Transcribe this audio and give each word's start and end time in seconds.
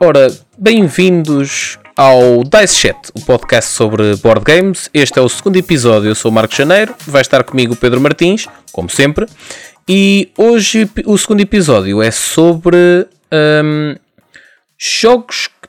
Ora, 0.00 0.26
bem-vindos 0.58 1.78
ao 1.96 2.42
Dice 2.42 2.74
Chat, 2.74 2.98
o 3.14 3.24
podcast 3.24 3.70
sobre 3.70 4.16
board 4.16 4.44
games. 4.44 4.90
Este 4.92 5.18
é 5.18 5.22
o 5.22 5.28
segundo 5.28 5.56
episódio. 5.56 6.08
Eu 6.08 6.14
sou 6.14 6.30
o 6.30 6.34
Marco 6.34 6.54
Janeiro, 6.54 6.94
vai 7.06 7.22
estar 7.22 7.44
comigo 7.44 7.74
o 7.74 7.76
Pedro 7.76 8.00
Martins, 8.00 8.46
como 8.72 8.90
sempre. 8.90 9.26
E 9.88 10.30
hoje 10.36 10.90
o 11.06 11.16
segundo 11.16 11.40
episódio 11.40 12.02
é 12.02 12.10
sobre 12.10 13.06
hum, 13.32 13.94
jogos 14.76 15.46
que 15.46 15.68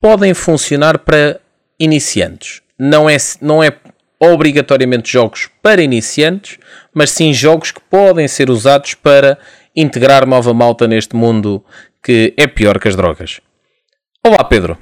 podem 0.00 0.32
funcionar 0.34 0.98
para 0.98 1.40
iniciantes. 1.78 2.62
Não 2.78 3.10
é, 3.10 3.16
não 3.40 3.62
é 3.62 3.76
obrigatoriamente 4.20 5.12
jogos 5.12 5.50
para 5.60 5.82
iniciantes, 5.82 6.58
mas 6.94 7.10
sim 7.10 7.34
jogos 7.34 7.72
que 7.72 7.80
podem 7.90 8.28
ser 8.28 8.50
usados 8.50 8.94
para 8.94 9.36
integrar 9.74 10.26
nova 10.26 10.54
malta 10.54 10.86
neste 10.86 11.16
mundo 11.16 11.62
que 12.02 12.32
é 12.36 12.46
pior 12.46 12.78
que 12.78 12.86
as 12.86 12.94
drogas. 12.94 13.40
Olá, 14.26 14.42
Pedro. 14.44 14.78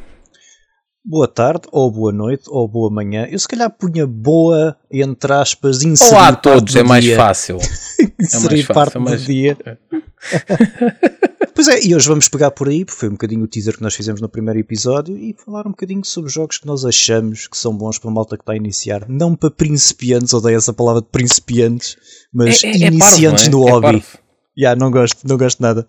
Boa 1.04 1.26
tarde, 1.26 1.62
ou 1.72 1.90
boa 1.90 2.12
noite, 2.12 2.44
ou 2.48 2.68
boa 2.68 2.88
manhã. 2.88 3.26
Eu 3.28 3.38
se 3.38 3.48
calhar 3.48 3.68
punha 3.70 4.06
boa, 4.06 4.76
entre 4.90 5.32
aspas, 5.32 5.82
inserir 5.82 6.12
Olá 6.12 6.28
a 6.28 6.32
parte 6.32 6.42
todos, 6.42 6.74
do 6.74 6.78
é 6.78 6.82
mais 6.84 7.02
dia. 7.04 7.16
fácil. 7.16 7.56
inserir 8.20 8.48
mais 8.48 8.66
fácil, 8.66 8.74
parte 8.74 8.96
é 8.96 9.00
mais- 9.00 9.20
do 9.22 9.26
dia. 9.26 9.56
pois 11.56 11.66
é, 11.66 11.84
e 11.84 11.96
hoje 11.96 12.06
vamos 12.06 12.28
pegar 12.28 12.52
por 12.52 12.68
aí, 12.68 12.84
porque 12.84 13.00
foi 13.00 13.08
um 13.08 13.12
bocadinho 13.12 13.42
o 13.42 13.48
teaser 13.48 13.74
que 13.76 13.82
nós 13.82 13.96
fizemos 13.96 14.20
no 14.20 14.28
primeiro 14.28 14.60
episódio, 14.60 15.16
e 15.18 15.34
falar 15.44 15.66
um 15.66 15.70
bocadinho 15.70 16.04
sobre 16.04 16.30
jogos 16.30 16.58
que 16.58 16.66
nós 16.66 16.84
achamos 16.84 17.48
que 17.48 17.58
são 17.58 17.76
bons 17.76 17.98
para 17.98 18.08
a 18.10 18.14
malta 18.14 18.36
que 18.36 18.42
está 18.42 18.52
a 18.52 18.56
iniciar. 18.56 19.04
Não 19.08 19.34
para 19.34 19.50
principiantes, 19.50 20.32
odeio 20.32 20.56
essa 20.58 20.72
palavra 20.72 21.02
de 21.02 21.08
principiantes, 21.08 21.96
mas 22.32 22.62
É- 22.62 22.68
é- 22.68 22.70
é 22.70 22.78
parvo, 22.90 22.94
iniciantes 22.94 23.46
é? 23.48 23.50
no 23.50 23.66
É 23.66 23.70
hobby. 23.72 23.86
parvo. 23.86 24.18
Já, 24.56 24.76
não 24.76 24.88
gosto, 24.92 25.26
não 25.26 25.36
gosto 25.36 25.60
nada. 25.60 25.88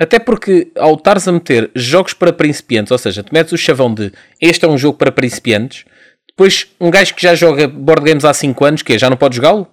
Até 0.00 0.18
porque 0.18 0.72
ao 0.76 0.94
estares 0.94 1.28
a 1.28 1.32
meter 1.32 1.70
jogos 1.74 2.14
para 2.14 2.32
principiantes, 2.32 2.90
ou 2.90 2.96
seja, 2.96 3.22
tu 3.22 3.34
metes 3.34 3.52
o 3.52 3.58
chavão 3.58 3.92
de 3.92 4.10
este 4.40 4.64
é 4.64 4.68
um 4.68 4.78
jogo 4.78 4.96
para 4.96 5.12
principiantes, 5.12 5.84
depois 6.26 6.68
um 6.80 6.90
gajo 6.90 7.14
que 7.14 7.22
já 7.22 7.34
joga 7.34 7.68
board 7.68 8.02
games 8.02 8.24
há 8.24 8.32
5 8.32 8.64
anos, 8.64 8.82
que 8.82 8.94
é, 8.94 8.98
já 8.98 9.10
não 9.10 9.16
pode 9.18 9.36
jogá-lo? 9.36 9.68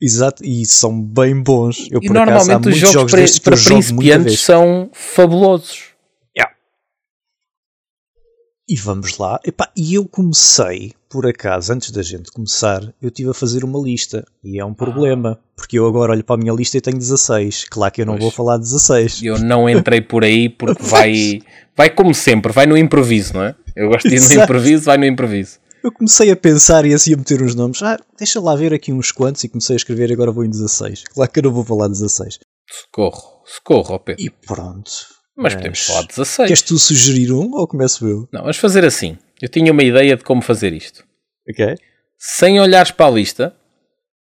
Exato, 0.00 0.44
e 0.44 0.66
são 0.66 1.02
bem 1.02 1.42
bons. 1.42 1.88
Eu, 1.90 2.00
E 2.02 2.06
por 2.06 2.18
acaso, 2.18 2.30
há 2.50 2.58
normalmente 2.58 2.68
os 2.68 2.76
jogos, 2.76 3.10
jogos 3.10 3.38
para, 3.38 3.50
para 3.50 3.56
jogo 3.56 3.74
principiantes 3.76 4.40
são 4.40 4.90
fabulosos. 4.92 5.96
E 8.68 8.76
vamos 8.76 9.16
lá. 9.16 9.40
Epá, 9.44 9.70
e 9.76 9.94
eu 9.94 10.06
comecei, 10.06 10.92
por 11.16 11.26
acaso, 11.26 11.72
antes 11.72 11.90
da 11.90 12.02
gente 12.02 12.30
começar, 12.30 12.82
eu 13.00 13.08
estive 13.08 13.30
a 13.30 13.32
fazer 13.32 13.64
uma 13.64 13.80
lista. 13.82 14.22
E 14.44 14.60
é 14.60 14.64
um 14.66 14.74
problema, 14.74 15.38
porque 15.56 15.78
eu 15.78 15.86
agora 15.86 16.12
olho 16.12 16.22
para 16.22 16.34
a 16.34 16.38
minha 16.38 16.52
lista 16.52 16.76
e 16.76 16.80
tenho 16.82 16.98
16. 16.98 17.64
Claro 17.70 17.90
que 17.90 18.02
eu 18.02 18.06
não 18.06 18.12
Pois. 18.14 18.24
vou 18.24 18.30
falar 18.30 18.58
16. 18.58 19.22
Eu 19.22 19.38
não 19.38 19.66
entrei 19.66 20.02
por 20.02 20.22
aí 20.24 20.50
porque 20.50 20.82
vai, 20.84 21.40
vai 21.74 21.88
como 21.88 22.14
sempre, 22.14 22.52
vai 22.52 22.66
no 22.66 22.76
improviso, 22.76 23.32
não 23.32 23.44
é? 23.44 23.54
Eu 23.74 23.88
gosto 23.88 24.06
de 24.10 24.14
ir 24.16 24.20
no 24.20 24.26
Exato. 24.26 24.42
improviso, 24.42 24.84
vai 24.84 24.98
no 24.98 25.06
improviso. 25.06 25.58
Eu 25.82 25.90
comecei 25.90 26.30
a 26.30 26.36
pensar 26.36 26.84
e 26.84 26.92
assim 26.92 27.14
a 27.14 27.16
meter 27.16 27.40
uns 27.40 27.54
nomes. 27.54 27.82
Ah, 27.82 27.98
deixa 28.18 28.38
lá 28.38 28.54
ver 28.54 28.74
aqui 28.74 28.92
uns 28.92 29.10
quantos 29.10 29.42
e 29.42 29.48
comecei 29.48 29.74
a 29.74 29.78
escrever 29.78 30.10
e 30.10 30.12
agora 30.12 30.30
vou 30.30 30.44
em 30.44 30.50
16. 30.50 31.04
Claro 31.14 31.30
que 31.32 31.38
eu 31.38 31.44
não 31.44 31.52
vou 31.52 31.64
falar 31.64 31.88
16. 31.88 32.40
Socorro, 32.68 33.22
socorro, 33.46 33.98
Pedro. 34.00 34.22
E 34.22 34.28
pronto. 34.28 34.90
Mas 35.34 35.54
podemos 35.54 35.80
falar 35.80 36.02
16. 36.06 36.46
Queres 36.48 36.62
tu 36.62 36.78
sugerir 36.78 37.32
um 37.32 37.54
ou 37.54 37.66
começo 37.66 38.06
eu? 38.06 38.28
Não, 38.30 38.42
vamos 38.42 38.58
fazer 38.58 38.84
assim. 38.84 39.16
Eu 39.40 39.50
tinha 39.50 39.70
uma 39.70 39.82
ideia 39.82 40.16
de 40.16 40.24
como 40.24 40.40
fazer 40.40 40.72
isto. 40.72 41.04
Ok. 41.50 41.74
Sem 42.18 42.60
olhares 42.60 42.90
para 42.90 43.06
a 43.06 43.10
lista, 43.10 43.56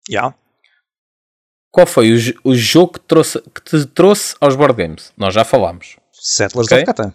Já. 0.10 0.34
qual 1.72 1.88
foi 1.88 2.12
o, 2.14 2.18
o 2.44 2.56
jogo 2.56 2.94
que, 2.94 3.00
trouxe, 3.00 3.42
que 3.42 3.62
te 3.62 3.86
trouxe 3.88 4.36
aos 4.42 4.56
board 4.56 4.76
games? 4.76 5.14
Nós 5.18 5.34
já 5.34 5.44
falámos. 5.44 5.98
Settlers 6.12 6.68
Ok. 6.68 6.78
of 6.78 6.86
Catan. 6.86 7.14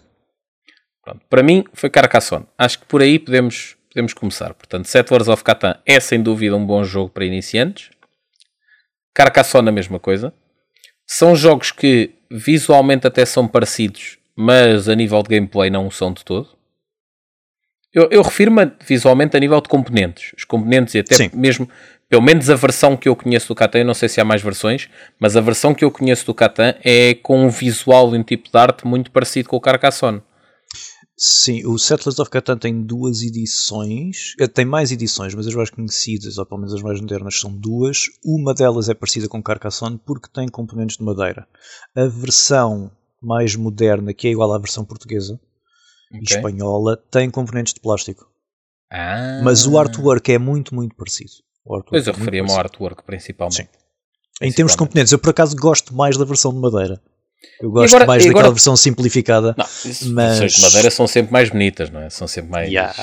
Pronto, 1.03 1.21
para 1.29 1.43
mim 1.43 1.63
foi 1.73 1.89
Carcassonne. 1.89 2.47
Acho 2.57 2.79
que 2.79 2.85
por 2.85 3.01
aí 3.01 3.19
podemos, 3.19 3.75
podemos 3.89 4.13
começar. 4.13 4.53
Portanto, 4.53 4.85
Settlers 4.87 5.27
of 5.27 5.43
Catan 5.43 5.79
é 5.85 5.99
sem 5.99 6.21
dúvida 6.23 6.55
um 6.55 6.65
bom 6.65 6.83
jogo 6.83 7.09
para 7.09 7.25
iniciantes. 7.25 7.89
Carcassonne 9.13 9.69
a 9.69 9.71
mesma 9.71 9.99
coisa. 9.99 10.33
São 11.05 11.35
jogos 11.35 11.71
que 11.71 12.15
visualmente 12.31 13.05
até 13.05 13.25
são 13.25 13.47
parecidos, 13.47 14.17
mas 14.35 14.87
a 14.89 14.95
nível 14.95 15.21
de 15.21 15.29
gameplay 15.35 15.69
não 15.69 15.85
o 15.85 15.91
são 15.91 16.11
de 16.13 16.23
todo. 16.23 16.57
Eu, 17.93 18.07
eu 18.09 18.23
refiro-me 18.23 18.71
visualmente 18.85 19.37
a 19.37 19.39
nível 19.39 19.61
de 19.61 19.69
componentes. 19.69 20.33
Os 20.35 20.43
componentes 20.43 20.95
e 20.95 20.99
até 20.99 21.15
Sim. 21.15 21.29
mesmo, 21.31 21.69
pelo 22.09 22.23
menos 22.23 22.49
a 22.49 22.55
versão 22.55 22.97
que 22.97 23.07
eu 23.07 23.15
conheço 23.15 23.47
do 23.47 23.55
Catan, 23.55 23.79
eu 23.79 23.85
não 23.85 23.93
sei 23.93 24.09
se 24.09 24.19
há 24.19 24.25
mais 24.25 24.41
versões, 24.41 24.89
mas 25.19 25.37
a 25.37 25.41
versão 25.41 25.75
que 25.75 25.85
eu 25.85 25.91
conheço 25.91 26.25
do 26.25 26.33
Catan 26.33 26.73
é 26.83 27.13
com 27.13 27.45
um 27.45 27.49
visual 27.49 28.15
e 28.15 28.17
um 28.17 28.23
tipo 28.23 28.49
de 28.49 28.57
arte 28.57 28.87
muito 28.87 29.11
parecido 29.11 29.47
com 29.47 29.57
o 29.57 29.61
Carcassonne. 29.61 30.23
Sim, 31.15 31.67
o 31.67 31.77
Settlers 31.77 32.17
of 32.17 32.31
Catan 32.31 32.57
tem 32.57 32.81
duas 32.81 33.21
edições, 33.21 34.33
eh, 34.39 34.47
tem 34.47 34.65
mais 34.65 34.91
edições, 34.91 35.35
mas 35.35 35.45
as 35.45 35.53
mais 35.53 35.69
conhecidas, 35.69 36.39
ou 36.39 36.45
pelo 36.47 36.61
menos 36.61 36.73
as 36.73 36.81
mais 36.81 36.99
modernas, 36.99 37.39
são 37.39 37.55
duas. 37.55 38.07
Uma 38.25 38.55
delas 38.55 38.89
é 38.89 38.95
parecida 38.95 39.27
com 39.27 39.41
Carcassonne 39.41 40.01
porque 40.03 40.27
tem 40.33 40.47
componentes 40.47 40.97
de 40.97 41.03
madeira. 41.03 41.47
A 41.95 42.07
versão 42.07 42.91
mais 43.21 43.55
moderna, 43.55 44.13
que 44.13 44.27
é 44.27 44.31
igual 44.31 44.51
à 44.51 44.57
versão 44.57 44.83
portuguesa 44.83 45.39
e 46.13 46.17
Ok. 46.19 46.37
espanhola, 46.37 46.97
tem 47.11 47.29
componentes 47.29 47.73
de 47.73 47.79
plástico. 47.79 48.29
Ah. 48.91 49.41
Mas 49.43 49.65
o 49.65 49.77
artwork 49.77 50.31
é 50.31 50.37
muito, 50.37 50.73
muito 50.75 50.95
parecido. 50.95 51.31
Pois 51.87 52.05
eu 52.07 52.13
é 52.13 52.15
referia-me 52.17 52.51
ao 52.51 52.57
artwork 52.59 53.03
principalmente. 53.03 53.55
Sim. 53.57 53.67
Em 54.41 54.51
termos 54.51 54.73
de 54.73 54.77
componentes, 54.77 55.11
eu 55.11 55.19
por 55.19 55.29
acaso 55.29 55.55
gosto 55.55 55.93
mais 55.95 56.17
da 56.17 56.25
versão 56.25 56.53
de 56.53 56.59
madeira. 56.59 57.01
Eu 57.59 57.71
gosto 57.71 57.93
agora- 57.95 58.07
mais 58.07 58.23
e 58.23 58.27
daquela 58.27 58.41
agora- 58.43 58.53
versão 58.53 58.75
simplificada. 58.75 59.55
Não, 59.57 59.65
Mas- 60.13 60.39
versões 60.39 60.53
de 60.53 60.61
madeira 60.61 60.91
são 60.91 61.07
sempre 61.07 61.31
mais 61.33 61.49
bonitas, 61.49 61.89
não 61.89 62.01
é? 62.01 62.09
São 62.09 62.27
sempre 62.27 62.51
mais. 62.51 62.69
Yeah. 62.69 62.93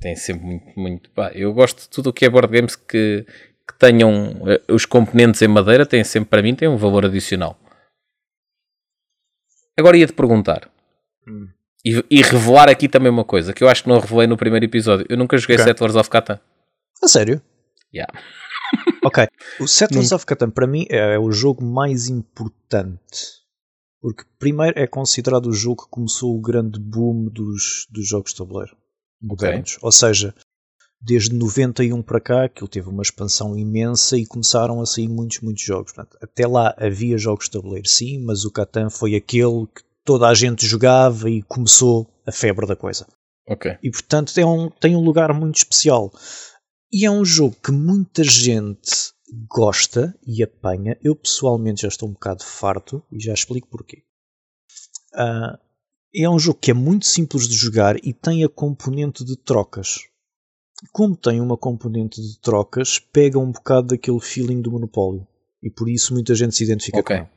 Têm 0.00 0.16
sempre 0.16 0.44
muito. 0.46 0.80
muito 0.80 1.10
eu 1.34 1.52
gosto 1.52 1.82
de 1.82 1.88
tudo 1.88 2.10
o 2.10 2.12
que 2.12 2.24
é 2.24 2.28
board 2.30 2.48
games 2.52 2.74
que, 2.76 3.24
que 3.68 3.78
tenham 3.78 4.36
eh, 4.48 4.60
os 4.72 4.84
componentes 4.84 5.40
em 5.42 5.48
madeira, 5.48 5.84
têm 5.86 6.02
sempre, 6.04 6.28
para 6.30 6.42
mim, 6.42 6.54
têm 6.54 6.68
um 6.68 6.76
valor 6.76 7.04
adicional. 7.06 7.58
Agora 9.78 9.96
ia-te 9.96 10.12
perguntar. 10.12 10.70
Hum. 11.28 11.48
E, 11.86 12.04
e 12.10 12.20
revelar 12.20 12.68
aqui 12.68 12.88
também 12.88 13.12
uma 13.12 13.24
coisa 13.24 13.52
que 13.52 13.62
eu 13.62 13.68
acho 13.68 13.84
que 13.84 13.88
não 13.88 14.00
revelei 14.00 14.26
no 14.26 14.36
primeiro 14.36 14.66
episódio. 14.66 15.06
Eu 15.08 15.16
nunca 15.16 15.38
joguei 15.38 15.54
Ok. 15.54 15.66
Settlers 15.66 15.94
of 15.94 16.10
Catan. 16.10 16.40
A 17.00 17.06
sério? 17.06 17.40
Yeah. 17.94 18.12
Ok. 19.04 19.24
O 19.60 19.68
Settlers 19.68 20.10
of 20.10 20.26
Catan 20.26 20.50
para 20.50 20.66
mim 20.66 20.86
é 20.90 21.16
o 21.16 21.30
jogo 21.30 21.64
mais 21.64 22.08
importante. 22.08 23.44
Porque 24.00 24.24
primeiro 24.36 24.76
é 24.76 24.88
considerado 24.88 25.46
o 25.46 25.52
jogo 25.52 25.84
que 25.84 25.90
começou 25.90 26.36
o 26.36 26.40
grande 26.40 26.80
boom 26.80 27.26
dos, 27.26 27.86
dos 27.88 28.08
jogos 28.08 28.32
de 28.32 28.38
tabuleiro 28.38 28.76
modernos. 29.22 29.78
Ou 29.80 29.92
seja, 29.92 30.34
desde 31.00 31.32
91 31.36 32.02
para 32.02 32.20
cá, 32.20 32.48
que 32.48 32.60
ele 32.64 32.70
teve 32.70 32.88
uma 32.88 33.02
expansão 33.02 33.56
imensa 33.56 34.18
e 34.18 34.26
começaram 34.26 34.80
a 34.80 34.86
sair 34.86 35.08
muitos, 35.08 35.40
muitos 35.40 35.62
jogos. 35.62 35.92
Portanto, 35.92 36.18
até 36.20 36.44
lá 36.44 36.74
havia 36.76 37.16
jogos 37.16 37.44
de 37.44 37.52
tabuleiro, 37.52 37.88
sim, 37.88 38.18
mas 38.24 38.44
o 38.44 38.50
Catan 38.50 38.90
foi 38.90 39.14
aquele 39.14 39.68
que 39.72 39.85
toda 40.06 40.28
a 40.28 40.34
gente 40.34 40.64
jogava 40.64 41.28
e 41.28 41.42
começou 41.42 42.08
a 42.24 42.30
febre 42.30 42.66
da 42.66 42.76
coisa. 42.76 43.06
Ok. 43.48 43.76
E 43.82 43.90
portanto 43.90 44.32
tem 44.32 44.44
um, 44.44 44.70
tem 44.70 44.96
um 44.96 45.04
lugar 45.04 45.34
muito 45.34 45.56
especial. 45.56 46.10
E 46.90 47.04
é 47.04 47.10
um 47.10 47.24
jogo 47.24 47.56
que 47.62 47.72
muita 47.72 48.22
gente 48.22 49.12
gosta 49.48 50.16
e 50.24 50.42
apanha. 50.42 50.96
Eu 51.02 51.16
pessoalmente 51.16 51.82
já 51.82 51.88
estou 51.88 52.08
um 52.08 52.12
bocado 52.12 52.44
farto 52.44 53.02
e 53.10 53.20
já 53.20 53.34
explico 53.34 53.68
porquê. 53.68 54.04
Ah, 55.12 55.58
é 56.14 56.30
um 56.30 56.38
jogo 56.38 56.58
que 56.60 56.70
é 56.70 56.74
muito 56.74 57.04
simples 57.04 57.48
de 57.48 57.54
jogar 57.54 57.96
e 58.04 58.14
tem 58.14 58.44
a 58.44 58.48
componente 58.48 59.24
de 59.24 59.36
trocas. 59.36 59.98
Como 60.92 61.16
tem 61.16 61.40
uma 61.40 61.56
componente 61.56 62.20
de 62.20 62.40
trocas, 62.40 62.98
pega 62.98 63.38
um 63.38 63.50
bocado 63.50 63.88
daquele 63.88 64.20
feeling 64.20 64.62
do 64.62 64.70
Monopólio. 64.70 65.26
E 65.62 65.70
por 65.70 65.88
isso 65.88 66.14
muita 66.14 66.34
gente 66.34 66.54
se 66.54 66.62
identifica 66.62 67.00
Ok. 67.00 67.16
com 67.16 67.22
ele. 67.22 67.30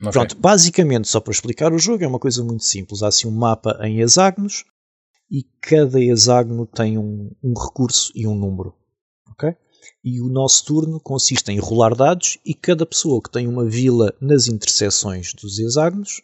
Ok. 0.00 0.12
Pronto, 0.12 0.36
basicamente, 0.36 1.08
só 1.08 1.20
para 1.20 1.32
explicar 1.32 1.72
o 1.72 1.78
jogo, 1.78 2.04
é 2.04 2.06
uma 2.06 2.18
coisa 2.18 2.42
muito 2.42 2.64
simples. 2.64 3.02
Há 3.02 3.08
assim 3.08 3.28
um 3.28 3.30
mapa 3.30 3.78
em 3.82 4.00
hexágonos 4.00 4.64
e 5.30 5.42
cada 5.60 6.00
hexágono 6.00 6.66
tem 6.66 6.98
um, 6.98 7.30
um 7.42 7.54
recurso 7.54 8.12
e 8.14 8.26
um 8.26 8.34
número. 8.34 8.74
ok? 9.30 9.54
E 10.02 10.20
o 10.20 10.28
nosso 10.28 10.64
turno 10.64 11.00
consiste 11.00 11.50
em 11.50 11.58
rolar 11.58 11.94
dados 11.94 12.38
e 12.44 12.54
cada 12.54 12.84
pessoa 12.86 13.22
que 13.22 13.30
tem 13.30 13.46
uma 13.46 13.64
vila 13.64 14.14
nas 14.20 14.48
interseções 14.48 15.32
dos 15.34 15.58
hexágonos 15.58 16.22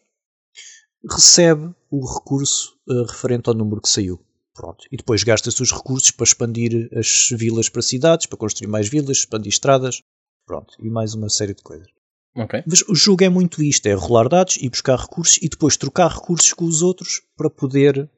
recebe 1.09 1.75
o 1.91 2.07
recurso 2.07 2.75
eh, 2.89 3.05
referente 3.09 3.49
ao 3.49 3.55
número 3.55 3.81
que 3.81 3.89
saiu. 3.89 4.21
Pronto. 4.55 4.85
E 4.93 4.97
depois 4.97 5.23
gasta-se 5.23 5.63
os 5.63 5.73
recursos 5.73 6.11
para 6.11 6.25
expandir 6.25 6.91
as 6.95 7.29
vilas 7.33 7.69
para 7.69 7.81
cidades, 7.81 8.27
para 8.27 8.37
construir 8.37 8.69
mais 8.69 8.89
vilas, 8.89 9.19
expandir 9.19 9.53
estradas. 9.53 10.03
Pronto. 10.47 10.75
E 10.79 10.91
mais 10.91 11.15
uma 11.15 11.31
série 11.31 11.55
de 11.55 11.63
coisas. 11.63 11.89
Ok. 12.37 12.63
Mas 12.67 12.83
o 12.89 12.95
jogo 12.95 13.25
é 13.25 13.29
muito 13.29 13.63
isto: 13.63 13.87
é 13.87 13.93
rolar 13.93 14.29
dados 14.29 14.57
e 14.61 14.69
buscar 14.69 14.99
recursos 14.99 15.39
e 15.43 15.49
depois 15.49 15.77
trocar 15.77 16.09
recursos 16.11 16.53
com 16.53 16.65
os 16.65 16.83
outros 16.83 17.23
para 17.37 17.51
poder 17.51 18.09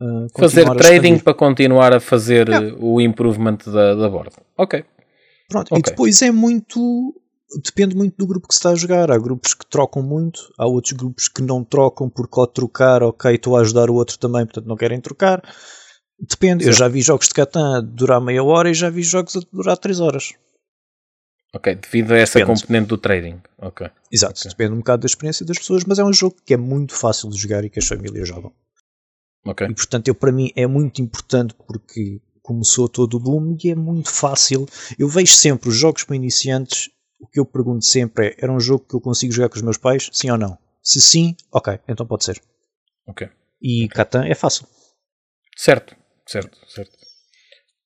ah, 0.00 0.26
Fazer 0.38 0.68
a 0.70 0.74
trading 0.74 1.18
para 1.18 1.34
continuar 1.34 1.92
a 1.92 2.00
fazer 2.00 2.48
Yeah. 2.48 2.76
o 2.78 3.00
improvement 3.00 3.58
da, 3.66 3.94
da 3.94 4.08
borda. 4.08 4.36
Ok. 4.58 4.84
Pronto, 5.48 5.68
Ok. 5.72 5.78
E 5.78 5.82
depois 5.82 6.20
é 6.22 6.30
muito 6.30 7.14
depende 7.62 7.94
muito 7.94 8.16
do 8.16 8.26
grupo 8.26 8.48
que 8.48 8.54
se 8.54 8.58
está 8.58 8.70
a 8.70 8.74
jogar. 8.74 9.10
Há 9.10 9.18
grupos 9.18 9.54
que 9.54 9.66
trocam 9.66 10.02
muito, 10.02 10.40
há 10.58 10.66
outros 10.66 10.92
grupos 10.92 11.28
que 11.28 11.42
não 11.42 11.62
trocam 11.64 12.08
porque 12.10 12.38
ao 12.38 12.46
trocar, 12.46 13.02
ok, 13.02 13.34
estou 13.34 13.56
a 13.56 13.60
ajudar 13.60 13.88
o 13.90 13.94
outro 13.94 14.18
também, 14.18 14.44
portanto 14.44 14.66
não 14.66 14.76
querem 14.76 15.00
trocar. 15.00 15.42
Depende. 16.20 16.64
Sim. 16.64 16.70
Eu 16.70 16.74
já 16.74 16.88
vi 16.88 17.00
jogos 17.00 17.28
de 17.28 17.34
Catan 17.34 17.82
durar 17.84 18.20
meia 18.20 18.42
hora 18.42 18.70
e 18.70 18.74
já 18.74 18.90
vi 18.90 19.02
jogos 19.02 19.36
a 19.36 19.40
durar 19.52 19.76
3 19.76 20.00
horas. 20.00 20.32
Ok, 21.54 21.76
devido 21.76 22.12
a 22.12 22.18
essa 22.18 22.40
depende. 22.40 22.60
componente 22.60 22.88
do 22.88 22.98
trading. 22.98 23.40
Okay. 23.58 23.88
Exato, 24.10 24.40
okay. 24.40 24.50
depende 24.50 24.72
um 24.72 24.78
bocado 24.78 25.02
da 25.02 25.06
experiência 25.06 25.46
das 25.46 25.56
pessoas, 25.56 25.84
mas 25.84 26.00
é 26.00 26.04
um 26.04 26.12
jogo 26.12 26.36
que 26.44 26.52
é 26.52 26.56
muito 26.56 26.92
fácil 26.94 27.30
de 27.30 27.38
jogar 27.38 27.64
e 27.64 27.70
que 27.70 27.78
as 27.78 27.86
famílias 27.86 28.26
jogam. 28.26 28.52
Okay. 29.46 29.68
E 29.68 29.74
portanto, 29.74 30.08
eu, 30.08 30.16
para 30.16 30.32
mim 30.32 30.50
é 30.56 30.66
muito 30.66 31.00
importante 31.00 31.54
porque 31.66 32.20
começou 32.42 32.88
todo 32.88 33.14
o 33.14 33.20
boom 33.20 33.56
e 33.62 33.70
é 33.70 33.74
muito 33.74 34.10
fácil. 34.10 34.66
Eu 34.98 35.08
vejo 35.08 35.32
sempre 35.32 35.68
os 35.68 35.76
jogos 35.76 36.02
para 36.02 36.16
iniciantes. 36.16 36.90
O 37.20 37.28
que 37.28 37.38
eu 37.38 37.46
pergunto 37.46 37.84
sempre 37.84 38.28
é: 38.28 38.36
era 38.38 38.52
um 38.52 38.58
jogo 38.58 38.84
que 38.84 38.96
eu 38.96 39.00
consigo 39.00 39.32
jogar 39.32 39.48
com 39.48 39.56
os 39.56 39.62
meus 39.62 39.78
pais? 39.78 40.10
Sim 40.12 40.30
ou 40.30 40.38
não? 40.38 40.58
Se 40.82 41.00
sim, 41.00 41.36
ok, 41.52 41.78
então 41.86 42.04
pode 42.04 42.24
ser. 42.24 42.42
Ok. 43.06 43.28
E 43.62 43.84
okay. 43.84 43.88
Catan 43.88 44.24
é 44.24 44.34
fácil. 44.34 44.66
Certo, 45.56 45.96
certo, 46.26 46.58
certo. 46.68 46.92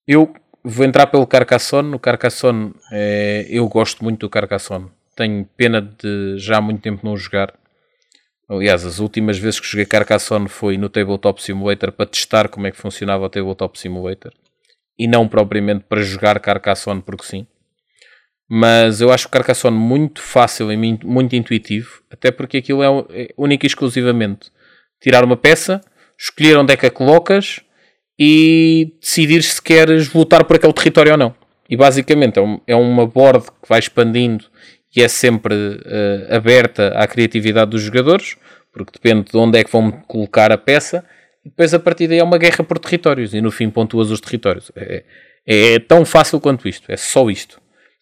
Eu 0.06 0.32
vou 0.68 0.84
entrar 0.84 1.06
pelo 1.06 1.26
Carcassonne. 1.26 1.94
O 1.94 1.98
Carcassonne, 1.98 2.74
é, 2.92 3.46
eu 3.48 3.66
gosto 3.68 4.04
muito 4.04 4.20
do 4.20 4.30
Carcassonne. 4.30 4.90
Tenho 5.16 5.48
pena 5.56 5.80
de 5.80 6.36
já 6.38 6.58
há 6.58 6.60
muito 6.60 6.82
tempo 6.82 7.04
não 7.04 7.16
jogar. 7.16 7.52
Aliás, 8.48 8.84
as 8.84 8.98
últimas 8.98 9.38
vezes 9.38 9.60
que 9.60 9.66
joguei 9.66 9.84
Carcassonne 9.84 10.48
foi 10.48 10.76
no 10.76 10.88
Tabletop 10.88 11.42
Simulator 11.42 11.92
para 11.92 12.06
testar 12.06 12.48
como 12.48 12.66
é 12.66 12.70
que 12.70 12.76
funcionava 12.76 13.24
o 13.24 13.28
Tabletop 13.28 13.78
Simulator 13.78 14.32
e 14.98 15.06
não 15.06 15.28
propriamente 15.28 15.84
para 15.88 16.02
jogar 16.02 16.40
Carcassonne 16.40 17.02
porque 17.02 17.24
sim. 17.24 17.46
Mas 18.48 19.02
eu 19.02 19.12
acho 19.12 19.28
o 19.28 19.30
Carcassonne 19.30 19.76
muito 19.76 20.22
fácil 20.22 20.72
e 20.72 20.76
muito 20.76 21.36
intuitivo, 21.36 22.02
até 22.10 22.30
porque 22.30 22.56
aquilo 22.56 22.82
é, 22.82 23.22
é 23.24 23.28
único 23.36 23.66
e 23.66 23.68
exclusivamente 23.68 24.50
tirar 25.00 25.22
uma 25.24 25.36
peça, 25.36 25.82
escolher 26.18 26.56
onde 26.56 26.72
é 26.72 26.76
que 26.76 26.86
a 26.86 26.90
colocas 26.90 27.60
e 28.18 28.94
decidir 29.00 29.42
se 29.42 29.62
queres 29.62 30.12
lutar 30.12 30.44
por 30.44 30.56
aquele 30.56 30.72
território 30.72 31.12
ou 31.12 31.18
não. 31.18 31.34
E 31.70 31.76
basicamente 31.76 32.38
é, 32.38 32.42
um, 32.42 32.60
é 32.66 32.74
uma 32.74 33.06
board 33.06 33.44
que 33.62 33.68
vai 33.68 33.78
expandindo 33.78 34.46
e 34.94 35.02
é 35.02 35.08
sempre 35.08 35.54
uh, 35.54 36.34
aberta 36.34 36.88
à 36.88 37.06
criatividade 37.06 37.70
dos 37.70 37.82
jogadores, 37.82 38.36
porque 38.72 38.92
depende 38.92 39.30
de 39.30 39.36
onde 39.36 39.58
é 39.58 39.64
que 39.64 39.70
vão 39.70 39.90
colocar 39.90 40.50
a 40.50 40.58
peça, 40.58 41.04
e 41.44 41.50
depois 41.50 41.72
a 41.74 41.78
partir 41.78 42.08
daí 42.08 42.18
é 42.18 42.24
uma 42.24 42.38
guerra 42.38 42.64
por 42.64 42.78
territórios, 42.78 43.34
e 43.34 43.40
no 43.40 43.50
fim 43.50 43.70
pontuas 43.70 44.10
os 44.10 44.20
territórios. 44.20 44.72
É, 44.74 45.04
é, 45.46 45.74
é 45.74 45.78
tão 45.78 46.04
fácil 46.04 46.40
quanto 46.40 46.66
isto, 46.66 46.90
é 46.90 46.96
só 46.96 47.28
isto. 47.30 47.60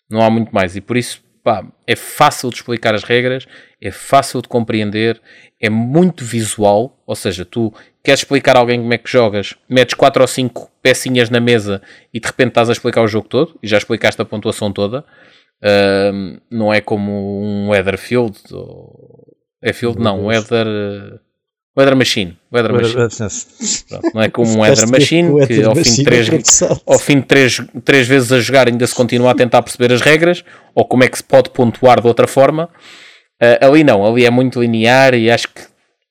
Não 0.08 0.22
há 0.22 0.30
muito 0.30 0.54
mais, 0.54 0.76
e 0.76 0.80
por 0.80 0.96
isso 0.96 1.22
pá, 1.46 1.64
é 1.86 1.94
fácil 1.94 2.50
de 2.50 2.56
explicar 2.56 2.92
as 2.92 3.04
regras, 3.04 3.46
é 3.80 3.92
fácil 3.92 4.42
de 4.42 4.48
compreender, 4.48 5.20
é 5.60 5.70
muito 5.70 6.24
visual, 6.24 7.00
ou 7.06 7.14
seja, 7.14 7.44
tu 7.44 7.72
queres 8.02 8.20
explicar 8.20 8.56
a 8.56 8.58
alguém 8.58 8.80
como 8.80 8.92
é 8.92 8.98
que 8.98 9.08
jogas, 9.08 9.54
metes 9.68 9.94
4 9.94 10.22
ou 10.22 10.26
5 10.26 10.72
pecinhas 10.82 11.30
na 11.30 11.38
mesa 11.38 11.80
e 12.12 12.18
de 12.18 12.26
repente 12.26 12.48
estás 12.48 12.68
a 12.68 12.72
explicar 12.72 13.02
o 13.02 13.06
jogo 13.06 13.28
todo, 13.28 13.56
e 13.62 13.68
já 13.68 13.78
explicaste 13.78 14.20
a 14.20 14.24
pontuação 14.24 14.72
toda, 14.72 15.04
Uh, 15.62 16.38
não 16.50 16.72
é 16.72 16.80
como 16.80 17.42
um 17.42 17.70
Weatherfield. 17.70 18.38
Ou... 18.52 19.36
É 19.62 19.72
Field? 19.72 19.98
Não, 19.98 20.26
Weather. 20.26 20.66
Weather 21.76 21.94
Machine. 21.94 22.38
Weather 22.52 22.72
Machine. 22.72 22.94
Pronto, 23.88 24.10
não 24.14 24.22
é 24.22 24.30
como 24.30 24.50
um 24.56 24.60
Weather 24.60 24.88
Machine 24.88 25.46
que 25.46 25.62
ao 25.62 25.74
fim 25.74 25.82
de 25.82 26.04
três, 26.04 26.62
ao 26.86 26.98
fim 26.98 27.20
de 27.20 27.26
três, 27.26 27.60
três 27.84 28.08
vezes 28.08 28.32
a 28.32 28.40
jogar 28.40 28.68
ainda 28.68 28.86
se 28.86 28.94
continua 28.94 29.32
a 29.32 29.34
tentar 29.34 29.62
perceber 29.62 29.92
as 29.92 30.00
regras 30.00 30.42
ou 30.74 30.84
como 30.86 31.04
é 31.04 31.08
que 31.08 31.18
se 31.18 31.24
pode 31.24 31.50
pontuar 31.50 32.00
de 32.00 32.06
outra 32.06 32.26
forma. 32.26 32.70
Uh, 33.42 33.66
ali 33.66 33.84
não, 33.84 34.06
ali 34.06 34.24
é 34.24 34.30
muito 34.30 34.60
linear 34.60 35.14
e 35.14 35.30
acho 35.30 35.48
que 35.48 35.62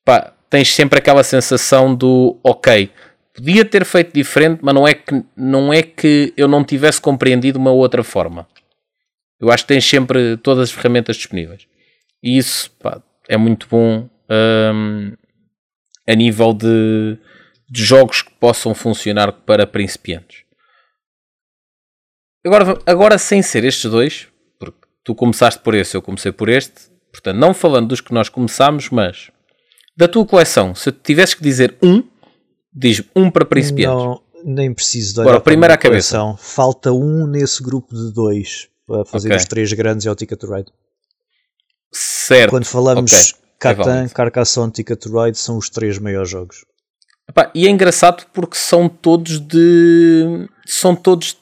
pá, 0.05 0.31
tens 0.49 0.73
sempre 0.73 0.99
aquela 0.99 1.23
sensação 1.23 1.95
do 1.95 2.37
ok, 2.43 2.91
podia 3.33 3.65
ter 3.65 3.83
feito 3.83 4.13
diferente, 4.13 4.59
mas 4.61 4.75
não 4.75 4.87
é 4.87 4.93
que, 4.93 5.23
não 5.35 5.73
é 5.73 5.81
que 5.81 6.31
eu 6.37 6.47
não 6.47 6.63
tivesse 6.63 7.01
compreendido 7.01 7.57
uma 7.57 7.71
outra 7.71 8.03
forma. 8.03 8.47
Eu 9.39 9.51
acho 9.51 9.63
que 9.63 9.69
tens 9.69 9.89
sempre 9.89 10.37
todas 10.37 10.69
as 10.69 10.71
ferramentas 10.71 11.17
disponíveis. 11.17 11.67
E 12.23 12.37
isso 12.37 12.71
pá, 12.79 13.01
é 13.27 13.35
muito 13.35 13.67
bom 13.69 14.07
um, 14.29 15.11
a 16.07 16.15
nível 16.15 16.53
de, 16.53 17.17
de, 17.69 17.83
jogos 17.83 18.21
que 18.21 18.31
possam 18.33 18.73
funcionar 18.73 19.31
para 19.31 19.65
principiantes. 19.65 20.43
Agora, 22.45 22.79
agora, 22.85 23.17
sem 23.17 23.41
ser 23.41 23.63
estes 23.63 23.89
dois, 23.89 24.27
porque 24.59 24.77
tu 25.03 25.15
começaste 25.15 25.61
por 25.61 25.73
esse, 25.73 25.97
eu 25.97 26.01
comecei 26.01 26.31
por 26.31 26.47
este, 26.47 26.91
portanto, 27.11 27.37
não 27.37 27.53
falando 27.53 27.87
dos 27.87 28.01
que 28.01 28.13
nós 28.13 28.29
começámos, 28.29 28.89
mas 28.89 29.31
da 29.97 30.07
tua 30.07 30.25
coleção, 30.25 30.75
se 30.75 30.91
tivesses 30.91 31.33
que 31.33 31.41
dizer 31.43 31.75
um, 31.81 32.03
diz 32.71 33.01
um 33.15 33.31
para 33.31 33.45
principiantes. 33.45 34.05
Não, 34.05 34.21
nem 34.43 34.73
preciso 34.73 35.15
de 35.15 35.19
olhar 35.21 35.29
Agora, 35.29 35.43
primeiro 35.43 35.73
à 35.73 35.77
cabeça. 35.77 36.19
Falta 36.37 36.91
um 36.91 37.25
nesse 37.25 37.63
grupo 37.63 37.95
de 37.95 38.13
dois 38.13 38.69
para 38.85 39.03
fazer 39.05 39.29
okay. 39.29 39.37
os 39.37 39.45
três 39.45 39.73
grandes 39.73 40.05
é 40.05 40.11
o 40.11 40.15
Ticket 40.15 40.39
to 40.39 40.53
Ride. 40.53 40.71
Certo. 41.91 42.51
Quando 42.51 42.65
falamos 42.65 43.11
okay. 43.11 43.44
Catan, 43.59 44.05
é 44.05 44.09
Carcassonne, 44.09 44.71
Ticket 44.71 44.99
to 44.99 45.23
Ride 45.23 45.37
são 45.37 45.57
os 45.57 45.69
três 45.69 45.97
maiores 45.97 46.29
jogos. 46.29 46.65
Epá, 47.27 47.51
e 47.55 47.67
é 47.67 47.69
engraçado 47.69 48.25
porque 48.33 48.55
são 48.55 48.87
todos 48.87 49.39
de 49.39 50.47
são 50.65 50.95
todos 50.95 51.33
de 51.33 51.39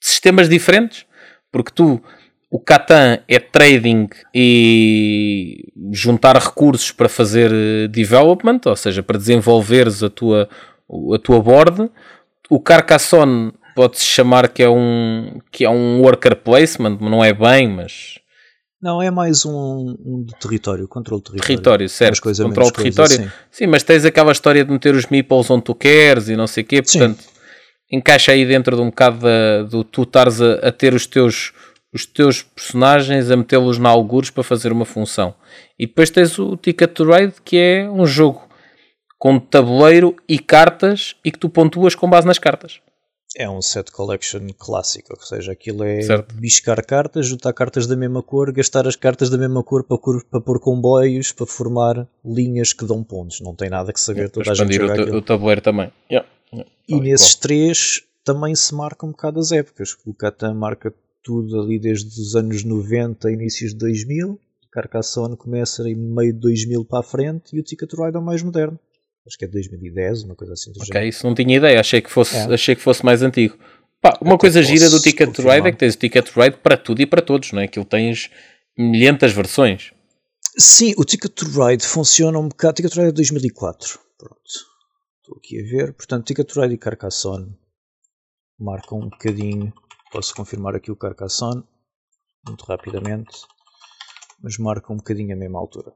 sistemas 0.00 0.48
diferentes. 0.48 1.04
Porque 1.52 1.70
tu, 1.74 2.02
o 2.50 2.58
Catan 2.58 3.18
é 3.28 3.38
trading 3.38 4.08
e 4.34 5.72
juntar 5.92 6.36
recursos 6.36 6.92
para 6.92 7.08
fazer 7.08 7.50
eh, 7.52 7.88
development, 7.88 8.60
ou 8.66 8.76
seja, 8.76 9.02
para 9.02 9.18
desenvolveres 9.18 10.02
a 10.02 10.10
tua, 10.10 10.48
a 11.14 11.18
tua 11.18 11.40
board. 11.40 11.90
O 12.50 12.60
Carcassonne 12.60 13.52
pode-se 13.74 14.04
chamar 14.04 14.48
que 14.48 14.62
é 14.62 14.68
um 14.68 15.40
que 15.50 15.64
é 15.64 15.70
um 15.70 16.00
worker 16.00 16.36
placement, 16.36 16.98
não 17.00 17.24
é 17.24 17.32
bem, 17.32 17.68
mas 17.68 18.18
não, 18.80 19.00
é 19.00 19.10
mais 19.10 19.46
um, 19.46 19.96
um 20.04 20.24
de 20.24 20.38
território, 20.38 20.86
controle 20.86 21.22
de 21.22 21.30
território. 21.30 21.46
Território, 21.46 21.88
certo. 21.88 22.22
Controle 22.22 22.70
de 22.70 22.76
território. 22.76 23.16
Coisa, 23.16 23.32
sim. 23.50 23.66
mas 23.66 23.82
tens 23.82 24.04
aquela 24.04 24.32
história 24.32 24.64
de 24.64 24.70
meter 24.70 24.94
os 24.94 25.06
meeples 25.06 25.50
onde 25.50 25.64
tu 25.64 25.74
queres 25.74 26.28
e 26.28 26.36
não 26.36 26.46
sei 26.46 26.62
o 26.62 26.66
quê, 26.66 26.82
portanto, 26.82 27.22
sim. 27.22 27.28
encaixa 27.90 28.32
aí 28.32 28.44
dentro 28.44 28.76
de 28.76 28.82
um 28.82 28.86
bocado 28.86 29.20
da, 29.20 29.62
do 29.62 29.82
tu 29.82 30.02
estares 30.02 30.42
a, 30.42 30.54
a, 30.56 30.72
ter 30.72 30.92
os 30.92 31.06
teus, 31.06 31.54
os 31.92 32.04
teus 32.04 32.42
personagens, 32.42 33.30
a 33.30 33.36
metê-los 33.36 33.78
na 33.78 33.88
algures 33.88 34.28
para 34.28 34.42
fazer 34.42 34.70
uma 34.72 34.84
função. 34.84 35.34
E 35.78 35.86
depois 35.86 36.10
tens 36.10 36.38
o 36.38 36.54
Ticket 36.56 36.92
to 36.92 37.04
Ride, 37.10 37.34
que 37.42 37.56
é 37.56 37.90
um 37.90 38.06
jogo 38.06 38.46
com 39.18 39.38
tabuleiro 39.38 40.14
e 40.28 40.38
cartas 40.38 41.16
e 41.24 41.32
que 41.32 41.38
tu 41.38 41.48
pontuas 41.48 41.94
com 41.94 42.10
base 42.10 42.26
nas 42.26 42.38
cartas 42.38 42.80
é 43.36 43.48
um 43.48 43.60
set 43.60 43.92
collection 43.92 44.40
clássico, 44.58 45.12
ou 45.12 45.20
seja, 45.20 45.52
aquilo 45.52 45.84
é 45.84 46.00
certo. 46.00 46.34
biscar 46.34 46.84
cartas, 46.84 47.26
juntar 47.26 47.52
cartas 47.52 47.86
da 47.86 47.94
mesma 47.94 48.22
cor, 48.22 48.50
gastar 48.50 48.88
as 48.88 48.96
cartas 48.96 49.28
da 49.28 49.36
mesma 49.36 49.62
cor 49.62 49.84
para, 49.84 49.98
cor, 49.98 50.24
para 50.24 50.40
pôr 50.40 50.58
comboios, 50.58 51.32
para 51.32 51.46
formar 51.46 52.08
linhas 52.24 52.72
que 52.72 52.86
dão 52.86 53.04
pontos. 53.04 53.40
Não 53.42 53.54
tem 53.54 53.68
nada 53.68 53.92
que 53.92 54.00
saber, 54.00 54.30
toda 54.30 54.50
a 54.50 54.54
gente 54.54 54.80
o, 54.80 55.16
o 55.16 55.22
tabuleiro 55.22 55.60
também. 55.60 55.92
Yeah. 56.10 56.26
Yeah. 56.50 56.70
E 56.88 56.98
nesses 56.98 57.34
três 57.34 58.02
também 58.24 58.54
se 58.54 58.74
marca 58.74 59.04
um 59.04 59.10
bocado 59.10 59.38
as 59.38 59.52
épocas. 59.52 59.94
O 60.06 60.14
Catan 60.14 60.54
marca 60.54 60.92
tudo 61.22 61.60
ali 61.60 61.78
desde 61.78 62.08
os 62.20 62.34
anos 62.34 62.64
90, 62.64 63.30
inícios 63.30 63.72
de 63.72 63.78
2000. 63.78 64.40
Carcassonne 64.72 65.36
começa 65.36 65.88
em 65.88 65.94
meio 65.94 66.32
de 66.32 66.40
2000 66.40 66.84
para 66.84 67.00
a 67.00 67.02
frente 67.02 67.54
e 67.54 67.60
o 67.60 67.62
Ticket 67.62 67.92
Ride 67.92 68.16
é 68.16 68.18
o 68.18 68.22
mais 68.22 68.42
moderno 68.42 68.78
acho 69.26 69.38
que 69.38 69.44
é 69.44 69.48
de 69.48 69.54
2010, 69.54 70.24
uma 70.24 70.34
coisa 70.34 70.52
assim. 70.52 70.70
ok, 70.70 70.84
género. 70.86 71.06
isso 71.06 71.26
não 71.26 71.34
tinha 71.34 71.56
ideia, 71.56 71.80
achei 71.80 72.00
que 72.00 72.10
fosse, 72.10 72.36
é. 72.36 72.52
achei 72.52 72.74
que 72.74 72.82
fosse 72.82 73.04
mais 73.04 73.22
antigo. 73.22 73.58
Pá, 74.00 74.16
uma 74.20 74.38
coisa 74.38 74.62
gira 74.62 74.88
do 74.88 75.00
Ticket 75.00 75.32
to 75.34 75.42
Ride 75.42 75.68
é 75.68 75.72
que 75.72 75.78
tens 75.78 75.94
o 75.94 75.98
Ticket 75.98 76.24
to 76.24 76.40
Ride 76.40 76.58
para 76.58 76.76
tudo 76.76 77.00
e 77.00 77.06
para 77.06 77.22
todos, 77.22 77.52
não 77.52 77.60
é? 77.60 77.64
Aquilo 77.64 77.84
tens 77.84 78.30
milhentas 78.78 79.32
versões. 79.32 79.92
Sim, 80.58 80.94
o 80.96 81.04
Ticket 81.04 81.32
to 81.32 81.46
Ride 81.46 81.84
funciona 81.84 82.38
um 82.38 82.48
bocado. 82.48 82.74
Ticket 82.74 82.92
to 82.92 83.00
Ride 83.00 83.10
é 83.10 83.12
2004. 83.12 83.98
Pronto. 84.18 84.40
Estou 85.20 85.36
aqui 85.38 85.60
a 85.60 85.64
ver. 85.64 85.92
Portanto, 85.94 86.26
Ticket 86.26 86.46
to 86.46 86.60
Ride 86.60 86.74
e 86.74 86.78
Carcassonne 86.78 87.54
marcam 88.58 88.98
um 88.98 89.08
bocadinho. 89.08 89.72
Posso 90.12 90.34
confirmar 90.34 90.74
aqui 90.74 90.90
o 90.90 90.96
Carcassonne 90.96 91.64
muito 92.46 92.64
rapidamente, 92.64 93.40
mas 94.40 94.56
marcam 94.56 94.94
um 94.94 94.98
bocadinho 94.98 95.34
a 95.34 95.36
mesma 95.36 95.58
altura. 95.58 95.92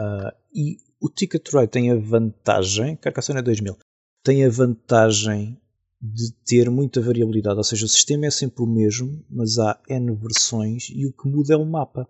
Uh, 0.00 0.32
e 0.54 0.78
o 0.98 1.10
Ticket 1.10 1.42
to 1.42 1.58
Ride 1.58 1.70
tem 1.70 1.90
a 1.90 1.96
vantagem, 1.96 2.96
Carcassonne 2.96 3.40
é 3.40 3.42
2000, 3.42 3.76
tem 4.24 4.44
a 4.44 4.48
vantagem 4.48 5.60
de 6.00 6.32
ter 6.46 6.70
muita 6.70 7.00
variabilidade, 7.00 7.58
ou 7.58 7.64
seja, 7.64 7.84
o 7.84 7.88
sistema 7.88 8.26
é 8.26 8.30
sempre 8.30 8.62
o 8.62 8.66
mesmo, 8.66 9.22
mas 9.28 9.58
há 9.58 9.78
N 9.88 10.14
versões 10.14 10.88
e 10.90 11.06
o 11.06 11.12
que 11.12 11.28
muda 11.28 11.52
é 11.52 11.56
o 11.56 11.66
mapa. 11.66 12.08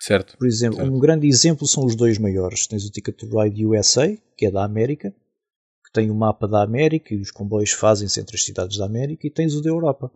Certo. 0.00 0.36
Por 0.36 0.46
exemplo, 0.48 0.78
certo. 0.78 0.92
um 0.92 0.98
grande 0.98 1.28
exemplo 1.28 1.66
são 1.66 1.84
os 1.84 1.94
dois 1.94 2.18
maiores. 2.18 2.66
Tens 2.66 2.84
o 2.84 2.90
Ticket 2.90 3.16
to 3.16 3.26
Ride 3.26 3.64
USA, 3.64 4.16
que 4.36 4.46
é 4.46 4.50
da 4.50 4.64
América, 4.64 5.10
que 5.10 5.92
tem 5.92 6.10
o 6.10 6.14
mapa 6.14 6.48
da 6.48 6.62
América 6.62 7.14
e 7.14 7.20
os 7.20 7.30
comboios 7.30 7.70
fazem-se 7.70 8.20
entre 8.20 8.36
as 8.36 8.44
cidades 8.44 8.76
da 8.76 8.84
América, 8.84 9.26
e 9.26 9.30
tens 9.30 9.54
o 9.54 9.62
da 9.62 9.70
Europa. 9.70 10.10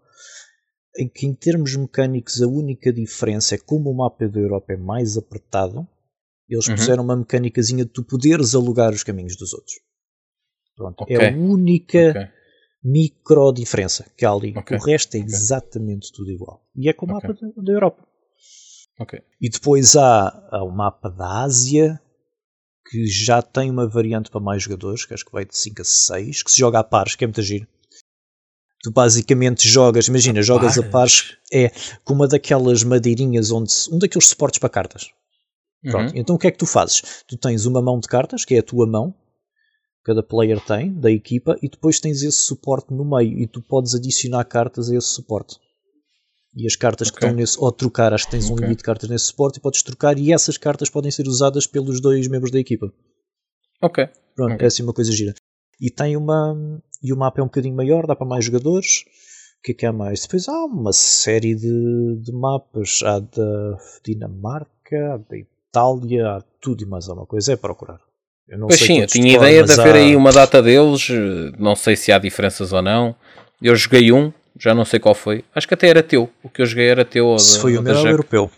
em 0.99 1.09
que 1.09 1.27
em 1.27 1.35
termos 1.35 1.77
mecânicos 1.77 2.43
a 2.43 2.49
única 2.49 2.93
diferença 2.93 3.55
é 3.55 3.59
como 3.59 3.89
o 3.89 3.97
mapa 3.97 4.27
da 4.27 4.41
Europa 4.41 4.73
é 4.73 4.77
mais 4.77 5.17
apertado, 5.17 5.87
eles 6.49 6.67
uhum. 6.69 6.77
puseram 6.77 7.05
uma 7.05 7.17
mecânicazinha 7.17 7.85
de 7.85 7.91
tu 7.91 8.03
poderes 8.03 8.55
alugar 8.55 8.93
os 8.93 9.03
caminhos 9.03 9.37
dos 9.37 9.53
outros. 9.53 9.75
Pronto, 10.77 11.03
okay. 11.03 11.17
é 11.17 11.31
a 11.31 11.37
única 11.37 12.11
okay. 12.11 12.29
micro 12.83 13.53
diferença 13.53 14.11
que 14.17 14.25
há 14.25 14.31
ali. 14.31 14.57
Okay. 14.57 14.77
O 14.77 14.81
resto 14.81 15.17
é 15.17 15.19
exatamente 15.19 16.13
tudo 16.13 16.31
igual. 16.31 16.65
E 16.77 16.89
é 16.89 16.93
com 16.93 17.07
o 17.07 17.09
mapa 17.09 17.35
da, 17.35 17.73
Europa. 17.73 18.07
E 19.41 19.49
depois 19.49 19.97
há, 19.97 20.49
há 20.51 20.63
o 20.63 20.71
mapa 20.71 21.11
da 21.11 21.43
Ásia, 21.43 22.01
que 22.89 23.07
já 23.07 23.43
tem 23.43 23.71
uma 23.71 23.89
variante 23.89 24.31
para 24.31 24.41
mais 24.41 24.63
jogadores, 24.63 25.05
que 25.05 25.13
acho 25.13 25.25
que 25.25 25.33
vai 25.33 25.45
de 25.45 25.57
5 25.57 25.83
a 25.83 25.85
6, 25.85 26.43
que 26.43 26.51
se 26.51 26.59
joga 26.59 26.79
a 26.79 26.85
pares, 26.85 27.15
que 27.15 27.25
é 27.25 27.27
muito 27.27 27.43
giro. 27.43 27.67
Tu 28.83 28.93
basicamente 28.93 29.69
jogas, 29.69 30.07
imagina, 30.07 30.41
jogas 30.41 30.77
pares. 30.77 30.89
a 30.89 30.91
pares, 30.91 31.37
é 31.53 31.73
com 32.05 32.15
uma 32.15 32.29
daquelas 32.29 32.85
madeirinhas 32.85 33.51
onde 33.51 33.73
um 33.91 33.99
daqueles 33.99 34.29
suportes 34.29 34.61
para 34.61 34.69
cartas. 34.69 35.11
Pronto, 35.83 36.13
uhum. 36.13 36.17
então 36.17 36.37
o 36.37 36.39
que 36.39 36.49
é 36.49 36.51
que 36.51 36.59
tu 36.59 36.67
fazes? 36.67 37.25
Tu 37.27 37.37
tens 37.37 37.65
uma 37.65 37.81
mão 37.81 38.01
de 38.01 38.09
cartas, 38.09 38.45
que 38.45 38.55
é 38.55 38.59
a 38.59 38.63
tua 38.63 38.87
mão, 38.87 39.15
cada 40.05 40.23
player 40.23 40.61
tem, 40.61 40.93
da 40.93 41.11
equipa, 41.11 41.57
e 41.63 41.69
depois 41.69 42.01
tens 42.01 42.23
esse 42.23 42.39
suporte 42.39 42.93
no 42.93 43.05
meio, 43.05 43.39
e 43.39 43.47
tu 43.47 43.63
podes 43.63 43.95
adicionar 43.95 44.45
cartas 44.45 44.91
a 44.91 44.97
esse 44.97 45.09
suporte. 45.09 45.57
E 46.57 46.67
as 46.67 46.75
cartas 46.75 47.09
okay. 47.09 47.19
que 47.19 47.27
estão 47.27 47.37
nesse, 47.37 47.61
ou 47.61 47.71
trocar, 47.71 48.13
acho 48.13 48.25
que 48.25 48.33
tens 48.33 48.45
okay. 48.47 48.57
um 48.57 48.61
limite 48.61 48.79
de 48.79 48.85
cartas 48.85 49.09
nesse 49.09 49.27
suporte 49.27 49.59
e 49.59 49.61
podes 49.61 49.83
trocar, 49.83 50.19
e 50.19 50.33
essas 50.33 50.57
cartas 50.57 50.91
podem 50.91 51.11
ser 51.11 51.29
usadas 51.29 51.67
pelos 51.67 52.01
dois 52.01 52.27
membros 52.27 52.51
da 52.51 52.59
equipa. 52.59 52.93
Ok. 53.81 54.09
Pronto, 54.35 54.55
okay. 54.55 54.65
é 54.65 54.67
assim 54.67 54.83
uma 54.83 54.93
coisa 54.93 55.13
gira. 55.13 55.35
E 55.81 55.91
tem 55.91 56.17
uma. 56.17 56.57
E 57.03 57.13
o 57.13 57.17
mapa 57.17 57.41
é 57.41 57.43
um 57.45 57.47
bocadinho 57.47 57.77
maior, 57.77 58.07
dá 58.07 58.17
para 58.17 58.27
mais 58.27 58.45
jogadores. 58.45 59.05
O 59.59 59.63
que 59.63 59.73
é 59.73 59.75
que 59.75 59.87
há 59.87 59.93
mais? 59.93 60.23
Depois 60.23 60.49
há 60.49 60.65
uma 60.65 60.93
série 60.93 61.55
de, 61.55 62.21
de 62.21 62.33
mapas. 62.33 63.01
Há 63.05 63.21
da 63.21 63.79
Dinamarca, 64.05 65.15
há 65.15 65.17
da 65.19 65.37
Itália, 65.69 66.29
há 66.29 66.43
tudo 66.61 66.83
e 66.83 66.87
mais 66.87 67.09
alguma 67.09 67.27
coisa. 67.27 67.53
É 67.53 67.57
procurar. 67.57 68.01
Eu 68.49 68.67
pois 68.67 68.81
sim, 68.81 69.01
eu 69.01 69.07
tinha 69.07 69.35
ideia 69.35 69.63
de 69.63 69.73
haver 69.73 69.95
há... 69.95 69.99
aí 69.99 70.17
uma 70.17 70.33
data 70.33 70.63
deles. 70.63 71.09
Não 71.59 71.77
sei 71.77 71.97
se 71.97 72.11
há 72.11 72.19
diferenças 72.19 72.73
ou 72.73 72.81
não. 72.81 73.15
Eu 73.61 73.77
joguei 73.77 74.11
um, 74.11 74.33
já 74.59 74.75
não 74.75 74.85
sei 74.85 74.99
qual 74.99 75.15
foi. 75.15 75.45
Acho 75.55 75.69
que 75.69 75.75
até 75.75 75.89
era 75.89 76.03
teu. 76.03 76.31
O 76.43 76.49
que 76.49 76.63
eu 76.63 76.67
joguei 76.67 76.89
era 76.89 77.05
teu. 77.05 77.39
Se 77.39 77.59
foi 77.59 77.77
o 77.77 77.83
meu, 77.83 77.97
era 77.97 78.11
europeu. 78.11 78.51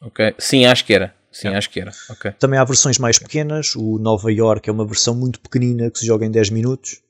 Ok. 0.00 0.34
Sim, 0.38 0.64
acho 0.66 0.84
que 0.84 0.94
era. 0.94 1.14
Sim, 1.32 1.48
é. 1.48 1.56
acho 1.56 1.68
que 1.68 1.80
era. 1.80 1.90
Okay. 2.10 2.30
Também 2.32 2.58
há 2.58 2.64
versões 2.64 2.98
mais 2.98 3.18
pequenas. 3.18 3.74
O 3.74 3.98
Nova 3.98 4.32
York 4.32 4.68
é 4.68 4.72
uma 4.72 4.86
versão 4.86 5.14
muito 5.14 5.40
pequenina 5.40 5.90
que 5.90 5.98
se 5.98 6.06
joga 6.06 6.24
em 6.24 6.30
10 6.30 6.50
minutos. 6.50 7.02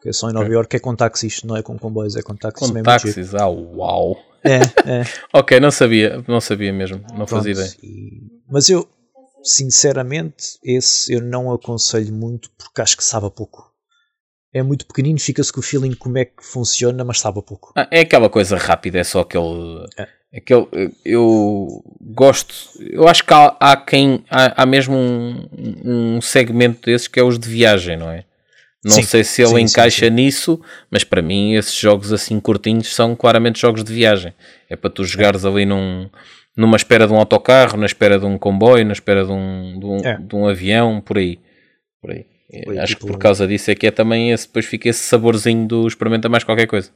Que 0.00 0.10
é 0.10 0.12
só 0.12 0.30
em 0.30 0.32
Nova 0.32 0.44
okay. 0.44 0.54
York, 0.54 0.76
é 0.76 0.78
com 0.78 0.94
táxis, 0.94 1.42
não 1.42 1.56
é 1.56 1.62
com 1.62 1.76
comboios, 1.76 2.14
é 2.14 2.22
com 2.22 2.34
táxis. 2.34 2.70
Com 2.70 2.82
táxis, 2.82 3.34
ah, 3.34 3.48
uau! 3.48 4.16
É, 4.44 4.58
é. 5.00 5.02
ok, 5.34 5.58
não 5.58 5.72
sabia, 5.72 6.22
não 6.28 6.40
sabia 6.40 6.72
mesmo, 6.72 6.98
não 6.98 7.26
Pronto, 7.26 7.30
fazia 7.30 7.52
ideia. 7.52 7.70
E... 7.82 8.37
Mas 8.50 8.68
eu, 8.68 8.88
sinceramente, 9.42 10.58
esse 10.62 11.12
eu 11.12 11.20
não 11.22 11.52
aconselho 11.52 12.12
muito 12.12 12.50
porque 12.58 12.80
acho 12.80 12.96
que 12.96 13.04
sabe 13.04 13.26
a 13.26 13.30
pouco 13.30 13.68
é 14.52 14.62
muito 14.62 14.86
pequenino, 14.86 15.18
fica-se 15.18 15.52
com 15.52 15.60
o 15.60 15.62
feeling 15.62 15.94
como 15.94 16.18
é 16.18 16.24
que 16.24 16.42
funciona, 16.42 17.04
mas 17.04 17.20
sabe 17.20 17.38
a 17.38 17.42
pouco. 17.42 17.72
Ah, 17.76 17.88
é 17.90 18.00
aquela 18.00 18.30
coisa 18.30 18.56
rápida, 18.56 18.98
é 18.98 19.04
só 19.04 19.20
aquele. 19.20 19.86
É. 19.96 20.38
aquele 20.38 20.66
eu 21.04 21.82
gosto. 22.00 22.54
Eu 22.80 23.06
acho 23.06 23.24
que 23.24 23.34
há, 23.34 23.56
há 23.60 23.76
quem. 23.76 24.24
Há, 24.30 24.62
há 24.62 24.66
mesmo 24.66 24.96
um, 24.96 25.48
um, 25.84 26.20
segmento 26.20 26.86
desses 26.86 27.08
que 27.08 27.20
é 27.20 27.22
os 27.22 27.38
de 27.38 27.48
viagem, 27.48 27.96
não 27.96 28.10
é? 28.10 28.24
Não 28.84 28.92
sim, 28.92 29.02
sei 29.02 29.24
se 29.24 29.42
ele 29.42 29.56
sim, 29.56 29.60
encaixa 29.60 30.06
sim, 30.06 30.12
nisso, 30.12 30.60
mas 30.88 31.02
para 31.02 31.20
mim 31.20 31.54
esses 31.54 31.74
jogos 31.74 32.12
assim 32.12 32.38
curtinhos 32.38 32.94
são 32.94 33.14
claramente 33.16 33.60
jogos 33.60 33.82
de 33.82 33.92
viagem. 33.92 34.32
É 34.70 34.76
para 34.76 34.88
tu 34.88 35.04
jogares 35.04 35.44
ali 35.44 35.66
num, 35.66 36.08
numa 36.58 36.76
espera 36.76 37.06
de 37.06 37.12
um 37.12 37.16
autocarro, 37.16 37.76
na 37.76 37.86
espera 37.86 38.18
de 38.18 38.26
um 38.26 38.36
comboio, 38.36 38.84
na 38.84 38.92
espera 38.92 39.24
de 39.24 39.30
um, 39.30 39.78
de 39.78 39.86
um, 39.86 39.96
é. 39.98 40.18
de 40.18 40.34
um 40.34 40.48
avião, 40.48 41.00
por 41.00 41.16
aí. 41.16 41.38
Por 42.02 42.10
aí. 42.10 42.26
Foi, 42.64 42.78
Acho 42.78 42.94
tipo, 42.94 43.06
que 43.06 43.12
por 43.12 43.18
causa 43.18 43.46
disso 43.46 43.70
é 43.70 43.76
que 43.76 43.86
é 43.86 43.92
também 43.92 44.32
esse, 44.32 44.48
depois 44.48 44.66
fica 44.66 44.88
esse 44.88 45.00
saborzinho 45.00 45.68
do 45.68 45.86
experimenta 45.86 46.28
mais 46.28 46.42
qualquer 46.42 46.66
coisa. 46.66 46.90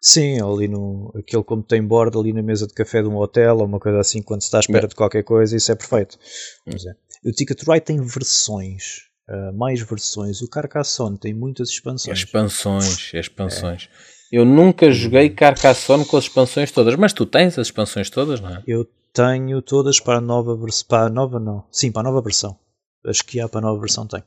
Sim, 0.00 0.40
ali 0.40 0.68
no 0.68 1.12
aquele 1.16 1.42
como 1.44 1.62
tem 1.62 1.82
bordo 1.82 2.18
ali 2.18 2.32
na 2.32 2.42
mesa 2.42 2.66
de 2.66 2.72
café 2.72 3.02
de 3.02 3.08
um 3.08 3.16
hotel 3.16 3.58
ou 3.58 3.66
uma 3.66 3.78
coisa 3.78 3.98
assim, 4.00 4.22
quando 4.22 4.40
se 4.40 4.46
está 4.46 4.58
à 4.58 4.60
espera 4.60 4.88
de 4.88 4.94
qualquer 4.94 5.22
coisa, 5.22 5.54
isso 5.54 5.70
é 5.70 5.74
perfeito. 5.74 6.18
Hum. 6.66 6.72
É. 6.72 7.28
O 7.28 7.32
Ticket 7.32 7.62
Ride 7.66 7.80
tem 7.80 8.00
versões, 8.00 9.08
uh, 9.28 9.52
mais 9.54 9.80
versões. 9.82 10.40
O 10.40 10.48
Carcassonne 10.48 11.18
tem 11.18 11.34
muitas 11.34 11.68
expansões. 11.68 12.18
Expansões, 12.18 13.12
expansões. 13.12 13.88
É. 13.90 14.13
Eu 14.34 14.44
nunca 14.44 14.90
joguei 14.90 15.30
Carcassonne 15.30 16.04
com 16.04 16.16
as 16.16 16.24
expansões 16.24 16.72
todas, 16.72 16.96
mas 16.96 17.12
tu 17.12 17.24
tens 17.24 17.56
as 17.56 17.68
expansões 17.68 18.10
todas, 18.10 18.40
não 18.40 18.50
é? 18.50 18.64
Eu 18.66 18.84
tenho 19.12 19.62
todas 19.62 20.00
para 20.00 20.18
a 20.18 20.20
nova 20.20 20.56
versão. 20.56 20.86
Para 20.88 21.06
a 21.06 21.08
nova 21.08 21.38
não. 21.38 21.62
Sim, 21.70 21.92
para 21.92 22.00
a 22.00 22.10
nova 22.10 22.20
versão. 22.20 22.58
Acho 23.06 23.24
que 23.24 23.38
há 23.38 23.48
para 23.48 23.60
a 23.60 23.62
nova 23.62 23.78
versão 23.78 24.08
tem. 24.08 24.24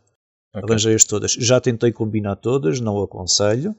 Okay. 0.55 0.63
Arranjei-as 0.63 1.03
todas. 1.03 1.33
Já 1.33 1.59
tentei 1.59 1.91
combinar 1.91 2.37
todas, 2.37 2.79
não 2.79 3.03
aconselho. 3.03 3.75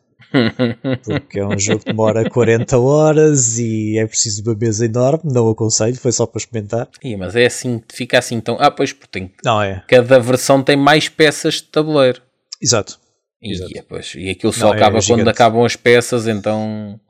porque 1.02 1.40
é 1.40 1.46
um 1.46 1.56
jogo 1.58 1.78
que 1.78 1.86
demora 1.86 2.28
40 2.28 2.78
horas 2.78 3.58
e 3.58 3.96
é 3.96 4.06
preciso 4.06 4.42
uma 4.42 4.54
mesa 4.54 4.84
enorme, 4.84 5.32
não 5.32 5.48
aconselho, 5.48 5.96
foi 5.96 6.12
só 6.12 6.26
para 6.26 6.40
experimentar. 6.40 6.90
Ih, 7.02 7.16
mas 7.16 7.36
é 7.36 7.46
assim, 7.46 7.82
fica 7.90 8.18
assim 8.18 8.38
tão. 8.38 8.58
Ah, 8.60 8.70
pois, 8.70 8.92
porque 8.92 9.08
tem. 9.10 9.32
Não 9.42 9.62
é. 9.62 9.82
Cada 9.88 10.20
versão 10.20 10.62
tem 10.62 10.76
mais 10.76 11.08
peças 11.08 11.54
de 11.54 11.62
tabuleiro. 11.62 12.20
Exato. 12.60 13.00
E, 13.40 13.52
Exato. 13.52 13.72
Pois, 13.88 14.14
e 14.14 14.30
aquilo 14.30 14.52
só 14.52 14.66
não, 14.66 14.74
é 14.74 14.76
acaba 14.76 14.98
é 14.98 15.02
quando 15.02 15.28
acabam 15.28 15.64
as 15.64 15.76
peças, 15.76 16.26
então. 16.26 17.00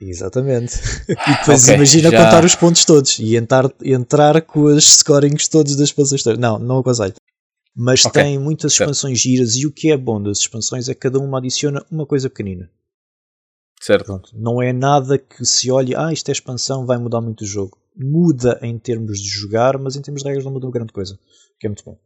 Exatamente. 0.00 0.76
E 1.08 1.38
depois 1.38 1.64
okay, 1.64 1.74
imagina 1.74 2.10
já... 2.10 2.24
contar 2.24 2.44
os 2.44 2.54
pontos 2.54 2.84
todos 2.84 3.18
e 3.18 3.36
entrar, 3.36 3.70
entrar 3.82 4.42
com 4.42 4.64
os 4.64 4.98
scorings 4.98 5.48
todos 5.48 5.76
das 5.76 5.92
peças 5.92 6.22
todas. 6.22 6.38
Não, 6.38 6.58
não 6.58 6.78
aconselho. 6.78 7.14
Mas 7.74 8.04
okay. 8.04 8.22
tem 8.22 8.38
muitas 8.38 8.72
expansões 8.72 9.20
certo. 9.20 9.32
giras 9.32 9.56
e 9.56 9.66
o 9.66 9.72
que 9.72 9.90
é 9.90 9.96
bom 9.96 10.22
das 10.22 10.38
expansões 10.38 10.88
é 10.88 10.94
que 10.94 11.00
cada 11.00 11.18
uma 11.18 11.38
adiciona 11.38 11.84
uma 11.90 12.06
coisa 12.06 12.28
pequenina. 12.28 12.70
Certo. 13.80 14.04
Pronto. 14.04 14.30
Não 14.34 14.60
é 14.60 14.72
nada 14.72 15.18
que 15.18 15.44
se 15.44 15.70
olhe, 15.70 15.94
ah, 15.94 16.12
isto 16.12 16.28
é 16.28 16.32
expansão, 16.32 16.84
vai 16.84 16.98
mudar 16.98 17.20
muito 17.20 17.42
o 17.42 17.46
jogo. 17.46 17.78
Muda 17.96 18.58
em 18.62 18.78
termos 18.78 19.20
de 19.20 19.28
jogar, 19.28 19.78
mas 19.78 19.96
em 19.96 20.02
termos 20.02 20.22
de 20.22 20.28
regras 20.28 20.44
não 20.44 20.52
muda 20.52 20.70
grande 20.70 20.92
coisa. 20.92 21.18
Que 21.58 21.66
é 21.66 21.70
muito 21.70 21.84
bom. 21.84 21.98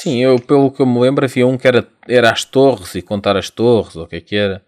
Sim, 0.00 0.22
eu 0.22 0.40
pelo 0.40 0.70
que 0.70 0.80
eu 0.80 0.86
me 0.86 1.00
lembro 1.00 1.24
havia 1.24 1.44
um 1.44 1.58
que 1.58 1.66
era, 1.66 1.90
era 2.06 2.30
as 2.30 2.44
torres 2.44 2.94
e 2.94 3.02
contar 3.02 3.36
as 3.36 3.50
torres, 3.50 3.96
ou 3.96 4.04
o 4.04 4.06
que 4.06 4.14
é 4.14 4.20
que 4.20 4.36
era. 4.36 4.64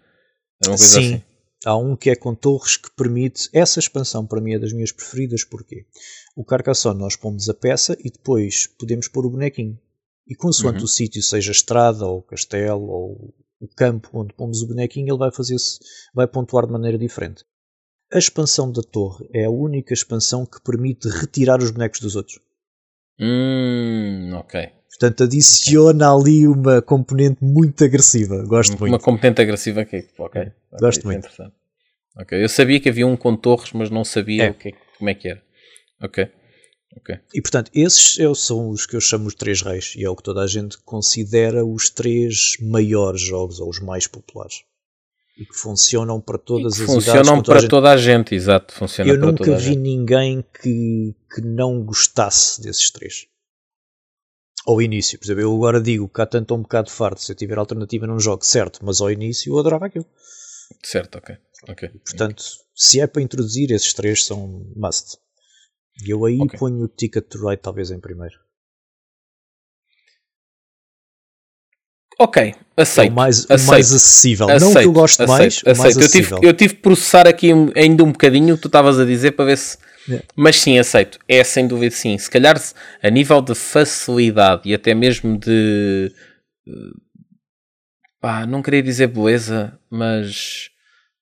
Era 0.60 0.72
uma 0.72 0.76
coisa 0.76 1.00
Sim. 1.00 1.14
assim. 1.14 1.22
Há 1.64 1.76
um 1.76 1.94
que 1.94 2.10
é 2.10 2.16
com 2.16 2.34
torres 2.34 2.76
que 2.76 2.90
permite. 2.96 3.49
Essa 3.52 3.78
expansão 3.78 4.26
para 4.26 4.40
mim 4.40 4.54
é 4.54 4.58
das 4.58 4.72
minhas 4.72 4.90
preferidas, 4.90 5.44
porque 5.44 5.87
o 6.34 6.44
Carcassonne 6.44 6.99
nós 6.99 7.14
pomos 7.14 7.49
a 7.49 7.54
peça 7.54 7.96
e 8.00 8.10
depois 8.10 8.66
podemos 8.76 9.06
pôr 9.06 9.25
o 9.25 9.30
bonequinho. 9.30 9.78
E 10.26 10.34
consoante 10.34 10.78
uhum. 10.78 10.84
o 10.84 10.88
sítio, 10.88 11.22
seja 11.22 11.52
estrada 11.52 12.04
ou 12.04 12.22
castelo 12.22 12.88
ou 12.88 13.32
o 13.60 13.68
campo 13.68 14.10
onde 14.14 14.34
pomos 14.34 14.62
o 14.62 14.66
bonequinho, 14.66 15.12
ele 15.12 15.18
vai 15.18 15.30
fazer 15.30 15.54
vai 16.12 16.26
pontuar 16.26 16.66
de 16.66 16.72
maneira 16.72 16.99
diferente. 16.99 17.44
A 18.12 18.18
expansão 18.18 18.72
da 18.72 18.82
torre 18.82 19.28
é 19.32 19.44
a 19.44 19.50
única 19.50 19.94
expansão 19.94 20.44
que 20.44 20.60
permite 20.60 21.08
retirar 21.08 21.62
os 21.62 21.70
bonecos 21.70 22.00
dos 22.00 22.16
outros. 22.16 22.40
Hum, 23.20 24.32
ok. 24.34 24.70
Portanto, 24.88 25.24
adiciona 25.24 26.14
okay. 26.14 26.32
ali 26.32 26.46
uma 26.48 26.82
componente 26.82 27.38
muito 27.42 27.84
agressiva. 27.84 28.42
Gosto 28.46 28.72
uma 28.72 28.80
muito. 28.80 28.92
Uma 28.92 28.98
componente 28.98 29.40
agressiva 29.40 29.82
aqui. 29.82 30.06
Ok. 30.18 30.40
okay. 30.40 30.52
Gosto 30.80 31.02
é 31.02 31.04
muito. 31.04 31.18
interessante. 31.18 31.54
Ok. 32.16 32.42
Eu 32.42 32.48
sabia 32.48 32.80
que 32.80 32.88
havia 32.88 33.06
um 33.06 33.16
com 33.16 33.36
torres, 33.36 33.72
mas 33.72 33.90
não 33.90 34.04
sabia 34.04 34.46
é. 34.46 34.50
o 34.50 34.54
que, 34.54 34.74
como 34.98 35.10
é 35.10 35.14
que 35.14 35.28
era. 35.28 35.42
Ok. 36.02 36.28
Okay. 36.98 37.16
E 37.32 37.40
portanto, 37.40 37.70
esses 37.72 38.18
são 38.36 38.70
os 38.70 38.84
que 38.84 38.96
eu 38.96 39.00
chamo 39.00 39.28
os 39.28 39.34
três 39.34 39.62
reis, 39.62 39.94
e 39.96 40.04
é 40.04 40.10
o 40.10 40.16
que 40.16 40.24
toda 40.24 40.42
a 40.42 40.46
gente 40.46 40.76
considera 40.78 41.64
os 41.64 41.88
três 41.88 42.56
maiores 42.60 43.20
jogos, 43.20 43.60
ou 43.60 43.68
os 43.68 43.78
mais 43.80 44.08
populares. 44.08 44.62
E 45.40 45.47
que 45.47 45.54
funcionam 45.54 46.20
para 46.20 46.37
todas 46.37 46.75
as 46.75 46.78
funcionam 46.80 47.00
idades. 47.00 47.16
Funcionam 47.16 47.42
para 47.42 47.68
toda 47.68 47.90
a 47.90 47.97
gente, 47.97 48.35
exato. 48.35 48.75
Funciona 48.75 49.11
eu 49.11 49.18
nunca 49.18 49.56
vi 49.56 49.75
ninguém 49.75 50.44
que, 50.62 51.16
que 51.35 51.40
não 51.40 51.82
gostasse 51.82 52.61
desses 52.61 52.90
três. 52.90 53.26
Ao 54.66 54.82
início, 54.82 55.18
por 55.18 55.25
exemplo, 55.25 55.40
eu 55.40 55.54
agora 55.54 55.80
digo 55.80 56.06
que 56.06 56.20
há 56.20 56.26
tanto 56.26 56.54
um 56.54 56.61
bocado 56.61 56.90
farto, 56.90 57.23
se 57.23 57.32
eu 57.32 57.37
tiver 57.37 57.56
alternativa 57.56 58.06
não 58.06 58.20
jogo, 58.20 58.44
certo, 58.44 58.80
mas 58.82 59.00
ao 59.00 59.11
início 59.11 59.50
eu 59.50 59.59
adorava 59.59 59.87
aquilo. 59.87 60.04
Certo, 60.85 61.16
ok. 61.16 61.35
okay. 61.70 61.88
Portanto, 61.88 62.40
okay. 62.40 62.64
se 62.75 63.00
é 63.00 63.06
para 63.06 63.23
introduzir, 63.23 63.70
esses 63.70 63.94
três 63.94 64.26
são 64.26 64.70
must. 64.76 65.16
E 66.04 66.11
eu 66.11 66.26
aí 66.26 66.38
okay. 66.42 66.59
ponho 66.59 66.85
o 66.85 66.88
Ticket 66.88 67.25
to 67.28 67.49
Ride 67.49 67.62
talvez 67.62 67.90
em 67.90 67.99
primeiro. 67.99 68.38
Ok, 72.22 72.54
aceito. 72.76 73.08
É 73.08 73.12
o 73.12 73.14
mais, 73.14 73.46
aceito, 73.48 73.62
o 73.62 73.70
mais 73.70 73.94
acessível. 73.94 74.50
Aceito, 74.50 74.64
não 74.64 74.72
que 74.74 74.86
eu 74.86 74.92
gosto 74.92 75.22
aceito, 75.22 75.38
mais, 75.38 75.62
aceito. 75.64 75.78
mais 75.78 75.96
eu 75.96 76.08
tive, 76.10 76.34
eu 76.46 76.52
tive 76.52 76.74
que 76.74 76.82
processar 76.82 77.26
aqui 77.26 77.50
ainda 77.74 78.04
um 78.04 78.12
bocadinho 78.12 78.52
o 78.52 78.56
que 78.58 78.62
tu 78.62 78.68
estavas 78.68 79.00
a 79.00 79.06
dizer 79.06 79.30
para 79.30 79.46
ver 79.46 79.56
se. 79.56 79.78
Yeah. 80.06 80.26
Mas 80.36 80.60
sim, 80.60 80.78
aceito. 80.78 81.18
É 81.26 81.42
sem 81.42 81.66
dúvida 81.66 81.94
sim. 81.94 82.18
Se 82.18 82.28
calhar 82.28 82.60
a 83.02 83.08
nível 83.10 83.40
de 83.40 83.54
facilidade 83.54 84.68
e 84.68 84.74
até 84.74 84.94
mesmo 84.94 85.38
de. 85.38 86.12
Pá, 88.20 88.44
não 88.44 88.60
queria 88.60 88.82
dizer 88.82 89.06
beleza, 89.06 89.78
mas 89.90 90.68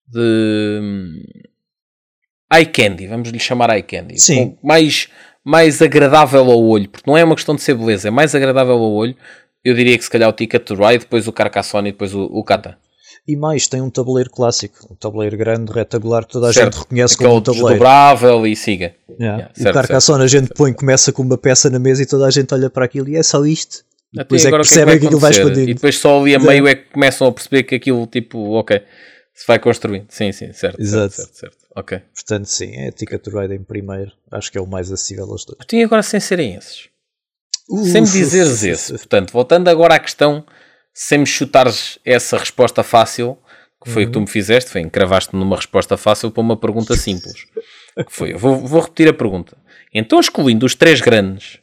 de 0.08 0.80
eye 2.52 2.66
candy, 2.66 3.06
vamos 3.06 3.28
lhe 3.28 3.38
chamar 3.38 3.70
eye 3.70 3.84
candy. 3.84 4.18
Sim. 4.18 4.50
Com 4.50 4.66
mais, 4.66 5.08
mais 5.44 5.80
agradável 5.80 6.50
ao 6.50 6.60
olho, 6.60 6.88
porque 6.88 7.08
não 7.08 7.16
é 7.16 7.22
uma 7.22 7.36
questão 7.36 7.54
de 7.54 7.62
ser 7.62 7.74
beleza, 7.74 8.08
é 8.08 8.10
mais 8.10 8.34
agradável 8.34 8.74
ao 8.74 8.92
olho. 8.92 9.14
Eu 9.64 9.74
diria 9.74 9.96
que 9.98 10.04
se 10.04 10.10
calhar 10.10 10.28
o 10.28 10.32
Ticket 10.32 10.62
to 10.64 10.74
Ride, 10.74 10.98
depois 11.00 11.26
o 11.26 11.32
Carcassonne 11.32 11.88
e 11.88 11.92
depois 11.92 12.14
o, 12.14 12.22
o 12.22 12.44
Kata. 12.44 12.78
E 13.26 13.36
mais, 13.36 13.66
tem 13.66 13.82
um 13.82 13.90
tabuleiro 13.90 14.30
clássico, 14.30 14.90
um 14.90 14.94
tabuleiro 14.96 15.36
grande, 15.36 15.70
retabular, 15.70 16.24
que 16.24 16.32
toda 16.32 16.48
a 16.48 16.52
Certo. 16.52 16.72
gente 16.74 16.82
reconhece 16.82 17.14
Aquele 17.14 17.28
como 17.28 17.40
um 17.40 17.42
tabuleiro. 17.42 17.68
desdobrável 17.68 18.46
e 18.46 18.56
siga. 18.56 18.94
Yeah. 19.10 19.36
Yeah, 19.38 19.52
o 19.54 19.62
certo, 19.62 19.74
Carcassonne 19.74 20.24
a 20.24 20.26
gente 20.26 20.48
põe, 20.54 20.72
começa 20.72 21.12
com 21.12 21.22
uma 21.22 21.36
peça 21.36 21.68
na 21.68 21.78
mesa 21.78 22.02
e 22.02 22.06
toda 22.06 22.26
a 22.26 22.30
gente 22.30 22.54
olha 22.54 22.70
para 22.70 22.84
aquilo 22.86 23.08
e 23.08 23.16
é 23.16 23.22
só 23.22 23.44
isto. 23.44 23.84
E 24.14 24.20
Até 24.20 24.24
depois 24.24 24.44
é 24.46 24.48
que 24.50 24.54
o 24.54 24.56
que 24.56 24.60
é 24.60 24.62
que 24.62 24.68
percebem 24.74 24.94
aquilo 24.96 25.18
vai 25.18 25.30
expandir. 25.32 25.68
E 25.68 25.74
depois 25.74 25.98
só 25.98 26.18
ali 26.20 26.34
a 26.34 26.38
meio 26.38 26.66
é 26.66 26.74
que 26.74 26.90
começam 26.90 27.26
a 27.26 27.32
perceber 27.32 27.64
que 27.64 27.74
aquilo, 27.74 28.06
tipo, 28.06 28.52
ok, 28.52 28.80
se 29.34 29.46
vai 29.46 29.58
construindo. 29.58 30.06
Sim, 30.08 30.32
sim, 30.32 30.50
certo. 30.54 30.80
Exato. 30.80 31.14
Certo, 31.14 31.34
certo, 31.34 31.36
certo. 31.36 31.56
Ok. 31.76 32.00
Portanto, 32.14 32.46
sim, 32.46 32.72
é 32.76 32.90
Ticket 32.90 33.20
to 33.20 33.30
Ride 33.38 33.54
em 33.54 33.62
primeiro. 33.62 34.10
Acho 34.32 34.50
que 34.50 34.56
é 34.56 34.60
o 34.60 34.66
mais 34.66 34.90
acessível 34.90 35.24
aos 35.30 35.44
dois. 35.44 35.58
E 35.70 35.82
agora 35.84 36.02
sem 36.02 36.18
serem 36.18 36.54
esses? 36.54 36.88
Sem 37.68 38.02
me 38.02 38.08
dizeres 38.08 38.62
esse. 38.62 38.92
Portanto, 38.92 39.32
voltando 39.32 39.68
agora 39.68 39.94
à 39.94 39.98
questão, 39.98 40.44
sem 40.94 41.18
me 41.18 41.26
chutares 41.26 41.98
essa 42.04 42.38
resposta 42.38 42.82
fácil, 42.82 43.38
que 43.82 43.90
foi 43.90 44.04
o 44.04 44.06
que 44.06 44.12
tu 44.12 44.20
me 44.20 44.26
fizeste, 44.26 44.70
foi 44.70 44.80
encravaste-me 44.80 45.38
numa 45.40 45.56
resposta 45.56 45.96
fácil 45.96 46.30
para 46.30 46.40
uma 46.40 46.56
pergunta 46.56 46.96
simples. 46.96 47.46
Foi, 48.08 48.32
vou, 48.34 48.56
vou 48.56 48.80
repetir 48.80 49.08
a 49.08 49.12
pergunta. 49.12 49.56
Então, 49.92 50.20
excluindo 50.20 50.66
os 50.66 50.74
três 50.74 51.00
grandes 51.00 51.58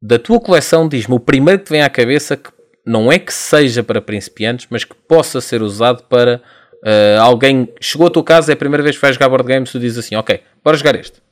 da 0.00 0.18
tua 0.18 0.40
coleção, 0.40 0.88
diz-me 0.88 1.14
o 1.14 1.20
primeiro 1.20 1.60
que 1.60 1.66
te 1.66 1.70
vem 1.70 1.82
à 1.82 1.88
cabeça 1.88 2.36
que 2.36 2.50
não 2.86 3.10
é 3.10 3.18
que 3.18 3.32
seja 3.32 3.82
para 3.82 4.00
principiantes, 4.00 4.66
mas 4.68 4.84
que 4.84 4.94
possa 4.94 5.40
ser 5.40 5.62
usado 5.62 6.04
para 6.04 6.42
ah, 6.84 7.22
alguém. 7.22 7.72
Chegou 7.80 8.06
à 8.06 8.10
tua 8.10 8.22
casa, 8.22 8.52
é 8.52 8.54
a 8.54 8.56
primeira 8.56 8.82
vez 8.82 8.96
que 8.96 9.02
vais 9.02 9.14
jogar 9.14 9.28
board 9.28 9.48
games, 9.48 9.72
tu 9.72 9.80
dizes 9.80 9.98
assim: 9.98 10.14
Ok, 10.16 10.40
bora 10.62 10.76
jogar 10.76 10.94
este. 10.94 11.23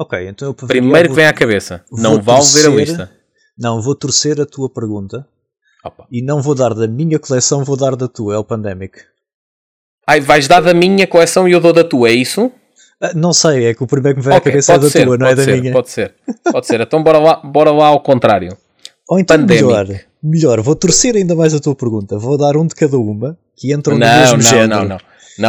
Ok, 0.00 0.28
então 0.28 0.48
eu 0.48 0.54
Primeiro 0.54 1.10
que 1.10 1.14
vem 1.14 1.26
à 1.26 1.32
cabeça. 1.32 1.84
Não 1.92 2.22
vale 2.22 2.44
ver 2.54 2.66
a 2.66 2.70
lista. 2.70 3.10
Não, 3.58 3.82
vou 3.82 3.94
torcer 3.94 4.40
a 4.40 4.46
tua 4.46 4.70
pergunta 4.70 5.26
Opa. 5.84 6.06
e 6.10 6.22
não 6.22 6.40
vou 6.40 6.54
dar 6.54 6.72
da 6.72 6.88
minha 6.88 7.18
coleção, 7.18 7.62
vou 7.62 7.76
dar 7.76 7.94
da 7.94 8.08
tua, 8.08 8.34
é 8.34 8.38
o 8.38 8.44
Pandemic. 8.44 8.98
Ai, 10.06 10.20
vais 10.20 10.48
dar 10.48 10.62
da 10.62 10.72
minha 10.72 11.06
coleção 11.06 11.46
e 11.46 11.52
eu 11.52 11.60
dou 11.60 11.72
da 11.74 11.84
tua, 11.84 12.08
é 12.08 12.12
isso? 12.12 12.50
Ah, 12.98 13.12
não 13.14 13.34
sei, 13.34 13.66
é 13.66 13.74
que 13.74 13.82
o 13.84 13.86
primeiro 13.86 14.16
que 14.16 14.20
me 14.20 14.24
vem 14.24 14.34
à 14.34 14.38
Ok, 14.38 14.50
cabeça 14.50 14.72
é 14.72 14.78
da 14.78 14.88
ser, 14.90 15.04
tua, 15.04 15.18
não 15.18 15.26
é 15.26 15.34
da 15.34 15.44
ser, 15.44 15.60
minha. 15.60 15.72
Pode 15.72 15.90
ser, 15.90 16.14
pode 16.50 16.66
ser. 16.66 16.80
Então 16.80 17.02
bora 17.02 17.18
lá, 17.18 17.36
bora 17.36 17.70
lá 17.70 17.88
ao 17.88 18.00
contrário. 18.00 18.56
Ou 19.08 19.18
então 19.18 19.36
Pandemic. 19.36 19.64
melhor, 19.66 19.86
melhor, 20.22 20.60
vou 20.62 20.74
torcer 20.74 21.14
ainda 21.16 21.34
mais 21.34 21.52
a 21.54 21.60
tua 21.60 21.74
pergunta. 21.74 22.16
Vou 22.18 22.38
dar 22.38 22.56
um 22.56 22.66
de 22.66 22.74
cada 22.74 22.98
uma 22.98 23.38
que 23.54 23.74
entram 23.74 23.94
no 23.98 24.00
Não, 24.00 24.18
mesmo 24.20 24.36
não, 24.36 24.42
género. 24.42 24.68
não, 24.68 24.80
não. 24.82 24.88
Não, 24.88 25.00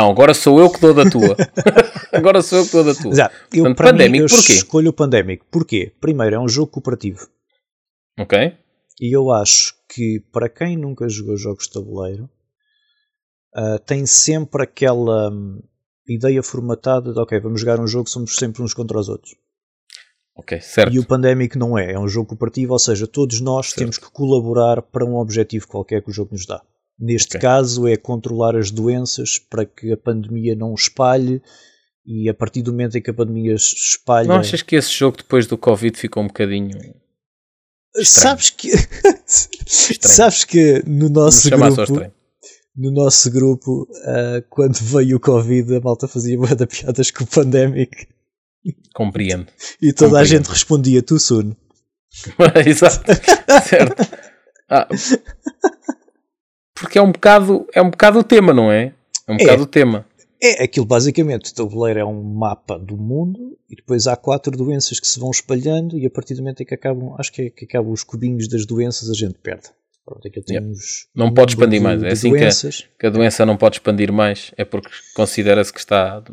agora 0.09 0.33
sou 0.33 0.59
eu 0.59 0.69
que 0.71 0.79
dou 0.79 0.93
da 0.93 1.09
tua. 1.09 1.35
agora 2.13 2.41
sou 2.41 2.59
eu 2.59 2.65
que 2.65 2.71
dou 2.71 2.83
da 2.83 2.95
tua. 2.95 3.13
Já, 3.13 3.25
eu, 3.53 3.63
Portanto, 3.63 3.77
para 3.77 3.91
Pandemic, 3.91 4.11
mim, 4.11 4.23
eu 4.23 4.29
porquê? 4.29 4.53
escolho 4.53 4.89
o 4.89 4.93
Pandemic. 4.93 5.43
Porquê? 5.51 5.91
Primeiro, 5.99 6.35
é 6.35 6.39
um 6.39 6.47
jogo 6.47 6.71
cooperativo. 6.71 7.27
Ok? 8.17 8.57
E 8.99 9.15
eu 9.15 9.31
acho 9.31 9.73
que, 9.89 10.23
para 10.31 10.47
quem 10.47 10.77
nunca 10.77 11.09
jogou 11.09 11.35
jogos 11.35 11.65
de 11.65 11.73
tabuleiro, 11.73 12.29
ah, 13.53 13.79
tem 13.79 14.05
sempre 14.05 14.63
aquela 14.63 15.29
hum, 15.29 15.61
ideia 16.07 16.41
formatada 16.41 17.11
de, 17.13 17.19
ok, 17.19 17.39
vamos 17.39 17.59
jogar 17.59 17.79
um 17.79 17.87
jogo, 17.87 18.09
somos 18.09 18.35
sempre 18.35 18.61
uns 18.61 18.73
contra 18.73 18.99
os 18.99 19.09
outros. 19.09 19.35
Ok, 20.35 20.59
certo. 20.61 20.93
E 20.93 20.99
o 20.99 21.05
Pandemic 21.05 21.57
não 21.57 21.77
é. 21.77 21.91
É 21.91 21.99
um 21.99 22.07
jogo 22.07 22.29
cooperativo, 22.29 22.73
ou 22.73 22.79
seja, 22.79 23.05
todos 23.05 23.41
nós 23.41 23.73
temos 23.73 23.97
que 23.97 24.09
colaborar 24.09 24.81
para 24.81 25.05
um 25.05 25.17
objetivo 25.17 25.67
qualquer 25.67 26.01
que 26.01 26.09
o 26.09 26.13
jogo 26.13 26.31
nos 26.31 26.45
dá. 26.45 26.61
Neste 27.01 27.37
Ok. 27.37 27.41
caso 27.41 27.87
é 27.87 27.97
controlar 27.97 28.55
as 28.55 28.69
doenças 28.69 29.39
para 29.39 29.65
que 29.65 29.91
a 29.91 29.97
pandemia 29.97 30.55
não 30.55 30.75
espalhe 30.75 31.41
e 32.05 32.29
a 32.29 32.33
partir 32.33 32.61
do 32.61 32.71
momento 32.71 32.95
em 32.95 33.01
que 33.01 33.09
a 33.09 33.13
pandemia 33.13 33.55
espalha... 33.55 34.27
Não 34.27 34.35
achas 34.35 34.61
que 34.61 34.75
esse 34.75 34.91
jogo 34.91 35.17
depois 35.17 35.47
do 35.47 35.57
Covid 35.57 35.97
ficou 35.97 36.21
um 36.21 36.27
bocadinho. 36.27 36.69
estranho? 36.69 36.95
Sabes 38.03 38.51
que... 38.51 38.69
Sabes 39.99 40.43
que 40.43 40.83
no 40.85 41.09
nosso 41.09 41.49
grupo... 41.49 42.11
no 42.75 42.91
nosso 42.91 43.31
grupo, 43.31 43.87
ah, 44.05 44.43
quando 44.49 44.75
veio 44.75 45.17
o 45.17 45.19
Covid, 45.19 45.75
a 45.77 45.81
malta 45.81 46.07
fazia 46.07 46.37
bué 46.37 46.53
de 46.53 46.67
piadas 46.67 47.09
com 47.09 47.23
o 47.23 47.27
Pandemic 47.27 48.07
Compreendo. 48.93 49.47
e 49.81 49.91
toda 49.91 50.17
a 50.17 50.21
Compreendo. 50.21 50.27
gente 50.27 50.47
respondia 50.49 51.01
tu 51.01 51.17
soon. 51.19 51.55
Exato. 52.65 53.11
certo. 53.67 54.03
Ah, 54.69 54.87
porque 56.81 56.97
é 56.97 57.01
um 57.01 57.11
bocado, 57.11 57.65
é 57.73 57.81
um 57.81 57.89
bocado 57.89 58.19
o 58.19 58.23
tema, 58.23 58.53
não 58.53 58.71
é? 58.71 58.93
É 59.27 59.31
um 59.31 59.37
bocado 59.37 59.63
o 59.63 59.65
tema. 59.65 60.05
É 60.43 60.63
aquilo 60.63 60.85
basicamente, 60.87 61.51
o 61.51 61.53
tabuleiro 61.53 61.99
é 61.99 62.05
um 62.05 62.21
mapa 62.23 62.77
do 62.79 62.97
mundo 62.97 63.55
e 63.69 63.75
depois 63.75 64.07
há 64.07 64.15
quatro 64.15 64.51
doenças 64.57 64.99
que 64.99 65.07
se 65.07 65.19
vão 65.19 65.29
espalhando 65.29 65.97
e 65.97 66.05
a 66.05 66.09
partir 66.09 66.33
do 66.33 66.41
momento 66.41 66.63
em 66.63 66.65
que 66.65 66.73
acabam, 66.73 67.13
acho 67.19 67.31
que 67.31 67.43
é 67.43 67.49
que 67.51 67.65
acabam 67.65 67.91
os 67.93 68.03
cubinhos 68.03 68.47
das 68.47 68.65
doenças 68.65 69.09
a 69.09 69.13
gente 69.13 69.35
perde. 69.35 69.69
Pronto, 70.03 70.27
aquilo 70.27 70.43
tem 70.43 70.55
Yep. 70.57 70.67
uns 70.67 71.07
Não 71.15 71.31
pode 71.31 71.51
expandir 71.51 71.79
de- 71.79 71.83
mais. 71.85 72.01
É 72.01 72.09
assim 72.09 72.33
que 72.33 72.43
a, 72.43 72.49
que 72.99 73.05
a 73.05 73.09
doença 73.11 73.45
não 73.45 73.55
pode 73.55 73.75
expandir 73.75 74.11
mais. 74.11 74.51
É 74.57 74.65
porque 74.65 74.89
considera-se 75.13 75.71
que 75.71 75.79
está, 75.79 76.23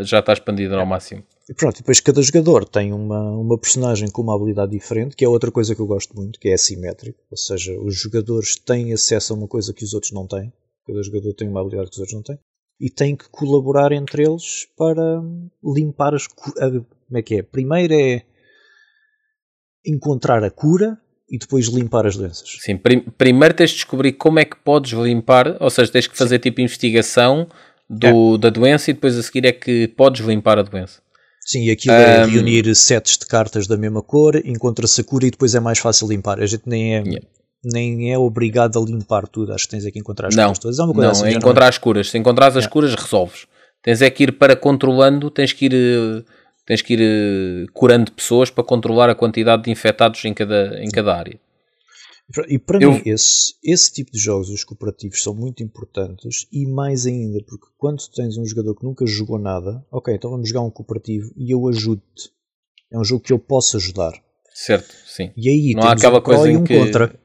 já 0.00 0.18
está 0.20 0.34
expandida 0.34 0.76
ao 0.76 0.84
máximo. 0.84 1.22
E 1.48 1.54
pronto, 1.54 1.76
depois 1.78 2.00
cada 2.00 2.20
jogador 2.22 2.64
tem 2.66 2.92
uma, 2.92 3.30
uma 3.30 3.56
personagem 3.58 4.10
com 4.10 4.22
uma 4.22 4.34
habilidade 4.34 4.72
diferente, 4.72 5.14
que 5.14 5.24
é 5.24 5.28
outra 5.28 5.50
coisa 5.52 5.74
que 5.76 5.80
eu 5.80 5.86
gosto 5.86 6.14
muito, 6.16 6.40
que 6.40 6.48
é 6.48 6.54
assimétrico. 6.54 7.20
Ou 7.30 7.36
seja, 7.36 7.72
os 7.80 7.94
jogadores 7.96 8.56
têm 8.56 8.92
acesso 8.92 9.32
a 9.32 9.36
uma 9.36 9.46
coisa 9.46 9.72
que 9.72 9.84
os 9.84 9.94
outros 9.94 10.10
não 10.12 10.26
têm. 10.26 10.52
Cada 10.86 11.02
jogador 11.02 11.32
tem 11.34 11.48
uma 11.48 11.60
habilidade 11.60 11.90
que 11.90 11.94
os 11.94 12.00
outros 12.00 12.14
não 12.16 12.22
têm. 12.22 12.38
E 12.80 12.90
têm 12.90 13.14
que 13.16 13.28
colaborar 13.30 13.92
entre 13.92 14.24
eles 14.24 14.66
para 14.76 15.22
limpar 15.64 16.14
as. 16.14 16.24
a- 16.58 16.70
Como 16.70 17.16
é 17.18 17.22
que 17.22 17.36
é? 17.36 17.42
Primeiro 17.42 17.94
é 17.94 18.22
encontrar 19.86 20.42
a 20.42 20.50
cura 20.50 20.98
e 21.30 21.38
depois 21.38 21.66
limpar 21.68 22.06
as 22.06 22.16
doenças. 22.16 22.58
Sim, 22.60 22.76
prim- 22.76 23.00
primeiro 23.16 23.54
tens 23.54 23.70
de 23.70 23.76
descobrir 23.76 24.12
como 24.12 24.38
é 24.38 24.44
que 24.44 24.56
podes 24.56 24.92
limpar, 24.92 25.56
ou 25.60 25.70
seja, 25.70 25.90
tens 25.92 26.06
que 26.06 26.16
fazer 26.18 26.38
tipo 26.38 26.60
investigação 26.60 27.48
do, 27.88 28.36
da 28.36 28.50
doença 28.50 28.90
e 28.90 28.94
depois 28.94 29.16
a 29.16 29.22
seguir 29.22 29.44
é 29.46 29.52
que 29.52 29.88
podes 29.88 30.26
limpar 30.26 30.58
a 30.58 30.62
doença. 30.62 31.00
Sim, 31.46 31.62
e 31.64 31.70
aquilo 31.70 31.94
é 31.94 32.24
Ahm. 32.24 32.30
reunir 32.32 32.74
sets 32.74 33.16
de 33.16 33.24
cartas 33.24 33.68
da 33.68 33.76
mesma 33.76 34.02
cor, 34.02 34.34
encontra-se 34.44 35.00
a 35.00 35.04
cura 35.04 35.26
e 35.26 35.30
depois 35.30 35.54
é 35.54 35.60
mais 35.60 35.78
fácil 35.78 36.08
limpar. 36.08 36.40
A 36.40 36.46
gente 36.46 36.64
nem 36.66 36.96
é, 36.96 36.98
Yeah. 37.02 37.20
nem 37.64 38.12
é 38.12 38.18
obrigado 38.18 38.76
a 38.76 38.82
limpar 38.82 39.28
tudo. 39.28 39.52
Acho 39.52 39.64
que 39.66 39.70
tens 39.70 39.86
é 39.86 39.92
que 39.92 39.98
encontrar 40.00 40.26
as 40.28 40.34
Não, 40.34 40.46
curas 40.46 40.58
todas. 40.58 40.78
É 40.80 40.82
uma 40.82 40.92
coisa 40.92 41.06
não, 41.06 41.12
assim, 41.12 41.28
é 41.28 41.30
já 41.30 41.38
encontrar 41.38 41.68
as 41.68 41.78
curas. 41.78 42.10
Se 42.10 42.18
encontrares 42.18 42.56
as 42.56 42.66
curas, 42.66 42.94
resolves. 42.96 43.46
Tens 43.80 44.02
é 44.02 44.10
que 44.10 44.24
ir 44.24 44.32
para 44.32 44.56
controlando, 44.56 45.30
tens 45.30 45.52
que 45.52 45.66
ir, 45.66 45.72
eh, 45.74 46.24
tens 46.66 46.82
que 46.82 46.94
ir 46.94 47.00
eh, 47.00 47.66
curando 47.72 48.10
pessoas 48.10 48.50
para 48.50 48.64
controlar 48.64 49.08
a 49.08 49.14
quantidade 49.14 49.62
de 49.62 49.70
infectados 49.70 50.24
em 50.24 50.34
cada, 50.34 50.82
em 50.82 50.90
cada 50.90 51.14
área. 51.14 51.38
E 52.48 52.58
para 52.58 52.82
Eu- 52.82 52.92
mim, 52.92 53.02
esse, 53.06 53.54
esse 53.62 53.92
tipo 53.92 54.10
de 54.10 54.18
jogos, 54.18 54.48
os 54.50 54.64
cooperativos, 54.64 55.22
são 55.22 55.32
muito 55.34 55.62
importantes 55.62 56.46
e 56.52 56.66
mais 56.66 57.06
ainda, 57.06 57.38
porque 57.46 57.66
quando 57.78 58.02
tens 58.14 58.36
um 58.36 58.44
jogador 58.44 58.74
que 58.74 58.84
nunca 58.84 59.06
jogou 59.06 59.38
nada, 59.38 59.84
ok, 59.92 60.12
então 60.14 60.30
vamos 60.30 60.48
jogar 60.48 60.62
um 60.62 60.70
cooperativo 60.70 61.30
e 61.36 61.52
eu 61.54 61.66
ajudo-te. 61.68 62.30
É 62.90 62.98
um 62.98 63.04
jogo 63.04 63.22
que 63.22 63.32
eu 63.32 63.38
posso 63.38 63.76
ajudar. 63.76 64.12
Certo, 64.52 64.92
sim. 65.06 65.30
E 65.36 65.48
aí 65.48 65.72
Não 65.74 65.82
há 65.84 65.88
temos 65.90 66.02
aquela 66.02 66.18
um 66.18 66.22
pró 66.22 66.34
coisa 66.36 66.50
e 66.52 66.56
um 66.56 66.64
que- 66.64 66.78
contra. 66.78 67.20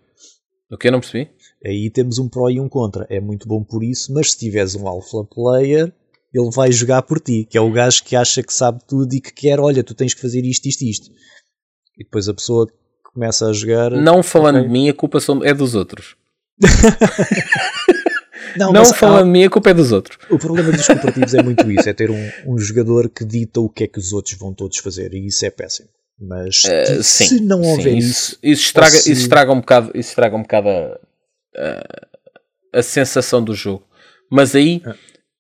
O 0.72 0.78
que 0.78 0.88
eu 0.88 0.92
não 0.92 1.00
percebi? 1.02 1.30
Aí 1.66 1.90
temos 1.90 2.18
um 2.20 2.30
pró 2.30 2.50
e 2.50 2.60
um 2.60 2.70
contra. 2.70 3.06
É 3.10 3.20
muito 3.20 3.48
bom 3.48 3.64
por 3.64 3.84
isso, 3.84 4.14
mas 4.14 4.32
se 4.32 4.38
tiveres 4.38 4.76
um 4.76 4.88
alpha 4.88 5.24
player, 5.26 5.94
ele 6.34 6.50
vai 6.52 6.72
jogar 6.72 7.02
por 7.02 7.20
ti, 7.20 7.46
que 7.50 7.58
é 7.58 7.62
o 7.62 7.72
gajo 7.72 8.04
que 8.04 8.16
acha 8.16 8.42
que 8.44 8.54
sabe 8.54 8.80
tudo 8.88 9.14
e 9.14 9.20
que 9.20 9.34
quer, 9.34 9.60
olha, 9.60 9.84
tu 9.84 9.94
tens 9.96 10.14
que 10.14 10.22
fazer 10.22 10.46
isto, 10.46 10.68
isto, 10.68 10.84
isto. 10.84 11.12
E 11.98 12.04
depois 12.04 12.30
a 12.30 12.34
pessoa 12.34 12.68
que 12.68 12.74
começa 13.14 13.48
a 13.48 13.54
jogar. 13.54 13.92
Não 13.92 14.22
falando 14.24 14.56
Ok. 14.58 14.68
de 14.68 14.74
mim, 14.74 14.90
a 14.90 14.94
culpa 14.94 15.20
é 15.44 15.54
dos 15.54 15.76
outros. 15.76 16.16
Não, 18.58 18.74
Não 18.74 18.84
falando 18.86 19.26
de 19.26 19.32
mim, 19.32 19.44
a 19.46 19.50
culpa 19.50 19.70
é 19.70 19.74
dos 19.74 19.92
outros. 19.94 20.18
o 20.30 20.38
problema 20.38 20.72
dos 20.74 20.86
cooperativos 20.86 21.34
é 21.34 21.42
muito 21.42 21.72
isso: 21.72 21.88
é 21.88 21.94
ter 21.94 22.12
um, 22.12 22.32
um 22.46 22.58
jogador 22.58 23.08
que 23.10 23.24
dita 23.24 23.62
o 23.62 23.70
que 23.70 23.86
é 23.86 23.88
que 23.88 23.98
os 23.98 24.12
outros 24.12 24.38
vão 24.38 24.54
todos 24.54 24.78
fazer, 24.80 25.14
e 25.14 25.26
isso 25.26 25.46
é 25.46 25.50
péssimo. 25.50 25.88
Mas 26.20 26.62
se- 26.62 27.04
sim, 27.04 27.26
se 27.28 27.40
não 27.42 27.64
sim, 27.64 27.70
houver 27.70 27.94
isso, 27.98 28.10
isso, 28.10 28.40
isso 28.44 28.62
estraga, 28.66 28.92
se- 28.92 29.12
isso 29.12 29.22
estraga 29.22 29.52
um 29.54 29.60
bocado, 29.62 29.92
isso 29.96 30.10
estraga 30.10 30.36
um 30.36 30.42
bocado 30.42 30.68
a, 30.70 31.00
a, 31.58 32.80
a 32.80 32.84
sensação 32.84 33.42
do 33.44 33.54
jogo. 33.56 33.84
Mas 34.30 34.54
aí, 34.54 34.82
É. 34.86 34.94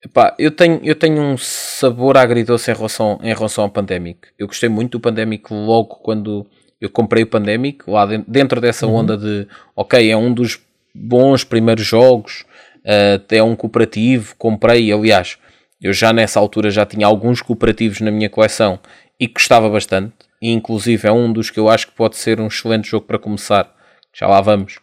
epá, 0.05 0.33
eu, 0.39 0.49
tenho, 0.51 0.79
eu 0.83 0.95
tenho 0.95 1.21
um 1.21 1.37
sabor 1.37 2.17
agridoce 2.17 2.71
em 2.71 2.73
relação, 2.73 3.19
em 3.21 3.33
relação 3.33 3.63
ao 3.65 3.69
Pandemic. 3.69 4.19
Eu 4.39 4.47
gostei 4.47 4.69
muito 4.69 4.93
do 4.93 4.99
Pandemic 5.01 5.53
logo 5.53 5.95
quando 6.01 6.47
eu 6.81 6.89
comprei 6.89 7.23
o 7.23 7.27
Pandemic, 7.27 7.87
lá 7.87 8.05
den- 8.07 8.25
dentro 8.27 8.59
dessa 8.59 8.87
Uhum. 8.87 8.95
onda 8.95 9.15
de, 9.17 9.47
ok, 9.75 10.09
é 10.09 10.17
um 10.17 10.33
dos 10.33 10.59
bons 10.93 11.43
primeiros 11.43 11.85
jogos, 11.85 12.43
eh, 12.83 13.21
é 13.29 13.43
um 13.43 13.55
cooperativo, 13.55 14.35
comprei, 14.37 14.91
aliás, 14.91 15.37
eu 15.79 15.93
já 15.93 16.11
nessa 16.11 16.39
altura 16.39 16.71
já 16.71 16.85
tinha 16.85 17.05
alguns 17.05 17.41
cooperativos 17.41 18.01
na 18.01 18.09
minha 18.11 18.29
coleção 18.29 18.79
e 19.19 19.27
gostava 19.27 19.69
bastante, 19.69 20.13
e 20.41 20.51
inclusive 20.51 21.07
é 21.07 21.11
um 21.11 21.31
dos 21.31 21.51
que 21.51 21.59
eu 21.59 21.69
acho 21.69 21.87
que 21.87 21.93
pode 21.93 22.17
ser 22.17 22.41
um 22.41 22.47
excelente 22.47 22.89
jogo 22.89 23.05
para 23.05 23.19
começar, 23.19 23.71
já 24.13 24.27
lá 24.27 24.41
vamos, 24.41 24.79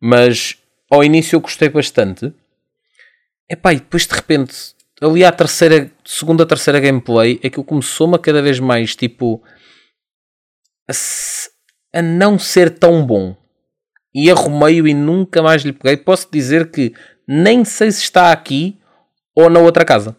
mas 0.00 0.56
ao 0.90 1.04
início 1.04 1.36
eu 1.36 1.40
gostei 1.40 1.68
bastante, 1.68 2.32
epá, 3.48 3.72
e 3.72 3.76
depois 3.76 4.06
de 4.06 4.14
repente 4.14 4.54
ali 5.00 5.24
à 5.24 5.32
terceira, 5.32 5.90
segunda, 6.04 6.46
terceira 6.46 6.78
gameplay, 6.80 7.38
aquilo 7.44 7.64
começou-me 7.64 8.14
a 8.14 8.18
cada 8.18 8.40
vez 8.40 8.60
mais, 8.60 8.94
tipo, 8.94 9.42
a, 10.88 11.98
a 11.98 12.02
não 12.02 12.38
ser 12.38 12.78
tão 12.78 13.04
bom. 13.04 13.36
E 14.14 14.30
arrumei-o 14.30 14.86
e 14.86 14.94
nunca 14.94 15.42
mais 15.42 15.62
lhe 15.62 15.72
peguei. 15.72 15.96
Posso 15.96 16.28
dizer 16.30 16.70
que 16.70 16.94
nem 17.26 17.64
sei 17.64 17.90
se 17.90 18.02
está 18.02 18.30
aqui 18.30 18.78
ou 19.34 19.48
na 19.48 19.60
outra 19.60 19.84
casa. 19.84 20.16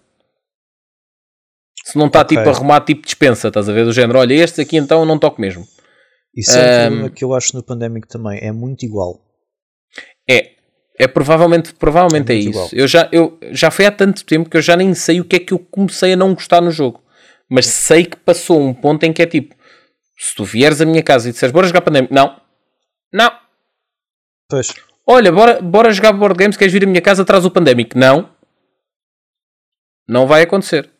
Se 1.85 1.97
não 1.97 2.07
está 2.07 2.21
okay. 2.21 2.37
tipo 2.37 2.49
a 2.49 2.51
arrumar 2.53 2.81
tipo 2.81 3.05
dispensa, 3.05 3.49
estás 3.49 3.67
a 3.67 3.73
ver? 3.73 3.83
Do 3.83 3.93
género, 3.93 4.19
olha, 4.19 4.33
este 4.33 4.61
aqui 4.61 4.77
então 4.77 5.01
eu 5.01 5.05
não 5.05 5.19
toco 5.19 5.39
mesmo. 5.39 5.67
Isso 6.35 6.57
é 6.57 6.85
um 6.85 6.87
problema 6.87 7.09
que 7.09 7.23
eu 7.23 7.33
acho 7.33 7.55
no 7.55 7.63
Pandemic 7.63 8.07
também, 8.07 8.39
é 8.41 8.51
muito 8.51 8.83
igual. 8.83 9.19
É, 10.27 10.51
é 10.97 11.07
provavelmente, 11.07 11.73
provavelmente 11.73 12.31
é, 12.31 12.35
é 12.35 12.39
isso. 12.39 12.69
Eu 12.73 12.87
já, 12.87 13.09
eu, 13.11 13.37
já 13.51 13.69
foi 13.69 13.85
há 13.85 13.91
tanto 13.91 14.25
tempo 14.25 14.49
que 14.49 14.57
eu 14.57 14.61
já 14.61 14.75
nem 14.75 14.93
sei 14.93 15.19
o 15.19 15.25
que 15.25 15.35
é 15.35 15.39
que 15.39 15.53
eu 15.53 15.59
comecei 15.59 16.13
a 16.13 16.17
não 16.17 16.33
gostar 16.33 16.61
no 16.61 16.71
jogo. 16.71 17.03
Mas 17.49 17.65
sei 17.67 18.05
que 18.05 18.17
passou 18.17 18.61
um 18.61 18.73
ponto 18.73 19.03
em 19.03 19.13
que 19.13 19.21
é 19.21 19.25
tipo: 19.25 19.53
se 20.17 20.35
tu 20.35 20.43
vieres 20.43 20.81
à 20.81 20.85
minha 20.85 21.03
casa 21.03 21.29
e 21.29 21.31
disseres 21.31 21.53
bora 21.53 21.67
jogar 21.67 21.81
Pandemic, 21.81 22.13
não, 22.13 22.39
não. 23.11 23.31
Pois. 24.49 24.73
Olha, 25.05 25.31
bora, 25.31 25.61
bora 25.61 25.91
jogar 25.91 26.13
board 26.13 26.37
games, 26.37 26.57
queres 26.57 26.73
vir 26.73 26.83
à 26.83 26.87
minha 26.87 27.01
casa, 27.01 27.25
traz 27.25 27.45
o 27.45 27.51
Pandemic, 27.51 27.97
não. 27.97 28.29
Não 30.07 30.27
vai 30.27 30.43
acontecer. 30.43 30.93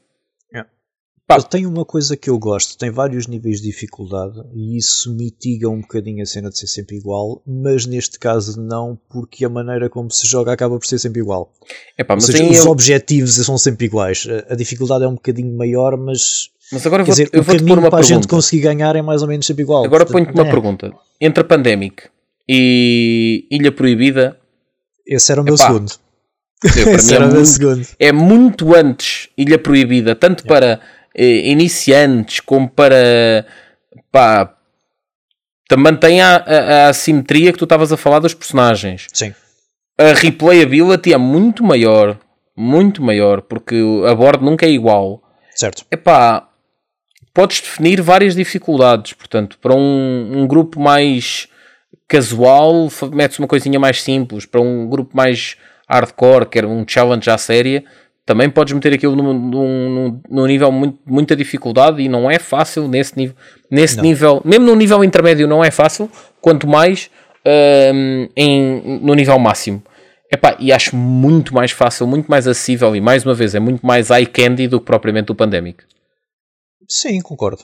Pá. 1.25 1.35
Ele 1.35 1.45
tem 1.45 1.65
uma 1.65 1.85
coisa 1.85 2.17
que 2.17 2.29
eu 2.29 2.37
gosto, 2.37 2.77
tem 2.77 2.91
vários 2.91 3.27
níveis 3.27 3.61
de 3.61 3.67
dificuldade 3.67 4.41
e 4.53 4.77
isso 4.77 5.15
mitiga 5.15 5.69
um 5.69 5.79
bocadinho 5.79 6.21
a 6.21 6.25
cena 6.25 6.49
de 6.49 6.57
ser 6.59 6.67
sempre 6.67 6.97
igual, 6.97 7.41
mas 7.47 7.85
neste 7.85 8.19
caso 8.19 8.61
não, 8.61 8.99
porque 9.09 9.45
a 9.45 9.49
maneira 9.49 9.89
como 9.89 10.11
se 10.11 10.27
joga 10.27 10.51
acaba 10.51 10.77
por 10.77 10.85
ser 10.85 10.99
sempre 10.99 11.21
igual. 11.21 11.53
Epá, 11.97 12.15
mas 12.15 12.25
seja, 12.25 12.43
os 12.43 12.65
eu... 12.65 12.71
objetivos 12.71 13.35
são 13.35 13.57
sempre 13.57 13.85
iguais. 13.85 14.27
A, 14.49 14.55
dificuldade 14.55 15.05
é 15.05 15.07
um 15.07 15.13
bocadinho 15.13 15.55
maior, 15.55 15.95
mas, 15.95 16.49
mas 16.73 16.85
agora 16.85 17.03
vou, 17.03 17.13
dizer, 17.13 17.29
eu 17.31 17.43
vou-te 17.43 17.63
pôr 17.63 17.77
uma 17.77 17.89
para 17.89 17.99
pergunta. 17.99 18.13
a 18.13 18.15
gente 18.15 18.27
conseguir 18.27 18.63
ganhar 18.63 18.95
é 18.95 19.01
mais 19.01 19.21
ou 19.21 19.27
menos 19.27 19.45
sempre 19.45 19.63
igual. 19.63 19.85
Agora 19.85 20.05
ponho-te 20.05 20.33
uma 20.33 20.47
é. 20.47 20.49
pergunta. 20.49 20.91
Entre 21.21 21.41
a 21.41 21.43
Pandemic 21.43 22.03
e 22.49 23.47
Ilha 23.49 23.71
Proibida... 23.71 24.37
Esse 25.05 25.31
era 25.31 25.41
o 25.41 25.43
meu 25.43 25.55
Epá, 25.55 25.67
segundo. 25.67 25.91
Eu, 26.63 26.89
Esse 26.95 27.13
era 27.13 27.25
é, 27.25 27.29
muito, 27.29 27.45
segundo. 27.45 27.87
é 27.99 28.11
muito 28.11 28.75
antes 28.75 29.29
Ilha 29.37 29.59
Proibida, 29.59 30.15
tanto 30.15 30.45
para 30.45 30.79
eh, 31.13 31.49
iniciantes 31.49 32.39
como 32.39 32.69
para 32.69 33.45
pá, 34.11 34.55
também 35.67 35.95
tem 35.95 36.21
a, 36.21 36.37
a, 36.37 36.85
a 36.85 36.89
assimetria 36.89 37.51
que 37.51 37.57
tu 37.57 37.65
estavas 37.65 37.91
a 37.91 37.97
falar 37.97 38.19
dos 38.19 38.33
personagens. 38.33 39.07
Sim. 39.13 39.33
A 39.97 40.13
replayability 40.13 41.13
é 41.13 41.17
muito 41.17 41.63
maior, 41.63 42.17
muito 42.55 43.01
maior, 43.01 43.41
porque 43.41 43.75
a 44.07 44.15
board 44.15 44.43
nunca 44.43 44.65
é 44.65 44.69
igual. 44.69 45.21
Certo. 45.55 45.85
Epá, 45.91 46.49
podes 47.33 47.61
definir 47.61 48.01
várias 48.01 48.35
dificuldades, 48.35 49.13
portanto, 49.13 49.57
para 49.59 49.73
um, 49.73 50.31
um 50.35 50.47
grupo 50.47 50.79
mais 50.79 51.47
casual, 52.07 52.89
metes 53.11 53.39
uma 53.39 53.47
coisinha 53.47 53.79
mais 53.79 54.01
simples, 54.01 54.45
para 54.45 54.61
um 54.61 54.87
grupo 54.87 55.15
mais 55.15 55.57
hardcore, 55.89 56.45
que 56.45 56.57
era 56.57 56.67
um 56.67 56.85
challenge 56.87 57.29
à 57.29 57.37
séria, 57.37 57.83
também 58.25 58.49
podes 58.49 58.73
meter 58.73 58.93
aquilo 58.93 59.15
num, 59.15 59.33
num, 59.33 60.21
num 60.29 60.45
nível 60.45 60.71
muito, 60.71 60.97
muita 61.05 61.35
dificuldade 61.35 62.01
e 62.01 62.07
não 62.07 62.29
é 62.29 62.39
fácil 62.39 62.87
nesse 62.87 63.17
nível, 63.17 63.35
nesse 63.69 64.01
nível, 64.01 64.41
mesmo 64.45 64.65
no 64.65 64.75
nível 64.75 65.03
intermédio 65.03 65.47
não 65.47 65.63
é 65.63 65.71
fácil, 65.71 66.09
quanto 66.39 66.67
mais 66.67 67.09
um, 67.45 68.29
em, 68.35 68.99
no 69.01 69.13
nível 69.13 69.37
máximo. 69.39 69.83
Epá, 70.31 70.55
e 70.57 70.71
acho 70.71 70.95
muito 70.95 71.53
mais 71.53 71.71
fácil, 71.71 72.07
muito 72.07 72.27
mais 72.27 72.47
acessível 72.47 72.95
e 72.95 73.01
mais 73.01 73.25
uma 73.25 73.33
vez 73.33 73.53
é 73.53 73.59
muito 73.59 73.85
mais 73.85 74.09
eye 74.09 74.25
candy 74.25 74.67
do 74.67 74.79
que 74.79 74.85
propriamente 74.85 75.31
o 75.31 75.35
Pandemic. 75.35 75.83
Sim, 76.93 77.21
concordo. 77.21 77.63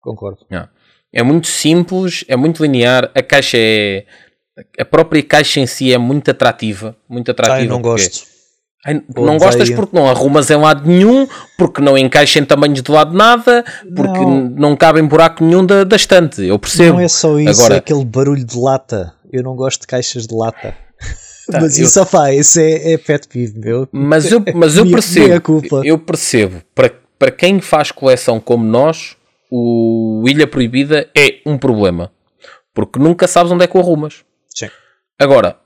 Concordo. 0.00 0.46
É. 0.50 0.68
é 1.12 1.22
muito 1.22 1.46
simples, 1.46 2.24
é 2.28 2.36
muito 2.36 2.62
linear, 2.62 3.10
a 3.14 3.22
caixa 3.22 3.56
é. 3.58 4.06
A 4.78 4.84
própria 4.84 5.22
caixa 5.22 5.60
em 5.60 5.66
si 5.66 5.92
é 5.92 5.98
muito 5.98 6.30
atrativa. 6.30 6.96
Muito 7.08 7.30
atrativa. 7.30 7.62
Ah, 7.62 7.68
não 7.68 7.80
gosto 7.80 8.30
Ai, 8.84 9.02
não 9.14 9.36
gostas 9.36 9.68
porque 9.68 9.94
não 9.94 10.08
arrumas 10.08 10.48
em 10.48 10.56
lado 10.56 10.88
nenhum, 10.88 11.28
porque 11.58 11.82
não 11.82 11.98
encaixa 11.98 12.38
em 12.38 12.44
tamanhos 12.44 12.82
de 12.82 12.90
lado 12.90 13.14
nada, 13.14 13.62
porque 13.94 14.20
não, 14.20 14.48
não 14.48 14.76
cabe 14.76 15.00
em 15.00 15.06
buraco 15.06 15.44
nenhum 15.44 15.66
da, 15.66 15.84
da 15.84 15.96
estante. 15.96 16.42
Eu 16.42 16.58
percebo. 16.58 16.94
Não 16.94 17.00
é 17.00 17.08
só 17.08 17.38
isso, 17.38 17.60
Agora, 17.60 17.74
é 17.74 17.78
aquele 17.78 18.04
barulho 18.06 18.44
de 18.44 18.58
lata. 18.58 19.12
Eu 19.30 19.42
não 19.42 19.54
gosto 19.54 19.82
de 19.82 19.86
caixas 19.86 20.26
de 20.26 20.34
lata. 20.34 20.74
Tá, 21.50 21.60
mas 21.60 21.78
eu, 21.78 21.84
isso, 21.84 22.06
faz, 22.06 22.38
isso 22.38 22.60
é, 22.60 22.92
é 22.92 22.96
pet 22.96 23.26
peeve, 23.26 23.58
meu. 23.58 23.88
Mas 23.90 24.30
eu, 24.30 24.40
mas 24.54 24.76
eu 24.76 24.88
percebo. 24.88 25.60
Eu 25.84 25.98
percebo. 25.98 26.62
Para, 26.74 26.92
para 27.20 27.30
quem 27.30 27.60
faz 27.60 27.92
coleção 27.92 28.40
como 28.40 28.64
nós, 28.64 29.14
o 29.50 30.24
Ilha 30.26 30.46
Proibida 30.46 31.06
é 31.14 31.40
um 31.44 31.58
problema. 31.58 32.10
Porque 32.72 32.98
nunca 32.98 33.28
sabes 33.28 33.52
onde 33.52 33.62
é 33.62 33.66
que 33.66 33.76
o 33.76 33.80
arrumas. 33.80 34.24
Sim. 34.48 34.70
Agora, 35.18 35.58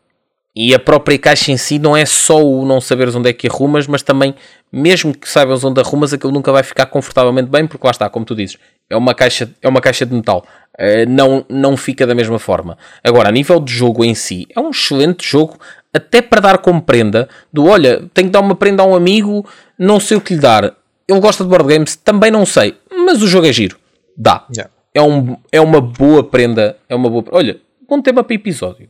e 0.56 0.74
a 0.74 0.80
própria 0.80 1.16
caixa 1.16 1.52
em 1.52 1.56
si 1.56 1.78
não 1.78 1.96
é 1.96 2.04
só 2.04 2.44
o 2.44 2.66
não 2.66 2.80
saberes 2.80 3.14
onde 3.14 3.30
é 3.30 3.32
que 3.32 3.46
arrumas, 3.46 3.86
mas 3.86 4.02
também, 4.02 4.34
mesmo 4.72 5.16
que 5.16 5.28
saibas 5.28 5.62
onde 5.62 5.80
arrumas, 5.80 6.12
aquilo 6.12 6.32
nunca 6.32 6.50
vai 6.50 6.64
ficar 6.64 6.86
confortavelmente 6.86 7.48
bem, 7.48 7.68
porque 7.68 7.86
lá 7.86 7.92
está, 7.92 8.10
como 8.10 8.26
tu 8.26 8.34
dizes, 8.34 8.58
é 8.90 8.96
uma 8.96 9.14
caixa, 9.14 9.48
é 9.62 9.68
uma 9.68 9.80
caixa 9.80 10.04
de 10.04 10.12
metal. 10.12 10.44
Uh, 10.76 11.08
não, 11.08 11.46
não 11.48 11.76
fica 11.76 12.04
da 12.04 12.16
mesma 12.16 12.40
forma. 12.40 12.76
Agora, 13.04 13.28
a 13.28 13.32
nível 13.32 13.60
de 13.60 13.72
jogo 13.72 14.04
em 14.04 14.16
si, 14.16 14.44
é 14.56 14.58
um 14.58 14.70
excelente 14.70 15.24
jogo, 15.24 15.56
até 15.92 16.20
para 16.20 16.40
dar 16.40 16.58
como 16.58 16.82
prenda, 16.82 17.28
do 17.52 17.66
olha, 17.66 18.10
tenho 18.12 18.26
que 18.26 18.32
dar 18.32 18.40
uma 18.40 18.56
prenda 18.56 18.82
a 18.82 18.86
um 18.86 18.96
amigo, 18.96 19.48
não 19.78 20.00
sei 20.00 20.16
o 20.16 20.20
que 20.20 20.34
lhe 20.34 20.40
dar. 20.40 20.74
Ele 21.08 21.20
gosta 21.20 21.44
de 21.44 21.50
board 21.50 21.68
games, 21.68 21.96
também 21.96 22.30
não 22.30 22.46
sei, 22.46 22.74
mas 22.90 23.22
o 23.22 23.26
jogo 23.26 23.46
é 23.46 23.52
giro. 23.52 23.78
Dá. 24.16 24.46
Yeah. 24.50 24.70
É, 24.94 25.02
um, 25.02 25.36
é 25.50 25.60
uma 25.60 25.80
boa 25.80 26.22
prenda. 26.22 26.76
É 26.88 26.94
uma 26.94 27.10
boa. 27.10 27.24
Olha, 27.32 27.60
bom 27.88 28.00
tema 28.00 28.22
para 28.22 28.34
episódio. 28.34 28.88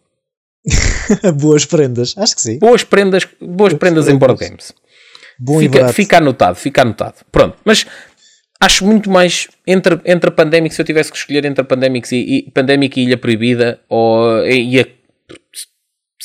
boas 1.37 1.65
prendas, 1.65 2.15
acho 2.17 2.35
que 2.35 2.41
sim. 2.41 2.59
Boas 2.59 2.85
prendas, 2.85 3.27
boas, 3.41 3.75
prendas, 3.75 4.09
em 4.09 4.17
board 4.17 4.39
games. 4.39 4.73
Bom 5.39 5.59
fica, 5.59 5.89
fica 5.89 6.19
anotado, 6.19 6.57
fica 6.57 6.83
anotado. 6.83 7.17
Pronto, 7.31 7.59
mas 7.65 7.87
acho 8.61 8.85
muito 8.85 9.11
mais 9.11 9.49
entre, 9.67 10.01
entre 10.05 10.29
a 10.29 10.33
Pandemic, 10.33 10.75
se 10.75 10.81
eu 10.81 10.87
tivesse 10.87 11.11
que 11.11 11.19
escolher 11.19 11.45
entre 11.45 11.61
a 11.61 11.65
Pandemic 11.65 12.11
e, 12.15 12.39
e, 12.39 12.51
Pandemic 12.51 12.99
e 12.99 13.05
Ilha 13.05 13.19
Proibida, 13.19 13.81
ou 13.89 14.47
e 14.47 14.81
a, 14.81 14.87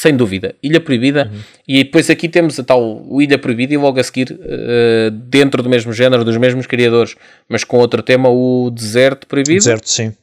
sem 0.02 0.16
dúvida, 0.16 0.56
Ilha 0.64 0.80
Proibida, 0.80 1.30
uhum. 1.30 1.42
e 1.68 1.84
depois 1.84 2.10
aqui 2.10 2.30
temos 2.30 2.58
a 2.58 2.64
tal 2.64 3.06
Ilha 3.20 3.38
Proibida 3.38 3.74
e 3.74 3.78
logo 3.78 4.00
a 4.00 4.04
seguir, 4.04 4.32
uh, 4.32 5.12
dentro 5.12 5.62
do 5.62 5.68
mesmo 5.68 5.92
género, 5.92 6.24
dos 6.24 6.38
mesmos 6.38 6.66
criadores, 6.66 7.18
mas 7.50 7.66
com 7.66 7.80
outro 7.80 8.02
tema, 8.02 8.30
o 8.30 8.72
Deserto 8.72 9.28
Proibido. 9.28 9.60
Deserto, 9.60 9.90
sim. 9.90 10.14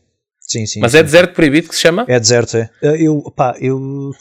Sim, 0.41 0.65
sim. 0.65 0.81
Mas 0.81 0.93
sim. 0.93 0.99
é 0.99 1.03
deserto 1.03 1.35
proibido 1.35 1.69
que 1.69 1.75
se 1.75 1.83
chama? 1.83 2.07
É 2.09 2.19
deserto, 2.19 2.57
é. 2.57 2.71
Eh, 2.81 3.03
eu, 3.03 3.21
pá, 3.37 3.55
eu. 3.61 4.13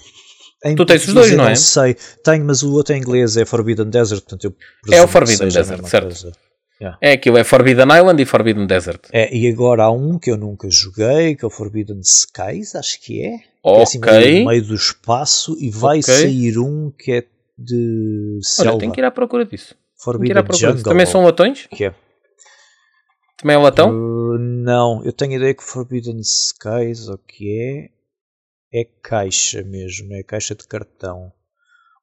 tu 0.75 0.85
tens 0.85 1.07
os 1.07 1.13
dois, 1.13 1.31
não 1.31 1.45
é? 1.45 1.49
Não 1.49 1.55
sei. 1.55 1.95
Tenho, 2.21 2.43
mas 2.43 2.61
o 2.61 2.73
outro 2.73 2.93
em 2.93 2.97
inglês 2.97 3.37
é 3.37 3.45
Forbidden 3.45 3.89
Desert, 3.89 4.23
portanto 4.23 4.43
eu 4.43 4.93
É 4.93 5.01
o 5.01 5.07
Forbidden 5.07 5.47
Desert, 5.47 5.85
certo. 5.85 6.31
Yeah. 6.79 6.97
É 7.01 7.13
aquilo, 7.13 7.37
é 7.37 7.43
Forbidden 7.43 7.85
Island 7.85 8.21
e 8.21 8.25
Forbidden 8.25 8.67
Desert. 8.67 9.07
É, 9.11 9.33
e 9.33 9.47
agora 9.47 9.83
há 9.83 9.91
um 9.91 10.19
que 10.19 10.29
eu 10.29 10.37
nunca 10.37 10.69
joguei, 10.69 11.35
que 11.35 11.45
é 11.45 11.47
o 11.47 11.51
Forbidden 11.51 12.01
Skies, 12.01 12.75
acho 12.75 13.01
que 13.01 13.23
é. 13.23 13.35
Ok. 13.63 13.79
é 13.79 13.83
assim 13.83 14.39
no 14.39 14.49
meio 14.49 14.63
do 14.63 14.75
espaço 14.75 15.55
e 15.59 15.69
vai 15.69 15.99
okay. 15.99 16.13
sair 16.13 16.59
um 16.59 16.91
que 16.91 17.11
é 17.13 17.25
de 17.57 18.39
selva. 18.43 18.71
Olha, 18.71 18.79
tem 18.79 18.91
que 18.91 18.99
ir 18.99 19.05
à 19.05 19.11
procura 19.11 19.45
disso. 19.45 19.75
Forbidden 19.97 20.43
Jungle. 20.53 20.83
Também 20.83 21.05
são 21.05 21.23
latões? 21.23 21.67
Que 21.71 21.85
é. 21.85 21.95
Também 23.37 23.55
é 23.55 23.59
latão? 23.59 23.89
Uh, 23.89 24.37
não, 24.37 25.03
eu 25.03 25.13
tenho 25.13 25.31
a 25.33 25.35
ideia 25.35 25.53
que 25.53 25.63
Forbidden 25.63 26.19
Skies, 26.19 27.07
o 27.07 27.17
que 27.17 27.89
é? 28.71 28.81
É 28.81 28.87
caixa 29.01 29.63
mesmo, 29.63 30.13
é 30.13 30.23
caixa 30.23 30.53
de 30.53 30.67
cartão. 30.67 31.31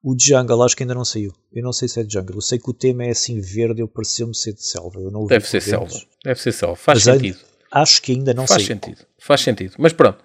O 0.03 0.15
Jungle 0.19 0.61
acho 0.63 0.75
que 0.75 0.83
ainda 0.83 0.93
não 0.93 1.05
saiu. 1.05 1.33
Eu 1.53 1.63
não 1.63 1.71
sei 1.71 1.87
se 1.87 1.99
é 1.99 2.03
de 2.03 2.13
Jungle. 2.13 2.35
Eu 2.35 2.41
sei 2.41 2.59
que 2.59 2.69
o 2.69 2.73
tema 2.73 3.05
é 3.05 3.11
assim 3.11 3.39
verde, 3.39 3.81
eu 3.81 3.87
pareceu-me 3.87 4.35
ser 4.35 4.53
de 4.53 4.65
selva. 4.65 4.99
Eu 4.99 5.09
não 5.09 5.25
Deve 5.25 5.47
ser 5.47 5.61
selva. 5.61 5.93
Deve 6.23 6.39
ser 6.41 6.51
selva. 6.51 6.75
Faz 6.75 7.05
Mas 7.05 7.15
sentido. 7.15 7.39
Acho 7.71 8.01
que 8.01 8.11
ainda 8.11 8.33
não 8.33 8.45
Faz 8.45 8.63
saiu. 8.63 8.75
sentido. 8.75 9.05
Faz 9.19 9.41
sentido. 9.41 9.75
Mas 9.77 9.93
pronto. 9.93 10.19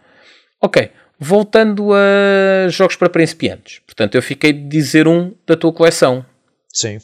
Ok. 0.60 0.90
Voltando 1.20 1.92
a 1.94 2.68
jogos 2.68 2.96
para 2.96 3.08
principiantes. 3.08 3.80
Portanto, 3.86 4.16
eu 4.16 4.22
fiquei 4.22 4.52
de 4.52 4.68
dizer 4.68 5.06
um 5.06 5.32
da 5.46 5.56
tua 5.56 5.72
coleção. 5.72 6.26
Sim. 6.72 6.98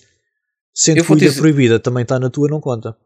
Sendo 0.75 0.99
eu 0.99 1.05
que 1.05 1.15
dizer... 1.15 1.41
Proibida 1.41 1.79
também 1.79 2.03
está 2.03 2.19
na 2.19 2.29
tua, 2.29 2.49
não 2.49 2.61
conta. 2.61 2.97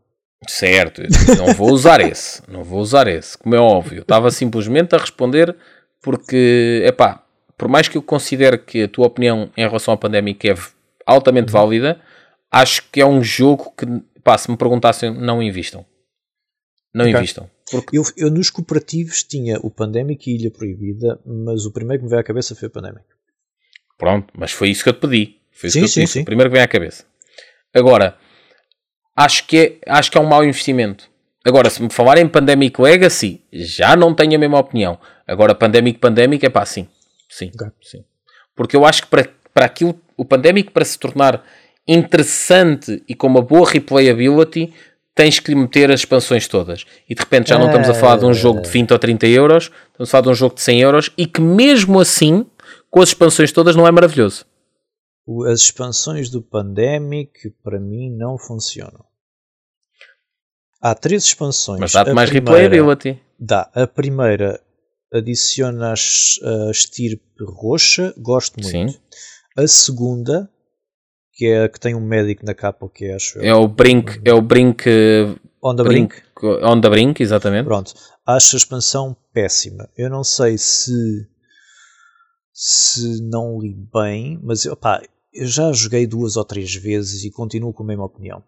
Certo, 0.46 1.02
não 1.36 1.52
vou 1.52 1.72
usar 1.72 2.00
esse, 2.00 2.40
não 2.48 2.62
vou 2.62 2.78
usar 2.80 3.08
esse, 3.08 3.36
como 3.36 3.56
é 3.56 3.58
óbvio. 3.58 4.02
Estava 4.02 4.30
simplesmente 4.30 4.94
a 4.94 4.98
responder 4.98 5.56
porque, 6.00 6.82
epá, 6.86 7.24
por 7.58 7.68
mais 7.68 7.88
que 7.88 7.98
eu 7.98 8.02
considere 8.02 8.56
que 8.56 8.84
a 8.84 8.88
tua 8.88 9.08
opinião 9.08 9.50
em 9.56 9.66
relação 9.66 9.92
à 9.92 9.96
pandemia 9.96 10.36
é 10.44 10.54
altamente 11.04 11.50
válida, 11.50 12.00
acho 12.50 12.88
que 12.90 13.00
é 13.00 13.04
um 13.04 13.22
jogo 13.22 13.74
que, 13.76 13.84
pá, 14.22 14.38
se 14.38 14.48
me 14.48 14.56
perguntassem, 14.56 15.12
não 15.12 15.42
invistam. 15.42 15.84
Não 16.94 17.04
okay. 17.04 17.16
invistam. 17.16 17.50
Porque... 17.70 17.98
Eu, 17.98 18.04
eu, 18.16 18.30
nos 18.30 18.48
cooperativos 18.48 19.24
tinha 19.24 19.58
o 19.58 19.70
Pandemic 19.70 20.30
e 20.30 20.36
Ilha 20.36 20.50
Proibida, 20.50 21.20
mas 21.26 21.66
o 21.66 21.72
primeiro 21.72 22.00
que 22.00 22.04
me 22.04 22.10
veio 22.10 22.20
à 22.20 22.24
cabeça 22.24 22.54
foi 22.54 22.68
o 22.68 22.70
Pandemic. 22.70 23.04
Pronto, 23.98 24.32
mas 24.38 24.52
foi 24.52 24.70
isso 24.70 24.84
que 24.84 24.90
eu 24.90 24.94
te 24.94 25.00
pedi. 25.00 25.36
Foi 25.52 25.68
sim, 25.68 25.86
sim, 25.88 26.06
sim. 26.06 26.22
O 26.22 26.24
primeiro 26.24 26.48
que 26.48 26.54
vem 26.54 26.62
à 26.62 26.68
cabeça. 26.68 27.04
Agora, 27.74 28.16
acho 29.16 29.46
que 29.46 29.58
é, 29.58 29.92
acho 29.92 30.10
que 30.10 30.16
é 30.16 30.20
um 30.20 30.26
mau 30.26 30.44
investimento. 30.44 31.10
Agora, 31.44 31.68
se 31.68 31.82
me 31.82 31.92
falar 31.92 32.18
em 32.18 32.28
Pandemic 32.28 32.80
Legacy, 32.80 33.42
já 33.52 33.96
não 33.96 34.14
tenho 34.14 34.36
a 34.36 34.38
mesma 34.38 34.58
opinião. 34.58 34.98
Agora, 35.26 35.54
Pandemic 35.54 35.98
Pandemic 35.98 36.46
é 36.46 36.48
pá, 36.48 36.64
sim. 36.64 36.86
Sim, 37.28 37.50
okay. 37.54 37.68
sim. 37.82 38.04
Porque 38.54 38.76
eu 38.76 38.84
acho 38.84 39.02
que 39.02 39.08
para, 39.08 39.28
para 39.52 39.66
aquilo, 39.66 40.00
o 40.16 40.24
Pandemic 40.24 40.70
para 40.70 40.84
se 40.84 40.98
tornar 40.98 41.44
interessante 41.86 43.02
e 43.08 43.14
com 43.14 43.26
uma 43.26 43.40
boa 43.40 43.68
replayability, 43.68 44.74
tens 45.14 45.40
que 45.40 45.50
lhe 45.50 45.58
meter 45.58 45.90
as 45.90 46.00
expansões 46.00 46.46
todas. 46.46 46.84
E 47.08 47.14
de 47.14 47.20
repente 47.20 47.48
já 47.48 47.58
não 47.58 47.66
estamos 47.66 47.88
a 47.88 47.94
falar 47.94 48.18
de 48.18 48.26
um 48.26 48.34
jogo 48.34 48.60
de 48.60 48.68
20 48.68 48.92
ou 48.92 48.98
30 48.98 49.26
euros, 49.26 49.64
estamos 49.64 50.08
a 50.08 50.12
falar 50.12 50.22
de 50.22 50.28
um 50.28 50.34
jogo 50.34 50.54
de 50.54 50.60
100 50.60 50.80
euros 50.80 51.10
e 51.16 51.26
que 51.26 51.40
mesmo 51.40 51.98
assim, 51.98 52.46
com 52.90 53.00
as 53.00 53.08
expansões 53.08 53.50
todas, 53.50 53.74
não 53.74 53.86
é 53.86 53.90
maravilhoso. 53.90 54.46
As 55.50 55.60
expansões 55.60 56.30
do 56.30 56.40
Pandemic 56.40 57.50
para 57.62 57.80
mim 57.80 58.10
não 58.16 58.38
funcionam. 58.38 59.04
Há 60.80 60.94
três 60.94 61.24
expansões. 61.24 61.80
Mas 61.80 61.92
dá-te 61.92 62.12
mais 62.12 62.30
replayability. 62.30 63.20
Dá. 63.38 63.68
A 63.74 63.86
primeira 63.86 64.60
adiciona 65.12 65.92
a 65.92 66.70
estirpe 66.70 67.44
roxa, 67.44 68.14
gosto 68.18 68.60
muito. 68.60 68.92
Sim. 68.92 68.98
A 69.56 69.66
segunda, 69.66 70.48
que 71.34 71.46
é 71.46 71.64
a 71.64 71.68
que 71.68 71.80
tem 71.80 71.94
um 71.94 72.00
médico 72.00 72.44
na 72.44 72.54
capa, 72.54 72.86
o 72.86 72.88
que 72.88 73.06
é, 73.06 73.14
acho 73.14 73.38
É 73.40 73.54
o 73.54 73.66
Brink, 73.66 74.20
é 74.24 74.32
o 74.32 74.40
Brink... 74.40 74.84
On 75.60 75.74
the 75.74 75.82
Brink. 75.82 76.14
brink. 76.14 76.64
On 76.64 76.80
the 76.80 76.88
Brink, 76.88 77.20
exatamente. 77.20 77.64
Pronto. 77.64 77.92
Acho 78.24 78.54
a 78.54 78.58
expansão 78.58 79.16
péssima. 79.32 79.88
Eu 79.96 80.08
não 80.08 80.22
sei 80.22 80.56
se 80.56 80.92
se 82.60 83.22
não 83.22 83.60
li 83.60 83.72
bem, 83.92 84.38
mas 84.42 84.66
opá, 84.66 85.00
eu 85.38 85.46
já 85.46 85.72
joguei 85.72 86.06
duas 86.06 86.36
ou 86.36 86.44
três 86.44 86.74
vezes 86.74 87.24
e 87.24 87.30
continuo 87.30 87.72
com 87.72 87.82
a 87.82 87.86
mesma 87.86 88.04
opinião. 88.04 88.42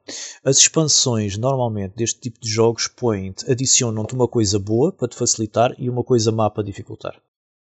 As 0.44 0.58
expansões, 0.58 1.36
normalmente, 1.36 1.96
deste 1.96 2.20
tipo 2.20 2.40
de 2.40 2.48
jogos, 2.48 2.88
põem-te, 2.88 3.50
adicionam-te 3.50 4.14
uma 4.14 4.28
coisa 4.28 4.58
boa 4.58 4.92
para 4.92 5.08
te 5.08 5.16
facilitar 5.16 5.74
e 5.78 5.88
uma 5.88 6.04
coisa 6.04 6.30
má 6.30 6.50
para 6.50 6.64
dificultar. 6.64 7.20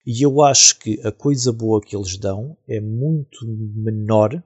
E 0.07 0.25
eu 0.25 0.43
acho 0.43 0.79
que 0.79 1.01
a 1.07 1.13
coisa 1.13 1.53
boa 1.53 1.81
que 1.81 1.95
eles 1.95 2.17
dão 2.17 2.57
é 2.67 2.81
muito 2.81 3.47
menor 3.47 4.43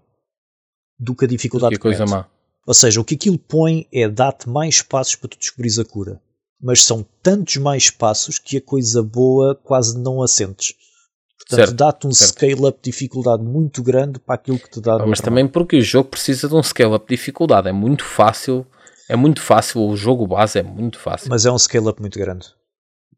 do 0.98 1.14
que 1.14 1.24
a 1.24 1.28
dificuldade 1.28 1.74
que, 1.74 1.78
que 1.78 1.82
coisa 1.82 2.04
má. 2.06 2.28
Ou 2.66 2.74
seja, 2.74 3.00
o 3.00 3.04
que 3.04 3.14
aquilo 3.14 3.38
põe 3.38 3.86
é 3.92 4.08
dar-te 4.08 4.48
mais 4.48 4.82
passos 4.82 5.16
para 5.16 5.28
tu 5.28 5.38
descobrires 5.38 5.78
a 5.78 5.84
cura. 5.84 6.20
Mas 6.60 6.82
são 6.82 7.06
tantos 7.22 7.56
mais 7.58 7.90
passos 7.90 8.38
que 8.38 8.56
a 8.56 8.60
coisa 8.60 9.02
boa 9.02 9.54
quase 9.54 9.98
não 9.98 10.22
a 10.22 10.28
sentes. 10.28 10.74
Portanto, 11.48 11.74
dá-te 11.74 12.06
um 12.06 12.12
scale-up 12.12 12.78
de 12.82 12.90
dificuldade 12.90 13.42
muito 13.42 13.82
grande 13.82 14.18
para 14.18 14.34
aquilo 14.34 14.58
que 14.58 14.70
te 14.70 14.80
dá. 14.80 14.94
Ah, 14.94 15.06
mas 15.06 15.20
também 15.20 15.46
porque 15.46 15.76
o 15.76 15.82
jogo 15.82 16.10
precisa 16.10 16.48
de 16.48 16.54
um 16.54 16.62
scale-up 16.62 17.06
de 17.06 17.14
dificuldade. 17.14 17.68
É 17.68 17.72
muito 17.72 18.04
fácil. 18.04 18.66
É 19.08 19.16
muito 19.16 19.42
fácil. 19.42 19.82
O 19.82 19.96
jogo 19.96 20.26
base 20.26 20.58
é 20.58 20.62
muito 20.62 20.98
fácil. 20.98 21.28
Mas 21.28 21.44
é 21.44 21.52
um 21.52 21.58
scale-up 21.58 22.00
muito 22.00 22.18
grande. 22.18 22.48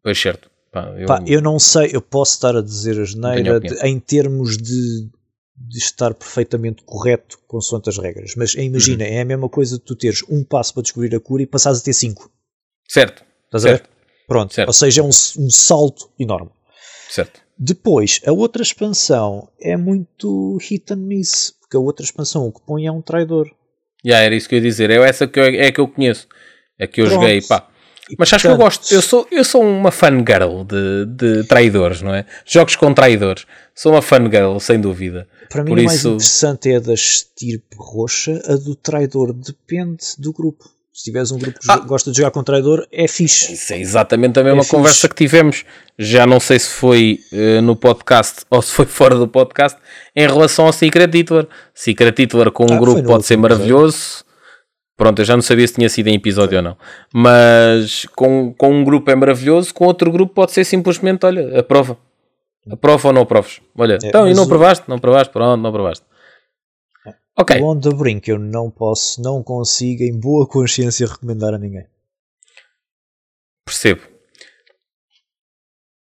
Pois 0.03 0.21
certo. 0.21 0.51
Pá, 0.73 0.93
eu... 0.99 1.07
Pá, 1.07 1.23
eu 1.27 1.41
não 1.41 1.59
sei, 1.59 1.91
eu 1.93 2.03
posso 2.03 2.35
estar 2.35 2.57
a 2.57 2.63
dizer 2.63 3.01
a 3.01 3.05
geneira 3.05 3.61
de, 3.61 3.75
em 3.87 3.99
termos 3.99 4.59
de, 4.59 5.09
de, 5.57 5.79
estar 5.79 6.13
perfeitamente 6.13 6.83
correto 6.85 7.39
consoante 7.47 7.89
as 7.89 7.97
regras. 7.97 8.35
Mas 8.37 8.55
imagina, 8.55 9.05
uhum. 9.05 9.11
é 9.11 9.21
a 9.21 9.25
mesma 9.25 9.49
coisa 9.49 9.79
de 9.79 9.85
tu 9.85 9.95
teres 9.95 10.25
um 10.29 10.45
passo 10.45 10.75
para 10.75 10.83
descobrir 10.83 11.15
a 11.15 11.21
cura 11.21 11.43
e 11.43 11.47
passares 11.47 11.81
a 11.81 11.83
ter 11.85 11.93
cinco. 11.93 12.31
Certo. 12.89 13.25
Estás 13.45 13.63
certo. 13.63 13.85
a 13.85 13.87
ver? 13.87 13.91
Pronto. 14.27 14.53
Certo. 14.53 14.69
Ou 14.69 14.75
seja, 14.75 15.01
é 15.01 15.05
um, 15.05 15.09
um 15.09 15.51
salto 15.51 16.11
enorme. 16.19 16.51
Certo. 17.09 17.46
Depois, 17.59 18.21
a 18.27 18.33
outra 18.33 18.63
expansão 18.63 19.49
é 19.61 19.77
muito 19.77 20.59
hit 20.61 20.93
and 20.93 20.97
miss, 20.97 21.55
porque 21.61 21.77
a 21.77 21.81
outra 21.81 22.05
expansão 22.05 22.47
o 22.47 22.53
que 22.53 22.61
põe 22.67 22.87
é 22.87 22.93
um 22.93 23.01
traidor. 23.01 23.47
Já 24.05 24.13
yeah, 24.13 24.27
era 24.27 24.35
isso 24.35 24.49
que 24.49 24.55
eu 24.55 24.59
ia 24.59 24.65
dizer, 24.65 24.91
é 24.91 24.97
essa 24.97 25.27
que 25.27 25.41
eu, 25.41 25.45
é 25.45 25.73
que 25.73 25.81
eu 25.81 25.89
conheço, 25.89 26.29
é 26.79 26.87
que 26.87 27.01
eu 27.01 27.07
Pronto. 27.07 27.21
joguei, 27.21 27.41
pá. 27.43 27.69
Mas 28.17 28.33
acho 28.33 28.47
que 28.47 28.53
eu 28.53 28.57
gosto, 28.57 28.95
eu 28.95 29.03
sou, 29.03 29.27
eu 29.33 29.43
sou 29.43 29.63
uma 29.63 29.91
fangirl 29.91 30.63
de, 30.63 31.07
de 31.07 31.45
traidores, 31.45 32.03
não 32.03 32.15
é? 32.15 32.25
Jogos 32.45 32.77
com 32.77 32.95
traidores. 32.95 33.45
Sou 33.75 33.93
uma 33.93 34.03
fangirl, 34.03 34.59
sem 34.61 34.81
dúvida. 34.81 35.27
Para 35.49 35.65
mim, 35.65 35.71
Por 35.71 35.79
o 35.81 35.85
mais 35.85 36.05
interessante 36.05 36.71
é 36.71 36.77
a 36.77 36.81
da 36.81 36.95
estirpe 36.95 37.77
roxa, 37.77 38.41
a 38.47 38.55
do 38.55 38.77
traidor 38.77 39.33
depende 39.33 40.05
do 40.19 40.33
grupo. 40.33 40.71
Se 40.97 41.05
tiveres 41.05 41.31
um 41.31 41.39
grupo 41.39 41.59
que 41.61 41.71
ah. 41.71 41.77
gosta 41.77 42.11
de 42.11 42.17
jogar 42.17 42.31
com 42.31 42.43
traidor, 42.43 42.87
é 42.91 43.07
fixe. 43.07 43.53
Isso 43.53 43.71
é 43.75 43.79
exatamente 43.79 44.41
a 44.41 44.43
mesma 44.43 44.63
é 44.63 44.65
conversa 44.65 45.01
fixe. 45.01 45.09
que 45.11 45.15
tivemos. 45.15 45.65
Já 45.99 46.27
não 46.27 46.41
sei 46.41 46.59
se 46.59 46.71
foi 46.71 47.21
uh, 47.35 47.61
no 47.61 47.77
podcast 47.77 48.47
ou 48.49 48.63
se 48.63 48.73
foi 48.73 48.87
fora 48.87 49.15
do 49.15 49.29
podcast, 49.29 49.79
em 50.17 50.27
relação 50.27 50.65
ao 50.65 50.73
Secret 50.73 51.11
Hitler. 51.13 51.47
Secret 51.75 52.15
Hitler 52.19 52.51
com 52.51 52.65
um 52.65 52.77
ah, 52.77 52.79
grupo 52.79 53.03
pode 53.03 53.27
ser 53.27 53.37
maravilhoso. 53.37 54.25
Pronto, 54.97 55.21
eu 55.21 55.27
já 55.27 55.35
não 55.37 55.43
sabia 55.43 55.69
se 55.69 55.75
tinha 55.75 55.91
sido 55.91 56.09
em 56.09 56.15
episódio 56.15 56.57
ou 56.57 56.65
não. 56.65 56.79
Mas 57.13 58.07
com, 58.17 58.55
com 58.55 58.73
um 58.73 58.83
grupo 58.83 59.11
é 59.11 59.15
maravilhoso, 59.15 59.75
com 59.75 59.85
outro 59.85 60.11
grupo 60.11 60.33
pode 60.33 60.53
ser 60.53 60.65
simplesmente, 60.65 61.27
olha, 61.27 61.61
aprova. 61.61 61.99
Aprova 62.71 63.09
ou 63.09 63.13
não 63.13 63.21
aproves. 63.21 63.61
Olha, 63.77 63.99
é, 64.03 64.09
então, 64.09 64.27
e 64.27 64.33
não 64.33 64.45
o... 64.45 64.49
provaste? 64.49 64.85
Não 64.89 64.99
provaste? 64.99 65.31
Pronto, 65.31 65.61
não 65.61 65.71
provaste. 65.71 66.06
Ok. 67.37 67.61
O 67.61 67.67
On 67.67 67.79
The 67.79 67.91
Brink 67.91 68.29
eu 68.31 68.39
não 68.39 68.71
posso, 68.71 69.21
não 69.21 69.43
consigo 69.43 70.03
em 70.03 70.19
boa 70.19 70.47
consciência 70.47 71.07
recomendar 71.07 71.53
a 71.53 71.59
ninguém. 71.59 71.87
Percebo. 73.65 74.03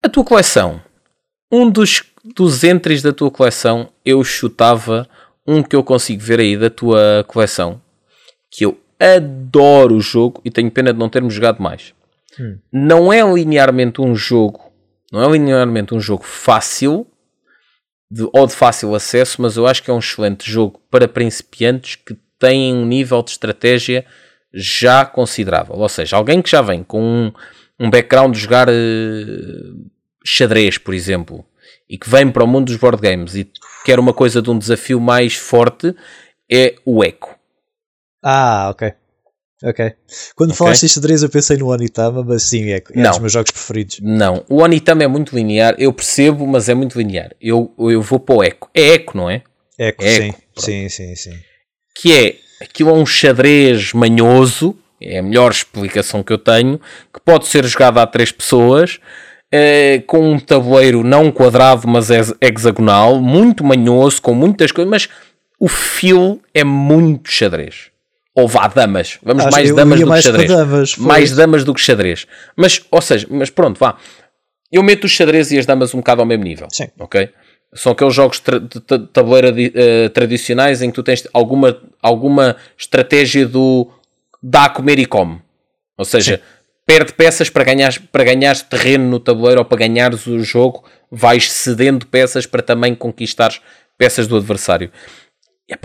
A 0.03 0.09
tua 0.09 0.23
coleção. 0.23 0.81
Um 1.51 1.69
dos, 1.69 2.03
dos 2.35 2.63
entries 2.63 3.01
da 3.01 3.11
tua 3.11 3.31
coleção, 3.31 3.89
eu 4.03 4.23
chutava 4.23 5.07
um 5.47 5.63
que 5.63 5.75
eu 5.75 5.83
consigo 5.83 6.21
ver 6.21 6.39
aí 6.39 6.57
da 6.57 6.69
tua 6.69 7.25
coleção. 7.27 7.81
Que 8.51 8.65
eu 8.65 8.77
adoro 8.99 9.95
o 9.95 10.01
jogo 10.01 10.41
e 10.45 10.51
tenho 10.51 10.69
pena 10.69 10.93
de 10.93 10.99
não 10.99 11.09
termos 11.09 11.33
jogado 11.33 11.61
mais. 11.61 11.93
Hum. 12.39 12.57
Não 12.71 13.11
é 13.11 13.21
linearmente 13.21 14.01
um 14.01 14.15
jogo, 14.15 14.71
não 15.11 15.23
é 15.23 15.31
linearmente 15.31 15.93
um 15.93 15.99
jogo 15.99 16.23
fácil, 16.23 17.07
de, 18.09 18.27
ou 18.31 18.47
de 18.47 18.53
fácil 18.53 18.93
acesso, 18.93 19.41
mas 19.41 19.57
eu 19.57 19.67
acho 19.67 19.83
que 19.83 19.89
é 19.89 19.93
um 19.93 19.99
excelente 19.99 20.49
jogo 20.49 20.81
para 20.89 21.07
principiantes 21.07 21.95
que 21.95 22.15
têm 22.39 22.73
um 22.73 22.85
nível 22.85 23.21
de 23.23 23.31
estratégia 23.31 24.05
já 24.53 25.05
considerável. 25.05 25.75
Ou 25.75 25.89
seja, 25.89 26.15
alguém 26.15 26.41
que 26.41 26.49
já 26.49 26.61
vem 26.61 26.83
com 26.83 27.01
um, 27.01 27.31
um 27.79 27.89
background 27.89 28.33
de 28.33 28.39
jogar 28.39 28.69
uh, 28.69 29.91
xadrez, 30.23 30.77
por 30.77 30.93
exemplo, 30.93 31.45
e 31.89 31.97
que 31.97 32.09
vem 32.09 32.31
para 32.31 32.43
o 32.43 32.47
mundo 32.47 32.67
dos 32.67 32.77
board 32.77 33.01
games 33.01 33.35
e 33.35 33.51
quer 33.83 33.99
uma 33.99 34.13
coisa 34.13 34.41
de 34.41 34.49
um 34.49 34.57
desafio 34.57 34.99
mais 34.99 35.35
forte, 35.35 35.95
é 36.51 36.75
o 36.85 37.03
Eco. 37.03 37.37
Ah, 38.23 38.69
ok. 38.71 38.93
Ok. 39.63 39.93
Quando 40.35 40.51
okay. 40.51 40.57
falaste 40.57 40.81
de 40.81 40.89
xadrez 40.89 41.23
eu 41.23 41.29
pensei 41.29 41.57
no 41.57 41.69
Onitama, 41.69 42.23
mas 42.23 42.43
sim, 42.43 42.71
é, 42.71 42.83
é 42.93 42.99
um 42.99 43.09
dos 43.09 43.19
meus 43.19 43.31
jogos 43.31 43.51
preferidos. 43.51 43.99
Não, 44.01 44.43
o 44.49 44.61
Onitama 44.61 45.03
é 45.03 45.07
muito 45.07 45.35
linear, 45.35 45.75
eu 45.77 45.93
percebo, 45.93 46.45
mas 46.45 46.67
é 46.67 46.73
muito 46.73 46.97
linear. 46.97 47.31
Eu, 47.39 47.73
eu 47.77 48.01
vou 48.01 48.19
para 48.19 48.35
o 48.35 48.43
Eco. 48.43 48.69
É 48.73 48.95
Eco, 48.95 49.17
não 49.17 49.29
é? 49.29 49.41
Eco, 49.77 50.03
é 50.03 50.09
sim. 50.09 50.33
sim, 50.57 50.89
sim, 50.89 51.15
sim. 51.15 51.33
Que 51.95 52.13
é, 52.13 52.35
aquilo 52.61 52.89
é 52.89 52.93
um 52.93 53.05
xadrez 53.05 53.93
manhoso, 53.93 54.77
é 55.01 55.19
a 55.19 55.23
melhor 55.23 55.51
explicação 55.51 56.21
que 56.21 56.33
eu 56.33 56.37
tenho, 56.37 56.79
que 57.13 57.21
pode 57.23 57.47
ser 57.47 57.65
jogado 57.65 57.99
a 57.99 58.07
três 58.07 58.31
pessoas, 58.33 58.99
é, 59.49 59.99
com 60.05 60.33
um 60.33 60.37
tabuleiro 60.37 61.01
não 61.01 61.31
quadrado, 61.31 61.87
mas 61.87 62.09
hexagonal, 62.41 63.21
muito 63.21 63.63
manhoso, 63.63 64.21
com 64.21 64.33
muitas 64.33 64.73
coisas, 64.73 64.91
mas 64.91 65.09
o 65.57 65.69
feel 65.69 66.41
é 66.53 66.65
muito 66.65 67.31
xadrez 67.31 67.94
ou 68.35 68.49
vá 68.49 68.67
damas, 68.67 69.17
vamos 69.23 69.45
Acho 69.45 69.55
mais 69.55 69.73
damas 69.73 69.99
do 70.01 70.11
que 70.11 70.21
xadrez. 70.21 70.47
Damas, 70.49 70.97
mais 70.97 71.31
damas 71.31 71.63
do 71.63 71.73
que 71.73 71.81
xadrez. 71.81 72.27
Mas, 72.55 72.81
ou 72.91 73.01
seja, 73.01 73.25
mas 73.31 73.49
pronto, 73.49 73.79
vá. 73.79 73.95
Eu 74.69 74.83
meto 74.83 75.05
os 75.05 75.11
xadrez 75.11 75.51
e 75.51 75.57
as 75.57 75.65
damas 75.65 75.93
um 75.93 75.99
bocado 75.99 76.21
ao 76.21 76.27
mesmo 76.27 76.43
nível. 76.43 76.67
Sim. 76.69 76.89
Ok? 76.99 77.29
São 77.73 77.93
aqueles 77.93 78.13
jogos 78.13 78.41
de 78.41 79.07
tabuleira 79.13 79.51
uh, 79.51 80.09
tradicionais 80.09 80.81
em 80.81 80.89
que 80.89 80.95
tu 80.95 81.03
tens 81.03 81.25
alguma, 81.33 81.77
alguma 82.01 82.57
estratégia 82.77 83.47
do 83.47 83.89
dá 84.43 84.65
a 84.65 84.69
comer 84.69 84.99
e 84.99 85.05
come. 85.05 85.41
Ou 85.97 86.03
seja, 86.03 86.37
Sim. 86.37 86.43
perde 86.85 87.13
peças 87.13 87.49
para 87.49 87.63
ganhar 87.63 87.93
para 88.11 88.23
ganhares 88.25 88.61
terreno 88.61 89.09
no 89.09 89.19
tabuleiro 89.19 89.59
ou 89.59 89.65
para 89.65 89.77
ganhares 89.77 90.27
o 90.27 90.39
jogo, 90.39 90.83
vais 91.09 91.51
cedendo 91.51 92.05
peças 92.05 92.45
para 92.45 92.61
também 92.61 92.93
conquistares 92.93 93.61
peças 93.97 94.27
do 94.27 94.35
adversário. 94.35 94.91
E 95.67 95.75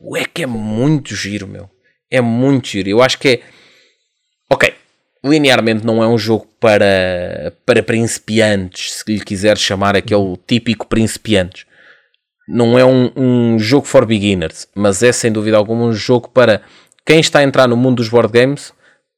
o 0.00 0.16
EC 0.16 0.40
é 0.40 0.46
muito 0.46 1.14
giro, 1.14 1.46
meu. 1.46 1.70
É 2.10 2.20
muito 2.20 2.68
giro. 2.68 2.88
Eu 2.88 3.02
acho 3.02 3.18
que 3.18 3.28
é. 3.28 3.40
Ok, 4.52 4.74
linearmente 5.24 5.86
não 5.86 6.02
é 6.02 6.08
um 6.08 6.18
jogo 6.18 6.46
para, 6.58 7.54
para 7.64 7.82
principiantes, 7.82 8.94
se 8.94 9.04
lhe 9.12 9.20
quiser 9.20 9.56
chamar 9.56 9.96
aquele 9.96 10.36
típico 10.46 10.86
principiantes. 10.86 11.64
Não 12.48 12.78
é 12.78 12.84
um, 12.84 13.12
um 13.16 13.58
jogo 13.58 13.86
for 13.86 14.04
beginners, 14.04 14.66
mas 14.74 15.02
é 15.02 15.12
sem 15.12 15.30
dúvida 15.30 15.56
alguma 15.56 15.84
um 15.84 15.92
jogo 15.92 16.28
para 16.28 16.62
quem 17.06 17.20
está 17.20 17.38
a 17.38 17.44
entrar 17.44 17.68
no 17.68 17.76
mundo 17.76 17.98
dos 17.98 18.08
board 18.08 18.32
games, 18.32 18.72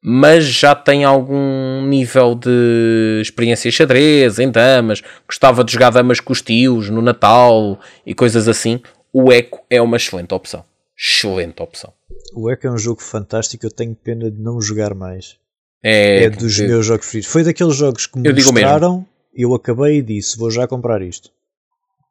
mas 0.04 0.44
já 0.44 0.74
tem 0.74 1.04
algum 1.04 1.82
nível 1.86 2.34
de 2.34 3.20
experiência 3.22 3.68
em 3.68 3.72
xadrez, 3.72 4.38
em 4.38 4.50
damas, 4.50 5.02
gostava 5.26 5.64
de 5.64 5.72
jogar 5.72 5.90
damas 5.90 6.20
com 6.20 6.32
os 6.32 6.42
tios 6.42 6.90
no 6.90 7.00
Natal 7.00 7.80
e 8.04 8.14
coisas 8.14 8.48
assim. 8.48 8.82
O 9.12 9.30
Eco 9.32 9.60
é 9.68 9.80
uma 9.80 9.96
excelente 9.96 10.32
opção. 10.34 10.64
excelente 10.98 11.60
opção. 11.62 11.92
O 12.34 12.50
ECA 12.50 12.68
é 12.68 12.70
um 12.70 12.78
jogo 12.78 13.02
fantástico, 13.02 13.66
eu 13.66 13.70
tenho 13.70 13.94
pena 13.94 14.30
de 14.30 14.40
não 14.40 14.60
jogar 14.60 14.94
mais. 14.94 15.36
É, 15.82 16.24
É 16.24 16.30
dos 16.30 16.58
eu- 16.58 16.68
meus 16.68 16.86
jogos 16.86 17.04
preferidos. 17.06 17.30
Foi 17.32 17.42
daqueles 17.42 17.74
jogos 17.76 18.06
que 18.06 18.18
me 18.18 18.28
Eu 18.28 18.32
o 18.32 18.36
mostraram, 18.36 19.06
eu 19.34 19.54
acabei 19.54 19.98
e 19.98 20.02
disse, 20.02 20.38
vou 20.38 20.50
já 20.50 20.66
comprar 20.66 21.02
isto. 21.02 21.30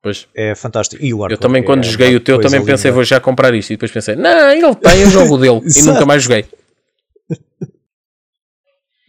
Pois, 0.03 0.27
É 0.35 0.53
fantástico. 0.55 1.03
E 1.03 1.13
o 1.13 1.27
eu 1.29 1.37
também, 1.37 1.63
quando 1.63 1.81
é 1.85 1.87
joguei 1.87 2.15
o 2.15 2.19
teu, 2.19 2.41
também 2.41 2.63
pensei, 2.65 2.89
linda. 2.89 2.95
vou 2.95 3.03
já 3.03 3.19
comprar 3.19 3.53
isto. 3.53 3.69
E 3.71 3.75
depois 3.75 3.91
pensei, 3.91 4.15
não, 4.15 4.49
ele 4.51 4.75
tem, 4.75 5.01
eu 5.01 5.09
jogo 5.09 5.35
o 5.35 5.37
dele. 5.37 5.61
e 5.77 5.81
nunca 5.83 6.05
mais 6.05 6.23
joguei. 6.23 6.45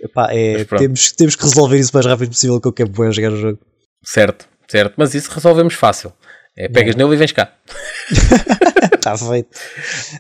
Epá, 0.01 0.33
é, 0.35 0.65
temos, 0.65 1.13
temos 1.13 1.37
que 1.37 1.43
resolver 1.45 1.79
isso 1.79 1.91
o 1.93 1.95
mais 1.95 2.07
rápido 2.07 2.29
possível 2.31 2.61
que 2.61 2.67
eu 2.69 2.73
quero 2.73 2.91
bem 2.91 3.11
jogar 3.13 3.33
o 3.33 3.37
jogo. 3.37 3.59
Certo, 4.05 4.49
certo. 4.69 4.95
Mas 4.97 5.15
isso 5.15 5.31
resolvemos 5.31 5.75
fácil. 5.75 6.13
É, 6.57 6.69
pegas 6.69 6.95
nele 6.97 7.15
e 7.15 7.17
vens 7.17 7.33
cá. 7.33 7.53
Está 8.95 9.17
feito. 9.19 9.49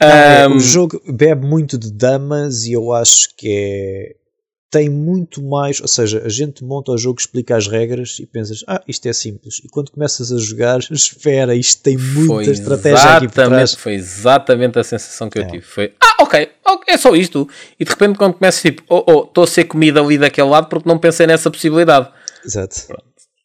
Não, 0.00 0.08
é, 0.08 0.48
o 0.48 0.58
jogo 0.60 1.00
bebe 1.06 1.46
muito 1.46 1.76
de 1.78 1.92
damas 1.92 2.64
e 2.64 2.72
eu 2.72 2.92
acho 2.92 3.28
que 3.36 3.48
é. 3.48 4.22
Tem 4.70 4.88
muito 4.88 5.42
mais. 5.42 5.82
Ou 5.82 5.86
seja, 5.88 6.22
a 6.24 6.30
gente 6.30 6.64
monta 6.64 6.92
o 6.92 6.96
jogo, 6.96 7.20
explica 7.20 7.54
as 7.54 7.68
regras 7.68 8.16
e 8.18 8.24
pensas, 8.24 8.64
ah, 8.66 8.80
isto 8.88 9.06
é 9.06 9.12
simples. 9.12 9.60
E 9.62 9.68
quando 9.68 9.90
começas 9.90 10.32
a 10.32 10.38
jogar, 10.38 10.78
espera, 10.90 11.54
isto 11.54 11.82
tem 11.82 11.98
muita 11.98 12.50
estratégia 12.50 13.16
aqui 13.16 13.28
por 13.28 13.34
trás. 13.34 13.74
foi 13.74 13.92
exatamente 13.92 14.78
a 14.78 14.82
sensação 14.84 15.28
que 15.28 15.38
eu 15.38 15.42
É. 15.42 15.46
tive. 15.48 15.62
Foi, 15.62 15.92
ah, 16.02 16.22
ok, 16.22 16.48
ok, 16.64 16.94
é 16.94 16.96
só 16.96 17.14
isto. 17.14 17.46
E 17.78 17.84
de 17.84 17.90
repente 17.90 18.16
quando 18.16 18.32
começas 18.32 18.62
tipo, 18.62 18.82
oh, 18.88 19.04
oh, 19.06 19.24
estou 19.24 19.44
a 19.44 19.46
ser 19.46 19.64
comida 19.64 20.00
ali 20.00 20.16
daquele 20.16 20.48
lado 20.48 20.68
porque 20.70 20.88
não 20.88 20.98
pensei 20.98 21.26
nessa 21.26 21.50
possibilidade. 21.50 22.08
Exato. 22.42 22.86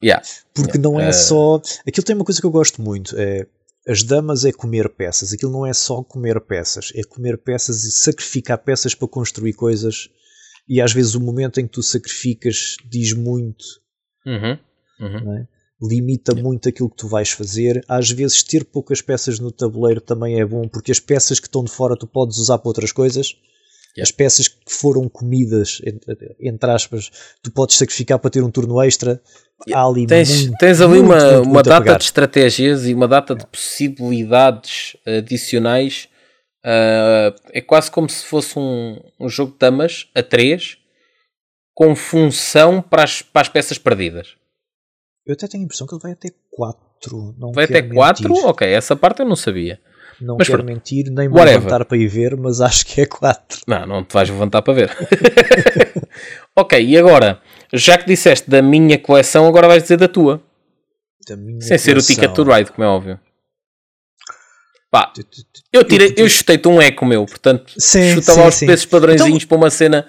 Yeah. 0.04 0.24
Porque 0.54 0.78
não 0.78 1.00
é 1.00 1.10
Eh, 1.10 1.14
só. 1.14 1.62
Aquilo 1.88 2.06
tem 2.06 2.16
uma 2.16 2.26
coisa 2.26 2.40
que 2.40 2.46
eu 2.46 2.52
gosto 2.52 2.82
muito: 2.82 3.16
é. 3.18 3.46
As 3.88 4.04
damas 4.04 4.44
é 4.44 4.52
comer 4.52 4.90
peças. 4.90 5.32
Aquilo 5.32 5.52
não 5.52 5.66
é 5.66 5.74
só 5.74 6.04
comer 6.04 6.42
peças, 6.42 6.92
é 6.94 7.02
comer 7.04 7.38
peças 7.38 7.86
e 7.86 7.92
sacrificar 7.92 8.58
peças 8.58 8.94
para 8.94 9.08
construir 9.08 9.54
coisas. 9.54 10.10
E 10.68 10.82
às 10.82 10.92
vezes 10.92 11.16
o 11.16 11.22
momento 11.22 11.60
em 11.62 11.66
que 11.66 11.72
tu 11.72 11.82
sacrificas 11.82 12.76
diz 12.90 13.14
muito, 13.14 13.64
Uhum, 14.26 14.60
uhum. 15.00 15.38
é? 15.38 15.48
limita 15.82 16.36
muito 16.36 16.68
aquilo 16.68 16.90
que 16.90 16.98
tu 16.98 17.08
vais 17.08 17.30
fazer. 17.32 17.82
Às 17.88 18.12
vezes 18.12 18.44
ter 18.44 18.66
poucas 18.66 19.02
peças 19.02 19.40
no 19.40 19.52
tabuleiro 19.54 20.02
também 20.02 20.38
é 20.42 20.46
bom, 20.46 20.68
porque 20.68 20.92
as 20.92 21.00
peças 21.00 21.40
que 21.40 21.48
estão 21.48 21.64
de 21.64 21.72
fora 21.72 21.96
tu 21.98 22.06
podes 22.06 22.38
usar 22.38 22.58
para 22.58 22.68
outras 22.68 22.92
coisas. 22.92 23.34
Yeah. 23.98 24.04
As 24.04 24.12
peças 24.12 24.48
que 24.48 24.72
foram 24.72 25.10
comidas, 25.10 25.82
entre, 26.40 26.72
aspas, 26.72 27.10
tu 27.42 27.52
podes 27.52 27.78
sacrificar 27.78 28.20
para 28.20 28.30
ter 28.30 28.44
um 28.44 28.52
turno 28.52 28.80
extra. 28.82 29.20
Há 29.74 29.84
ali 29.84 30.06
Tens, 30.06 30.44
muito, 30.44 30.58
tens 30.60 30.82
ali 30.82 31.02
muito, 31.02 31.06
uma, 31.06 31.32
muito, 31.32 31.50
uma 31.50 31.64
data 31.64 31.96
de 31.96 32.04
estratégias 32.04 32.86
e 32.86 32.94
uma 32.94 33.08
data 33.08 33.34
de 33.34 33.46
possibilidades 33.48 34.96
adicionais. 35.06 36.08
Ah, 36.64 37.34
é 37.52 37.62
quase 37.62 37.90
como 37.90 38.08
se 38.10 38.24
fosse 38.26 38.60
um, 38.60 39.02
um 39.20 39.30
jogo 39.30 39.54
de 39.54 39.58
damas 39.58 40.10
a 40.14 40.22
3 40.22 40.78
com 41.74 41.96
função 41.96 42.82
para 42.82 43.04
as, 43.04 43.22
para 43.22 43.42
as 43.42 43.50
peças 43.50 43.78
perdidas. 43.78 44.36
Eu 45.26 45.34
até 45.34 45.48
tenho 45.48 45.64
a 45.64 45.66
impressão 45.66 45.88
que 45.88 45.94
ele 45.94 46.02
vai 46.02 46.12
até 46.12 46.30
4. 46.52 47.36
Não 47.38 47.52
Vai 47.52 47.66
até 47.66 47.82
4? 47.82 48.28
mentir. 48.28 48.46
Ok, 48.46 48.68
essa 48.68 48.96
parte 48.96 49.22
eu 49.22 49.26
não 49.26 49.36
sabia. 49.36 49.80
Não 50.20 50.36
Mas 50.38 50.48
quero 50.48 50.64
pronto. 50.64 50.74
mentir, 50.74 51.12
nem 51.12 51.30
me 51.30 51.36
levantar 51.44 51.86
para 51.86 51.98
ir 51.98 52.08
ver, 52.08 52.36
mas 52.36 52.60
acho 52.60 52.86
que 52.86 53.02
é 53.02 53.06
4. 53.06 53.62
Não, 53.68 53.86
não 53.86 54.04
te 54.04 54.14
vais 54.14 54.30
levantar 54.30 54.62
para 54.64 54.74
ver. 54.74 54.98
ok, 56.56 56.84
e 56.84 56.98
agora? 56.98 57.40
Já 57.74 57.98
que 57.98 58.06
disseste 58.08 58.50
da 58.50 58.62
minha 58.62 58.98
coleção, 58.98 59.48
agora 59.48 59.68
vais 59.68 59.84
dizer 59.84 59.98
da 59.98 60.08
tua. 60.08 60.42
Sem 61.62 61.78
ser 61.78 61.98
o 61.98 62.02
Ticket 62.02 62.32
to 62.34 62.44
Ride, 62.44 62.72
como 62.72 62.84
é 62.86 62.88
óbvio. 62.88 63.20
Pá, 64.90 65.12
eu, 65.74 65.84
tirei, 65.84 66.14
eu 66.18 66.30
chutei-te 66.30 66.66
um 66.68 66.82
eco 66.82 67.06
meu, 67.06 67.26
portanto, 67.26 67.74
Sim, 67.78 68.14
chuta 68.16 68.32
sim, 68.32 68.42
os 68.48 68.56
sim. 68.56 68.66
preços 68.66 68.86
padrõezinhos 68.86 69.44
para 69.44 69.58
uma 69.58 69.70
cena. 69.70 70.08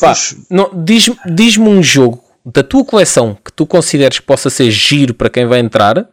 Pá, 0.00 0.12
não, 0.50 0.70
diz-me 0.84 1.16
diz-me 1.32 1.68
um 1.68 1.80
jogo 1.80 2.22
da 2.44 2.62
tua 2.64 2.84
coleção 2.84 3.38
que 3.42 3.52
tu 3.52 3.64
consideres 3.64 4.18
que 4.18 4.26
possa 4.26 4.50
ser 4.50 4.68
giro 4.70 5.14
para 5.14 5.30
quem 5.30 5.46
vai 5.46 5.60
entrar, 5.60 6.08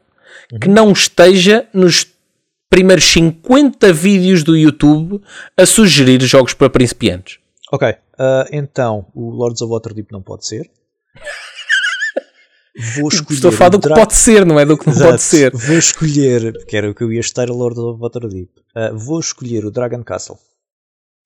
que 0.62 0.68
Uhum. 0.68 0.74
não 0.76 0.92
esteja 0.92 1.66
nos 1.74 2.06
primeiros 2.74 3.04
50 3.04 3.94
vídeos 3.94 4.44
do 4.44 4.58
YouTube 4.58 5.22
a 5.56 5.64
sugerir 5.64 6.20
jogos 6.24 6.56
para 6.56 6.72
principiantes. 6.72 7.38
Ok, 7.72 7.96
ah, 8.18 8.48
então 8.52 9.06
o 9.14 9.30
Lords 9.30 9.62
of 9.62 9.72
Waterdeep 9.72 10.12
não 10.12 10.24
pode 10.24 10.48
ser. 10.48 10.72
Vou 12.96 13.10
escolher. 13.10 13.36
Estou 13.36 13.50
a 13.50 13.52
falar 13.54 13.70
do 13.70 13.80
que 13.80 13.90
pode 13.90 14.16
ser, 14.16 14.44
não 14.44 14.60
é 14.60 14.66
do 14.66 14.76
que 14.76 14.88
não 14.88 14.94
Exato. 14.94 15.12
pode 15.12 15.22
ser. 15.22 15.52
Vou 15.56 15.78
escolher, 15.78 16.66
que 16.66 16.76
era 16.76 16.90
o 16.90 16.96
que 16.96 17.04
eu 17.04 17.14
ia 17.14 17.20
estar 17.20 17.48
a 17.48 17.54
Lords 17.54 17.78
of 17.78 18.02
Waterdeep. 18.02 18.50
Ah, 18.76 18.90
vou 18.92 19.20
escolher 19.20 19.64
o 19.66 19.70
Dragon 19.70 20.04
Castle. 20.04 20.38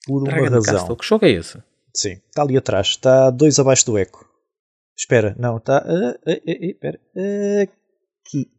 Por 0.06 0.18
uma 0.24 0.30
Dragon 0.30 0.50
razão. 0.50 0.74
Castle, 0.74 0.96
que 0.96 1.06
jogo 1.06 1.24
é 1.24 1.30
esse? 1.30 1.56
Sim, 1.94 2.20
está 2.28 2.42
ali 2.42 2.58
atrás. 2.58 2.88
Está 2.88 3.30
dois 3.30 3.58
abaixo 3.58 3.86
do 3.86 3.96
eco. 3.96 4.28
Espera, 4.94 5.34
não, 5.38 5.56
está. 5.56 5.78
ah, 5.78 6.14
ah, 6.26 6.30
ah, 6.30 6.40
espera. 6.46 7.00
Aqui. 7.62 8.50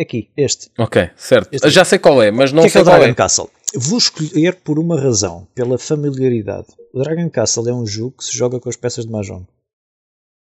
Aqui, 0.00 0.30
este. 0.36 0.70
Ok, 0.78 1.10
certo. 1.16 1.48
Este- 1.52 1.68
Já 1.70 1.84
sei 1.84 1.98
qual 1.98 2.22
é, 2.22 2.30
mas 2.30 2.52
não 2.52 2.62
que 2.62 2.68
é 2.68 2.70
que 2.70 2.78
é 2.78 2.80
sei 2.80 2.82
o 2.82 2.84
qual 2.84 2.96
Dragon 2.98 3.12
é. 3.12 3.14
Castle? 3.14 3.50
Vou 3.74 3.98
escolher 3.98 4.56
por 4.56 4.78
uma 4.78 4.98
razão, 5.00 5.46
pela 5.54 5.78
familiaridade. 5.78 6.68
O 6.94 7.02
Dragon 7.02 7.28
Castle 7.28 7.68
é 7.68 7.72
um 7.74 7.86
jogo 7.86 8.16
que 8.18 8.24
se 8.24 8.36
joga 8.36 8.58
com 8.58 8.68
as 8.68 8.76
peças 8.76 9.04
de 9.04 9.12
Mahjong, 9.12 9.46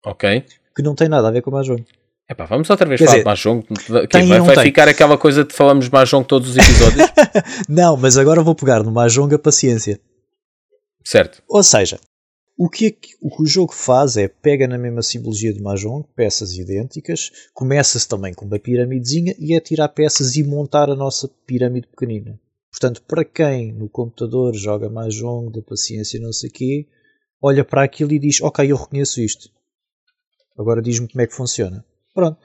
Ok. 0.05 0.45
que 0.77 0.83
não 0.83 0.95
tem 0.95 1.09
nada 1.09 1.29
a 1.29 1.31
ver 1.31 1.41
com 1.43 1.51
Mahjong. 1.51 1.85
Epá, 2.29 2.47
vamos 2.47 2.69
outra 2.71 2.87
vez 2.89 2.99
Quer 2.99 3.05
falar 3.07 3.13
dizer, 3.19 3.23
de 3.23 3.29
Mahjong. 3.29 3.63
Que 4.03 4.09
tem 4.09 4.27
vai 4.27 4.41
vai 4.41 4.65
ficar 4.65 4.89
aquela 4.89 5.17
coisa 5.19 5.45
de 5.45 5.55
falamos 5.55 5.89
Mahjong 5.89 6.25
todos 6.27 6.51
os 6.51 6.57
episódios. 6.57 7.07
Não, 7.69 7.97
mas 7.97 8.17
agora 8.19 8.43
vou 8.43 8.55
pegar 8.55 8.83
no 8.83 8.91
Mahjong 8.91 9.35
a 9.35 9.39
paciência. 9.39 10.01
certo. 11.05 11.43
Ou 11.49 11.63
seja, 11.63 11.99
o 12.57 12.69
que, 12.69 12.87
é 12.87 12.91
que- 12.91 13.17
o 13.21 13.35
que 13.35 13.43
o 13.43 13.47
jogo 13.47 13.73
faz 13.73 14.17
é 14.17 14.29
pega 14.29 14.69
na 14.69 14.79
mesma 14.79 15.03
simbologia 15.03 15.53
de 15.53 15.61
Mahjong, 15.61 16.07
peças 16.15 16.53
idênticas, 16.57 17.31
começa-se 17.53 18.09
também 18.09 18.33
com 18.33 18.45
uma 18.45 18.59
piramidezinha 18.59 19.35
e 19.39 19.55
é 19.55 19.61
tirar 19.61 19.89
peças 19.89 20.37
e 20.37 20.45
montar 20.45 20.89
a 20.89 20.95
nossa 20.95 21.29
pirâmide 21.47 21.89
pequenina. 21.89 22.41
Portanto, 22.71 23.03
para 23.03 23.25
quem 23.25 23.73
no 23.73 23.89
computador 23.89 24.55
joga 24.55 24.89
Mahjong, 24.89 25.51
da 25.53 25.63
paciência 25.63 26.21
não 26.21 26.33
sei 26.33 26.51
quê, 26.51 26.89
olha 27.43 27.65
para 27.65 27.83
aquilo 27.85 28.13
e 28.13 28.19
diz, 28.19 28.41
ok, 28.41 28.71
eu 28.71 28.77
reconheço 28.77 29.21
isto. 29.21 29.51
Agora 30.57 30.81
diz-me 30.81 31.09
como 31.09 31.23
é 31.23 31.27
que 31.27 31.35
funciona. 31.35 31.85
Pronto. 32.13 32.39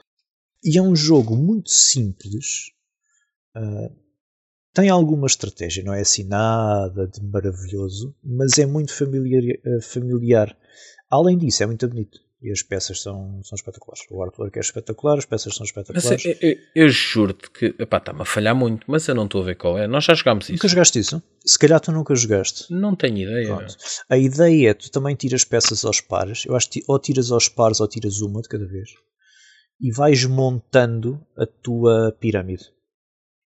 E 0.64 0.76
é 0.76 0.82
um 0.82 0.94
jogo 0.94 1.36
muito 1.36 1.70
simples, 1.70 2.72
ah, 3.54 3.90
tem 4.72 4.88
alguma 4.88 5.26
estratégia, 5.26 5.82
não 5.84 5.92
é 5.94 6.00
assim 6.00 6.24
nada 6.24 7.06
de 7.06 7.22
maravilhoso, 7.22 8.14
mas 8.22 8.58
é 8.58 8.66
muito 8.66 8.92
familiar. 8.94 9.42
eh, 9.64 9.80
familiar. 9.80 10.56
Além 11.10 11.36
disso, 11.36 11.62
é 11.62 11.66
muito 11.66 11.88
bonito. 11.88 12.20
E 12.42 12.50
as 12.50 12.62
peças 12.62 13.02
são, 13.02 13.42
são 13.42 13.54
espetaculares. 13.54 14.02
O 14.10 14.22
artwork 14.22 14.56
é 14.58 14.62
espetacular, 14.62 15.18
as 15.18 15.26
peças 15.26 15.54
são 15.54 15.64
espetaculares. 15.64 16.24
eu, 16.24 16.34
eu, 16.40 16.56
eu 16.74 16.88
juro-te 16.88 17.50
que 17.50 17.74
está-me 17.78 18.22
a 18.22 18.24
falhar 18.24 18.54
muito, 18.54 18.86
mas 18.90 19.06
eu 19.06 19.14
não 19.14 19.26
estou 19.26 19.42
a 19.42 19.44
ver 19.44 19.56
qual 19.56 19.76
é. 19.76 19.86
Nós 19.86 20.04
já 20.04 20.14
jogámos 20.14 20.44
isso. 20.46 20.52
Nunca 20.54 20.68
jogaste 20.68 20.98
isso? 20.98 21.22
Se 21.44 21.58
calhar 21.58 21.78
tu 21.80 21.92
nunca 21.92 22.14
jogaste. 22.14 22.72
Não 22.72 22.96
tenho 22.96 23.18
ideia. 23.18 23.54
Pronto. 23.54 23.76
A 24.08 24.16
ideia 24.16 24.70
é 24.70 24.74
tu 24.74 24.90
também 24.90 25.14
tiras 25.14 25.44
peças 25.44 25.84
aos 25.84 26.00
pares. 26.00 26.46
Eu 26.46 26.56
acho 26.56 26.70
que 26.70 26.82
ou 26.88 26.98
tiras 26.98 27.30
aos 27.30 27.46
pares 27.46 27.78
ou 27.78 27.86
tiras 27.86 28.22
uma 28.22 28.40
de 28.40 28.48
cada 28.48 28.66
vez. 28.66 28.88
E 29.78 29.92
vais 29.92 30.24
montando 30.24 31.20
a 31.36 31.44
tua 31.44 32.16
pirâmide. 32.18 32.70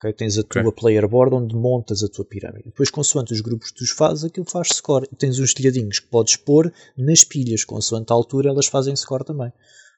Ok? 0.05 0.13
Tens 0.13 0.37
a 0.37 0.43
tua 0.43 0.71
player 0.71 1.07
board 1.07 1.35
onde 1.35 1.55
montas 1.55 2.03
a 2.03 2.07
tua 2.09 2.25
pirâmide. 2.25 2.65
Depois, 2.65 2.89
consoante 2.89 3.33
os 3.33 3.41
grupos 3.41 3.71
que 3.71 3.79
tu 3.85 3.95
fazes, 3.95 4.23
aquilo 4.23 4.45
faz 4.49 4.69
score. 4.73 5.07
Tens 5.17 5.39
uns 5.39 5.53
telhadinhos 5.53 5.99
que 5.99 6.07
podes 6.07 6.35
pôr 6.35 6.71
nas 6.97 7.23
pilhas. 7.23 7.63
Consoante 7.63 8.11
a 8.11 8.15
altura, 8.15 8.49
elas 8.49 8.67
fazem 8.67 8.95
score 8.95 9.23
também. 9.25 9.51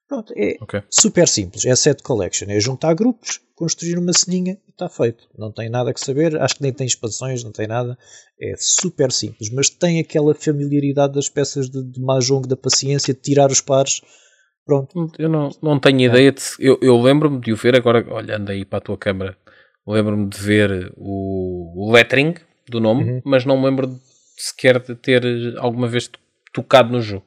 Pronto, 0.07 0.33
é 0.37 0.55
Ok. 0.61 0.81
super 0.89 1.27
simples. 1.27 1.65
É 1.65 1.75
set 1.75 2.01
collection. 2.01 2.47
É 2.49 2.59
juntar 2.61 2.93
grupos, 2.93 3.41
construir 3.53 3.97
uma 3.97 4.13
ceninha 4.13 4.57
e 4.65 4.71
está 4.71 4.87
feito. 4.87 5.27
Não 5.37 5.51
tem 5.51 5.69
nada 5.69 5.93
que 5.93 5.99
saber. 5.99 6.39
Acho 6.41 6.55
que 6.55 6.61
nem 6.61 6.71
tem 6.71 6.87
expansões, 6.87 7.43
não 7.43 7.51
tem 7.51 7.67
nada. 7.67 7.97
É 8.39 8.53
super 8.57 9.11
simples. 9.11 9.49
Mas 9.51 9.69
tem 9.69 9.99
aquela 9.99 10.33
familiaridade 10.33 11.13
das 11.13 11.27
peças 11.27 11.69
de, 11.69 11.83
de 11.83 11.99
Mahjong, 11.99 12.47
da 12.47 12.55
paciência, 12.55 13.13
de 13.13 13.19
tirar 13.19 13.51
os 13.51 13.59
pares. 13.59 13.99
Pronto. 14.65 15.11
Eu 15.17 15.29
não, 15.29 15.49
não 15.61 15.79
tenho 15.79 16.01
ideia 16.01 16.31
de. 16.31 16.41
Eu, 16.59 16.77
eu 16.81 17.01
lembro-me 17.01 17.39
de 17.39 17.51
o 17.51 17.55
ver 17.55 17.75
agora, 17.75 18.05
olhando 18.13 18.49
aí 18.49 18.63
para 18.65 18.79
a 18.79 18.81
tua 18.81 18.97
câmara, 18.97 19.37
lembro-me 19.87 20.27
de 20.29 20.37
ver 20.39 20.91
o, 20.97 21.87
o 21.87 21.91
lettering 21.91 22.35
do 22.69 22.79
nome, 22.79 23.03
Uhum. 23.03 23.21
mas 23.25 23.45
não 23.45 23.57
me 23.57 23.65
lembro 23.65 23.99
sequer 24.37 24.79
de 24.81 24.95
ter 24.95 25.23
alguma 25.57 25.87
vez 25.87 26.09
tocado 26.53 26.91
no 26.91 27.01
jogo. 27.01 27.25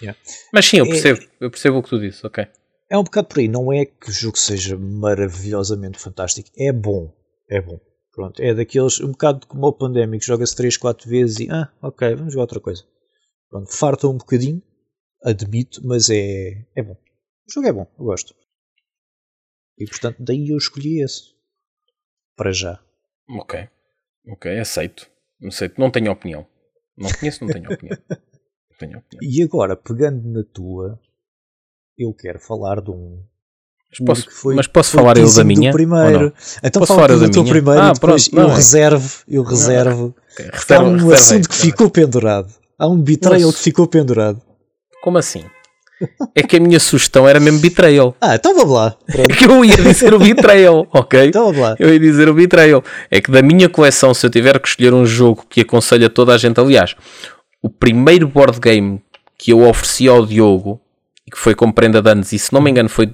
Yeah. 0.00 0.18
Mas 0.52 0.66
sim, 0.66 0.78
eu 0.78 0.84
É- 0.84 0.88
percebo, 0.88 1.20
eu 1.40 1.50
percebo 1.50 1.78
o 1.78 1.82
que 1.82 1.88
tu 1.88 1.98
disse, 2.00 2.26
ok. 2.26 2.46
É 2.90 2.98
um 2.98 3.04
bocado 3.04 3.28
por 3.28 3.38
aí. 3.38 3.48
Não 3.48 3.72
é 3.72 3.86
que 3.86 4.10
o 4.10 4.12
jogo 4.12 4.36
seja 4.38 4.76
maravilhosamente 4.76 5.98
fantástico. 5.98 6.50
É 6.58 6.70
bom. 6.72 7.10
É 7.48 7.60
bom. 7.60 7.80
Pronto. 8.12 8.42
É 8.42 8.52
daqueles, 8.52 9.00
um 9.00 9.12
bocado 9.12 9.46
como 9.46 9.66
o 9.66 9.72
Pandemic, 9.72 10.24
joga-se 10.26 10.54
3, 10.54 10.76
4 10.76 11.08
vezes 11.08 11.40
e, 11.40 11.48
ah, 11.50 11.72
ok, 11.80 12.14
vamos 12.16 12.32
jogar 12.34 12.42
outra 12.42 12.60
coisa. 12.60 12.82
Pronto. 13.48 13.72
Farta 13.72 14.06
um 14.08 14.18
bocadinho, 14.18 14.60
admito, 15.24 15.80
mas 15.84 16.10
é, 16.10 16.64
é 16.76 16.82
bom. 16.82 16.92
O 17.48 17.52
jogo 17.52 17.66
é 17.68 17.72
bom, 17.72 17.86
eu 17.98 18.04
gosto. 18.04 18.34
E 19.78 19.86
portanto, 19.86 20.16
daí 20.20 20.48
eu 20.50 20.56
escolhi 20.58 21.02
esse. 21.02 21.32
Para 22.42 22.52
já. 22.52 22.78
Ok. 23.38 23.68
Ok, 24.28 24.58
aceito. 24.58 25.08
Aceito. 25.46 25.80
Não 25.80 25.90
tenho 25.92 26.10
opinião. 26.10 26.44
Não 26.98 27.08
conheço, 27.12 27.44
não 27.44 27.52
tenho 27.52 27.72
opinião. 27.72 27.96
Não 28.10 28.78
tenho 28.78 28.98
opinião. 28.98 29.20
E 29.22 29.42
agora, 29.42 29.76
pegando 29.76 30.26
na 30.28 30.42
tua, 30.52 30.98
eu 31.96 32.12
quero 32.12 32.40
falar 32.40 32.80
de 32.80 32.90
um. 32.90 33.22
Mas 33.90 34.00
posso, 34.06 34.30
foi- 34.30 34.54
mas 34.56 34.66
posso 34.66 34.90
falar 34.90 35.16
eu 35.18 35.32
da 35.32 35.42
do 35.42 35.46
minha? 35.46 35.70
primeiro. 35.70 36.32
Então 36.64 36.80
Posso 36.80 36.94
fala 36.94 37.08
falar 37.08 37.10
eu 37.12 37.20
da 37.20 37.28
minha? 37.42 37.52
primeiro 37.52 37.80
Ah, 37.80 37.92
depois 37.92 38.28
pronto, 38.28 38.42
eu 38.48 38.50
é. 38.52 38.54
reservo, 38.56 39.24
eu 39.28 39.42
reservo. 39.42 40.14
Ok, 40.32 40.46
Há 40.46 40.56
reserva- 40.56 40.84
um 40.84 40.92
reserva 40.94 41.12
aí, 41.12 41.14
assunto 41.14 41.48
que 41.48 41.54
reserva 41.54 41.64
aí. 41.66 41.70
ficou 41.70 41.90
pendurado. 41.90 42.54
Há 42.78 42.88
um 42.88 43.00
betrayal 43.00 43.40
Nossa. 43.46 43.58
que 43.58 43.62
ficou 43.64 43.86
pendurado. 43.86 44.42
Como 45.02 45.18
assim? 45.18 45.44
É 46.34 46.42
que 46.42 46.56
a 46.56 46.60
minha 46.60 46.80
sugestão 46.80 47.28
era 47.28 47.38
mesmo 47.38 47.60
betrayal. 47.60 48.16
Ah, 48.20 48.34
então 48.34 48.54
vamos 48.54 48.74
lá. 48.74 48.96
É 49.08 49.12
Pronto, 49.12 49.36
que 49.36 49.44
eu 49.44 49.64
ia 49.64 49.76
dizer 49.76 50.14
o 50.14 50.18
betrayal, 50.18 50.86
ok? 50.92 51.26
então 51.26 51.44
vamos 51.46 51.60
lá. 51.60 51.76
Eu 51.78 51.92
ia 51.92 52.00
dizer 52.00 52.28
o 52.28 52.34
Betrayal. 52.34 52.82
É 53.10 53.20
que 53.20 53.30
da 53.30 53.42
minha 53.42 53.68
coleção, 53.68 54.14
se 54.14 54.24
eu 54.24 54.30
tiver 54.30 54.58
que 54.58 54.68
escolher 54.68 54.94
um 54.94 55.04
jogo 55.04 55.44
que 55.48 55.60
aconselho 55.60 56.06
a 56.06 56.10
toda 56.10 56.34
a 56.34 56.38
gente, 56.38 56.60
aliás, 56.60 56.94
o 57.62 57.68
primeiro 57.68 58.26
board 58.26 58.58
game 58.58 59.00
que 59.38 59.52
eu 59.52 59.66
ofereci 59.68 60.08
ao 60.08 60.24
Diogo, 60.24 60.80
e 61.26 61.30
que 61.30 61.38
foi 61.38 61.54
como 61.54 61.72
prenda 61.72 62.00
de 62.00 62.10
anos, 62.10 62.32
e 62.32 62.38
se 62.38 62.52
não 62.52 62.60
me 62.60 62.70
engano 62.70 62.88
foi 62.88 63.12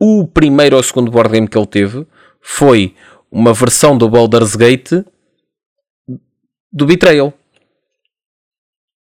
o 0.00 0.26
primeiro 0.26 0.76
ou 0.76 0.82
segundo 0.82 1.10
board 1.10 1.30
game 1.30 1.46
que 1.46 1.56
ele 1.56 1.66
teve, 1.66 2.06
foi 2.40 2.94
uma 3.30 3.54
versão 3.54 3.96
do 3.96 4.08
Baldur's 4.08 4.56
Gate 4.56 4.92
do 6.72 6.86
Betrayal. 6.86 7.32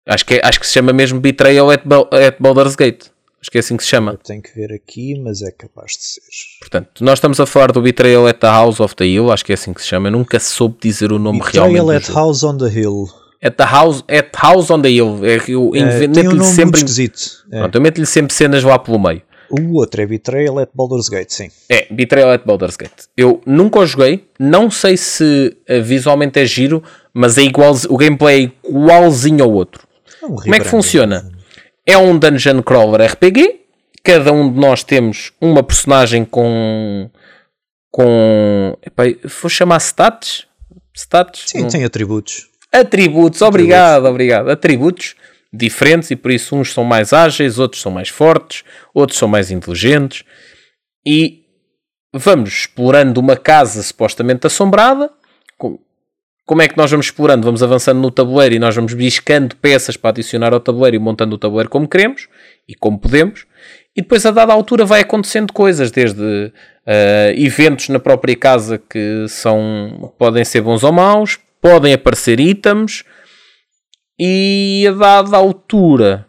Acho 0.07 0.25
que, 0.25 0.35
é- 0.35 0.41
acho 0.45 0.61
que 0.61 0.67
se 0.67 0.73
chama 0.73 0.93
mesmo 0.93 1.19
Betrayal 1.21 1.71
at, 1.71 1.83
at 2.27 2.37
Baldur's 2.39 2.77
Gate. 2.77 3.07
Acho 3.41 3.51
que 3.51 3.59
é 3.59 3.61
assim 3.61 3.77
que 3.77 3.83
se 3.83 3.89
chama. 3.91 4.13
Eu 4.13 4.19
tenho 4.19 4.43
que 4.43 4.53
ver 4.55 4.73
aqui, 4.73 5.19
mas 5.21 5.41
é 5.43 5.51
capaz 5.51 5.93
de 5.93 6.03
ser. 6.05 6.21
Portanto, 6.61 7.05
nós 7.05 7.19
estamos 7.19 7.39
a 7.39 7.47
falar 7.47 7.71
do 7.73 7.81
Betrayal 7.83 8.27
at 8.27 8.39
the 8.39 8.47
House 8.47 8.81
of 8.81 8.95
the 8.97 9.05
Hill, 9.07 9.31
acho 9.31 9.45
que 9.45 9.53
é 9.53 9.55
assim 9.55 9.73
que 9.73 9.83
se 9.83 9.89
chama. 9.89 10.09
Eu 10.09 10.13
nunca 10.13 10.41
soube 10.41 10.77
dizer 10.81 11.13
o 11.13 11.19
nome 11.19 11.41
realmente. 11.45 11.75
Betrayal 11.83 11.91
at. 11.91 12.09
House 12.15 12.43
on 12.43 12.57
the 12.59 12.69
Hill. 12.69 13.07
At 13.43 13.55
the 13.57 13.65
House, 13.65 14.03
at 14.09 14.29
House 14.37 14.71
on 14.71 14.81
the 14.81 14.91
Hill. 14.91 15.21
É 15.25 15.39
que 15.39 15.53
eu 15.53 15.71
É, 15.75 15.81
um 15.81 15.85
meto-lhe 15.87 16.23
nome 16.25 16.35
muito 16.39 16.45
sempre. 16.45 16.79
esquisito. 16.79 17.45
É. 17.53 17.59
Pronto, 17.61 17.75
eu 17.75 17.81
meto-lhe 17.81 18.07
sempre 18.07 18.35
cenas 18.35 18.65
lá 18.65 18.79
pelo 18.79 18.99
meio. 18.99 19.23
O 19.49 19.75
outro 19.79 20.03
é 20.03 20.07
Betrayal 20.07 20.59
at 20.59 20.71
Baldur's 20.75 21.09
Gate, 21.09 21.31
sim. 21.31 21.49
É, 21.69 21.87
Betrayal 21.89 22.33
at 22.33 22.43
Baldur's 22.45 22.77
Gate. 22.77 23.05
Eu 23.17 23.41
nunca 23.47 23.79
o 23.79 23.87
joguei, 23.87 24.27
não 24.41 24.69
sei 24.73 24.97
se 24.97 25.57
eh, 25.69 25.79
visualmente 25.81 26.41
é 26.41 26.45
giro, 26.47 26.83
mas 27.15 27.39
é 27.39 27.43
igual, 27.43 27.73
o 27.89 27.97
gameplay 27.97 28.47
é 28.65 28.69
igualzinho 28.69 29.45
ao 29.45 29.53
outro. 29.53 29.86
Um 30.27 30.37
Como 30.37 30.55
é 30.55 30.59
que 30.61 30.65
funciona? 30.67 31.31
É 31.87 31.97
um 31.97 32.19
dungeon 32.19 32.63
crawler 32.63 33.11
RPG. 33.13 33.61
Cada 34.03 34.33
um 34.33 34.53
de 34.53 34.59
nós 34.59 34.83
temos 34.85 35.33
uma 35.41 35.63
personagem 35.63 36.25
com. 36.25 37.11
com. 37.91 38.77
Epá, 38.85 39.05
vou 39.41 39.49
chamar 39.51 39.79
stats? 39.79 40.47
Stats? 40.95 41.45
Sim, 41.47 41.63
Não- 41.63 41.69
tem 41.69 41.85
atributos. 41.85 42.49
Atributos, 42.73 43.43
obrigado, 43.43 44.07
obrigado. 44.07 44.51
Atributos 44.51 45.15
diferentes 45.53 46.11
e 46.11 46.17
por 46.17 46.31
isso 46.31 46.55
uns 46.57 46.73
são 46.73 46.85
mais 46.85 47.13
ágeis, 47.13 47.59
outros 47.59 47.81
são 47.81 47.91
mais 47.93 48.09
fortes, 48.09 48.65
outros 48.93 49.19
são 49.19 49.29
mais 49.29 49.51
inteligentes. 49.51 50.25
E 51.07 51.45
vamos 52.15 52.51
explorando 52.53 53.21
uma 53.21 53.37
casa 53.37 53.83
supostamente 53.83 54.47
assombrada. 54.47 55.11
Com- 55.57 55.79
Como 56.47 56.63
é 56.63 56.69
que 56.69 56.77
nós 56.77 56.93
vamos 56.93 57.07
explorando? 57.07 57.45
Vamos 57.45 57.61
avançando 57.61 58.01
no 58.01 58.09
tabuleiro 58.09 58.55
e 58.55 58.59
nós 58.61 58.75
vamos 58.75 58.95
biscando 58.95 59.57
peças 59.57 59.97
para 59.97 60.11
adicionar 60.11 60.55
ao 60.55 60.61
tabuleiro 60.61 60.97
e 60.97 61.01
montando 61.01 61.35
o 61.35 61.39
tabuleiro 61.39 61.69
como 61.69 61.89
queremos 61.89 62.29
e 62.69 62.75
como 62.77 63.01
podemos. 63.01 63.45
E 63.97 64.01
depois, 64.01 64.25
a 64.25 64.31
dada 64.31 64.53
altura, 64.53 64.85
vai 64.85 65.01
acontecendo 65.01 65.53
coisas, 65.53 65.91
desde 65.91 66.53
eh, 66.87 67.35
eventos 67.37 67.89
na 67.89 67.99
própria 67.99 68.37
casa 68.37 68.79
que 68.79 69.27
são, 69.29 70.15
podem 70.19 70.45
ser 70.45 70.61
bons 70.61 70.85
ou 70.85 70.93
maus, 70.93 71.37
podem 71.61 71.93
aparecer 71.95 72.39
itens, 72.39 73.03
e 74.19 74.87
a 74.89 74.93
dada 74.93 75.37
altura 75.37 76.27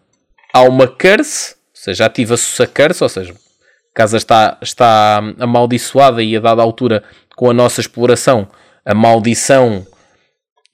há 0.51 0.61
uma 0.61 0.87
curse, 0.87 1.53
ou 1.53 1.81
seja, 1.83 2.05
ativa-se 2.05 2.63
a 2.63 2.65
curse, 2.65 3.03
ou 3.03 3.09
seja, 3.09 3.33
a 3.33 3.93
casa 3.93 4.17
está, 4.17 4.57
está 4.63 5.21
amaldiçoada 5.37 6.23
e 6.23 6.35
a 6.35 6.39
dada 6.39 6.61
altura, 6.63 7.03
com 7.35 7.51
a 7.51 7.53
nossa 7.53 7.81
exploração, 7.81 8.47
a 8.83 8.95
maldição 8.95 9.85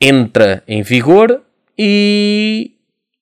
entra 0.03 0.63
em 0.67 0.81
vigor 0.81 1.41
e 1.77 2.71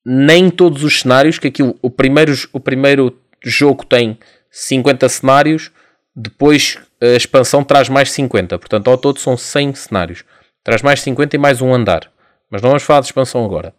nem 0.06 0.50
todos 0.50 0.84
os 0.84 1.02
cenários, 1.02 1.38
que 1.38 1.48
aquilo, 1.48 1.78
o 1.82 1.90
primeiro, 1.90 2.34
o 2.52 2.60
primeiro 2.60 3.16
jogo 3.44 3.86
tem 3.86 4.18
50 4.50 5.08
cenários, 5.10 5.72
depois 6.16 6.78
a 7.02 7.16
expansão 7.16 7.64
traz 7.64 7.88
mais 7.88 8.12
50, 8.12 8.58
portanto 8.60 8.90
ao 8.90 8.98
todo 8.98 9.20
são 9.20 9.38
100 9.38 9.76
cenários. 9.76 10.24
Traz 10.64 10.82
mais 10.82 11.02
50 11.02 11.36
e 11.36 11.40
mais 11.40 11.62
um 11.62 11.74
andar. 11.74 12.12
Mas 12.50 12.62
não 12.62 12.70
vamos 12.70 12.84
falar 12.84 13.00
de 13.00 13.08
expansão 13.08 13.44
agora. 13.46 13.74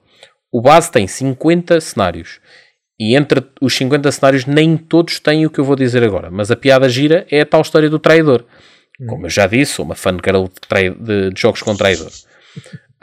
O 0.50 0.60
base 0.60 0.90
tem 0.90 1.06
50 1.06 1.80
cenários. 1.80 2.40
E 2.98 3.14
entre 3.16 3.42
os 3.60 3.74
50 3.76 4.10
cenários, 4.10 4.46
nem 4.46 4.76
todos 4.76 5.20
têm 5.20 5.46
o 5.46 5.50
que 5.50 5.58
eu 5.60 5.64
vou 5.64 5.76
dizer 5.76 6.02
agora. 6.02 6.30
Mas 6.30 6.50
a 6.50 6.56
piada 6.56 6.88
gira 6.88 7.26
é 7.30 7.40
a 7.42 7.46
tal 7.46 7.60
história 7.60 7.88
do 7.90 7.98
traidor. 7.98 8.44
Como 9.08 9.26
eu 9.26 9.30
já 9.30 9.46
disse, 9.46 9.74
sou 9.74 9.84
uma 9.84 9.94
girl 10.24 10.44
de, 10.46 10.90
de- 10.90 11.30
de 11.30 11.40
jogos 11.40 11.62
com 11.62 11.76
traidor. 11.76 12.10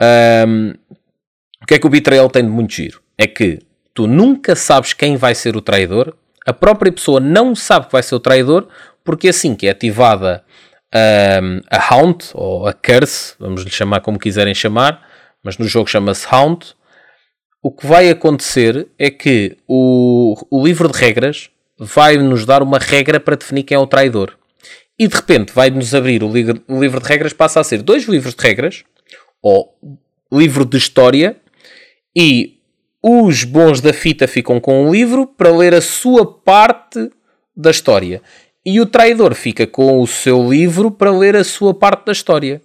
Ahm, 0.00 0.72
o 1.62 1.66
que 1.66 1.74
é 1.74 1.78
que 1.78 1.86
o 1.86 1.90
Betrayal 1.90 2.30
tem 2.30 2.42
de 2.42 2.50
muito 2.50 2.72
giro? 2.72 3.02
É 3.18 3.26
que 3.26 3.58
tu 3.92 4.06
nunca 4.06 4.56
sabes 4.56 4.92
quem 4.92 5.16
vai 5.16 5.34
ser 5.34 5.56
o 5.56 5.60
traidor, 5.60 6.16
a 6.46 6.52
própria 6.52 6.90
pessoa 6.90 7.20
não 7.20 7.54
sabe 7.54 7.86
que 7.86 7.92
vai 7.92 8.02
ser 8.02 8.14
o 8.14 8.20
traidor, 8.20 8.66
porque 9.04 9.28
assim 9.28 9.54
que 9.54 9.66
é 9.66 9.70
ativada 9.70 10.42
ahm, 10.92 11.60
a 11.70 11.94
Hound, 11.94 12.24
ou 12.32 12.66
a 12.66 12.72
Curse, 12.72 13.34
vamos 13.38 13.62
lhe 13.62 13.70
chamar 13.70 14.00
como 14.00 14.18
quiserem 14.18 14.54
chamar, 14.54 15.06
mas 15.42 15.58
no 15.58 15.66
jogo 15.66 15.88
chama-se 15.88 16.26
Hound, 16.32 16.74
o 17.62 17.70
que 17.70 17.86
vai 17.86 18.08
acontecer 18.08 18.88
é 18.98 19.10
que 19.10 19.58
o, 19.68 20.34
o 20.50 20.64
livro 20.64 20.90
de 20.90 20.98
regras 20.98 21.50
vai 21.78 22.16
nos 22.16 22.46
dar 22.46 22.62
uma 22.62 22.78
regra 22.78 23.20
para 23.20 23.36
definir 23.36 23.64
quem 23.64 23.74
é 23.74 23.78
o 23.78 23.86
traidor. 23.86 24.36
E 24.98 25.06
de 25.06 25.14
repente 25.14 25.52
vai-nos 25.52 25.94
abrir 25.94 26.22
o, 26.22 26.28
o 26.28 26.80
livro 26.80 27.00
de 27.00 27.06
regras, 27.06 27.34
passa 27.34 27.60
a 27.60 27.64
ser 27.64 27.82
dois 27.82 28.04
livros 28.04 28.34
de 28.34 28.42
regras, 28.42 28.84
ou 29.42 29.74
livro 30.32 30.64
de 30.64 30.76
história, 30.76 31.36
e 32.16 32.58
os 33.02 33.44
bons 33.44 33.80
da 33.80 33.92
fita 33.92 34.26
ficam 34.28 34.60
com 34.60 34.84
um 34.86 34.92
livro 34.92 35.26
para 35.26 35.50
ler 35.50 35.74
a 35.74 35.80
sua 35.80 36.26
parte 36.26 37.10
da 37.56 37.70
história. 37.70 38.20
E 38.64 38.80
o 38.80 38.86
traidor 38.86 39.34
fica 39.34 39.66
com 39.66 40.00
o 40.00 40.06
seu 40.06 40.48
livro 40.48 40.90
para 40.90 41.10
ler 41.10 41.34
a 41.34 41.44
sua 41.44 41.72
parte 41.72 42.06
da 42.06 42.12
história. 42.12 42.60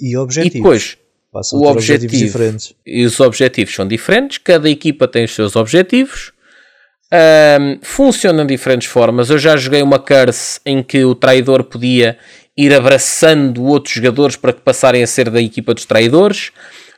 E 0.00 0.12
E 0.12 0.16
objetivos. 0.16 0.54
depois, 0.54 0.98
Passam 1.32 1.60
o 1.60 1.66
objetivo 1.66 2.12
diferentes. 2.16 2.74
e 2.84 3.04
os 3.04 3.20
objetivos 3.20 3.72
são 3.74 3.86
diferentes, 3.86 4.38
cada 4.38 4.68
equipa 4.68 5.06
tem 5.06 5.24
os 5.24 5.34
seus 5.34 5.54
objetivos, 5.54 6.32
Ahm, 7.12 7.80
funcionam 7.82 8.46
de 8.46 8.54
diferentes 8.54 8.86
formas. 8.86 9.30
Eu 9.30 9.38
já 9.38 9.56
joguei 9.56 9.82
uma 9.82 9.98
curse 9.98 10.60
em 10.64 10.80
que 10.80 11.04
o 11.04 11.12
traidor 11.12 11.64
podia 11.64 12.16
ir 12.56 12.74
abraçando 12.74 13.64
outros 13.64 13.94
jogadores 13.94 14.36
para 14.36 14.52
que 14.52 14.60
passarem 14.60 15.02
a 15.02 15.06
ser 15.06 15.30
da 15.30 15.40
equipa 15.40 15.72
dos 15.74 15.84
traidores. 15.84 16.50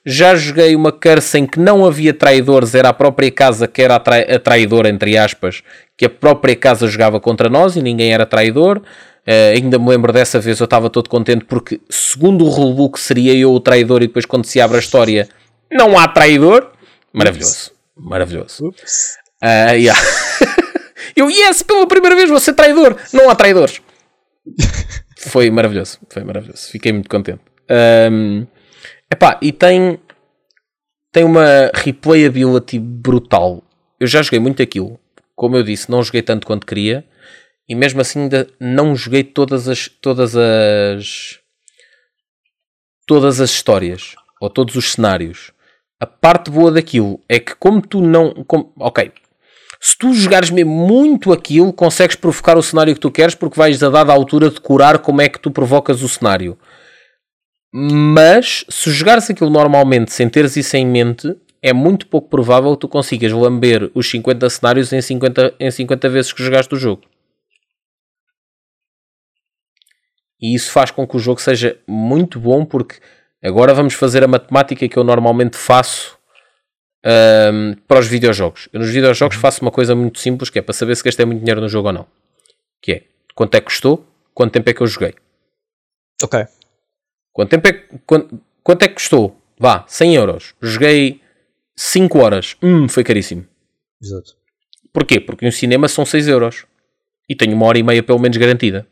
Já 0.05 0.35
joguei 0.35 0.75
uma 0.75 0.91
curse 0.91 1.39
em 1.39 1.47
que 1.47 1.61
não 1.61 1.87
havia 1.87 2.13
traidores, 2.13 2.75
era 2.75 2.89
a 2.89 2.93
própria 2.93 3.31
casa 3.31 3.69
que 3.69 3.81
era 3.81 3.95
a, 3.95 4.01
trai- 4.01 4.35
a 4.35 4.39
traidora, 4.39 4.89
entre 4.89 5.17
aspas, 5.17 5.63
que 5.97 6.05
a 6.07 6.11
própria 6.11 6.57
casa 6.57 6.89
jogava 6.89 7.21
contra 7.21 7.49
nós 7.49 7.77
e 7.77 7.83
ninguém 7.83 8.13
era 8.13 8.27
traidor. 8.27 8.83
Eh, 9.25 9.53
ainda 9.57 9.79
me 9.79 9.89
lembro 9.89 10.13
dessa 10.13 10.41
vez, 10.41 10.59
eu 10.59 10.65
estava 10.65 10.91
todo 10.91 11.09
contente 11.09 11.45
porque, 11.45 11.81
segundo 11.89 12.45
o 12.45 12.49
rulebook, 12.49 12.99
seria 12.99 13.33
eu 13.37 13.53
o 13.53 13.61
traidor 13.61 14.03
e 14.03 14.09
depois, 14.09 14.27
quando 14.27 14.45
se 14.45 14.61
abre 14.61 14.79
a 14.79 14.81
história, 14.81 15.29
não 15.71 15.97
há 15.97 16.09
traidor. 16.09 16.73
Maravilhoso, 17.13 17.71
maravilhoso. 17.97 18.75
Ah, 19.41 19.71
yeah. 19.73 20.01
eu, 21.15 21.31
yes, 21.31 21.63
pela 21.63 21.87
primeira 21.87 22.17
vez 22.17 22.29
vou 22.29 22.41
ser 22.41 22.55
traidor. 22.55 22.97
Não 23.13 23.31
há 23.31 23.37
traidores. 23.37 23.81
foi 25.29 25.51
maravilhoso, 25.51 25.99
foi 26.09 26.25
maravilhoso. 26.25 26.69
Fiquei 26.69 26.93
muito 26.93 27.09
contente. 27.09 27.41
Ahm, 27.69 28.47
epá, 29.11 29.39
e 29.41 29.53
tem, 29.53 29.99
tem 31.13 31.25
uma 31.25 31.71
replayability 31.75 32.79
brutal. 32.79 33.63
Eu 33.99 34.07
já 34.07 34.23
joguei 34.23 34.41
muito 34.41 34.63
aquilo. 34.63 34.99
Como 35.35 35.57
eu 35.57 35.63
disse, 35.63 35.91
não 35.91 36.03
joguei 36.03 36.23
tanto 36.23 36.47
quanto 36.47 36.67
queria. 36.67 37.05
E 37.69 37.75
mesmo 37.75 38.01
assim 38.01 38.23
ainda 38.23 38.49
não 38.61 38.95
joguei 38.95 39.23
todas 39.25 39.69
as 39.69 39.89
todas 39.89 40.37
as 40.37 41.39
todas 43.07 43.41
as 43.41 43.51
histórias 43.51 44.15
ou 44.41 44.51
todos 44.51 44.75
os 44.75 44.93
cenários. 44.93 45.53
A 46.01 46.07
parte 46.07 46.51
boa 46.51 46.71
daquilo 46.73 47.21
é 47.29 47.39
que 47.39 47.55
como 47.55 47.81
tu 47.81 48.01
não, 48.01 48.33
como- 48.45 48.73
ok, 48.77 49.13
se 49.85 49.99
tu 49.99 50.15
jogares 50.15 50.49
mesmo 50.49 50.71
muito 50.71 51.33
aquilo, 51.33 51.73
consegues 51.73 52.15
provocar 52.15 52.57
o 52.57 52.63
cenário 52.63 52.95
que 52.95 53.01
tu 53.01 53.11
queres 53.11 53.35
porque 53.35 53.59
vais 53.59 53.83
a 53.83 53.91
dada 53.91 54.13
altura 54.13 54.49
decorar 54.49 55.01
como 55.01 55.21
é 55.21 55.29
que 55.29 55.41
tu 55.41 55.51
provocas 55.51 56.03
o 56.03 56.09
cenário. 56.09 56.57
Mas 57.75 58.65
se 58.69 58.93
jogares 58.93 59.29
aquilo 59.29 59.51
normalmente 59.51 60.13
sem 60.13 60.29
teres 60.29 60.57
isso 60.57 60.77
em 60.77 60.87
mente, 60.87 61.37
é 61.61 61.73
muito 61.73 62.07
pouco 62.07 62.29
provável 62.29 62.75
que 62.75 62.83
tu 62.83 62.89
consigas 62.89 63.33
lamber 63.33 63.91
os 63.93 64.09
50 64.09 64.49
cenários 64.51 64.93
em 64.93 65.03
50, 65.03 65.55
em 65.59 65.71
50 65.71 66.09
vezes 66.09 66.33
que 66.33 66.45
jogaste 66.45 66.73
o 66.73 66.79
jogo. 66.79 67.03
E 70.41 70.55
isso 70.55 70.71
faz 70.71 70.93
com 70.93 71.07
que 71.09 71.17
o 71.17 71.21
jogo 71.21 71.41
seja 71.41 71.77
muito 71.89 72.39
bom 72.39 72.65
porque 72.65 73.01
Agora 73.45 73.75
vamos 73.75 73.95
fazer 73.95 74.23
a 74.23 74.29
matemática 74.29 74.89
que 74.89 74.97
eu 74.97 75.03
normalmente 75.03 75.57
faço 75.57 76.17
um, 77.05 77.75
para 77.87 78.01
os 78.01 78.07
videojogos. 78.07 78.69
Eu 78.73 78.81
nos 78.81 78.91
videojogos 78.91 79.37
faço 79.37 79.63
uma 79.63 79.71
coisa 79.71 79.95
muito 79.95 80.19
simples 80.19 80.51
que 80.51 80.59
é 80.59 80.63
para 80.63 80.73
saber 80.73 80.97
se 80.97 81.03
gastei 81.03 81.27
muito 81.27 81.41
dinheiro 81.41 81.61
no 81.61 81.69
jogo 81.69 81.89
ou 81.89 81.95
não. 81.95 82.07
Que 82.81 82.93
é 82.93 83.03
quanto 83.35 83.55
é 83.55 83.61
que 83.61 83.67
custou, 83.67 84.07
quanto 84.35 84.53
tempo 84.53 84.69
é 84.71 84.75
que 84.75 84.81
eu 84.81 84.87
joguei. 84.87 85.15
Ok. 86.23 86.47
Quanto 87.33 87.51
tempo 87.51 87.69
é, 87.69 87.73
quanto, 88.07 88.41
quanto 88.63 88.83
é 88.83 88.89
que 88.89 88.95
custou? 88.95 89.37
Vá, 89.59 89.85
100 89.87 90.15
euros. 90.17 90.55
Joguei 90.61 91.21
5 91.77 92.19
horas. 92.19 92.57
Hum, 92.63 92.89
foi 92.89 93.05
caríssimo. 93.05 93.47
Exato. 94.01 94.37
Porquê? 94.93 95.21
Porque 95.21 95.47
no 95.47 95.53
cinema 95.53 95.89
são 95.89 96.05
6 96.05 96.29
euros. 96.29 96.67
E 97.29 97.35
tenho 97.35 97.55
uma 97.55 97.67
hora 97.67 97.79
e 97.79 97.83
meia 97.83 98.03
pelo 98.03 98.19
menos 98.19 98.37
garantida. 98.37 98.87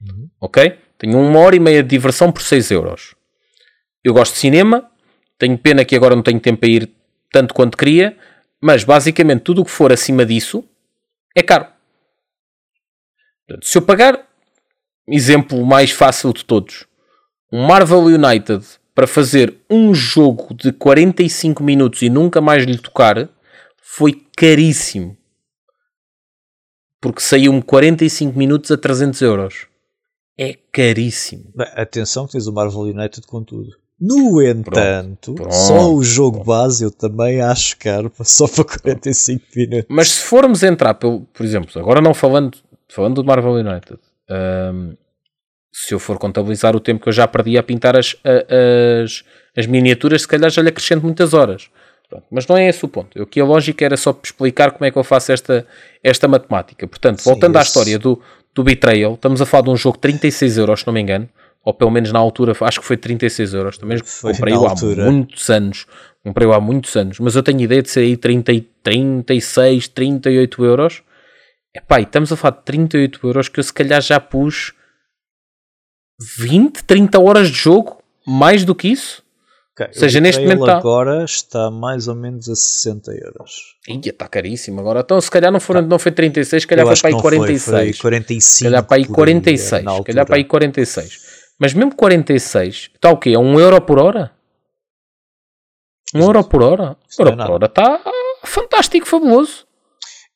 Uhum. 0.00 0.28
Ok? 0.40 0.78
Tenho 0.98 1.18
uma 1.18 1.40
hora 1.40 1.56
e 1.56 1.60
meia 1.60 1.82
de 1.82 1.88
diversão 1.90 2.32
por 2.32 2.42
6 2.42 2.70
euros. 2.70 3.14
Eu 4.02 4.14
gosto 4.14 4.32
de 4.34 4.38
cinema. 4.38 4.90
Tenho 5.38 5.58
pena 5.58 5.84
que 5.84 5.94
agora 5.94 6.16
não 6.16 6.22
tenho 6.22 6.40
tempo 6.40 6.64
a 6.64 6.68
ir 6.68 6.90
tanto 7.32 7.54
quanto 7.54 7.76
queria. 7.76 8.16
Mas 8.60 8.84
basicamente 8.84 9.42
tudo 9.42 9.62
o 9.62 9.64
que 9.64 9.70
for 9.70 9.92
acima 9.92 10.24
disso 10.24 10.64
é 11.34 11.42
caro. 11.42 11.66
Portanto, 13.46 13.66
se 13.66 13.78
eu 13.78 13.82
pagar, 13.82 14.26
exemplo 15.06 15.64
mais 15.64 15.90
fácil 15.90 16.32
de 16.32 16.44
todos, 16.44 16.86
um 17.52 17.66
Marvel 17.66 18.00
United 18.00 18.64
para 18.94 19.06
fazer 19.06 19.56
um 19.70 19.94
jogo 19.94 20.54
de 20.54 20.72
45 20.72 21.62
minutos 21.62 22.02
e 22.02 22.08
nunca 22.08 22.40
mais 22.40 22.64
lhe 22.64 22.78
tocar, 22.78 23.28
foi 23.76 24.26
caríssimo. 24.36 25.16
Porque 27.00 27.20
saiu-me 27.20 27.62
45 27.62 28.36
minutos 28.36 28.70
a 28.70 28.76
300 28.76 29.20
euros. 29.20 29.66
É 30.38 30.54
caríssimo. 30.72 31.52
Bem, 31.54 31.68
atenção 31.74 32.26
que 32.26 32.32
tens 32.32 32.46
o 32.46 32.52
Marvel 32.52 32.80
United 32.80 33.26
com 33.26 33.44
tudo. 33.44 33.70
No 34.00 34.42
entanto, 34.42 35.34
Pronto, 35.34 35.54
só 35.54 35.90
o 35.92 36.02
jogo 36.04 36.44
base 36.44 36.84
eu 36.84 36.90
também 36.90 37.40
acho 37.40 37.78
caro, 37.78 38.12
só 38.22 38.46
para 38.46 38.64
45 38.64 39.42
minutos. 39.56 39.86
Mas 39.88 40.10
se 40.10 40.22
formos 40.22 40.62
entrar, 40.62 40.94
pelo, 40.94 41.20
por 41.32 41.44
exemplo, 41.44 41.70
agora 41.80 42.00
não 42.02 42.12
falando, 42.12 42.58
falando 42.88 43.14
do 43.22 43.24
Marvel 43.24 43.52
United, 43.54 43.98
hum, 44.30 44.94
se 45.72 45.94
eu 45.94 45.98
for 45.98 46.18
contabilizar 46.18 46.76
o 46.76 46.80
tempo 46.80 47.02
que 47.02 47.08
eu 47.08 47.12
já 47.12 47.26
perdi 47.26 47.56
a 47.56 47.62
pintar 47.62 47.96
as, 47.96 48.16
as, 49.02 49.24
as 49.56 49.66
miniaturas, 49.66 50.22
se 50.22 50.28
calhar 50.28 50.50
já 50.50 50.60
lhe 50.62 50.68
acrescento 50.68 51.02
muitas 51.04 51.32
horas. 51.32 51.68
Pronto, 52.08 52.24
mas 52.30 52.46
não 52.46 52.56
é 52.56 52.68
esse 52.68 52.84
o 52.84 52.88
ponto. 52.88 53.16
Eu, 53.18 53.24
aqui 53.24 53.40
a 53.40 53.44
lógica 53.44 53.84
era 53.84 53.96
só 53.96 54.16
explicar 54.22 54.70
como 54.70 54.84
é 54.84 54.90
que 54.90 54.96
eu 54.98 55.02
faço 55.02 55.32
esta, 55.32 55.66
esta 56.04 56.28
matemática. 56.28 56.86
Portanto, 56.86 57.20
Sim, 57.20 57.30
voltando 57.30 57.56
à 57.56 57.60
esse- 57.62 57.70
história 57.70 57.98
do, 57.98 58.20
do 58.54 58.62
Betrayal, 58.62 59.14
estamos 59.14 59.40
a 59.42 59.46
falar 59.46 59.64
de 59.64 59.70
um 59.70 59.76
jogo 59.76 59.96
de 59.96 60.02
36 60.02 60.56
euros, 60.58 60.80
se 60.80 60.86
não 60.86 60.94
me 60.94 61.00
engano, 61.00 61.28
ou 61.66 61.74
pelo 61.74 61.90
menos 61.90 62.12
na 62.12 62.18
altura, 62.20 62.52
acho 62.60 62.78
que 62.80 62.86
foi 62.86 62.96
36 62.96 63.52
euros. 63.52 63.76
Também 63.76 63.98
Foi 63.98 64.32
comprei-o 64.32 64.60
na 64.62 64.68
há 64.68 64.70
altura. 64.70 65.10
muitos 65.10 65.50
anos. 65.50 65.84
Comprei-o 66.24 66.52
há 66.52 66.60
muitos 66.60 66.94
anos, 66.96 67.18
mas 67.18 67.34
eu 67.34 67.42
tenho 67.42 67.60
ideia 67.60 67.82
de 67.82 67.90
ser 67.90 68.00
aí 68.00 68.16
30, 68.16 68.52
e- 68.52 68.60
36, 68.60 69.88
38 69.88 70.64
euros. 70.64 71.02
Epá, 71.74 71.98
e 72.00 72.04
estamos 72.04 72.30
a 72.32 72.36
falar 72.36 72.56
de 72.58 72.62
38 72.64 73.26
euros 73.26 73.48
que 73.48 73.58
eu 73.58 73.64
se 73.64 73.72
calhar 73.72 74.00
já 74.00 74.18
pus 74.20 74.72
20, 76.38 76.84
30 76.84 77.20
horas 77.20 77.48
de 77.48 77.56
jogo, 77.58 78.02
mais 78.26 78.64
do 78.64 78.74
que 78.74 78.88
isso. 78.88 79.22
Ok, 79.72 79.86
Ou 79.88 79.92
seja, 80.00 80.20
neste 80.20 80.40
momento 80.42 80.64
tá- 80.64 80.78
agora 80.78 81.22
está 81.24 81.70
mais 81.70 82.08
ou 82.08 82.14
menos 82.14 82.48
a 82.48 82.54
60 82.54 83.10
euros. 83.12 83.76
Ia, 83.88 84.00
está 84.10 84.26
caríssimo 84.26 84.80
agora. 84.80 85.00
Então, 85.00 85.20
se 85.20 85.30
calhar 85.30 85.52
não, 85.52 85.60
foram, 85.60 85.82
não 85.82 85.98
foi 85.98 86.12
36, 86.12 86.62
se 86.62 86.66
calhar 86.66 86.86
foi 86.86 86.96
para 86.96 87.08
aí 87.08 87.12
não 87.12 87.20
foi, 87.20 87.30
46. 87.36 87.98
foi 87.98 88.10
45. 88.10 88.40
Se 88.42 88.64
calhar 88.64 88.84
para 88.84 88.96
aí 88.96 89.06
por 89.06 89.14
46. 89.16 89.84
na 89.84 89.96
Se 89.96 90.02
calhar 90.04 90.26
para 90.26 90.36
aí 90.36 90.44
46. 90.44 91.25
Mas 91.58 91.72
mesmo 91.72 91.94
46, 91.94 92.90
está 92.94 93.10
o 93.10 93.16
quê? 93.16 93.30
É 93.30 93.38
1 93.38 93.60
euro 93.60 93.80
por 93.80 93.98
hora? 93.98 94.30
1 96.14 96.20
euro 96.22 96.44
por 96.44 96.62
hora? 96.62 96.90
1 96.90 96.96
Isso 97.08 97.22
não 97.22 97.26
é 97.26 97.30
euro 97.30 97.36
por 97.36 97.36
nada. 97.36 97.52
hora 97.52 97.66
está 97.66 98.00
fantástico, 98.44 99.06
fabuloso. 99.06 99.66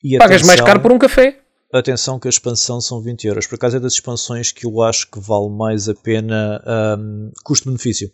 E 0.02 0.16
Pagas 0.18 0.42
mais 0.42 0.52
atenção- 0.60 0.66
caro 0.66 0.80
por 0.80 0.92
um 0.92 0.98
café. 0.98 1.38
Atenção 1.72 2.18
que 2.18 2.26
a 2.26 2.30
expansão 2.30 2.80
são 2.80 3.00
20 3.00 3.26
euros. 3.26 3.46
Por 3.46 3.54
acaso 3.54 3.76
é 3.76 3.80
das 3.80 3.92
expansões 3.92 4.50
que 4.50 4.66
eu 4.66 4.82
acho 4.82 5.08
que 5.08 5.20
vale 5.20 5.48
mais 5.50 5.88
a 5.88 5.94
pena 5.94 6.60
hum, 6.98 7.30
custo-benefício. 7.44 8.10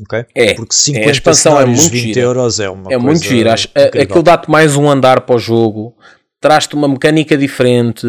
Ok? 0.00 0.24
É, 0.34 0.54
Porque 0.54 0.72
é, 0.72 0.76
50 0.78 1.08
a 1.08 1.12
expansão 1.12 1.60
é 1.60 1.66
muito 1.66 1.80
20 1.90 1.92
gira. 2.14 2.20
euros 2.20 2.60
é 2.60 2.70
uma 2.70 2.82
É 2.92 2.94
coisa 2.94 2.98
muito 3.00 3.24
giro. 3.24 3.50
Aquilo 3.50 4.22
dá-te 4.22 4.48
mais 4.50 4.76
um 4.76 4.88
andar 4.88 5.22
para 5.22 5.34
o 5.34 5.38
jogo, 5.38 5.96
traz-te 6.40 6.74
uma 6.76 6.86
mecânica 6.86 7.36
diferente, 7.36 8.06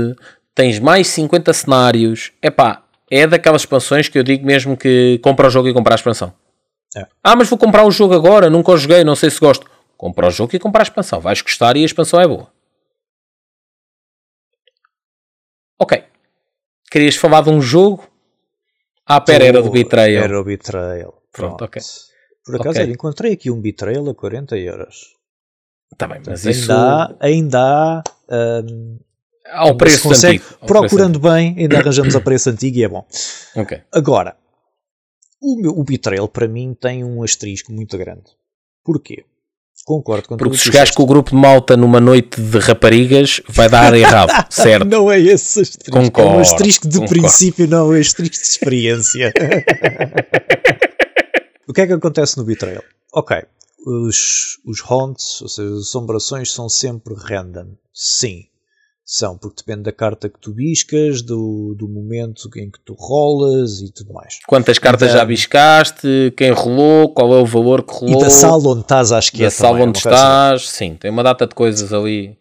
tens 0.54 0.78
mais 0.80 1.08
50 1.08 1.52
cenários. 1.54 2.32
Epá, 2.42 2.83
é 3.16 3.28
daquelas 3.28 3.62
expansões 3.62 4.10
que 4.10 4.18
eu 4.18 4.24
digo 4.24 4.44
mesmo 4.44 4.76
que 4.76 5.20
compra 5.24 5.48
o 5.48 5.50
jogo 5.50 5.68
e 5.68 5.74
compra 5.74 5.94
a 5.94 5.96
expansão. 5.96 6.34
É. 6.96 7.06
Ah, 7.24 7.36
mas 7.36 7.48
vou 7.48 7.60
comprar 7.60 7.86
o 7.86 7.92
jogo 7.92 8.14
agora, 8.14 8.50
nunca 8.50 8.72
o 8.72 8.78
joguei, 8.78 9.04
não 9.04 9.16
sei 9.16 9.30
se 9.30 9.40
gosto. 9.40 9.70
Compra 9.96 10.28
o 10.28 10.32
jogo 10.32 10.56
e 10.56 10.60
compra 10.60 10.82
a 10.82 10.84
expansão. 10.84 11.20
Vais 11.22 11.42
gostar 11.42 11.78
e 11.78 11.84
a 11.84 11.86
expansão 11.86 12.20
é 12.20 12.28
boa. 12.28 12.52
Ok. 15.80 16.04
Querias 16.90 17.16
falar 17.16 17.42
de 17.42 17.50
um 17.50 17.62
jogo? 17.62 18.08
Ah, 19.06 19.22
pera, 19.22 19.46
era 19.46 19.62
do 19.62 19.70
Betrayal. 19.70 20.24
Era 20.24 20.40
o 20.40 20.44
Betrayal. 20.44 21.22
Pronto, 21.32 21.64
ok. 21.66 21.82
Por 22.46 22.56
acaso, 22.56 22.70
Ok. 22.70 22.82
olha, 22.82 22.92
encontrei 22.92 23.34
aqui 23.34 23.52
um 23.52 23.62
Betrayal 23.62 24.10
a 24.10 24.16
40 24.16 24.58
euros. 24.58 25.16
Tá 25.98 26.08
bem, 26.08 26.22
mas 26.26 26.46
ainda 26.46 26.58
isso... 26.58 26.72
há, 26.72 27.16
ainda 27.20 27.60
há, 27.60 28.04
hum, 28.66 29.00
Ao 29.54 29.78
preço 29.78 30.04
consegue, 30.04 30.38
antigo. 30.38 30.58
Ao 30.62 30.68
procurando 30.68 31.20
bem, 31.20 31.56
ainda 31.58 31.78
arranjamos 31.80 32.16
a 32.16 32.22
preço 32.22 32.50
antigo 32.50 32.78
e 32.78 32.84
é 32.84 32.88
bom. 32.88 33.04
preço. 33.04 33.44
Ok. 33.56 33.82
Agora, 33.92 34.36
o, 35.42 35.62
meu, 35.62 35.72
o 35.78 35.84
Betrayal 35.84 36.28
para 36.28 36.48
mim 36.48 36.76
tem 36.80 37.04
um 37.04 37.22
asterisco 37.22 37.72
muito 37.72 37.98
grande. 37.98 38.24
Porquê? 38.84 39.26
Concordo 39.86 40.30
com 40.30 40.38
Porque 40.38 40.56
se 40.56 40.64
que 40.64 40.72
chegares 40.72 40.92
com 40.92 41.04
o 41.04 41.06
grupo 41.06 41.32
de 41.32 41.36
malta 41.36 41.76
numa 41.76 42.00
noite 42.00 42.40
de 42.42 42.58
raparigas, 42.58 43.42
vai 43.50 43.68
dar 43.68 43.94
errado, 43.98 44.32
certo? 44.50 44.86
Não 44.86 45.12
é 45.12 45.20
esse 45.20 45.60
asterisco. 45.62 45.98
é 45.98 46.00
um 46.00 46.04
Concordo, 46.06 46.40
asterisco 46.40 46.88
de 46.88 47.00
concordo. 47.00 47.20
princípio, 47.22 47.68
não 47.68 47.94
é 47.94 47.98
um 47.98 48.00
asterisco 48.00 48.38
de 48.38 48.50
experiência. 48.50 49.34
o 51.68 51.74
que 51.74 51.82
é 51.82 51.88
que 51.88 51.94
acontece 51.94 52.38
no 52.38 52.46
Betrayal? 52.46 52.82
Ok, 53.14 53.36
os, 53.86 54.58
os 54.66 54.82
haunts, 54.90 55.42
ou 55.42 55.50
seja, 55.50 55.70
as 55.74 55.80
assombrações 55.82 56.54
são 56.54 56.70
sempre 56.70 57.14
random. 57.18 57.74
Sim, 57.94 58.46
são, 59.06 59.38
porque 59.38 59.58
depende 59.66 59.84
da 59.84 59.92
carta 59.92 60.30
que 60.30 60.40
tu 60.40 60.54
biscas, 60.54 61.22
do, 61.22 61.76
do 61.78 61.90
momento 61.90 62.50
em 62.58 62.72
que 62.72 62.80
tu 62.86 62.94
rolas 62.98 63.82
e 63.82 63.92
tudo 63.92 64.14
mais. 64.14 64.40
Quantas 64.48 64.80
cartas 64.80 65.10
Da- 65.12 65.18
já 65.20 65.26
biscaste, 65.26 66.34
quem 66.38 66.52
rolou, 66.52 67.14
qual 67.14 67.34
é 67.34 67.40
o 67.42 67.46
valor 67.46 67.84
que 67.84 67.94
rolou, 67.94 68.16
E 68.18 68.24
da 68.24 68.30
sala 68.30 68.70
onde 68.70 68.82
estás, 68.82 69.12
acho 69.12 69.32
que 69.32 69.40
da 69.40 69.46
é 69.46 69.50
sala 69.50 69.74
também, 69.74 69.88
onde 69.90 70.02
coisa 70.02 70.10
assim. 70.16 70.24
estás, 70.26 70.70
sim, 70.70 70.96
tem 70.96 71.12
uma 71.12 71.24
data 71.24 71.46
de 71.46 71.54
coisas 71.54 71.92
ali. 71.92 72.38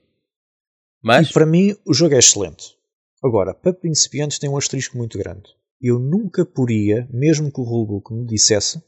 Mas, 1.03 1.31
E 1.31 1.33
para 1.33 1.45
mim 1.47 1.75
o 1.85 1.93
jogo 1.93 2.15
é 2.15 2.19
excelente. 2.19 2.77
Agora, 3.25 3.53
para 3.55 3.73
principiantes 3.73 4.39
tem 4.39 4.49
um 4.49 4.57
asterisco 4.57 4.97
muito 4.97 5.19
grande. 5.19 5.43
Eu 5.81 5.99
nunca 5.99 6.45
poria, 6.45 7.09
mesmo 7.13 7.51
que 7.53 7.61
o 7.61 7.65
rulebook 7.65 8.13
me 8.15 8.25
dissesse, 8.25 8.81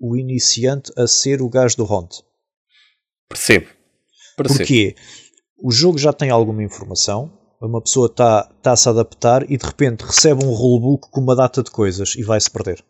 o 0.00 0.16
iniciante 0.16 0.92
a 0.96 1.06
ser 1.08 1.42
o 1.42 1.48
gajo 1.48 1.76
do 1.76 1.84
Haunt. 1.84 2.20
percebo. 3.28 3.66
Percebo. 4.36 4.58
Porquê? 4.58 4.94
O 5.58 5.70
jogo 5.70 5.98
já 5.98 6.12
tem 6.12 6.30
alguma 6.30 6.62
informação, 6.62 7.30
uma 7.60 7.80
pessoa 7.80 8.06
está 8.06 8.48
tá 8.62 8.72
a 8.72 8.76
se 8.76 8.88
adaptar 8.88 9.50
e 9.50 9.56
de 9.56 9.64
repente 9.64 10.02
recebe 10.02 10.44
um 10.44 10.50
rulebook 10.50 11.08
com 11.10 11.20
uma 11.20 11.34
data 11.34 11.62
de 11.62 11.70
coisas 11.70 12.14
e 12.16 12.22
vai-se 12.22 12.50
perder. 12.50 12.82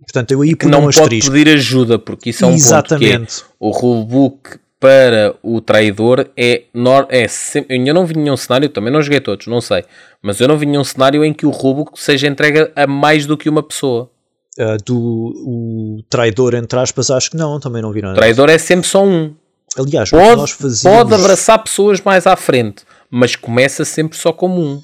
Portanto, 0.00 0.30
eu 0.30 0.42
aí 0.42 0.54
Que 0.54 0.66
não 0.66 0.80
um 0.80 0.84
pode 0.84 1.00
asterisco. 1.00 1.32
pedir 1.32 1.48
ajuda, 1.50 1.98
porque 1.98 2.30
isso 2.30 2.44
é 2.44 2.46
um 2.46 2.50
ponto 2.52 2.60
que 2.60 3.04
é, 3.04 3.08
Exatamente. 3.08 3.44
o 3.58 3.70
rulebook 3.70 4.60
para 4.78 5.34
o 5.42 5.60
traidor 5.60 6.30
é, 6.36 6.62
é 7.08 7.26
eu 7.68 7.94
não 7.94 8.06
vi 8.06 8.16
nenhum 8.16 8.36
cenário, 8.36 8.68
também 8.68 8.92
não 8.92 9.02
joguei 9.02 9.20
todos, 9.20 9.48
não 9.48 9.60
sei, 9.60 9.84
mas 10.22 10.40
eu 10.40 10.46
não 10.46 10.56
vi 10.56 10.66
nenhum 10.66 10.84
cenário 10.84 11.24
em 11.24 11.32
que 11.32 11.44
o 11.44 11.50
rulebook 11.50 11.98
seja 12.00 12.28
entregue 12.28 12.70
a 12.76 12.86
mais 12.86 13.26
do 13.26 13.36
que 13.36 13.48
uma 13.48 13.62
pessoa. 13.62 14.08
Ah, 14.58 14.76
do 14.84 14.96
o 15.46 16.02
traidor, 16.10 16.54
entre 16.54 16.78
aspas, 16.80 17.12
acho 17.12 17.30
que 17.30 17.36
não, 17.36 17.60
também 17.60 17.80
não 17.80 17.92
vi 17.92 18.02
nada. 18.02 18.14
O 18.14 18.16
traidor 18.16 18.50
é 18.50 18.58
sempre 18.58 18.88
só 18.88 19.04
um. 19.04 19.32
Aliás, 19.78 20.08
o 20.12 20.16
que 20.16 20.22
Pode, 20.22 20.36
nós 20.36 20.50
fazíamos... 20.50 20.98
pode 20.98 21.14
abraçar 21.14 21.62
pessoas 21.62 22.00
mais 22.00 22.26
à 22.26 22.36
frente, 22.36 22.84
mas 23.10 23.36
começa 23.36 23.84
sempre 23.84 24.18
só 24.18 24.32
como 24.32 24.60
um. 24.60 24.82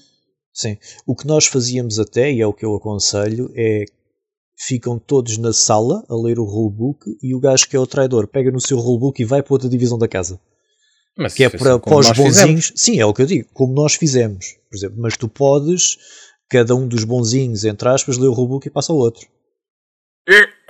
Sim. 0.52 0.78
O 1.06 1.16
que 1.16 1.26
nós 1.26 1.46
fazíamos 1.46 1.98
até, 1.98 2.32
e 2.32 2.40
é 2.40 2.46
o 2.46 2.52
que 2.52 2.64
eu 2.64 2.74
aconselho, 2.74 3.50
é 3.56 3.84
ficam 4.56 4.98
todos 4.98 5.36
na 5.36 5.52
sala 5.52 6.04
a 6.08 6.14
ler 6.14 6.38
o 6.38 6.44
rulebook 6.44 7.18
e 7.20 7.34
o 7.34 7.40
gajo 7.40 7.68
que 7.68 7.74
é 7.74 7.78
o 7.78 7.86
traidor 7.86 8.28
pega 8.28 8.52
no 8.52 8.60
seu 8.60 8.78
rulebook 8.78 9.20
e 9.20 9.24
vai 9.24 9.42
para 9.42 9.52
outra 9.52 9.68
divisão 9.68 9.98
da 9.98 10.06
casa. 10.06 10.38
Mas 11.18 11.34
Que 11.34 11.44
é 11.44 11.50
foi 11.50 11.58
para, 11.58 11.70
assim 11.72 11.80
para 11.80 11.96
os 11.96 12.06
nós 12.06 12.16
fizemos. 12.16 12.36
bonzinhos. 12.38 12.72
Sim, 12.76 13.00
é 13.00 13.04
o 13.04 13.12
que 13.12 13.22
eu 13.22 13.26
digo, 13.26 13.48
como 13.52 13.74
nós 13.74 13.94
fizemos, 13.94 14.56
por 14.70 14.76
exemplo. 14.76 14.96
Mas 15.00 15.16
tu 15.16 15.28
podes, 15.28 15.96
cada 16.48 16.74
um 16.74 16.86
dos 16.86 17.04
bonzinhos, 17.04 17.64
entre 17.64 17.88
aspas, 17.88 18.16
ler 18.16 18.28
o 18.28 18.32
rulebook 18.32 18.66
e 18.66 18.70
passa 18.70 18.92
ao 18.92 18.98
outro. 18.98 19.26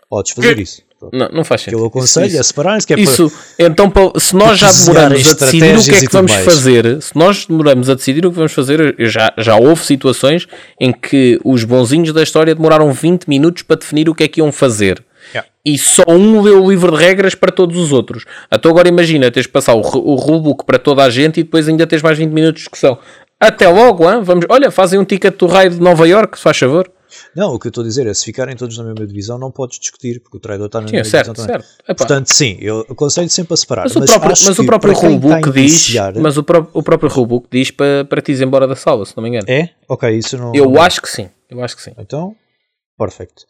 Podes 0.08 0.32
fazer 0.32 0.58
isso. 0.58 0.82
Não, 1.12 1.28
não 1.32 1.44
faz 1.44 1.61
O 1.61 1.64
que 1.64 1.70
sentido. 1.70 1.82
eu 1.82 1.86
aconselho 1.86 2.26
Isso- 2.26 2.38
é 2.38 2.42
separar-se, 2.42 2.86
que 2.86 2.94
é 2.94 3.00
Isso, 3.00 3.32
então, 3.59 3.90
pa- 3.90 4.12
se 4.18 4.34
nós 4.36 4.59
já 4.59 4.70
demoramos 4.72 5.26
a 5.26 5.34
decidir 5.34 5.76
o 5.78 5.82
que 5.84 5.90
é 5.94 6.00
que 6.00 6.12
vamos 6.12 6.32
mais. 6.32 6.44
fazer, 6.44 7.02
se 7.02 7.16
nós 7.16 7.46
demoramos 7.46 7.90
a 7.90 7.94
decidir 7.94 8.24
o 8.26 8.30
que 8.30 8.36
vamos 8.36 8.52
fazer, 8.52 8.94
já, 8.98 9.32
já 9.38 9.57
houve 9.57 9.84
situações 9.84 10.46
em 10.80 10.92
que 10.92 11.38
os 11.44 11.64
bonzinhos 11.64 12.12
da 12.12 12.22
história 12.22 12.55
demoraram 12.55 12.92
20 12.92 13.26
minutos 13.26 13.62
para 13.62 13.76
definir 13.76 14.09
o 14.09 14.14
que 14.14 14.24
é 14.24 14.28
que 14.28 14.40
iam 14.40 14.50
fazer. 14.52 15.02
Yeah. 15.32 15.48
E 15.64 15.78
só 15.78 16.02
um 16.09 16.40
leu 16.42 16.62
o 16.62 16.70
livro 16.70 16.92
de 16.96 17.02
regras 17.02 17.34
para 17.34 17.50
todos 17.50 17.78
os 17.78 17.92
outros. 17.92 18.24
Então 18.52 18.70
agora 18.70 18.88
imagina, 18.88 19.30
tens 19.30 19.44
de 19.44 19.48
passar 19.48 19.74
o, 19.74 19.80
o 19.80 20.14
rulebook 20.16 20.64
para 20.66 20.78
toda 20.78 21.02
a 21.02 21.09
gente 21.09 21.40
e 21.40 21.42
depois 21.42 21.66
ainda 21.66 21.86
tens 21.86 22.02
mais 22.02 22.18
20 22.18 22.30
minutos 22.30 22.61
de 22.61 22.64
discussão. 22.68 22.98
Até 23.40 23.68
logo, 23.68 24.05
hein? 24.11 24.20
Vamos, 24.22 24.44
olha, 24.48 24.70
fazem 24.70 24.98
um 24.98 25.05
ticket 25.05 25.36
do 25.38 25.46
raio 25.46 25.70
de 25.70 25.80
Nova 25.80 26.07
York, 26.07 26.36
se 26.36 26.42
faz 26.42 26.59
favor. 26.59 26.90
Não, 27.37 27.53
o 27.55 27.59
que 27.59 27.66
eu 27.66 27.70
estou 27.70 27.82
a 27.82 27.87
dizer 27.87 28.07
é 28.07 28.14
se 28.14 28.24
ficarem 28.24 28.55
todos 28.57 28.78
na 28.78 28.85
mesma 28.85 29.07
divisão, 29.07 29.39
não 29.39 29.51
podes 29.51 29.78
discutir, 29.78 30.20
porque 30.20 30.37
o 30.37 30.41
traidor 30.41 30.66
está 30.66 30.80
na 30.80 30.87
Sim, 30.89 30.97
mesma 30.97 31.11
certo, 31.11 31.32
divisão 31.35 31.47
certo. 31.47 31.97
Portanto, 31.97 32.26
sim, 32.32 32.57
eu 32.61 32.80
aconselho 32.89 33.28
sempre 33.28 33.55
a 33.55 33.57
separar. 33.57 33.82
mas, 33.85 33.97
o 33.97 34.05
próprio, 34.05 34.30
mas 34.45 34.59
o 34.59 34.64
próprio 34.66 34.93
rulebook 34.95 35.51
diz, 35.51 35.70
iniciar- 35.89 36.14
mas 36.20 36.37
o, 36.39 36.45
pró- 36.45 36.68
o 36.72 36.82
próprio 36.82 37.11
rulebook 37.11 37.49
diz 37.51 37.70
para, 37.70 38.05
para 38.05 38.22
te 38.22 38.30
ires 38.30 38.41
embora 38.41 38.66
da 38.68 38.76
sala, 38.76 39.05
se 39.05 39.16
não 39.16 39.22
me 39.22 39.30
engano. 39.30 39.47
É? 39.51 39.70
Ok, 39.89 40.09
isso 40.16 40.37
não. 40.39 40.55
Eu 40.55 40.70
não- 40.70 40.80
acho 40.80 41.03
que 41.03 41.09
sim, 41.11 41.28
eu 41.51 41.62
acho 41.62 41.76
que 41.76 41.82
sim. 41.82 41.93
Então, 41.99 42.37
perfeito. 42.97 43.45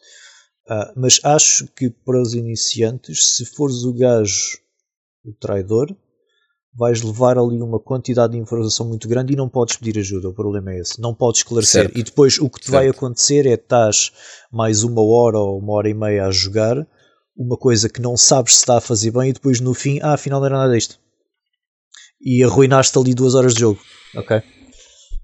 Ah, 0.67 0.91
mas 0.95 1.19
acho 1.23 1.67
que 1.75 1.89
para 1.91 2.19
os 2.19 2.33
iniciantes, 2.33 3.35
se 3.35 3.45
fores 3.45 3.83
o 3.83 3.93
gajo, 3.93 4.57
o 5.23 5.31
traidor, 5.33 5.95
vais 6.77 7.01
levar 7.01 7.37
ali 7.37 7.61
uma 7.61 7.79
quantidade 7.79 8.33
de 8.33 8.39
informação 8.39 8.87
muito 8.87 9.07
grande 9.07 9.33
e 9.33 9.35
não 9.35 9.47
podes 9.47 9.77
pedir 9.77 9.97
ajuda. 9.99 10.29
O 10.29 10.33
problema 10.33 10.73
é 10.73 10.79
esse. 10.79 10.99
Não 11.01 11.13
podes 11.13 11.39
esclarecer. 11.41 11.83
Certo. 11.83 11.97
E 11.97 12.03
depois 12.03 12.37
o 12.39 12.49
que 12.49 12.59
te 12.59 12.69
vai 12.71 12.85
Certo. 12.85 12.97
acontecer 12.97 13.45
é 13.45 13.53
estás 13.53 14.11
mais 14.51 14.83
uma 14.83 15.01
hora 15.01 15.37
ou 15.39 15.57
uma 15.59 15.73
hora 15.73 15.89
e 15.89 15.93
meia 15.93 16.25
a 16.25 16.31
jogar 16.31 16.85
uma 17.37 17.57
coisa 17.57 17.87
que 17.89 18.01
não 18.01 18.15
sabes 18.17 18.53
se 18.55 18.59
está 18.59 18.77
a 18.77 18.81
fazer 18.81 19.11
bem 19.11 19.29
e 19.29 19.33
depois 19.33 19.59
no 19.59 19.73
fim, 19.73 19.99
ah, 20.01 20.13
afinal 20.13 20.39
não 20.39 20.47
era 20.47 20.57
nada 20.57 20.73
disto. 20.73 20.99
E 22.21 22.43
arruinaste 22.43 22.97
ali 22.97 23.13
duas 23.13 23.35
horas 23.35 23.53
de 23.53 23.59
jogo. 23.61 23.79
Ok? 24.15 24.41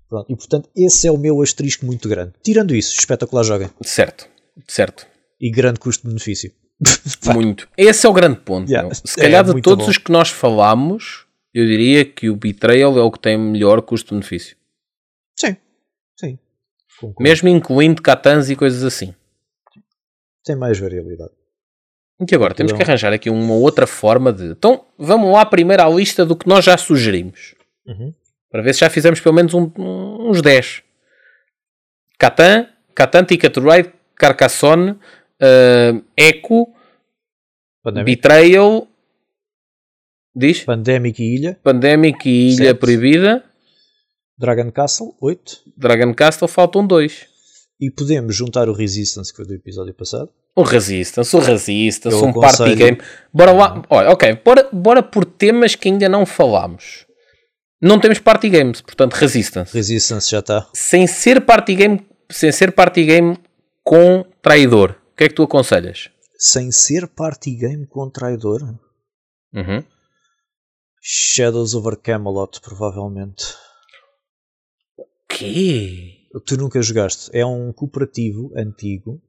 Pronto. 0.09 0.25
E 0.31 0.35
portanto, 0.35 0.69
esse 0.75 1.07
é 1.07 1.11
o 1.11 1.17
meu 1.17 1.41
asterisco 1.41 1.85
muito 1.85 2.07
grande. 2.09 2.33
Tirando 2.43 2.75
isso, 2.75 2.97
espetacular 2.99 3.43
joguem. 3.43 3.69
Certo, 3.81 4.27
certo. 4.67 5.07
E 5.39 5.49
grande 5.49 5.79
custo-benefício. 5.79 6.51
Muito. 7.33 7.67
Esse 7.77 8.05
é 8.07 8.09
o 8.09 8.13
grande 8.13 8.39
ponto. 8.39 8.67
Yeah. 8.69 8.91
Se 8.93 9.15
calhar 9.15 9.47
É 9.47 9.53
de 9.53 9.61
todos 9.61 9.85
bom. 9.85 9.91
os 9.91 9.97
que 9.99 10.11
nós 10.11 10.29
falamos, 10.29 11.25
eu 11.53 11.65
diria 11.65 12.05
que 12.05 12.29
o 12.29 12.35
Betrayal 12.35 12.97
é 12.97 13.01
o 13.01 13.11
que 13.11 13.19
tem 13.19 13.37
melhor 13.37 13.81
custo-benefício. 13.81 14.55
Sim. 15.37 15.57
Sim. 16.19 16.39
Concordo. 16.99 17.23
Mesmo 17.23 17.49
incluindo 17.49 18.01
Catans 18.01 18.49
e 18.49 18.55
coisas 18.55 18.83
assim. 18.83 19.13
Tem 20.43 20.55
mais 20.55 20.79
variabilidade. 20.79 21.31
E 22.29 22.35
agora 22.35 22.53
temos 22.53 22.71
Não. 22.71 22.77
que 22.77 22.83
arranjar 22.83 23.11
aqui 23.13 23.29
uma 23.29 23.53
outra 23.55 23.87
forma 23.87 24.31
de. 24.31 24.45
Então 24.51 24.85
vamos 24.97 25.31
lá 25.33 25.43
primeiro 25.45 25.81
à 25.83 25.89
lista 25.89 26.23
do 26.25 26.35
que 26.35 26.47
nós 26.47 26.63
já 26.63 26.77
sugerimos. 26.77 27.55
Uhum. 27.85 28.13
Para 28.49 28.61
ver 28.61 28.73
se 28.73 28.81
já 28.81 28.89
fizemos 28.89 29.19
pelo 29.19 29.33
menos 29.33 29.53
um- 29.55 29.71
uns 29.77 30.41
10. 30.41 30.83
Catan, 32.19 32.67
Catan, 32.93 33.23
Ticket 33.25 33.55
Ride, 33.57 33.91
Carcassonne, 34.15 34.99
eh, 35.39 35.93
Echo, 36.15 36.67
Pandemic, 37.83 38.15
Betrayal, 38.17 38.87
diz? 40.35 40.63
Pandemic 40.63 41.21
e 41.21 41.35
Ilha. 41.35 41.59
Pandemic 41.63 42.27
e 42.29 42.49
Ilha 42.53 42.67
Sete. 42.67 42.79
Proibida, 42.79 43.43
Dragon 44.37 44.71
Castle, 44.71 45.15
8. 45.21 45.57
Dragon 45.77 46.13
Castle, 46.13 46.47
faltam 46.47 46.85
dois. 46.85 47.25
E 47.79 47.89
podemos 47.91 48.35
juntar 48.35 48.69
o 48.69 48.73
Resistance 48.73 49.31
que 49.31 49.37
foi 49.37 49.45
do 49.45 49.53
episódio 49.53 49.93
passado. 49.93 50.29
O 50.55 50.63
Resistance, 50.63 51.35
o 51.35 51.39
Resistance, 51.39 52.15
Eu 52.17 52.25
um 52.25 52.33
party 52.33 52.55
aconselho- 52.63 52.75
game. 52.77 52.97
Bora 53.33 53.51
lá, 53.53 53.81
olha, 53.89 54.09
ok, 54.11 54.39
bora, 54.43 54.69
bora 54.71 55.01
por 55.01 55.23
temas 55.25 55.75
que 55.75 55.87
ainda 55.89 56.07
não 56.09 56.25
falámos. 56.25 57.05
Não 57.81 57.99
temos 57.99 58.19
party 58.19 58.49
games, 58.49 58.81
portanto, 58.81 59.13
Resistance. 59.13 59.73
Resistance 59.73 60.29
já 60.29 60.39
está. 60.39 60.67
Sem 60.73 61.07
ser 61.07 61.41
party 61.41 61.73
game, 61.75 62.05
sem 62.29 62.51
ser 62.51 62.71
party 62.73 63.05
game 63.05 63.37
com 63.83 64.23
traidor, 64.41 64.91
o 65.13 65.15
que 65.17 65.23
é 65.23 65.29
que 65.29 65.33
tu 65.33 65.43
aconselhas? 65.43 66.09
Sem 66.37 66.69
ser 66.71 67.07
party 67.07 67.55
game 67.55 67.87
com 67.87 68.09
traidor. 68.09 68.61
Uhum. 69.53 69.83
Shadows 71.01 71.73
over 71.73 71.97
Camelot, 71.97 72.61
provavelmente. 72.61 73.43
Que? 75.27 76.27
Tu 76.45 76.57
nunca 76.57 76.81
jogaste. 76.81 77.31
É 77.33 77.43
um 77.45 77.73
cooperativo 77.73 78.51
antigo 78.55 79.19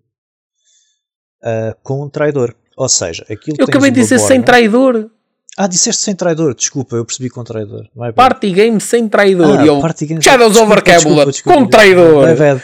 ah, 1.43 1.75
com 1.83 2.05
um 2.05 2.09
traidor. 2.11 2.55
Ou 2.77 2.89
seja, 2.89 3.25
aquilo 3.31 3.57
Eu 3.59 3.65
acabei 3.65 3.91
de 3.91 4.01
dizer 4.01 4.17
borda- 4.19 4.35
sem 4.35 4.43
traidor. 4.43 5.11
Ah, 5.57 5.67
disseste 5.67 6.03
sem 6.03 6.15
traidor. 6.15 6.55
Desculpa, 6.55 6.97
eu 6.97 7.05
percebi 7.05 7.29
com 7.29 7.43
traidor. 7.45 7.83
My 7.95 8.13
bad. 8.13 8.15
Party 8.15 8.53
game 8.53 8.81
sem 8.81 9.09
traidor. 9.09 9.59
Ah, 9.61 9.67
eu, 9.67 9.81
party 9.81 10.07
game- 10.07 10.23
Shadows 10.23 10.53
desculpa, 10.53 10.73
over 10.73 10.85
Camelot 10.85 11.43
com 11.43 11.67
traidor. 11.67 12.27
My 12.29 12.35
bad. 12.35 12.63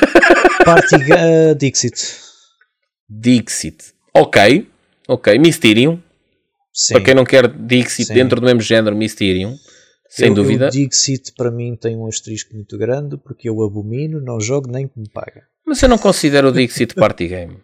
Party 0.64 1.12
ah, 1.12 1.54
Dixit. 1.54 2.18
Dixit. 3.08 3.94
Ok, 4.14 4.68
ok. 5.06 5.38
Mysterium. 5.38 6.02
Sim. 6.80 6.94
Para 6.94 7.04
quem 7.06 7.14
não 7.14 7.24
quer 7.24 7.48
Dixit 7.48 8.06
Sim. 8.06 8.14
dentro 8.14 8.40
do 8.40 8.44
mesmo 8.46 8.60
género, 8.60 8.94
Mysterium. 8.96 9.56
Sem 10.08 10.28
Eu- 10.28 10.34
dúvida. 10.34 10.68
O 10.68 10.70
Dixit 10.70 11.32
para 11.36 11.50
mim 11.50 11.74
tem 11.74 11.96
um 11.96 12.06
asterisco 12.06 12.54
muito 12.54 12.78
grande 12.78 13.16
porque 13.16 13.48
eu 13.48 13.60
abomino, 13.64 14.20
não 14.20 14.40
jogo 14.40 14.70
nem 14.70 14.86
que 14.86 14.96
me 14.98 15.08
paga. 15.08 15.42
Mas 15.66 15.82
eu 15.82 15.88
não 15.88 15.98
considero 15.98 16.48
o 16.48 16.52
Dixit 16.52 16.94
party 16.94 17.26
game. 17.26 17.58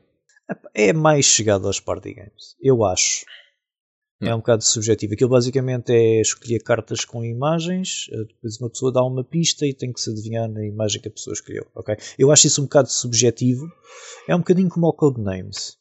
É 0.74 0.92
mais 0.92 1.24
chegado 1.26 1.66
aos 1.68 1.78
party 1.78 2.12
games, 2.12 2.56
eu 2.60 2.84
acho. 2.84 3.24
É 4.20 4.34
um 4.34 4.38
bocado 4.38 4.64
subjetivo. 4.64 5.14
Aquilo 5.14 5.30
basicamente 5.30 5.90
é 5.92 6.20
escolher 6.20 6.58
cartas 6.60 7.04
com 7.04 7.24
imagens, 7.24 8.06
eh, 8.10 8.16
depois 8.24 8.58
uma 8.60 8.70
pessoa 8.70 8.92
dá 8.92 9.02
uma 9.04 9.22
pista 9.22 9.64
e 9.66 9.72
tem 9.74 9.92
que 9.92 10.00
se 10.00 10.10
adivinhar 10.10 10.48
na 10.50 10.64
imagem 10.66 11.00
que 11.00 11.08
a 11.08 11.10
pessoa 11.10 11.34
escolheu. 11.34 11.66
ok? 11.74 11.94
Eu 12.18 12.32
acho 12.32 12.46
isso 12.46 12.60
um 12.60 12.64
bocado 12.64 12.90
subjetivo. 12.90 13.66
É 14.28 14.34
um 14.34 14.38
bocadinho 14.38 14.68
como 14.68 14.86
o 14.86 14.92
Codenames. 14.92 15.76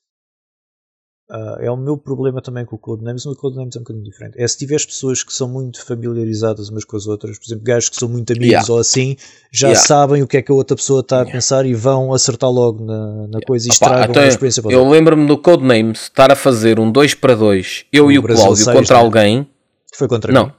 Ah, 1.31 1.57
é 1.61 1.71
o 1.71 1.77
meu 1.77 1.97
problema 1.97 2.41
também 2.41 2.65
com 2.65 2.75
o 2.75 2.79
Codenames, 2.79 3.25
mas 3.25 3.35
o 3.35 3.39
Codenames 3.39 3.75
é 3.75 3.79
um 3.79 3.81
bocadinho 3.83 4.03
diferente. 4.05 4.35
É 4.37 4.47
se 4.47 4.57
tiveres 4.57 4.85
pessoas 4.85 5.23
que 5.23 5.33
são 5.33 5.47
muito 5.47 5.83
familiarizadas 5.85 6.69
umas 6.69 6.83
com 6.83 6.97
as 6.97 7.07
outras, 7.07 7.39
por 7.39 7.45
exemplo, 7.45 7.63
gajos 7.63 7.89
que 7.89 7.95
são 7.95 8.09
muito 8.09 8.31
amigos 8.33 8.49
Yeah. 8.49 8.73
ou 8.73 8.79
assim, 8.79 9.15
já 9.51 9.69
Yeah. 9.69 9.87
sabem 9.87 10.21
o 10.21 10.27
que 10.27 10.37
é 10.37 10.41
que 10.41 10.51
a 10.51 10.55
outra 10.55 10.75
pessoa 10.75 10.99
está 10.99 11.21
a 11.21 11.25
pensar 11.25 11.65
e 11.65 11.73
vão 11.73 12.13
acertar 12.13 12.51
logo 12.51 12.83
na, 12.83 13.27
na 13.29 13.39
coisa 13.47 13.67
e 13.67 13.69
Opa, 13.69 13.73
estragam 13.73 14.09
então 14.11 14.21
a 14.23 14.27
experiência 14.27 14.61
os 14.65 14.71
eu 14.73 14.87
lembro-me 14.89 15.25
do 15.25 15.37
Codenames 15.37 16.03
estar 16.03 16.31
a 16.31 16.35
fazer 16.35 16.79
um 16.79 16.91
2 16.91 17.15
para 17.15 17.35
2, 17.35 17.85
eu 17.91 18.11
e 18.11 18.19
o 18.19 18.21
Brasil 18.21 18.43
Cláudio 18.43 18.63
seis, 18.65 18.77
contra 18.77 18.97
né? 18.97 19.01
alguém. 19.03 19.47
Foi 19.95 20.07
contra 20.07 20.31
Não, 20.33 20.45
mim. 20.47 20.51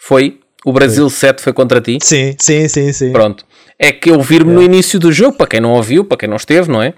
foi. 0.00 0.40
O 0.64 0.72
Brasil 0.72 1.10
7 1.10 1.42
foi 1.42 1.52
contra 1.52 1.80
ti. 1.80 1.98
Sim, 2.00 2.36
sim, 2.38 2.68
sim, 2.68 2.92
sim. 2.92 3.12
Pronto. 3.12 3.44
É 3.76 3.90
que 3.90 4.10
eu 4.10 4.20
vir-me 4.20 4.52
no 4.52 4.62
início 4.62 4.96
do 5.00 5.10
jogo, 5.10 5.36
para 5.36 5.48
quem 5.48 5.60
não 5.60 5.72
ouviu, 5.72 6.04
para 6.04 6.16
quem 6.16 6.28
não 6.28 6.36
esteve, 6.36 6.70
não 6.70 6.80
é? 6.80 6.94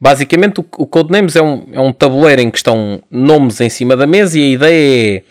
Basicamente, 0.00 0.60
o, 0.60 0.62
Codenames 0.86 1.34
é 1.34 1.42
um, 1.42 1.66
é 1.72 1.80
um 1.80 1.92
tabuleiro 1.92 2.40
em 2.42 2.50
que 2.50 2.58
estão 2.58 3.02
nomes 3.10 3.60
em 3.60 3.68
cima 3.68 3.96
da 3.96 4.06
mesa 4.06 4.38
e 4.38 4.42
a 4.42 4.48
ideia 4.54 5.16
é 5.18 5.22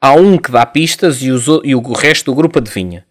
há 0.00 0.14
um 0.14 0.38
que 0.38 0.50
dá 0.52 0.64
pistas 0.64 1.22
e, 1.22 1.30
os, 1.30 1.48
o- 1.48 1.62
e 1.64 1.74
o 1.74 1.80
resto 1.92 2.26
do 2.26 2.34
grupo 2.34 2.58
adivinha. 2.58 3.04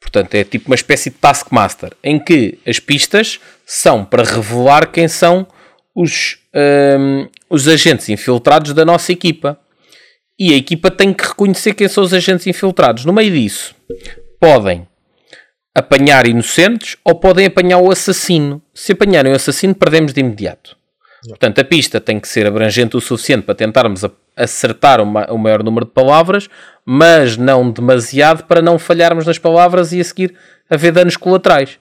Portanto, 0.00 0.34
é 0.34 0.44
tipo 0.44 0.66
uma 0.68 0.74
espécie 0.74 1.10
de 1.10 1.16
Taskmaster, 1.16 1.92
em 2.04 2.18
que 2.18 2.58
as 2.66 2.78
pistas 2.78 3.40
são 3.66 4.04
para 4.04 4.22
revelar 4.22 4.92
quem 4.92 5.08
são 5.08 5.46
os, 5.94 6.38
hum, 6.54 7.26
os 7.48 7.66
agentes 7.66 8.08
infiltrados 8.08 8.72
da 8.74 8.84
nossa 8.84 9.10
equipa. 9.12 9.58
E 10.38 10.52
a 10.52 10.56
equipa 10.56 10.90
tem 10.90 11.12
que 11.14 11.24
reconhecer 11.26 11.74
quem 11.74 11.86
são 11.88 12.02
os 12.04 12.12
agentes 12.12 12.46
infiltrados. 12.46 13.04
No 13.04 13.12
meio 13.12 13.32
disso, 13.32 13.74
podem 14.40 14.86
apanhar 15.74 16.26
inocentes 16.26 16.96
ou 17.04 17.14
podem 17.14 17.46
apanhar 17.46 17.78
o 17.78 17.90
assassino. 17.90 18.62
Se 18.72 18.92
apanharem 18.92 19.32
o 19.32 19.36
assassino, 19.36 19.74
perdemos 19.74 20.12
de 20.12 20.20
imediato. 20.20 20.76
Portanto, 21.28 21.58
a 21.60 21.64
pista 21.64 22.00
tem 22.00 22.20
que 22.20 22.28
ser 22.28 22.46
abrangente 22.46 22.96
o 22.96 23.00
suficiente 23.00 23.44
para 23.44 23.54
tentarmos 23.54 24.04
acertar 24.36 25.00
o, 25.00 25.06
ma- 25.06 25.26
o 25.30 25.38
maior 25.38 25.62
número 25.62 25.86
de 25.86 25.92
palavras, 25.92 26.48
mas 26.84 27.36
não 27.38 27.70
demasiado 27.70 28.44
para 28.44 28.60
não 28.60 28.78
falharmos 28.78 29.26
nas 29.26 29.38
palavras 29.38 29.92
e 29.92 30.00
a 30.00 30.04
seguir 30.04 30.34
haver 30.68 30.92
danos 30.92 31.16
colaterais. 31.16 31.78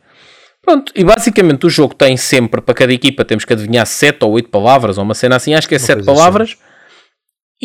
Pronto, 0.61 0.93
e 0.95 1.03
basicamente 1.03 1.65
o 1.65 1.69
jogo 1.69 1.93
tem 1.93 2.15
sempre, 2.15 2.61
para 2.61 2.73
cada 2.73 2.93
equipa, 2.93 3.25
temos 3.25 3.43
que 3.43 3.51
adivinhar 3.51 3.85
7 3.85 4.23
ou 4.23 4.31
8 4.31 4.47
palavras, 4.49 4.97
ou 4.97 5.03
uma 5.03 5.13
cena 5.13 5.35
assim, 5.35 5.53
acho 5.53 5.67
que 5.67 5.75
é 5.75 5.79
7 5.79 6.05
coisa 6.05 6.11
assim. 6.11 6.21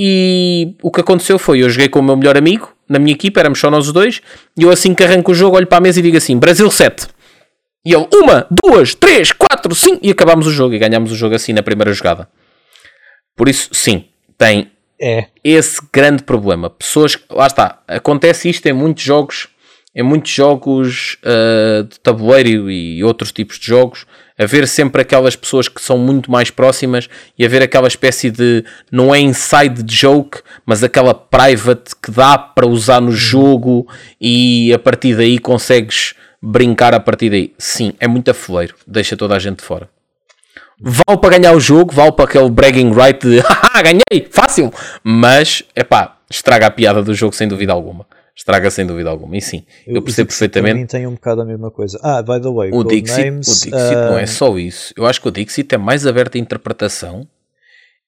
E 0.01 0.76
o 0.80 0.92
que 0.92 1.01
aconteceu 1.01 1.40
foi, 1.40 1.61
eu 1.61 1.68
joguei 1.68 1.88
com 1.88 1.99
o 1.99 2.03
meu 2.05 2.16
melhor 2.16 2.36
amigo, 2.36 2.72
na 2.88 3.01
minha 3.01 3.12
equipa, 3.12 3.40
éramos 3.40 3.59
só 3.59 3.68
nós 3.68 3.88
os 3.88 3.92
dois, 3.92 4.22
e 4.57 4.62
eu 4.62 4.70
assim 4.70 4.94
que 4.94 5.03
arranco 5.03 5.32
o 5.32 5.34
jogo, 5.34 5.57
olho 5.57 5.66
para 5.66 5.78
a 5.78 5.80
mesa 5.80 5.99
e 5.99 6.03
digo 6.05 6.16
assim, 6.16 6.38
Brasil 6.38 6.70
7. 6.70 7.09
E 7.84 7.92
ele, 7.92 8.07
uma, 8.14 8.46
duas, 8.49 8.94
três, 8.94 9.32
quatro, 9.32 9.74
cinco, 9.74 9.99
e 10.01 10.11
acabámos 10.12 10.46
o 10.46 10.53
jogo, 10.53 10.72
e 10.72 10.78
ganhámos 10.78 11.11
o 11.11 11.16
jogo 11.16 11.34
assim 11.34 11.53
na 11.53 11.64
primeira 11.64 11.92
jogada. 11.92 12.28
Por 13.36 13.49
isso, 13.49 13.70
sim, 13.72 14.05
tem 14.38 14.70
É. 15.01 15.26
esse 15.42 15.80
grande 15.92 16.22
problema. 16.22 16.70
Pessoas, 16.70 17.18
lá 17.28 17.49
está, 17.49 17.82
acontece 17.88 18.49
isto 18.49 18.66
em 18.66 18.72
muitos 18.72 19.03
jogos, 19.03 19.49
em 19.96 20.03
muitos 20.05 20.30
jogos 20.30 21.18
ah, 21.24 21.82
de 21.82 21.99
tabuleiro 21.99 22.70
e 22.70 23.03
outros 23.03 23.32
tipos 23.32 23.59
de 23.59 23.66
jogos, 23.66 24.07
haver 24.39 24.68
sempre 24.68 25.03
aquelas 25.03 25.34
pessoas 25.34 25.68
que 25.68 25.82
são 25.82 25.99
muito 25.99 26.30
mais 26.30 26.51
próximas 26.51 27.09
e 27.36 27.45
haver 27.45 27.62
aquela 27.62 27.89
espécie 27.89 28.30
de, 28.30 28.64
não 28.91 29.14
é 29.14 29.18
inside 29.18 29.82
joke, 29.86 30.41
mas 30.64 30.84
aquela 30.84 31.12
private 31.12 31.97
que 32.01 32.11
dá 32.11 32.39
para 32.39 32.66
usar 32.66 33.01
no 33.01 33.12
jogo 33.12 33.86
e 34.20 34.72
a 34.72 34.78
partir 34.78 35.16
daí 35.16 35.39
consegues 35.39 36.14
brincar 36.41 36.95
a 36.95 37.01
partir 37.01 37.30
daí. 37.30 37.53
Sim, 37.59 37.93
é 37.99 38.07
muito 38.07 38.30
afoleiro, 38.30 38.76
deixa 38.86 39.16
toda 39.16 39.34
a 39.34 39.39
gente 39.39 39.62
fora. 39.62 39.89
Vale 40.80 41.20
para 41.20 41.36
ganhar 41.36 41.53
o 41.55 41.61
jogo, 41.61 41.93
vale 41.93 42.12
para 42.12 42.24
aquele 42.24 42.49
bragging 42.49 42.93
right 42.93 43.26
de 43.26 43.43
ganhei, 43.82 44.28
fácil, 44.30 44.72
mas 45.03 45.64
é 45.74 45.82
pá, 45.82 46.16
estraga 46.30 46.66
a 46.66 46.70
piada 46.70 47.03
do 47.03 47.12
jogo 47.14 47.34
sem 47.34 47.49
dúvida 47.49 47.72
alguma. 47.72 48.07
Estraga 48.39 48.70
sem 48.70 48.86
dúvida 48.86 49.11
alguma. 49.11 49.36
E 49.36 49.41
sim, 49.41 49.64
eu, 49.84 49.97
eu 49.97 50.03
percebo 50.03 50.28
perfeitamente. 50.28 50.72
Para 50.72 50.80
mim 50.80 50.86
tem 50.86 51.07
um 51.09 51.14
bocado 51.14 51.41
a 51.43 51.45
mesma 51.45 51.72
coisa. 51.72 51.99
Ah, 52.01 52.22
by 52.22 52.41
the 52.41 52.49
way, 52.49 52.70
o 52.72 52.84
Dixit, 52.84 53.24
names, 53.24 53.49
o 53.49 53.53
Dixit 53.53 53.74
uh... 53.74 54.11
não 54.11 54.18
é 54.18 54.26
só 54.26 54.57
isso. 54.57 54.95
Eu 54.97 55.07
acho 55.07 55.20
que 55.20 55.26
o 55.26 55.30
Dixit 55.32 55.74
é 55.74 55.76
mais 55.76 56.07
aberto 56.07 56.36
à 56.36 56.39
interpretação. 56.39 57.26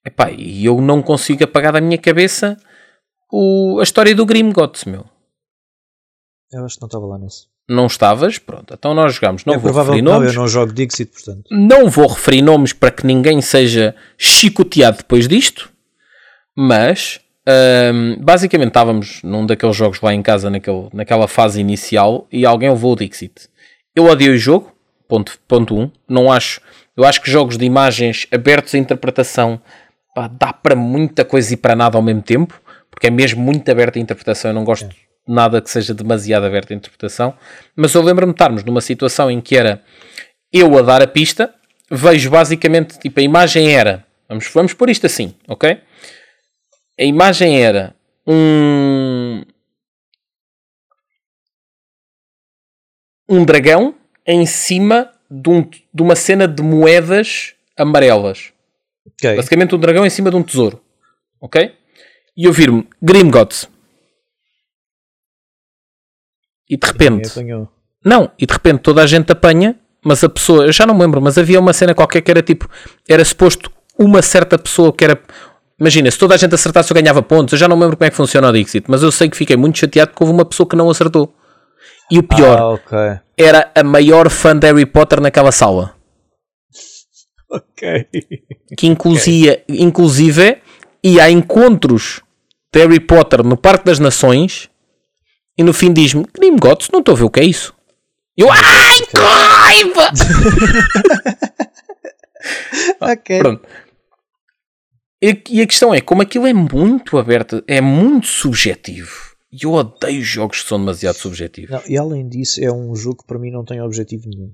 Epá, 0.06 0.30
e 0.30 0.64
eu 0.64 0.80
não 0.80 1.02
consigo 1.02 1.42
apagar 1.42 1.72
da 1.72 1.80
minha 1.80 1.98
cabeça 1.98 2.56
o, 3.30 3.80
a 3.80 3.82
história 3.82 4.14
do 4.14 4.24
Grimgots, 4.24 4.84
meu. 4.84 5.04
Eu 6.52 6.64
acho 6.64 6.76
que 6.76 6.80
não 6.80 6.86
estava 6.86 7.06
lá 7.06 7.18
nisso. 7.18 7.48
Não 7.68 7.86
estavas? 7.86 8.38
Pronto, 8.38 8.72
então 8.72 8.94
nós 8.94 9.14
jogamos. 9.14 9.44
Não 9.44 9.54
é 9.54 9.58
vou 9.58 9.72
referir 9.72 10.00
nomes. 10.00 10.28
Não, 10.28 10.34
eu 10.34 10.40
não 10.42 10.48
jogo 10.48 10.72
Dixit, 10.72 11.10
portanto. 11.10 11.42
Não 11.50 11.90
vou 11.90 12.06
referir 12.06 12.40
nomes 12.42 12.72
para 12.72 12.92
que 12.92 13.04
ninguém 13.04 13.40
seja 13.40 13.96
chicoteado 14.16 14.98
depois 14.98 15.26
disto, 15.26 15.72
mas 16.56 17.20
um, 17.48 18.16
basicamente 18.20 18.68
estávamos 18.68 19.22
num 19.22 19.46
daqueles 19.46 19.76
jogos 19.76 20.00
lá 20.00 20.14
em 20.14 20.22
casa, 20.22 20.50
naquele, 20.50 20.88
naquela 20.92 21.26
fase 21.26 21.60
inicial, 21.60 22.26
e 22.30 22.44
alguém 22.44 22.70
levou 22.70 22.92
o 22.92 22.96
Dixit. 22.96 23.48
Eu 23.94 24.06
odiei 24.06 24.30
o 24.30 24.38
jogo, 24.38 24.72
ponto 25.08 25.32
1. 25.32 25.34
Ponto 25.48 25.78
um. 25.78 25.90
Não 26.08 26.30
acho. 26.30 26.60
Eu 26.96 27.04
acho 27.04 27.20
que 27.20 27.30
jogos 27.30 27.56
de 27.56 27.64
imagens 27.64 28.26
abertos 28.32 28.74
à 28.74 28.78
interpretação 28.78 29.60
pá, 30.14 30.28
dá 30.28 30.52
para 30.52 30.76
muita 30.76 31.24
coisa 31.24 31.52
e 31.52 31.56
para 31.56 31.74
nada 31.74 31.96
ao 31.96 32.02
mesmo 32.02 32.22
tempo, 32.22 32.60
porque 32.90 33.08
é 33.08 33.10
mesmo 33.10 33.42
muito 33.42 33.68
aberto 33.70 33.96
à 33.96 34.00
interpretação. 34.00 34.50
Eu 34.50 34.54
não 34.54 34.64
gosto. 34.64 34.86
É 34.86 35.10
nada 35.26 35.60
que 35.60 35.70
seja 35.70 35.94
demasiado 35.94 36.44
aberto 36.44 36.72
à 36.72 36.74
interpretação, 36.74 37.34
mas 37.76 37.94
eu 37.94 38.02
lembro-me 38.02 38.32
de 38.32 38.36
estarmos 38.36 38.64
numa 38.64 38.80
situação 38.80 39.30
em 39.30 39.40
que 39.40 39.56
era 39.56 39.82
eu 40.52 40.76
a 40.76 40.82
dar 40.82 41.02
a 41.02 41.06
pista, 41.06 41.54
vejo 41.90 42.30
basicamente, 42.30 42.98
tipo, 42.98 43.20
a 43.20 43.22
imagem 43.22 43.72
era, 43.72 44.04
vamos, 44.28 44.50
vamos 44.52 44.74
pôr 44.74 44.90
isto 44.90 45.06
assim, 45.06 45.34
ok? 45.46 45.78
A 47.00 47.04
imagem 47.04 47.62
era 47.62 47.96
um 48.26 49.42
um 53.28 53.44
dragão 53.44 53.94
em 54.26 54.44
cima 54.44 55.10
de, 55.30 55.48
um, 55.48 55.62
de 55.62 56.02
uma 56.02 56.16
cena 56.16 56.46
de 56.46 56.62
moedas 56.62 57.54
amarelas. 57.76 58.52
Okay. 59.06 59.36
Basicamente 59.36 59.74
um 59.74 59.78
dragão 59.78 60.04
em 60.04 60.10
cima 60.10 60.30
de 60.30 60.36
um 60.36 60.42
tesouro. 60.42 60.82
Ok? 61.40 61.74
E 62.36 62.44
eu 62.44 62.52
vir-me 62.52 62.86
Grimgods. 63.00 63.68
E 66.68 66.76
de 66.76 66.86
repente. 66.86 67.30
Não, 68.04 68.30
e 68.38 68.46
de 68.46 68.52
repente 68.52 68.80
toda 68.80 69.02
a 69.02 69.06
gente 69.06 69.30
apanha, 69.32 69.78
mas 70.04 70.22
a 70.22 70.28
pessoa. 70.28 70.66
Eu 70.66 70.72
já 70.72 70.86
não 70.86 70.94
me 70.94 71.00
lembro, 71.00 71.20
mas 71.20 71.38
havia 71.38 71.60
uma 71.60 71.72
cena 71.72 71.94
qualquer 71.94 72.20
que 72.20 72.30
era 72.30 72.42
tipo. 72.42 72.68
Era 73.08 73.24
suposto 73.24 73.72
uma 73.98 74.22
certa 74.22 74.58
pessoa 74.58 74.92
que 74.92 75.04
era. 75.04 75.20
Imagina, 75.80 76.10
se 76.10 76.18
toda 76.18 76.34
a 76.34 76.36
gente 76.36 76.54
acertasse 76.54 76.92
eu 76.92 76.94
ganhava 76.94 77.22
pontos. 77.22 77.52
Eu 77.52 77.58
já 77.58 77.66
não 77.66 77.78
lembro 77.78 77.96
como 77.96 78.06
é 78.06 78.10
que 78.10 78.16
funciona 78.16 78.50
o 78.50 78.52
Dixit, 78.52 78.84
mas 78.86 79.02
eu 79.02 79.10
sei 79.10 79.30
que 79.30 79.36
fiquei 79.36 79.56
muito 79.56 79.78
chateado 79.78 80.10
porque 80.10 80.22
houve 80.22 80.34
uma 80.34 80.44
pessoa 80.44 80.68
que 80.68 80.76
não 80.76 80.90
acertou. 80.90 81.34
E 82.10 82.18
o 82.18 82.22
pior 82.22 82.58
ah, 82.58 82.68
okay. 82.70 83.20
era 83.38 83.70
a 83.74 83.82
maior 83.82 84.28
fã 84.28 84.54
de 84.54 84.66
Harry 84.66 84.84
Potter 84.84 85.20
naquela 85.20 85.50
sala. 85.50 85.94
Ok. 87.48 88.06
Que 88.76 88.86
inclusive, 88.86 89.50
okay. 89.50 89.64
inclusive 89.68 90.58
ia 91.02 91.24
a 91.24 91.30
encontros 91.30 92.20
de 92.72 92.80
Harry 92.80 93.00
Potter 93.00 93.42
no 93.42 93.56
Parque 93.56 93.86
das 93.86 93.98
Nações 93.98 94.68
e 95.56 95.62
no 95.62 95.72
fim 95.72 95.92
diz-me: 95.92 96.26
Grimgots, 96.34 96.90
não 96.92 97.00
estou 97.00 97.14
a 97.14 97.18
ver 97.18 97.24
o 97.24 97.30
que 97.30 97.40
é 97.40 97.44
isso. 97.44 97.72
Eu, 98.36 98.48
ai, 98.50 98.96
raiva! 99.16 100.10
ok. 103.00 103.38
Pronto. 103.38 103.68
E, 105.22 105.60
a 105.60 105.66
questão 105.66 105.92
é: 105.92 106.00
como 106.00 106.22
aquilo 106.22 106.46
é 106.46 106.52
muito 106.52 107.18
aberto, 107.18 107.62
é 107.66 107.80
muito 107.80 108.26
subjetivo. 108.26 109.30
E 109.52 109.64
eu 109.64 109.72
odeio 109.72 110.22
jogos 110.22 110.62
que 110.62 110.68
são 110.68 110.78
demasiado 110.78 111.16
subjetivos. 111.16 111.70
Não, 111.70 111.82
e 111.86 111.98
além 111.98 112.28
disso, 112.28 112.62
é 112.62 112.72
um 112.72 112.94
jogo 112.94 113.18
que 113.18 113.26
para 113.26 113.38
mim 113.38 113.50
não 113.50 113.64
tem 113.64 113.80
objetivo 113.80 114.28
nenhum. 114.28 114.52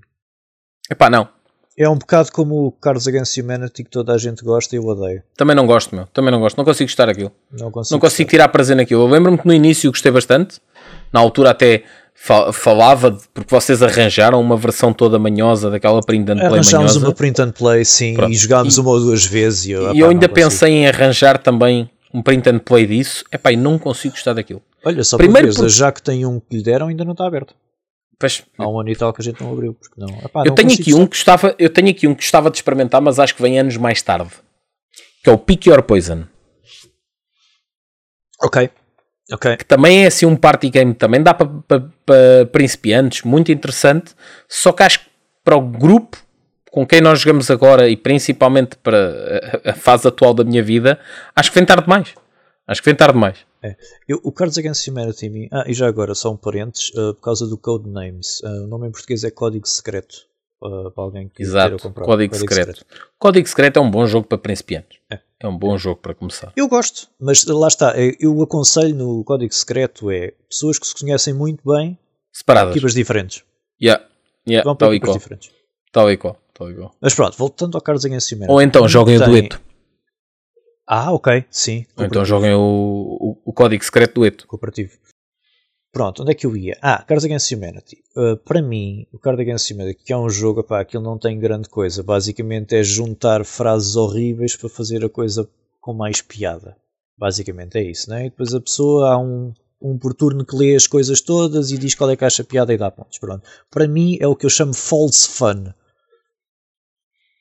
Epá, 0.91 1.11
não. 1.11 1.29
É 1.79 1.87
um 1.87 1.99
bocado 1.99 2.33
como 2.33 2.67
o 2.67 2.73
Cards 2.73 3.07
Against 3.07 3.37
Humanity 3.37 3.85
que 3.85 3.91
toda 3.91 4.15
a 4.15 4.19
gente 4.19 4.43
gosta 4.43 4.75
e 4.75 4.79
eu 4.79 4.85
odeio. 4.87 5.23
Também 5.37 5.55
não 5.55 5.67
gosto, 5.67 5.95
meu. 5.95 6.07
Também 6.07 6.31
não 6.31 6.41
gosto. 6.41 6.57
Não 6.57 6.65
consigo 6.65 6.89
gostar 6.89 7.11
aquilo. 7.11 7.31
Não 7.53 7.71
consigo, 7.71 7.95
não 7.95 8.01
consigo 8.01 8.31
tirar 8.31 8.49
prazer 8.49 8.75
naquilo. 8.75 9.03
Eu 9.03 9.09
lembro-me 9.09 9.37
que 9.37 9.47
no 9.47 9.53
início 9.53 9.91
gostei 9.91 10.11
bastante. 10.11 10.59
Na 11.13 11.21
altura 11.21 11.51
até 11.51 11.85
falava 12.53 13.11
de, 13.11 13.23
porque 13.33 13.55
vocês 13.55 13.83
arranjaram 13.83 14.41
uma 14.41 14.57
versão 14.57 14.93
toda 14.93 15.19
manhosa 15.19 15.71
daquela 15.71 16.01
print 16.01 16.31
and 16.31 16.37
play 16.37 16.47
Arranjámos 16.47 16.93
manhosa. 16.93 17.07
uma 17.07 17.15
print 17.15 17.41
and 17.43 17.51
play, 17.53 17.85
sim, 17.85 18.15
Pronto. 18.15 18.33
e 18.33 18.37
jogámos 18.37 18.77
e, 18.77 18.81
uma 18.81 18.91
ou 18.91 19.01
duas 19.01 19.25
vezes. 19.25 19.67
E 19.67 19.71
eu, 19.73 19.95
e 19.95 20.01
eu 20.01 20.09
ainda 20.09 20.29
pensei 20.29 20.73
em 20.73 20.89
arranjar 20.89 21.39
também 21.39 21.89
um 22.13 22.23
print 22.23 22.49
and 22.49 22.59
play 22.61 22.87
disso. 22.87 23.25
Epá, 23.31 23.53
e 23.53 23.57
não 23.57 23.79
consigo 23.79 24.15
gostar 24.15 24.33
daquilo. 24.33 24.63
Olha, 24.85 25.05
só 25.05 25.17
Primeiro 25.17 25.55
por 25.55 25.69
já 25.69 25.93
que 25.93 26.03
tem 26.03 26.25
um 26.25 26.41
que 26.41 26.57
lhe 26.57 26.63
deram, 26.63 26.89
ainda 26.89 27.05
não 27.05 27.13
está 27.13 27.27
aberto. 27.27 27.55
Pois, 28.19 28.43
Há 28.57 28.67
um 28.67 28.81
ano 28.81 28.89
e 28.89 28.97
tal 28.97 29.13
que 29.13 29.21
a 29.21 29.25
gente 29.25 29.43
não 29.43 29.53
abriu. 29.53 29.75
Porque 29.75 30.01
não, 30.01 30.09
epá, 30.25 30.41
eu, 30.41 30.47
não 30.47 30.55
tenho 30.55 30.73
aqui 30.73 30.95
um 30.95 31.07
que 31.07 31.17
estava, 31.17 31.55
eu 31.59 31.69
tenho 31.69 31.91
aqui 31.91 32.07
um 32.07 32.15
que 32.15 32.23
gostava 32.23 32.51
de 32.51 32.57
experimentar, 32.57 33.01
mas 33.01 33.19
acho 33.19 33.35
que 33.35 33.43
vem 33.43 33.59
anos 33.59 33.77
mais 33.77 34.01
tarde. 34.01 34.31
Que 35.23 35.29
é 35.29 35.33
o 35.33 35.39
Pick 35.39 35.67
Your 35.67 35.83
Poison. 35.83 36.25
Ok. 38.43 38.71
Okay. 39.33 39.57
Que 39.57 39.65
também 39.65 40.05
é 40.05 40.07
assim 40.07 40.25
um 40.25 40.37
party 40.37 40.71
game, 40.71 40.95
também 40.95 41.23
dá 41.23 41.35
para 41.35 41.47
pa, 41.47 41.81
pa 42.05 42.15
principiantes, 42.53 43.23
muito 43.23 43.51
interessante. 43.51 44.15
Só 44.49 44.73
que 44.73 44.83
acho 44.83 45.01
que 45.01 45.07
para 45.43 45.57
o 45.57 45.61
grupo 45.61 46.17
com 46.77 46.87
quem 46.87 47.01
nós 47.01 47.21
jogamos 47.21 47.51
agora 47.51 47.89
e 47.89 47.97
principalmente 47.97 48.77
para 48.77 49.61
a, 49.65 49.71
a 49.71 49.75
fase 49.75 50.07
atual 50.07 50.35
da 50.35 50.45
minha 50.45 50.63
vida, 50.63 51.01
acho 51.35 51.51
que 51.51 51.59
vem 51.59 51.65
tarde 51.65 51.85
demais. 51.85 52.15
Acho 52.67 52.83
que 52.83 52.85
vem 52.85 52.95
tarde 52.95 53.15
demais. 53.15 53.39
É. 53.63 53.75
Eu, 54.07 54.21
o 54.23 54.31
Cards 54.31 54.59
Against 54.59 54.87
Humanity, 54.87 55.49
ah, 55.53 55.65
e 55.67 55.73
já 55.73 55.89
agora, 55.89 56.15
só 56.15 56.31
um 56.31 56.37
parênteses, 56.37 56.91
uh, 56.91 57.15
por 57.15 57.23
causa 57.23 57.47
do 57.47 57.57
Codenames. 57.57 58.41
Uh, 58.43 58.65
o 58.65 58.67
nome 58.67 58.89
em 58.89 58.91
português 58.91 59.25
é 59.25 59.31
Código 59.31 59.67
Secreto. 59.67 60.27
Uh, 60.61 60.91
para 60.91 61.05
alguém 61.05 61.31
que 61.31 61.43
Exato, 61.43 61.79
comprar. 61.79 62.05
Código, 62.05 62.35
Código 62.35 62.53
secreto. 62.53 62.79
secreto. 62.79 63.11
Código 63.19 63.49
Secreto 63.49 63.79
é 63.79 63.83
um 63.83 63.91
bom 63.91 64.07
jogo 64.07 64.27
para 64.27 64.37
principiantes. 64.37 64.99
É. 65.11 65.21
é 65.41 65.47
um 65.47 65.57
bom 65.57 65.77
jogo 65.77 66.01
para 66.01 66.15
começar. 66.15 66.53
Eu 66.57 66.69
gosto, 66.69 67.09
mas 67.21 67.45
lá 67.45 67.69
está. 67.69 67.95
Eu 68.19 68.41
aconselho 68.43 68.95
no 68.95 69.25
Código 69.25 69.53
Secreto 69.53 70.11
é 70.11 70.33
pessoas 70.49 70.79
que 70.79 70.87
se 70.87 70.95
conhecem 70.95 71.35
muito 71.35 71.63
bem, 71.65 71.99
separadas, 72.33 72.73
equipas 72.75 72.95
diferentes. 72.95 73.45
Yeah. 73.81 74.05
Yeah. 74.49 74.65
Vão 74.65 74.77
para 74.77 74.95
equipas 74.95 75.15
diferentes. 75.15 75.51
Tal 75.93 76.11
e 76.11 76.17
qual. 76.17 76.39
Tal 76.55 76.71
e 76.71 76.75
qual. 76.75 76.95
Mas 77.01 77.15
pronto, 77.15 77.37
voltando 77.37 77.77
ao 77.77 77.83
Cards 77.83 78.05
Against 78.05 78.33
Humanity. 78.33 78.53
Ou 78.53 78.63
então 78.63 78.89
joguem 78.89 79.19
tem... 79.19 79.27
o 79.27 79.31
dueto. 79.31 79.61
Ah, 80.89 81.13
ok, 81.13 81.45
sim. 81.51 81.85
Ou 81.97 82.05
então 82.05 82.25
joguem 82.25 82.55
o, 82.55 82.61
o, 82.61 83.43
o 83.45 83.53
código 83.53 83.85
secreto 83.85 84.15
dueto. 84.15 84.47
Cooperativo. 84.47 84.97
Pronto, 85.97 86.21
onde 86.21 86.33
é 86.33 86.35
que 86.35 86.45
eu 86.45 86.55
ia? 86.55 86.77
Ah, 86.83 87.03
Cards 87.03 87.25
Against 87.25 87.51
Humanity. 87.53 87.97
Uh, 88.15 88.37
para 88.37 88.61
mim, 88.61 89.07
o 89.15 89.19
Cards 89.19 89.41
Against 89.41 89.71
Humanity, 89.71 90.05
que 90.05 90.13
é 90.13 90.17
um 90.19 90.29
jogo, 90.29 90.63
pá, 90.63 90.79
aquilo 90.79 91.03
não 91.03 91.17
tem 91.17 91.39
grande 91.39 91.71
coisa. 91.71 92.03
Basicamente 92.03 92.77
é 92.77 92.83
juntar 92.83 93.47
frases 93.47 93.97
horríveis 93.97 94.55
para 94.55 94.69
fazer 94.69 95.03
a 95.03 95.09
coisa 95.09 95.49
com 95.81 95.95
mais 95.95 96.21
piada. 96.21 96.77
Basicamente 97.17 97.79
é 97.79 97.83
isso, 97.83 98.11
né? 98.11 98.27
E 98.27 98.29
depois 98.29 98.53
a 98.53 98.61
pessoa 98.61 99.09
há 99.09 99.19
um, 99.19 99.55
um 99.81 99.97
por 99.97 100.13
turno 100.13 100.45
que 100.45 100.55
lê 100.55 100.77
as 100.77 100.87
coisas 100.87 101.23
todas 101.23 101.71
e 101.71 101.79
diz 101.79 101.95
qual 101.95 102.11
é 102.11 102.17
que 102.17 102.27
acha 102.27 102.45
piada 102.45 102.75
e 102.75 102.77
dá 102.77 102.91
pontos. 102.91 103.17
Pronto. 103.17 103.49
Para 103.71 103.89
mim 103.89 104.19
é 104.21 104.27
o 104.27 104.37
que 104.37 104.45
eu 104.45 104.51
chamo 104.51 104.75
false 104.75 105.27
fun. 105.27 105.73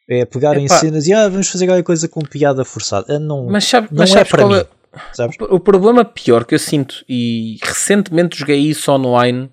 É 0.09 0.23
pegar 0.23 0.55
em 0.55 0.69
cenas 0.69 1.07
e 1.07 1.11
ah, 1.11 1.27
vamos 1.27 1.49
fazer 1.49 1.65
alguma 1.65 1.83
coisa 1.83 2.07
com 2.07 2.21
piada 2.21 2.63
forçada. 2.63 3.19
Não, 3.19 3.47
mas 3.47 3.65
sabe, 3.65 3.89
não 3.91 3.97
mas 3.97 4.15
é 4.15 4.23
para 4.23 4.47
mim. 4.47 4.55
É? 4.55 4.67
Sabes? 5.13 5.37
O, 5.39 5.59
problema 5.59 6.05
pior 6.05 6.45
que 6.45 6.55
eu 6.55 6.59
sinto, 6.59 7.03
e 7.07 7.57
recentemente 7.61 8.37
joguei 8.37 8.59
isso 8.59 8.91
online 8.91 9.49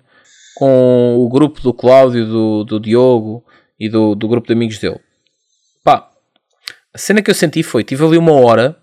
com 0.55 1.15
o 1.17 1.29
grupo 1.29 1.61
do 1.61 1.73
Cláudio, 1.73 2.25
do, 2.25 2.63
do 2.63 2.79
Diogo 2.79 3.43
e 3.79 3.89
do, 3.89 4.15
do 4.15 4.27
grupo 4.27 4.47
de 4.47 4.53
amigos 4.53 4.77
dele. 4.77 4.99
Pá, 5.83 6.09
a 6.93 6.97
cena 6.97 7.21
que 7.21 7.29
eu 7.29 7.35
senti 7.35 7.63
foi: 7.63 7.83
tive 7.83 8.05
ali 8.05 8.17
uma 8.17 8.33
hora 8.33 8.77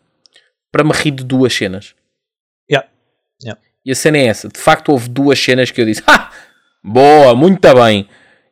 para 0.71 0.85
me 0.85 0.93
rir 0.93 1.13
de 1.13 1.25
duas 1.25 1.55
cenas. 1.55 1.95
Yeah. 2.71 2.89
Yeah. 3.43 3.61
E 3.85 3.93
a 3.93 3.95
cena 3.95 4.19
é 4.19 4.27
essa: 4.27 4.49
de 4.49 4.59
facto, 4.59 4.91
houve 4.91 5.09
duas 5.09 5.39
cenas 5.39 5.71
que 5.71 5.81
eu 5.81 5.87
disse: 5.87 6.03
Ah, 6.07 6.31
boa, 6.83 7.35
muito 7.35 7.61
bem. 7.75 8.09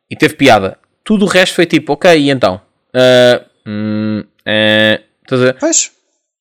E 0.09 0.15
teve 0.15 0.35
piada. 0.35 0.77
Tudo 1.03 1.25
o 1.25 1.27
resto 1.27 1.55
foi 1.55 1.65
tipo: 1.65 1.93
Ok, 1.93 2.17
e 2.17 2.29
então? 2.29 2.61
Uh, 2.95 3.45
hum, 3.67 4.23
uh, 4.41 5.09
Pois. 5.59 5.98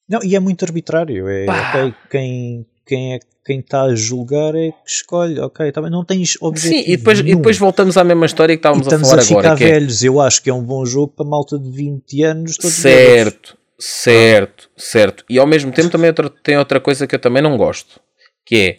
Não, 0.09 0.21
e 0.23 0.35
é 0.35 0.41
muito 0.41 0.65
arbitrário. 0.65 1.29
É, 1.29 1.47
ok, 1.49 1.95
quem, 2.11 2.67
quem 2.87 3.15
é 3.15 3.21
quem 3.49 3.61
está 3.61 3.85
a 3.85 3.95
julgar 3.95 4.55
é 4.55 4.73
que 4.73 4.91
escolhe, 4.91 5.41
ok, 5.41 5.73
também 5.73 5.91
não 5.91 6.05
tens 6.05 6.37
objetivo. 6.39 6.83
Sim, 6.85 6.93
e 6.93 6.97
depois, 6.99 7.19
e 7.21 7.35
depois 7.35 7.57
voltamos 7.57 7.97
à 7.97 8.05
mesma 8.05 8.27
história 8.27 8.55
que 8.55 8.59
estávamos, 8.59 8.87
a 8.87 8.91
falar 8.91 9.01
a 9.01 9.07
agora. 9.07 9.23
Estamos 9.23 9.47
a 9.47 9.57
ficar 9.57 9.73
velhos, 9.73 10.05
é... 10.05 10.09
eu 10.09 10.21
acho 10.21 10.43
que 10.43 10.51
é 10.51 10.55
um 10.55 10.63
bom 10.63 10.85
jogo 10.85 11.15
para 11.17 11.25
malta 11.25 11.59
de 11.59 11.71
20 11.71 12.23
anos. 12.25 12.57
Todos 12.59 12.77
certo, 12.77 13.57
certo, 13.79 14.69
certo. 14.77 15.25
E 15.31 15.39
ao 15.39 15.47
mesmo 15.47 15.73
tempo 15.73 15.89
também 15.89 16.11
outra, 16.11 16.29
tem 16.29 16.59
outra 16.59 16.79
coisa 16.79 17.07
que 17.07 17.15
eu 17.15 17.19
também 17.19 17.43
não 17.43 17.57
gosto, 17.57 17.99
que 18.45 18.57
é 18.57 18.79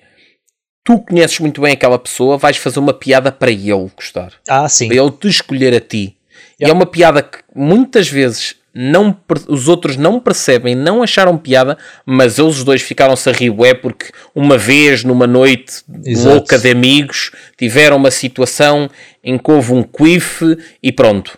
tu 0.84 1.00
conheces 1.00 1.40
muito 1.40 1.62
bem 1.62 1.74
aquela 1.74 1.98
pessoa, 1.98 2.38
vais 2.38 2.58
fazer 2.58 2.78
uma 2.78 2.94
piada 2.94 3.32
para 3.32 3.50
ele 3.50 3.90
gostar. 3.96 4.34
Ah, 4.48 4.70
sim. 4.70 4.88
Para 4.88 4.98
ele 4.98 5.12
te 5.12 5.28
escolher 5.28 5.74
a 5.74 5.82
ti. 5.82 6.16
E 6.60 6.66
é 6.66 6.72
uma 6.72 6.86
piada 6.86 7.24
que 7.24 7.40
muitas 7.56 8.08
vezes 8.08 8.56
não, 8.74 9.16
os 9.48 9.68
outros 9.68 9.98
não 9.98 10.20
percebem, 10.20 10.76
não 10.76 11.02
acharam 11.02 11.38
piada, 11.38 11.78
mas 12.06 12.38
eles 12.38 12.64
dois 12.64 12.82
ficaram-se 12.82 13.30
a 13.30 13.34
rir, 13.34 13.54
é 13.66 13.74
porque 13.74 14.12
uma 14.34 14.58
vez, 14.58 15.04
numa 15.04 15.26
noite 15.26 15.84
Exato. 16.06 16.36
louca 16.36 16.58
de 16.58 16.70
amigos, 16.70 17.32
tiveram 17.58 17.98
uma 17.98 18.12
situação 18.12 18.90
em 19.24 19.38
que 19.38 19.52
houve 19.52 19.74
um 19.74 19.84
quiff 19.84 20.58
e 20.82 20.92
pronto. 20.92 21.38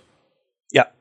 Yeah. 0.74 0.92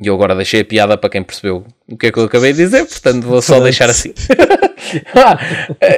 E 0.00 0.06
eu 0.06 0.14
agora 0.14 0.34
deixei 0.34 0.60
a 0.60 0.64
piada 0.64 0.98
para 0.98 1.10
quem 1.10 1.22
percebeu 1.22 1.64
o 1.88 1.96
que 1.96 2.06
é 2.06 2.12
que 2.12 2.18
eu 2.18 2.24
acabei 2.24 2.52
de 2.52 2.58
dizer, 2.58 2.86
portanto 2.86 3.24
vou 3.24 3.42
só 3.42 3.60
deixar 3.60 3.88
assim. 3.88 4.12
ah, 5.14 5.38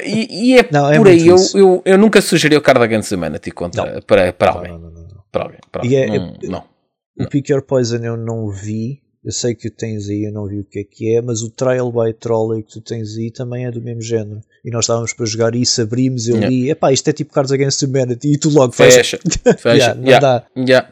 e, 0.05 0.53
e, 0.53 0.59
é 0.59 0.67
não, 0.71 0.91
é 0.91 0.97
por 0.97 1.09
aí, 1.09 1.27
eu, 1.27 1.37
eu, 1.55 1.83
eu, 1.85 1.99
nunca 1.99 2.21
sugeri 2.21 2.57
o 2.57 2.63
Card 2.63 2.83
Against 2.83 3.13
Humanity 3.13 3.51
contra, 3.51 4.01
para, 4.03 4.33
para 4.33 4.53
alguém. 4.53 4.73
Não, 4.73 4.79
não, 4.79 4.91
não, 4.91 5.25
para 5.31 5.43
alguém. 5.45 5.61
Para 5.71 5.83
alguém. 5.83 6.05
É, 6.05 6.19
não, 6.19 6.39
não, 6.43 6.65
o 7.19 7.29
Pick 7.29 7.51
Your 7.51 7.63
Poison 7.63 7.99
eu 7.99 8.17
não 8.17 8.51
vi, 8.51 9.03
eu 9.25 9.31
sei 9.31 9.55
que 9.55 9.71
tens 9.71 10.09
aí, 10.09 10.25
eu 10.25 10.33
não 10.33 10.47
vi 10.47 10.59
o 10.59 10.65
que 10.65 10.81
é 10.81 10.85
que 10.85 11.17
é, 11.17 11.23
mas 11.23 11.43
o 11.43 11.51
Trial 11.51 11.93
by 11.93 12.13
Trolley 12.13 12.63
que 12.65 12.73
tu 12.73 12.81
tens 12.81 13.17
aí 13.17 13.31
também 13.31 13.67
é 13.67 13.71
do 13.71 13.81
mesmo 13.81 14.03
género. 14.03 14.41
E 14.65 14.71
nós 14.71 14.85
estávamos 14.85 15.13
para 15.13 15.27
jogar 15.27 15.55
isso, 15.55 15.81
abrimos, 15.81 16.27
eu 16.27 16.37
yeah. 16.37 16.51
li, 16.51 16.71
epá, 16.71 16.93
isto 16.93 17.09
é 17.09 17.13
tipo 17.13 17.33
Cards 17.33 17.53
Against 17.53 17.83
Humanity, 17.83 18.33
e 18.33 18.39
tu 18.39 18.51
logo 18.51 18.73
fecha. 18.73 19.19
Fecha, 19.59 19.77
yeah, 19.77 19.95
não 19.95 20.05
yeah, 20.05 20.21
dá. 20.21 20.47
Yeah. 20.57 20.89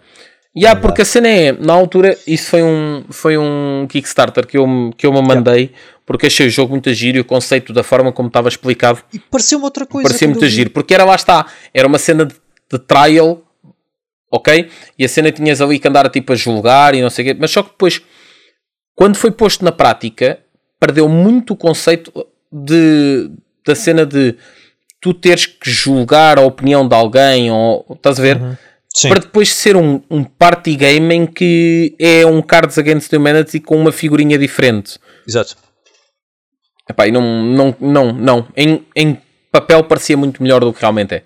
Yeah, 0.56 0.80
porque 0.80 1.02
a 1.02 1.04
cena 1.04 1.28
é, 1.28 1.52
na 1.52 1.72
altura, 1.72 2.16
isso 2.26 2.50
foi 2.50 2.62
um, 2.62 3.04
foi 3.10 3.38
um 3.38 3.86
Kickstarter 3.88 4.46
que 4.46 4.58
eu, 4.58 4.66
que 4.96 5.06
eu 5.06 5.12
me 5.12 5.22
mandei, 5.22 5.62
yeah. 5.62 5.78
porque 6.06 6.26
achei 6.26 6.46
o 6.46 6.50
jogo 6.50 6.70
muito 6.72 6.92
giro 6.92 7.18
e 7.18 7.20
o 7.20 7.24
conceito 7.24 7.72
da 7.72 7.82
forma 7.82 8.12
como 8.12 8.28
estava 8.28 8.48
explicado. 8.48 9.00
E 9.12 9.18
pareceu-me 9.18 9.64
outra 9.64 9.86
coisa. 9.86 10.08
Parecia 10.08 10.28
muito 10.28 10.46
giro, 10.48 10.70
porque 10.70 10.94
era 10.94 11.04
lá 11.04 11.16
está, 11.16 11.46
era 11.74 11.86
uma 11.86 11.98
cena 11.98 12.24
de, 12.26 12.34
de 12.70 12.78
trial, 12.78 13.42
ok? 14.30 14.68
E 14.96 15.04
a 15.04 15.08
cena 15.08 15.32
tinhas 15.32 15.60
ali 15.60 15.80
que 15.80 15.88
andar 15.88 16.08
tipo 16.10 16.32
a 16.32 16.36
julgar 16.36 16.94
e 16.94 17.02
não 17.02 17.10
sei 17.10 17.24
o 17.24 17.28
quê, 17.28 17.36
mas 17.40 17.50
só 17.50 17.62
que 17.62 17.70
depois 17.70 18.00
quando 18.94 19.16
foi 19.16 19.30
posto 19.30 19.64
na 19.64 19.72
prática, 19.72 20.38
perdeu 20.78 21.08
muito 21.08 21.54
o 21.54 21.56
conceito 21.56 22.26
de, 22.52 23.30
da 23.66 23.74
cena 23.74 24.04
de 24.04 24.36
tu 25.00 25.14
teres 25.14 25.46
que 25.46 25.70
julgar 25.70 26.38
a 26.38 26.42
opinião 26.42 26.86
de 26.86 26.94
alguém, 26.94 27.50
ou 27.50 27.86
estás 27.90 28.18
a 28.18 28.22
ver? 28.22 28.40
Uhum. 28.40 28.56
Para 29.08 29.20
depois 29.20 29.52
ser 29.52 29.76
um, 29.76 30.02
um 30.10 30.24
party 30.24 30.74
game 30.74 31.14
em 31.14 31.26
que 31.26 31.94
é 31.98 32.26
um 32.26 32.42
Cards 32.42 32.76
Against 32.76 33.12
Humanity 33.12 33.60
com 33.60 33.76
uma 33.76 33.92
figurinha 33.92 34.36
diferente. 34.36 34.98
Exato. 35.26 35.56
Epá, 36.88 37.06
e 37.06 37.12
não, 37.12 37.22
não, 37.22 37.76
não, 37.80 38.12
não. 38.12 38.48
Em, 38.56 38.84
em 38.96 39.16
papel 39.50 39.84
parecia 39.84 40.16
muito 40.16 40.42
melhor 40.42 40.60
do 40.60 40.72
que 40.72 40.80
realmente 40.80 41.14
é. 41.14 41.22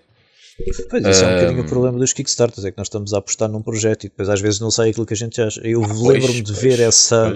Pois, 0.88 1.04
isso 1.04 1.24
é 1.24 1.26
um 1.26 1.34
bocadinho 1.34 1.62
o 1.62 1.66
problema 1.66 1.98
dos 1.98 2.12
Kickstarters, 2.12 2.64
é 2.64 2.70
que 2.70 2.78
nós 2.78 2.86
estamos 2.86 3.12
a 3.12 3.18
apostar 3.18 3.48
num 3.48 3.62
projeto 3.62 4.04
e 4.04 4.08
depois 4.08 4.28
às 4.28 4.40
vezes 4.40 4.60
não 4.60 4.70
sai 4.70 4.90
aquilo 4.90 5.06
que 5.06 5.14
a 5.14 5.16
gente 5.16 5.40
acha. 5.40 5.60
Eu 5.64 5.80
lembro-me 5.80 6.42
de 6.42 6.52
ver 6.52 6.78
essa, 6.80 7.34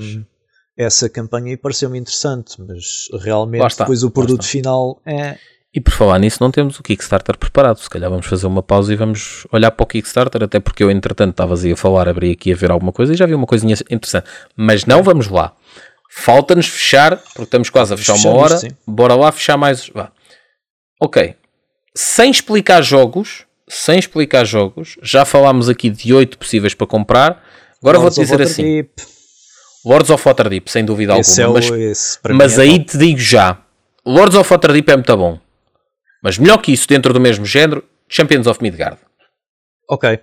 essa 0.77 1.09
campanha 1.09 1.53
e 1.53 1.57
pareceu-me 1.57 1.99
interessante, 1.99 2.55
mas 2.61 3.09
realmente 3.21 3.77
depois 3.77 4.03
o 4.05 4.11
produto 4.11 4.45
final 4.45 5.01
é. 5.05 5.37
E 5.75 5.81
por 5.81 5.93
falar 5.93 6.19
nisso, 6.19 6.39
não 6.41 6.51
temos 6.51 6.79
o 6.79 6.83
Kickstarter 6.83 7.37
preparado. 7.37 7.79
Se 7.79 7.91
calhar 7.91 8.09
vamos 8.09 8.25
fazer 8.25 8.47
uma 8.47 8.63
pausa 8.63 8.93
e 8.93 8.97
vamos 8.97 9.47
olhar 9.53 9.71
para 9.71 9.85
o 9.85 9.87
Kickstarter, 9.87 10.43
até 10.43 10.59
porque 10.59 10.83
eu, 10.83 10.91
entretanto, 10.91 11.33
estava 11.33 11.55
a 11.55 11.77
falar, 11.77 12.09
abri 12.09 12.31
aqui 12.31 12.53
a 12.53 12.57
ver 12.57 12.71
alguma 12.71 12.91
coisa 12.91 13.13
e 13.13 13.17
já 13.17 13.27
vi 13.27 13.35
uma 13.35 13.47
coisinha 13.47 13.75
interessante. 13.91 14.27
Mas 14.57 14.87
não 14.87 15.03
vamos 15.03 15.29
lá. 15.29 15.55
Falta-nos 16.11 16.67
fechar, 16.67 17.19
porque 17.19 17.43
estamos 17.43 17.69
quase 17.69 17.93
a 17.93 17.97
fechar 17.97 18.15
uma 18.15 18.31
hora. 18.31 18.57
Sim. 18.57 18.71
Bora 18.87 19.15
lá 19.15 19.31
fechar 19.31 19.59
mais. 19.59 19.89
Vá. 19.89 20.11
Ok 21.01 21.38
sem 21.99 22.31
explicar 22.31 22.81
jogos, 22.81 23.45
sem 23.69 23.99
explicar 23.99 24.45
jogos, 24.45 24.97
já 25.03 25.25
falámos 25.25 25.69
aqui 25.69 25.91
de 25.91 26.15
8 26.15 26.39
possíveis 26.39 26.73
para 26.73 26.87
comprar. 26.87 27.45
Agora 27.83 27.99
vou-te 27.99 28.21
dizer 28.21 28.41
assim: 28.41 28.63
Deep. 28.63 29.03
Lords 29.85 30.09
of 30.09 30.25
Waterdeep, 30.25 30.71
sem 30.71 30.85
dúvida 30.85 31.19
esse 31.19 31.43
alguma. 31.43 31.59
É 31.59 31.89
mas, 31.89 32.21
mas 32.37 32.59
é 32.59 32.63
aí 32.63 32.85
te 32.85 32.97
digo 32.97 33.19
já: 33.19 33.61
Lords 34.07 34.37
of 34.37 34.49
Waterdeep 34.49 34.89
é 34.89 34.95
muito 34.95 35.17
bom. 35.17 35.41
Mas 36.23 36.39
melhor 36.39 36.59
que 36.59 36.71
isso, 36.71 36.87
dentro 36.87 37.13
do 37.13 37.19
mesmo 37.19 37.45
género, 37.45 37.85
Champions 38.09 38.47
of 38.47 38.63
Midgard. 38.63 38.99
Ok. 39.91 40.21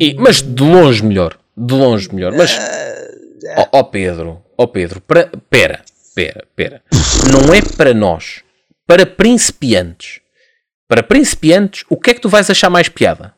E, 0.00 0.14
mas 0.14 0.42
de 0.42 0.62
longe 0.62 1.04
melhor. 1.04 1.36
De 1.56 1.74
longe 1.74 2.14
melhor. 2.14 2.32
Mas. 2.34 2.56
Ó 3.56 3.62
oh, 3.62 3.78
oh 3.80 3.84
Pedro, 3.84 4.44
ó 4.56 4.62
oh 4.62 4.68
Pedro, 4.68 5.00
pera, 5.00 5.82
pera, 6.14 6.44
pera. 6.54 6.82
Não 7.32 7.52
é 7.52 7.60
para 7.76 7.92
nós 7.92 8.45
para 8.86 9.04
principiantes. 9.04 10.20
Para 10.88 11.02
principiantes, 11.02 11.84
o 11.90 11.96
que 11.96 12.10
é 12.10 12.14
que 12.14 12.20
tu 12.20 12.28
vais 12.28 12.48
achar 12.48 12.70
mais 12.70 12.88
piada? 12.88 13.34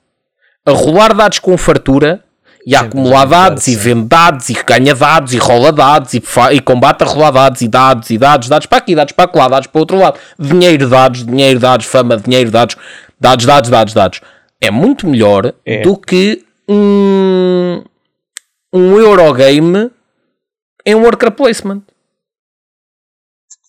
A 0.66 0.72
rolar 0.72 1.14
dados 1.14 1.38
com 1.38 1.56
fartura 1.56 2.22
e 2.66 2.76
a 2.76 2.80
acumular 2.80 3.24
dados 3.24 3.66
e 3.66 3.74
vende 3.74 4.06
dados 4.06 4.50
e 4.50 4.52
ganha 4.52 4.94
dados 4.94 5.32
e 5.32 5.38
rola 5.38 5.72
dados 5.72 6.12
e, 6.12 6.22
e 6.52 6.60
combate 6.60 7.02
a 7.02 7.06
rolar 7.06 7.30
dados 7.30 7.62
e 7.62 7.68
dados 7.68 8.10
e 8.10 8.18
dados, 8.18 8.48
dados 8.48 8.66
para 8.66 8.78
aqui, 8.78 8.94
dados 8.94 9.12
para 9.12 9.30
lá, 9.34 9.48
dados 9.48 9.68
para 9.68 9.78
o 9.78 9.80
outro 9.80 9.96
lado. 9.96 10.20
Dinheiro, 10.38 10.88
dados, 10.88 11.24
dinheiro, 11.24 11.58
dados, 11.58 11.86
fama, 11.86 12.18
dinheiro, 12.18 12.50
dados, 12.50 12.76
dados, 13.18 13.46
dados, 13.46 13.70
dados, 13.70 13.94
dados. 13.94 14.20
É 14.60 14.70
muito 14.70 15.06
melhor 15.06 15.54
é. 15.64 15.80
do 15.80 15.96
que 15.96 16.44
um, 16.68 17.82
um 18.70 18.98
Eurogame 18.98 19.90
em 20.84 20.94
um 20.94 21.02
worker 21.02 21.30
placement. 21.30 21.82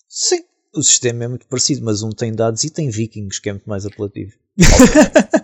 Sim 0.06 0.49
o 0.74 0.82
sistema 0.82 1.24
é 1.24 1.28
muito 1.28 1.46
parecido, 1.46 1.84
mas 1.84 2.02
um 2.02 2.10
tem 2.10 2.32
dados 2.32 2.62
e 2.64 2.70
tem 2.70 2.88
vikings, 2.88 3.40
que 3.40 3.48
é 3.48 3.52
muito 3.52 3.68
mais 3.68 3.84
apelativo. 3.84 4.32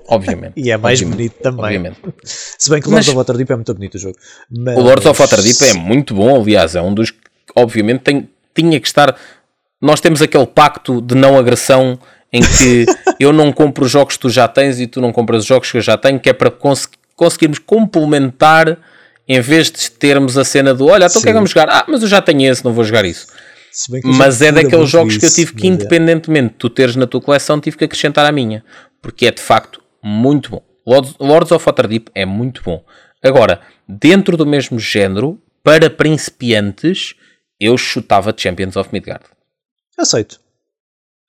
Obviamente. 0.08 0.52
e 0.56 0.70
é 0.70 0.76
mais 0.76 1.00
obviamente, 1.00 1.16
bonito 1.16 1.42
também. 1.42 1.64
Obviamente. 1.64 2.00
Se 2.24 2.70
bem 2.70 2.80
que 2.80 2.88
o 2.88 2.90
Lords 2.90 3.08
of 3.08 3.16
Waterdeep 3.16 3.52
é 3.52 3.56
muito 3.56 3.74
bonito 3.74 3.94
o 3.96 3.98
jogo. 3.98 4.16
Mas... 4.50 4.76
O 4.76 4.80
Lords 4.80 5.06
of 5.06 5.20
Waterdeep 5.20 5.62
é 5.64 5.74
muito 5.74 6.14
bom, 6.14 6.40
aliás, 6.40 6.76
é 6.76 6.82
um 6.82 6.94
dos 6.94 7.10
que, 7.10 7.18
obviamente, 7.56 8.02
tem, 8.02 8.28
tinha 8.54 8.78
que 8.80 8.86
estar. 8.86 9.16
Nós 9.80 10.00
temos 10.00 10.22
aquele 10.22 10.46
pacto 10.46 11.00
de 11.00 11.14
não 11.14 11.36
agressão 11.36 11.98
em 12.32 12.40
que 12.40 12.86
eu 13.18 13.32
não 13.32 13.52
compro 13.52 13.84
os 13.84 13.90
jogos 13.90 14.14
que 14.14 14.20
tu 14.20 14.30
já 14.30 14.46
tens 14.46 14.78
e 14.78 14.86
tu 14.86 15.00
não 15.00 15.12
compras 15.12 15.42
os 15.42 15.46
jogos 15.46 15.70
que 15.70 15.76
eu 15.76 15.82
já 15.82 15.96
tenho, 15.96 16.20
que 16.20 16.30
é 16.30 16.32
para 16.32 16.50
cons 16.50 16.88
conseguirmos 17.16 17.58
complementar 17.58 18.78
em 19.26 19.40
vez 19.40 19.70
de 19.70 19.90
termos 19.90 20.36
a 20.36 20.44
cena 20.44 20.74
do 20.74 20.86
olha, 20.86 21.06
então 21.06 21.18
o 21.18 21.22
que 21.22 21.30
é 21.30 21.32
que 21.32 21.36
vamos 21.36 21.50
jogar? 21.50 21.68
Ah, 21.68 21.84
mas 21.88 22.02
eu 22.02 22.08
já 22.08 22.20
tenho 22.20 22.42
esse, 22.48 22.64
não 22.64 22.72
vou 22.72 22.84
jogar 22.84 23.04
isso 23.04 23.26
mas 24.04 24.40
é 24.40 24.50
daqueles 24.50 24.88
jogos 24.88 25.14
isso, 25.14 25.20
que 25.20 25.26
eu 25.26 25.30
tive 25.34 25.54
que, 25.54 25.66
é. 25.66 25.70
independentemente 25.70 26.52
de 26.52 26.58
tu 26.58 26.70
teres 26.70 26.96
na 26.96 27.06
tua 27.06 27.20
coleção, 27.20 27.60
tive 27.60 27.76
que 27.76 27.84
acrescentar 27.84 28.24
à 28.24 28.32
minha. 28.32 28.64
Porque 29.02 29.26
é 29.26 29.30
de 29.30 29.40
facto 29.40 29.82
muito 30.02 30.50
bom. 30.50 30.62
Lords 30.86 31.52
of 31.52 31.64
Waterdeep 31.64 32.10
é 32.14 32.24
muito 32.24 32.62
bom. 32.62 32.84
Agora, 33.22 33.60
dentro 33.88 34.36
do 34.36 34.46
mesmo 34.46 34.78
género, 34.78 35.40
para 35.62 35.90
principiantes, 35.90 37.14
eu 37.58 37.76
chutava 37.76 38.34
Champions 38.36 38.76
of 38.76 38.90
Midgard. 38.92 39.24
Aceito. 39.98 40.40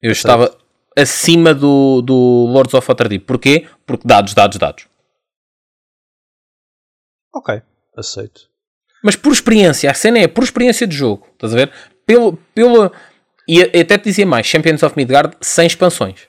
Eu 0.01 0.11
Aceito. 0.11 0.17
estava 0.17 0.57
acima 0.95 1.53
do, 1.53 2.01
do 2.01 2.47
Lords 2.51 2.73
of 2.73 2.87
Waterdeep. 2.87 3.25
Porquê? 3.25 3.67
Porque 3.85 4.07
dados, 4.07 4.33
dados, 4.33 4.57
dados. 4.57 4.87
Ok, 7.33 7.61
aceito. 7.95 8.49
Mas 9.03 9.15
por 9.15 9.31
experiência, 9.31 9.89
a 9.89 9.93
cena 9.93 10.19
é 10.19 10.27
por 10.27 10.43
experiência 10.43 10.87
de 10.87 10.95
jogo. 10.95 11.27
Estás 11.33 11.53
a 11.53 11.57
ver? 11.57 11.71
Pelo, 12.08 12.39
pelo 12.55 12.91
e 13.47 13.62
até 13.62 13.97
te 13.97 14.05
dizia 14.05 14.26
mais, 14.26 14.47
Champions 14.47 14.82
of 14.82 14.95
Midgard 14.97 15.36
sem 15.39 15.68
expansões. 15.68 16.22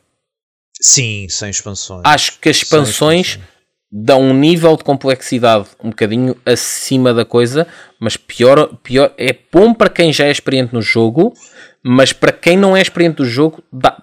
Sim, 0.81 1.26
sem 1.29 1.51
expansões. 1.51 2.03
Acho 2.05 2.39
que 2.39 2.49
as 2.49 2.57
expansões, 2.59 3.29
expansões, 3.29 3.59
dão 3.91 4.20
um 4.22 4.35
nível 4.35 4.76
de 4.76 4.85
complexidade 4.85 5.68
um 5.83 5.91
bocadinho 5.91 6.37
acima 6.45 7.14
da 7.14 7.24
coisa, 7.24 7.66
mas 7.99 8.16
pior, 8.16 8.76
pior 8.83 9.12
é 9.16 9.37
bom 9.53 9.72
para 9.72 9.89
quem 9.89 10.12
já 10.12 10.26
é 10.26 10.31
experiente 10.31 10.74
no 10.74 10.83
jogo, 10.83 11.33
mas 11.83 12.12
para 12.12 12.31
quem 12.31 12.57
não 12.57 12.76
é 12.76 12.83
experiente 12.83 13.16
do 13.16 13.24
jogo, 13.24 13.62
dá, 13.72 14.01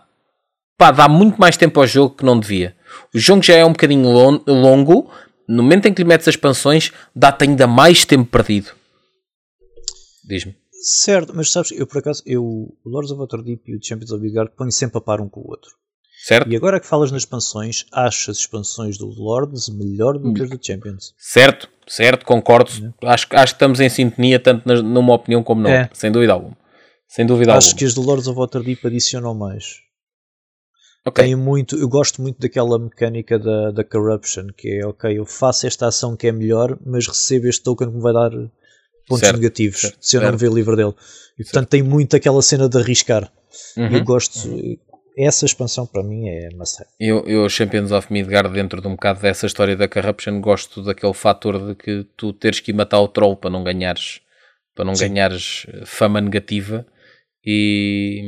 pá, 0.78 0.92
dá 0.92 1.08
muito 1.08 1.40
mais 1.40 1.56
tempo 1.56 1.80
ao 1.80 1.88
jogo 1.88 2.16
que 2.16 2.26
não 2.26 2.40
devia. 2.40 2.76
O 3.14 3.20
jogo 3.20 3.44
já 3.44 3.56
é 3.56 3.64
um 3.64 3.72
bocadinho 3.72 4.10
longo, 4.10 5.12
no 5.48 5.64
momento 5.64 5.86
em 5.86 5.94
que 5.94 6.02
lhe 6.02 6.08
metes 6.08 6.28
as 6.28 6.36
expansões, 6.36 6.92
dá-te 7.16 7.44
ainda 7.44 7.68
mais 7.68 8.04
tempo 8.04 8.26
perdido. 8.26 8.72
Diz-me. 10.28 10.56
Certo, 10.88 11.34
mas 11.36 11.52
sabes, 11.52 11.72
eu 11.72 11.88
por 11.88 11.98
acaso, 11.98 12.22
eu, 12.28 12.44
o 12.44 12.78
Lords 12.86 13.10
of 13.10 13.20
Waterdeep 13.20 13.72
e 13.72 13.76
o 13.76 13.80
Champions 13.82 14.12
of 14.12 14.22
Midgard 14.22 14.52
ponho 14.56 14.72
sempre 14.72 15.00
a 15.00 15.02
par 15.02 15.20
um 15.20 15.28
com 15.28 15.40
o 15.40 15.50
outro. 15.50 15.72
Certo. 16.24 16.48
E 16.48 16.56
agora 16.56 16.80
que 16.80 16.86
falas 16.86 17.12
nas 17.12 17.24
expansões, 17.24 17.88
acho 17.92 18.30
as 18.30 18.38
expansões 18.38 18.96
do 18.96 19.08
Lords 19.08 19.68
melhor 19.70 20.20
do 20.20 20.32
que 20.32 20.44
as 20.44 20.50
do 20.52 20.60
Champions. 20.62 21.16
Certo, 21.18 21.68
certo, 21.88 22.24
concordo. 22.24 22.70
É. 23.02 23.08
Acho, 23.08 23.26
acho 23.32 23.54
que 23.54 23.56
estamos 23.56 23.80
em 23.80 23.90
sintonia, 23.90 24.40
tanto 24.40 24.68
na, 24.68 24.80
numa 24.84 25.16
opinião 25.16 25.44
como 25.44 25.62
na 25.62 25.70
outra, 25.70 25.90
é. 25.92 25.96
sem 25.96 26.12
dúvida 26.12 26.34
alguma. 26.34 26.56
Sem 27.08 27.26
dúvida 27.26 27.56
acho 27.56 27.70
alguma. 27.70 27.80
que 27.80 27.86
as 27.86 27.94
do 27.96 28.02
Lords 28.04 28.28
of 28.28 28.38
Waterdeep 28.38 28.86
adicionam 28.86 29.34
mais. 29.34 29.78
Okay. 31.04 31.26
Tem 31.26 31.36
muito, 31.36 31.76
eu 31.76 31.90
gosto 31.90 32.22
muito 32.22 32.40
daquela 32.40 32.78
mecânica 32.78 33.40
da, 33.40 33.72
da 33.72 33.84
corruption, 33.84 34.50
que 34.56 34.82
é 34.82 34.86
ok, 34.86 35.18
eu 35.18 35.26
faço 35.26 35.66
esta 35.66 35.88
ação 35.88 36.16
que 36.16 36.28
é 36.28 36.32
melhor, 36.32 36.78
mas 36.86 37.08
recebo 37.08 37.48
este 37.48 37.64
token 37.64 37.90
que 37.90 37.96
me 37.96 38.02
vai 38.04 38.14
dar 38.14 38.30
pontos 39.08 39.26
certo, 39.26 39.38
negativos 39.38 39.82
certo, 39.82 39.98
se 40.00 40.18
eu 40.18 40.22
não 40.22 40.32
me 40.32 40.38
ver 40.38 40.52
livre 40.52 40.76
dele. 40.76 40.94
E 41.38 41.44
portanto 41.44 41.70
tem 41.70 41.84
muito 41.84 42.16
aquela 42.16 42.42
cena 42.42 42.70
de 42.70 42.78
arriscar. 42.78 43.32
Uhum, 43.78 43.88
eu 43.88 44.04
gosto, 44.04 44.48
uhum. 44.48 44.78
essa 45.18 45.46
expansão 45.46 45.86
para 45.86 46.04
mim 46.04 46.28
é 46.28 46.50
maçã. 46.56 46.84
Eu, 47.00 47.26
eu, 47.26 47.48
Champions 47.50 47.92
of 47.92 48.12
Midgard, 48.12 48.54
dentro 48.54 48.82
de 48.82 48.88
um 48.88 48.92
bocado 48.92 49.22
dessa 49.22 49.46
história 49.46 49.76
da 49.76 49.88
Corruption, 49.88 50.40
gosto 50.42 50.82
daquele 50.84 51.14
fator 51.14 51.68
de 51.68 51.76
que 51.76 52.06
tu 52.16 52.34
teres 52.34 52.60
que 52.60 52.72
ir 52.72 52.74
matar 52.74 53.00
o 53.00 53.08
troll 53.08 53.36
para 53.36 53.50
não 53.50 53.64
ganhares, 53.64 54.22
para 54.74 54.86
não 54.86 54.94
ganhares 54.94 55.66
fama 55.86 56.22
negativa. 56.22 56.86
E, 57.46 58.24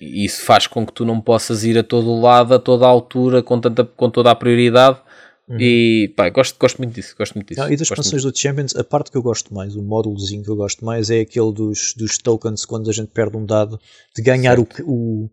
e 0.00 0.24
isso 0.24 0.44
faz 0.44 0.66
com 0.66 0.84
que 0.84 0.92
tu 0.92 1.04
não 1.04 1.20
possas 1.20 1.62
ir 1.62 1.78
a 1.78 1.84
todo 1.84 2.20
lado, 2.20 2.54
a 2.54 2.58
toda 2.58 2.84
a 2.84 2.88
altura, 2.88 3.42
com, 3.42 3.60
tanta, 3.60 3.84
com 3.84 4.10
toda 4.10 4.30
a 4.30 4.34
prioridade. 4.34 4.98
Uhum. 5.50 5.56
E 5.58 6.12
pá, 6.16 6.28
gosto, 6.28 6.56
gosto 6.60 6.78
muito 6.78 6.94
disso. 6.94 7.12
Gosto 7.18 7.34
muito 7.34 7.48
disso. 7.48 7.60
Não, 7.60 7.66
e 7.66 7.76
das 7.76 7.88
expansões 7.88 8.22
do 8.22 8.32
Champions, 8.36 8.76
a 8.76 8.84
parte 8.84 9.10
que 9.10 9.16
eu 9.16 9.22
gosto 9.22 9.52
mais, 9.52 9.74
o 9.74 9.82
módulozinho 9.82 10.44
que 10.44 10.48
eu 10.48 10.54
gosto 10.54 10.84
mais 10.84 11.10
é 11.10 11.20
aquele 11.20 11.52
dos, 11.52 11.92
dos 11.96 12.16
tokens 12.18 12.64
quando 12.64 12.88
a 12.88 12.92
gente 12.92 13.08
perde 13.08 13.36
um 13.36 13.44
dado, 13.44 13.80
de 14.14 14.22
ganhar 14.22 14.60
o, 14.60 14.68
o, 14.84 15.28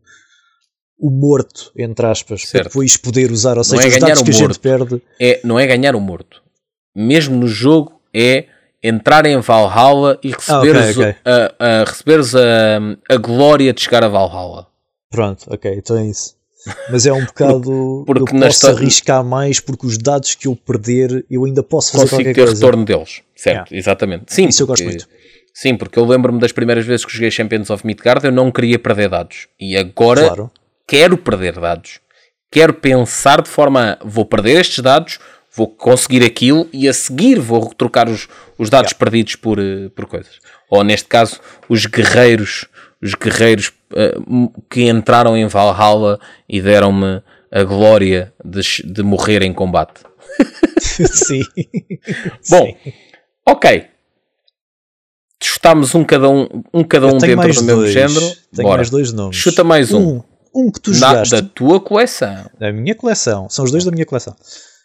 o 0.98 1.12
morto, 1.12 1.72
entre 1.78 2.08
aspas, 2.08 2.42
certo. 2.42 2.52
para 2.52 2.64
depois 2.64 2.98
poder 2.98 3.32
usar, 3.32 3.60
ou 3.60 3.64
seja, 3.64 3.84
é 3.84 3.88
os 3.90 4.00
dados 4.00 4.24
que 4.24 4.30
a 4.32 4.34
gente 4.34 4.60
perde. 4.60 5.00
É, 5.20 5.40
não 5.44 5.60
é 5.60 5.68
ganhar 5.68 5.96
o 5.96 6.02
morto. 6.02 6.42
Mesmo 6.96 7.38
no 7.38 7.48
jogo 7.48 8.02
é 8.12 8.48
entrar 8.82 9.24
em 9.28 9.40
Valhalla 9.40 10.20
e 10.24 10.32
receberes, 10.32 10.82
ah, 10.82 10.90
okay, 10.90 11.10
okay. 11.10 11.16
A, 11.26 11.82
a, 11.82 11.84
receberes 11.84 12.34
a, 12.34 12.80
a 13.08 13.18
glória 13.18 13.72
de 13.72 13.82
chegar 13.82 14.04
a 14.04 14.08
Valhalla. 14.08 14.66
Pronto, 15.12 15.46
ok, 15.48 15.76
então 15.78 15.96
é 15.96 16.08
isso. 16.08 16.37
Mas 16.90 17.06
é 17.06 17.14
um 17.14 17.26
bocado. 17.26 18.04
porque 18.06 18.36
eu 18.36 18.40
posso 18.40 18.68
arriscar 18.68 19.24
mais 19.24 19.60
porque 19.60 19.86
os 19.86 19.98
dados 19.98 20.36
que 20.36 20.48
eu 20.48 20.56
perder 20.56 21.26
eu 21.30 21.46
ainda 21.46 21.64
posso 21.64 21.92
fazer 21.92 22.04
Consigo 22.04 22.22
qualquer 22.22 22.34
ter 22.34 22.46
coisa. 22.46 22.54
retorno 22.54 22.86
deles, 22.86 23.22
certo? 23.36 23.74
Exatamente. 23.74 24.34
Sim, 24.34 24.48
isso 24.48 24.66
porque, 24.66 24.84
eu 24.84 24.88
gosto 24.88 24.98
muito. 24.98 25.18
Sim, 25.54 25.76
porque 25.76 25.98
eu 25.98 26.06
lembro-me 26.06 26.40
das 26.40 26.52
primeiras 26.52 26.86
vezes 26.86 27.06
que 27.06 27.12
joguei 27.12 27.32
Champions 27.32 27.70
of 27.70 27.86
Midgard 27.86 28.26
eu 28.26 28.32
não 28.32 28.52
queria 28.52 28.78
perder 28.78 29.10
dados. 29.10 29.48
E 29.60 29.76
agora 29.76 30.26
claro. 30.26 30.52
quero 30.88 31.18
perder 31.18 31.60
dados. 31.60 32.00
Quero 32.52 32.74
pensar 32.74 33.42
de 33.42 33.50
forma 33.50 33.98
a 34.00 34.06
vou 34.06 34.24
perder 34.24 34.62
estes 34.62 34.80
dados, 34.80 35.20
vou 35.54 35.68
conseguir 35.68 36.24
aquilo 36.24 36.70
e 36.72 36.88
a 36.88 36.94
seguir 36.94 37.40
vou 37.40 37.74
trocar 37.74 38.08
os, 38.08 38.28
os 38.58 38.70
dados 38.70 38.92
yeah. 38.92 39.00
perdidos 39.00 39.36
por, 39.36 39.60
eh, 39.60 39.90
por 39.96 40.06
coisas. 40.06 40.40
Ou 40.70 40.84
neste 40.84 41.08
caso, 41.08 41.40
os 41.68 41.86
guerreiros, 41.86 42.66
os 43.02 43.14
guerreiros 43.14 43.72
uh, 43.92 44.64
que 44.70 44.88
entraram 44.88 45.38
em 45.38 45.48
Valhalla 45.48 46.20
e 46.48 46.62
deram-me 46.62 47.22
a 47.52 47.64
glória 47.64 48.34
de, 48.44 48.62
de 48.84 49.04
morrer 49.04 49.42
em 49.42 49.54
combate. 49.54 50.02
Sim. 50.80 51.44
Bom, 52.50 52.66
Sim. 52.84 52.94
ok. 53.46 53.86
Testámos 55.40 55.94
um 55.94 56.04
cada 56.04 56.30
um, 56.30 56.48
um, 56.74 56.84
cada 56.84 57.08
um 57.08 57.18
dentro 57.18 57.54
do 57.54 57.64
mesmo 57.64 57.88
género. 57.88 58.26
Tenho 58.54 58.68
Bora. 58.68 58.78
mais 58.78 58.90
dois 58.90 59.14
nomes. 59.14 59.36
Chuta 59.36 59.64
mais 59.64 59.92
um. 59.92 60.18
Um, 60.18 60.24
um 60.56 60.72
que 60.72 60.82
tu 60.82 60.94
jogaste. 60.94 61.36
Na, 61.36 61.42
da 61.42 61.48
tua 61.48 61.80
coleção. 61.80 62.50
Da 62.60 62.72
minha 62.72 62.96
coleção. 62.96 63.48
São 63.50 63.64
os 63.64 63.72
dois 63.72 63.86
da 63.86 63.92
minha 63.92 64.06
coleção. 64.06 64.36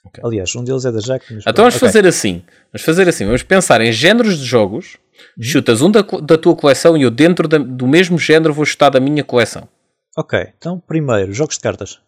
Okay. 0.04 0.22
Aliás, 0.24 0.54
um 0.54 0.62
deles 0.62 0.84
é 0.84 0.92
da 0.92 0.98
Jack. 0.98 1.24
Então 1.32 1.54
vamos 1.56 1.76
okay. 1.76 1.88
fazer 1.88 2.06
assim. 2.06 2.42
Vamos 2.72 2.84
fazer 2.84 3.08
assim. 3.08 3.24
Vamos 3.24 3.42
pensar 3.42 3.80
em 3.80 3.92
géneros 3.92 4.38
de 4.38 4.44
jogos. 4.44 4.98
Uhum. 5.36 5.42
Chutas 5.42 5.82
um 5.82 5.90
da, 5.90 6.02
da 6.02 6.38
tua 6.38 6.56
coleção 6.56 6.96
e 6.96 7.02
eu 7.02 7.10
dentro 7.10 7.46
da, 7.46 7.58
do 7.58 7.86
mesmo 7.86 8.18
género 8.18 8.52
vou 8.52 8.64
chutar 8.64 8.90
da 8.90 9.00
minha 9.00 9.22
coleção. 9.22 9.68
Ok. 10.16 10.52
Então, 10.56 10.78
primeiro, 10.80 11.32
jogos 11.32 11.56
de 11.56 11.60
cartas. 11.60 12.00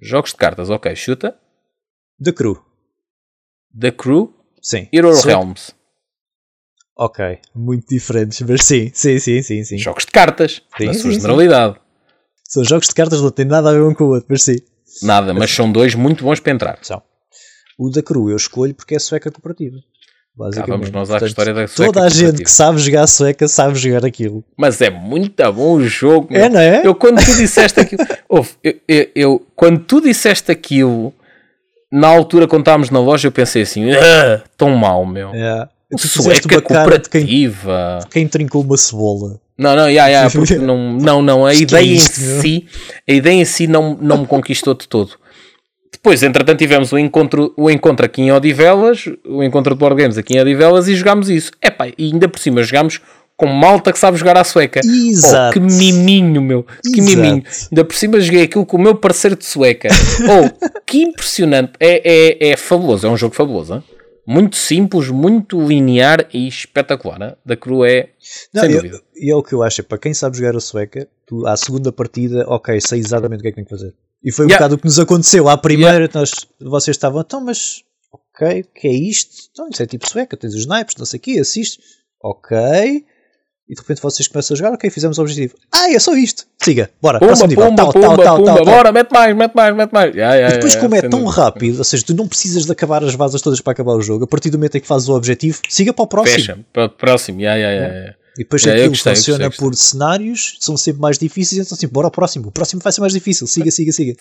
Jogos 0.00 0.30
de 0.30 0.36
cartas, 0.36 0.70
ok. 0.70 0.94
Chuta. 0.96 1.38
The 2.22 2.32
Crew. 2.32 2.60
The 3.78 3.90
Crew? 3.92 4.34
Sim. 4.62 4.88
Hero 4.92 5.12
sim. 5.14 5.28
Realms. 5.28 5.74
Ok. 6.96 7.38
Muito 7.54 7.88
diferentes, 7.88 8.40
mas 8.42 8.62
sim, 8.62 8.90
sim, 8.94 9.18
sim, 9.18 9.42
sim. 9.42 9.64
sim. 9.64 9.78
Jogos 9.78 10.06
de 10.06 10.12
cartas. 10.12 10.62
Sim, 10.76 10.86
na 10.86 10.94
sua 10.94 11.12
sim, 11.12 11.20
generalidade. 11.20 11.80
São 12.48 12.64
jogos 12.64 12.88
de 12.88 12.94
cartas, 12.94 13.20
não 13.20 13.30
tem 13.30 13.44
nada 13.44 13.70
a 13.70 13.72
ver 13.72 13.82
um 13.82 13.94
com 13.94 14.04
o 14.04 14.08
outro, 14.14 14.26
mas 14.28 14.42
sim. 14.42 14.56
Nada, 15.02 15.34
mas 15.34 15.50
são 15.50 15.70
dois 15.70 15.94
muito 15.94 16.22
bons 16.22 16.38
para 16.38 16.52
entrar. 16.52 16.78
São. 16.82 17.02
O 17.76 17.90
da 17.90 18.02
Cru 18.02 18.30
eu 18.30 18.36
escolho 18.36 18.74
porque 18.74 18.94
é 18.94 18.98
sueca 18.98 19.30
cooperativa. 19.30 19.76
Basicamente. 20.36 20.66
Cá 20.66 20.76
vamos 20.76 20.90
nós 20.90 21.10
à 21.10 21.12
Portanto, 21.12 21.28
história 21.28 21.54
da 21.54 21.68
sueca 21.68 21.92
Toda 21.92 22.06
a 22.06 22.08
gente 22.08 22.42
que 22.42 22.50
sabe 22.50 22.78
jogar 22.78 23.06
sueca 23.06 23.46
sabe 23.46 23.78
jogar 23.78 24.04
aquilo. 24.04 24.44
Mas 24.56 24.80
é 24.80 24.90
muito 24.90 25.52
bom 25.52 25.74
o 25.74 25.86
jogo. 25.86 26.28
Meu. 26.30 26.44
É, 26.44 26.48
não 26.48 26.60
é? 26.60 26.82
Eu 26.84 26.94
quando 26.94 27.24
tu 27.24 27.36
disseste 27.36 27.78
aquilo. 27.78 28.04
ouve, 28.28 28.50
eu, 28.62 28.74
eu, 28.88 29.08
eu, 29.14 29.46
quando 29.54 29.78
tu 29.80 30.00
disseste 30.00 30.50
aquilo, 30.50 31.14
na 31.92 32.08
altura 32.08 32.48
quando 32.48 32.62
estávamos 32.62 32.90
na 32.90 32.98
loja, 32.98 33.28
eu 33.28 33.32
pensei 33.32 33.62
assim: 33.62 33.92
ah, 33.92 34.42
tão 34.56 34.70
mal, 34.70 35.06
meu. 35.06 35.30
É. 35.32 35.68
Sueca 35.96 36.60
cooperativa. 36.60 38.00
De 38.00 38.08
quem, 38.08 38.22
quem 38.22 38.28
trincou 38.28 38.62
uma 38.62 38.76
cebola. 38.76 39.38
Não, 39.56 39.76
não, 39.76 39.88
yeah, 39.88 40.08
yeah, 40.34 40.66
não, 40.66 40.94
não, 40.94 41.22
não, 41.22 41.46
a 41.46 41.54
ideia 41.54 41.94
em 41.94 41.98
si, 42.00 42.66
a 43.08 43.12
ideia 43.12 43.40
em 43.40 43.44
si 43.44 43.68
não, 43.68 43.96
não 44.00 44.18
me 44.18 44.26
conquistou 44.26 44.74
de 44.74 44.88
todo. 44.88 45.12
Depois, 45.94 46.22
entretanto, 46.22 46.58
tivemos 46.58 46.92
o 46.92 46.98
encontro, 46.98 47.54
o 47.56 47.70
encontro 47.70 48.04
aqui 48.04 48.22
em 48.22 48.32
Odivelas, 48.32 49.04
o 49.24 49.42
encontro 49.42 49.74
de 49.74 49.78
board 49.78 50.00
games 50.00 50.18
aqui 50.18 50.36
em 50.36 50.40
Odivelas 50.40 50.88
e 50.88 50.94
jogámos 50.94 51.30
isso. 51.30 51.52
Epá, 51.62 51.86
e 51.88 51.94
ainda 51.98 52.28
por 52.28 52.38
cima 52.38 52.62
jogámos 52.62 53.00
com 53.36 53.46
malta 53.46 53.92
que 53.92 53.98
sabe 53.98 54.16
jogar 54.16 54.36
à 54.36 54.44
sueca. 54.44 54.80
Exato. 54.84 55.50
Oh, 55.50 55.52
que 55.52 55.60
miminho, 55.60 56.42
meu. 56.42 56.64
Que 56.82 57.00
Exato. 57.00 57.16
miminho. 57.16 57.44
Ainda 57.70 57.84
por 57.84 57.94
cima 57.94 58.20
joguei 58.20 58.42
aquilo 58.42 58.66
com 58.66 58.76
o 58.76 58.80
meu 58.80 58.94
parceiro 58.94 59.36
de 59.36 59.44
sueca. 59.44 59.88
oh, 60.28 60.80
que 60.84 60.98
impressionante. 60.98 61.72
É, 61.78 62.02
é, 62.04 62.50
é 62.50 62.56
fabuloso. 62.56 63.06
É 63.06 63.10
um 63.10 63.16
jogo 63.16 63.34
fabuloso. 63.34 63.74
Hein? 63.74 63.82
muito 64.26 64.56
simples, 64.56 65.08
muito 65.10 65.60
linear 65.60 66.26
e 66.32 66.48
espetacular. 66.48 67.36
Da 67.44 67.56
Cru 67.56 67.84
é 67.84 68.10
Não, 68.52 68.62
sem 68.62 68.72
dúvida. 68.72 69.00
E 69.16 69.30
é 69.30 69.36
o 69.36 69.42
que 69.42 69.52
eu 69.52 69.62
acho, 69.62 69.80
é 69.80 69.84
para 69.84 69.98
quem 69.98 70.14
sabe 70.14 70.36
jogar 70.36 70.56
a 70.56 70.60
sueca, 70.60 71.06
tu, 71.26 71.46
à 71.46 71.56
segunda 71.56 71.92
partida, 71.92 72.44
ok, 72.48 72.80
sei 72.80 72.98
exatamente 72.98 73.40
o 73.40 73.42
que 73.42 73.48
é 73.48 73.50
que 73.50 73.56
tem 73.56 73.64
que 73.64 73.70
fazer. 73.70 73.94
E 74.24 74.32
foi 74.32 74.46
um 74.46 74.48
yeah. 74.48 74.58
bocado 74.58 74.74
o 74.76 74.78
que 74.78 74.86
nos 74.86 74.98
aconteceu. 74.98 75.48
À 75.48 75.56
primeira, 75.56 76.04
yeah. 76.04 76.12
nós, 76.18 76.46
vocês 76.60 76.96
estavam, 76.96 77.20
então, 77.20 77.40
mas 77.40 77.82
ok, 78.12 78.62
o 78.62 78.80
que 78.80 78.88
é 78.88 78.92
isto? 78.92 79.50
Então, 79.52 79.68
isso 79.70 79.82
é 79.82 79.86
tipo 79.86 80.08
sueca, 80.08 80.36
tens 80.36 80.54
os 80.54 80.66
naipes, 80.66 80.96
não 80.96 81.04
sei 81.04 81.18
o 81.18 81.20
quê, 81.20 81.38
assiste. 81.38 81.78
Ok 82.22 83.04
e 83.68 83.74
de 83.74 83.80
repente 83.80 84.02
vocês 84.02 84.28
começam 84.28 84.54
a 84.54 84.58
jogar, 84.58 84.72
ok, 84.74 84.90
fizemos 84.90 85.16
o 85.18 85.22
objetivo. 85.22 85.54
Ah, 85.72 85.90
é 85.90 85.98
só 85.98 86.14
isto. 86.14 86.44
Siga, 86.62 86.90
bora, 87.00 87.18
pumba, 87.18 87.28
próximo 87.28 87.48
nível. 87.48 87.64
Pumba, 87.66 87.76
tal, 87.76 87.92
pumba, 87.92 88.22
tal, 88.22 88.44
tal, 88.44 88.56
tal, 88.56 88.64
bora, 88.64 88.92
mete 88.92 89.10
mais, 89.10 89.34
mete 89.34 89.54
mais, 89.54 89.74
mete 89.74 89.92
mais. 89.92 90.14
Yeah, 90.14 90.34
yeah, 90.34 90.54
e 90.54 90.58
depois, 90.58 90.76
como 90.76 90.94
é 90.94 91.02
tão 91.02 91.24
rápido, 91.24 91.78
ou 91.78 91.84
seja, 91.84 92.04
tu 92.04 92.14
não 92.14 92.28
precisas 92.28 92.66
de 92.66 92.72
acabar 92.72 93.02
as 93.02 93.14
vasas 93.14 93.40
todas 93.40 93.60
para 93.62 93.72
acabar 93.72 93.94
o 93.94 94.02
jogo, 94.02 94.24
a 94.24 94.26
partir 94.26 94.50
do 94.50 94.58
momento 94.58 94.76
em 94.76 94.80
que 94.80 94.86
fazes 94.86 95.08
o 95.08 95.14
objetivo, 95.14 95.60
siga 95.68 95.94
para 95.94 96.04
o 96.04 96.06
próximo. 96.06 96.36
Fecha, 96.36 96.58
para 96.72 96.84
o 96.84 96.88
próximo, 96.90 97.40
yeah, 97.40 97.58
yeah, 97.58 97.94
yeah. 97.94 98.16
E 98.36 98.38
depois 98.38 98.62
yeah, 98.62 98.80
aquilo 98.80 98.92
gostei, 98.92 99.14
funciona 99.14 99.46
gostei, 99.46 99.64
por 99.64 99.76
cenários, 99.76 100.56
são 100.60 100.76
sempre 100.76 101.00
mais 101.00 101.18
difíceis, 101.18 101.64
então 101.64 101.76
assim, 101.76 101.86
bora 101.86 102.08
ao 102.08 102.10
próximo, 102.10 102.48
o 102.48 102.52
próximo 102.52 102.80
vai 102.82 102.92
ser 102.92 103.00
mais 103.00 103.12
difícil, 103.12 103.46
siga, 103.46 103.70
siga, 103.70 103.92
siga. 103.92 104.14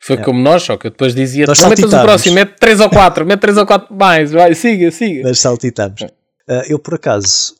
Foi 0.00 0.14
yeah. 0.14 0.24
como 0.24 0.40
nós, 0.40 0.64
só 0.64 0.76
que 0.76 0.88
eu 0.88 0.90
depois 0.90 1.14
dizia, 1.14 1.46
nós 1.46 1.62
metas 1.62 1.92
o 1.92 2.02
próximo, 2.02 2.34
mete 2.34 2.56
3 2.58 2.80
ou 2.80 2.90
4, 2.90 3.26
mete 3.26 3.40
3 3.40 3.58
ou 3.58 3.66
4 3.66 3.94
mais, 3.94 4.32
vai, 4.32 4.54
siga, 4.54 4.90
siga. 4.90 5.22
Nós 5.22 5.38
saltitamos. 5.38 6.02
Uh, 6.02 6.08
eu 6.68 6.78
por 6.78 6.94
acaso, 6.94 7.54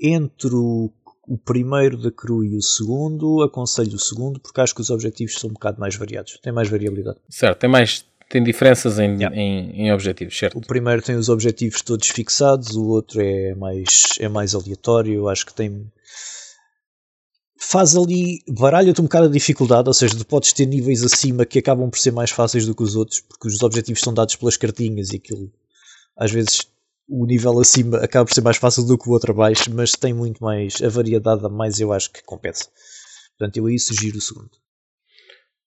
entre 0.00 0.54
o 0.54 0.90
o 1.30 1.38
primeiro 1.38 1.96
da 1.96 2.10
Cru 2.10 2.44
e 2.44 2.56
o 2.56 2.60
segundo, 2.60 3.40
aconselho 3.44 3.94
o 3.94 3.98
segundo 4.00 4.40
porque 4.40 4.60
acho 4.60 4.74
que 4.74 4.80
os 4.80 4.90
objetivos 4.90 5.34
são 5.38 5.48
um 5.48 5.52
bocado 5.52 5.78
mais 5.78 5.94
variados, 5.94 6.36
tem 6.42 6.52
mais 6.52 6.68
variabilidade. 6.68 7.18
Certo, 7.28 7.60
tem 7.60 7.70
mais 7.70 8.04
tem 8.30 8.44
diferenças 8.44 9.00
em, 9.00 9.16
yeah. 9.16 9.36
em, 9.36 9.72
em, 9.72 9.92
objetivos, 9.92 10.38
certo? 10.38 10.56
O 10.56 10.60
primeiro 10.60 11.02
tem 11.02 11.16
os 11.16 11.28
objetivos 11.28 11.82
todos 11.82 12.06
fixados, 12.08 12.76
o 12.76 12.86
outro 12.86 13.20
é 13.20 13.56
mais, 13.56 14.04
é 14.20 14.28
mais 14.28 14.54
aleatório, 14.54 15.28
acho 15.28 15.44
que 15.44 15.52
tem. 15.52 15.90
Faz 17.58 17.96
ali, 17.96 18.42
baralha-te 18.48 19.00
um 19.00 19.04
bocado 19.04 19.26
a 19.26 19.30
dificuldade, 19.30 19.88
ou 19.88 19.92
seja, 19.92 20.16
tu 20.16 20.24
podes 20.24 20.52
ter 20.52 20.64
níveis 20.64 21.02
acima 21.02 21.44
que 21.44 21.58
acabam 21.58 21.90
por 21.90 21.98
ser 21.98 22.12
mais 22.12 22.30
fáceis 22.30 22.64
do 22.64 22.74
que 22.74 22.84
os 22.84 22.94
outros, 22.94 23.20
porque 23.20 23.48
os 23.48 23.60
objetivos 23.62 24.00
são 24.00 24.14
dados 24.14 24.36
pelas 24.36 24.56
cartinhas 24.56 25.10
e 25.10 25.16
aquilo 25.16 25.52
às 26.16 26.30
vezes 26.30 26.60
o 27.08 27.26
nível 27.26 27.58
acima 27.58 27.98
acaba 27.98 28.24
por 28.24 28.34
ser 28.34 28.42
mais 28.42 28.56
fácil 28.56 28.84
do 28.84 28.96
que 28.96 29.08
o 29.08 29.12
outro 29.12 29.32
abaixo, 29.32 29.70
mas 29.74 29.92
tem 29.92 30.14
muito 30.14 30.42
mais, 30.42 30.80
a 30.80 30.88
variedade 30.88 31.44
a 31.44 31.48
mais 31.48 31.80
eu 31.80 31.92
acho 31.92 32.12
que 32.12 32.22
compensa. 32.22 32.66
Portanto, 33.36 33.56
eu 33.56 33.66
aí 33.66 33.78
sugiro 33.78 34.18
o 34.18 34.20
segundo. 34.20 34.50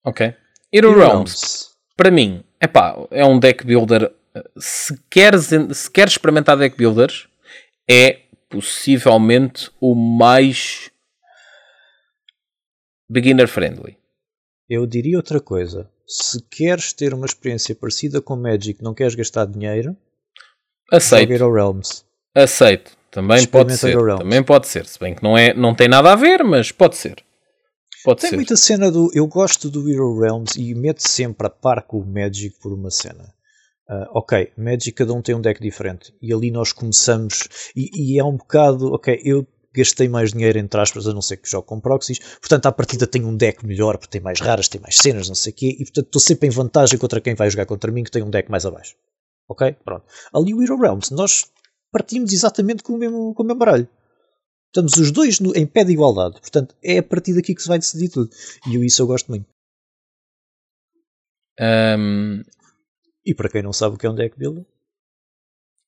Ok. 0.02 0.34
Hero 0.72 0.96
Realms, 0.96 1.74
para 1.96 2.10
mim, 2.10 2.42
epá, 2.64 2.96
é 3.10 3.24
um 3.24 3.38
deck 3.38 3.64
builder. 3.64 4.12
Se 4.56 4.98
queres, 5.08 5.50
se 5.72 5.90
queres 5.90 6.14
experimentar 6.14 6.56
deck 6.56 6.76
builders, 6.76 7.28
é 7.88 8.20
possivelmente 8.48 9.70
o 9.80 9.94
mais 9.94 10.90
beginner 13.08 13.48
friendly. 13.48 13.96
Eu 14.68 14.86
diria 14.86 15.16
outra 15.16 15.40
coisa. 15.40 15.90
Se 16.06 16.42
queres 16.50 16.92
ter 16.92 17.14
uma 17.14 17.26
experiência 17.26 17.74
parecida 17.74 18.20
com 18.20 18.36
Magic, 18.36 18.82
não 18.82 18.94
queres 18.94 19.14
gastar 19.14 19.46
dinheiro, 19.46 19.96
Aceito. 20.90 21.32
Hero 21.32 21.52
Realms. 21.52 22.04
Aceito. 22.34 22.92
Também 23.10 23.46
pode 23.46 23.76
ser. 23.76 23.96
Também 23.96 24.42
pode 24.42 24.66
ser. 24.66 24.86
Se 24.86 24.98
bem 24.98 25.14
que 25.14 25.22
não, 25.22 25.38
é, 25.38 25.54
não 25.54 25.74
tem 25.74 25.88
nada 25.88 26.12
a 26.12 26.16
ver, 26.16 26.42
mas 26.42 26.72
pode 26.72 26.96
ser. 26.96 27.16
Pode 28.04 28.20
tem 28.20 28.30
ser. 28.30 28.36
muita 28.36 28.56
cena 28.56 28.90
do. 28.90 29.10
Eu 29.14 29.26
gosto 29.26 29.70
do 29.70 29.90
Hero 29.90 30.20
Realms 30.20 30.56
e 30.60 30.74
meto 30.74 31.00
sempre 31.00 31.46
a 31.46 31.50
par 31.50 31.82
com 31.86 31.98
o 31.98 32.06
Magic 32.06 32.58
por 32.60 32.72
uma 32.72 32.90
cena. 32.90 33.32
Uh, 33.88 34.06
ok, 34.14 34.52
Magic 34.58 34.92
cada 34.92 35.12
um 35.14 35.22
tem 35.22 35.34
um 35.34 35.40
deck 35.40 35.60
diferente 35.60 36.14
e 36.20 36.32
ali 36.32 36.50
nós 36.50 36.72
começamos 36.72 37.48
e, 37.76 38.14
e, 38.14 38.18
é 38.18 38.24
um 38.24 38.36
bocado, 38.36 38.92
ok, 38.94 39.20
eu 39.22 39.46
gastei 39.74 40.08
mais 40.08 40.32
dinheiro 40.32 40.58
entre 40.58 40.80
aspas, 40.80 41.06
a 41.06 41.12
não 41.12 41.20
ser 41.20 41.38
que 41.38 41.50
jogo 41.50 41.66
com 41.66 41.80
proxies. 41.80 42.18
Portanto, 42.40 42.66
à 42.66 42.72
partida 42.72 43.06
tenho 43.06 43.26
um 43.26 43.36
deck 43.36 43.64
melhor, 43.66 43.98
porque 43.98 44.12
tem 44.12 44.20
mais 44.20 44.40
raras, 44.40 44.68
tem 44.68 44.80
mais 44.80 44.96
cenas, 44.96 45.28
não 45.28 45.34
sei 45.34 45.52
o 45.52 45.56
quê. 45.56 45.76
E 45.78 45.84
portanto, 45.84 46.06
estou 46.06 46.20
sempre 46.20 46.46
em 46.46 46.50
vantagem 46.50 46.98
contra 46.98 47.20
quem 47.20 47.34
vai 47.34 47.50
jogar 47.50 47.66
contra 47.66 47.90
mim, 47.90 48.04
que 48.04 48.10
tem 48.10 48.22
um 48.22 48.30
deck 48.30 48.50
mais 48.50 48.64
abaixo. 48.64 48.94
Ok? 49.48 49.76
Pronto. 49.84 50.04
Ali 50.32 50.54
o 50.54 50.62
Hero 50.62 50.78
Realms, 50.78 51.12
nós 51.12 51.46
partimos 51.90 52.32
exatamente 52.32 52.82
com 52.82 52.94
o 52.94 52.98
mesmo, 52.98 53.34
com 53.34 53.42
o 53.42 53.46
mesmo 53.46 53.58
baralho. 53.58 53.88
Estamos 54.74 54.94
os 54.94 55.12
dois 55.12 55.38
no, 55.38 55.56
em 55.56 55.64
pé 55.64 55.84
de 55.84 55.92
igualdade. 55.92 56.40
Portanto, 56.40 56.74
é 56.82 56.98
a 56.98 57.02
partir 57.02 57.32
daqui 57.32 57.54
que 57.54 57.62
se 57.62 57.68
vai 57.68 57.78
decidir 57.78 58.08
tudo. 58.08 58.28
E 58.66 58.74
eu, 58.74 58.82
isso 58.82 59.00
eu 59.00 59.06
gosto 59.06 59.28
muito. 59.28 59.46
Um... 61.60 62.42
E 63.24 63.32
para 63.32 63.48
quem 63.48 63.62
não 63.62 63.72
sabe 63.72 63.94
o 63.94 63.98
que 63.98 64.04
é 64.04 64.10
um 64.10 64.16
deck 64.16 64.36
builder? 64.36 64.64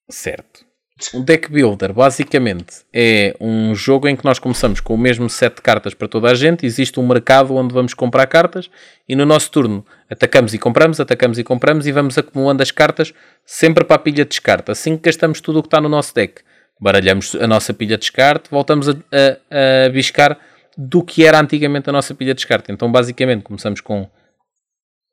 Certo. 0.08 0.64
Um 1.12 1.22
deck 1.22 1.50
builder, 1.50 1.92
basicamente, 1.92 2.84
é 2.90 3.36
um 3.38 3.74
jogo 3.74 4.08
em 4.08 4.16
que 4.16 4.24
nós 4.24 4.38
começamos 4.38 4.80
com 4.80 4.94
o 4.94 4.98
mesmo 4.98 5.28
set 5.28 5.56
de 5.56 5.62
cartas 5.62 5.92
para 5.92 6.08
toda 6.08 6.30
a 6.30 6.34
gente. 6.34 6.64
Existe 6.64 7.00
um 7.00 7.06
mercado 7.06 7.54
onde 7.56 7.74
vamos 7.74 7.92
comprar 7.92 8.26
cartas 8.28 8.70
e 9.06 9.16
no 9.16 9.26
nosso 9.26 9.50
turno 9.50 9.84
atacamos 10.08 10.54
e 10.54 10.58
compramos, 10.58 11.00
atacamos 11.00 11.38
e 11.38 11.44
compramos 11.44 11.86
e 11.88 11.92
vamos 11.92 12.16
acumulando 12.16 12.62
as 12.62 12.70
cartas 12.70 13.12
sempre 13.44 13.84
para 13.84 13.96
a 13.96 13.98
pilha 13.98 14.24
de 14.24 14.30
descarte. 14.30 14.70
Assim 14.70 14.96
que 14.96 15.02
gastamos 15.02 15.40
tudo 15.40 15.58
o 15.58 15.62
que 15.62 15.66
está 15.66 15.80
no 15.80 15.88
nosso 15.88 16.14
deck, 16.14 16.40
baralhamos 16.80 17.34
a 17.34 17.46
nossa 17.46 17.72
pilha 17.72 17.96
de 17.96 18.02
descarte, 18.02 18.50
voltamos 18.50 18.88
a, 18.88 18.92
a, 18.92 19.86
a 19.86 19.88
biscar 19.88 20.38
do 20.76 21.02
que 21.02 21.24
era 21.24 21.40
antigamente 21.40 21.88
a 21.88 21.92
nossa 21.92 22.14
pilha 22.14 22.34
de 22.34 22.38
descarte. 22.38 22.70
Então, 22.70 22.90
basicamente, 22.90 23.42
começamos 23.42 23.80
com 23.80 24.08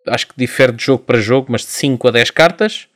acho 0.08 0.28
que 0.28 0.34
difere 0.36 0.74
de 0.74 0.84
jogo 0.84 1.04
para 1.04 1.20
jogo, 1.20 1.48
mas 1.50 1.62
de 1.62 1.68
5 1.68 2.08
a 2.10 2.12
10 2.12 2.32
cartas 2.32 2.88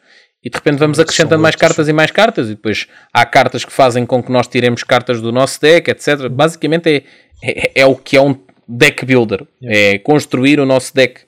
e 0.43 0.49
de 0.49 0.55
repente 0.55 0.78
vamos 0.78 0.99
acrescentando 0.99 1.41
mais 1.41 1.55
cartas 1.55 1.88
e 1.88 1.93
mais 1.93 2.11
cartas, 2.11 2.47
e 2.47 2.51
depois 2.51 2.88
há 3.13 3.26
cartas 3.26 3.65
que 3.65 3.72
fazem 3.72 4.05
com 4.05 4.22
que 4.22 4.32
nós 4.32 4.47
tiremos 4.47 4.84
cartas 4.84 5.20
do 5.20 5.32
nosso 5.32 5.59
deck, 5.59 5.89
etc. 5.89 6.30
Basicamente 6.30 6.88
é, 6.88 7.03
é, 7.43 7.72
é 7.82 7.86
o 7.86 7.95
que 7.95 8.15
é 8.15 8.22
um 8.22 8.39
deck 8.68 9.05
builder, 9.05 9.45
é 9.63 9.97
construir 9.99 10.59
o 10.59 10.65
nosso 10.65 10.93
deck 10.93 11.22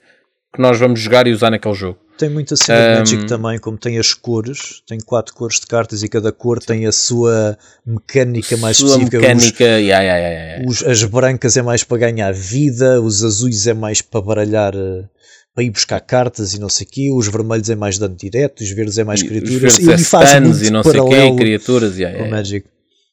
que 0.54 0.60
nós 0.60 0.78
vamos 0.78 1.00
jogar 1.00 1.26
e 1.26 1.32
usar 1.32 1.50
naquele 1.50 1.74
jogo. 1.74 1.98
Tem 2.20 2.28
muita 2.28 2.54
cena 2.54 2.78
um, 2.78 2.92
de 2.92 2.98
Magic 2.98 3.26
também, 3.26 3.58
como 3.58 3.78
tem 3.78 3.98
as 3.98 4.12
cores, 4.12 4.82
tem 4.86 5.00
quatro 5.00 5.34
cores 5.34 5.58
de 5.58 5.66
cartas 5.66 6.02
e 6.02 6.08
cada 6.08 6.30
cor 6.30 6.58
tem 6.58 6.86
a 6.86 6.92
sua 6.92 7.56
mecânica 7.86 8.58
mais 8.58 8.76
sua 8.76 8.88
específica. 8.90 9.20
Mecânica, 9.20 9.64
os, 9.64 9.80
yeah, 9.80 10.02
yeah, 10.02 10.18
yeah, 10.18 10.68
os, 10.68 10.82
as 10.82 11.02
brancas 11.04 11.56
é 11.56 11.62
mais 11.62 11.82
para 11.82 11.96
ganhar 11.96 12.30
vida, 12.34 13.00
os 13.00 13.24
azuis 13.24 13.66
é 13.66 13.72
mais 13.72 14.02
para 14.02 14.20
baralhar 14.20 14.76
uh, 14.76 15.08
para 15.54 15.64
ir 15.64 15.70
buscar 15.70 15.98
cartas 16.00 16.52
e 16.52 16.60
não 16.60 16.68
sei 16.68 16.86
o 16.86 16.90
quê, 16.90 17.10
os 17.10 17.26
vermelhos 17.26 17.70
é 17.70 17.74
mais 17.74 17.96
dano 17.96 18.14
direto, 18.14 18.60
os 18.60 18.70
verdes 18.70 18.98
é 18.98 19.04
mais 19.04 19.22
criaturas. 19.22 19.54
Os 19.54 19.78
verdes 19.78 19.88
é 19.88 19.96
faz 19.96 20.62
e 20.62 20.70
não 20.70 20.82
sei 20.82 21.00
o 21.00 21.08
quê, 21.08 21.36
criaturas. 21.38 21.96
Yeah, 21.96 22.18
yeah, 22.18 22.36
Magic. 22.36 22.66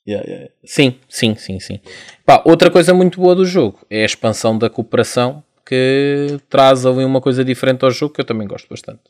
Yeah, 0.05 0.29
yeah. 0.29 0.49
Sim, 0.65 0.95
sim, 1.07 1.33
sim, 1.37 1.61
sim. 1.61 1.79
Pá, 2.25 2.41
outra 2.45 2.69
coisa 2.69 2.93
muito 2.93 3.21
boa 3.21 3.33
do 3.33 3.45
jogo 3.45 3.79
é 3.89 4.01
a 4.01 4.05
expansão 4.05 4.57
da 4.57 4.69
cooperação 4.69 5.43
que 5.67 6.39
traz 6.49 6.85
ali 6.85 7.03
uma 7.03 7.19
coisa 7.19 7.43
diferente 7.43 7.83
ao 7.83 7.91
jogo 7.91 8.13
que 8.13 8.21
eu 8.21 8.25
também 8.25 8.47
gosto 8.47 8.67
bastante. 8.69 9.01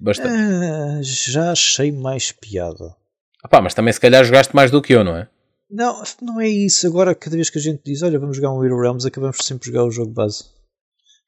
Bastante. 0.00 0.30
Ah, 0.30 1.00
já 1.02 1.52
achei 1.52 1.90
mais 1.90 2.32
piada. 2.32 2.94
Ah, 3.42 3.48
pá, 3.48 3.60
mas 3.60 3.74
também 3.74 3.92
se 3.92 4.00
calhar 4.00 4.24
jogaste 4.24 4.54
mais 4.54 4.70
do 4.70 4.82
que 4.82 4.94
eu, 4.94 5.02
não 5.02 5.16
é? 5.16 5.28
Não, 5.70 6.02
não 6.22 6.40
é 6.40 6.48
isso. 6.48 6.86
Agora, 6.86 7.14
cada 7.14 7.36
vez 7.36 7.50
que 7.50 7.58
a 7.58 7.60
gente 7.60 7.82
diz, 7.84 8.02
olha, 8.02 8.18
vamos 8.18 8.36
jogar 8.36 8.52
um 8.52 8.64
Hero 8.64 8.80
Realms, 8.80 9.06
acabamos 9.06 9.38
sempre 9.42 9.66
jogar 9.66 9.84
o 9.84 9.90
jogo 9.90 10.12
base. 10.12 10.44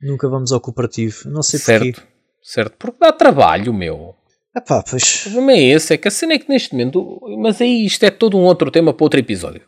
Nunca 0.01 0.29
vamos 0.29 0.51
ao 0.53 0.61
cooperativo. 0.61 1.29
Não 1.29 1.43
sei 1.43 1.61
certo, 1.61 1.85
porquê. 1.85 2.09
Certo, 2.43 2.77
porque 2.79 2.99
dá 2.99 3.13
trabalho, 3.13 3.73
meu. 3.73 4.15
Ah 4.55 4.61
pá, 4.61 4.83
pois. 4.83 5.21
O 5.21 5.31
problema 5.31 5.53
é 5.53 5.63
esse, 5.63 5.95
é 5.95 5.97
que 5.97 6.09
a 6.09 6.11
cena 6.11 6.35
é 6.35 6.39
que 6.39 6.49
neste 6.49 6.73
momento. 6.73 7.21
Mas 7.39 7.61
aí 7.61 7.85
isto 7.85 8.03
é 8.05 8.11
todo 8.11 8.37
um 8.37 8.43
outro 8.43 8.71
tema 8.71 8.93
para 8.93 9.05
outro 9.05 9.21
episódio. 9.21 9.63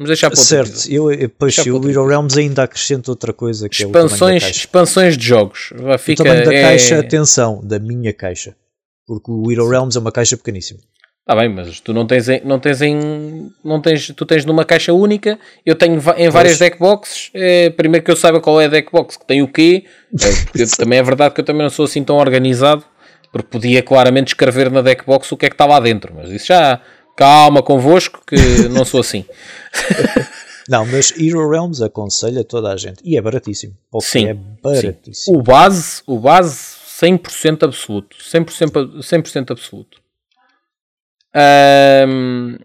Vamos 0.00 0.08
deixar 0.08 0.30
para 0.30 0.40
certo, 0.40 0.90
eu, 0.90 1.10
pois 1.38 1.58
o 1.58 1.90
Hero 1.90 2.06
Realms 2.06 2.38
ainda 2.38 2.62
acrescenta 2.62 3.10
outra 3.10 3.34
coisa 3.34 3.68
que 3.68 3.82
expansões, 3.82 4.42
é 4.44 4.50
Expansões 4.50 5.14
de 5.14 5.26
jogos. 5.26 5.74
Fica, 5.98 6.22
o 6.22 6.24
tamanho 6.24 6.46
da 6.46 6.54
é... 6.54 6.62
caixa, 6.62 6.98
atenção, 6.98 7.60
da 7.62 7.78
minha 7.78 8.10
caixa. 8.10 8.56
Porque 9.06 9.30
o 9.30 9.52
Hero 9.52 9.68
Realms 9.68 9.98
é 9.98 10.00
uma 10.00 10.10
caixa 10.10 10.38
pequeníssima. 10.38 10.80
Está 11.20 11.36
bem, 11.36 11.50
mas 11.50 11.80
tu 11.80 11.92
não 11.92 12.06
tens, 12.06 12.30
em, 12.30 12.40
não 12.42 12.58
tens 12.58 12.80
em. 12.80 13.52
Não 13.62 13.78
tens, 13.78 14.06
tu 14.16 14.24
tens 14.24 14.46
numa 14.46 14.64
caixa 14.64 14.90
única, 14.90 15.38
eu 15.66 15.74
tenho 15.74 16.02
em 16.16 16.30
várias 16.30 16.58
deckboxes. 16.58 17.30
É, 17.34 17.68
primeiro 17.68 18.02
que 18.02 18.10
eu 18.10 18.16
saiba 18.16 18.40
qual 18.40 18.58
é 18.58 18.64
a 18.64 18.68
deckbox 18.68 19.18
que 19.18 19.26
tem 19.26 19.42
o 19.42 19.48
quê. 19.48 19.84
É, 20.18 20.64
também 20.82 20.98
é 20.98 21.02
verdade 21.02 21.34
que 21.34 21.42
eu 21.42 21.44
também 21.44 21.62
não 21.62 21.70
sou 21.70 21.84
assim 21.84 22.02
tão 22.02 22.16
organizado, 22.16 22.86
porque 23.30 23.48
podia 23.50 23.82
claramente 23.82 24.28
escrever 24.28 24.70
na 24.70 24.80
deckbox 24.80 25.30
o 25.30 25.36
que 25.36 25.44
é 25.44 25.50
que 25.50 25.54
está 25.54 25.66
lá 25.66 25.78
dentro. 25.78 26.14
Mas 26.16 26.30
isso 26.30 26.46
já. 26.46 26.80
Calma 27.20 27.62
convosco, 27.62 28.22
que 28.26 28.34
não 28.72 28.82
sou 28.82 29.00
assim. 29.00 29.26
Não, 30.66 30.86
mas 30.86 31.12
Hero 31.18 31.50
Realms 31.50 31.82
aconselha 31.82 32.42
toda 32.42 32.72
a 32.72 32.78
gente. 32.78 33.02
E 33.04 33.14
é 33.18 33.20
baratíssimo. 33.20 33.76
Sim. 34.00 34.24
É 34.26 34.32
baratíssimo. 34.32 35.14
Sim. 35.14 35.36
O 35.36 35.42
base, 35.42 36.02
o 36.06 36.18
base 36.18 36.76
100% 36.98 37.64
absoluto. 37.64 38.16
100%, 38.16 39.02
100 39.02 39.44
absoluto. 39.50 40.00
Um, 42.08 42.56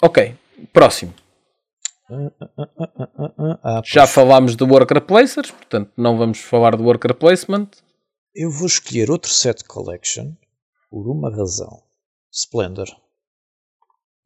ok, 0.00 0.36
próximo. 0.72 1.12
Ah, 3.64 3.82
Já 3.84 4.06
falámos 4.06 4.54
de 4.54 4.62
worker 4.62 5.00
placers, 5.00 5.50
portanto 5.50 5.90
não 5.96 6.16
vamos 6.16 6.38
falar 6.38 6.76
de 6.76 6.82
worker 6.84 7.14
placement. 7.14 7.66
Eu 8.32 8.50
vou 8.52 8.68
escolher 8.68 9.10
outro 9.10 9.30
set 9.30 9.64
collection 9.64 10.34
por 10.88 11.08
uma 11.10 11.34
razão: 11.34 11.82
Splendor, 12.32 12.86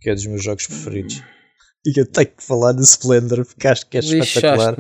que 0.03 0.11
é 0.11 0.15
dos 0.15 0.27
meus 0.27 0.43
jogos 0.43 0.67
preferidos. 0.67 1.23
E 1.85 1.99
eu 2.01 2.07
tenho 2.07 2.29
que 2.29 2.43
falar 2.43 2.73
de 2.73 2.83
Splendor 2.83 3.45
porque 3.45 3.69
acho 3.69 3.87
que 3.87 3.97
é 3.97 4.01
espetacular. 4.01 4.77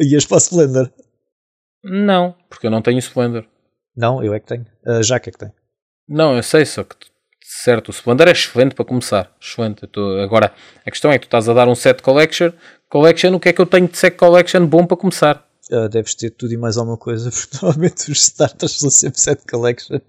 Ias 0.00 0.24
para 0.24 0.38
Splendor? 0.38 0.92
Não, 1.84 2.36
porque 2.48 2.66
eu 2.66 2.70
não 2.70 2.82
tenho 2.82 2.98
Splendor. 2.98 3.44
Não, 3.96 4.22
eu 4.22 4.32
é 4.32 4.40
que 4.40 4.46
tenho. 4.46 4.66
A 4.86 5.02
Jaque 5.02 5.28
é 5.28 5.32
que 5.32 5.38
tem. 5.38 5.52
Não, 6.08 6.36
eu 6.36 6.42
sei, 6.42 6.64
só 6.64 6.84
que 6.84 6.96
certo, 7.44 7.88
o 7.88 7.92
Splendor 7.92 8.28
é 8.28 8.32
excelente 8.32 8.74
para 8.74 8.84
começar. 8.84 9.34
Excelente. 9.40 9.86
Tô, 9.86 10.18
agora, 10.20 10.52
a 10.84 10.90
questão 10.90 11.12
é 11.12 11.18
que 11.18 11.26
tu 11.26 11.28
estás 11.28 11.48
a 11.48 11.54
dar 11.54 11.68
um 11.68 11.74
set 11.74 12.02
collection. 12.02 12.52
Collection, 12.88 13.34
o 13.34 13.40
que 13.40 13.48
é 13.48 13.52
que 13.52 13.60
eu 13.60 13.66
tenho 13.66 13.88
de 13.88 13.96
set 13.96 14.16
collection 14.16 14.66
bom 14.66 14.86
para 14.86 14.96
começar? 14.96 15.46
Uh, 15.70 15.88
deves 15.88 16.14
ter 16.14 16.30
tudo 16.30 16.52
e 16.52 16.56
mais 16.56 16.76
alguma 16.76 16.96
coisa, 16.96 17.30
porque 17.32 17.58
normalmente 17.60 18.10
os 18.10 18.18
starters 18.18 18.78
são 18.78 18.90
sempre 18.90 19.20
set 19.20 19.42
collection. 19.48 20.00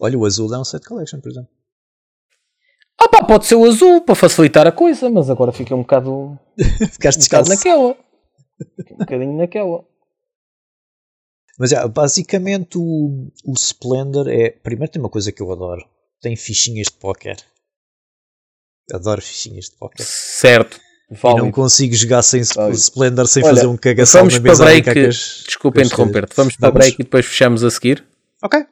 Olha, 0.00 0.18
o 0.18 0.24
azul 0.24 0.52
é 0.54 0.58
um 0.58 0.64
set 0.64 0.86
collection, 0.86 1.20
por 1.20 1.30
exemplo. 1.30 1.50
Ah 3.02 3.08
pá, 3.08 3.24
pode 3.24 3.46
ser 3.46 3.54
o 3.54 3.64
azul 3.64 4.02
para 4.02 4.14
facilitar 4.14 4.66
a 4.66 4.72
coisa, 4.72 5.08
mas 5.08 5.30
agora 5.30 5.52
fica 5.52 5.74
um 5.74 5.80
bocado. 5.80 6.38
Ficaste 6.92 7.20
um 7.20 7.24
bocado 7.24 7.48
naquela. 7.48 7.96
um 8.92 8.96
bocadinho 8.98 9.36
naquela. 9.36 9.84
Mas 11.58 11.72
é, 11.72 11.88
basicamente 11.88 12.78
o, 12.78 13.30
o 13.44 13.52
Splendor 13.54 14.28
é. 14.28 14.50
Primeiro 14.50 14.92
tem 14.92 15.00
uma 15.00 15.08
coisa 15.08 15.32
que 15.32 15.42
eu 15.42 15.50
adoro 15.50 15.84
tem 16.20 16.36
fichinhas 16.36 16.86
de 16.86 16.92
póquer. 16.92 17.36
Adoro 18.92 19.22
fichinhas 19.22 19.66
de 19.66 19.76
póquer. 19.76 20.04
Certo. 20.04 20.80
E 21.10 21.34
não 21.34 21.50
consigo 21.50 21.94
jogar 21.94 22.22
sem 22.22 22.42
Válido. 22.42 22.76
Splendor 22.76 23.26
sem 23.26 23.42
Olha, 23.42 23.54
fazer 23.54 23.66
um 23.66 23.76
cagação 23.76 24.26
na 24.26 24.38
mesa. 24.38 24.64
Break, 24.64 24.90
as, 24.90 25.44
desculpa 25.46 25.82
interromper-te. 25.82 26.36
Vamos 26.36 26.56
para 26.56 26.70
vamos. 26.70 26.84
break 26.84 27.00
e 27.00 27.04
depois 27.04 27.26
fechamos 27.26 27.64
a 27.64 27.70
seguir. 27.70 28.04
Ok. 28.42 28.64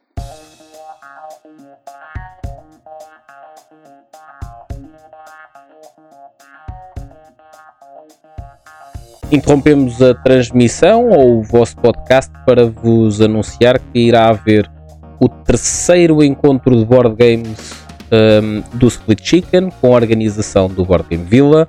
Interrompemos 9.31 10.01
a 10.01 10.15
transmissão 10.15 11.09
ou 11.09 11.39
o 11.39 11.43
vosso 11.43 11.77
podcast 11.77 12.31
para 12.47 12.65
vos 12.65 13.21
anunciar 13.21 13.79
que 13.79 13.99
irá 13.99 14.27
haver 14.29 14.69
o 15.19 15.29
terceiro 15.29 16.23
encontro 16.23 16.75
de 16.75 16.83
board 16.83 17.15
games 17.15 17.73
um, 18.11 18.63
do 18.75 18.87
Split 18.87 19.21
Chicken 19.23 19.69
com 19.81 19.87
a 19.87 19.95
organização 19.95 20.67
do 20.67 20.83
Board 20.83 21.05
Game 21.09 21.25
Villa. 21.25 21.67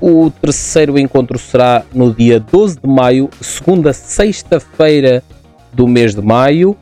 O 0.00 0.30
terceiro 0.30 0.98
encontro 0.98 1.38
será 1.38 1.82
no 1.94 2.12
dia 2.12 2.38
12 2.38 2.80
de 2.80 2.88
maio, 2.88 3.30
segunda 3.40 3.94
sexta-feira 3.94 5.22
do 5.72 5.88
mês 5.88 6.14
de 6.14 6.20
maio, 6.20 6.76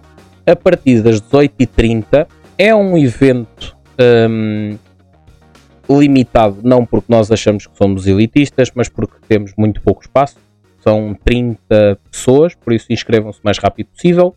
a 0.44 0.56
partir 0.56 1.02
das 1.02 1.20
18h30. 1.20 2.26
É 2.58 2.74
um 2.74 2.98
evento 2.98 3.76
um, 4.28 4.76
limitado, 5.90 6.60
não 6.62 6.86
porque 6.86 7.06
nós 7.08 7.30
achamos 7.30 7.66
que 7.66 7.76
somos 7.76 8.06
elitistas, 8.06 8.70
mas 8.74 8.88
porque 8.88 9.16
temos 9.26 9.52
muito 9.56 9.80
pouco 9.80 10.02
espaço. 10.02 10.36
São 10.78 11.14
30 11.24 11.98
pessoas, 12.10 12.54
por 12.54 12.72
isso 12.72 12.92
inscrevam-se 12.92 13.40
o 13.40 13.42
mais 13.44 13.58
rápido 13.58 13.88
possível. 13.88 14.34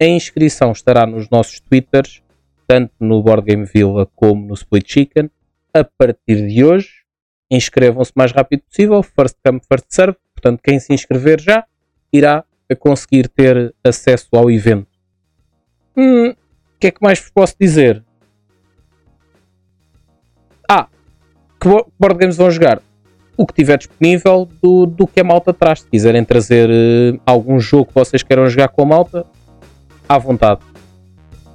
A 0.00 0.06
inscrição 0.06 0.72
estará 0.72 1.04
nos 1.06 1.28
nossos 1.28 1.60
Twitters, 1.60 2.22
tanto 2.66 2.92
no 3.00 3.22
Board 3.22 3.44
Game 3.44 3.64
Villa 3.64 4.08
como 4.14 4.46
no 4.46 4.54
Split 4.54 4.90
Chicken. 4.90 5.30
A 5.74 5.84
partir 5.84 6.46
de 6.46 6.64
hoje, 6.64 6.88
inscrevam-se 7.50 8.10
o 8.10 8.14
mais 8.18 8.32
rápido 8.32 8.62
possível, 8.62 9.02
first 9.02 9.36
come, 9.44 9.60
first 9.60 9.86
serve. 9.88 10.16
Portanto, 10.34 10.60
quem 10.62 10.78
se 10.78 10.92
inscrever 10.92 11.40
já 11.40 11.64
irá 12.12 12.44
conseguir 12.74 13.28
ter 13.28 13.74
acesso 13.84 14.28
ao 14.32 14.50
evento. 14.50 14.88
Hum, 15.96 16.30
o 16.30 16.36
que 16.78 16.86
é 16.88 16.90
que 16.90 17.02
mais 17.02 17.20
vos 17.20 17.30
posso 17.30 17.54
dizer? 17.60 18.04
Ah, 20.68 20.86
que 21.60 21.68
board 21.98 22.18
games 22.18 22.36
vão 22.36 22.50
jogar? 22.50 22.80
O 23.36 23.46
que 23.46 23.54
tiver 23.54 23.78
disponível 23.78 24.48
do, 24.62 24.86
do 24.86 25.06
que 25.06 25.20
a 25.20 25.24
malta 25.24 25.52
traz. 25.52 25.80
Se 25.80 25.86
quiserem 25.88 26.24
trazer 26.24 26.68
uh, 26.68 27.20
algum 27.24 27.58
jogo 27.58 27.86
que 27.86 27.94
vocês 27.94 28.22
queiram 28.22 28.48
jogar 28.48 28.68
com 28.68 28.82
a 28.82 28.86
malta, 28.86 29.26
à 30.08 30.18
vontade. 30.18 30.60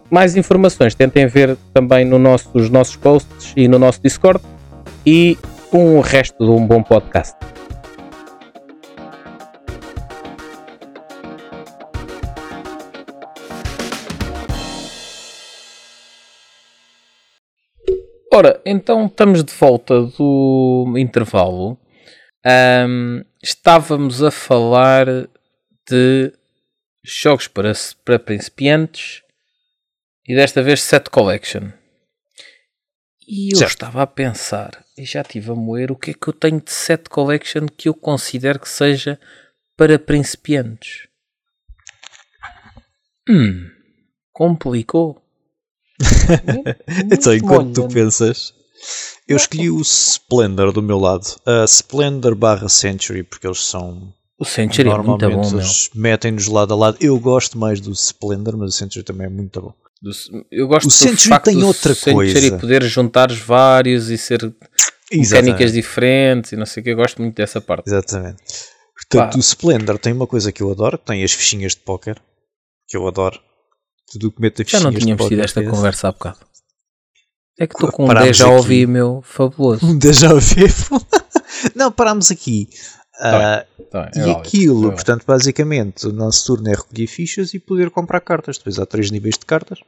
Mais 0.09 0.35
informações 0.35 0.95
tentem 0.95 1.27
ver 1.27 1.57
também 1.73 2.05
no 2.05 2.17
nosso, 2.17 2.49
nos 2.53 2.69
nossos 2.69 2.95
posts 2.95 3.53
e 3.55 3.67
no 3.67 3.77
nosso 3.77 4.01
Discord 4.01 4.41
e 5.05 5.37
o 5.71 5.99
resto 5.99 6.45
de 6.45 6.51
um 6.51 6.65
bom 6.65 6.81
podcast. 6.81 7.35
Ora, 18.37 18.61
então 18.63 19.07
estamos 19.07 19.43
de 19.43 19.51
volta 19.51 19.99
do 19.99 20.93
intervalo. 20.95 21.75
Um, 22.45 23.23
estávamos 23.41 24.21
a 24.21 24.29
falar 24.29 25.07
de 25.89 26.31
jogos 27.03 27.47
para, 27.47 27.71
para 28.05 28.19
principiantes 28.19 29.23
e 30.27 30.35
desta 30.35 30.61
vez 30.61 30.83
Set 30.83 31.09
Collection. 31.09 31.71
E 33.27 33.53
eu 33.53 33.57
certo. 33.57 33.71
estava 33.71 34.03
a 34.03 34.07
pensar 34.07 34.85
e 34.95 35.03
já 35.03 35.21
estive 35.21 35.49
a 35.49 35.55
moer 35.55 35.91
o 35.91 35.95
que 35.95 36.11
é 36.11 36.13
que 36.13 36.27
eu 36.27 36.33
tenho 36.33 36.61
de 36.61 36.71
Set 36.71 37.09
Collection 37.09 37.65
que 37.65 37.89
eu 37.89 37.95
considero 37.95 38.59
que 38.59 38.69
seja 38.69 39.19
para 39.75 39.97
principiantes. 39.97 41.07
Hum, 43.27 43.67
complicou. 44.31 45.26
então, 47.11 47.33
enquanto 47.33 47.73
tu 47.73 47.87
pensas, 47.87 48.53
eu 49.27 49.37
escolhi 49.37 49.69
o 49.69 49.81
Splendor 49.81 50.71
do 50.71 50.81
meu 50.81 50.97
lado, 50.97 51.25
a 51.45 51.63
Splendor 51.65 52.35
barra 52.35 52.69
Century, 52.69 53.23
porque 53.23 53.47
eles 53.47 53.63
são. 53.63 54.13
O 54.39 54.45
Century 54.45 54.87
normalmente 54.87 55.25
é 55.25 55.35
muito 55.35 55.51
bom, 55.51 55.57
eles 55.57 55.89
metem-nos 55.95 56.47
lado 56.47 56.73
a 56.73 56.77
lado. 56.77 56.97
Eu 57.01 57.19
gosto 57.19 57.57
mais 57.57 57.81
do 57.81 57.91
Splendor, 57.91 58.55
mas 58.57 58.75
o 58.75 58.77
Century 58.77 59.03
também 59.03 59.27
é 59.27 59.29
muito 59.29 59.61
bom. 59.61 59.73
Do, 60.01 60.11
eu 60.51 60.67
gosto 60.67 60.87
o 60.87 60.91
Century 60.91 61.39
tem 61.41 61.63
outra 61.63 61.95
coisa. 61.95 62.39
Century 62.39 62.59
poder 62.59 62.83
juntar 62.83 63.31
vários 63.31 64.09
e 64.09 64.17
ser 64.17 64.53
Exatamente. 65.11 65.31
mecânicas 65.31 65.73
diferentes 65.73 66.51
e 66.51 66.55
não 66.55 66.65
sei 66.65 66.81
o 66.81 66.83
que. 66.83 66.91
Eu 66.91 66.95
gosto 66.95 67.21
muito 67.21 67.35
dessa 67.35 67.59
parte. 67.59 67.87
Exatamente. 67.87 68.43
Portanto, 68.95 69.33
Pá. 69.33 69.37
o 69.37 69.41
Splendor 69.41 69.97
tem 69.97 70.13
uma 70.13 70.27
coisa 70.27 70.51
que 70.51 70.61
eu 70.61 70.71
adoro, 70.71 70.97
tem 70.97 71.23
as 71.23 71.31
fichinhas 71.31 71.73
de 71.73 71.79
póquer, 71.79 72.21
que 72.87 72.95
eu 72.95 73.07
adoro. 73.07 73.39
Tudo 74.11 74.31
que 74.31 74.41
mete 74.41 74.63
Já 74.65 74.79
não 74.79 74.91
tínhamos 74.91 75.27
tido 75.27 75.41
esta 75.41 75.63
conversa 75.63 76.07
há 76.07 76.11
bocado. 76.11 76.39
É 77.59 77.65
que 77.65 77.73
estou 77.73 77.91
com 77.91 78.05
um 78.05 78.13
déjà 78.13 78.47
ouvi 78.47 78.85
meu 78.85 79.21
fabuloso. 79.23 79.85
Um 79.85 79.97
déjà 79.97 80.33
vu. 80.33 81.01
não, 81.75 81.91
parámos 81.91 82.29
aqui. 82.29 82.69
Tá 83.19 83.65
uh, 83.79 83.83
tá 83.85 84.11
e 84.15 84.29
aquilo, 84.29 84.89
é 84.89 84.91
portanto, 84.91 85.25
basicamente, 85.25 86.05
o 86.05 86.13
nosso 86.13 86.45
turno 86.45 86.69
é 86.69 86.75
recolher 86.75 87.07
fichas 87.07 87.55
e 87.55 87.59
poder 87.59 87.89
comprar 87.89 88.21
cartas. 88.21 88.59
Depois 88.59 88.77
há 88.77 88.85
três 88.85 89.09
níveis 89.09 89.37
de 89.37 89.45
cartas. 89.45 89.79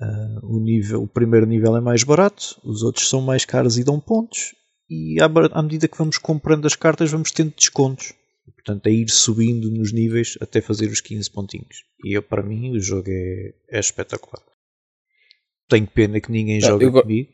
Uh, 0.00 0.56
o, 0.56 0.58
nível, 0.58 1.02
o 1.02 1.06
primeiro 1.06 1.46
nível 1.46 1.76
é 1.76 1.80
mais 1.80 2.02
barato, 2.02 2.60
os 2.64 2.82
outros 2.82 3.08
são 3.08 3.20
mais 3.20 3.44
caros 3.44 3.78
e 3.78 3.84
dão 3.84 4.00
pontos. 4.00 4.52
E 4.90 5.20
à, 5.22 5.26
à 5.52 5.62
medida 5.62 5.86
que 5.86 5.96
vamos 5.96 6.18
comprando 6.18 6.66
as 6.66 6.74
cartas, 6.74 7.10
vamos 7.10 7.30
tendo 7.30 7.54
descontos. 7.56 8.12
Portanto, 8.52 8.86
é 8.88 8.90
ir 8.90 9.08
subindo 9.10 9.70
nos 9.70 9.92
níveis 9.92 10.36
até 10.40 10.60
fazer 10.60 10.88
os 10.88 11.00
15 11.00 11.30
pontinhos. 11.30 11.84
E 12.04 12.12
eu, 12.12 12.22
para 12.22 12.42
mim, 12.42 12.76
o 12.76 12.80
jogo 12.80 13.08
é, 13.08 13.54
é 13.70 13.80
espetacular. 13.80 14.42
Tenho 15.68 15.86
pena 15.86 16.20
que 16.20 16.30
ninguém 16.30 16.60
não, 16.60 16.68
joga 16.68 17.02
comigo. 17.02 17.30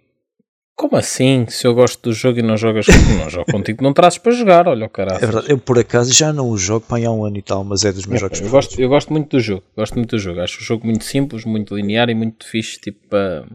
Como 0.77 0.97
assim? 0.97 1.45
Se 1.49 1.67
eu 1.67 1.75
gosto 1.75 2.01
do 2.09 2.15
jogo 2.15 2.39
e 2.39 2.43
não 2.43 2.57
jogas 2.57 2.87
comigo, 2.87 3.19
não 3.19 3.29
jogo 3.29 3.51
contigo, 3.51 3.83
não 3.83 3.93
trazes 3.93 4.19
para 4.19 4.33
jogar, 4.33 4.69
olha 4.69 4.87
o 4.87 4.89
caralho. 4.89 5.17
É 5.17 5.27
verdade, 5.27 5.51
eu 5.51 5.59
por 5.59 5.79
acaso 5.79 6.15
já 6.15 6.33
não 6.33 6.49
o 6.49 6.57
jogo 6.57 6.87
para 6.87 7.05
há 7.05 7.11
um 7.11 7.25
ano 7.25 7.37
e 7.37 7.43
tal, 7.43 7.65
mas 7.65 7.85
é 7.85 7.93
dos 7.93 8.07
meus 8.07 8.23
é, 8.23 8.25
jogos 8.25 8.41
eu 8.41 8.49
gosto, 8.49 8.81
eu 8.81 8.89
gosto 8.89 9.13
muito 9.13 9.37
do 9.37 9.41
jogo, 9.41 9.65
gosto 9.77 9.95
muito 9.97 10.11
do 10.11 10.19
jogo. 10.19 10.41
Acho 10.41 10.61
o 10.61 10.65
jogo 10.65 10.87
muito 10.87 11.05
simples, 11.05 11.45
muito 11.45 11.77
linear 11.77 12.09
e 12.09 12.15
muito 12.15 12.47
fixe, 12.47 12.81
tipo, 12.81 13.09
para, 13.09 13.47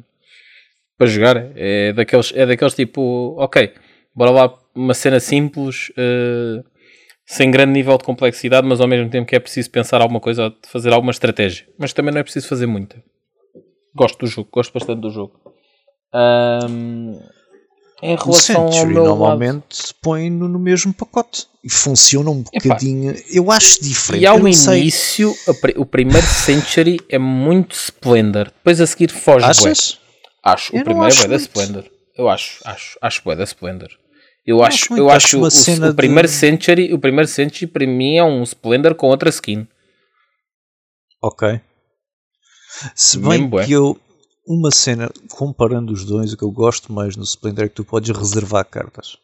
para 0.97 1.07
jogar. 1.07 1.51
É 1.55 1.93
daqueles, 1.93 2.33
é 2.35 2.45
daqueles 2.45 2.75
tipo, 2.75 3.35
ok, 3.39 3.71
bora 4.13 4.31
lá, 4.31 4.59
uma 4.75 4.93
cena 4.93 5.19
simples. 5.19 5.89
Uh, 5.91 6.63
sem 7.25 7.49
grande 7.49 7.71
nível 7.71 7.97
de 7.97 8.03
complexidade, 8.03 8.67
mas 8.67 8.79
ao 8.79 8.87
mesmo 8.87 9.09
tempo 9.09 9.27
que 9.27 9.35
é 9.35 9.39
preciso 9.39 9.69
pensar 9.71 10.01
alguma 10.01 10.19
coisa, 10.19 10.53
fazer 10.67 10.93
alguma 10.93 11.11
estratégia. 11.11 11.65
Mas 11.77 11.91
também 11.91 12.13
não 12.13 12.19
é 12.19 12.23
preciso 12.23 12.47
fazer 12.47 12.67
muita. 12.67 13.01
Gosto 13.95 14.19
do 14.19 14.27
jogo, 14.27 14.49
gosto 14.51 14.73
bastante 14.73 15.01
do 15.01 15.09
jogo. 15.09 15.33
Um, 16.13 17.19
em 18.03 18.15
relação 18.15 18.71
Century, 18.71 18.79
ao 18.79 18.87
meu 18.87 19.03
normalmente 19.05 19.81
lado... 19.81 19.95
põe 20.01 20.29
no, 20.29 20.47
no, 20.47 20.59
mesmo 20.59 20.93
pacote 20.93 21.47
e 21.63 21.69
funciona 21.69 22.29
um 22.29 22.43
bocadinho. 22.43 23.11
Epá. 23.11 23.21
Eu 23.31 23.51
acho 23.51 23.81
diferente. 23.81 24.21
E 24.21 24.27
ao 24.27 24.39
início, 24.39 25.33
o 25.77 25.85
primeiro 25.85 26.27
Century 26.27 26.99
é 27.09 27.17
muito 27.17 27.73
Splendor, 27.73 28.45
depois 28.45 28.79
a 28.79 28.85
seguir 28.85 29.09
foge. 29.11 29.45
Achas? 29.45 29.99
Acho. 30.43 30.75
Eu 30.75 30.81
o 30.81 30.83
primeiro 30.83 31.23
é 31.23 31.27
da 31.27 31.35
Splendor. 31.37 31.85
Eu 32.17 32.29
acho, 32.29 32.59
acho, 32.63 32.97
acho 33.01 33.23
que 33.23 33.29
é 33.31 33.35
da 33.35 33.43
Splendor. 33.43 33.89
Eu 34.45 34.63
acho, 34.63 34.95
eu 34.95 35.09
acho, 35.09 35.39
o, 35.39 35.43
o, 35.43 35.89
o 35.89 35.95
primeiro 35.95 36.27
Century, 36.27 36.93
o 36.93 36.99
primeiro 36.99 37.27
Century 37.27 37.65
para 37.65 37.87
mim 37.87 38.17
é 38.17 38.23
um 38.23 38.43
Splendor 38.43 38.93
com 38.93 39.07
outra 39.07 39.29
skin. 39.29 39.67
Ok. 41.21 41.59
Se 42.93 43.17
bem 43.17 43.49
que 43.49 43.71
eu 43.71 43.99
uma 44.47 44.69
cena 44.69 45.09
comparando 45.31 45.91
os 45.91 46.05
dois, 46.05 46.33
o 46.33 46.37
que 46.37 46.43
eu 46.43 46.51
gosto 46.51 46.93
mais 46.93 47.15
no 47.15 47.23
Splendor 47.23 47.65
é 47.65 47.69
que 47.69 47.75
tu 47.75 47.83
podes 47.83 48.15
reservar 48.15 48.63
cartas. 48.65 49.17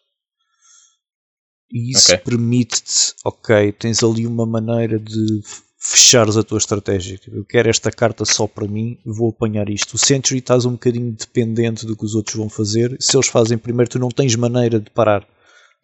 E 1.72 1.91
isso 1.91 2.11
okay. 2.11 2.18
permite-te, 2.18 3.14
ok, 3.23 3.72
tens 3.72 4.03
ali 4.03 4.26
uma 4.27 4.45
maneira 4.45 4.99
de 4.99 5.41
fechares 5.81 6.37
a 6.37 6.43
tua 6.43 6.59
estratégia. 6.59 7.17
Tipo, 7.17 7.37
eu 7.37 7.43
quero 7.43 7.67
esta 7.67 7.91
carta 7.91 8.23
só 8.23 8.45
para 8.45 8.67
mim, 8.67 8.99
vou 9.03 9.29
apanhar 9.29 9.67
isto. 9.67 9.95
O 9.95 9.97
Century 9.97 10.37
estás 10.37 10.63
um 10.63 10.73
bocadinho 10.73 11.11
dependente 11.11 11.87
do 11.87 11.97
que 11.97 12.05
os 12.05 12.13
outros 12.13 12.35
vão 12.35 12.47
fazer. 12.47 12.95
Se 12.99 13.17
eles 13.17 13.27
fazem 13.27 13.57
primeiro, 13.57 13.89
tu 13.89 13.97
não 13.97 14.09
tens 14.09 14.35
maneira 14.35 14.79
de 14.79 14.91
parar. 14.91 15.27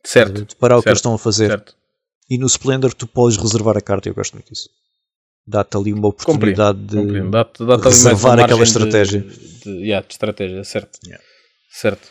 Certo. 0.06 0.45
De 0.45 0.56
parar 0.56 0.76
certo. 0.76 0.80
o 0.80 0.84
que 0.84 0.90
eles 0.90 0.99
estão 0.99 1.14
a 1.15 1.18
fazer. 1.18 1.48
Certo. 1.49 1.76
E 2.30 2.38
no 2.38 2.45
Splendor 2.45 2.94
tu 2.94 3.07
podes 3.07 3.38
reservar 3.38 3.76
a 3.76 3.82
carta, 3.82 4.07
eu 4.07 4.14
gosto 4.14 4.34
muito 4.34 4.53
disso. 4.53 4.69
Dá-te 5.48 5.76
ali 5.78 5.94
uma 5.94 6.10
oportunidade 6.10 6.80
Compreendo. 6.80 7.26
de 7.26 7.32
dá 7.32 7.45
-te, 7.45 7.65
dá 7.65 7.78
-te 7.78 7.84
reservar 7.86 8.40
aquela 8.40 8.64
estratégia. 8.64 9.22
De, 9.22 9.60
de, 9.64 9.69
yeah, 9.86 10.06
de 10.06 10.14
estratégia, 10.14 10.64
certo. 10.64 10.99
Yeah. 11.06 11.24
Certo. 11.72 12.07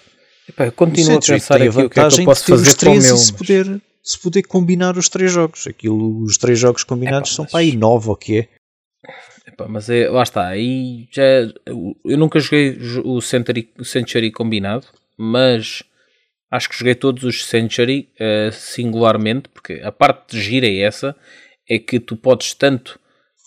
Epá, 0.48 0.66
eu 0.66 0.72
continuo 0.72 1.18
a 1.18 1.20
pensar 1.20 1.56
aqui 1.56 1.68
o 1.68 1.90
que 1.90 2.00
é 2.00 2.08
que 2.08 2.20
eu 2.20 2.24
posso 2.24 2.44
fazer 2.44 2.76
com 2.76 2.92
o 2.92 3.00
meu. 3.00 3.16
Se 3.16 3.32
poder 3.32 3.82
se 4.06 4.16
poder 4.20 4.44
combinar 4.44 4.96
os 4.96 5.08
três 5.08 5.32
jogos. 5.32 5.66
Aquilo, 5.66 6.22
os 6.22 6.38
três 6.38 6.58
jogos 6.58 6.84
combinados 6.84 7.34
são 7.34 7.42
mas... 7.42 7.50
para 7.50 7.60
aí 7.60 7.76
nove 7.76 8.08
ou 8.08 8.16
que 8.16 8.38
é. 8.38 8.48
Epá, 9.48 9.66
mas 9.68 9.90
é, 9.90 10.08
lá 10.08 10.22
está, 10.22 10.46
aí 10.46 11.08
já 11.10 11.22
eu 12.04 12.18
nunca 12.18 12.38
joguei 12.40 12.78
o 13.04 13.20
Century, 13.20 13.72
o 13.78 13.84
Century 13.84 14.30
combinado, 14.30 14.86
mas 15.16 15.82
acho 16.50 16.68
que 16.68 16.76
joguei 16.76 16.94
todos 16.94 17.24
os 17.24 17.44
Century 17.44 18.08
uh, 18.14 18.52
singularmente, 18.52 19.48
porque 19.48 19.74
a 19.84 19.92
parte 19.92 20.36
de 20.36 20.42
gira 20.42 20.66
é 20.66 20.80
essa, 20.80 21.14
é 21.68 21.78
que 21.78 22.00
tu 22.00 22.16
podes 22.16 22.54
tanto 22.54 22.98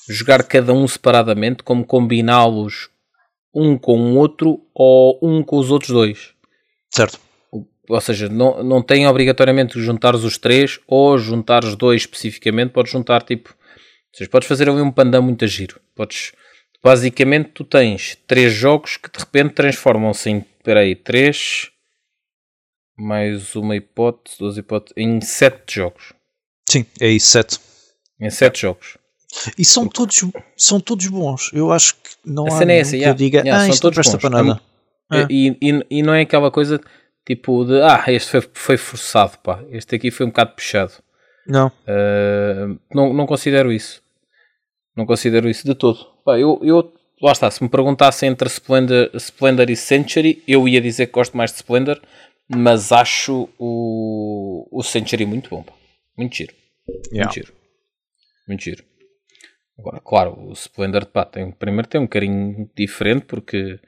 jogar 0.10 0.44
cada 0.44 0.73
um 0.73 0.88
separadamente 0.88 1.64
como 1.64 1.86
combiná-los 1.86 2.90
um 3.53 3.77
com 3.77 3.99
o 3.99 4.18
outro 4.18 4.61
ou 4.73 5.19
um 5.22 5.44
com 5.44 5.57
os 5.57 5.69
outros 5.69 5.91
dois. 5.91 6.34
Certo 6.94 7.29
ou 7.90 7.99
seja, 7.99 8.30
não, 8.30 8.64
não 8.64 8.82
tem 8.84 9.07
obrigatoriamente 9.07 9.82
juntar 9.82 10.16
os 10.16 10.38
três 10.38 10.80
ou 10.88 11.18
juntar 11.18 11.64
os 11.64 11.76
dois 11.76 12.03
especificamente, 12.03 12.72
podes 12.72 12.91
juntar 12.91 13.24
tipo, 13.24 13.49
ou 13.49 14.18
seja, 14.18 14.30
podes 14.30 14.48
fazer 14.48 14.70
ali 14.70 14.80
um 14.80 14.91
pandão 14.91 15.24
muito 15.24 15.44
a 15.44 15.48
giro. 15.48 15.82
Podes, 15.95 16.32
basicamente, 16.84 17.49
tu 17.49 17.64
tens 17.64 18.16
três 18.28 18.53
jogos 18.53 18.95
que 18.95 19.11
de 19.11 19.18
repente 19.18 19.56
transformam-se 19.56 20.30
em, 20.30 20.45
três 21.03 21.72
mais 22.95 23.56
uma 23.56 23.76
hipótese, 23.76 24.38
duas 24.38 24.57
hipóteses, 24.57 24.94
em 24.95 25.20
sete 25.22 25.76
jogos. 25.76 26.14
Sim, 26.70 26.86
é 27.02 27.07
isso, 27.10 27.28
sete. 27.28 27.60
Em 28.20 28.30
sete 28.30 28.61
jogos. 28.61 28.98
E 29.57 29.66
são 29.66 29.88
todos, 29.88 30.24
são 30.56 30.80
todos 30.80 31.07
bons. 31.07 31.49
Eu 31.53 31.72
acho 31.72 31.95
que 31.95 32.10
não 32.26 32.45
há 32.45 32.64
é 32.64 32.80
essa, 32.80 32.95
yeah, 32.95 33.11
eu 33.11 33.16
diga, 33.16 33.40
yeah, 33.40 33.64
ah, 33.64 33.68
isto 33.68 33.84
não 33.84 33.94
presta 33.94 34.18
para 34.18 34.30
nada. 34.30 34.61
É, 35.11 35.26
e, 35.30 35.57
e, 35.61 35.86
e 35.90 36.03
não 36.03 36.14
é 36.14 36.22
aquela 36.22 36.52
coisa 36.52 36.80
Tipo 37.26 37.64
de, 37.64 37.82
ah, 37.82 38.04
este 38.08 38.32
foi, 38.32 38.41
foi 38.54 38.78
forçado, 38.78 39.38
pá. 39.40 39.64
Este 39.70 39.96
aqui 39.96 40.10
foi 40.10 40.26
um 40.26 40.30
bocado 40.30 40.54
puxado. 40.54 40.94
Não. 41.46 41.68
Uh, 41.68 42.80
não, 42.94 43.14
não 43.14 43.26
considero 43.26 43.72
isso. 43.72 44.02
Não 44.96 45.06
considero 45.06 45.50
isso 45.50 45.66
de 45.66 45.76
todo. 45.76 46.06
Pá, 46.26 46.38
eu, 46.38 46.60
eu, 46.64 46.94
lá 47.22 47.32
está, 47.32 47.50
se 47.50 47.64
me 47.64 47.70
perguntassem 47.70 48.30
entre 48.30 48.48
Splendor, 48.48 49.10
Splendor 49.16 49.70
e 49.70 49.76
Century, 49.76 50.44
eu 50.48 50.68
ia 50.68 50.82
dizer 50.82 51.08
que 51.08 51.14
gosto 51.14 51.38
mais 51.38 51.52
de 51.52 51.58
Splendor, 51.58 52.02
mas 52.48 52.91
acho 52.91 53.48
o, 53.58 54.68
o 54.72 54.84
Century 54.84 55.26
muito 55.26 55.50
bom, 55.50 55.64
pá. 55.64 55.74
Muito 56.18 56.36
giro. 56.36 56.54
Yeah. 57.12 57.26
Muito 57.26 57.34
giro. 57.34 57.54
Muito 58.48 58.64
giro. 58.64 58.84
Agora, 59.78 60.02
claro, 60.02 60.50
o 60.50 60.54
Splendor, 60.54 61.06
pá, 61.06 61.24
tem, 61.24 61.52
primeiro 61.52 61.88
tem 61.88 62.02
um 62.02 62.08
carinho 62.08 62.70
diferente 62.76 63.26
porque 63.26 63.80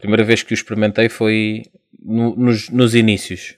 primeira 0.00 0.24
vez 0.24 0.42
que 0.42 0.52
o 0.52 0.54
experimentei 0.54 1.08
foi 1.08 1.62
no, 1.98 2.34
nos, 2.36 2.68
nos 2.68 2.94
inícios. 2.94 3.56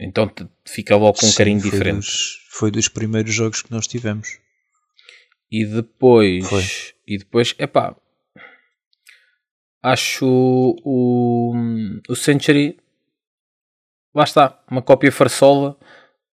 Então 0.00 0.30
fica 0.64 0.96
logo 0.96 1.18
com 1.18 1.26
um 1.26 1.30
Sim, 1.30 1.36
carinho 1.36 1.60
foi 1.60 1.70
diferente. 1.70 1.96
Dos, 1.96 2.46
foi 2.50 2.70
dos 2.70 2.88
primeiros 2.88 3.34
jogos 3.34 3.62
que 3.62 3.70
nós 3.72 3.86
tivemos. 3.86 4.38
E 5.50 5.64
depois. 5.64 6.48
Foi. 6.48 6.62
E 7.06 7.18
depois, 7.18 7.54
epá. 7.58 7.96
Acho 9.82 10.26
o, 10.84 11.54
o 12.08 12.14
Century. 12.14 12.78
Lá 14.14 14.24
está, 14.24 14.60
uma 14.70 14.82
cópia 14.82 15.10
farsola. 15.10 15.76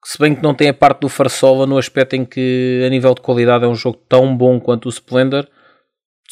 Se 0.03 0.17
bem 0.17 0.35
que 0.35 0.41
não 0.41 0.55
tem 0.55 0.69
a 0.69 0.73
parte 0.73 1.01
do 1.01 1.09
farsola 1.09 1.67
no 1.67 1.77
aspecto 1.77 2.15
em 2.15 2.25
que, 2.25 2.83
a 2.85 2.89
nível 2.89 3.13
de 3.13 3.21
qualidade, 3.21 3.65
é 3.65 3.67
um 3.67 3.75
jogo 3.75 3.97
tão 4.09 4.35
bom 4.35 4.59
quanto 4.59 4.87
o 4.87 4.89
Splendor. 4.89 5.47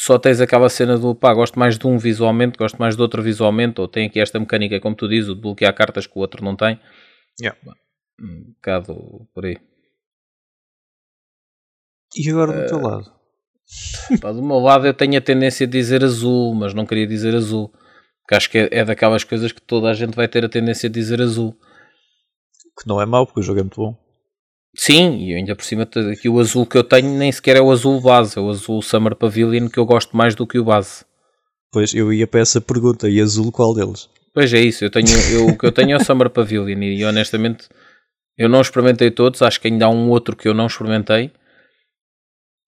Só 0.01 0.17
tens 0.17 0.39
aquela 0.39 0.69
cena 0.69 0.97
do 0.97 1.13
pá, 1.13 1.34
gosto 1.34 1.59
mais 1.59 1.77
de 1.77 1.85
um 1.85 1.97
visualmente, 1.97 2.57
gosto 2.57 2.77
mais 2.77 2.95
do 2.95 3.01
outro 3.01 3.21
visualmente, 3.21 3.81
ou 3.81 3.88
tem 3.88 4.07
aqui 4.07 4.17
esta 4.17 4.39
mecânica, 4.39 4.80
como 4.80 4.95
tu 4.95 5.09
dizes, 5.09 5.30
o 5.30 5.35
de 5.35 5.41
bloquear 5.41 5.76
cartas 5.76 6.07
que 6.07 6.17
o 6.17 6.21
outro 6.21 6.41
não 6.41 6.55
tem. 6.55 6.80
Yeah. 7.38 7.59
Um 8.17 8.53
bocado 8.53 9.27
por 9.34 9.45
aí. 9.45 9.57
E 12.15 12.30
agora 12.30 12.53
do 12.53 12.61
uh, 12.61 12.67
teu 12.67 12.80
lado? 12.80 13.13
Pá, 14.21 14.31
do 14.31 14.41
meu 14.41 14.59
lado 14.59 14.88
eu 14.88 14.93
tenho 14.93 15.17
a 15.17 15.21
tendência 15.21 15.67
de 15.67 15.77
dizer 15.77 16.01
azul, 16.01 16.55
mas 16.55 16.73
não 16.73 16.85
queria 16.85 17.05
dizer 17.05 17.35
azul. 17.35 17.69
Porque 18.21 18.35
acho 18.35 18.49
que 18.49 18.57
é, 18.57 18.69
é 18.71 18.85
daquelas 18.85 19.26
coisas 19.26 19.51
que 19.51 19.61
toda 19.61 19.89
a 19.89 19.93
gente 19.93 20.15
vai 20.15 20.30
ter 20.30 20.45
a 20.45 20.49
tendência 20.49 20.89
de 20.89 20.97
dizer 20.97 21.21
azul. 21.21 21.53
Que 22.81 22.88
não 22.88 23.01
é 23.01 23.05
mau, 23.05 23.26
porque 23.26 23.41
o 23.41 23.43
jogo 23.43 23.59
é 23.59 23.63
muito 23.63 23.81
bom. 23.81 23.97
Sim, 24.76 25.18
e 25.18 25.34
ainda 25.34 25.56
por 25.56 25.64
cima 25.66 25.84
aqui 26.12 26.30
o 26.30 26.40
azul 26.40 26.66
que 26.66 26.78
eu 26.78 26.84
tenho 26.84 27.18
nem 27.18 27.32
sequer 27.32 27.58
é 27.58 27.62
o 27.62 27.72
azul 27.72 28.00
base, 28.00 28.38
é 28.38 28.41
o 28.41 28.50
azul 28.50 28.82
Summer 28.82 29.16
Pavilion 29.16 29.68
que 29.68 29.80
eu 29.80 29.86
gosto 29.86 30.16
mais 30.16 30.36
do 30.36 30.46
que 30.46 30.60
o 30.60 30.64
base. 30.64 31.04
Pois, 31.72 31.94
eu 31.94 32.14
ia 32.14 32.28
para 32.28 32.40
essa 32.40 32.62
pergunta, 32.62 33.10
e 33.10 33.20
azul 33.20 33.52
qual 33.52 33.74
deles? 33.74 34.10
Pois 34.34 34.54
é 34.54 34.60
isso, 34.60 34.86
eu 34.86 34.91
tenho, 34.91 35.08
eu, 35.32 35.48
o 35.48 35.58
que 35.58 35.66
eu 35.66 35.72
tenho 35.72 35.91
é 35.91 35.96
o 35.98 36.04
Summer 36.04 36.30
Pavilion 36.30 36.82
e 36.82 37.04
honestamente 37.04 37.68
eu 38.38 38.48
não 38.48 38.62
experimentei 38.62 39.12
todos, 39.12 39.41
acho 39.41 39.60
que 39.60 39.68
ainda 39.68 39.86
há 39.86 39.90
um 39.90 40.10
outro 40.10 40.36
que 40.36 40.48
eu 40.48 40.54
não 40.54 40.68
experimentei. 40.68 41.32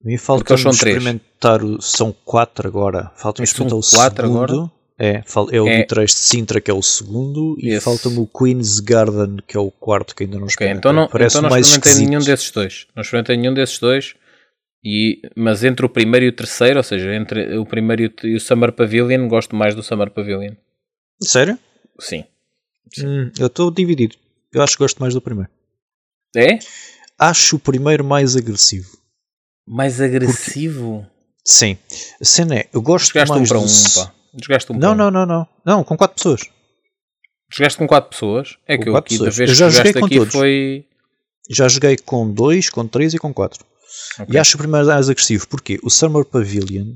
Me 0.04 0.18
falta 0.18 0.54
experimentar, 0.54 1.62
o, 1.62 1.80
são 1.80 2.12
quatro 2.24 2.68
agora, 2.68 3.12
falta 3.16 3.42
experimentar 3.42 3.78
o 3.78 3.82
segundo. 3.82 4.22
Agora? 4.22 4.70
É, 5.04 5.20
é 5.50 5.60
o 5.60 5.66
é. 5.66 5.82
do 5.82 5.86
Três 5.88 6.12
de 6.12 6.18
Sintra 6.18 6.60
que 6.60 6.70
é 6.70 6.74
o 6.74 6.80
segundo 6.80 7.56
e 7.58 7.80
falta-me 7.80 8.18
o 8.18 8.26
Queen's 8.26 8.78
Garden 8.78 9.38
que 9.48 9.56
é 9.56 9.60
o 9.60 9.68
quarto 9.68 10.14
que 10.14 10.22
ainda 10.22 10.38
não 10.38 10.46
experimentei. 10.46 10.78
Okay, 10.78 10.90
então 10.90 10.92
não, 10.92 11.08
Parece 11.08 11.38
então 11.38 11.42
não 11.42 11.50
mais 11.50 11.66
experimentei 11.66 12.06
nenhum 12.06 12.24
desses 12.24 12.50
dois. 12.52 12.86
Não 12.94 13.00
experimentei 13.00 13.36
nenhum 13.36 13.52
desses 13.52 13.80
dois. 13.80 14.14
E, 14.84 15.20
mas 15.34 15.64
entre 15.64 15.84
o 15.84 15.88
primeiro 15.88 16.26
e 16.26 16.28
o 16.28 16.32
terceiro, 16.32 16.76
ou 16.76 16.84
seja, 16.84 17.12
entre 17.16 17.56
o 17.58 17.66
primeiro 17.66 18.12
e 18.22 18.36
o 18.36 18.40
Summer 18.40 18.70
Pavilion, 18.70 19.26
gosto 19.26 19.56
mais 19.56 19.74
do 19.74 19.82
Summer 19.82 20.08
Pavilion. 20.08 20.54
Sério? 21.20 21.58
Sim. 21.98 22.24
Sim. 22.94 23.06
Hum, 23.06 23.32
eu 23.40 23.48
estou 23.48 23.72
dividido. 23.72 24.14
Eu 24.52 24.62
acho 24.62 24.76
que 24.76 24.84
gosto 24.84 24.98
mais 25.00 25.14
do 25.14 25.20
primeiro. 25.20 25.50
É? 26.36 26.60
Acho 27.18 27.56
o 27.56 27.58
primeiro 27.58 28.04
mais 28.04 28.36
agressivo. 28.36 28.96
Mais 29.66 30.00
agressivo? 30.00 31.00
Porque... 31.00 31.12
Sim. 31.44 31.76
A 32.20 32.24
cena 32.24 32.56
é, 32.56 32.68
eu 32.72 32.80
gosto 32.80 33.16
mais 33.16 33.30
um 33.30 33.44
para 33.44 33.58
do... 33.58 33.64
um, 33.64 33.94
pá. 33.94 34.12
Jogaste 34.40 34.72
um 34.72 34.78
não, 34.78 34.94
não, 34.94 35.10
não, 35.10 35.26
não. 35.26 35.48
Não, 35.64 35.84
com 35.84 35.96
4 35.96 36.14
pessoas. 36.14 36.40
Jogaste 37.50 37.78
com 37.78 37.86
4 37.86 38.10
pessoas? 38.10 38.58
É 38.66 38.76
com 38.76 38.82
que 38.82 38.88
eu 38.88 38.96
aqui 38.96 39.10
pessoas. 39.10 39.34
da 39.34 39.36
vez 39.36 39.50
eu 39.50 39.56
já 39.56 39.68
que 39.68 39.72
joguei 39.76 39.92
com 39.92 40.06
aqui 40.06 40.16
todos. 40.16 40.32
foi. 40.32 40.86
Já 41.50 41.68
joguei 41.68 41.96
com 41.98 42.32
2, 42.32 42.70
com 42.70 42.86
3 42.86 43.14
e 43.14 43.18
com 43.18 43.34
4. 43.34 43.64
Okay. 44.20 44.34
E 44.34 44.38
acho 44.38 44.56
o 44.56 44.58
primeiro 44.58 44.86
mais 44.86 45.10
agressivo. 45.10 45.46
Porque 45.48 45.78
o 45.82 45.90
Summer 45.90 46.24
Pavilion 46.24 46.94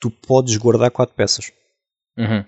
tu 0.00 0.10
podes 0.10 0.56
guardar 0.56 0.90
4 0.90 1.14
peças. 1.14 1.52
Uhum. 2.16 2.44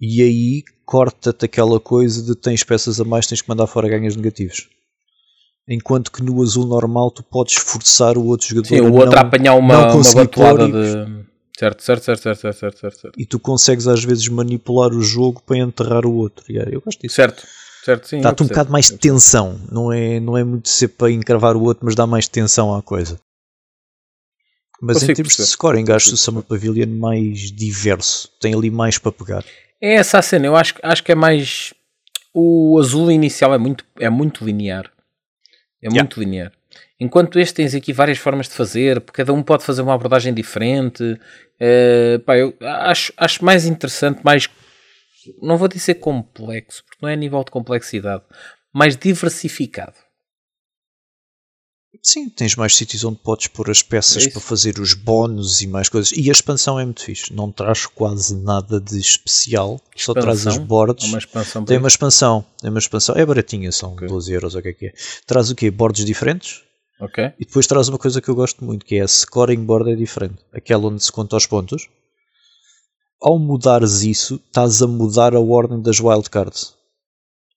E 0.00 0.22
aí 0.22 0.62
corta-te 0.84 1.44
aquela 1.44 1.78
coisa 1.78 2.22
de 2.22 2.34
tens 2.34 2.64
peças 2.64 3.00
a 3.00 3.04
mais, 3.04 3.26
tens 3.26 3.42
que 3.42 3.48
mandar 3.48 3.66
fora 3.66 3.88
ganhos 3.88 4.16
negativos. 4.16 4.68
Enquanto 5.68 6.10
que 6.10 6.22
no 6.22 6.42
azul 6.42 6.66
normal 6.66 7.10
tu 7.10 7.22
podes 7.22 7.54
forçar 7.56 8.16
o 8.16 8.24
outro 8.24 8.48
jogador 8.48 8.68
Sim, 8.68 8.80
o 8.80 8.94
outro 8.94 9.18
a, 9.18 9.20
apanhar 9.20 9.54
uma, 9.54 9.92
uma 9.92 10.14
batuada 10.14 10.66
de 10.66 11.27
Certo, 11.58 11.82
certo, 11.82 12.04
certo, 12.04 12.22
certo, 12.22 12.40
certo, 12.40 12.58
certo, 12.58 12.78
certo, 12.78 13.00
certo. 13.00 13.20
E 13.20 13.26
tu 13.26 13.40
consegues 13.40 13.88
às 13.88 14.04
vezes 14.04 14.28
manipular 14.28 14.92
o 14.92 15.02
jogo 15.02 15.42
para 15.42 15.58
enterrar 15.58 16.06
o 16.06 16.14
outro. 16.14 16.44
Eu 16.48 16.80
gosto 16.80 17.00
disso. 17.00 17.16
Certo, 17.16 17.44
certo, 17.84 18.06
sim. 18.06 18.20
Dá-te 18.20 18.44
um 18.44 18.46
bocado 18.46 18.70
mais 18.70 18.86
de 18.86 18.98
tensão. 18.98 19.60
Não 19.68 19.92
é, 19.92 20.20
não 20.20 20.38
é 20.38 20.44
muito 20.44 20.68
ser 20.68 20.86
para 20.86 21.10
encravar 21.10 21.56
o 21.56 21.62
outro, 21.64 21.84
mas 21.84 21.96
dá 21.96 22.06
mais 22.06 22.28
tensão 22.28 22.72
à 22.72 22.80
coisa. 22.80 23.18
Mas 24.80 24.98
Consigo 24.98 25.10
em 25.10 25.14
termos 25.16 25.34
perceber. 25.34 25.46
de 25.46 25.50
scoring, 25.50 25.92
acho 25.92 26.14
o 26.14 26.16
Summer 26.16 26.44
Pavilion 26.44 26.96
mais 26.96 27.50
diverso. 27.50 28.30
Tem 28.40 28.54
ali 28.54 28.70
mais 28.70 28.96
para 28.96 29.10
pegar. 29.10 29.44
É 29.80 29.94
essa 29.94 30.20
a 30.20 30.22
cena. 30.22 30.46
Eu 30.46 30.54
acho, 30.54 30.74
acho 30.80 31.02
que 31.02 31.10
é 31.10 31.16
mais. 31.16 31.74
O 32.32 32.78
azul 32.78 33.10
inicial 33.10 33.52
é 33.52 33.58
muito, 33.58 33.84
é 33.98 34.08
muito 34.08 34.44
linear. 34.44 34.92
É 35.82 35.86
yeah. 35.86 36.02
muito 36.02 36.20
linear. 36.20 36.52
Enquanto 37.00 37.38
este 37.38 37.54
tens 37.54 37.74
aqui 37.74 37.92
várias 37.92 38.18
formas 38.18 38.48
de 38.48 38.54
fazer, 38.54 39.00
cada 39.12 39.32
um 39.32 39.42
pode 39.42 39.64
fazer 39.64 39.82
uma 39.82 39.94
abordagem 39.94 40.34
diferente. 40.34 41.02
Uh, 41.04 42.18
pá, 42.26 42.36
eu 42.36 42.52
acho, 42.60 43.12
acho 43.16 43.44
mais 43.44 43.66
interessante, 43.66 44.20
mais. 44.24 44.48
Não 45.40 45.56
vou 45.56 45.68
dizer 45.68 45.94
complexo, 45.94 46.82
porque 46.84 46.98
não 47.00 47.08
é 47.08 47.12
a 47.12 47.16
nível 47.16 47.44
de 47.44 47.50
complexidade, 47.50 48.24
mais 48.72 48.96
diversificado. 48.96 49.94
Sim, 52.02 52.28
tens 52.28 52.54
mais 52.54 52.76
sítios 52.76 53.04
onde 53.04 53.18
podes 53.18 53.48
pôr 53.48 53.70
as 53.70 53.82
peças 53.82 54.26
é 54.26 54.30
para 54.30 54.40
fazer 54.40 54.78
os 54.78 54.94
bónus 54.94 55.62
e 55.62 55.66
mais 55.66 55.88
coisas. 55.88 56.12
E 56.12 56.28
a 56.28 56.32
expansão 56.32 56.78
é 56.78 56.84
muito 56.84 57.02
fixe. 57.02 57.32
Não 57.32 57.50
traz 57.50 57.86
quase 57.86 58.36
nada 58.36 58.80
de 58.80 58.98
especial, 58.98 59.80
expansão? 59.96 60.14
só 60.14 60.14
traz 60.14 60.58
boards. 60.58 61.08
Uma 61.08 61.18
expansão 61.18 61.64
tem 61.64 61.78
uma 61.78 61.88
expansão, 61.88 62.44
tem 62.60 62.70
uma 62.70 62.78
expansão. 62.78 63.16
É 63.16 63.24
baratinha, 63.24 63.72
são 63.72 63.92
okay. 63.92 64.06
12 64.06 64.32
euros 64.32 64.54
ou 64.54 64.60
o 64.60 64.62
que 64.62 64.68
é 64.68 64.72
que 64.72 64.86
é. 64.86 64.92
Traz 65.26 65.50
o 65.50 65.54
quê? 65.54 65.70
Boards 65.70 66.04
diferentes? 66.04 66.62
Ok. 67.00 67.32
E 67.38 67.44
depois 67.44 67.66
traz 67.66 67.88
uma 67.88 67.98
coisa 67.98 68.20
que 68.20 68.28
eu 68.28 68.34
gosto 68.34 68.64
muito, 68.64 68.84
que 68.84 68.96
é 68.96 69.02
a 69.02 69.08
scoring 69.08 69.64
board 69.64 69.90
é 69.90 69.94
diferente. 69.94 70.36
Aquela 70.52 70.86
onde 70.86 71.02
se 71.02 71.12
conta 71.12 71.36
os 71.36 71.46
pontos. 71.46 71.88
Ao 73.20 73.38
mudares 73.38 74.02
isso, 74.02 74.36
estás 74.46 74.82
a 74.82 74.86
mudar 74.86 75.34
a 75.34 75.40
ordem 75.40 75.80
das 75.80 76.00
wildcards. 76.00 76.74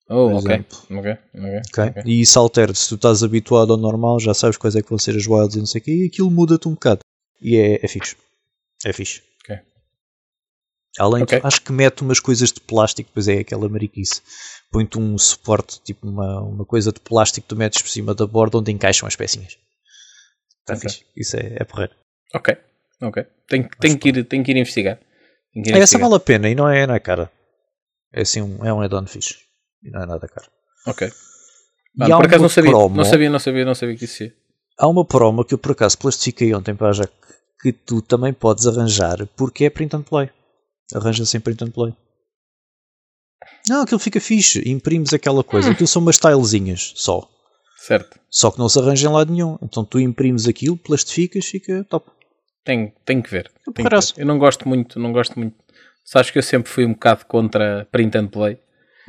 Oh, 0.10 0.36
ok. 0.36 0.66
Okay. 0.90 1.18
Okay. 1.34 1.84
ok. 1.88 2.04
E 2.06 2.22
isso 2.22 2.38
altera. 2.38 2.74
Se 2.74 2.90
tu 2.90 2.96
estás 2.96 3.24
habituado 3.24 3.72
ao 3.72 3.78
normal, 3.78 4.20
já 4.20 4.34
sabes 4.34 4.58
quais 4.58 4.76
é 4.76 4.82
que 4.82 4.90
vão 4.90 5.00
ser 5.00 5.16
as 5.16 5.26
wilds 5.26 5.56
e 5.56 5.60
não 5.60 5.66
sei 5.66 5.80
o 5.80 5.84
quê, 5.84 5.92
e 5.92 6.08
aquilo 6.08 6.30
muda-te 6.30 6.68
um 6.68 6.74
bocado. 6.74 7.00
E 7.42 7.56
é, 7.56 7.80
é 7.82 7.88
fixe. 7.88 8.18
É 8.84 8.92
fixe. 8.92 9.22
Além 11.00 11.24
okay. 11.24 11.40
de, 11.40 11.48
acho 11.48 11.62
que 11.62 11.72
mete 11.72 12.02
umas 12.02 12.20
coisas 12.20 12.52
de 12.52 12.60
plástico, 12.60 13.10
depois 13.10 13.28
é 13.28 13.40
aquela 13.40 13.70
mariquice 13.70 14.22
põe-te 14.72 14.98
um 14.98 15.18
suporte, 15.18 15.82
tipo 15.84 16.08
uma, 16.08 16.42
uma 16.42 16.66
coisa 16.66 16.92
de 16.92 17.00
plástico 17.00 17.46
que 17.46 17.50
tu 17.54 17.58
metes 17.58 17.82
por 17.82 17.90
cima 17.90 18.16
da 18.16 18.26
borda 18.26 18.58
onde 18.58 18.72
encaixam 18.72 19.06
as 19.06 19.16
pecinhas. 19.16 19.58
Está 20.62 20.76
okay. 20.76 20.90
fixe. 20.90 21.06
Isso 21.16 21.38
é, 21.38 21.58
é 21.58 21.64
porreiro. 21.66 21.94
Ok, 22.34 22.58
ok. 23.02 23.26
Tenho, 23.48 23.70
tenho, 23.80 24.00
que, 24.00 24.10
ir, 24.10 24.24
tenho 24.24 24.44
que 24.44 24.52
ir 24.52 24.58
investigar. 24.58 24.98
Que 25.52 25.70
ir 25.70 25.76
Essa 25.76 26.00
vale 26.00 26.16
a 26.16 26.20
pena 26.20 26.50
e 26.50 26.56
não 26.56 26.70
é, 26.70 26.88
não 26.88 26.96
é 26.96 27.00
cara. 27.00 27.30
É 28.14 28.22
assim 28.22 28.42
um, 28.42 28.66
é 28.66 28.74
um 28.74 28.82
add-on 28.82 29.06
fixe. 29.06 29.36
E 29.84 29.92
não 29.92 30.04
é 30.04 30.06
nada 30.06 30.28
caro. 30.28 30.50
Ok. 30.88 31.12
Ah, 32.00 32.06
por 32.08 32.26
acaso 32.26 32.42
não 32.42 32.50
sabia, 32.50 32.72
promo, 32.72 32.96
não 32.96 33.04
sabia, 33.04 33.30
não 33.30 33.40
sabia, 33.40 33.66
não 33.66 33.76
sabia 33.76 33.98
que 33.98 34.06
isso 34.06 34.24
ia. 34.24 34.34
Há 34.78 34.88
uma 34.88 35.06
promo 35.06 35.44
que 35.44 35.54
eu 35.54 35.58
por 35.58 35.74
acaso 35.74 35.98
plastifiquei 35.98 36.54
ontem 36.56 36.74
para 36.74 36.90
a 36.90 36.94
Jack 36.94 37.12
que 37.62 37.74
tu 37.74 38.02
também 38.02 38.32
podes 38.32 38.66
arranjar 38.66 39.28
porque 39.36 39.66
é 39.66 39.70
print 39.70 39.94
and 39.98 40.04
play. 40.04 40.30
Arranja-se 40.94 41.38
em 41.38 41.40
print 41.40 41.64
and 41.64 41.72
play. 41.72 41.94
Não, 43.68 43.82
aquilo 43.82 44.00
fica 44.00 44.20
fixe. 44.20 44.68
Imprimes 44.68 45.14
aquela 45.14 45.44
coisa. 45.44 45.70
Hum. 45.70 45.72
Aquilo 45.72 45.88
são 45.88 46.02
umas 46.02 46.18
tilezinhas 46.18 46.94
só. 46.96 47.28
Certo. 47.78 48.20
Só 48.30 48.52
que 48.52 48.60
não 48.60 48.70
se 48.70 48.80
arranja 48.80 49.08
em 49.08 49.12
lado 49.12 49.32
nenhum. 49.32 49.58
Então 49.62 49.84
tu 49.84 50.00
imprimes 50.00 50.48
aquilo, 50.48 50.78
plastificas, 50.78 51.46
fica 51.46 51.84
top. 51.90 52.10
Tenho, 52.64 52.92
tenho 53.06 53.24
que 53.24 53.30
ver. 53.32 53.52
Eu, 53.66 53.74
tenho 53.74 53.90
que 53.90 53.96
ver. 53.96 54.14
eu 54.18 54.26
não 54.26 54.38
gosto 54.38 54.68
muito, 54.68 55.00
não 55.00 55.12
gosto 55.12 55.38
muito. 55.38 55.56
Sabes 56.06 56.30
que 56.30 56.38
eu 56.38 56.44
sempre 56.44 56.72
fui 56.72 56.86
um 56.86 56.94
bocado 56.94 57.26
contra 57.26 57.88
print 57.92 58.18
and 58.18 58.28
play. 58.28 58.60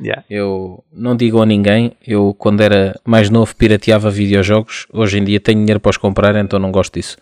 Yeah. 0.01 0.23
Eu 0.29 0.83
não 0.91 1.15
digo 1.15 1.41
a 1.41 1.45
ninguém, 1.45 1.95
eu 2.05 2.33
quando 2.33 2.61
era 2.61 2.99
mais 3.05 3.29
novo 3.29 3.55
pirateava 3.55 4.09
videojogos, 4.09 4.87
hoje 4.91 5.19
em 5.19 5.23
dia 5.23 5.39
tenho 5.39 5.59
dinheiro 5.59 5.79
para 5.79 5.91
os 5.91 5.97
comprar, 5.97 6.35
então 6.35 6.59
não 6.59 6.71
gosto 6.71 6.95
disso. 6.95 7.17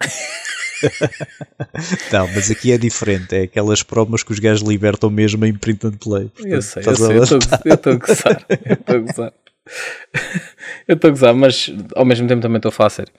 não, 2.12 2.28
mas 2.28 2.50
aqui 2.50 2.72
é 2.72 2.78
diferente. 2.78 3.34
É 3.34 3.42
aquelas 3.42 3.82
promos 3.82 4.22
que 4.22 4.32
os 4.32 4.38
gajos 4.38 4.66
libertam 4.66 5.10
mesmo 5.10 5.44
em 5.44 5.54
print 5.54 5.86
and 5.86 5.92
play. 5.92 6.28
Portanto, 6.28 6.46
eu 6.46 6.62
sei, 6.62 6.82
eu 6.86 6.96
sei. 6.96 7.16
Eu 7.16 7.74
estou 7.74 7.92
a 7.92 7.96
gozar. 7.96 8.46
Eu 8.64 8.74
estou 8.74 8.96
a 8.96 8.98
gozar. 8.98 9.32
eu 10.88 10.94
estou 10.94 11.08
a 11.08 11.10
gozar, 11.10 11.34
mas 11.34 11.70
ao 11.94 12.04
mesmo 12.04 12.26
tempo 12.28 12.42
também 12.42 12.56
estou 12.56 12.70
a 12.70 12.72
falar 12.72 12.90
sério. 12.90 13.12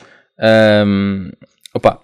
Um, 0.85 1.31
opa, 1.73 2.01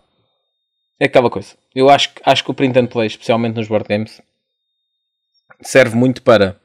é 1.00 1.06
aquela 1.06 1.30
coisa. 1.30 1.56
Eu 1.74 1.90
acho, 1.90 2.10
acho 2.26 2.44
que 2.44 2.52
o 2.52 2.54
print 2.54 2.78
and 2.78 2.88
play, 2.88 3.08
especialmente 3.08 3.56
nos 3.56 3.68
board 3.68 3.88
games, 3.88 4.22
serve 5.62 5.96
muito 5.96 6.22
para 6.22 6.56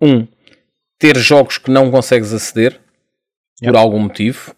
um, 0.00 0.26
ter 0.98 1.16
jogos 1.18 1.58
que 1.58 1.70
não 1.70 1.90
consegues 1.90 2.32
aceder 2.32 2.80
yep. 3.62 3.72
por 3.72 3.76
algum 3.76 3.98
motivo 3.98 4.54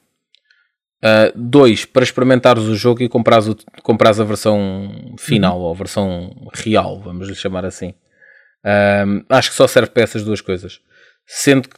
Uh, 1.05 1.33
dois, 1.35 1.85
para 1.85 2.05
experimentares 2.05 2.63
o 2.63 2.77
jogo 2.77 3.03
e 3.03 3.09
comprares, 3.09 3.49
o, 3.49 3.57
comprares 3.83 4.21
a 4.21 4.25
versão 4.25 5.15
final 5.19 5.59
uhum. 5.59 5.65
ou 5.65 5.73
a 5.73 5.77
versão 5.77 6.49
real, 6.55 7.01
vamos 7.01 7.29
lhe 7.29 7.35
chamar 7.35 7.65
assim. 7.65 7.93
Uh, 8.65 9.25
acho 9.29 9.51
que 9.51 9.57
só 9.57 9.67
serve 9.67 9.91
para 9.91 10.05
essas 10.05 10.23
duas 10.23 10.41
coisas. 10.41 10.81
Sendo 11.27 11.69
que, 11.69 11.77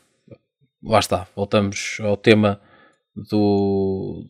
lá 0.82 0.98
está, 0.98 1.26
voltamos 1.34 1.96
ao 2.00 2.18
tema 2.18 2.60
do, 3.16 4.26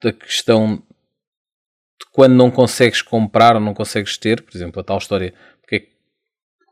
da 0.00 0.12
questão 0.12 0.76
de 0.76 2.06
quando 2.12 2.34
não 2.34 2.48
consegues 2.48 3.02
comprar 3.02 3.56
ou 3.56 3.60
não 3.60 3.74
consegues 3.74 4.16
ter, 4.16 4.40
por 4.40 4.56
exemplo, 4.56 4.80
a 4.80 4.84
tal 4.84 4.98
história, 4.98 5.34
porque, 5.60 5.88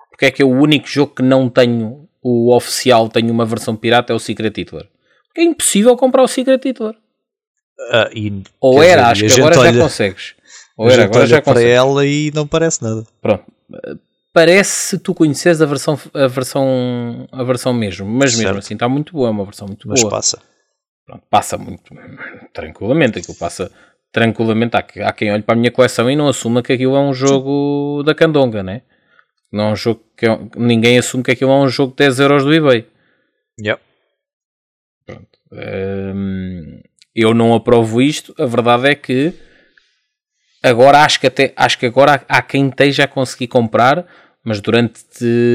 porque 0.09 0.27
é 0.27 0.31
que 0.31 0.43
é 0.43 0.44
o 0.44 0.51
único 0.51 0.86
jogo 0.86 1.16
que 1.16 1.22
não 1.22 1.48
tenho, 1.48 2.09
o 2.22 2.55
oficial, 2.55 3.09
tenho 3.09 3.32
uma 3.32 3.44
versão 3.44 3.74
pirata, 3.74 4.12
é 4.12 4.16
o 4.16 4.20
Secret 4.20 4.52
Hitler. 4.56 4.89
Porque 5.27 5.40
é 5.40 5.44
impossível 5.44 5.97
comprar 5.97 6.22
o 6.22 6.28
Secret 6.28 6.60
Hitler. 6.64 6.94
Uh, 7.89 8.11
e, 8.15 8.43
Ou 8.61 8.82
era, 8.82 9.12
dizer, 9.12 9.27
acho 9.27 9.35
que 9.35 9.40
agora 9.40 9.61
olha, 9.61 9.73
já 9.73 9.82
consegues. 9.82 10.35
Ou 10.77 10.90
era, 10.90 11.05
agora 11.05 11.27
já 11.27 11.43
consegues. 11.43 11.62
para 11.62 11.74
ela 11.74 12.07
e 12.07 12.31
não 12.35 12.47
parece 12.47 12.82
nada. 12.82 13.05
Pronto. 13.20 13.44
Parece 14.32 14.70
se 14.70 14.98
tu 14.98 15.12
conheces 15.12 15.61
a 15.61 15.66
versão, 15.66 15.98
a 16.15 16.27
versão, 16.28 17.28
a 17.32 17.43
versão 17.43 17.73
mesmo, 17.73 18.07
mas 18.07 18.32
certo. 18.32 18.44
mesmo 18.44 18.59
assim 18.59 18.74
está 18.74 18.89
muito 18.89 19.12
boa, 19.12 19.28
é 19.28 19.31
uma 19.31 19.44
versão 19.44 19.66
muito 19.66 19.89
mas 19.89 20.01
boa. 20.01 20.12
Mas 20.12 20.19
passa. 20.19 20.43
Pronto, 21.05 21.24
passa 21.28 21.59
muito 21.59 21.93
tranquilamente, 22.55 23.19
aquilo 23.19 23.36
passa 23.36 23.73
tranquilamente. 24.12 24.77
Há, 24.77 25.09
há 25.09 25.12
quem 25.12 25.32
olhe 25.32 25.43
para 25.43 25.55
a 25.55 25.59
minha 25.59 25.73
coleção 25.73 26.09
e 26.09 26.15
não 26.15 26.28
assuma 26.28 26.62
que 26.62 26.73
aquilo 26.73 26.94
é 26.94 27.01
um 27.01 27.12
jogo 27.12 28.02
da 28.05 28.15
Candonga, 28.15 28.62
né? 28.62 28.82
Não 29.52 29.65
é 29.65 29.73
um 29.73 29.77
jogo 29.77 30.05
que 30.16 30.27
é, 30.27 30.39
ninguém 30.57 30.98
assume 30.98 31.24
que 31.24 31.32
aquilo 31.32 31.51
é 31.51 31.57
um 31.57 31.69
jogo 31.69 31.90
de 31.90 31.98
10 31.98 32.20
euros 32.20 32.44
do 32.44 32.55
eBay. 32.55 32.86
Yep. 33.61 33.82
Pronto. 35.05 35.39
Hum, 35.52 36.81
eu 37.20 37.34
não 37.34 37.55
aprovo 37.55 38.01
isto. 38.01 38.34
A 38.38 38.47
verdade 38.47 38.88
é 38.88 38.94
que 38.94 39.32
agora 40.62 41.01
acho 41.02 41.20
que 41.20 41.26
até 41.26 41.52
acho 41.56 41.78
que 41.78 41.86
agora 41.86 42.24
há, 42.28 42.42
quem 42.42 42.68
esteja 42.68 43.05
a 43.05 43.09
conseguir 43.09 43.48
comprar, 43.48 44.06
mas 44.44 44.60
durante 44.60 45.01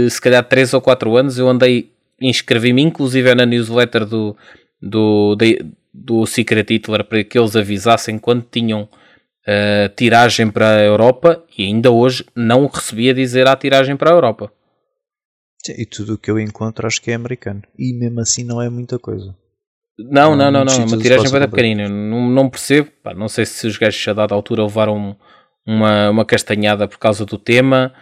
se 0.09 0.21
calhar 0.21 0.43
3 0.43 0.73
ou 0.73 0.81
4 0.81 1.15
anos 1.15 1.37
eu 1.37 1.47
andei, 1.47 1.91
inscrevi-me 2.21 2.81
inclusive 2.81 3.33
na 3.35 3.45
newsletter 3.45 4.05
do, 4.05 4.35
do, 4.81 5.35
de, 5.35 5.65
do 5.93 6.25
Secret 6.25 6.65
Hitler 6.69 7.03
para 7.03 7.23
que 7.23 7.37
eles 7.37 7.55
avisassem 7.55 8.17
quando 8.19 8.45
tinham 8.49 8.83
uh, 8.83 9.89
tiragem 9.95 10.49
para 10.49 10.77
a 10.77 10.83
Europa 10.83 11.43
e 11.57 11.65
ainda 11.65 11.91
hoje 11.91 12.25
não 12.35 12.67
recebi 12.67 13.09
a 13.09 13.13
dizer 13.13 13.47
a 13.47 13.55
tiragem 13.55 13.95
para 13.95 14.11
a 14.11 14.13
Europa. 14.13 14.51
E 15.67 15.85
tudo 15.85 16.13
o 16.13 16.17
que 16.17 16.29
eu 16.29 16.39
encontro 16.39 16.85
acho 16.85 17.01
que 17.01 17.09
é 17.09 17.15
americano. 17.15 17.63
E 17.77 17.91
mesmo 17.93 18.19
assim 18.19 18.43
não 18.43 18.61
é 18.61 18.69
muita 18.69 18.99
coisa. 18.99 19.35
Não, 19.97 20.35
não, 20.35 20.51
não, 20.51 20.65
não. 20.65 20.77
não. 20.77 20.85
Uma 20.85 20.97
tiragem 20.97 21.29
vai 21.29 21.39
dar 21.39 21.47
pequenina. 21.47 21.87
Não, 21.87 22.29
não 22.29 22.49
percebo. 22.49 22.89
Pá, 23.03 23.13
não 23.13 23.27
sei 23.27 23.45
se 23.45 23.65
os 23.65 23.77
gajos 23.77 24.07
a 24.07 24.13
dada 24.13 24.35
altura 24.35 24.63
levaram 24.63 25.15
uma, 25.65 26.09
uma 26.09 26.25
castanhada 26.25 26.87
por 26.87 26.97
causa 26.97 27.25
do 27.25 27.37
tema. 27.37 27.93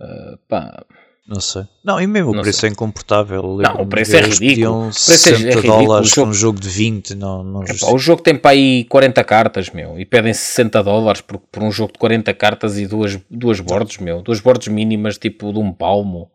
Uh, 0.00 0.38
pá. 0.48 0.84
Não 1.26 1.40
sei. 1.40 1.62
Não, 1.84 2.00
e 2.00 2.06
mesmo 2.06 2.30
o 2.32 2.40
preço 2.42 2.60
sei. 2.60 2.68
é 2.68 2.72
incomportável. 2.72 3.58
Não, 3.58 3.82
o 3.82 3.86
preço 3.86 4.16
é 4.16 4.22
ridículo. 4.22 4.88
O 4.88 4.90
preço 4.90 5.28
é, 5.28 5.32
ridículo. 5.32 5.62
dólares 5.62 6.08
jogo... 6.10 6.30
um 6.30 6.34
jogo 6.34 6.60
de 6.60 6.68
20. 6.68 7.14
Não, 7.14 7.44
não 7.44 7.62
é, 7.62 7.66
pá, 7.66 7.92
o 7.92 7.98
jogo 7.98 8.22
tem 8.22 8.36
para 8.36 8.50
aí 8.50 8.84
40 8.84 9.22
cartas, 9.22 9.70
meu. 9.70 9.98
E 10.00 10.04
pedem 10.04 10.34
60 10.34 10.82
dólares 10.82 11.20
por, 11.20 11.38
por 11.38 11.62
um 11.62 11.70
jogo 11.70 11.92
de 11.92 11.98
40 11.98 12.34
cartas 12.34 12.76
e 12.76 12.86
duas, 12.86 13.18
duas 13.30 13.60
bordes, 13.60 13.98
meu. 13.98 14.20
Duas 14.20 14.40
bordes 14.40 14.68
mínimas, 14.68 15.16
tipo 15.16 15.52
de 15.52 15.58
um 15.58 15.72
palmo. 15.72 16.28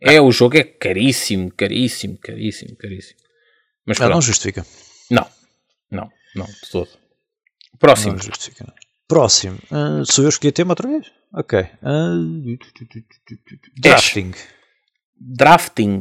É, 0.00 0.20
o 0.20 0.30
jogo 0.30 0.58
é 0.58 0.62
caríssimo, 0.62 1.50
caríssimo, 1.56 2.18
caríssimo, 2.20 2.76
caríssimo. 2.76 3.23
Mas 3.86 3.98
não, 3.98 4.08
não 4.08 4.20
justifica. 4.20 4.66
Não, 5.10 5.26
não, 5.90 6.10
não, 6.34 6.46
de 6.46 6.70
todo. 6.70 6.88
Próximo. 7.78 8.12
Não 8.12 8.22
justifica. 8.22 8.72
Próximo. 9.06 9.58
Uh, 9.70 10.04
sou 10.06 10.24
eu 10.24 10.28
que 10.28 10.34
escolhi 10.34 10.52
tema 10.52 10.72
outra 10.72 10.88
vez? 10.88 11.06
Ok. 11.34 11.60
Uh, 11.82 12.58
drafting. 13.80 14.32
Drafting? 15.20 16.00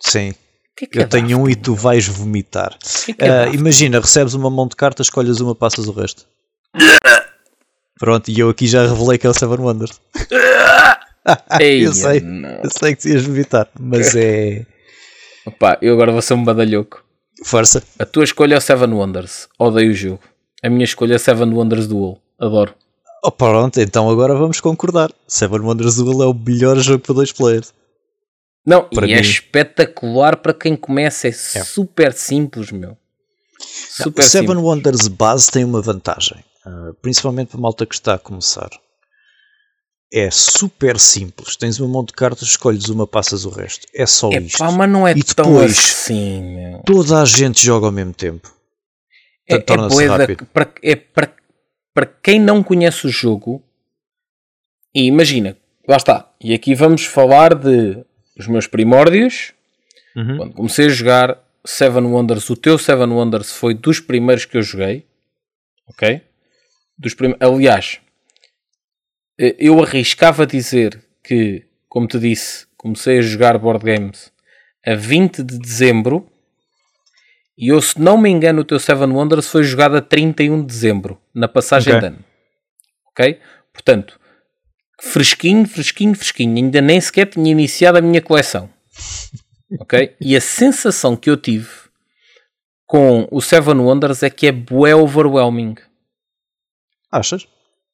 Sim. 0.00 0.34
Que 0.76 0.86
que 0.86 0.98
eu 0.98 1.02
é 1.02 1.06
tenho 1.06 1.28
drafting? 1.28 1.44
um 1.44 1.48
e 1.48 1.54
tu 1.54 1.74
vais 1.74 2.06
vomitar. 2.06 2.76
Que 3.04 3.14
é 3.18 3.48
uh, 3.48 3.54
imagina, 3.54 4.00
recebes 4.00 4.34
uma 4.34 4.50
mão 4.50 4.66
de 4.66 4.74
cartas, 4.74 5.06
escolhes 5.06 5.40
uma, 5.40 5.54
passas 5.54 5.86
o 5.86 5.92
resto. 5.92 6.26
Pronto, 7.98 8.30
e 8.30 8.40
eu 8.40 8.48
aqui 8.48 8.66
já 8.66 8.86
revelei 8.86 9.18
que 9.18 9.26
é 9.26 9.30
o 9.30 9.34
Seven 9.34 9.58
Wonders. 9.58 10.00
Ei, 11.60 11.86
eu, 11.86 11.92
sei, 11.92 12.22
eu 12.64 12.70
sei 12.70 12.96
que 12.96 13.10
ias 13.10 13.24
vomitar, 13.24 13.68
mas 13.78 14.16
é. 14.16 14.64
Opa, 15.44 15.78
eu 15.82 15.92
agora 15.92 16.10
vou 16.10 16.22
ser 16.22 16.32
um 16.32 16.42
badalhoco. 16.42 17.04
Força. 17.44 17.82
A 17.98 18.04
tua 18.04 18.24
escolha 18.24 18.54
é 18.54 18.58
o 18.58 18.60
Seven 18.60 18.92
Wonders. 18.92 19.48
Odeio 19.58 19.90
o 19.90 19.94
jogo. 19.94 20.20
A 20.62 20.68
minha 20.68 20.84
escolha 20.84 21.14
é 21.14 21.18
Seven 21.18 21.52
Wonders 21.52 21.86
Duel. 21.86 22.18
Adoro. 22.38 22.74
Oh, 23.22 23.30
pronto, 23.30 23.80
então 23.80 24.08
agora 24.08 24.34
vamos 24.34 24.60
concordar. 24.60 25.12
Seven 25.26 25.60
Wonders 25.60 25.96
Duel 25.96 26.22
é 26.22 26.26
o 26.26 26.34
melhor 26.34 26.76
jogo 26.78 27.00
para 27.00 27.14
dois 27.14 27.32
players. 27.32 27.72
Não, 28.64 28.84
para 28.84 29.06
e 29.06 29.12
é 29.12 29.14
mim. 29.14 29.20
é 29.20 29.22
espetacular 29.22 30.36
para 30.36 30.54
quem 30.54 30.76
começa. 30.76 31.28
É, 31.28 31.30
é. 31.30 31.32
super 31.32 32.12
simples, 32.12 32.70
meu. 32.70 32.96
Super 33.58 34.22
Não, 34.22 34.28
Seven 34.28 34.48
simples. 34.48 34.64
Wonders 34.64 35.08
base 35.08 35.50
tem 35.50 35.64
uma 35.64 35.80
vantagem. 35.80 36.38
Uh, 36.66 36.94
principalmente 37.00 37.48
para 37.48 37.58
a 37.58 37.60
malta 37.62 37.86
que 37.86 37.94
está 37.94 38.14
a 38.14 38.18
começar 38.18 38.70
é 40.12 40.30
super 40.30 40.98
simples. 40.98 41.56
Tens 41.56 41.80
um 41.80 41.88
monte 41.88 42.08
de 42.08 42.14
cartas, 42.14 42.48
escolhes 42.48 42.88
uma, 42.88 43.06
passas 43.06 43.44
o 43.44 43.50
resto. 43.50 43.86
É 43.94 44.06
só 44.06 44.30
é, 44.32 44.40
isto. 44.40 44.58
Pá, 44.58 44.70
mas 44.72 44.90
não 44.90 45.06
é 45.06 45.12
e 45.12 45.22
tão 45.22 45.52
depois, 45.52 45.78
assim, 45.78 46.42
meu. 46.42 46.78
Toda 46.80 47.22
a 47.22 47.24
gente 47.24 47.64
joga 47.64 47.86
ao 47.86 47.92
mesmo 47.92 48.12
tempo. 48.12 48.52
É, 49.48 49.54
é, 49.54 49.60
para, 49.60 50.72
é 50.82 50.96
para, 50.96 51.34
para 51.92 52.06
quem 52.06 52.40
não 52.40 52.62
conhece 52.62 53.06
o 53.06 53.10
jogo, 53.10 53.62
e 54.94 55.04
imagina, 55.04 55.56
lá 55.88 55.96
está. 55.96 56.32
E 56.40 56.54
aqui 56.54 56.74
vamos 56.74 57.04
falar 57.04 57.54
de 57.54 58.04
os 58.38 58.46
meus 58.46 58.66
primórdios. 58.66 59.52
Uhum. 60.16 60.36
Quando 60.36 60.54
comecei 60.54 60.86
a 60.86 60.90
jogar 60.90 61.38
Seven 61.64 62.04
Wonders, 62.04 62.48
o 62.50 62.56
teu 62.56 62.78
Seven 62.78 63.08
Wonders 63.08 63.52
foi 63.52 63.74
dos 63.74 64.00
primeiros 64.00 64.44
que 64.44 64.56
eu 64.56 64.62
joguei. 64.62 65.04
Ok? 65.88 66.20
Dos 66.98 67.14
prim... 67.14 67.34
Aliás, 67.40 68.00
eu 69.58 69.82
arriscava 69.82 70.46
dizer 70.46 71.02
que, 71.22 71.64
como 71.88 72.06
te 72.06 72.18
disse, 72.18 72.66
comecei 72.76 73.18
a 73.18 73.22
jogar 73.22 73.58
board 73.58 73.84
games 73.84 74.32
a 74.84 74.94
20 74.94 75.42
de 75.42 75.58
dezembro 75.58 76.30
e 77.60 77.68
eu, 77.68 77.82
se 77.82 78.00
não 78.00 78.16
me 78.16 78.30
engano, 78.30 78.62
o 78.62 78.64
teu 78.64 78.80
Seven 78.80 79.10
Wonders 79.10 79.46
foi 79.48 79.62
jogado 79.62 79.94
a 79.94 80.00
31 80.00 80.60
de 80.60 80.66
dezembro, 80.66 81.20
na 81.34 81.46
passagem 81.46 81.94
okay. 81.94 82.00
de 82.00 82.14
ano. 82.14 82.24
Ok? 83.10 83.40
Portanto, 83.70 84.18
fresquinho, 84.98 85.68
fresquinho, 85.68 86.14
fresquinho. 86.14 86.56
Ainda 86.56 86.80
nem 86.80 86.98
sequer 86.98 87.26
tinha 87.26 87.50
iniciado 87.50 87.98
a 87.98 88.00
minha 88.00 88.22
coleção. 88.22 88.70
Ok? 89.78 90.16
E 90.18 90.34
a 90.34 90.40
sensação 90.40 91.14
que 91.14 91.28
eu 91.28 91.36
tive 91.36 91.68
com 92.86 93.28
o 93.30 93.42
Seven 93.42 93.76
Wonders 93.76 94.22
é 94.22 94.30
que 94.30 94.46
é 94.46 94.52
bué 94.52 94.94
overwhelming. 94.94 95.74
Achas? 97.12 97.46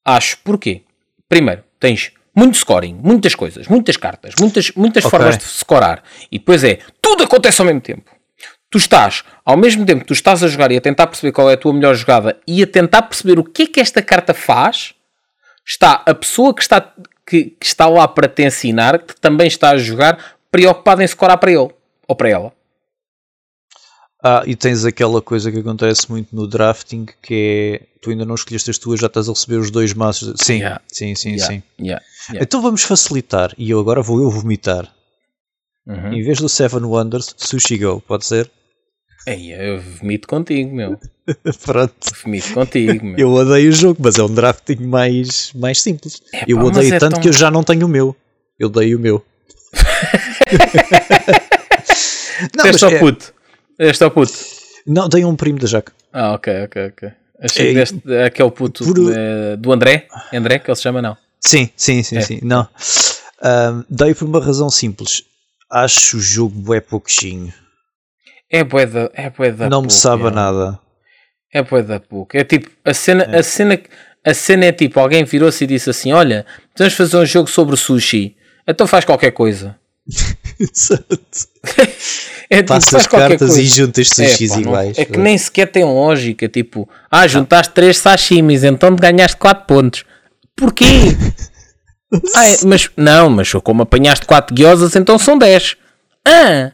Acho. 0.05 0.39
Porquê? 0.44 0.86
Primeiro, 1.28 1.62
tens 1.78 2.12
muito 2.35 2.59
scoring, 2.59 3.01
muitas 3.03 3.35
coisas, 3.35 3.66
muitas 3.66 3.97
cartas, 3.97 4.35
muitas, 4.39 4.70
muitas 4.73 5.05
okay. 5.05 5.19
formas 5.19 5.39
de 5.39 5.44
scorar. 5.44 6.03
E 6.31 6.39
depois 6.39 6.62
é, 6.62 6.81
tudo 7.01 7.24
acontece 7.24 7.61
ao 7.62 7.66
mesmo 7.66 7.81
tempo. 7.81 8.11
Tu 8.70 8.78
estás, 8.78 9.24
ao 9.44 9.57
mesmo 9.57 9.86
tempo 9.86 10.01
que 10.01 10.09
tu 10.09 10.12
estás 10.12 10.43
a 10.43 10.48
jogar 10.48 10.70
e 10.70 10.77
a 10.77 10.81
tentar 10.81 11.07
perceber 11.07 11.32
qual 11.32 11.48
é 11.51 11.55
a 11.55 11.57
tua 11.57 11.73
melhor 11.73 11.94
jogada 11.94 12.39
e 12.47 12.62
a 12.62 12.66
tentar 12.66 13.03
perceber 13.03 13.39
o 13.39 13.44
que 13.44 13.62
é 13.62 13.66
que 13.66 13.81
esta 13.81 14.03
carta 14.03 14.35
faz, 14.35 14.93
está 15.65 16.03
a 16.05 16.15
pessoa 16.15 16.55
que 16.55 16.61
está, 16.61 16.93
que, 17.27 17.44
que 17.59 17.66
está 17.66 17.89
lá 17.89 18.07
para 18.07 18.28
te 18.28 18.44
ensinar, 18.44 18.98
que 18.98 19.19
também 19.19 19.47
está 19.47 19.70
a 19.70 19.78
jogar, 19.78 20.36
preocupada 20.51 21.03
em 21.03 21.07
scorar 21.07 21.39
para 21.39 21.53
ele 21.53 21.70
ou 22.07 22.15
para 22.15 22.28
ela. 22.28 22.53
Ah, 24.28 24.43
e 24.44 24.57
tens 24.57 24.85
aquela 24.85 25.23
coisa 25.23 25.53
que 25.53 25.61
acontece 25.61 26.11
muito 26.11 26.35
no 26.35 26.48
drafting 26.48 27.07
que 27.23 27.81
é 27.81 27.86
tu 28.03 28.11
ainda 28.11 28.24
não 28.24 28.35
escolheste 28.35 28.69
as 28.69 28.77
tuas, 28.77 28.98
já 28.98 29.07
estás 29.07 29.28
a 29.28 29.32
receber 29.32 29.59
os 29.59 29.70
dois 29.70 29.94
maços. 29.94 30.35
Sim, 30.43 30.55
yeah. 30.55 30.81
sim, 30.89 31.15
sim, 31.15 31.36
yeah. 31.36 31.47
sim. 31.47 31.62
Yeah. 31.81 32.05
Então 32.35 32.61
vamos 32.61 32.82
facilitar 32.82 33.55
e 33.57 33.70
eu 33.70 33.78
agora 33.78 34.03
vou 34.03 34.20
eu 34.20 34.28
vomitar. 34.28 34.93
Uhum. 35.86 36.12
Em 36.12 36.24
vez 36.24 36.40
do 36.40 36.48
Seven 36.48 36.82
Wonders, 36.82 37.36
Sushi 37.36 37.78
Go, 37.78 38.01
pode 38.01 38.27
ser? 38.27 38.51
Ei, 39.28 39.55
eu 39.55 39.81
vomito 39.81 40.27
contigo, 40.27 40.74
meu. 40.74 40.98
Pronto. 41.65 41.94
Vomito 42.24 42.53
contigo, 42.53 43.07
meu. 43.07 43.16
Eu 43.16 43.31
odeio 43.31 43.69
o 43.69 43.73
jogo, 43.73 44.01
mas 44.03 44.19
é 44.19 44.24
um 44.24 44.35
drafting 44.35 44.86
mais, 44.86 45.53
mais 45.53 45.81
simples. 45.81 46.20
eu 46.48 46.59
odeio 46.59 46.94
é 46.94 46.98
tanto 46.98 47.12
tão... 47.12 47.20
que 47.20 47.28
eu 47.28 47.32
já 47.32 47.48
não 47.48 47.62
tenho 47.62 47.86
o 47.86 47.89
meu. 47.89 48.16
Eu 48.59 48.69
dei 48.69 48.93
o 48.93 48.98
meu. 48.98 49.24
não, 52.57 52.66
este 52.66 52.85
é 52.85 52.89
o 52.89 52.98
puto. 52.98 53.36
Este 53.78 54.05
é 54.05 54.07
o 54.07 54.11
puto. 54.11 54.32
Não, 54.86 55.09
tenho 55.09 55.28
um 55.28 55.36
primo 55.36 55.59
da 55.59 55.66
Jaca. 55.66 55.93
Ah, 56.12 56.32
ok, 56.32 56.65
ok, 56.65 56.86
ok. 56.86 57.12
Achei 57.40 57.66
é, 57.66 57.69
que 57.69 57.74
deste, 57.74 58.16
aquele 58.24 58.51
puto 58.51 58.85
por... 58.85 58.94
do 59.59 59.73
André, 59.73 60.07
André, 60.32 60.59
que 60.59 60.70
ele 60.70 60.77
se 60.77 60.82
chama, 60.82 61.03
não? 61.03 61.16
Sim, 61.40 61.69
sim, 61.77 62.03
sim, 62.03 62.16
é. 62.16 62.20
sim. 62.23 62.40
Não. 62.43 62.62
Uh, 62.62 63.85
dei 63.90 64.15
por 64.15 64.27
uma 64.27 64.43
razão 64.43 64.70
simples. 64.70 65.23
Acho 65.70 66.16
o 66.16 66.20
jogo 66.20 66.59
bué 66.59 66.81
pouquinho. 66.81 67.53
É 68.51 68.65
bué 68.65 68.86
da, 68.86 69.11
é 69.12 69.28
bué 69.28 69.51
da 69.51 69.69
Não 69.69 69.82
me 69.82 69.90
sabe 69.90 70.31
nada. 70.31 70.78
É 71.53 71.62
bué 71.62 71.82
da 71.82 72.01
pouco. 72.01 72.36
É 72.36 72.44
tipo, 72.44 72.70
a 72.85 72.94
cena, 72.94 73.24
a 73.24 73.43
cena, 73.43 73.81
a 74.24 74.35
cena 74.35 74.66
é 74.66 74.73
tipo, 74.73 74.98
alguém 74.98 75.24
virou-se 75.24 75.62
e 75.65 75.66
disse 75.66 75.90
assim: 75.90 76.12
Olha, 76.12 76.47
vamos 76.77 76.94
fazer 76.94 77.16
um 77.16 77.27
jogo 77.27 77.51
sobre 77.51 77.77
sushi. 77.77 78.36
Então 78.66 78.86
faz 78.86 79.05
qualquer 79.05 79.32
coisa. 79.32 79.77
Exato. 80.59 81.19
É 82.48 82.62
tipo, 82.62 82.78
qualquer 82.81 83.10
cartas 83.10 83.39
coisa. 83.48 83.60
e 83.62 83.66
juntas 83.66 84.09
sushis 84.09 84.51
pá, 84.51 84.55
não- 84.56 84.62
iguais. 84.62 84.98
é 84.98 85.05
que 85.05 85.18
nem 85.18 85.36
sequer 85.36 85.66
tem 85.66 85.85
lógica. 85.85 86.48
Tipo, 86.48 86.89
ah, 87.10 87.27
juntaste 87.27 87.73
três 87.73 87.98
sashimis, 87.98 88.62
então 88.64 88.94
ganhaste 88.94 89.36
4 89.36 89.64
pontos. 89.66 90.05
Porquê? 90.56 90.85
ah, 92.35 92.47
é, 92.48 92.56
mas 92.64 92.89
não, 92.97 93.28
mas 93.31 93.52
como 93.64 93.82
apanhaste 93.82 94.27
4 94.27 94.55
guiosas, 94.55 94.94
então 94.97 95.18
são 95.18 95.36
10. 95.36 95.77
Ah, 96.24 96.73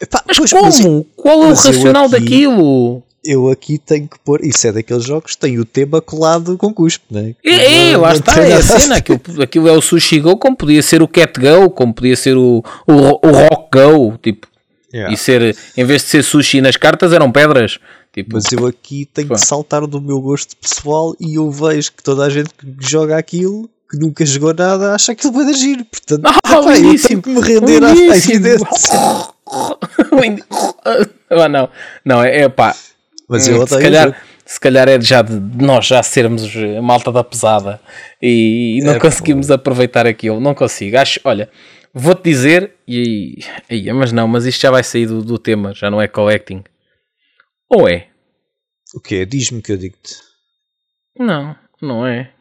Epá, 0.00 0.22
mas 0.26 0.36
pois, 0.38 0.50
como? 0.50 0.64
mas 0.64 0.80
eu- 0.80 1.06
Qual 1.16 1.42
é 1.44 1.46
o 1.46 1.48
racional 1.54 2.04
aqui- 2.06 2.20
daquilo? 2.20 3.02
eu 3.24 3.48
aqui 3.50 3.78
tenho 3.78 4.06
que 4.06 4.18
pôr. 4.22 4.44
Isso 4.44 4.66
é 4.66 4.72
daqueles 4.72 5.04
jogos 5.04 5.32
que 5.32 5.38
tem 5.38 5.58
o 5.58 5.64
tema 5.64 6.02
colado 6.02 6.58
com 6.58 6.74
cuspe, 6.74 7.06
né? 7.10 7.34
É, 7.42 7.54
é, 7.88 7.92
Não- 7.92 8.00
lá 8.02 8.08
não 8.10 8.16
está, 8.16 8.38
é 8.42 8.52
a 8.52 8.62
cena. 8.62 8.96
Aquilo, 8.96 9.20
aquilo 9.42 9.68
é 9.68 9.72
o 9.72 9.80
Sushi 9.80 10.20
Go, 10.20 10.36
como 10.36 10.54
podia 10.54 10.82
ser 10.82 11.00
o 11.02 11.08
Cat 11.08 11.40
Go, 11.40 11.70
como 11.70 11.94
podia 11.94 12.16
ser 12.16 12.36
o, 12.36 12.62
o, 12.86 12.92
o 12.92 13.30
Rock 13.30 13.68
Go. 13.78 14.18
Tipo, 14.22 14.46
Yeah. 14.94 15.12
e 15.12 15.16
ser, 15.16 15.56
em 15.76 15.84
vez 15.84 16.02
de 16.02 16.08
ser 16.08 16.22
sushi 16.22 16.60
nas 16.60 16.76
cartas, 16.76 17.12
eram 17.12 17.32
pedras. 17.32 17.78
Tipo, 18.12 18.34
Mas 18.34 18.44
eu 18.52 18.64
aqui 18.66 19.08
tenho 19.12 19.26
Pá. 19.26 19.34
que 19.34 19.40
saltar 19.44 19.84
do 19.88 20.00
meu 20.00 20.20
gosto 20.20 20.56
pessoal 20.56 21.16
e 21.20 21.34
eu 21.34 21.50
vejo 21.50 21.90
que 21.92 22.02
toda 22.02 22.24
a 22.24 22.30
gente 22.30 22.50
que 22.50 22.66
joga 22.78 23.16
aquilo, 23.18 23.68
que 23.90 23.98
nunca 23.98 24.24
jogou 24.24 24.54
nada, 24.54 24.94
acha 24.94 25.10
aquilo 25.10 25.32
vai 25.32 25.46
agir. 25.46 25.84
Portanto, 25.84 26.22
Ah, 26.24 26.38
epá, 26.60 26.76
eu 26.78 27.02
tenho 27.02 27.20
que 27.22 27.28
me 27.28 27.40
render 27.40 27.82
à- 27.82 27.90
evidência. 27.90 28.64
Ah, 31.30 31.48
não, 31.48 31.68
não, 32.04 32.22
é, 32.22 32.42
é 32.42 32.48
pá. 32.48 32.74
Mas 33.28 33.48
eu 33.48 33.60
odeio 33.60 33.78
se 33.78 33.82
calhar, 33.82 34.04
jogo. 34.08 34.16
se 34.44 34.60
calhar 34.60 34.88
é 34.88 34.98
de 34.98 35.04
já 35.06 35.22
de 35.22 35.38
de 35.38 35.64
nós 35.64 35.86
já 35.86 36.02
sermos 36.02 36.44
a 36.78 36.82
malta 36.82 37.10
da 37.10 37.24
pesada 37.24 37.80
e, 38.20 38.78
e 38.78 38.84
não 38.84 38.92
É, 38.94 38.98
conseguimos 39.00 39.50
aproveitar 39.50 40.06
aquilo. 40.06 40.40
Não 40.40 40.54
consigo. 40.54 40.96
Acho, 40.98 41.18
olha, 41.24 41.48
vou-te 41.94 42.22
dizer, 42.24 42.74
e, 42.86 43.38
e- 43.70 43.92
mas 43.92 44.12
não, 44.12 44.26
mas 44.28 44.44
isto 44.44 44.60
já 44.60 44.70
vai 44.70 44.82
sair 44.84 45.06
do, 45.06 45.22
do 45.22 45.38
tema, 45.38 45.72
já 45.72 45.90
não 45.90 46.02
é 46.02 46.08
collecting. 46.08 46.62
Ou 47.70 47.88
é? 47.88 48.08
O 48.94 49.00
quê? 49.00 49.24
Diz-me 49.24 49.62
que 49.62 49.72
eu 49.72 49.76
digo-te. 49.78 50.16
Não, 51.18 51.56
não 51.80 52.06
é. 52.06 52.32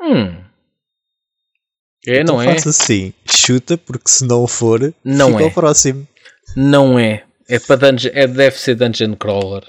Hum. 0.00 0.42
É, 2.06 2.20
Então 2.20 2.36
não 2.36 2.42
é? 2.42 2.56
Assim, 2.56 3.14
chuta, 3.24 3.78
porque 3.78 4.10
se 4.10 4.24
não 4.26 4.46
for, 4.46 4.92
Não 5.04 5.30
fica 5.32 5.42
é. 5.42 5.44
ao 5.44 5.50
próximo. 5.52 6.08
Não 6.56 6.98
é. 6.98 7.24
É 7.48 7.58
para 7.60 7.76
dungeon, 7.76 8.10
é, 8.14 8.26
deve 8.26 8.58
ser 8.58 8.74
Dungeon 8.74 9.14
Crawler. 9.14 9.62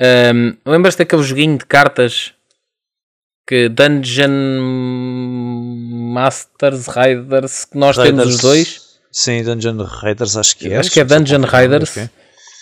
Ahm, 0.00 0.56
Lembras-te 0.64 0.98
daquele 0.98 1.22
joguinho 1.22 1.58
de 1.58 1.64
cartas 1.66 2.32
que 3.46 3.68
Dungeon 3.68 4.30
Masters 6.08 6.86
Riders 6.86 7.64
que 7.64 7.76
nós 7.78 7.96
temos 7.96 8.08
Raiders- 8.18 8.34
os 8.34 8.40
dois? 8.40 8.80
Sim, 9.10 9.42
Dungeon 9.42 9.76
Raiders, 9.84 10.36
acho 10.36 10.56
que 10.56 10.68
é. 10.72 10.76
Acho 10.76 10.90
que 10.90 11.00
é 11.00 11.04
Dungeon 11.04 11.40
Raiders. 11.42 11.90
ok. 11.96 12.08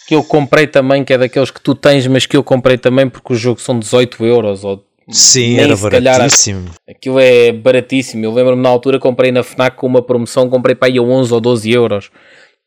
Que 0.09 0.15
eu 0.15 0.23
comprei 0.23 0.67
também, 0.69 1.05
que 1.05 1.13
é 1.13 1.19
daqueles 1.19 1.51
que 1.51 1.61
tu 1.61 1.75
tens, 1.75 2.07
mas 2.07 2.27
que 2.27 2.37
eu 2.37 2.43
comprei 2.45 2.79
também 2.79 3.09
porque 3.09 3.33
o 3.33 3.37
jogo 3.37 3.61
são 3.61 3.79
18 3.79 4.25
euros. 4.25 4.63
Ou 4.65 4.85
Sim, 5.11 5.59
era 5.59 5.77
se 5.77 5.89
calhar- 5.91 6.17
baratíssimo. 6.19 6.71
Aquilo 6.89 7.19
é 7.19 7.53
baratíssimo. 7.53 8.25
Eu 8.25 8.33
lembro-me 8.33 8.63
na 8.63 8.69
altura 8.69 8.99
comprei 9.01 9.33
na 9.33 9.43
Fnac 9.43 9.77
com 9.77 9.87
uma 9.87 10.01
promoção, 10.03 10.49
comprei 10.49 10.75
para 10.77 10.89
aí 10.89 10.99
a 10.99 11.03
11 11.03 11.33
ou 11.35 11.41
12 11.41 11.71
euros. 11.73 12.11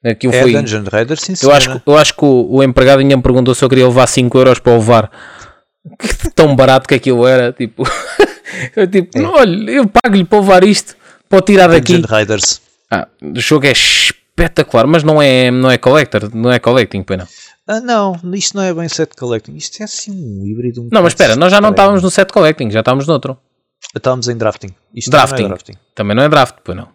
Aquilo 0.06 0.34
É 0.34 0.42
foi. 0.42 0.54
Dungeon 0.54 0.84
Raiders, 0.90 1.22
sim, 1.22 1.34
Eu 1.42 1.52
acho, 1.52 1.82
eu 1.86 1.98
acho 1.98 2.14
que 2.14 2.24
o, 2.26 2.48
o 2.50 2.64
empregado 2.64 3.00
ainda 3.00 3.16
me 3.18 3.24
perguntou 3.24 3.54
se 3.56 3.64
eu 3.64 3.70
queria 3.70 3.88
levar 3.88 4.08
5 4.08 4.38
euros 4.38 4.60
para 4.60 4.74
levar. 4.74 5.10
Que 5.98 6.30
tão 6.32 6.56
barato 6.56 6.88
que 6.88 6.94
aquilo 6.96 7.26
era. 7.26 7.54
Tipo, 7.54 7.84
eu 8.76 8.88
tipo, 8.88 9.18
É. 9.18 9.22
"Não, 9.22 9.34
olha, 9.36 9.72
eu 9.72 9.88
pago-lhe 9.88 10.24
para 10.26 10.40
levar 10.40 10.64
isto, 10.64 10.96
para 11.28 11.42
tirar 11.42 11.68
daqui. 11.68 12.00
Raiders. 12.02 12.62
Ah, 12.92 13.08
o 13.22 13.40
jogo 13.40 13.66
é 13.68 13.72
espetacular, 13.72 14.88
mas 14.88 15.04
não 15.04 15.22
é, 15.22 15.52
não 15.52 15.70
é 15.70 15.78
collector, 15.78 16.34
não 16.36 16.52
é 16.52 16.60
collecting, 16.60 17.06
não. 17.18 17.28
Ah, 17.68 17.80
não, 17.82 18.20
isto 18.34 18.58
não 18.58 18.64
é 18.64 18.74
bem 18.74 18.90
set 18.90 19.16
collecting. 19.16 19.56
Isto 19.56 19.82
é 19.82 19.84
assim 19.84 20.12
um 20.12 20.44
híbrido. 20.48 20.82
Um 20.82 20.90
Não, 20.92 21.04
mas 21.04 21.12
espera, 21.14 21.36
nós 21.36 21.52
já 21.52 21.62
não 21.62 21.70
estávamos. 21.70 22.02
no 22.02 22.10
set 22.10 22.32
collecting, 22.34 22.72
já 22.72 22.80
estávamos 22.80 23.06
noutro. 23.06 23.38
Estávamos 23.96 24.28
em 24.28 24.36
drafting. 24.36 24.70
Isto 24.96 25.12
Drafting. 25.12 25.44
Não 25.44 25.46
é 25.46 25.50
drafting. 25.50 25.74
Também 25.94 26.16
não 26.16 26.24
é 26.24 26.30
draft, 26.30 26.56
pois 26.64 26.76
não. 26.78 26.90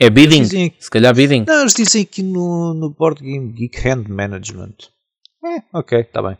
É 0.00 0.08
bidding, 0.10 0.40
Dizem- 0.42 0.74
se 0.80 0.90
calhar 0.90 1.14
bidding. 1.14 1.44
Não, 1.46 1.60
eles 1.60 1.74
dizem 1.74 2.02
aqui 2.02 2.22
no, 2.22 2.72
no 2.74 2.90
Board 2.90 3.22
Game 3.22 3.52
Geek 3.52 3.86
Hand 3.86 4.06
Management. 4.08 4.74
É, 5.44 5.62
ok, 5.72 6.00
está 6.00 6.22
bem. 6.22 6.36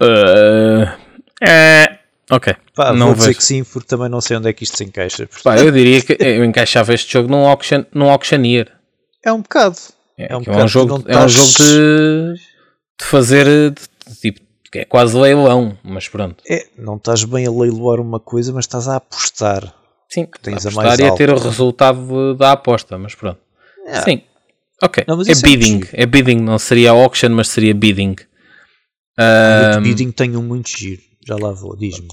Ah, 0.00 0.96
é, 1.42 1.93
ok, 2.30 2.54
Pá, 2.74 2.92
não 2.92 3.06
vou 3.08 3.14
dizer 3.14 3.26
vejo. 3.28 3.38
que 3.38 3.44
sim, 3.44 3.64
porque 3.64 3.86
também 3.88 4.08
não 4.08 4.20
sei 4.20 4.36
onde 4.36 4.48
é 4.48 4.52
que 4.52 4.64
isto 4.64 4.76
se 4.76 4.84
encaixa. 4.84 5.28
Pá, 5.42 5.58
eu 5.58 5.70
diria 5.70 6.00
que 6.02 6.16
eu 6.20 6.44
encaixava 6.44 6.92
este 6.94 7.12
jogo 7.12 7.28
num, 7.30 7.46
auction, 7.46 7.84
num 7.92 8.10
auctioneer. 8.10 8.72
É 9.24 9.32
um 9.32 9.40
bocado. 9.42 9.76
É, 10.18 10.32
É 10.32 10.36
um 10.36 10.42
que 10.42 10.48
é 10.48 10.52
um 10.52 10.54
bocado, 10.54 10.68
jogo, 10.68 11.04
é 11.08 11.12
não 11.14 11.22
um 11.22 11.26
estás- 11.26 11.32
jogo 11.32 11.52
de, 11.58 12.34
de 13.00 13.04
fazer 13.04 13.46
de- 13.70 14.16
tipo, 14.20 14.40
que 14.70 14.78
é 14.80 14.84
quase 14.84 15.16
leilão, 15.16 15.78
mas 15.84 16.08
pronto. 16.08 16.42
É, 16.48 16.66
não 16.78 16.96
estás 16.96 17.24
bem 17.24 17.46
a 17.46 17.50
leiloar 17.50 18.00
uma 18.00 18.18
coisa, 18.20 18.52
mas 18.52 18.64
estás 18.64 18.88
a 18.88 18.96
apostar. 18.96 19.72
Sim, 20.08 20.26
Tens 20.42 20.64
a 20.66 20.68
apostar 20.68 20.84
mais 20.84 20.98
e 21.00 21.04
a 21.04 21.12
ter 21.14 21.30
o 21.30 21.38
resultado 21.38 22.34
da 22.34 22.52
aposta, 22.52 22.96
mas 22.98 23.14
pronto. 23.14 23.38
É. 23.86 24.00
Sim, 24.02 24.22
ok. 24.82 25.04
Não, 25.08 25.20
é 25.20 25.24
é 25.30 25.34
bidding, 25.34 25.72
muito 25.74 25.88
é 25.92 26.06
bidding, 26.06 26.36
não 26.40 26.58
seria 26.58 26.90
auction, 26.92 27.30
mas 27.30 27.48
seria 27.48 27.74
bidding. 27.74 28.14
O 29.76 29.80
bidding 29.80 30.10
tem 30.10 30.36
um 30.36 30.42
muito 30.42 30.68
giro. 30.70 31.02
Já 31.26 31.36
lá 31.36 31.52
vou, 31.52 31.76
diz-me. 31.76 32.08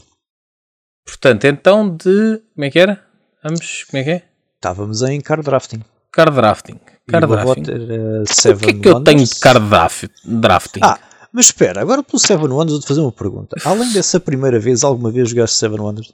portanto, 1.05 1.45
então 1.45 1.89
de. 1.95 2.41
Como 2.55 2.65
é 2.65 2.69
que 2.71 2.79
era? 2.79 3.03
Vamos, 3.43 3.83
como 3.85 4.01
é 4.01 4.03
que 4.03 4.09
é? 4.11 4.23
Estávamos 4.55 5.01
em 5.01 5.19
card 5.19 5.43
drafting. 5.43 5.81
Card 6.11 6.35
drafting. 6.35 6.79
Card 7.07 7.27
drafting. 7.27 7.63
era 7.71 8.21
O 8.55 8.59
que 8.59 8.69
é 8.69 8.73
que 8.73 8.87
eu 8.87 9.01
tenho 9.03 9.17
Wonders. 9.19 9.29
de 9.31 9.39
card 9.39 9.67
draf- 9.69 10.09
drafting? 10.23 10.79
Ah, 10.83 10.99
mas 11.33 11.45
espera, 11.45 11.81
agora 11.81 12.03
pelo 12.03 12.19
Seven 12.19 12.47
Wonders 12.49 12.73
vou-te 12.73 12.87
fazer 12.87 13.01
uma 13.01 13.11
pergunta. 13.11 13.55
Além 13.65 13.91
dessa 13.93 14.19
primeira 14.19 14.59
vez, 14.59 14.83
alguma 14.83 15.11
vez 15.11 15.29
jogaste 15.29 15.57
Seven 15.57 15.79
Wonders? 15.79 16.13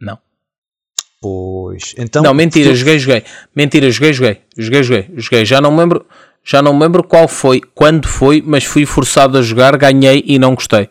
Não. 0.00 0.18
Pois. 1.20 1.94
Então, 1.96 2.22
não, 2.22 2.34
mentira, 2.34 2.70
tu- 2.70 2.76
joguei, 2.76 2.98
joguei. 2.98 3.24
Mentira, 3.54 3.90
joguei, 3.90 4.12
joguei. 4.12 4.42
Joguei, 4.56 4.82
joguei. 4.82 5.10
Joguei. 5.16 5.44
Já 5.46 5.60
não 5.60 5.70
me 5.72 5.78
lembro, 5.78 6.06
já 6.42 6.60
não 6.60 6.74
me 6.74 6.80
lembro 6.82 7.02
qual 7.04 7.28
foi, 7.28 7.60
quando 7.60 8.06
foi, 8.08 8.42
mas 8.44 8.64
fui 8.64 8.84
forçado 8.84 9.38
a 9.38 9.42
jogar, 9.42 9.76
ganhei 9.78 10.22
e 10.26 10.38
não 10.38 10.54
gostei. 10.54 10.90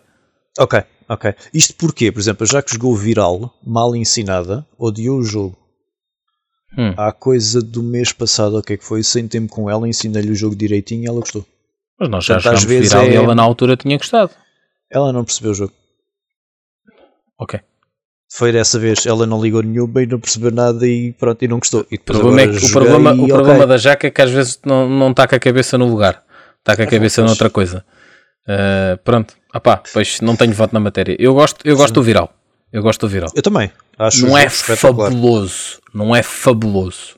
Ok, 0.57 0.81
ok. 1.09 1.33
Isto 1.53 1.75
porquê? 1.75 2.11
Por 2.11 2.19
exemplo, 2.19 2.45
já 2.45 2.61
que 2.61 2.73
jogou 2.73 2.95
viral, 2.95 3.53
mal 3.65 3.95
ensinada, 3.95 4.65
odiou 4.77 5.19
o 5.19 5.23
jogo. 5.23 5.57
Hum. 6.77 6.93
Há 6.97 7.11
coisa 7.11 7.61
do 7.61 7.83
mês 7.83 8.11
passado, 8.11 8.57
o 8.57 8.63
que 8.63 8.73
é 8.73 8.77
que 8.77 8.83
foi? 8.85 9.03
Sem 9.03 9.27
tempo 9.27 9.53
com 9.53 9.69
ela, 9.69 9.87
ensinei-lhe 9.87 10.31
o 10.31 10.35
jogo 10.35 10.55
direitinho 10.55 11.03
e 11.03 11.07
ela 11.07 11.19
gostou. 11.19 11.45
Mas 11.99 12.09
nós 12.09 12.25
já 12.25 12.35
Portanto, 12.35 12.67
vezes 12.67 12.89
viral 12.91 13.05
e 13.05 13.09
é- 13.09 13.15
ela 13.15 13.35
na 13.35 13.43
altura 13.43 13.77
tinha 13.77 13.97
gostado. 13.97 14.31
Ela 14.91 15.13
não 15.13 15.23
percebeu 15.23 15.51
o 15.51 15.55
jogo. 15.55 15.73
Ok. 17.39 17.59
Foi 18.31 18.51
dessa 18.51 18.79
vez, 18.79 19.05
ela 19.05 19.27
não 19.27 19.39
ligou 19.39 19.61
nenhum, 19.61 19.85
bem 19.85 20.07
não 20.07 20.19
percebeu 20.19 20.49
nada 20.49 20.87
e 20.87 21.13
pronto, 21.13 21.43
e 21.43 21.47
não 21.47 21.59
gostou. 21.59 21.85
E 21.91 21.95
O 21.95 21.99
problema, 21.99 22.41
é 22.41 22.47
que, 22.47 22.65
o 22.65 22.71
problema, 22.71 23.13
e 23.13 23.19
o 23.21 23.27
problema 23.27 23.67
da 23.67 23.77
jaca 23.77 24.07
é 24.07 24.11
que 24.11 24.21
às 24.21 24.31
vezes 24.31 24.59
não, 24.65 24.89
não 24.89 25.11
está 25.11 25.27
com 25.27 25.35
a 25.35 25.39
cabeça 25.39 25.77
no 25.77 25.87
lugar. 25.87 26.23
Está 26.59 26.75
com 26.75 26.81
a 26.81 26.87
cabeça 26.87 27.21
pois. 27.21 27.29
noutra 27.31 27.49
coisa. 27.49 27.85
Ah, 28.47 28.97
pronto. 29.03 29.35
Ah 29.53 29.59
pá, 29.59 29.77
pois 29.93 30.19
não 30.19 30.35
tenho 30.35 30.51
voto 30.53 30.73
na 30.73 30.79
matéria. 30.79 31.15
Eu 31.19 31.33
gosto, 31.35 31.65
eu 31.65 31.77
gosto 31.77 31.93
do 31.93 32.01
viral. 32.03 32.33
Eu 32.71 32.81
gosto 32.81 33.01
do 33.01 33.07
viral. 33.07 33.29
Eu 33.35 33.41
também. 33.43 33.71
Acho 33.99 34.25
Não 34.25 34.35
é 34.37 34.49
fabuloso. 34.49 35.79
Não 35.93 36.15
é 36.15 36.23
fabuloso. 36.23 37.15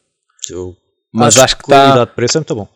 Eu 0.49 0.75
Mas 1.13 1.37
acho 1.37 1.55
que 1.57 1.63
a 1.63 1.65
está. 1.65 1.81
qualidade 1.85 2.09
de 2.09 2.15
preço 2.15 2.37
é 2.37 2.39
muito 2.41 2.55
bom. 2.55 2.67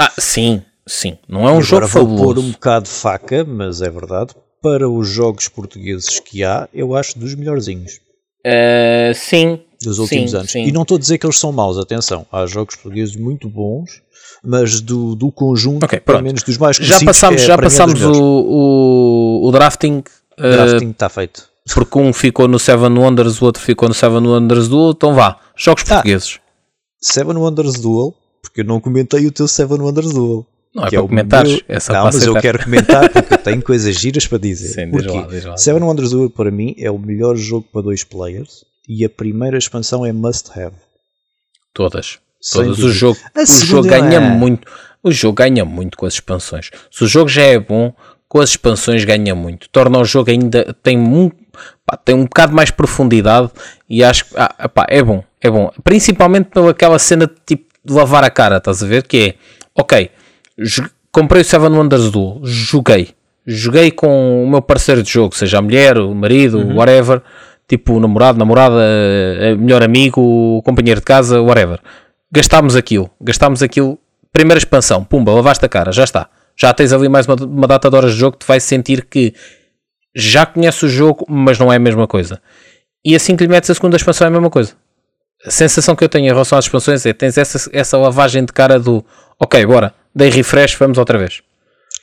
Ah, 0.00 0.12
sim, 0.18 0.62
sim. 0.86 1.16
Não 1.28 1.48
é 1.48 1.52
um 1.52 1.62
jogo 1.62 1.84
agora 1.86 2.04
vou 2.04 2.06
pôr 2.16 2.16
fabuloso. 2.18 2.48
um 2.48 2.50
bocado 2.50 2.84
de 2.86 2.90
faca, 2.90 3.44
mas 3.44 3.80
é 3.80 3.88
verdade. 3.88 4.34
Para 4.60 4.88
os 4.88 5.08
jogos 5.08 5.46
portugueses 5.48 6.18
que 6.18 6.42
há, 6.42 6.68
eu 6.74 6.96
acho 6.96 7.16
dos 7.18 7.34
melhorzinhos 7.36 8.00
Ah, 8.44 9.12
sim. 9.14 9.60
dos 9.80 9.98
últimos 10.00 10.30
sim, 10.32 10.36
anos. 10.36 10.50
sim. 10.50 10.64
E 10.64 10.72
não 10.72 10.82
estou 10.82 10.96
a 10.96 11.00
dizer 11.00 11.18
que 11.18 11.26
eles 11.26 11.38
são 11.38 11.52
maus, 11.52 11.78
atenção. 11.78 12.26
Há 12.32 12.44
jogos 12.46 12.74
portugueses 12.74 13.14
muito 13.14 13.48
bons, 13.48 14.02
mas 14.44 14.80
do, 14.80 15.14
do 15.14 15.32
conjunto, 15.32 15.84
Ok, 15.84 16.00
pelo 16.00 16.22
menos 16.22 16.42
dos 16.42 16.58
mais 16.58 16.76
Já 16.76 16.82
conhecidos, 16.98 17.04
passámos, 17.04 17.42
é, 17.42 17.46
já 17.46 17.56
para 17.56 17.68
mim, 17.68 17.74
é 17.74 17.78
dos 17.78 17.78
passámos 17.94 18.18
o, 18.18 18.22
o, 18.22 19.48
o 19.48 19.52
drafting. 19.52 20.02
Ah, 20.38 20.48
drafting 20.48 20.90
está 20.90 21.08
feito. 21.08 21.48
porque 21.72 21.98
um 21.98 22.12
ficou 22.12 22.46
no 22.48 22.58
Seven 22.58 22.92
Wonders, 22.98 23.40
o 23.40 23.44
outro 23.46 23.62
ficou 23.62 23.88
no 23.88 23.94
Seven 23.94 24.26
Wonders 24.26 24.68
outro. 24.70 25.08
Então 25.08 25.14
vá. 25.14 25.38
Jogos 25.56 25.82
Ah. 25.84 25.94
portugueses. 25.94 26.38
Seven 27.00 27.36
Wonders 27.36 27.74
Duel, 27.80 28.14
porque 28.42 28.60
eu 28.62 28.64
não 28.64 28.80
comentei 28.80 29.26
o 29.26 29.32
teu 29.32 29.46
Seven 29.48 29.78
Wonders 29.80 30.12
Duel. 30.12 30.46
Não 30.74 30.84
é 30.86 30.90
que 30.90 30.96
para 30.96 31.04
o 31.04 31.08
comentares, 31.08 31.52
meu- 31.52 31.62
é 31.68 31.78
só 31.78 31.92
não, 31.92 32.00
para 32.02 32.12
mas 32.12 32.14
eu 32.16 32.20
aceitar. 32.36 32.40
quero 32.42 32.64
comentar 32.64 33.10
porque 33.12 33.34
eu 33.34 33.38
tenho 33.38 33.62
coisas 33.62 33.94
giras 33.96 34.26
para 34.26 34.38
dizer. 34.38 34.68
Sim, 34.68 34.90
diz 34.90 35.06
lá, 35.06 35.22
diz 35.28 35.44
lá. 35.44 35.56
Seven 35.56 35.82
Wonders 35.84 36.10
Duel 36.10 36.30
para 36.30 36.50
mim 36.50 36.74
é 36.78 36.90
o 36.90 36.98
melhor 36.98 37.36
jogo 37.36 37.66
para 37.72 37.82
dois 37.82 38.02
players 38.02 38.64
e 38.88 39.04
a 39.04 39.08
primeira 39.08 39.56
expansão 39.56 40.04
é 40.04 40.12
must 40.12 40.50
have. 40.58 40.74
Todas. 41.72 42.18
Sem 42.44 42.64
Todas. 42.64 42.78
O 42.78 42.92
jogo, 42.92 43.18
A 43.34 43.42
o 43.42 43.46
jogo 43.46 43.88
ganha 43.88 44.16
é- 44.16 44.20
muito. 44.20 44.70
O 45.02 45.10
jogo 45.10 45.36
ganha 45.36 45.64
muito 45.64 45.96
com 45.96 46.04
as 46.04 46.12
expansões. 46.12 46.70
Se 46.90 47.04
o 47.04 47.06
jogo 47.06 47.28
já 47.28 47.42
é 47.42 47.58
bom, 47.58 47.92
com 48.28 48.38
as 48.38 48.50
expansões 48.50 49.02
ganha 49.02 49.34
muito. 49.34 49.66
Torna 49.70 49.98
o 49.98 50.04
jogo 50.04 50.30
ainda. 50.30 50.76
tem 50.82 50.98
um, 50.98 51.30
pá, 51.86 51.96
tem 51.96 52.14
um 52.14 52.24
bocado 52.24 52.54
mais 52.54 52.70
profundidade 52.70 53.50
e 53.88 54.04
acho 54.04 54.26
que 54.26 54.34
ah, 54.36 54.68
pá, 54.68 54.86
é 54.90 55.02
bom. 55.02 55.24
É 55.40 55.50
bom. 55.50 55.70
Principalmente 55.82 56.50
pelaquela 56.50 56.98
cena 56.98 57.26
de 57.26 57.34
tipo 57.46 57.64
de 57.82 57.94
lavar 57.94 58.24
a 58.24 58.30
cara, 58.30 58.58
estás 58.58 58.82
a 58.82 58.86
ver? 58.86 59.06
Que 59.06 59.28
é 59.28 59.34
ok, 59.74 60.10
comprei 61.10 61.40
o 61.40 61.44
Seven 61.44 61.70
Wonders 61.70 62.10
Duel, 62.10 62.40
joguei. 62.42 63.10
Joguei 63.46 63.90
com 63.90 64.44
o 64.44 64.48
meu 64.48 64.62
parceiro 64.62 65.02
de 65.02 65.10
jogo, 65.10 65.34
seja 65.34 65.58
a 65.58 65.62
mulher, 65.62 65.98
o 65.98 66.14
marido, 66.14 66.58
uhum. 66.58 66.76
whatever, 66.76 67.20
tipo 67.68 67.94
o 67.94 68.00
namorado, 68.00 68.38
namorada, 68.38 68.76
eh, 68.80 69.54
melhor 69.54 69.82
amigo, 69.82 70.62
companheiro 70.64 71.00
de 71.00 71.04
casa, 71.04 71.42
whatever. 71.42 71.78
Gastámos 72.34 72.74
aquilo, 72.74 73.08
gastámos 73.20 73.62
aquilo, 73.62 73.96
primeira 74.32 74.58
expansão, 74.58 75.04
pumba, 75.04 75.32
lavaste 75.32 75.64
a 75.64 75.68
cara, 75.68 75.92
já 75.92 76.02
está. 76.02 76.28
Já 76.56 76.74
tens 76.74 76.92
ali 76.92 77.08
mais 77.08 77.28
uma, 77.28 77.36
uma 77.36 77.68
data 77.68 77.88
de 77.88 77.96
horas 77.96 78.12
de 78.12 78.18
jogo 78.18 78.36
que 78.36 78.44
te 78.44 78.48
vai 78.48 78.58
sentir 78.58 79.04
que 79.04 79.32
já 80.16 80.44
conheces 80.44 80.82
o 80.82 80.88
jogo, 80.88 81.24
mas 81.28 81.60
não 81.60 81.72
é 81.72 81.76
a 81.76 81.78
mesma 81.78 82.08
coisa. 82.08 82.42
E 83.04 83.14
assim 83.14 83.36
que 83.36 83.44
lhe 83.44 83.48
metes 83.48 83.70
a 83.70 83.74
segunda 83.74 83.96
expansão 83.96 84.24
é 84.24 84.28
a 84.28 84.32
mesma 84.32 84.50
coisa. 84.50 84.74
A 85.46 85.50
sensação 85.52 85.94
que 85.94 86.02
eu 86.02 86.08
tenho 86.08 86.24
em 86.24 86.28
relação 86.28 86.58
às 86.58 86.64
expansões 86.64 87.06
é 87.06 87.12
tens 87.12 87.38
essa, 87.38 87.70
essa 87.72 87.96
lavagem 87.96 88.44
de 88.44 88.52
cara 88.52 88.80
do 88.80 89.04
ok, 89.38 89.64
bora, 89.64 89.94
dei 90.12 90.28
refresh, 90.28 90.74
vamos 90.74 90.98
outra 90.98 91.16
vez. 91.16 91.40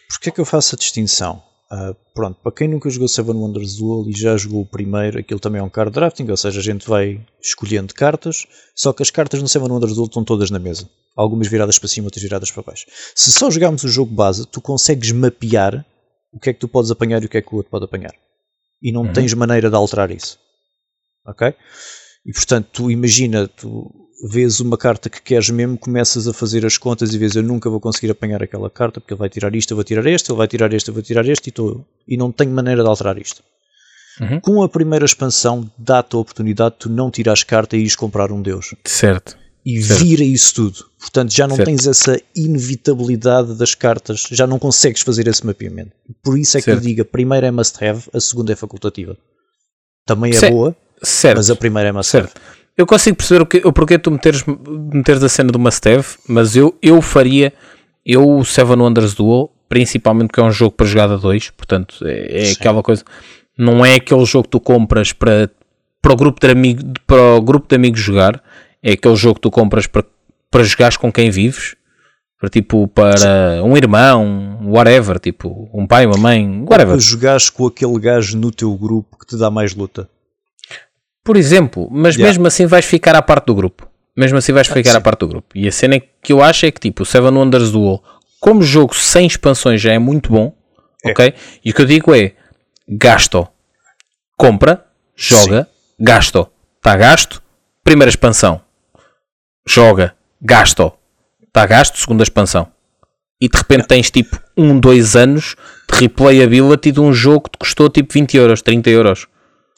Porquê 0.09 0.29
é 0.29 0.31
que 0.31 0.39
eu 0.39 0.45
faço 0.45 0.75
a 0.75 0.77
distinção? 0.77 1.43
Uh, 1.72 1.95
pronto, 2.14 2.38
para 2.43 2.52
quem 2.52 2.68
nunca 2.68 2.89
jogou 2.89 3.07
Seven 3.07 3.35
Wonders 3.35 3.77
Duel 3.77 4.03
e 4.10 4.11
já 4.11 4.35
jogou 4.35 4.61
o 4.61 4.65
primeiro, 4.65 5.18
aquilo 5.18 5.39
também 5.39 5.61
é 5.61 5.64
um 5.64 5.69
card 5.69 5.93
drafting, 5.93 6.30
ou 6.30 6.35
seja, 6.35 6.60
a 6.60 6.64
gente 6.64 6.85
vai 6.85 7.26
escolhendo 7.41 7.93
cartas, 7.93 8.45
só 8.76 8.91
que 8.91 9.02
as 9.02 9.10
cartas 9.10 9.41
no 9.41 9.48
Seven 9.48 9.72
Wonders 9.72 9.95
Duel 9.95 10.07
estão 10.07 10.22
todas 10.22 10.52
na 10.52 10.60
mesa. 10.60 10.89
Algumas 11.15 11.48
viradas 11.48 11.80
para 11.80 11.88
cima, 11.88 12.07
outras 12.07 12.22
viradas 12.22 12.52
para 12.52 12.64
baixo. 12.64 12.85
Se 13.15 13.31
só 13.31 13.49
jogarmos 13.49 13.85
o 13.85 13.88
jogo 13.88 14.14
base, 14.14 14.45
tu 14.45 14.60
consegues 14.60 15.14
mapear 15.14 15.85
o 16.34 16.39
que 16.39 16.49
é 16.49 16.53
que 16.53 16.60
tu 16.60 16.68
podes 16.68 16.91
apanhar 16.91 17.23
e 17.23 17.27
o 17.27 17.30
que 17.30 17.38
é 17.38 17.41
que 17.41 17.53
o 17.53 17.57
outro 17.57 17.72
pode 17.72 17.85
apanhar. 17.85 18.14
E 18.81 18.91
não 18.91 19.03
uhum. 19.03 19.14
tens 19.14 19.34
maneira 19.34 19.69
de 19.69 19.76
alterar 19.76 20.11
isso. 20.11 20.38
Ok? 21.26 21.53
E 22.26 22.34
portanto, 22.34 22.68
tu 22.73 22.91
imagina, 22.91 23.48
tu 23.48 23.89
vês 24.23 24.60
uma 24.60 24.77
carta 24.77 25.10
que 25.10 25.22
queres 25.22 25.49
mesmo, 25.49 25.77
começas 25.77 26.27
a 26.27 26.34
fazer 26.34 26.65
as 26.65 26.77
contas 26.77 27.14
e 27.14 27.18
vês 27.18 27.35
eu 27.35 27.43
nunca 27.43 27.69
vou 27.69 27.80
conseguir 27.80 28.11
apanhar 28.11 28.43
aquela 28.43 28.69
carta 28.69 28.99
porque 28.99 29.14
ele 29.14 29.19
vai 29.19 29.30
tirar 29.30 29.56
isto, 29.56 29.72
eu 29.72 29.76
vou 29.76 29.84
tirar 29.84 30.06
este, 30.06 30.31
ele 30.31 30.38
vai 30.38 30.48
tirar 30.48 30.73
este, 30.73 30.89
eu 30.89 30.93
vou 30.93 31.03
tirar 31.03 31.27
este 31.27 31.49
e, 31.49 31.53
e 32.07 32.18
não 32.18 32.31
tenho 32.31 32.52
maneira 32.52 32.84
de 32.84 32.89
alterar 32.89 33.18
isto. 33.18 33.41
Uhum. 34.19 34.39
Com 34.39 34.64
a 34.64 34.69
primeira 34.69 35.06
expansão, 35.06 35.69
dá-te 35.77 36.15
a 36.15 36.19
oportunidade 36.19 36.76
de 36.76 36.80
tu 36.81 36.89
não 36.89 37.10
tirares 37.10 37.43
carta 37.43 37.76
e 37.76 37.81
ires 37.81 37.95
comprar 37.95 38.31
um 38.31 38.41
deus. 38.41 38.76
Certo. 38.85 39.38
E 39.65 39.81
certo. 39.81 40.03
vira 40.03 40.23
isso 40.23 40.53
tudo. 40.56 40.85
Portanto, 40.99 41.31
já 41.31 41.48
não 41.48 41.56
certo. 41.56 41.68
tens 41.68 41.88
essa 41.88 42.19
inevitabilidade 42.35 43.56
das 43.56 43.73
cartas, 43.73 44.27
já 44.31 44.45
não 44.45 44.60
consegues 44.60 45.02
fazer 45.02 45.27
esse 45.27 45.45
mapeamento. 45.45 45.91
Por 46.23 46.38
isso 46.38 46.57
é 46.57 46.61
que 46.61 46.65
certo. 46.65 46.80
eu 46.80 46.81
digo: 46.81 47.02
a 47.02 47.06
primeira 47.06 47.48
é 47.48 47.52
must 47.52 47.84
have, 47.84 48.03
a 48.14 48.19
segunda 48.19 48.53
é 48.53 48.56
facultativa. 48.56 49.15
Também 50.06 50.31
é 50.31 50.35
certo. 50.35 50.53
boa, 50.53 50.76
mas 51.35 51.49
a 51.49 51.56
primeira 51.56 51.89
é 51.89 51.91
must 51.91 52.18
have. 52.18 52.30
Eu 52.77 52.85
consigo 52.85 53.18
perceber 53.18 53.41
o, 53.41 53.45
que, 53.45 53.61
o 53.65 53.73
porquê 53.73 53.99
tu 53.99 54.11
meteres, 54.11 54.43
meteres 54.93 55.23
a 55.23 55.30
cena 55.30 55.52
do 55.52 55.60
must 55.60 55.88
have, 55.88 56.07
mas 56.27 56.56
eu, 56.56 56.76
eu 56.81 57.02
faria, 57.02 57.53
eu 58.06 58.27
o 58.27 58.45
Seven 58.45 58.77
Wonders 58.77 59.14
Duel, 59.14 59.52
principalmente 59.68 60.27
porque 60.27 60.39
é 60.39 60.43
um 60.43 60.52
jogo 60.52 60.76
para 60.76 60.88
jogada 60.88 61.18
2, 61.18 61.49
portanto 61.52 62.06
é, 62.06 62.48
é 62.48 62.52
aquela 62.52 62.81
coisa, 62.81 63.03
não 63.57 63.85
é 63.85 63.95
aquele 63.95 64.26
jogo 64.26 64.45
que 64.45 64.52
tu 64.52 64.60
compras 64.60 65.14
para, 65.14 65.49
para, 66.02 66.14
o, 66.14 66.15
grupo 66.15 66.39
de 66.39 66.52
amigo, 66.52 66.81
para 67.06 67.35
o 67.35 67.41
grupo 67.41 67.68
de 67.68 67.76
amigos 67.76 67.99
jogar, 67.99 68.41
é 68.81 68.93
aquele 68.93 69.15
jogo 69.15 69.35
que 69.35 69.41
tu 69.41 69.52
compras 69.52 69.85
para, 69.85 70.03
para 70.49 70.64
jogares 70.64 70.98
com 70.98 71.11
quem 71.11 71.30
vives, 71.30 71.76
para 72.39 72.49
tipo 72.49 72.88
para 72.88 73.61
um 73.64 73.77
irmão, 73.77 74.60
whatever, 74.64 75.19
tipo 75.19 75.69
um 75.72 75.85
pai, 75.85 76.07
uma 76.07 76.18
mãe, 76.18 76.64
whatever. 76.64 76.95
Para 76.95 76.99
jogares 76.99 77.49
com 77.52 77.68
aquele 77.68 77.99
gajo 77.99 78.35
no 78.38 78.49
teu 78.49 78.76
grupo 78.76 79.18
que 79.19 79.27
te 79.27 79.38
dá 79.38 79.52
mais 79.52 79.76
luta. 79.76 80.10
Por 81.23 81.38
exemplo, 81.38 81.88
mas 81.91 82.15
yeah. 82.15 82.30
mesmo 82.30 82.48
assim 82.48 82.65
vais 82.65 82.85
ficar 82.85 83.15
à 83.15 83.22
parte 83.22 83.45
do 83.45 83.56
grupo. 83.56 83.88
Mesmo 84.15 84.38
assim 84.38 84.52
vais 84.52 84.69
ah, 84.69 84.73
ficar 84.73 84.91
sim. 84.91 84.98
à 84.98 85.02
parte 85.02 85.19
do 85.19 85.27
grupo. 85.27 85.48
E 85.56 85.68
a 85.68 85.72
cena 85.72 85.99
que 85.99 86.34
eu 86.34 86.41
acho 86.41 86.65
é 86.65 86.72
que 86.72 86.80
tipo, 86.80 87.03
o 87.03 87.06
Seven 87.06 87.31
Wonders 87.31 87.72
Duel, 87.72 88.03
como 88.39 88.61
jogo 88.61 88.95
sem 88.95 89.26
expansões 89.26 89.80
já 89.80 89.93
é 89.93 89.99
muito 89.99 90.31
bom, 90.31 90.53
é. 91.06 91.11
ok? 91.11 91.34
E 91.64 91.72
o 91.72 91.73
que 91.73 91.81
eu 91.81 91.85
digo 91.85 92.14
é, 92.14 92.34
gasto, 92.88 93.48
compra, 94.38 94.85
joga, 95.15 95.64
sim. 95.64 96.03
gasto, 96.03 96.48
está 96.77 96.95
gasto, 96.98 97.41
primeira 97.84 98.10
expansão, 98.10 98.61
joga, 99.65 100.15
gasto, 100.41 100.91
está 101.48 101.65
gasto, 101.65 101.98
segunda 101.98 102.23
expansão. 102.23 102.68
E 103.39 103.48
de 103.48 103.57
repente 103.57 103.88
tens 103.88 104.11
tipo 104.11 104.39
um, 104.56 104.80
dois 104.80 105.15
anos 105.15 105.56
de 105.91 105.99
replayability 105.99 106.91
de 106.91 106.99
um 106.99 107.11
jogo 107.11 107.45
que 107.45 107.52
te 107.52 107.57
custou 107.57 107.89
tipo 107.89 108.14
20 108.14 108.38
euros, 108.38 108.61
30 108.61 108.89
euros. 108.89 109.27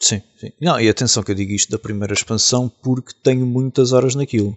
Sim, 0.04 0.20
sim. 0.38 0.52
Não, 0.60 0.78
e 0.78 0.86
atenção 0.86 1.22
que 1.22 1.30
eu 1.30 1.34
digo 1.34 1.52
isto 1.52 1.70
da 1.70 1.78
primeira 1.78 2.12
expansão 2.12 2.70
porque 2.82 3.14
tenho 3.22 3.46
muitas 3.46 3.94
horas 3.94 4.14
naquilo. 4.14 4.54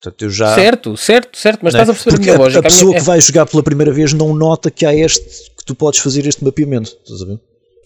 Portanto, 0.00 0.22
eu 0.22 0.30
já... 0.30 0.54
Certo, 0.54 0.96
certo, 0.96 1.36
certo, 1.36 1.60
mas 1.64 1.74
né? 1.74 1.80
estás 1.80 1.90
a 1.90 1.92
perceber 1.92 2.16
porque 2.16 2.30
a 2.30 2.34
minha 2.34 2.44
lógica. 2.44 2.60
A 2.60 2.62
pessoa 2.62 2.82
a 2.82 2.86
minha... 2.86 3.00
que 3.00 3.06
vai 3.06 3.20
jogar 3.20 3.46
pela 3.46 3.64
primeira 3.64 3.92
vez 3.92 4.12
não 4.12 4.32
nota 4.32 4.70
que 4.70 4.86
há 4.86 4.94
este 4.94 5.50
que 5.56 5.64
tu 5.64 5.74
podes 5.74 5.98
fazer 5.98 6.24
este 6.24 6.44
mapeamento. 6.44 6.96
Estás 7.02 7.20
a 7.20 7.24
ver? 7.24 7.40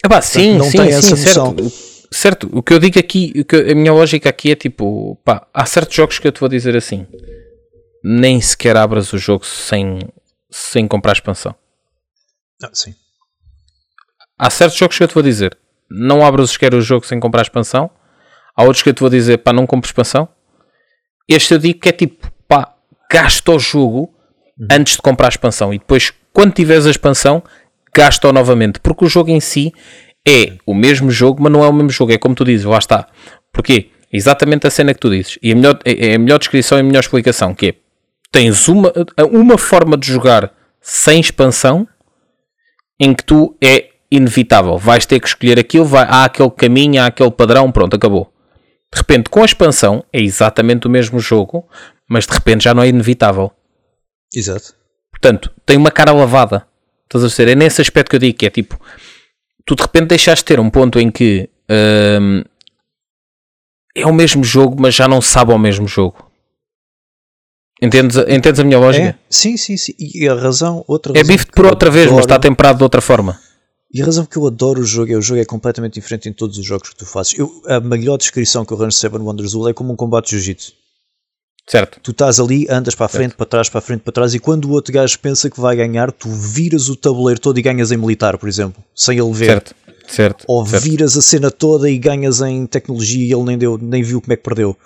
Ah, 0.04 0.20
sim, 0.20 0.58
não 0.58 0.70
sim, 0.70 0.76
tem 0.76 0.90
sim, 0.90 0.98
essa 0.98 1.10
noção. 1.16 1.56
Certo. 1.56 1.72
certo, 2.12 2.50
o 2.52 2.62
que 2.62 2.74
eu 2.74 2.78
digo 2.78 2.98
aqui, 2.98 3.32
o 3.34 3.44
que, 3.46 3.56
a 3.56 3.74
minha 3.74 3.92
lógica 3.92 4.28
aqui 4.28 4.50
é 4.50 4.54
tipo, 4.54 5.18
pá, 5.24 5.48
há 5.54 5.64
certos 5.64 5.96
jogos 5.96 6.18
que 6.18 6.28
eu 6.28 6.32
te 6.32 6.40
vou 6.40 6.50
dizer 6.50 6.76
assim, 6.76 7.06
nem 8.04 8.38
sequer 8.42 8.76
abras 8.76 9.10
o 9.14 9.16
jogo 9.16 9.46
sem, 9.46 10.00
sem 10.50 10.86
comprar 10.86 11.14
expansão. 11.14 11.54
Ah, 12.62 12.70
sim. 12.74 12.94
Há 14.38 14.50
certos 14.50 14.76
jogos 14.76 14.98
que 14.98 15.02
eu 15.02 15.08
te 15.08 15.14
vou 15.14 15.22
dizer, 15.22 15.56
não 15.90 16.24
abras 16.24 16.50
sequer 16.50 16.74
o 16.74 16.80
jogo 16.80 17.06
sem 17.06 17.20
comprar 17.20 17.42
expansão. 17.42 17.90
Há 18.56 18.62
outros 18.62 18.82
que 18.82 18.88
eu 18.88 18.94
te 18.94 19.00
vou 19.00 19.10
dizer, 19.10 19.38
pá, 19.38 19.52
não 19.52 19.66
compro 19.66 19.88
expansão. 19.88 20.28
Este 21.28 21.54
eu 21.54 21.58
digo 21.58 21.80
que 21.80 21.88
é 21.88 21.92
tipo, 21.92 22.30
pá, 22.46 22.74
gasta 23.10 23.52
o 23.52 23.58
jogo 23.58 24.14
uhum. 24.58 24.68
antes 24.70 24.96
de 24.96 25.02
comprar 25.02 25.26
a 25.26 25.30
expansão. 25.30 25.72
E 25.74 25.78
depois, 25.78 26.12
quando 26.32 26.52
tiveres 26.52 26.86
a 26.86 26.90
expansão, 26.90 27.42
gasta-o 27.94 28.32
novamente. 28.32 28.80
Porque 28.80 29.04
o 29.04 29.08
jogo 29.08 29.30
em 29.30 29.40
si 29.40 29.72
é 30.26 30.56
o 30.66 30.74
mesmo 30.74 31.10
jogo, 31.10 31.42
mas 31.42 31.52
não 31.52 31.64
é 31.64 31.68
o 31.68 31.72
mesmo 31.72 31.90
jogo. 31.90 32.12
É 32.12 32.18
como 32.18 32.34
tu 32.34 32.44
dizes, 32.44 32.64
lá 32.64 32.78
está. 32.78 33.06
Porquê? 33.52 33.90
Exatamente 34.12 34.66
a 34.66 34.70
cena 34.70 34.94
que 34.94 35.00
tu 35.00 35.10
dizes. 35.10 35.38
E 35.42 35.52
a 35.52 35.54
melhor, 35.54 35.78
é, 35.84 36.10
é 36.10 36.14
a 36.14 36.18
melhor 36.18 36.38
descrição 36.38 36.78
e 36.78 36.80
a 36.80 36.84
melhor 36.84 37.00
explicação, 37.00 37.54
que 37.54 37.68
é, 37.68 37.74
tens 38.30 38.68
uma, 38.68 38.92
uma 39.30 39.58
forma 39.58 39.96
de 39.96 40.06
jogar 40.06 40.52
sem 40.80 41.18
expansão 41.18 41.88
em 43.00 43.14
que 43.14 43.24
tu 43.24 43.56
é 43.62 43.90
inevitável. 44.16 44.78
Vais 44.78 45.06
ter 45.06 45.20
que 45.20 45.28
escolher 45.28 45.58
aquilo, 45.58 45.84
vai, 45.84 46.04
há 46.04 46.24
aquele 46.24 46.50
caminho, 46.50 47.02
há 47.02 47.06
aquele 47.06 47.30
padrão, 47.30 47.70
pronto, 47.70 47.96
acabou. 47.96 48.32
De 48.92 48.98
repente, 48.98 49.28
com 49.28 49.42
a 49.42 49.44
expansão, 49.44 50.04
é 50.12 50.20
exatamente 50.20 50.86
o 50.86 50.90
mesmo 50.90 51.18
jogo, 51.18 51.68
mas 52.08 52.26
de 52.26 52.32
repente 52.32 52.64
já 52.64 52.74
não 52.74 52.82
é 52.82 52.88
inevitável. 52.88 53.50
Exato. 54.34 54.74
Portanto, 55.10 55.50
tem 55.64 55.76
uma 55.76 55.90
cara 55.90 56.12
lavada. 56.12 56.66
Estás 57.04 57.24
a 57.24 57.36
ver? 57.36 57.52
É 57.52 57.54
nesse 57.54 57.80
aspecto 57.80 58.10
que 58.10 58.16
eu 58.16 58.20
digo 58.20 58.38
que 58.38 58.46
é 58.46 58.50
tipo, 58.50 58.78
tu 59.64 59.74
de 59.74 59.82
repente 59.82 60.08
deixaste 60.08 60.44
de 60.44 60.46
ter 60.46 60.60
um 60.60 60.70
ponto 60.70 60.98
em 60.98 61.10
que 61.10 61.48
hum, 62.20 62.42
é 63.96 64.06
o 64.06 64.12
mesmo 64.12 64.42
jogo, 64.42 64.76
mas 64.80 64.94
já 64.94 65.06
não 65.06 65.20
sabe 65.20 65.52
ao 65.52 65.58
mesmo 65.58 65.86
jogo. 65.86 66.30
Entendes, 67.80 68.16
entendes 68.28 68.60
a 68.60 68.64
minha 68.64 68.78
lógica? 68.78 69.08
É, 69.08 69.14
sim, 69.28 69.56
sim, 69.56 69.76
sim. 69.76 69.92
E 69.98 70.28
a 70.28 70.34
razão, 70.34 70.84
outra 70.86 71.12
É 71.18 71.22
bife 71.22 71.46
por 71.46 71.66
outra 71.66 71.90
vez, 71.90 72.10
mas 72.10 72.20
está 72.20 72.38
temperado 72.38 72.78
de 72.78 72.84
outra 72.84 73.00
forma. 73.00 73.38
E 73.94 74.02
a 74.02 74.04
razão 74.04 74.26
que 74.26 74.36
eu 74.36 74.44
adoro 74.44 74.80
o 74.80 74.84
jogo 74.84 75.12
é 75.12 75.16
o 75.16 75.22
jogo 75.22 75.40
é 75.40 75.44
completamente 75.44 75.94
diferente 75.94 76.28
em 76.28 76.32
todos 76.32 76.58
os 76.58 76.66
jogos 76.66 76.88
que 76.88 76.96
tu 76.96 77.06
fazes. 77.06 77.38
Eu, 77.38 77.62
a 77.66 77.78
melhor 77.78 78.18
descrição 78.18 78.64
que 78.64 78.72
eu 78.72 78.76
arranjo 78.76 78.96
Seven 78.96 79.20
Wonders 79.20 79.52
Duel 79.52 79.68
é 79.68 79.72
como 79.72 79.92
um 79.92 79.96
combate 79.96 80.30
de 80.30 80.30
jiu-jitsu. 80.32 80.72
Certo. 81.66 82.00
Tu 82.02 82.10
estás 82.10 82.40
ali, 82.40 82.66
andas 82.68 82.96
para 82.96 83.06
a 83.06 83.08
frente, 83.08 83.30
certo. 83.30 83.36
para 83.36 83.46
trás, 83.46 83.68
para 83.68 83.78
a 83.78 83.82
frente, 83.82 84.00
para 84.00 84.12
trás, 84.12 84.34
e 84.34 84.40
quando 84.40 84.66
o 84.66 84.72
outro 84.72 84.92
gajo 84.92 85.18
pensa 85.20 85.48
que 85.48 85.60
vai 85.60 85.76
ganhar, 85.76 86.10
tu 86.10 86.28
viras 86.28 86.88
o 86.88 86.96
tabuleiro 86.96 87.40
todo 87.40 87.56
e 87.56 87.62
ganhas 87.62 87.92
em 87.92 87.96
militar, 87.96 88.36
por 88.36 88.48
exemplo, 88.48 88.82
sem 88.94 89.16
ele 89.16 89.32
ver. 89.32 89.46
Certo. 89.46 89.74
Certo. 90.06 90.44
Ou 90.46 90.66
certo. 90.66 90.82
viras 90.82 91.16
a 91.16 91.22
cena 91.22 91.50
toda 91.50 91.88
e 91.88 91.96
ganhas 91.96 92.40
em 92.42 92.66
tecnologia 92.66 93.24
e 93.24 93.32
ele 93.32 93.44
nem, 93.44 93.56
deu, 93.56 93.78
nem 93.78 94.02
viu 94.02 94.20
como 94.20 94.32
é 94.32 94.36
que 94.36 94.42
perdeu. 94.42 94.76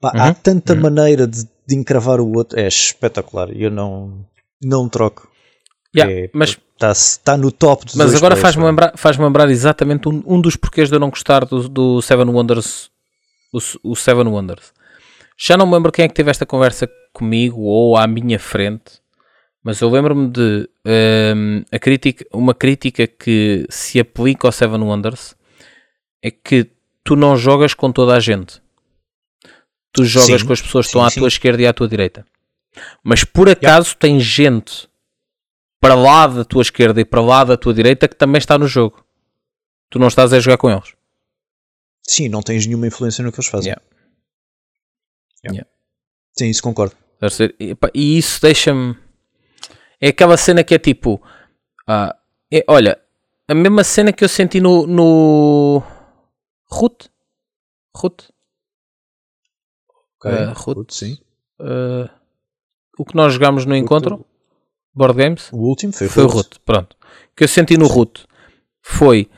Pá, 0.00 0.12
uhum. 0.14 0.22
Há 0.22 0.34
tanta 0.34 0.74
uhum. 0.74 0.80
maneira 0.80 1.26
de, 1.26 1.48
de 1.66 1.74
encravar 1.74 2.20
o 2.20 2.36
outro, 2.36 2.58
é 2.58 2.66
espetacular. 2.66 3.50
Eu 3.56 3.70
não, 3.70 4.26
não 4.62 4.88
troco. 4.88 5.28
Yeah, 5.96 6.12
é, 6.12 6.30
mas 6.32 6.50
está, 6.50 6.92
está 6.92 7.36
no 7.36 7.50
top 7.50 7.86
dos 7.86 7.94
Mas 7.94 8.14
agora 8.14 8.36
faz-me 8.36 8.64
lembrar, 8.64 8.92
faz 8.96 9.16
lembrar 9.16 9.50
exatamente 9.50 10.08
um, 10.08 10.22
um, 10.26 10.40
dos 10.40 10.56
porquês 10.56 10.90
de 10.90 10.96
eu 10.96 11.00
não 11.00 11.08
gostar 11.08 11.44
do, 11.44 11.68
do 11.68 12.02
Seven 12.02 12.26
Wonders, 12.26 12.90
o, 13.52 13.58
o, 13.82 13.96
Seven 13.96 14.26
Wonders. 14.26 14.72
Já 15.38 15.56
não 15.56 15.66
me 15.66 15.72
lembro 15.72 15.90
quem 15.90 16.04
é 16.04 16.08
que 16.08 16.14
teve 16.14 16.30
esta 16.30 16.44
conversa 16.44 16.88
comigo 17.12 17.62
ou 17.62 17.96
à 17.96 18.06
minha 18.06 18.38
frente, 18.38 19.00
mas 19.64 19.80
eu 19.80 19.88
lembro-me 19.88 20.28
de 20.28 20.68
um, 21.34 21.64
a 21.72 21.78
crítica, 21.78 22.26
uma 22.32 22.54
crítica 22.54 23.06
que 23.06 23.66
se 23.70 23.98
aplica 23.98 24.46
ao 24.46 24.52
Seven 24.52 24.80
Wonders 24.80 25.34
é 26.22 26.30
que 26.30 26.70
tu 27.02 27.16
não 27.16 27.36
jogas 27.36 27.72
com 27.72 27.90
toda 27.90 28.14
a 28.14 28.20
gente. 28.20 28.60
Tu 29.92 30.04
jogas 30.04 30.40
sim, 30.42 30.46
com 30.46 30.52
as 30.52 30.60
pessoas 30.60 30.86
que 30.86 30.90
estão 30.90 31.08
sim, 31.08 31.16
à 31.16 31.20
tua 31.20 31.28
esquerda 31.28 31.62
e 31.62 31.66
à 31.66 31.72
tua 31.72 31.88
direita. 31.88 32.26
Mas 33.02 33.24
por 33.24 33.48
acaso 33.48 33.88
yeah. 33.88 33.98
tem 33.98 34.20
gente 34.20 34.85
para 35.80 35.94
lá 35.94 36.26
da 36.26 36.44
tua 36.44 36.62
esquerda 36.62 37.00
e 37.00 37.04
para 37.04 37.20
lá 37.20 37.44
da 37.44 37.56
tua 37.56 37.74
direita 37.74 38.08
que 38.08 38.16
também 38.16 38.38
está 38.38 38.58
no 38.58 38.66
jogo. 38.66 39.04
Tu 39.90 39.98
não 39.98 40.08
estás 40.08 40.32
a 40.32 40.40
jogar 40.40 40.58
com 40.58 40.70
eles. 40.70 40.94
Sim, 42.02 42.28
não 42.28 42.42
tens 42.42 42.66
nenhuma 42.66 42.86
influência 42.86 43.24
no 43.24 43.32
que 43.32 43.38
eles 43.38 43.48
fazem. 43.50 43.70
Yeah. 43.70 43.82
Yeah. 45.44 45.70
Sim, 46.38 46.48
isso 46.50 46.62
concordo. 46.62 46.94
E, 47.94 48.18
isso 48.18 48.40
deixa-me. 48.40 48.96
É 50.00 50.08
aquela 50.08 50.36
cena 50.36 50.62
que 50.62 50.74
é 50.74 50.78
tipo. 50.78 51.20
ah, 51.86 52.16
é- 52.52 52.64
olha, 52.68 53.00
a 53.48 53.54
mesma 53.54 53.82
cena 53.84 54.12
que 54.12 54.22
eu 54.24 54.28
senti 54.28 54.60
no. 54.60 54.86
no... 54.86 55.82
Root? 56.70 57.10
Root? 57.96 58.28
Ok, 60.16 60.30
Ruth. 60.30 60.76
Ruth, 60.76 60.90
sim. 60.90 61.18
Ah, 61.60 62.10
o 62.98 63.04
que 63.04 63.14
nós 63.14 63.32
jogámos 63.32 63.64
no 63.64 63.74
encontro? 63.74 64.24
Board 64.96 65.16
Games? 65.16 65.52
O 65.52 65.58
último 65.58 65.92
foi, 65.92 66.08
Foi 66.08 66.24
o 66.24 66.26
Ruth. 66.26 66.34
Root, 66.36 66.60
pronto. 66.64 66.96
O 67.32 67.36
que 67.36 67.44
eu 67.44 67.48
senti 67.48 67.76
no 67.76 67.86
Root 67.86 68.26
foi 68.82 69.28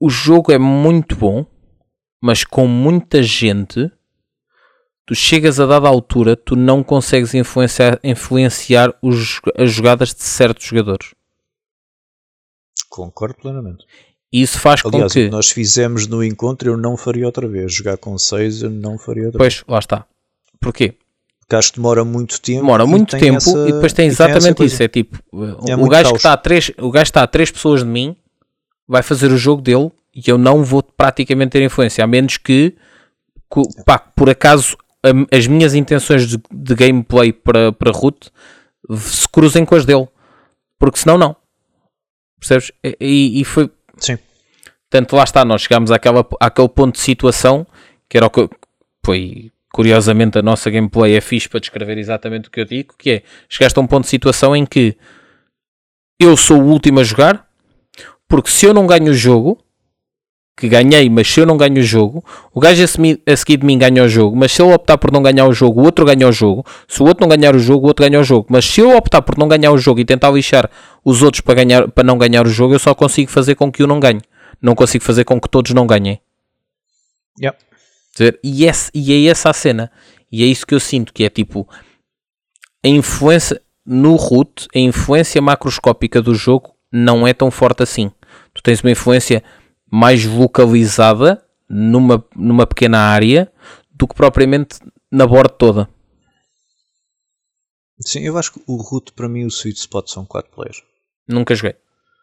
o 0.00 0.10
jogo 0.10 0.50
é 0.50 0.58
muito 0.58 1.14
bom, 1.14 1.46
mas 2.20 2.42
com 2.42 2.66
muita 2.66 3.22
gente, 3.22 3.88
tu 5.06 5.14
chegas 5.14 5.60
a 5.60 5.66
dada 5.66 5.86
altura, 5.86 6.34
tu 6.34 6.56
não 6.56 6.82
consegues 6.82 7.34
influenciar, 7.34 8.00
influenciar 8.02 8.92
os, 9.00 9.40
as 9.56 9.70
jogadas 9.70 10.12
de 10.12 10.24
certos 10.24 10.66
jogadores. 10.66 11.14
Concordo 12.88 13.36
plenamente. 13.36 13.86
E 14.32 14.42
isso 14.42 14.58
faz 14.58 14.80
Aliás, 14.84 15.02
com 15.04 15.06
o 15.06 15.12
que. 15.12 15.26
que 15.26 15.30
nós 15.30 15.50
fizemos 15.50 16.08
no 16.08 16.24
encontro 16.24 16.70
eu 16.70 16.76
não 16.76 16.96
faria 16.96 17.26
outra 17.26 17.46
vez. 17.46 17.72
Jogar 17.72 17.96
com 17.96 18.18
6 18.18 18.62
eu 18.62 18.70
não 18.70 18.98
faria 18.98 19.26
outra 19.26 19.38
vez. 19.38 19.62
Pois, 19.62 19.68
lá 19.68 19.78
está. 19.78 20.06
Porquê? 20.60 20.96
Porque 21.52 21.56
acho 21.56 21.72
que 21.72 21.78
demora 21.78 22.04
muito 22.04 22.40
tempo. 22.40 22.60
Demora 22.60 22.86
muito 22.86 23.10
tem 23.10 23.20
tempo 23.20 23.36
essa- 23.36 23.68
e 23.68 23.72
depois 23.72 23.92
tem 23.92 24.06
exatamente 24.06 24.54
coisa. 24.56 24.72
isso. 24.74 24.82
É 24.82 24.88
tipo, 24.88 25.18
É 25.68 25.76
o, 25.76 25.86
gajo 25.88 26.10
que 26.10 26.16
está 26.16 26.32
a 26.32 26.36
três, 26.36 26.70
o 26.78 26.90
gajo 26.90 27.02
está 27.02 27.22
a 27.22 27.26
três 27.26 27.50
pessoas 27.50 27.80
de 27.80 27.86
mim 27.86 28.16
vai 28.88 29.02
fazer 29.02 29.30
o 29.30 29.36
jogo 29.36 29.60
dele 29.60 29.90
e 30.14 30.22
eu 30.30 30.38
não 30.38 30.64
vou 30.64 30.82
praticamente 30.82 31.50
ter 31.52 31.62
influência, 31.62 32.02
a 32.02 32.06
menos 32.06 32.36
que, 32.38 32.74
co- 33.48 33.68
pá, 33.84 33.98
por 33.98 34.30
acaso 34.30 34.76
a- 35.04 35.36
as 35.36 35.46
minhas 35.46 35.74
intenções 35.74 36.26
de, 36.28 36.38
de 36.50 36.74
gameplay 36.74 37.32
para, 37.32 37.70
para 37.72 37.90
root 37.92 38.30
se 38.98 39.28
cruzem 39.28 39.64
com 39.64 39.74
as 39.74 39.84
dele, 39.84 40.08
porque 40.78 40.98
senão 41.00 41.18
não. 41.18 41.36
Percebes? 42.40 42.72
E- 42.82 43.40
E, 43.40 43.44
foi, 43.44 43.70
Sim. 43.98 44.16
Portanto, 44.90 45.16
lá 45.16 45.24
está, 45.24 45.44
nós 45.44 45.62
chegámos 45.62 45.90
àquela, 45.90 46.26
àquele 46.40 46.68
ponto 46.68 46.94
de 46.94 47.00
situação 47.00 47.66
que 48.08 48.16
era 48.16 48.26
o 48.26 48.30
que 48.30 48.48
foi 49.04 49.50
curiosamente 49.72 50.38
a 50.38 50.42
nossa 50.42 50.70
gameplay 50.70 51.16
é 51.16 51.20
fixe 51.20 51.48
para 51.48 51.60
descrever 51.60 51.98
exatamente 51.98 52.48
o 52.48 52.50
que 52.50 52.60
eu 52.60 52.64
digo, 52.64 52.94
que 52.98 53.10
é 53.10 53.22
chegaste 53.48 53.78
a 53.78 53.82
um 53.82 53.86
ponto 53.86 54.04
de 54.04 54.10
situação 54.10 54.54
em 54.54 54.66
que 54.66 54.96
eu 56.20 56.36
sou 56.36 56.60
o 56.60 56.66
último 56.66 57.00
a 57.00 57.04
jogar, 57.04 57.46
porque 58.28 58.50
se 58.50 58.66
eu 58.66 58.74
não 58.74 58.86
ganho 58.86 59.10
o 59.10 59.14
jogo, 59.14 59.58
que 60.56 60.68
ganhei, 60.68 61.08
mas 61.08 61.26
se 61.28 61.40
eu 61.40 61.46
não 61.46 61.56
ganho 61.56 61.78
o 61.78 61.82
jogo, 61.82 62.24
o 62.52 62.60
gajo 62.60 62.84
a, 62.84 63.36
seguir 63.36 63.56
de 63.56 63.66
mim 63.66 63.78
ganha 63.78 64.04
o 64.04 64.08
jogo, 64.08 64.36
mas 64.36 64.52
se 64.52 64.62
ele 64.62 64.72
optar 64.72 64.98
por 64.98 65.10
não 65.10 65.22
ganhar 65.22 65.46
o 65.46 65.52
jogo, 65.52 65.80
o 65.80 65.84
outro 65.84 66.04
ganha 66.04 66.28
o 66.28 66.32
jogo. 66.32 66.64
Se 66.86 67.02
o 67.02 67.06
outro 67.06 67.26
não 67.26 67.28
ganhar 67.28 67.56
o 67.56 67.58
jogo, 67.58 67.86
o 67.86 67.88
outro 67.88 68.04
ganha 68.04 68.20
o 68.20 68.24
jogo. 68.24 68.46
Mas 68.50 68.64
se 68.66 68.80
eu 68.80 68.96
optar 68.96 69.22
por 69.22 69.38
não 69.38 69.48
ganhar 69.48 69.72
o 69.72 69.78
jogo 69.78 70.00
e 70.00 70.04
tentar 70.04 70.30
lixar 70.30 70.70
os 71.04 71.22
outros 71.22 71.40
para, 71.40 71.54
ganhar, 71.54 71.88
para 71.88 72.04
não 72.04 72.18
ganhar 72.18 72.46
o 72.46 72.50
jogo, 72.50 72.74
eu 72.74 72.78
só 72.78 72.94
consigo 72.94 73.30
fazer 73.30 73.54
com 73.54 73.72
que 73.72 73.82
eu 73.82 73.86
não 73.86 73.98
ganhe. 73.98 74.20
Não 74.60 74.74
consigo 74.74 75.02
fazer 75.02 75.24
com 75.24 75.40
que 75.40 75.48
todos 75.48 75.72
não 75.72 75.86
ganhem. 75.86 76.20
Yeah. 77.40 77.58
E, 78.42 78.64
esse- 78.64 78.90
e 78.94 79.12
é 79.12 79.30
essa 79.30 79.50
a 79.50 79.52
cena. 79.52 79.90
E 80.30 80.42
é 80.42 80.46
isso 80.46 80.66
que 80.66 80.74
eu 80.74 80.80
sinto, 80.80 81.12
que 81.12 81.24
é 81.24 81.30
tipo 81.30 81.68
a 82.84 82.88
influência 82.88 83.60
no 83.84 84.16
root, 84.16 84.66
a 84.74 84.78
influência 84.78 85.40
macroscópica 85.42 86.20
do 86.22 86.34
jogo 86.34 86.74
não 86.90 87.26
é 87.26 87.32
tão 87.34 87.50
forte 87.50 87.82
assim. 87.82 88.10
Tu 88.54 88.62
tens 88.62 88.80
uma 88.82 88.90
influência 88.90 89.42
mais 89.90 90.24
localizada 90.24 91.42
numa, 91.68 92.24
numa 92.36 92.66
pequena 92.66 92.98
área 92.98 93.50
do 93.90 94.06
que 94.08 94.14
propriamente 94.14 94.78
na 95.10 95.26
board 95.26 95.54
toda. 95.58 95.88
Sim, 98.00 98.20
eu 98.20 98.36
acho 98.36 98.52
que 98.54 98.60
o 98.66 98.76
root 98.76 99.12
para 99.12 99.28
mim 99.28 99.44
o 99.44 99.48
sweet 99.48 99.78
spot 99.78 100.08
são 100.10 100.24
4 100.24 100.50
players. 100.50 100.82
Nunca 101.28 101.54
joguei. 101.54 101.76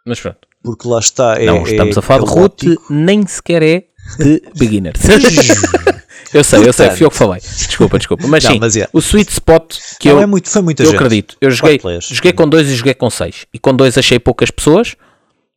Mas 0.05 0.19
pronto. 0.19 0.47
Porque 0.63 0.87
lá 0.87 0.99
está. 0.99 1.39
É, 1.41 1.45
não, 1.45 1.63
estamos 1.63 1.95
é 1.95 1.99
a 1.99 2.01
falar 2.01 2.25
de 2.25 2.31
root, 2.31 2.75
nem 2.89 3.25
sequer 3.25 3.63
é 3.63 3.87
de 4.17 4.41
beginners. 4.57 4.99
eu 6.33 6.43
sei, 6.43 6.67
eu 6.67 6.73
sei, 6.73 6.89
fui 6.91 7.05
eu 7.05 7.11
que 7.11 7.17
falei. 7.17 7.41
Desculpa, 7.41 7.97
desculpa. 7.97 8.27
Mas 8.27 8.43
Não, 8.43 8.51
sim, 8.51 8.59
mas 8.59 8.75
é. 8.75 8.87
o 8.93 8.99
sweet 8.99 9.31
spot 9.31 9.77
que 9.99 10.09
Não, 10.09 10.17
eu, 10.17 10.21
é 10.21 10.25
muito, 10.25 10.49
foi 10.49 10.61
muita 10.61 10.83
eu 10.83 10.87
gente. 10.87 10.95
acredito. 10.95 11.37
Eu 11.41 11.51
joguei, 11.51 11.79
joguei 12.01 12.33
com 12.33 12.47
dois 12.47 12.69
e 12.69 12.75
joguei 12.75 12.93
com 12.93 13.09
seis. 13.09 13.45
E 13.53 13.59
com 13.59 13.75
dois 13.75 13.97
achei 13.97 14.19
poucas 14.19 14.51
pessoas, 14.51 14.95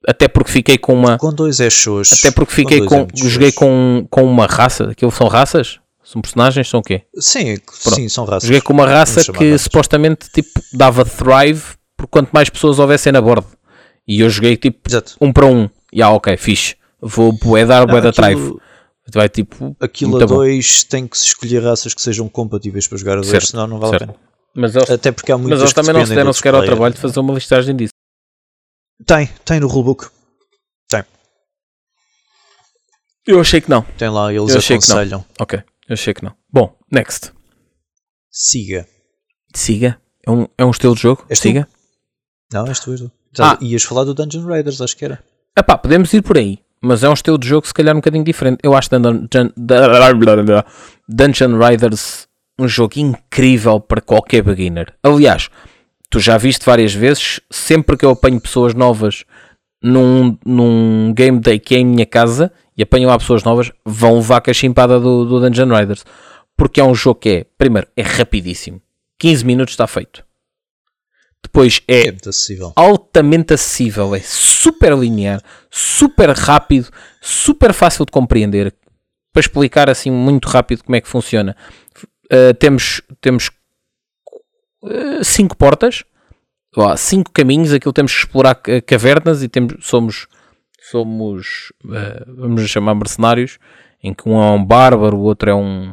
até 0.06 0.28
porque 0.28 0.50
fiquei 0.50 0.78
com 0.78 0.94
uma. 0.94 1.18
Com 1.18 1.32
dois 1.32 1.60
é 1.60 1.70
shows. 1.70 2.12
Até 2.12 2.30
porque 2.30 2.52
fiquei 2.52 2.84
com. 2.84 2.94
é 2.94 2.98
muito 2.98 3.28
joguei 3.28 3.50
shows. 3.50 3.58
com, 3.58 4.06
com 4.10 4.24
uma 4.24 4.46
raça. 4.46 4.90
Aquilo 4.90 5.10
são 5.10 5.28
raças? 5.28 5.78
São 6.04 6.20
personagens? 6.20 6.68
São 6.68 6.80
o 6.80 6.82
quê? 6.82 7.02
Sim, 7.18 7.56
sim, 7.72 8.08
são 8.08 8.24
raças. 8.24 8.46
Joguei 8.46 8.60
com 8.60 8.72
uma 8.72 8.86
raça 8.86 9.24
que 9.32 9.50
raças. 9.50 9.62
supostamente 9.62 10.28
tipo, 10.32 10.60
dava 10.72 11.04
thrive 11.04 11.62
por 11.96 12.06
quanto 12.08 12.30
mais 12.32 12.50
pessoas 12.50 12.78
houvessem 12.78 13.12
na 13.12 13.20
borda. 13.20 13.46
E 14.06 14.20
eu 14.20 14.28
joguei 14.28 14.56
tipo 14.56 14.80
Exato. 14.88 15.16
um 15.20 15.32
para 15.32 15.46
um. 15.46 15.70
E 15.92 16.02
ah, 16.02 16.10
ok, 16.10 16.36
fixe. 16.36 16.74
Vou 17.02 17.32
bué 17.32 17.64
dar, 17.66 17.84
bué 17.86 17.94
Não, 17.96 18.02
da 18.02 18.08
aquilo- 18.10 18.26
thrive. 18.26 18.72
Vai 19.12 19.28
tipo. 19.28 19.76
Aquilo 19.80 20.16
a 20.16 20.20
bom. 20.26 20.36
dois 20.36 20.84
tem 20.84 21.08
que 21.08 21.18
se 21.18 21.26
escolher 21.26 21.62
raças 21.62 21.92
que 21.92 22.00
sejam 22.00 22.28
compatíveis 22.28 22.86
para 22.86 22.96
jogar 22.98 23.12
a 23.14 23.16
dois, 23.16 23.28
Certo, 23.28 23.48
senão 23.48 23.66
não 23.66 23.80
vale 23.80 23.98
certo. 23.98 24.10
a 24.10 24.12
pena. 24.14 24.18
Mas 24.54 24.76
eles, 24.76 24.90
Até 24.90 25.10
porque 25.10 25.32
há 25.32 25.36
muitas 25.38 25.58
mas 25.58 25.60
eles 25.62 25.72
também 25.72 25.92
não 25.92 26.06
se 26.06 26.14
deram 26.14 26.30
de 26.30 26.36
sequer 26.36 26.54
ao 26.54 26.62
trabalho 26.64 26.94
de 26.94 27.00
fazer 27.00 27.18
uma 27.18 27.34
listagem 27.34 27.74
disso. 27.74 27.92
Tem, 29.04 29.26
tem 29.44 29.58
no 29.58 29.66
rulebook. 29.66 30.08
Tem. 30.88 31.02
Eu 33.26 33.40
achei 33.40 33.60
que 33.60 33.68
não. 33.70 33.82
Tem 33.98 34.08
lá, 34.08 34.32
eles 34.32 34.50
Eu 34.52 34.58
achei 34.58 34.78
que 34.78 34.88
não. 34.88 34.96
aconselham. 34.96 35.24
Ok, 35.40 35.58
eu 35.88 35.92
achei 35.94 36.14
que 36.14 36.24
não. 36.24 36.34
Bom, 36.50 36.76
next. 36.90 37.32
Siga. 38.30 38.86
Siga. 39.54 40.00
É 40.26 40.30
um, 40.30 40.46
é 40.56 40.64
um 40.64 40.70
estilo 40.70 40.94
de 40.94 41.02
jogo? 41.02 41.24
És 41.28 41.38
tu? 41.40 41.42
Siga. 41.48 41.68
Não, 42.52 42.66
és 42.66 42.78
tu, 42.78 42.92
és 42.92 43.00
tu. 43.00 43.10
Ah. 43.40 43.58
Ias 43.60 43.82
falar 43.82 44.04
do 44.04 44.14
Dungeon 44.14 44.44
Raiders, 44.46 44.80
acho 44.80 44.96
que 44.96 45.04
era. 45.04 45.22
Epá, 45.58 45.76
podemos 45.76 46.12
ir 46.12 46.22
por 46.22 46.36
aí. 46.38 46.61
Mas 46.82 47.04
é 47.04 47.08
um 47.08 47.12
estilo 47.12 47.38
de 47.38 47.46
jogo 47.46 47.66
se 47.66 47.72
calhar 47.72 47.94
um 47.94 48.00
bocadinho 48.00 48.24
diferente. 48.24 48.58
Eu 48.62 48.74
acho 48.74 48.90
Dungeon, 48.90 49.48
Riders 51.58 52.26
um 52.58 52.68
jogo 52.68 52.94
incrível 52.96 53.80
para 53.80 54.00
qualquer 54.00 54.42
beginner. 54.42 54.92
Aliás, 55.02 55.48
tu 56.10 56.20
já 56.20 56.36
viste 56.36 56.64
várias 56.64 56.92
vezes, 56.92 57.40
sempre 57.50 57.96
que 57.96 58.04
eu 58.04 58.10
apanho 58.10 58.40
pessoas 58.40 58.74
novas 58.74 59.24
num, 59.82 60.36
num 60.44 61.12
game 61.14 61.40
day 61.40 61.58
que 61.58 61.74
é 61.74 61.78
em 61.78 61.86
minha 61.86 62.06
casa 62.06 62.52
e 62.76 62.82
apanho 62.82 63.08
lá 63.08 63.18
pessoas 63.18 63.42
novas, 63.42 63.70
vão 63.84 64.16
levar 64.16 64.42
a 64.46 64.52
chimpada 64.52 64.98
do, 64.98 65.24
do 65.24 65.40
Dungeon 65.40 65.74
Riders. 65.74 66.04
Porque 66.56 66.80
é 66.80 66.84
um 66.84 66.94
jogo 66.94 67.20
que 67.20 67.28
é, 67.28 67.46
primeiro, 67.58 67.88
é 67.96 68.02
rapidíssimo. 68.02 68.80
15 69.18 69.44
minutos 69.44 69.72
está 69.72 69.86
feito. 69.86 70.24
Depois 71.42 71.82
é 71.88 72.06
É 72.08 72.14
acessível. 72.28 72.72
altamente 72.76 73.52
acessível, 73.54 74.14
é 74.14 74.20
super 74.20 74.96
linear, 74.96 75.42
super 75.70 76.30
rápido, 76.30 76.88
super 77.20 77.72
fácil 77.72 78.04
de 78.04 78.12
compreender. 78.12 78.74
Para 79.32 79.40
explicar 79.40 79.88
assim 79.90 80.10
muito 80.10 80.46
rápido 80.48 80.84
como 80.84 80.96
é 80.96 81.00
que 81.00 81.08
funciona, 81.08 81.56
Uh, 82.34 82.54
temos, 82.54 83.02
temos 83.20 83.50
uh, 84.82 85.22
cinco 85.22 85.54
portas, 85.54 86.02
ó, 86.74 86.96
cinco 86.96 87.30
caminhos, 87.30 87.74
aquilo 87.74 87.92
temos 87.92 88.10
que 88.12 88.18
explorar 88.20 88.54
ca- 88.54 88.80
cavernas 88.80 89.42
e 89.42 89.48
temos, 89.48 89.74
somos, 89.86 90.26
somos 90.90 91.72
uh, 91.84 92.34
vamos 92.38 92.62
chamar 92.70 92.94
mercenários, 92.94 93.58
em 94.02 94.14
que 94.14 94.26
um 94.26 94.42
é 94.42 94.50
um 94.52 94.64
bárbaro, 94.64 95.18
o 95.18 95.22
outro 95.24 95.50
é 95.50 95.54
um, 95.54 95.92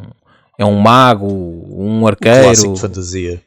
é 0.57 0.63
um 0.63 0.80
mago, 0.80 1.27
um 1.27 2.07
arqueiro. 2.07 2.43
Clássico 2.43 2.73
de 2.76 2.80
fantasia. 2.80 3.41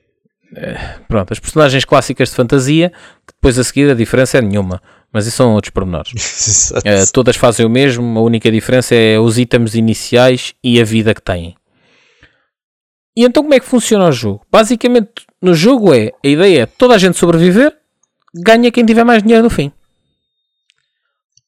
Pronto, 1.09 1.33
as 1.33 1.39
personagens 1.39 1.85
clássicas 1.85 2.29
de 2.29 2.35
fantasia, 2.35 2.91
que 3.27 3.35
depois 3.35 3.59
a 3.59 3.65
seguir 3.65 3.91
a 3.91 3.95
diferença 3.95 4.39
é 4.39 4.43
nenhuma, 4.43 4.83
mas 5.13 5.27
isso 5.27 5.39
são 5.39 5.55
outros 5.55 5.71
pormenores. 5.71 6.73
Eh, 6.85 7.05
todas 7.13 7.37
fazem 7.37 7.65
o 7.65 7.71
mesmo, 7.71 8.19
a 8.19 8.23
única 8.23 8.51
diferença 8.51 8.95
é 8.95 9.19
os 9.19 9.39
itens 9.39 9.75
iniciais 9.75 10.55
e 10.63 10.81
a 10.81 10.85
vida 10.85 11.15
que 11.15 11.23
têm. 11.23 11.55
E 13.17 13.25
então 13.25 13.43
como 13.43 13.55
é 13.55 13.61
que 13.61 13.67
funciona 13.67 14.09
o 14.09 14.13
jogo? 14.13 14.45
Basicamente, 14.51 15.27
no 15.41 15.55
jogo 15.55 15.95
é, 15.95 16.13
a 16.25 16.29
ideia 16.29 16.63
é 16.63 16.67
toda 16.67 16.95
a 16.95 16.99
gente 16.99 17.19
sobreviver, 17.19 17.77
ganha 18.35 18.71
quem 18.71 18.85
tiver 18.85 19.05
mais 19.05 19.23
dinheiro 19.23 19.45
no 19.45 19.51
fim. 19.51 19.71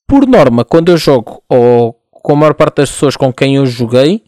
Por 0.06 0.26
norma, 0.26 0.64
quando 0.64 0.90
eu 0.90 0.96
jogo, 0.96 1.42
ou 1.48 1.98
com 2.10 2.32
a 2.32 2.36
maior 2.36 2.54
parte 2.54 2.76
das 2.76 2.90
pessoas 2.90 3.16
com 3.16 3.32
quem 3.32 3.56
eu 3.56 3.66
joguei, 3.66 4.22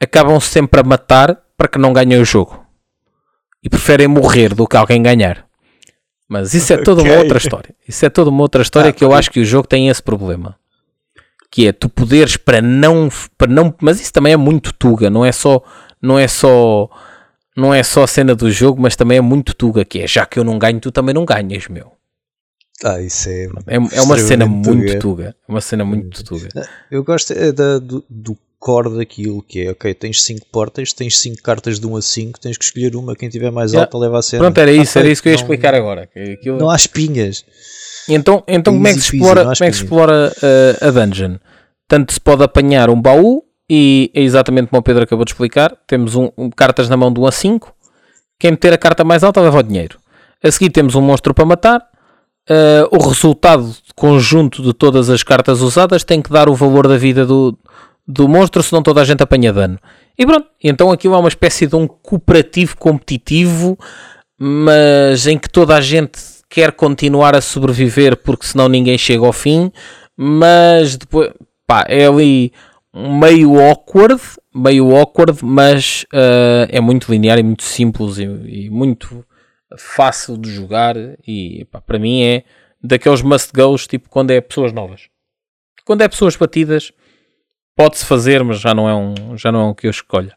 acabam 0.00 0.38
sempre 0.40 0.80
a 0.80 0.84
matar 0.84 1.40
para 1.56 1.68
que 1.68 1.78
não 1.78 1.92
ganhem 1.92 2.20
o 2.20 2.24
jogo. 2.24 2.61
E 3.62 3.68
preferem 3.68 4.08
morrer 4.08 4.54
do 4.54 4.66
que 4.66 4.76
alguém 4.76 5.02
ganhar. 5.02 5.46
Mas 6.28 6.54
isso 6.54 6.72
é 6.72 6.78
toda 6.78 7.02
uma 7.02 7.10
Ok. 7.10 7.22
outra 7.22 7.38
história. 7.38 7.74
Isso 7.86 8.04
é 8.06 8.10
toda 8.10 8.30
uma 8.30 8.42
outra 8.42 8.62
história 8.62 8.90
Ah, 8.90 8.92
que 8.92 9.04
eu 9.04 9.12
acho 9.12 9.30
que 9.30 9.40
o 9.40 9.44
jogo 9.44 9.68
tem 9.68 9.88
esse 9.88 10.02
problema. 10.02 10.56
Que 11.50 11.68
é 11.68 11.72
tu 11.72 11.88
poderes 11.88 12.36
para 12.36 12.62
não, 12.62 13.08
para 13.36 13.52
não. 13.52 13.74
Mas 13.80 14.00
isso 14.00 14.12
também 14.12 14.32
é 14.32 14.36
muito 14.36 14.72
tuga, 14.72 15.10
não 15.10 15.24
é 15.24 15.30
só. 15.32 15.62
Não 16.00 16.18
é 16.18 16.26
só 16.26 16.88
não 17.56 17.72
é 17.72 17.82
só 17.82 18.04
a 18.04 18.06
cena 18.06 18.34
do 18.34 18.50
jogo, 18.50 18.80
mas 18.80 18.96
também 18.96 19.18
é 19.18 19.20
muito 19.20 19.54
tuga, 19.54 19.84
que 19.84 20.00
é 20.00 20.06
já 20.06 20.24
que 20.24 20.38
eu 20.38 20.44
não 20.44 20.58
ganho, 20.58 20.80
tu 20.80 20.90
também 20.90 21.14
não 21.14 21.24
ganhas, 21.24 21.68
meu. 21.68 21.92
Ah, 22.82 23.00
isso 23.00 23.28
é. 23.28 23.44
É, 23.66 23.76
é 23.76 24.00
uma 24.00 24.18
cena 24.18 24.46
muito 24.46 24.98
tuga. 24.98 25.36
É 25.46 25.52
uma 25.52 25.60
cena 25.60 25.84
muito 25.84 26.24
tuga. 26.24 26.48
Eu 26.90 27.04
gosto 27.04 27.32
é 27.32 27.52
da, 27.52 27.78
do, 27.78 28.02
do 28.08 28.36
core 28.62 28.96
daquilo 28.96 29.42
que 29.42 29.66
é, 29.66 29.72
ok, 29.72 29.92
tens 29.92 30.22
5 30.22 30.46
portas, 30.52 30.92
tens 30.92 31.18
5 31.18 31.42
cartas 31.42 31.80
de 31.80 31.86
1 31.86 31.96
a 31.96 32.00
5, 32.00 32.40
tens 32.40 32.56
que 32.56 32.64
escolher 32.64 32.94
uma, 32.94 33.16
quem 33.16 33.28
tiver 33.28 33.50
mais 33.50 33.74
alta 33.74 33.98
leva 33.98 34.20
a 34.20 34.22
cena. 34.22 34.44
Pronto, 34.44 34.58
era 34.58 34.70
isso, 34.70 34.96
era 34.96 35.08
isso 35.08 35.20
que 35.20 35.28
eu 35.28 35.32
ia 35.32 35.36
explicar 35.36 35.74
agora. 35.74 36.08
Aquilo... 36.32 36.58
Não 36.58 36.70
há 36.70 36.76
espinhas. 36.76 37.44
Então, 38.08 38.44
então 38.46 38.72
como, 38.72 38.86
é 38.86 38.94
que 38.94 39.00
se 39.00 39.16
explora, 39.16 39.42
como 39.42 39.52
é 39.52 39.68
que 39.68 39.76
se 39.76 39.82
explora 39.82 40.32
uh, 40.36 40.86
a 40.86 40.90
dungeon? 40.92 41.38
Tanto 41.88 42.12
se 42.12 42.20
pode 42.20 42.44
apanhar 42.44 42.88
um 42.88 43.02
baú 43.02 43.42
e 43.68 44.12
é 44.14 44.20
exatamente 44.20 44.68
como 44.68 44.78
o 44.78 44.82
Pedro 44.82 45.02
acabou 45.02 45.24
de 45.24 45.32
explicar, 45.32 45.76
temos 45.84 46.14
um, 46.14 46.30
um, 46.38 46.48
cartas 46.48 46.88
na 46.88 46.96
mão 46.96 47.12
de 47.12 47.18
1 47.18 47.26
a 47.26 47.32
5, 47.32 47.74
quem 48.38 48.52
meter 48.52 48.72
a 48.72 48.78
carta 48.78 49.02
mais 49.02 49.24
alta 49.24 49.40
leva 49.40 49.58
o 49.58 49.62
dinheiro. 49.62 49.98
A 50.40 50.50
seguir 50.52 50.70
temos 50.70 50.94
um 50.94 51.00
monstro 51.00 51.34
para 51.34 51.44
matar, 51.44 51.80
uh, 52.48 52.96
o 52.96 53.08
resultado 53.08 53.74
conjunto 53.96 54.62
de 54.62 54.72
todas 54.72 55.10
as 55.10 55.24
cartas 55.24 55.60
usadas 55.60 56.04
tem 56.04 56.22
que 56.22 56.30
dar 56.30 56.48
o 56.48 56.54
valor 56.54 56.86
da 56.86 56.96
vida 56.96 57.26
do, 57.26 57.58
do 58.12 58.28
monstro, 58.28 58.62
senão 58.62 58.82
toda 58.82 59.00
a 59.00 59.04
gente 59.04 59.22
apanha 59.22 59.52
dano. 59.52 59.78
E 60.18 60.26
pronto, 60.26 60.46
então 60.62 60.90
aquilo 60.90 61.14
é 61.14 61.18
uma 61.18 61.28
espécie 61.28 61.66
de 61.66 61.74
um 61.74 61.86
cooperativo 61.86 62.76
competitivo, 62.76 63.78
mas 64.38 65.26
em 65.26 65.38
que 65.38 65.48
toda 65.48 65.74
a 65.74 65.80
gente 65.80 66.20
quer 66.48 66.72
continuar 66.72 67.34
a 67.34 67.40
sobreviver 67.40 68.16
porque 68.16 68.46
senão 68.46 68.68
ninguém 68.68 68.98
chega 68.98 69.24
ao 69.24 69.32
fim, 69.32 69.72
mas 70.16 70.96
depois, 70.96 71.32
pá, 71.66 71.84
é 71.88 72.06
ali 72.06 72.52
meio 72.94 73.58
awkward, 73.58 74.20
meio 74.54 74.94
awkward, 74.94 75.42
mas 75.42 76.04
uh, 76.12 76.68
é 76.68 76.80
muito 76.80 77.10
linear 77.10 77.38
e 77.38 77.42
muito 77.42 77.62
simples 77.62 78.18
e, 78.18 78.24
e 78.24 78.70
muito 78.70 79.24
fácil 79.78 80.36
de 80.36 80.50
jogar 80.50 80.94
e 81.26 81.66
pá, 81.70 81.80
para 81.80 81.98
mim 81.98 82.22
é 82.22 82.44
daqueles 82.82 83.22
must-goes, 83.22 83.86
tipo 83.86 84.10
quando 84.10 84.30
é 84.32 84.40
pessoas 84.42 84.72
novas. 84.72 85.08
Quando 85.86 86.02
é 86.02 86.08
pessoas 86.08 86.36
batidas, 86.36 86.92
pode-se 87.82 88.06
fazer, 88.06 88.44
mas 88.44 88.60
já 88.60 88.72
não 88.72 88.88
é 88.88 88.94
um, 88.94 89.36
já 89.36 89.50
não 89.50 89.60
é 89.60 89.64
um 89.64 89.74
que 89.74 89.88
eu 89.88 89.90
escolho. 89.90 90.32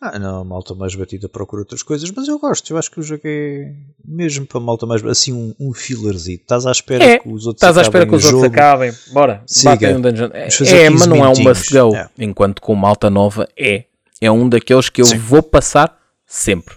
Ah, 0.00 0.16
não, 0.16 0.42
a 0.42 0.44
malta 0.44 0.74
mais 0.74 0.94
batida 0.94 1.28
procura 1.28 1.62
outras 1.62 1.82
coisas, 1.82 2.08
mas 2.12 2.28
eu 2.28 2.38
gosto, 2.38 2.70
eu 2.70 2.78
acho 2.78 2.90
que 2.90 3.00
o 3.00 3.02
jogo 3.02 3.22
é 3.24 3.74
mesmo 4.04 4.46
para 4.46 4.60
malta 4.60 4.86
mais 4.86 5.04
assim 5.04 5.32
um, 5.32 5.54
um 5.58 5.74
fillerzinho. 5.74 6.36
Estás 6.36 6.66
à 6.66 6.70
espera 6.70 7.02
é, 7.02 7.18
que 7.18 7.28
os 7.28 7.46
outros 7.46 7.62
estás 7.62 7.76
à 7.78 7.82
espera 7.82 8.06
que 8.06 8.14
os 8.14 8.24
outros 8.26 8.44
acabem. 8.44 8.92
Bora, 9.12 9.42
Siga. 9.46 9.96
Um 9.96 10.00
dungeon. 10.00 10.30
É, 10.32 10.46
é 10.46 10.90
mas 10.90 11.06
não 11.06 11.24
é 11.24 11.28
um 11.28 11.42
must 11.42 11.72
go. 11.72 11.96
É. 11.96 12.08
Enquanto 12.18 12.62
com 12.62 12.74
malta 12.76 13.10
nova 13.10 13.48
é. 13.58 13.86
É 14.20 14.30
um 14.30 14.48
daqueles 14.48 14.88
que 14.88 15.02
eu 15.02 15.06
Sim. 15.06 15.18
vou 15.18 15.42
passar 15.42 15.98
sempre. 16.24 16.76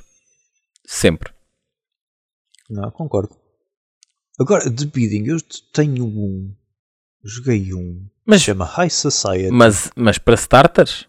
Sempre. 0.85 1.31
Não, 2.69 2.89
concordo. 2.91 3.35
Agora, 4.39 4.69
de 4.69 4.85
bidding, 4.85 5.25
eu 5.27 5.37
tenho 5.71 6.05
um 6.05 6.51
Joguei 7.23 7.73
um. 7.73 8.05
Mas, 8.25 8.41
chama 8.41 8.65
High 8.65 8.89
Society. 8.89 9.51
Mas, 9.51 9.91
mas 9.95 10.17
para 10.17 10.35
starters? 10.35 11.07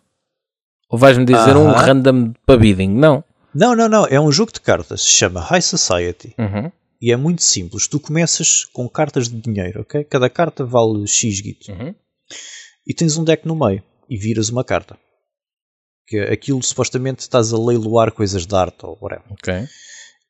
Ou 0.89 0.99
vais-me 0.99 1.24
dizer 1.24 1.57
uh 1.57 1.61
-huh. 1.61 1.69
um 1.69 1.73
random 1.73 2.32
para 2.45 2.59
bidding? 2.59 2.89
Não. 2.89 3.23
Não, 3.55 3.77
não, 3.77 3.89
não. 3.89 4.07
É 4.07 4.20
um 4.20 4.31
jogo 4.31 4.53
de 4.53 4.61
cartas. 4.61 5.03
Se 5.03 5.12
chama 5.12 5.41
High 5.41 5.62
Society. 5.62 6.35
Uhum. 6.39 6.70
E 7.01 7.12
é 7.12 7.16
muito 7.16 7.43
simples. 7.43 7.87
Tu 7.87 7.99
começas 7.99 8.65
com 8.65 8.89
cartas 8.89 9.28
de 9.28 9.41
dinheiro, 9.41 9.82
ok? 9.82 10.05
Cada 10.05 10.28
carta 10.28 10.65
vale 10.65 11.07
X 11.07 11.37
git. 11.37 11.70
Uhum. 11.70 11.95
E 12.87 12.95
tens 12.95 13.16
um 13.16 13.24
deck 13.24 13.47
no 13.47 13.55
meio. 13.55 13.82
E 14.09 14.16
viras 14.16 14.49
uma 14.51 14.65
carta. 14.65 14.99
Que 16.07 16.19
é 16.19 16.32
aquilo 16.32 16.62
supostamente 16.62 17.20
estás 17.20 17.53
a 17.53 17.59
leiloar 17.59 18.12
coisas 18.12 18.47
de 18.47 18.55
arte 18.55 18.85
ou 18.85 18.99
whatever. 19.01 19.32
Ok. 19.32 19.66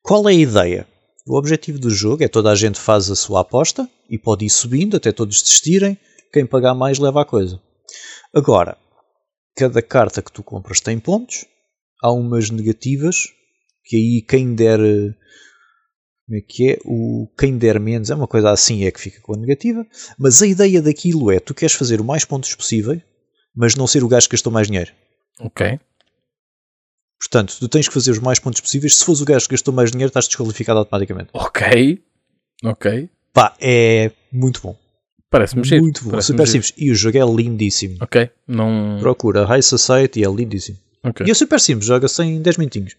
Qual 0.02 0.28
é 0.28 0.32
a 0.32 0.35
ideia? 0.35 0.86
O 1.26 1.36
objetivo 1.36 1.78
do 1.78 1.90
jogo 1.90 2.24
é 2.24 2.28
toda 2.28 2.51
a 2.51 2.55
gente 2.55 2.78
faz 2.78 3.10
a 3.10 3.16
sua 3.16 3.40
aposta 3.40 3.88
e 4.09 4.18
pode 4.18 4.44
ir 4.44 4.51
subindo 4.51 4.97
até 4.97 5.12
todos 5.12 5.42
desistirem. 5.42 5.98
Quem 6.32 6.47
pagar 6.47 6.74
mais 6.74 6.98
leva 6.98 7.22
a 7.22 7.24
coisa. 7.24 7.60
Agora, 8.34 8.76
cada 9.56 9.82
carta 9.82 10.22
que 10.22 10.32
tu 10.32 10.42
compras 10.42 10.80
tem 10.80 10.98
pontos. 10.98 11.44
Há 12.02 12.10
umas 12.12 12.48
negativas 12.48 13.28
que 13.84 13.97
aí 13.97 14.24
quem 14.26 14.55
der 14.55 14.78
como 14.78 16.38
é 16.38 16.40
que 16.47 16.70
é? 16.70 16.78
O 16.84 17.28
quem 17.36 17.59
der 17.59 17.80
menos 17.80 18.09
é 18.09 18.14
uma 18.14 18.28
coisa 18.28 18.52
assim 18.52 18.84
é 18.84 18.90
que 18.90 19.01
fica 19.01 19.20
com 19.20 19.34
a 19.34 19.36
negativa. 19.36 19.84
Mas 20.18 20.40
a 20.40 20.47
ideia 20.47 20.80
daquilo 20.80 21.30
é 21.30 21.40
tu 21.40 21.52
queres 21.52 21.74
fazer 21.74 22.01
o 22.01 22.05
mais 22.05 22.24
pontos 22.24 22.55
possível, 22.55 23.01
mas 23.55 23.74
não 23.74 23.86
ser 23.86 24.05
o 24.05 24.09
gajo 24.09 24.28
que 24.28 24.36
gastou 24.36 24.52
mais 24.52 24.68
dinheiro. 24.68 24.92
Ok. 25.40 25.78
Portanto, 27.20 27.55
tu 27.60 27.68
tens 27.68 27.86
que 27.86 27.92
fazer 27.92 28.12
os 28.12 28.18
mais 28.18 28.38
pontos 28.38 28.62
possíveis. 28.62 28.97
Se 28.97 29.05
fores 29.05 29.20
o 29.20 29.24
gajo 29.26 29.47
que 29.47 29.52
gastou 29.52 29.74
mais 29.74 29.90
dinheiro, 29.90 30.09
estás 30.09 30.26
desqualificado 30.26 30.78
automaticamente. 30.78 31.28
Ok. 31.34 32.02
Ok. 32.64 33.10
Pá, 33.32 33.55
é 33.60 34.10
muito 34.32 34.60
bom. 34.62 34.76
Parece-me 35.30 35.62
giro. 35.62 35.82
Muito 35.82 36.02
bom, 36.02 36.20
super 36.20 36.48
simples. 36.48 36.72
E 36.76 36.90
o 36.90 36.94
jogo 36.94 37.18
é 37.18 37.24
lindíssimo. 37.24 37.98
Ok. 38.01 38.30
Não... 38.48 38.98
Procura 39.01 39.44
High 39.44 39.62
Society, 39.62 40.24
é 40.24 40.28
lindíssimo. 40.28 40.78
Okay. 41.05 41.26
E 41.26 41.30
é 41.30 41.34
super 41.34 41.60
simples, 41.60 41.86
joga-se 41.86 42.22
em 42.22 42.42
10 42.42 42.56
minutinhos. 42.56 42.97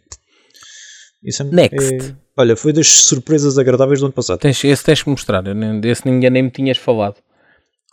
Isso 1.24 1.44
é, 1.44 1.46
Next. 1.46 1.94
É, 1.94 2.16
olha, 2.38 2.56
foi 2.56 2.74
das 2.74 2.88
surpresas 2.88 3.58
agradáveis 3.58 4.00
do 4.00 4.06
ano 4.06 4.14
passado. 4.14 4.40
Tens, 4.40 4.64
esse 4.64 4.84
tens 4.84 5.04
que 5.04 5.10
mostrar, 5.10 5.44
esse 5.84 6.06
ninguém 6.10 6.30
nem 6.30 6.44
me 6.44 6.52
tinhas 6.52 6.78
falado. 6.78 7.18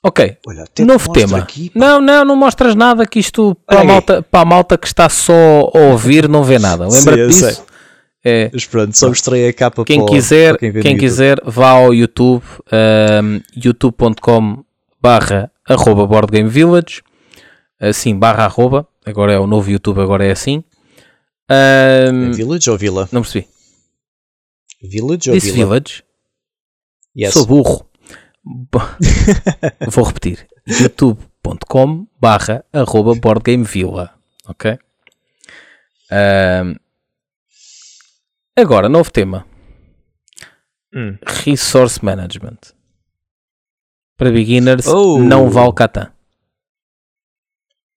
Ok, 0.03 0.37
Olha, 0.47 0.65
novo 0.87 1.13
tema. 1.13 1.39
Aqui, 1.39 1.73
não, 1.75 2.01
não, 2.01 2.25
não 2.25 2.37
mostras 2.37 2.77
nada 2.77 3.05
que 3.05 3.19
isto 3.19 3.57
para 3.67 3.81
a, 3.81 3.85
malta, 3.85 4.23
para 4.23 4.41
a 4.41 4.45
malta 4.45 4.79
que 4.79 4.87
está 4.87 5.09
só 5.09 5.73
a 5.75 5.79
ouvir 5.91 6.29
não 6.29 6.45
vê 6.45 6.59
nada. 6.59 6.87
Lembra-te 6.89 7.27
disso? 7.27 7.65
É, 8.25 8.51
Mas 8.53 8.65
pronto, 8.67 8.97
só 8.97 9.09
mostrei 9.09 9.49
a 9.49 9.53
capa 9.53 9.85
quem 9.85 10.05
para, 10.05 10.15
quiser, 10.15 10.59
para 10.59 10.73
quem, 10.73 10.83
quem 10.83 10.97
quiser, 10.97 11.41
vá 11.45 11.71
ao 11.71 11.95
YouTube, 11.95 12.45
um, 12.73 13.41
youtube.com 13.57 14.65
barra 15.01 15.51
arroba 15.65 16.07
boardgamevillage, 16.07 17.03
assim, 17.81 18.17
barra 18.17 18.45
arroba, 18.45 18.87
agora 19.05 19.33
é 19.33 19.39
o 19.39 19.47
novo 19.47 19.71
YouTube, 19.71 20.01
agora 20.01 20.25
é 20.25 20.31
assim. 20.31 20.63
Um, 21.51 22.31
é 22.31 22.31
village 22.33 22.71
ou 22.71 22.77
Vila? 22.77 23.09
Não 23.11 23.23
percebi. 23.23 23.49
Village 24.83 25.31
ou 25.31 25.37
Disse 25.37 25.53
Vila? 25.53 25.67
Village? 25.67 26.05
Yes. 27.17 27.33
Sou 27.33 27.47
burro. 27.47 27.88
Vou 29.91 30.05
repetir. 30.05 30.47
youtube.com 30.67 32.07
barra 32.21 32.65
arroba 32.73 33.15
boardgamevilla. 33.15 34.15
Ok? 34.47 34.79
Um, 36.11 36.75
agora, 38.57 38.89
novo 38.89 39.11
tema. 39.11 39.47
Hum. 40.95 41.19
Resource 41.45 42.03
Management. 42.03 42.75
Para 44.17 44.31
beginners, 44.31 44.87
oh. 44.87 45.19
não 45.19 45.51
vale 45.51 45.73
Catan. 45.75 46.11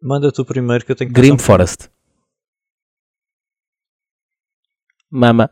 Manda 0.01 0.31
tu 0.31 0.43
primeiro 0.43 0.83
que 0.85 0.91
eu 0.91 0.95
tenho 0.95 1.13
que 1.13 1.19
Grim 1.19 1.37
Forest. 1.37 1.89
Mama. 5.09 5.49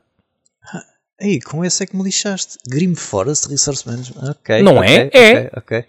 Ei, 1.21 1.39
com 1.39 1.65
esse 1.65 1.83
é 1.83 1.85
que 1.85 1.95
me 1.95 2.03
lixaste. 2.03 2.57
Grim 2.67 2.95
Forest 2.95 3.49
Resource 3.49 3.87
Management. 3.87 4.31
Ok. 4.31 4.61
Não 4.61 4.77
okay, 4.77 4.95
é? 4.95 5.05
Okay, 5.05 5.21
é. 5.21 5.51
Ok. 5.55 5.85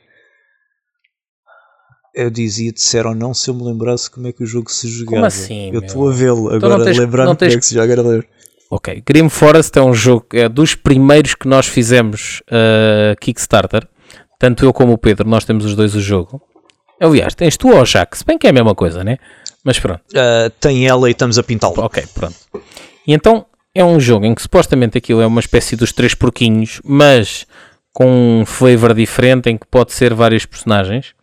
Eu 2.12 2.28
dizia 2.28 2.72
disser 2.72 3.06
ou 3.06 3.14
não 3.14 3.32
se 3.32 3.48
eu 3.48 3.54
me 3.54 3.62
lembrasse 3.62 4.10
como 4.10 4.26
é 4.26 4.32
que 4.32 4.42
o 4.42 4.46
jogo 4.46 4.70
se 4.70 4.88
jogava. 4.88 5.16
Como 5.16 5.24
assim? 5.26 5.70
Eu 5.72 5.80
estou 5.80 6.08
a 6.08 6.12
vê-lo 6.12 6.54
então 6.54 6.72
agora, 6.72 6.90
lembrando 6.90 7.36
tens... 7.36 7.50
como 7.50 7.58
é 7.58 7.60
que 7.60 7.66
se 7.66 7.74
joga 7.74 8.00
a 8.00 8.02
ler. 8.02 8.28
Ok, 8.68 9.02
Grim 9.06 9.28
Forest 9.28 9.76
é 9.78 9.82
um 9.82 9.92
jogo, 9.92 10.26
é 10.32 10.48
dos 10.48 10.76
primeiros 10.76 11.34
que 11.34 11.48
nós 11.48 11.66
fizemos 11.66 12.40
uh, 12.46 13.18
Kickstarter. 13.20 13.86
Tanto 14.38 14.64
eu 14.64 14.72
como 14.72 14.92
o 14.92 14.98
Pedro, 14.98 15.28
nós 15.28 15.44
temos 15.44 15.64
os 15.64 15.74
dois 15.74 15.94
o 15.94 16.00
jogo. 16.00 16.40
Aliás, 17.00 17.34
tens 17.34 17.56
tu 17.56 17.68
ou 17.68 17.80
o 17.80 17.84
Jack, 17.84 18.16
se 18.16 18.24
bem 18.24 18.38
que 18.38 18.46
é 18.46 18.50
a 18.50 18.52
mesma 18.52 18.74
coisa, 18.74 19.02
né? 19.02 19.18
Mas 19.64 19.78
pronto. 19.78 20.02
Uh, 20.12 20.50
tem 20.60 20.86
ela 20.86 21.08
e 21.08 21.12
estamos 21.12 21.38
a 21.38 21.42
pintá-lo. 21.42 21.74
Ok, 21.78 22.04
pronto. 22.14 22.36
E 23.06 23.12
então 23.12 23.46
é 23.74 23.84
um 23.84 24.00
jogo 24.00 24.26
em 24.26 24.34
que 24.34 24.42
supostamente 24.42 24.98
aquilo 24.98 25.20
é 25.20 25.26
uma 25.26 25.40
espécie 25.40 25.76
dos 25.76 25.92
três 25.92 26.14
porquinhos, 26.14 26.80
mas 26.84 27.46
com 27.92 28.40
um 28.40 28.46
flavor 28.46 28.94
diferente, 28.94 29.50
em 29.50 29.56
que 29.56 29.66
pode 29.66 29.92
ser 29.92 30.14
vários 30.14 30.46
personagens, 30.46 31.14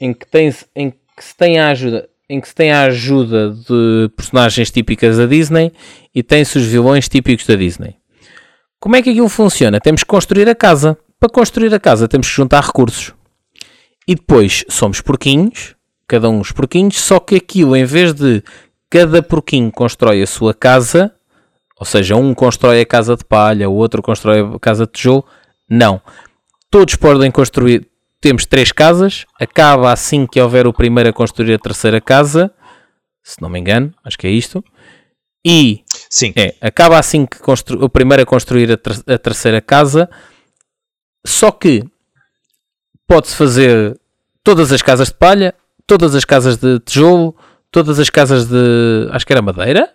em 0.00 0.12
que, 0.12 0.26
tens, 0.26 0.66
em 0.74 0.90
que 0.90 1.24
se 1.24 1.36
tem 1.36 1.58
a 1.58 1.68
ajuda, 1.68 2.08
em 2.28 2.40
que 2.40 2.48
se 2.48 2.54
tem 2.54 2.72
a 2.72 2.82
ajuda 2.82 3.50
de 3.50 4.10
personagens 4.16 4.70
típicas 4.70 5.16
da 5.16 5.26
Disney 5.26 5.72
e 6.14 6.22
tem-se 6.22 6.58
os 6.58 6.66
vilões 6.66 7.08
típicos 7.08 7.46
da 7.46 7.54
Disney. 7.54 7.96
Como 8.80 8.96
é 8.96 9.02
que 9.02 9.10
aquilo 9.10 9.28
funciona? 9.28 9.80
Temos 9.80 10.02
que 10.02 10.08
construir 10.08 10.48
a 10.48 10.54
casa. 10.54 10.98
Para 11.18 11.30
construir 11.30 11.72
a 11.74 11.80
casa 11.80 12.08
temos 12.08 12.28
que 12.28 12.34
juntar 12.34 12.62
recursos. 12.62 13.14
E 14.06 14.14
depois 14.14 14.64
somos 14.68 15.00
porquinhos, 15.00 15.74
cada 16.06 16.28
um 16.28 16.40
os 16.40 16.52
porquinhos, 16.52 17.00
só 17.00 17.18
que 17.18 17.36
aquilo 17.36 17.74
em 17.74 17.84
vez 17.84 18.12
de 18.12 18.42
cada 18.90 19.22
porquinho 19.22 19.72
constrói 19.72 20.22
a 20.22 20.26
sua 20.26 20.52
casa, 20.54 21.12
ou 21.78 21.84
seja, 21.86 22.16
um 22.16 22.34
constrói 22.34 22.80
a 22.80 22.86
casa 22.86 23.16
de 23.16 23.24
palha, 23.24 23.68
o 23.68 23.74
outro 23.74 24.02
constrói 24.02 24.40
a 24.40 24.58
casa 24.58 24.86
de 24.86 24.92
tijolo. 24.92 25.24
Não. 25.68 26.00
Todos 26.70 26.94
podem 26.96 27.30
construir. 27.30 27.88
Temos 28.20 28.46
três 28.46 28.72
casas. 28.72 29.26
Acaba 29.38 29.92
assim 29.92 30.26
que 30.26 30.40
houver 30.40 30.66
o 30.66 30.72
primeiro 30.72 31.10
a 31.10 31.12
construir 31.12 31.54
a 31.54 31.58
terceira 31.58 32.00
casa. 32.00 32.50
se 33.22 33.40
não 33.42 33.48
me 33.48 33.58
engano, 33.58 33.92
acho 34.04 34.16
que 34.16 34.26
é 34.26 34.30
isto. 34.30 34.64
E 35.44 35.84
Sim. 36.10 36.32
é, 36.34 36.54
acaba 36.60 36.98
assim 36.98 37.24
que 37.26 37.38
constru... 37.38 37.84
o 37.84 37.88
primeiro 37.88 38.22
a 38.22 38.26
construir 38.26 38.72
a, 38.72 38.76
ter- 38.76 39.14
a 39.14 39.18
terceira 39.18 39.60
casa, 39.60 40.08
só 41.24 41.52
que 41.52 41.84
pode-se 43.06 43.36
fazer 43.36 43.96
todas 44.42 44.72
as 44.72 44.82
casas 44.82 45.08
de 45.08 45.14
palha, 45.14 45.54
todas 45.86 46.14
as 46.14 46.24
casas 46.24 46.56
de 46.56 46.80
tijolo, 46.80 47.36
todas 47.70 47.98
as 48.00 48.10
casas 48.10 48.46
de. 48.46 49.08
acho 49.12 49.26
que 49.26 49.32
era 49.32 49.42
madeira? 49.42 49.92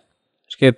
Acho 0.47 0.57
que 0.57 0.65
é 0.67 0.75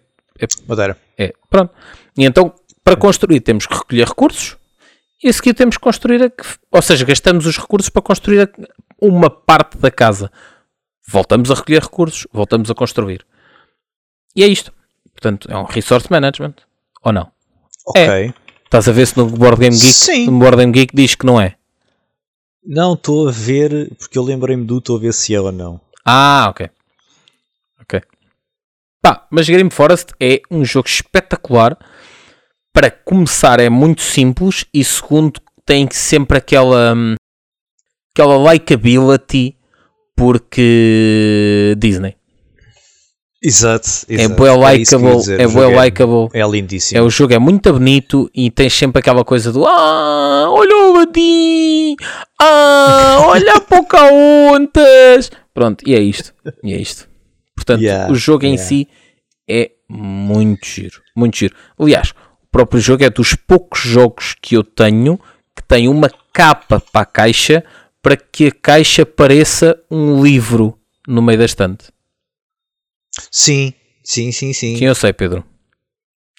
Madeira. 0.67 0.97
é, 1.17 1.33
pronto. 1.49 1.73
E 2.17 2.25
então, 2.25 2.53
para 2.83 2.95
construir, 2.95 3.39
temos 3.41 3.65
que 3.65 3.73
recolher 3.73 4.07
recursos 4.07 4.57
e 5.23 5.29
a 5.29 5.33
seguir 5.33 5.53
temos 5.53 5.77
que 5.77 5.81
construir, 5.83 6.21
a, 6.23 6.31
ou 6.71 6.81
seja, 6.81 7.05
gastamos 7.05 7.45
os 7.45 7.57
recursos 7.57 7.89
para 7.89 8.01
construir 8.01 8.41
a- 8.41 8.49
uma 9.01 9.29
parte 9.29 9.77
da 9.77 9.89
casa. 9.91 10.31
Voltamos 11.07 11.49
a 11.51 11.55
recolher 11.55 11.81
recursos, 11.81 12.27
voltamos 12.31 12.69
a 12.69 12.75
construir. 12.75 13.25
E 14.35 14.43
é 14.43 14.47
isto. 14.47 14.73
Portanto, 15.11 15.47
é 15.51 15.55
um 15.57 15.63
resource 15.63 16.07
management. 16.09 16.55
Ou 17.03 17.11
não? 17.13 17.31
Ok. 17.85 18.33
Estás 18.65 18.87
a 18.87 18.91
ver 18.91 19.05
se 19.05 19.17
no 19.17 19.27
Board 19.27 19.59
Game 19.59 19.75
Geek, 19.75 19.93
Sim. 19.93 20.25
no 20.25 20.39
Board 20.39 20.57
Game 20.57 20.71
Geek 20.71 20.95
diz 20.95 21.15
que 21.15 21.25
não 21.25 21.39
é. 21.39 21.55
Não, 22.65 22.93
estou 22.93 23.27
a 23.27 23.31
ver, 23.31 23.93
porque 23.97 24.17
eu 24.17 24.23
lembrei-me 24.23 24.65
do, 24.65 24.77
estou 24.79 24.95
a 24.97 24.99
ver 24.99 25.13
se 25.13 25.35
é 25.35 25.39
ou 25.39 25.51
não. 25.51 25.79
Ah. 26.05 26.47
Ok. 26.49 26.69
Pá, 29.03 29.27
mas 29.29 29.49
Grim 29.49 29.69
Forest 29.69 30.13
é 30.17 30.41
um 30.49 30.63
jogo 30.63 30.87
espetacular. 30.87 31.77
Para 32.73 32.89
começar, 32.89 33.59
é 33.59 33.69
muito 33.69 34.01
simples 34.01 34.65
e 34.73 34.81
segundo, 34.83 35.41
tem 35.65 35.89
sempre 35.91 36.37
aquela 36.37 36.95
hum, 36.95 37.15
aquela 38.15 38.37
likability 38.37 39.57
porque 40.15 41.75
Disney. 41.77 42.15
Exato. 43.43 43.89
É 44.07 44.13
exato. 44.13 44.41
eu 44.41 44.47
ia 44.47 44.71
likeable, 44.71 45.33
é 45.33 45.47
bué 45.47 45.65
jogo 45.65 45.81
likeable. 45.81 46.29
É 46.33 46.47
lindíssimo. 46.47 46.97
É, 46.97 47.01
o 47.03 47.09
jogo 47.09 47.33
é 47.33 47.39
muito 47.39 47.73
bonito 47.73 48.31
e 48.33 48.49
tem 48.49 48.69
sempre 48.69 48.99
aquela 48.99 49.25
coisa 49.25 49.51
do 49.51 49.65
Ah, 49.65 50.45
olha 50.47 50.77
o 50.77 50.95
Aladdin! 50.95 51.97
Ah, 52.41 53.17
olha 53.25 53.55
a 53.55 53.59
Pocahontas! 53.59 55.29
Pronto, 55.53 55.83
e 55.85 55.93
é 55.93 55.99
isto. 55.99 56.33
E 56.63 56.73
é 56.73 56.77
isto. 56.77 57.12
Portanto, 57.63 57.81
Yeah, 57.81 58.11
o 58.11 58.15
jogo 58.15 58.45
em 58.45 58.55
yeah. 58.55 58.63
si 58.63 58.87
é 59.49 59.71
muito 59.89 60.65
giro. 60.65 61.01
Muito 61.15 61.37
giro. 61.37 61.55
Aliás, 61.79 62.11
o 62.11 62.47
próprio 62.51 62.81
jogo 62.81 63.03
é 63.03 63.09
dos 63.09 63.33
poucos 63.35 63.79
jogos 63.79 64.35
que 64.41 64.55
eu 64.55 64.63
tenho 64.63 65.17
que 65.55 65.63
tem 65.63 65.87
uma 65.87 66.09
capa 66.33 66.79
para 66.79 67.01
a 67.01 67.05
caixa 67.05 67.63
para 68.01 68.17
que 68.17 68.47
a 68.47 68.51
caixa 68.51 69.05
pareça 69.05 69.79
um 69.89 70.21
livro 70.21 70.77
no 71.07 71.21
meio 71.21 71.39
da 71.39 71.45
estante. 71.45 71.85
Sim, 73.31 73.73
sim, 74.03 74.31
sim, 74.31 74.51
sim. 74.51 74.77
Sim, 74.77 74.85
eu 74.85 74.95
sei, 74.95 75.13
Pedro. 75.13 75.43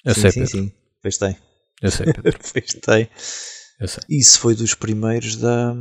Eu 0.03 0.13
sim, 0.13 0.21
sei, 0.21 0.31
sim, 0.31 0.39
Pedro. 0.41 0.57
sim. 0.57 0.73
Pois 1.01 1.17
tem. 1.17 1.37
Eu 1.81 1.91
sei, 1.91 2.05
Pedro. 2.05 2.37
Pois 2.53 2.73
tem. 2.73 3.09
Eu 3.79 3.87
sei. 3.89 4.01
Isso 4.09 4.39
foi 4.39 4.55
dos 4.55 4.73
primeiros 4.73 5.35
da. 5.35 5.75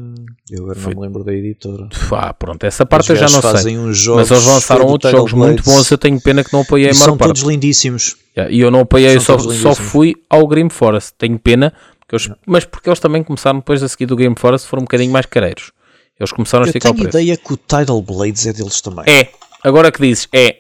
Eu 0.51 0.65
agora 0.65 0.79
Foi- 0.81 0.95
não 0.95 1.01
me 1.01 1.07
lembro 1.07 1.23
da 1.23 1.33
editora. 1.33 1.89
Ah, 2.11 2.35
pronto, 2.35 2.65
essa 2.65 2.85
parte 2.85 3.11
eu 3.11 3.17
já 3.17 3.23
não 3.29 3.41
sei. 3.41 3.53
fazem 3.53 3.79
uns 3.79 3.97
jogos. 3.99 4.29
Mas 4.29 4.31
eles 4.33 4.53
lançaram 4.53 4.87
outros 4.87 5.13
jogos 5.13 5.33
muito 5.33 5.63
bons. 5.63 5.89
Eu 5.91 5.97
tenho 5.99 6.21
pena 6.21 6.43
que 6.43 6.53
não 6.53 6.63
apoiei 6.63 6.89
a 6.91 6.95
são 6.95 7.07
maior 7.07 7.19
parte. 7.19 7.29
todos 7.29 7.43
lindíssimos. 7.43 8.17
Yeah, 8.37 8.53
E 8.53 8.59
eu 8.61 8.71
não 8.71 8.81
apoiei, 8.81 9.15
eu 9.15 9.21
são 9.21 9.39
só, 9.39 9.51
só 9.53 9.75
fui 9.77 10.15
ao 10.29 10.45
Grim 10.49 10.69
Forest. 10.69 11.13
Tenho 11.17 11.39
pena, 11.39 11.73
porque 12.01 12.17
eles- 12.17 12.37
mas 12.45 12.65
porque 12.65 12.89
eles 12.89 12.99
também 12.99 13.23
começaram 13.23 13.61
depois 13.61 13.81
a 13.81 13.89
seguir 13.89 14.07
do 14.07 14.17
Grim 14.17 14.35
Forest, 14.37 14.67
foram 14.67 14.81
um 14.83 14.87
bocadinho 14.87 15.13
mais 15.13 15.27
careiros. 15.27 15.71
Eles 16.19 16.33
começaram 16.33 16.65
a 16.65 16.67
Eu 16.67 16.71
esticar 16.71 16.91
o 16.91 16.95
tenho 16.97 17.09
preço. 17.09 17.25
ideia 17.25 17.37
que 17.37 17.53
o 17.53 17.57
Tidal 17.57 18.03
Blades 18.03 18.45
é 18.47 18.53
deles 18.53 18.81
também. 18.81 19.05
É, 19.07 19.29
agora 19.63 19.93
que 19.93 20.01
dizes, 20.03 20.27
é, 20.33 20.57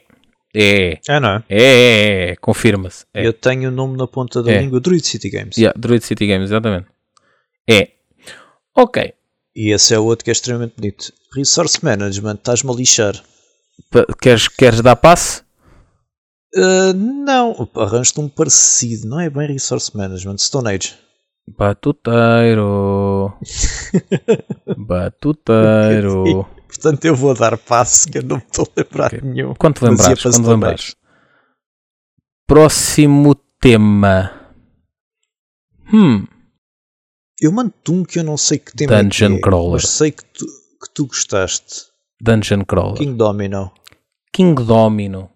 é, 0.54 0.98
Ah, 1.08 1.18
não 1.18 1.28
é? 1.30 1.42
é, 1.48 1.62
é, 1.62 2.30
é, 2.30 2.36
confirma-se. 2.36 3.04
É. 3.12 3.26
Eu 3.26 3.32
tenho 3.32 3.70
o 3.70 3.72
nome 3.72 3.96
na 3.96 4.06
ponta 4.06 4.40
da 4.40 4.52
É. 4.52 4.60
língua 4.60 4.78
Druid 4.78 5.04
City 5.04 5.28
Games. 5.30 5.56
Yeah, 5.56 5.76
Druid 5.76 6.04
City 6.04 6.26
Games, 6.28 6.50
exatamente. 6.50 6.86
É. 7.68 7.90
Ok. 8.76 9.12
E 9.56 9.72
esse 9.72 9.94
é 9.94 9.98
o 9.98 10.04
outro 10.04 10.24
que 10.24 10.30
é 10.30 10.32
extremamente 10.32 10.74
bonito. 10.76 11.12
Resource 11.34 11.82
Management, 11.84 12.34
estás-me 12.34 12.70
a 12.70 12.74
lixar. 12.74 13.14
Pa- 13.90 14.06
Queres, 14.20 14.48
queres 14.48 14.80
dar 14.80 14.96
passe? 14.96 15.42
Ah, 16.56 16.92
não, 16.94 17.68
arranjo-te 17.76 18.20
um 18.20 18.28
parecido. 18.28 19.08
Não 19.08 19.20
é 19.20 19.28
bem 19.30 19.46
Resource 19.48 19.96
Management. 19.96 20.38
Stone 20.38 20.68
Age. 20.68 20.94
Batuteiro. 21.46 23.32
Batuteiro. 24.76 26.46
Portanto, 26.66 27.04
eu 27.04 27.14
vou 27.14 27.34
dar 27.34 27.56
passo 27.56 28.08
que 28.10 28.18
eu 28.18 28.22
não 28.24 28.36
me 28.36 28.42
estou 28.42 28.64
a 28.76 28.80
lembrar 28.80 29.06
Ok. 29.06 29.20
de 29.20 29.26
nenhum. 29.26 29.54
Quando 29.54 29.74
te 29.76 29.84
lembrares, 29.84 30.22
quando 30.22 30.48
lembrares. 30.50 30.96
Próximo 32.46 33.34
tema. 33.60 34.32
Hum, 35.92 36.26
Eu 37.40 37.52
mando-te 37.52 37.90
um 37.90 38.04
que 38.04 38.18
eu 38.18 38.24
não 38.24 38.36
sei 38.36 38.58
que 38.58 38.72
Dungeon 38.76 38.96
é 38.96 39.08
que 39.10 39.38
é, 39.38 39.40
Crawler. 39.40 39.72
Mas 39.72 39.88
sei 39.88 40.10
que 40.12 40.24
tu, 40.24 40.46
que 40.46 40.90
tu 40.94 41.06
gostaste. 41.06 41.86
Dungeon 42.20 42.64
Crawler. 42.64 42.94
King, 42.96 43.10
King 43.10 43.16
Domino. 43.16 43.72
Domino. 44.66 45.30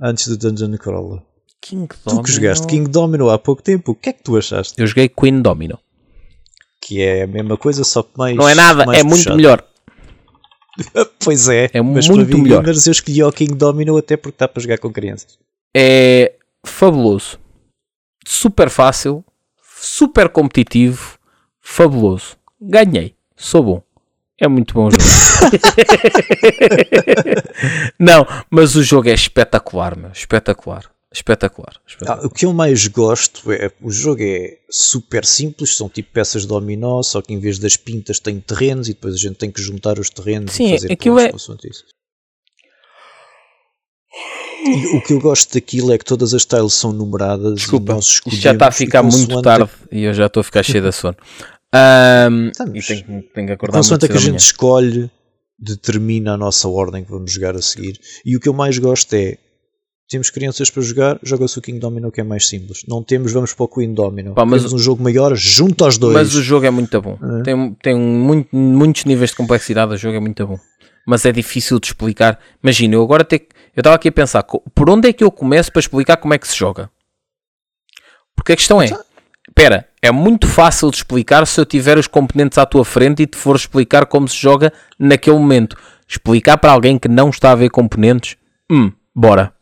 Antes 0.00 0.28
do 0.28 0.36
Dungeon 0.38 0.76
Crawler. 0.78 1.22
King 1.60 1.86
Tu 1.88 1.96
Domino. 2.04 2.22
que 2.24 2.32
jogaste 2.32 2.66
King 2.66 2.88
Domino 2.90 3.30
há 3.30 3.38
pouco 3.38 3.62
tempo, 3.62 3.92
o 3.92 3.94
que 3.94 4.10
é 4.10 4.12
que 4.12 4.22
tu 4.22 4.36
achaste? 4.36 4.74
Eu 4.80 4.86
joguei 4.86 5.08
Queen 5.08 5.42
Domino. 5.42 5.78
Que 6.80 7.02
é 7.02 7.24
a 7.24 7.26
mesma 7.26 7.56
coisa, 7.56 7.84
só 7.84 8.02
que 8.02 8.16
mais. 8.16 8.36
Não 8.36 8.48
é 8.48 8.54
nada, 8.54 8.84
é 8.94 9.02
muito 9.02 9.16
puxado. 9.18 9.36
melhor. 9.36 9.64
Pois 11.18 11.48
é, 11.48 11.68
É 11.72 11.82
mas 11.82 12.08
muito 12.08 12.28
para 12.28 12.38
melhor. 12.38 12.60
beginners 12.62 12.86
eu 12.86 12.92
escolhi 12.92 13.20
o 13.24 13.32
King 13.32 13.52
Domino 13.56 13.96
até 13.96 14.16
porque 14.16 14.36
está 14.36 14.46
para 14.46 14.62
jogar 14.62 14.78
com 14.78 14.92
crianças. 14.92 15.36
É 15.76 16.36
fabuloso. 16.64 17.36
Super 18.24 18.70
fácil. 18.70 19.24
Super 19.80 20.28
competitivo. 20.28 21.17
Fabuloso. 21.60 22.36
Ganhei. 22.60 23.14
Sou 23.36 23.62
bom. 23.62 23.82
É 24.40 24.46
muito 24.46 24.72
bom 24.74 24.86
o 24.86 24.90
jogo. 24.90 25.02
Não, 27.98 28.26
mas 28.50 28.76
o 28.76 28.82
jogo 28.82 29.08
é 29.08 29.14
espetacular, 29.14 29.96
meu. 29.96 30.10
Espetacular. 30.10 30.90
Espetacular. 31.10 31.74
Ah, 31.76 31.80
espetacular. 31.86 32.26
o 32.26 32.30
que 32.30 32.44
eu 32.46 32.52
mais 32.52 32.86
gosto 32.86 33.50
é. 33.50 33.72
O 33.80 33.90
jogo 33.90 34.22
é 34.22 34.58
super 34.70 35.24
simples, 35.24 35.76
são 35.76 35.88
tipo 35.88 36.10
peças 36.12 36.42
de 36.42 36.48
dominó, 36.48 37.02
só 37.02 37.22
que 37.22 37.32
em 37.32 37.40
vez 37.40 37.58
das 37.58 37.76
pintas 37.76 38.20
tem 38.20 38.38
terrenos 38.40 38.88
e 38.88 38.92
depois 38.92 39.14
a 39.14 39.18
gente 39.18 39.36
tem 39.36 39.50
que 39.50 39.62
juntar 39.62 39.98
os 39.98 40.10
terrenos 40.10 40.52
Sim, 40.52 40.68
e 40.68 40.70
fazer 40.78 40.92
aquilo 40.92 41.18
é- 41.18 41.32
o 44.96 45.00
que 45.02 45.12
eu 45.12 45.20
gosto 45.20 45.54
daquilo 45.54 45.92
é 45.92 45.98
que 45.98 46.04
todas 46.04 46.34
as 46.34 46.44
tiles 46.44 46.72
são 46.74 46.92
numeradas 46.92 47.54
Desculpa, 47.54 47.98
isto 47.98 48.30
já 48.36 48.52
está 48.52 48.68
a 48.68 48.70
ficar 48.72 49.02
muito 49.02 49.40
tarde 49.42 49.70
e 49.90 50.04
eu 50.04 50.12
já 50.14 50.26
estou 50.26 50.40
a 50.40 50.44
ficar 50.44 50.62
cheio 50.62 50.82
de 50.82 50.92
sono. 50.92 51.16
Ahm, 51.74 52.48
Estamos. 52.48 52.84
e 52.84 52.86
tenho, 52.86 53.04
que- 53.04 53.28
tenho 53.34 53.46
que 53.46 53.52
acordar 53.52 53.78
muito 53.78 53.84
Consoante 53.90 54.04
a 54.06 54.08
que 54.08 54.16
a 54.16 54.20
gente 54.20 54.38
escolhe, 54.40 55.10
determina 55.58 56.32
a 56.34 56.36
nossa 56.36 56.68
ordem 56.68 57.04
que 57.04 57.10
vamos 57.10 57.30
jogar 57.30 57.54
a 57.56 57.60
seguir. 57.62 57.98
E 58.24 58.36
o 58.36 58.40
que 58.40 58.48
eu 58.48 58.52
mais 58.54 58.78
gosto 58.78 59.12
é. 59.14 59.36
Temos 60.10 60.30
crianças 60.30 60.70
para 60.70 60.82
jogar, 60.82 61.18
joga-se 61.22 61.58
o 61.58 61.60
King 61.60 61.78
Domino 61.78 62.10
que 62.10 62.18
é 62.18 62.24
mais 62.24 62.48
simples. 62.48 62.78
Não 62.88 63.02
temos, 63.04 63.30
vamos 63.30 63.52
para 63.52 63.64
o 63.64 63.68
Queen 63.68 63.92
Domino. 63.92 64.32
Pá, 64.32 64.46
mas- 64.46 64.62
Temos 64.62 64.72
um 64.72 64.78
jogo 64.78 65.02
maior, 65.02 65.34
junto 65.36 65.84
aos 65.84 65.98
dois. 65.98 66.14
Mas 66.14 66.34
o 66.34 66.42
jogo 66.42 66.64
é 66.64 66.70
muito 66.70 66.98
bom. 67.02 67.18
Tem, 67.44 67.74
tem 67.82 67.94
muito- 67.94 68.48
muitos 68.56 69.04
níveis 69.04 69.30
de 69.30 69.36
complexidade. 69.36 69.92
O 69.92 69.96
jogo 69.98 70.16
é 70.16 70.20
muito 70.20 70.46
bom. 70.46 70.58
Mas 71.06 71.26
é 71.26 71.32
difícil 71.32 71.78
de 71.78 71.88
explicar. 71.88 72.38
Imagina, 72.62 72.94
eu 72.94 73.02
agora 73.02 73.22
ter 73.22 73.40
que- 73.40 73.48
Eu 73.78 73.80
estava 73.80 73.94
aqui 73.94 74.08
a 74.08 74.12
pensar, 74.12 74.42
por 74.42 74.90
onde 74.90 75.08
é 75.08 75.12
que 75.12 75.22
eu 75.22 75.30
começo 75.30 75.70
para 75.70 75.78
explicar 75.78 76.16
como 76.16 76.34
é 76.34 76.38
que 76.38 76.48
se 76.48 76.56
joga? 76.56 76.90
Porque 78.34 78.50
a 78.50 78.56
questão 78.56 78.82
é, 78.82 78.86
espera, 79.46 79.88
é 80.02 80.10
muito 80.10 80.48
fácil 80.48 80.90
de 80.90 80.96
explicar 80.96 81.46
se 81.46 81.60
eu 81.60 81.64
tiver 81.64 81.96
os 81.96 82.08
componentes 82.08 82.58
à 82.58 82.66
tua 82.66 82.84
frente 82.84 83.22
e 83.22 83.26
te 83.28 83.36
for 83.36 83.54
explicar 83.54 84.06
como 84.06 84.26
se 84.26 84.36
joga 84.36 84.72
naquele 84.98 85.38
momento. 85.38 85.76
Explicar 86.08 86.58
para 86.58 86.72
alguém 86.72 86.98
que 86.98 87.06
não 87.06 87.30
está 87.30 87.52
a 87.52 87.54
ver 87.54 87.70
componentes, 87.70 88.36
hum, 88.68 88.90
bora. 89.14 89.54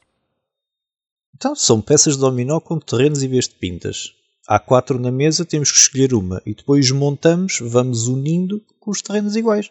Então, 1.34 1.54
são 1.54 1.82
peças 1.82 2.14
de 2.14 2.20
dominó 2.20 2.58
com 2.58 2.78
terrenos 2.78 3.22
em 3.22 3.28
vez 3.28 3.46
de 3.46 3.56
pintas. 3.56 4.14
Há 4.48 4.58
quatro 4.58 4.98
na 4.98 5.10
mesa, 5.10 5.44
temos 5.44 5.70
que 5.70 5.76
escolher 5.76 6.14
uma. 6.14 6.40
E 6.46 6.54
depois 6.54 6.90
montamos, 6.90 7.58
vamos 7.60 8.08
unindo 8.08 8.64
com 8.80 8.90
os 8.90 9.02
terrenos 9.02 9.36
iguais. 9.36 9.70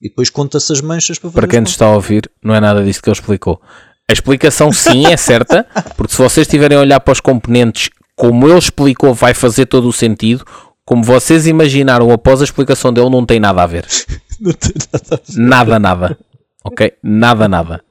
E 0.00 0.08
depois 0.08 0.28
conta-se 0.30 0.72
as 0.72 0.80
manchas 0.80 1.18
para 1.18 1.30
Para 1.30 1.48
quem 1.48 1.60
nos 1.60 1.70
está 1.70 1.86
a 1.86 1.94
ouvir, 1.94 2.30
não 2.42 2.54
é 2.54 2.60
nada 2.60 2.84
disso 2.84 3.02
que 3.02 3.08
ele 3.08 3.16
explicou. 3.16 3.60
A 4.08 4.12
explicação 4.12 4.72
sim 4.72 5.06
é 5.06 5.16
certa, 5.16 5.66
porque 5.96 6.12
se 6.12 6.18
vocês 6.18 6.46
estiverem 6.46 6.78
a 6.78 6.80
olhar 6.80 7.00
para 7.00 7.12
os 7.12 7.20
componentes 7.20 7.90
como 8.14 8.48
ele 8.48 8.58
explicou, 8.58 9.12
vai 9.12 9.34
fazer 9.34 9.66
todo 9.66 9.88
o 9.88 9.92
sentido. 9.92 10.44
Como 10.84 11.02
vocês 11.02 11.46
imaginaram 11.46 12.10
após 12.12 12.40
a 12.40 12.44
explicação 12.44 12.92
dele, 12.92 13.10
não 13.10 13.26
tem 13.26 13.40
nada 13.40 13.62
a 13.62 13.66
ver. 13.66 13.86
Não 14.38 14.52
tem 14.52 14.72
nada 14.92 15.14
a 15.14 15.16
ver. 15.16 15.38
Nada, 15.38 15.78
nada. 15.78 16.18
Ok? 16.62 16.92
Nada, 17.02 17.48
nada. 17.48 17.82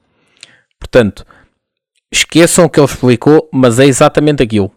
Portanto, 0.78 1.26
esqueçam 2.10 2.66
o 2.66 2.70
que 2.70 2.78
ele 2.78 2.86
explicou, 2.86 3.48
mas 3.52 3.80
é 3.80 3.86
exatamente 3.86 4.44
aquilo. 4.44 4.70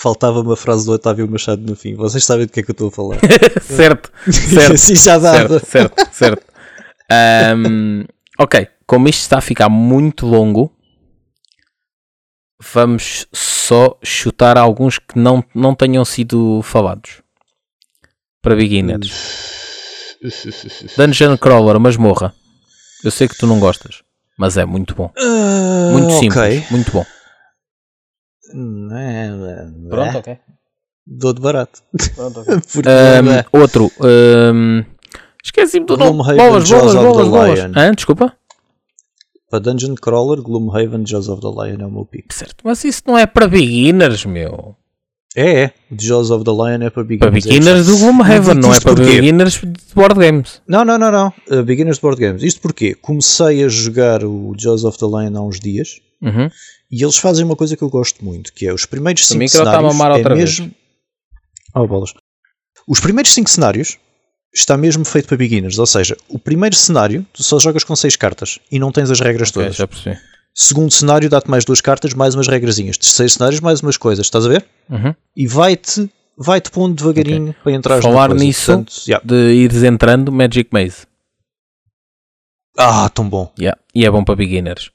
Faltava 0.00 0.40
uma 0.42 0.54
frase 0.54 0.86
do 0.86 0.92
Otávio 0.92 1.28
Machado 1.28 1.60
no 1.62 1.74
fim. 1.74 1.96
Vocês 1.96 2.24
sabem 2.24 2.46
do 2.46 2.52
que 2.52 2.60
é 2.60 2.62
que 2.62 2.70
eu 2.70 2.72
estou 2.72 2.86
a 2.86 2.92
falar. 2.92 3.18
certo, 3.60 4.12
certo. 4.30 4.72
Assim 4.74 4.94
já 4.94 5.18
dava. 5.18 5.58
certo, 5.58 5.66
certo, 5.66 6.14
certo. 6.14 6.46
Ahm, 7.10 8.04
ok, 8.38 8.68
como 8.86 9.08
isto 9.08 9.22
está 9.22 9.38
a 9.38 9.40
ficar 9.40 9.68
muito 9.68 10.24
longo, 10.24 10.72
vamos 12.72 13.26
só 13.32 13.98
chutar 14.00 14.56
alguns 14.56 15.00
que 15.00 15.18
não, 15.18 15.42
não 15.52 15.74
tenham 15.74 16.04
sido 16.04 16.60
falados. 16.62 17.20
Para 18.40 18.54
beginners. 18.54 20.16
Dungeon 20.96 21.36
Crawler, 21.36 21.80
masmorra. 21.80 22.32
Eu 23.02 23.10
sei 23.10 23.26
que 23.26 23.36
tu 23.36 23.48
não 23.48 23.58
gostas, 23.58 24.02
mas 24.38 24.56
é 24.56 24.64
muito 24.64 24.94
bom. 24.94 25.10
Ah, 25.18 25.90
Muito 25.92 26.12
simples, 26.12 26.36
ok. 26.36 26.66
muito 26.70 26.92
bom. 26.92 27.04
É, 28.50 29.28
Pronto, 29.88 30.16
é, 30.16 30.18
ok. 30.18 30.38
Dou 31.06 31.32
de 31.32 31.40
barato. 31.40 31.82
Pronto, 32.14 32.44
é, 32.86 33.46
outro. 33.58 33.90
ahm, 34.00 34.82
Esqueci-me 35.42 35.86
do 35.86 35.96
nome. 35.96 36.22
Bolas, 36.36 36.68
Jaws 36.68 36.92
bolas, 36.92 36.94
of 36.94 37.04
the 37.24 37.30
bolas, 37.30 37.60
bolas. 37.60 37.96
Desculpa? 37.96 38.34
para 39.50 39.60
Dungeon 39.60 39.94
Crawler, 39.94 40.42
Gloomhaven, 40.42 41.06
Jaws 41.06 41.28
of 41.28 41.40
the 41.40 41.48
Lion 41.48 41.80
é 41.80 41.86
o 41.86 41.90
meu 41.90 42.04
pick. 42.04 42.32
Certo, 42.34 42.56
mas 42.64 42.84
isso 42.84 43.02
não 43.06 43.16
é 43.16 43.24
para 43.26 43.48
beginners, 43.48 44.26
meu. 44.26 44.76
É, 45.34 45.62
é. 45.64 45.72
Jaws 45.90 46.30
of 46.30 46.44
the 46.44 46.50
Lion 46.50 46.82
é 46.82 46.90
para 46.90 47.04
Para 47.04 47.30
beginners. 47.30 47.44
beginners 47.44 47.86
do 47.86 47.96
Gloomhaven, 47.96 48.54
não 48.56 48.74
é 48.74 48.80
para 48.80 48.94
porquê? 48.94 49.20
beginners 49.20 49.54
de 49.60 49.94
board 49.94 50.18
games. 50.18 50.60
Não, 50.68 50.84
não, 50.84 50.98
não, 50.98 51.10
não. 51.10 51.32
Uh, 51.50 51.62
beginners 51.62 51.96
de 51.96 52.02
Board 52.02 52.20
Games. 52.20 52.42
Isto 52.42 52.60
porque 52.60 52.94
comecei 52.94 53.64
a 53.64 53.68
jogar 53.68 54.22
o 54.22 54.52
Jaws 54.58 54.84
of 54.84 54.98
the 54.98 55.06
Lion 55.06 55.36
há 55.36 55.40
uns 55.40 55.58
dias 55.60 56.00
Uhum. 56.20 56.50
E 56.90 57.02
eles 57.02 57.16
fazem 57.16 57.44
uma 57.44 57.56
coisa 57.56 57.76
que 57.76 57.82
eu 57.82 57.88
gosto 57.90 58.24
muito, 58.24 58.52
que 58.52 58.66
é 58.66 58.72
os 58.72 58.86
primeiros 58.86 59.22
O 59.24 59.26
5 59.26 59.38
micro 59.38 59.58
está 59.58 59.70
a 59.70 59.74
cenários. 59.76 59.92
mamar 59.96 60.10
é 60.12 60.14
outra 60.18 60.34
vez. 60.34 60.58
mesmo... 60.60 60.74
Oh, 61.74 61.86
bolas. 61.86 62.12
Os 62.86 63.00
primeiros 63.00 63.32
5 63.34 63.50
cenários 63.50 63.98
está 64.54 64.76
mesmo 64.76 65.04
feito 65.04 65.28
para 65.28 65.36
beginners, 65.36 65.78
ou 65.78 65.86
seja, 65.86 66.16
o 66.28 66.38
primeiro 66.38 66.74
cenário 66.74 67.26
tu 67.32 67.42
só 67.42 67.58
jogas 67.58 67.84
com 67.84 67.94
6 67.94 68.16
cartas 68.16 68.58
e 68.72 68.78
não 68.78 68.90
tens 68.90 69.10
as 69.10 69.20
regras 69.20 69.50
Ok, 69.50 69.62
todas. 69.62 69.76
já 69.76 69.86
percebi. 69.86 70.18
Segundo 70.54 70.90
cenário 70.90 71.28
dá-te 71.30 71.48
mais 71.50 71.64
duas 71.64 71.80
cartas, 71.80 72.14
mais 72.14 72.34
umas 72.34 72.48
regrazinhas. 72.48 72.96
Terceiro 72.96 73.30
cenário, 73.30 73.62
mais 73.62 73.80
umas 73.80 73.96
coisas, 73.96 74.26
estás 74.26 74.44
a 74.46 74.48
ver? 74.48 74.66
Uhum. 74.90 75.14
E 75.36 75.46
vai-te 75.46 76.10
vai-te 76.36 76.70
pondo 76.70 76.94
devagarinho 76.94 77.54
para 77.62 77.72
entrar 77.72 78.00
Falar 78.02 78.32
nisso- 78.34 78.66
Portanto, 78.72 78.92
yeah. 79.06 79.24
De 79.24 79.52
ires 79.54 79.82
entrando, 79.82 80.32
Magic 80.32 80.70
Maze. 80.72 81.06
Ah, 82.76 83.08
tão 83.08 83.28
bom, 83.28 83.52
Yeah. 83.58 83.78
E 83.94 84.04
é 84.06 84.10
bom 84.10 84.24
para 84.24 84.36
beginners. 84.36 84.90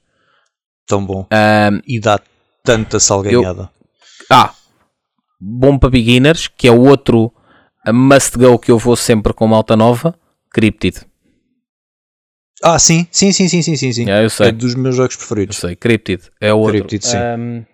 Tão 0.86 1.04
bom. 1.04 1.26
Ahm, 1.30 1.80
E 1.86 1.98
dá 2.00 2.20
tanta 2.62 2.98
salganhada. 3.00 3.70
ah, 4.30 4.54
bom 5.40 5.78
para 5.78 5.90
beginners, 5.90 6.48
que 6.48 6.68
é 6.68 6.70
o 6.72 6.80
outro 6.86 7.32
must 7.92 8.38
go 8.38 8.58
que 8.58 8.70
eu 8.70 8.78
vou 8.78 8.96
sempre 8.96 9.32
com 9.34 9.46
malta 9.46 9.76
nova, 9.76 10.14
Cryptid. 10.50 10.98
Ah, 12.62 12.78
sim, 12.78 13.06
sim, 13.10 13.30
sim, 13.32 13.46
sim, 13.48 13.60
sim, 13.62 13.76
sim. 13.76 13.92
sim. 13.92 14.02
Yeah, 14.04 14.24
eu 14.24 14.30
sei. 14.30 14.48
É 14.48 14.52
dos 14.52 14.74
meus 14.74 14.96
jogos 14.96 15.14
Eu 15.14 15.18
preferidos. 15.18 15.56
sei, 15.58 15.76
Cryptid 15.76 16.22
é 16.40 16.52
o 16.54 16.58
outro. 16.58 16.72
Cryptid, 16.78 17.04
sim. 17.04 17.16
Ahm, 17.18 17.64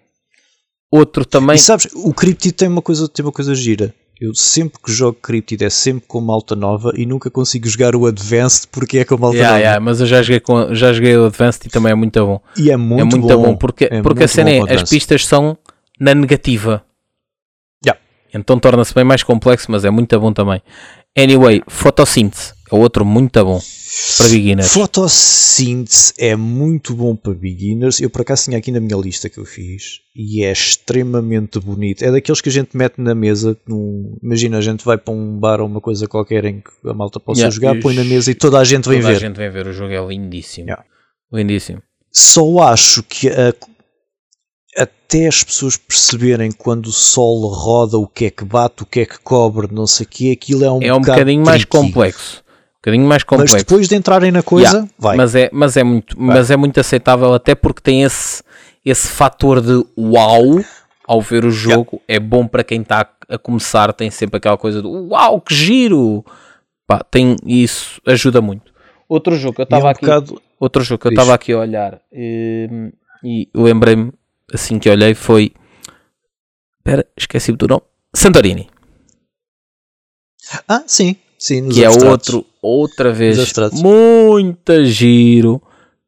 outro 0.91 1.25
também. 1.25 1.55
E 1.55 1.59
sabes, 1.61 1.87
o 1.95 2.13
Cryptid 2.13 2.53
tem 2.55 2.67
uma 2.69 2.83
coisa, 2.83 3.07
tem 3.09 3.25
uma 3.25 3.31
coisa 3.31 3.55
gira. 3.55 3.95
Eu 4.21 4.35
sempre 4.35 4.79
que 4.85 4.93
jogo 4.93 5.17
Cryptid 5.23 5.63
é 5.65 5.71
sempre 5.71 6.05
com 6.07 6.21
malta 6.21 6.55
nova 6.55 6.93
e 6.95 7.07
nunca 7.07 7.31
consigo 7.31 7.67
jogar 7.67 7.97
o 7.97 8.05
Advanced 8.05 8.69
porque 8.71 8.99
é 8.99 9.05
com 9.05 9.17
malta 9.17 9.37
Yeah, 9.37 9.53
nova. 9.53 9.61
yeah, 9.63 9.81
mas 9.81 10.01
eu 10.01 10.07
já 10.07 10.21
joguei, 10.23 10.41
com, 10.41 10.75
já 10.75 10.93
joguei 10.93 11.17
o 11.17 11.25
Advanced 11.25 11.65
e 11.67 11.71
também 11.71 11.91
é 11.93 11.95
muito 11.95 12.25
bom. 12.27 12.39
E 12.57 12.71
é 12.71 12.77
muito, 12.77 13.01
é 13.01 13.05
muito 13.05 13.27
bom. 13.29 13.43
bom, 13.43 13.57
porque, 13.57 13.89
É 13.91 14.03
porque 14.03 14.25
a 14.25 14.29
cena 14.29 14.51
é, 14.51 14.75
as 14.75 14.83
pistas 14.89 15.25
são 15.27 15.57
na 15.99 16.15
negativa. 16.15 16.85
Yeah. 17.83 17.99
Então 18.35 18.59
torna-se 18.59 18.95
bem 18.95 19.05
mais 19.05 19.23
complexo, 19.23 19.71
mas 19.71 19.87
é 19.87 19.91
muito 19.91 20.21
bom 20.21 20.33
também. 20.35 20.61
Anyway, 21.17 21.63
fotossíntese 21.67 22.53
é 22.71 22.75
outro 22.77 23.05
muito 23.05 23.45
bom 23.45 23.61
para 24.17 24.29
beginners. 24.29 24.69
Fotossíntese 24.73 26.13
é 26.19 26.37
muito 26.37 26.95
bom 26.95 27.17
para 27.17 27.33
beginners. 27.35 28.01
Eu 28.01 28.09
por 28.11 28.21
acaso 28.23 28.45
tinha 28.45 28.59
aqui 28.59 28.71
na 28.71 28.81
minha 28.81 28.97
lista 28.97 29.29
que 29.29 29.39
eu 29.39 29.45
fiz 29.45 30.01
e 30.15 30.45
é 30.45 30.53
extremamente 30.53 31.59
bonito. 31.59 32.03
É 32.05 32.11
daqueles 32.11 32.41
que 32.41 32.49
a 32.49 32.53
gente 32.53 32.77
mete 32.77 32.99
na 32.99 33.15
mesa. 33.15 33.57
num- 33.67 34.17
imagina, 34.23 34.59
a 34.59 34.61
gente 34.61 34.85
vai 34.85 34.97
para 34.97 35.13
um 35.15 35.39
bar 35.39 35.61
ou 35.61 35.67
uma 35.67 35.81
coisa 35.81 36.07
qualquer 36.07 36.45
em 36.45 36.61
que 36.61 36.89
a 36.89 36.95
malta 36.95 37.19
possa 37.19 37.41
Yeah, 37.41 37.55
jogar, 37.55 37.81
põe 37.81 37.95
na 37.95 38.05
mesa 38.05 38.31
e 38.31 38.35
toda 38.35 38.59
a 38.59 38.65
gente 38.65 38.89
vem 38.89 39.01
Toda 39.01 39.11
a 39.11 39.13
ver. 39.15 39.21
gente 39.21 39.37
vem 39.37 39.51
ver 39.51 39.67
o 39.67 39.73
jogo, 39.73 39.93
é 39.93 40.07
lindíssimo. 40.07 40.67
Yeah. 40.69 40.85
Lindíssimo. 41.33 41.83
Só 42.13 42.59
acho 42.61 43.03
que 43.03 43.29
a- 43.29 43.55
até 44.77 45.27
as 45.27 45.43
pessoas 45.43 45.77
perceberem 45.77 46.51
quando 46.53 46.87
o 46.87 46.93
sol 46.93 47.49
roda 47.53 47.99
o 47.99 48.07
que 48.07 48.27
é 48.27 48.31
que 48.31 48.45
bate, 48.45 48.83
o 48.83 48.87
que 48.87 49.01
é 49.01 49.07
que 49.07 49.19
cobre, 49.19 49.69
não 49.73 49.87
sei 49.87 50.07
o 50.07 50.09
que, 50.09 50.31
aquilo 50.33 50.65
é 50.65 50.71
um, 50.71 50.81
É 50.83 50.93
um 50.95 51.01
bocado 51.01 51.19
bocadinho 51.19 51.45
mais 51.45 51.63
tricky. 51.65 51.77
complexo. 51.77 52.43
Um 52.81 52.83
bocadinho 52.83 53.07
mais 53.09 53.23
Mas 53.23 53.29
complexo. 53.29 53.57
depois 53.59 53.89
de 53.89 53.95
entrarem 53.95 54.31
na 54.33 54.43
coisa, 54.43 54.69
Yeah, 54.71 54.89
vai. 54.99 55.17
Mas 55.17 55.35
é, 55.35 55.51
mas 55.53 55.77
é 55.77 55.85
muito, 55.85 56.19
mas 56.19 56.51
é 56.51 56.57
muito 56.57 56.81
aceitável 56.81 57.35
até 57.35 57.55
porque 57.55 57.81
tem 57.83 58.03
esse 58.03 58.43
esse 58.83 59.09
fator 59.09 59.61
de 59.61 59.85
uau 59.99 60.65
ao 61.07 61.21
ver 61.21 61.45
o 61.45 61.51
jogo. 61.51 62.01
É 62.09 62.19
bom 62.19 62.47
para 62.47 62.65
quem 62.65 62.81
está 62.81 63.07
a 63.29 63.37
começar, 63.37 63.93
tem 63.93 64.11
sempre 64.11 64.39
aquela 64.39 64.57
coisa 64.57 64.81
do 64.81 65.09
uau, 65.09 65.41
que 65.43 65.55
giro. 65.55 66.25
Pá, 66.87 67.05
tem 67.05 67.37
isso 67.45 68.01
ajuda 68.07 68.41
muito. 68.41 68.73
Outro 69.07 69.37
jogo 69.37 69.57
que 69.57 69.61
eu 69.61 69.65
E 69.65 69.67
é 69.67 69.67
estava 69.67 69.87
um 69.87 69.91
aqui, 69.91 70.01
bocado- 70.07 70.43
outro 70.59 70.83
jogo 70.83 71.03
que 71.03 71.09
eu 71.09 71.13
estava 71.13 71.35
aqui 71.35 71.53
a 71.53 71.59
olhar 71.59 72.01
hum, 72.13 72.91
e 73.23 73.49
lembrei-me 73.55 74.11
assim 74.55 74.79
que 74.79 74.89
olhei 74.89 75.15
foi 75.15 75.53
Espera, 76.79 77.07
esqueci 77.17 77.53
do 77.53 77.67
nome. 77.69 77.83
Santorini, 78.15 78.69
Ah, 80.67 80.83
sim, 80.87 81.17
sim, 81.41 81.69
que 81.71 81.83
é 81.83 81.87
abstratos. 81.87 82.29
outro 82.35 82.47
outra 82.63 83.11
vez 83.13 83.39
muito 83.83 84.85
giro, 84.85 85.61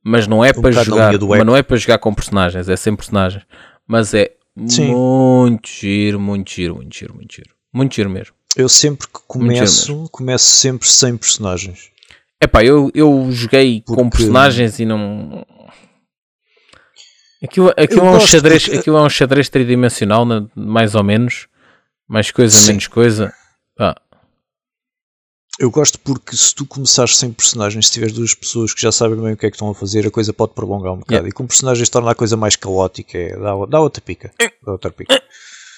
mas 0.05 0.27
não 0.29 0.45
é 0.45 0.51
Um 0.57 0.61
para 0.61 0.71
jogar, 0.85 1.13
mas 1.19 1.45
não 1.47 1.57
é 1.57 1.63
para 1.63 1.77
jogar 1.77 1.99
com 1.99 2.15
personagens, 2.15 2.69
é 2.69 2.77
sem 2.77 2.95
personagens, 2.95 3.43
mas 3.87 4.13
é 4.15 4.31
Sim. 4.69 4.95
muito 4.95 5.67
giro, 5.69 6.21
muito 6.21 6.51
giro, 6.51 6.75
muito 6.77 6.95
giro, 6.95 7.15
muito 7.15 7.35
giro, 7.35 7.51
muito 7.73 7.95
giro 7.95 8.11
mesmo. 8.11 8.35
Eu 8.55 8.69
sempre 8.69 9.07
que 9.09 9.19
começo, 9.27 10.09
começo 10.13 10.45
sempre 10.45 10.87
sem 10.87 11.17
personagens. 11.17 11.91
Epá, 12.41 12.63
eu, 12.63 12.91
eu 12.95 13.29
joguei 13.33 13.81
com 13.81 13.95
Porque- 13.95 14.19
personagens 14.19 14.79
e 14.79 14.85
não. 14.85 15.47
Aquilo, 17.43 17.71
aquilo, 17.77 18.01
Eu 18.03 18.07
é 18.09 18.17
um 18.17 18.21
xadrez, 18.21 18.65
porque- 18.65 18.79
aquilo 18.79 18.97
é 18.99 19.03
um 19.03 19.09
xadrez 19.09 19.49
tridimensional, 19.49 20.25
né, 20.27 20.47
mais 20.55 20.95
ou 20.95 21.03
menos. 21.03 21.49
Mais 22.07 22.31
coisa, 22.31 22.55
Sim. 22.57 22.67
menos 22.69 22.87
coisa. 22.89 23.33
Ah, 23.79 23.95
Eu 25.59 25.71
gosto 25.71 25.99
porque 25.99 26.35
se 26.35 26.55
tu 26.55 26.65
começares 26.65 27.17
sem 27.17 27.31
personagens, 27.31 27.87
se 27.87 27.93
tiveres 27.93 28.15
duas 28.15 28.35
pessoas 28.35 28.73
que 28.73 28.81
já 28.81 28.91
sabem 28.91 29.21
bem 29.21 29.35
o 29.35 29.37
que 29.37 29.47
é 29.47 29.51
que 29.51 29.57
estão 29.57 29.69
a 29.69 29.75
fazer, 29.75 30.07
a 30.07 30.11
coisa 30.11 30.33
pode 30.33 30.55
prolongar 30.55 30.93
um 30.93 30.97
bocado. 30.97 31.13
Yeah. 31.13 31.29
E 31.29 31.33
com 31.33 31.47
personagens 31.47 31.89
torna 31.89 32.11
a 32.11 32.15
coisa 32.15 32.37
mais 32.37 32.57
caótica. 32.57 33.19
é- 33.19 33.37
dá, 33.37 33.53
dá 33.69 33.81
outra 33.81 34.03
pica. 34.03 34.33
Dá 34.65 34.73
outra 34.73 34.91
pica. 34.91 35.23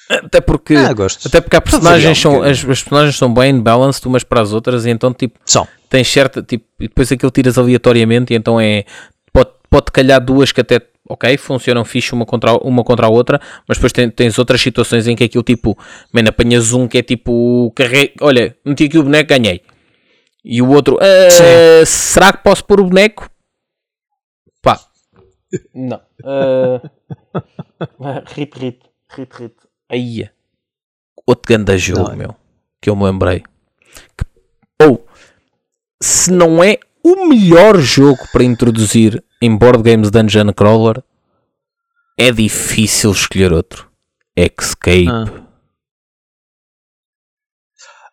até 0.08 0.40
porque. 0.40 0.76
Ah, 0.76 0.92
gosto. 0.92 1.26
Até 1.26 1.40
porque 1.40 1.56
há 1.56 1.60
personagens 1.60 2.18
um 2.18 2.20
são, 2.22 2.42
as, 2.42 2.58
as 2.58 2.82
personagens 2.82 3.16
são 3.16 3.32
bem 3.32 3.60
balanced 3.60 4.06
umas 4.06 4.22
para 4.22 4.40
as 4.40 4.52
outras 4.52 4.86
e 4.86 4.90
então 4.90 5.12
tipo 5.12 5.38
São. 5.44 5.66
tens 5.90 6.10
certa 6.10 6.42
tipo 6.42 6.64
e 6.78 6.88
depois 6.88 7.10
aquilo 7.10 7.30
tiras 7.32 7.58
aleatoriamente 7.58 8.32
e 8.32 8.36
então 8.36 8.60
é 8.60 8.84
pode, 9.32 9.50
pode 9.68 9.86
calhar 9.92 10.24
duas 10.24 10.52
que 10.52 10.60
até 10.60 10.80
ok? 11.08 11.36
Funcionam 11.36 11.84
fixe 11.84 12.12
uma 12.12 12.24
contra, 12.26 12.50
a- 12.52 12.58
uma 12.58 12.82
contra 12.84 13.06
a 13.06 13.10
outra 13.10 13.40
mas 13.68 13.76
depois 13.78 13.92
tem- 13.92 14.10
tens 14.10 14.38
outras 14.38 14.60
situações 14.60 15.06
em 15.06 15.14
que 15.16 15.24
aquilo 15.24 15.42
tipo 15.44 15.76
man, 16.12 16.28
apanhas 16.28 16.72
um 16.72 16.86
que 16.88 16.98
é 16.98 17.02
tipo 17.02 17.70
carrega, 17.76 18.12
olha 18.22 18.56
meti 18.64 18.84
aqui 18.84 18.98
o 18.98 19.02
boneco 19.04 19.28
ganhei. 19.28 19.60
E 20.44 20.60
o 20.60 20.68
outro 20.70 20.98
"Ah, 21.00 21.84
será 21.86 22.32
que 22.32 22.42
posso 22.42 22.64
pôr 22.64 22.80
o 22.80 22.84
boneco? 22.84 23.28
Pá. 24.62 24.78
Não. 25.74 26.00
Rit 28.34 28.58
rit 28.58 28.80
rit 29.16 29.32
rit 29.38 29.54
aí 29.90 30.28
outro 31.26 31.46
grande 31.48 31.78
jogo 31.78 32.02
Não, 32.04 32.12
é. 32.12 32.16
meu 32.16 32.36
que 32.82 32.90
eu 32.90 32.96
me 32.96 33.04
lembrei. 33.04 33.42
Ou 34.82 35.06
se 36.02 36.30
não 36.30 36.62
é 36.62 36.78
o 37.02 37.26
melhor 37.28 37.78
jogo 37.78 38.18
para 38.32 38.44
introduzir 38.44 39.22
em 39.44 39.56
board 39.56 39.82
games 39.82 40.10
Dungeon 40.10 40.52
Crawler, 40.52 41.02
é 42.18 42.30
difícil 42.32 43.10
escolher 43.12 43.52
outro. 43.52 43.88
Escape. 44.36 45.08
Ah. 45.08 45.44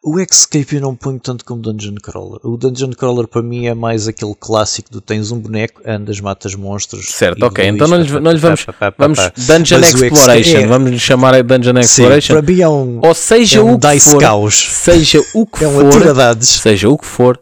O 0.03 0.19
Escape 0.19 0.75
eu 0.77 0.81
não 0.81 0.95
ponho 0.95 1.19
tanto 1.19 1.45
como 1.45 1.61
Dungeon 1.61 1.93
Crawler. 2.01 2.39
O 2.43 2.57
Dungeon 2.57 2.89
Crawler 2.89 3.27
para 3.27 3.43
mim 3.43 3.67
é 3.67 3.75
mais 3.75 4.07
aquele 4.07 4.33
clássico 4.33 4.89
do 4.91 4.99
tens 4.99 5.31
um 5.31 5.37
boneco, 5.39 5.79
andas, 5.85 6.19
matas 6.19 6.55
monstros. 6.55 7.05
Certo, 7.11 7.43
ok. 7.45 7.67
Então 7.67 7.87
não 7.87 8.01
lhe, 8.01 8.19
não 8.19 8.31
lhe 8.31 8.39
vamos. 8.39 8.65
pá, 8.65 8.73
pá, 8.73 8.91
pá, 8.91 8.95
Vamos. 9.07 9.19
Dungeon 9.37 9.79
Mas 9.79 9.93
Exploration. 9.93 10.57
É- 10.57 10.65
Vamos 10.65 10.89
lhe 10.89 10.99
chamar 10.99 11.35
a 11.35 11.41
Dungeon 11.43 11.75
Sim, 11.75 11.79
Exploration. 11.81 12.33
para 12.33 12.41
mim 12.41 12.61
é 12.61 12.67
um, 12.67 12.99
Ou 13.03 13.13
seja 13.13 13.59
é 13.59 13.61
um 13.61 13.73
o 13.75 13.79
que 13.79 13.87
dice 13.91 14.11
for. 14.11 14.19
caos. 14.21 14.55
Seja 14.59 15.19
o 15.35 15.45
que 15.45 15.61
É 15.63 15.67
um 15.67 15.91
for. 15.91 16.43
Seja 16.43 16.89
o 16.89 16.97
que 16.97 17.05
for. 17.05 17.39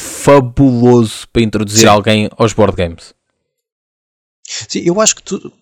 Fabuloso 0.00 1.26
para 1.32 1.42
introduzir 1.42 1.82
Sim. 1.82 1.86
alguém 1.86 2.30
aos 2.36 2.52
board 2.52 2.76
games. 2.76 3.14
Sim, 4.68 4.80
eu 4.84 5.00
acho 5.00 5.16
que 5.16 5.22
tudo. 5.22 5.52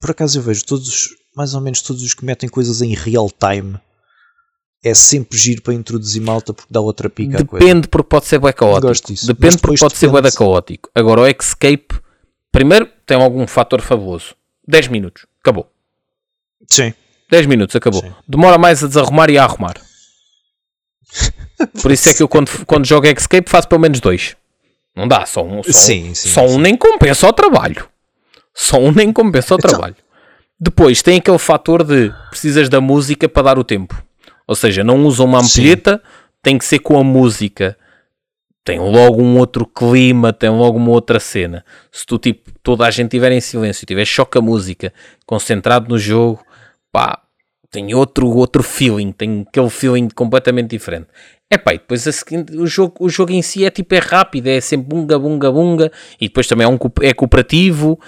Por 0.00 0.10
acaso 0.10 0.38
eu 0.38 0.42
vejo 0.42 0.64
todos, 0.64 1.10
mais 1.36 1.54
ou 1.54 1.60
menos 1.60 1.80
todos 1.80 2.02
os 2.02 2.12
que 2.12 2.24
metem 2.24 2.48
coisas 2.48 2.82
em 2.82 2.94
real 2.94 3.30
time 3.30 3.78
é 4.84 4.94
sempre 4.94 5.38
giro 5.38 5.62
para 5.62 5.74
introduzir 5.74 6.20
malta 6.20 6.52
porque 6.52 6.72
dá 6.72 6.80
outra 6.80 7.08
pica. 7.08 7.38
Depende 7.38 7.86
porque 7.86 8.08
pode 8.08 8.26
ser 8.26 8.38
bué 8.40 8.52
caótico. 8.52 8.88
Gosto 8.88 9.06
disso. 9.12 9.26
Depende 9.26 9.58
porque 9.58 9.78
pode 9.78 9.96
ser 9.96 10.08
bué 10.08 10.20
depende. 10.20 10.36
caótico. 10.38 10.90
Agora 10.94 11.20
o 11.20 11.26
Escape, 11.26 12.00
primeiro 12.50 12.88
tem 13.06 13.16
algum 13.16 13.46
fator 13.46 13.80
fabuloso. 13.80 14.34
10 14.66 14.88
minutos, 14.88 15.26
acabou. 15.40 15.70
Sim. 16.68 16.92
10 17.30 17.46
minutos, 17.46 17.76
acabou. 17.76 18.00
Sim. 18.00 18.12
Demora 18.26 18.58
mais 18.58 18.82
a 18.82 18.88
desarrumar 18.88 19.30
e 19.30 19.38
a 19.38 19.44
arrumar. 19.44 19.80
Por 21.80 21.90
isso 21.90 22.08
é 22.08 22.14
que 22.14 22.22
eu 22.22 22.28
quando, 22.28 22.50
quando 22.66 22.86
jogo 22.86 23.06
Escape 23.06 23.50
faço 23.50 23.68
pelo 23.68 23.80
menos 23.80 24.00
dois. 24.00 24.36
Não 24.94 25.08
dá, 25.08 25.24
só 25.26 25.42
um. 25.44 25.62
Só, 25.62 25.72
Sim, 25.72 26.14
sim, 26.14 26.28
só 26.28 26.44
um 26.44 26.48
sim. 26.54 26.60
nem 26.60 26.76
compensa 26.76 27.26
o 27.26 27.32
trabalho. 27.32 27.88
Só 28.54 28.78
um 28.78 28.92
nem 28.92 29.12
compensa 29.12 29.54
o 29.54 29.58
Então- 29.58 29.70
trabalho. 29.70 29.96
Depois 30.60 31.02
tem 31.02 31.18
aquele 31.18 31.38
fator 31.38 31.82
de 31.82 32.12
precisas 32.30 32.68
da 32.68 32.80
música 32.80 33.28
para 33.28 33.42
dar 33.42 33.58
o 33.58 33.64
tempo. 33.64 34.00
Ou 34.46 34.54
seja, 34.54 34.84
não 34.84 35.04
usam 35.04 35.26
uma 35.26 35.38
ampulheta, 35.40 36.00
tem 36.42 36.56
que 36.58 36.64
ser 36.64 36.78
com 36.78 36.98
a 36.98 37.02
música. 37.02 37.76
Tem 38.64 38.78
logo 38.78 39.20
um 39.20 39.38
outro 39.38 39.66
clima, 39.66 40.32
tem 40.32 40.48
logo 40.50 40.76
uma 40.78 40.90
outra 40.90 41.18
cena. 41.18 41.64
Se 41.90 42.06
tu, 42.06 42.16
tipo, 42.16 42.48
toda 42.62 42.86
a 42.86 42.90
gente 42.92 43.06
estiver 43.06 43.32
em 43.32 43.40
silêncio, 43.40 43.84
tiver 43.86 44.04
choque 44.04 44.38
a 44.38 44.40
música, 44.40 44.92
concentrado 45.26 45.88
no 45.88 45.98
jogo, 45.98 46.44
pá, 46.92 47.20
tem 47.70 47.92
outro, 47.94 48.28
outro 48.28 48.62
feeling, 48.62 49.10
tem 49.10 49.44
aquele 49.48 49.68
feeling 49.70 50.08
completamente 50.14 50.70
diferente. 50.70 51.08
É 51.52 51.58
pá, 51.58 51.74
e 51.74 51.76
depois 51.76 52.08
a 52.08 52.12
seguinte, 52.12 52.56
o, 52.56 52.66
jogo, 52.66 52.94
o 52.98 53.10
jogo 53.10 53.30
em 53.30 53.42
si 53.42 53.62
é 53.62 53.68
tipo, 53.68 53.94
é 53.94 53.98
rápido, 53.98 54.46
é 54.46 54.58
sempre 54.58 54.86
bunga, 54.86 55.18
bunga, 55.18 55.52
bunga, 55.52 55.92
e 56.18 56.26
depois 56.26 56.46
também 56.46 56.64
é, 56.64 56.68
um, 56.68 56.78
é 57.02 57.12
cooperativo. 57.12 58.00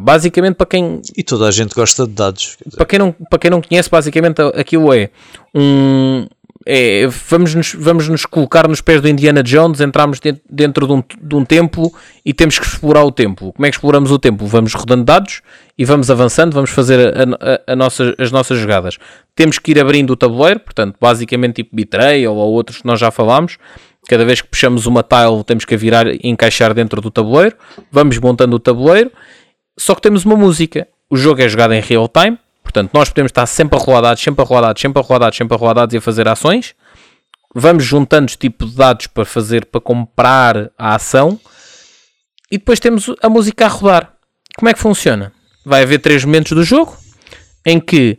Basicamente, 0.00 0.56
para 0.56 0.66
quem, 0.66 1.00
E 1.16 1.22
toda 1.22 1.48
a 1.48 1.50
gente 1.50 1.74
gosta 1.74 2.06
de 2.06 2.12
dados. 2.12 2.58
para 2.76 2.84
quem 2.84 2.98
não, 2.98 3.12
para 3.12 3.38
quem 3.38 3.50
não 3.50 3.62
conhece, 3.62 3.88
basicamente 3.88 4.42
aquilo 4.42 4.92
é 4.92 5.08
um. 5.54 6.26
É, 6.68 7.06
vamos, 7.30 7.54
nos, 7.54 7.74
vamos 7.74 8.08
nos 8.08 8.26
colocar 8.26 8.66
nos 8.66 8.80
pés 8.80 9.00
do 9.00 9.08
Indiana 9.08 9.40
Jones, 9.40 9.80
entramos 9.80 10.18
dentro, 10.18 10.42
dentro 10.50 10.86
de, 10.88 10.92
um, 10.94 11.02
de 11.22 11.36
um 11.36 11.44
templo 11.44 11.92
e 12.24 12.34
temos 12.34 12.58
que 12.58 12.66
explorar 12.66 13.04
o 13.04 13.12
templo. 13.12 13.52
Como 13.52 13.64
é 13.64 13.70
que 13.70 13.76
exploramos 13.76 14.10
o 14.10 14.18
templo? 14.18 14.48
Vamos 14.48 14.74
rodando 14.74 15.04
dados 15.04 15.42
e 15.78 15.84
vamos 15.84 16.10
avançando, 16.10 16.52
vamos 16.52 16.70
fazer 16.70 16.98
a, 17.16 17.22
a- 17.22 17.72
a 17.72 17.76
nossa, 17.76 18.14
as 18.18 18.32
nossas 18.32 18.58
jogadas. 18.58 18.98
Temos 19.36 19.60
que 19.60 19.70
ir 19.70 19.78
abrindo 19.80 20.10
o 20.10 20.16
tabuleiro, 20.16 20.58
portanto, 20.58 20.96
basicamente 21.00 21.54
tipo 21.62 21.76
Betrayal 21.76 22.34
ou 22.34 22.52
outros 22.52 22.78
que 22.80 22.86
nós 22.86 22.98
já 22.98 23.12
falámos. 23.12 23.58
Cada 24.08 24.24
vez 24.24 24.40
que 24.40 24.48
puxamos 24.48 24.86
uma 24.86 25.04
tile, 25.04 25.44
temos 25.44 25.64
que 25.64 25.74
a 25.74 25.78
virar 25.78 26.08
e 26.08 26.18
encaixar 26.24 26.74
dentro 26.74 27.00
do 27.00 27.10
tabuleiro. 27.12 27.54
Vamos 27.92 28.18
montando 28.18 28.56
o 28.56 28.58
tabuleiro 28.58 29.12
só 29.78 29.94
que 29.94 30.02
temos 30.02 30.24
uma 30.24 30.34
música. 30.36 30.88
O 31.08 31.16
jogo 31.16 31.40
é 31.42 31.48
jogado 31.48 31.74
em 31.74 31.80
real 31.80 32.08
time, 32.08 32.36
portanto, 32.76 32.92
nós 32.92 33.08
podemos 33.08 33.30
estar 33.30 33.46
sempre 33.46 33.78
a 33.78 34.00
dados, 34.00 34.22
sempre 34.22 34.44
a 34.44 34.60
dados, 34.60 34.82
sempre 34.82 35.00
a 35.00 35.18
dados, 35.18 35.36
sempre 35.38 35.56
a 35.56 35.72
dados 35.72 35.94
e 35.94 35.96
a 35.96 36.00
fazer 36.00 36.28
ações. 36.28 36.74
Vamos 37.54 37.84
juntando 37.84 38.30
tipo 38.36 38.66
de 38.66 38.76
dados 38.76 39.06
para 39.06 39.24
fazer, 39.24 39.64
para 39.64 39.80
comprar 39.80 40.70
a 40.76 40.94
ação. 40.94 41.40
E 42.50 42.58
depois 42.58 42.78
temos 42.78 43.10
a 43.22 43.30
música 43.30 43.64
a 43.64 43.68
rodar. 43.68 44.12
Como 44.58 44.68
é 44.68 44.74
que 44.74 44.78
funciona? 44.78 45.32
Vai 45.64 45.82
haver 45.82 46.00
três 46.00 46.22
momentos 46.24 46.52
do 46.52 46.62
jogo 46.62 46.94
em 47.64 47.80
que 47.80 48.18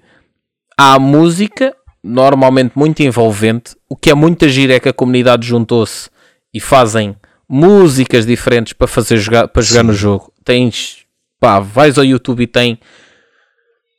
há 0.75 0.97
música, 0.97 1.75
normalmente 2.03 2.71
muito 2.75 3.03
envolvente. 3.03 3.75
O 3.87 3.95
que 3.95 4.09
é 4.09 4.15
muito 4.15 4.49
giro 4.49 4.73
é 4.73 4.79
que 4.79 4.89
a 4.89 4.93
comunidade 4.93 5.45
juntou-se 5.45 6.09
e 6.51 6.59
fazem 6.59 7.15
músicas 7.47 8.25
diferentes 8.25 8.73
para 8.73 8.87
fazer 8.87 9.17
jogar, 9.17 9.47
para 9.49 9.61
jogar 9.61 9.83
no 9.83 9.93
jogo. 9.93 10.33
Tens, 10.43 11.05
pá, 11.39 11.59
vais 11.59 11.97
ao 11.97 12.03
YouTube 12.03 12.41
e 12.41 12.47
tem 12.47 12.79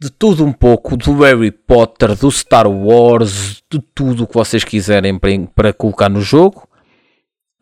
de 0.01 0.11
tudo 0.11 0.45
um 0.45 0.53
pouco, 0.53 0.97
do 0.97 1.13
Harry 1.23 1.51
Potter, 1.51 2.15
do 2.15 2.31
Star 2.31 2.69
Wars, 2.69 3.63
de 3.71 3.81
tudo 3.95 4.25
o 4.25 4.27
que 4.27 4.35
vocês 4.35 4.63
quiserem 4.63 5.19
para, 5.19 5.31
para 5.55 5.73
colocar 5.73 6.09
no 6.09 6.21
jogo. 6.21 6.69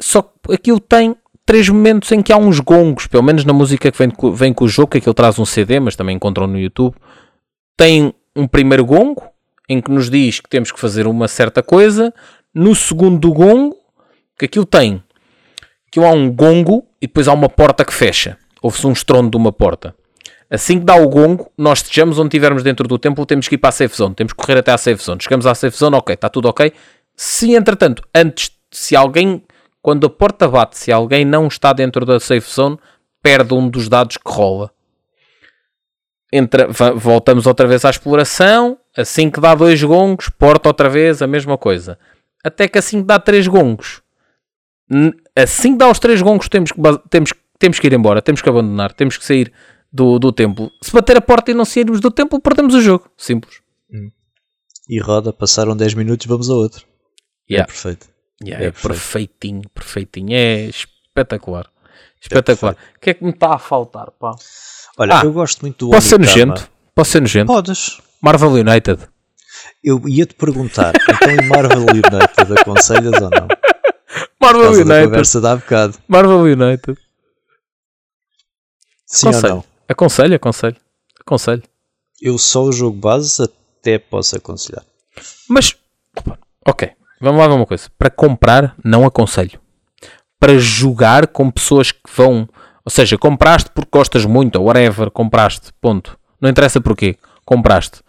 Só 0.00 0.20
que 0.20 0.52
aquilo 0.52 0.78
tem 0.78 1.16
três 1.46 1.68
momentos 1.68 2.12
em 2.12 2.22
que 2.22 2.32
há 2.32 2.36
uns 2.36 2.60
gongos, 2.60 3.06
pelo 3.06 3.22
menos 3.22 3.44
na 3.44 3.54
música 3.54 3.90
que 3.90 3.98
vem, 3.98 4.12
vem 4.34 4.52
com 4.52 4.66
o 4.66 4.68
jogo, 4.68 4.90
que 4.90 4.98
aquilo 4.98 5.14
traz 5.14 5.38
um 5.38 5.46
CD, 5.46 5.80
mas 5.80 5.96
também 5.96 6.16
encontram 6.16 6.46
no 6.46 6.58
YouTube. 6.58 6.94
Tem 7.76 8.12
um 8.34 8.46
primeiro 8.46 8.84
gongo, 8.84 9.22
em 9.68 9.80
que 9.80 9.90
nos 9.90 10.10
diz 10.10 10.40
que 10.40 10.48
temos 10.48 10.70
que 10.70 10.78
fazer 10.78 11.06
uma 11.06 11.28
certa 11.28 11.62
coisa. 11.62 12.12
No 12.54 12.74
segundo 12.74 13.32
gongo, 13.32 13.76
que 14.38 14.44
aquilo 14.44 14.66
tem, 14.66 15.02
que 15.90 16.00
há 16.00 16.10
um 16.10 16.30
gongo 16.30 16.86
e 17.00 17.06
depois 17.06 17.28
há 17.28 17.32
uma 17.32 17.48
porta 17.48 17.84
que 17.84 17.94
fecha. 17.94 18.36
Ouve-se 18.60 18.86
um 18.86 18.92
estrondo 18.92 19.30
de 19.30 19.36
uma 19.36 19.52
porta. 19.52 19.94
Assim 20.48 20.78
que 20.78 20.84
dá 20.84 20.94
o 20.94 21.08
gongo, 21.08 21.50
nós 21.58 21.78
estejamos 21.78 22.18
onde 22.18 22.28
estivermos 22.28 22.62
dentro 22.62 22.86
do 22.86 22.98
templo, 22.98 23.26
temos 23.26 23.48
que 23.48 23.56
ir 23.56 23.58
para 23.58 23.70
a 23.70 23.72
safe 23.72 23.96
zone. 23.96 24.14
Temos 24.14 24.32
que 24.32 24.38
correr 24.38 24.58
até 24.58 24.70
à 24.70 24.78
safe 24.78 25.02
zone. 25.02 25.20
Chegamos 25.20 25.46
à 25.46 25.54
safe 25.54 25.76
zone, 25.76 25.96
ok, 25.96 26.14
está 26.14 26.28
tudo 26.28 26.48
ok. 26.48 26.72
Se 27.16 27.54
entretanto, 27.54 28.02
antes, 28.14 28.52
se 28.70 28.94
alguém, 28.94 29.42
quando 29.82 30.06
a 30.06 30.10
porta 30.10 30.46
bate, 30.46 30.78
se 30.78 30.92
alguém 30.92 31.24
não 31.24 31.48
está 31.48 31.72
dentro 31.72 32.06
da 32.06 32.20
safe 32.20 32.48
zone, 32.48 32.78
perde 33.20 33.54
um 33.54 33.68
dos 33.68 33.88
dados 33.88 34.16
que 34.16 34.30
rola. 34.30 34.70
Entra, 36.32 36.68
voltamos 36.94 37.46
outra 37.46 37.66
vez 37.66 37.84
à 37.84 37.90
exploração. 37.90 38.78
Assim 38.96 39.30
que 39.30 39.40
dá 39.40 39.54
dois 39.54 39.82
gongos, 39.82 40.28
porta 40.28 40.68
outra 40.68 40.88
vez, 40.88 41.22
a 41.22 41.26
mesma 41.26 41.58
coisa. 41.58 41.98
Até 42.44 42.68
que 42.68 42.78
assim 42.78 43.00
que 43.00 43.06
dá 43.06 43.18
três 43.18 43.48
gongos, 43.48 44.00
assim 45.34 45.72
que 45.72 45.78
dá 45.78 45.90
os 45.90 45.98
três 45.98 46.22
gongos, 46.22 46.48
temos 46.48 46.70
que, 46.70 46.80
temos, 47.10 47.32
temos 47.58 47.78
que 47.80 47.86
ir 47.88 47.92
embora, 47.92 48.22
temos 48.22 48.40
que 48.40 48.48
abandonar, 48.48 48.92
temos 48.92 49.16
que 49.16 49.24
sair 49.24 49.52
do, 49.96 50.18
do 50.18 50.32
templo. 50.32 50.70
Se 50.82 50.92
bater 50.92 51.16
a 51.16 51.20
porta 51.20 51.50
e 51.50 51.54
não 51.54 51.64
sairmos 51.64 52.00
do 52.00 52.10
templo, 52.10 52.40
perdemos 52.40 52.74
o 52.74 52.80
jogo. 52.80 53.10
Simples. 53.16 53.60
E 54.88 55.00
roda, 55.00 55.32
passaram 55.32 55.76
10 55.76 55.94
minutos, 55.94 56.26
vamos 56.26 56.48
a 56.50 56.54
outro. 56.54 56.84
Yeah. 57.50 57.64
É 57.64 57.66
perfeito. 57.66 58.06
Yeah, 58.42 58.64
É 58.64 58.68
é 58.68 58.70
perfeito. 58.70 58.88
perfeitinho, 58.94 59.62
perfeitinho. 59.74 60.32
É 60.36 60.66
espetacular. 60.66 61.66
Espetacular. 62.20 62.76
O 62.96 63.00
que 63.00 63.10
é 63.10 63.14
que 63.14 63.24
me 63.24 63.30
está 63.30 63.54
a 63.54 63.58
faltar, 63.58 64.10
pá? 64.12 64.32
Olha, 64.98 65.18
Ah, 65.20 65.24
eu 65.24 65.32
gosto 65.32 65.60
muito 65.62 65.86
do 65.86 65.90
Posso 65.90 66.08
ser 66.08 66.18
nojento? 66.20 66.70
Posso 66.94 67.10
ser 67.12 67.20
nojento? 67.20 67.52
Podes. 67.52 68.00
Marvel 68.20 68.50
United. 68.52 69.08
Eu 69.82 70.00
ia-te 70.08 70.34
perguntar, 70.34 70.92
então 71.08 71.46
Marvel 71.48 71.82
United 71.82 72.60
aconselhas 72.60 73.14
ou 73.22 73.30
não? 73.30 73.48
Marvel 74.40 74.62
causa 74.62 74.84
da 74.84 74.94
United. 74.94 75.04
conversa 75.10 75.40
de 75.40 75.46
há 75.46 75.56
bocado. 75.56 75.98
Marvel 76.08 76.40
United. 76.42 76.98
Sim 79.06 79.26
ou 79.28 79.32
Aconselho. 79.32 79.54
não? 79.56 79.64
Aconselho, 79.88 80.34
aconselho. 80.34 80.76
Aconselho. 81.20 81.62
Eu 82.20 82.38
só 82.38 82.64
o 82.64 82.72
jogo 82.72 82.98
base 82.98 83.42
até 83.42 83.98
posso 83.98 84.36
aconselhar. 84.36 84.84
Mas, 85.48 85.76
ok, 86.66 86.90
vamos 87.20 87.40
lá 87.40 87.48
ver 87.48 87.54
uma 87.54 87.66
coisa. 87.66 87.88
Para 87.98 88.10
comprar, 88.10 88.74
não 88.84 89.04
aconselho. 89.04 89.60
Para 90.38 90.58
jogar 90.58 91.28
com 91.28 91.50
pessoas 91.50 91.92
que 91.92 92.10
vão. 92.14 92.48
Ou 92.84 92.90
seja, 92.90 93.18
compraste 93.18 93.70
porque 93.70 93.90
gostas 93.92 94.24
muito, 94.24 94.56
ou 94.56 94.66
whatever, 94.66 95.10
compraste, 95.10 95.72
ponto. 95.80 96.18
Não 96.40 96.48
interessa 96.50 96.80
porquê, 96.80 97.16
compraste. 97.44 98.00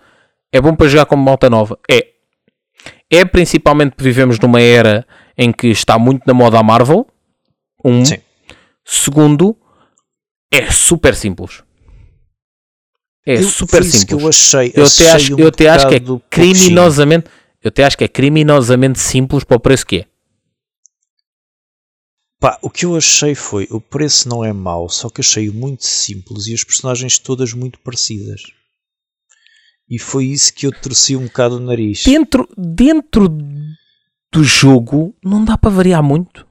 É 0.51 0.61
bom 0.61 0.75
para 0.75 0.87
jogar 0.87 1.05
como 1.05 1.23
malta 1.23 1.49
nova? 1.49 1.77
É. 1.89 2.07
É 3.09 3.25
principalmente 3.25 3.91
porque 3.91 4.03
vivemos 4.03 4.39
numa 4.39 4.61
era 4.61 5.05
em 5.37 5.51
que 5.51 5.67
está 5.67 5.97
muito 5.97 6.23
na 6.25 6.33
moda 6.33 6.59
a 6.59 6.63
Marvel. 6.63 7.07
Um. 7.83 8.03
Sim. 8.03 8.17
Segundo, 8.83 9.55
é 10.51 10.71
super 10.71 11.15
simples. 11.15 11.63
É 13.27 13.39
Eu- 13.39 13.49
super 13.49 13.83
simples. 13.83 14.03
que 14.05 14.13
eu 14.13 14.25
achei. 14.25 14.71
Eu 14.73 14.85
achei 14.85 15.05
até 15.05 15.15
acho, 15.15 15.35
um 15.35 15.39
eu 15.39 15.47
até 15.49 15.67
acho 15.67 15.89
que 15.89 15.95
é 15.95 15.99
criminosamente. 16.29 17.29
Eu 17.61 17.67
até 17.67 17.83
acho 17.83 17.97
que 17.97 18.05
é 18.05 18.07
criminosamente 18.07 18.99
simples 19.01 19.43
para 19.43 19.57
o 19.57 19.59
preço 19.59 19.85
que 19.85 19.97
é. 19.97 20.05
Pá, 22.39 22.57
o 22.61 22.69
que 22.69 22.85
eu 22.85 22.95
achei 22.95 23.35
foi, 23.35 23.67
o 23.69 23.81
preço 23.81 24.29
não 24.29 24.45
é 24.45 24.53
mau, 24.53 24.87
só 24.87 25.09
que 25.09 25.19
achei 25.19 25.49
muito 25.49 25.85
simples 25.85 26.47
e 26.47 26.53
as 26.53 26.63
personagens 26.63 27.19
todas 27.19 27.51
muito 27.51 27.79
parecidas. 27.79 28.43
E 29.89 29.99
foi 29.99 30.27
isso 30.27 30.53
que 30.53 30.65
eu 30.65 30.71
torci 30.71 31.15
um 31.17 31.25
bocado 31.25 31.57
o 31.57 31.59
nariz. 31.59 32.03
Dentro, 32.05 32.47
dentro 32.57 33.27
do 34.31 34.43
jogo 34.43 35.13
não 35.21 35.43
dá 35.43 35.57
para 35.57 35.69
variar 35.71 36.01
muito. 36.03 36.47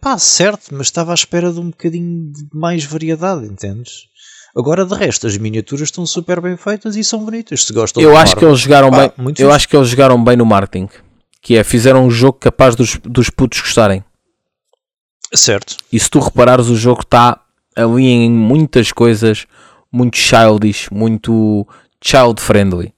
Pá, 0.00 0.18
certo, 0.18 0.74
mas 0.74 0.88
estava 0.88 1.12
à 1.12 1.14
espera 1.14 1.50
de 1.52 1.60
um 1.60 1.70
bocadinho 1.70 2.32
de 2.32 2.48
mais 2.52 2.84
variedade, 2.84 3.46
entendes? 3.46 4.08
Agora 4.56 4.84
de 4.86 4.94
resto, 4.94 5.26
as 5.26 5.36
miniaturas 5.36 5.88
estão 5.88 6.06
super 6.06 6.40
bem 6.40 6.56
feitas 6.56 6.94
e 6.96 7.02
são 7.02 7.24
bonitas. 7.24 7.64
Se 7.64 7.72
gostam 7.72 8.02
Eu 8.02 8.16
acho 8.16 8.34
que 8.36 8.42
Marvel. 8.42 8.50
eles 8.50 8.60
jogaram 8.60 8.90
Pá, 8.90 8.98
bem. 8.98 9.12
muito 9.18 9.40
Eu 9.40 9.46
fixe. 9.48 9.56
acho 9.56 9.68
que 9.68 9.76
eles 9.76 9.88
jogaram 9.88 10.22
bem 10.22 10.36
no 10.36 10.46
marketing. 10.46 10.88
Que 11.42 11.56
é, 11.56 11.64
fizeram 11.64 12.06
um 12.06 12.10
jogo 12.10 12.38
capaz 12.38 12.76
dos, 12.76 12.96
dos 13.02 13.28
putos 13.30 13.60
gostarem. 13.60 14.04
Certo. 15.34 15.76
E 15.92 15.98
se 15.98 16.08
tu 16.08 16.20
reparares, 16.20 16.68
o 16.68 16.76
jogo 16.76 17.00
está 17.02 17.40
ali 17.74 18.06
em 18.06 18.30
muitas 18.30 18.92
coisas 18.92 19.46
muito 19.90 20.16
childish, 20.16 20.88
muito 20.90 21.66
child 22.02 22.40
friendly. 22.40 22.93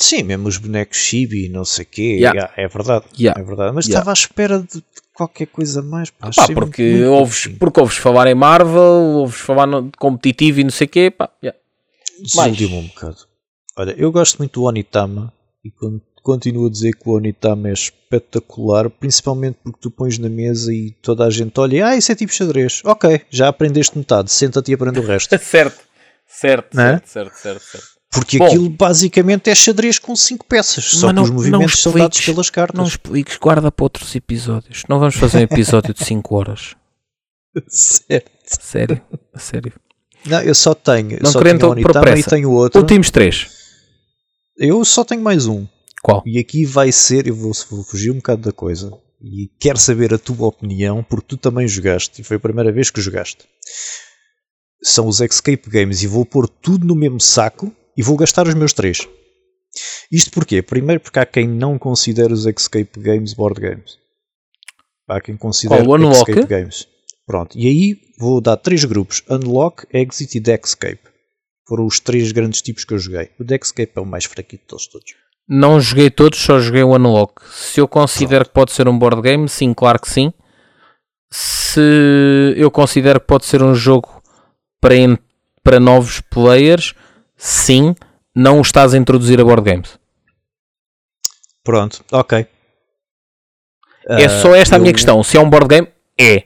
Sim, 0.00 0.22
mesmo 0.22 0.46
os 0.46 0.56
bonecos 0.58 0.96
chibi 0.96 1.46
e 1.46 1.48
não 1.48 1.64
sei 1.64 1.84
o 1.84 1.88
quê. 1.88 2.16
Yeah. 2.20 2.38
yeah, 2.38 2.54
é 2.56 2.68
verdade. 2.68 3.04
Yeah. 3.18 3.40
É 3.40 3.44
verdade. 3.44 3.74
Mas 3.74 3.88
estava 3.88 4.10
à 4.10 4.12
espera 4.12 4.60
de 4.60 4.80
qualquer 5.12 5.46
coisa 5.46 5.82
mais. 5.82 6.08
Pá, 6.08 6.18
Pá, 6.20 6.28
achei 6.28 6.54
muito- 6.54 6.66
porque, 6.66 6.90
muito 6.92 7.10
ouves, 7.10 7.46
porque 7.58 7.80
ouves 7.80 7.96
falar 7.96 8.28
em 8.28 8.34
Marvel, 8.34 9.16
ouves 9.18 9.40
falar 9.40 9.66
no, 9.66 9.82
de 9.82 9.90
competitivo 9.98 10.60
e 10.60 10.64
não 10.64 10.70
sei 10.70 10.86
o 10.86 10.90
quê. 10.90 11.10
Pá, 11.10 11.28
yeah. 11.42 11.58
Desiludiu-me 12.20 12.76
um 12.76 12.86
bocado. 12.86 13.16
Olha, 13.76 13.94
eu 13.98 14.12
gosto 14.12 14.38
muito 14.38 14.60
do 14.60 14.66
Onitama 14.66 15.32
e 15.64 15.72
continuo 16.22 16.68
a 16.68 16.70
dizer 16.70 16.92
que 16.92 17.08
o 17.08 17.14
Onitama 17.16 17.68
é 17.68 17.72
espetacular, 17.72 18.88
principalmente 18.88 19.58
porque 19.64 19.80
tu 19.80 19.90
pões 19.90 20.16
na 20.16 20.28
mesa 20.28 20.72
e 20.72 20.92
toda 21.02 21.24
a 21.24 21.30
gente 21.30 21.58
olha, 21.58 21.88
ah, 21.88 21.96
isso 21.96 22.12
é 22.12 22.14
tipo 22.14 22.32
xadrez. 22.32 22.82
Ok, 22.84 23.22
já 23.30 23.48
aprendeste 23.48 23.98
metade, 23.98 24.30
senta-te 24.30 24.70
e 24.70 24.74
aprende 24.74 25.00
o 25.00 25.02
resto. 25.04 25.36
certo, 25.42 25.82
certo, 26.24 26.78
é? 26.78 27.00
certo, 27.04 27.06
certo, 27.08 27.34
certo, 27.34 27.62
certo. 27.64 27.97
Porque 28.10 28.38
Bom. 28.38 28.46
aquilo 28.46 28.70
basicamente 28.70 29.50
é 29.50 29.54
xadrez 29.54 29.98
com 29.98 30.16
5 30.16 30.46
peças, 30.46 30.84
só 30.84 31.06
Mas 31.06 31.10
que 31.10 31.14
não- 31.16 31.22
os 31.24 31.30
movimentos 31.30 31.60
não 31.60 31.68
são 31.68 31.92
dados 31.92 32.20
pelas 32.24 32.48
cartas. 32.50 32.78
Não 32.78 32.86
expliques, 32.86 33.36
guarda 33.36 33.70
para 33.70 33.84
outros 33.84 34.14
episódios. 34.14 34.82
Não 34.88 34.98
vamos 34.98 35.14
fazer 35.16 35.38
um 35.38 35.42
episódio 35.42 35.92
de 35.92 36.04
5 36.04 36.34
horas. 36.34 36.74
Certo. 37.68 38.30
Sério, 38.46 39.00
sério. 39.36 39.72
Não, 40.24 40.40
eu 40.40 40.54
só 40.54 40.74
tenho, 40.74 41.18
Não 41.22 41.30
só 41.30 41.38
querendo 41.38 41.60
tenho 41.60 41.72
Onitama 41.72 42.18
e 42.18 42.22
tenho 42.24 42.50
outro. 42.50 42.80
Últimos 42.80 43.10
3. 43.10 43.46
Eu 44.58 44.84
só 44.84 45.04
tenho 45.04 45.20
mais 45.22 45.46
um. 45.46 45.66
Qual? 46.02 46.22
E 46.26 46.38
aqui 46.38 46.64
vai 46.64 46.90
ser, 46.92 47.26
eu 47.26 47.34
vou, 47.34 47.52
vou 47.70 47.84
fugir 47.84 48.10
um 48.10 48.16
bocado 48.16 48.42
da 48.42 48.52
coisa. 48.52 48.90
E 49.20 49.50
quero 49.60 49.78
saber 49.78 50.14
a 50.14 50.18
tua 50.18 50.46
opinião, 50.46 51.02
porque 51.02 51.26
tu 51.28 51.36
também 51.36 51.66
jogaste, 51.68 52.20
e 52.20 52.24
foi 52.24 52.36
a 52.36 52.40
primeira 52.40 52.72
vez 52.72 52.88
que 52.90 53.00
jogaste. 53.00 53.44
São 54.82 55.06
os 55.08 55.20
Escape 55.20 55.68
Games, 55.68 56.02
e 56.02 56.06
vou 56.06 56.24
pôr 56.24 56.48
tudo 56.48 56.86
no 56.86 56.94
mesmo 56.94 57.20
saco 57.20 57.74
e 57.98 58.02
vou 58.02 58.16
gastar 58.16 58.46
os 58.46 58.54
meus 58.54 58.72
três. 58.72 59.08
Isto 60.10 60.30
porquê? 60.30 60.62
Primeiro 60.62 61.00
porque 61.00 61.18
há 61.18 61.26
quem 61.26 61.48
não 61.48 61.76
considera 61.76 62.32
os 62.32 62.46
Escape 62.46 63.00
Games 63.00 63.34
board 63.34 63.60
games. 63.60 63.98
Há 65.08 65.20
quem 65.20 65.36
considere 65.36 65.84
Qual, 65.84 65.90
o 65.90 65.94
Unlock? 66.00 66.30
Escape 66.30 66.46
Games. 66.46 66.86
Pronto, 67.26 67.58
e 67.58 67.66
aí 67.66 68.00
vou 68.18 68.40
dar 68.40 68.56
três 68.56 68.84
grupos: 68.84 69.24
Unlock, 69.28 69.84
Exit 69.92 70.36
e 70.36 70.40
Deckscape. 70.40 71.00
Foram 71.66 71.84
os 71.84 71.98
três 71.98 72.30
grandes 72.30 72.62
tipos 72.62 72.84
que 72.84 72.94
eu 72.94 72.98
joguei. 72.98 73.30
O 73.38 73.44
Deckscape 73.44 73.92
é 73.96 74.00
o 74.00 74.06
mais 74.06 74.24
fraquito 74.24 74.76
deles 74.76 74.86
todos. 74.86 75.14
Não 75.48 75.80
joguei 75.80 76.10
todos, 76.10 76.38
só 76.38 76.60
joguei 76.60 76.82
o 76.82 76.94
Unlock. 76.94 77.42
Se 77.50 77.80
eu 77.80 77.88
considero 77.88 78.44
que 78.44 78.52
pode 78.52 78.72
ser 78.72 78.86
um 78.86 78.98
board 78.98 79.20
game, 79.22 79.48
sim, 79.48 79.74
claro 79.74 80.00
que 80.00 80.08
sim. 80.08 80.32
Se 81.30 82.54
eu 82.56 82.70
considero 82.70 83.18
que 83.20 83.26
pode 83.26 83.44
ser 83.44 83.62
um 83.62 83.74
jogo 83.74 84.22
para, 84.80 84.94
para 85.62 85.80
novos 85.80 86.20
players, 86.20 86.94
sim, 87.38 87.94
não 88.34 88.58
o 88.58 88.60
estás 88.60 88.92
a 88.92 88.98
introduzir 88.98 89.40
a 89.40 89.44
board 89.44 89.62
games. 89.62 89.98
Pronto, 91.64 92.04
ok. 92.12 92.46
é 94.08 94.24
Ah, 94.24 94.28
só 94.28 94.54
esta 94.54 94.76
a 94.76 94.78
minha 94.78 94.90
eu- 94.90 94.94
questão. 94.94 95.22
Se 95.22 95.36
é 95.36 95.40
um 95.40 95.48
board 95.48 95.68
game, 95.68 95.88
é. 96.18 96.44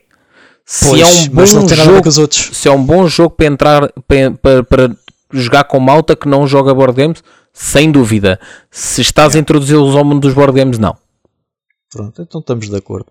Se 0.65 0.89
Pois, 0.89 1.01
é 1.01 1.05
um 1.07 1.29
bom 1.29 1.47
jogo, 1.47 2.11
se 2.33 2.69
é 2.69 2.71
um 2.71 2.85
bom 2.85 3.07
jogo 3.09 3.31
para 3.35 3.47
entrar 3.47 3.93
para, 4.41 4.63
para, 4.65 4.97
jogar 5.33 5.65
com 5.65 5.81
malta 5.81 6.15
que 6.15 6.29
não 6.29 6.47
joga 6.47 6.73
board 6.75 6.95
games, 6.95 7.23
sem 7.53 7.91
dúvida. 7.91 8.39
Se 8.71 9.01
estás 9.01 9.35
a 9.35 9.39
introduzi-los 9.39 9.97
ao 9.97 10.05
mundo 10.05 10.21
dos 10.23 10.35
board 10.35 10.53
games, 10.55 10.79
não. 10.79 10.97
Pronto, 11.91 12.23
então 12.23 12.41
estamos 12.41 12.69
de 12.71 12.77
acordo. 12.77 13.07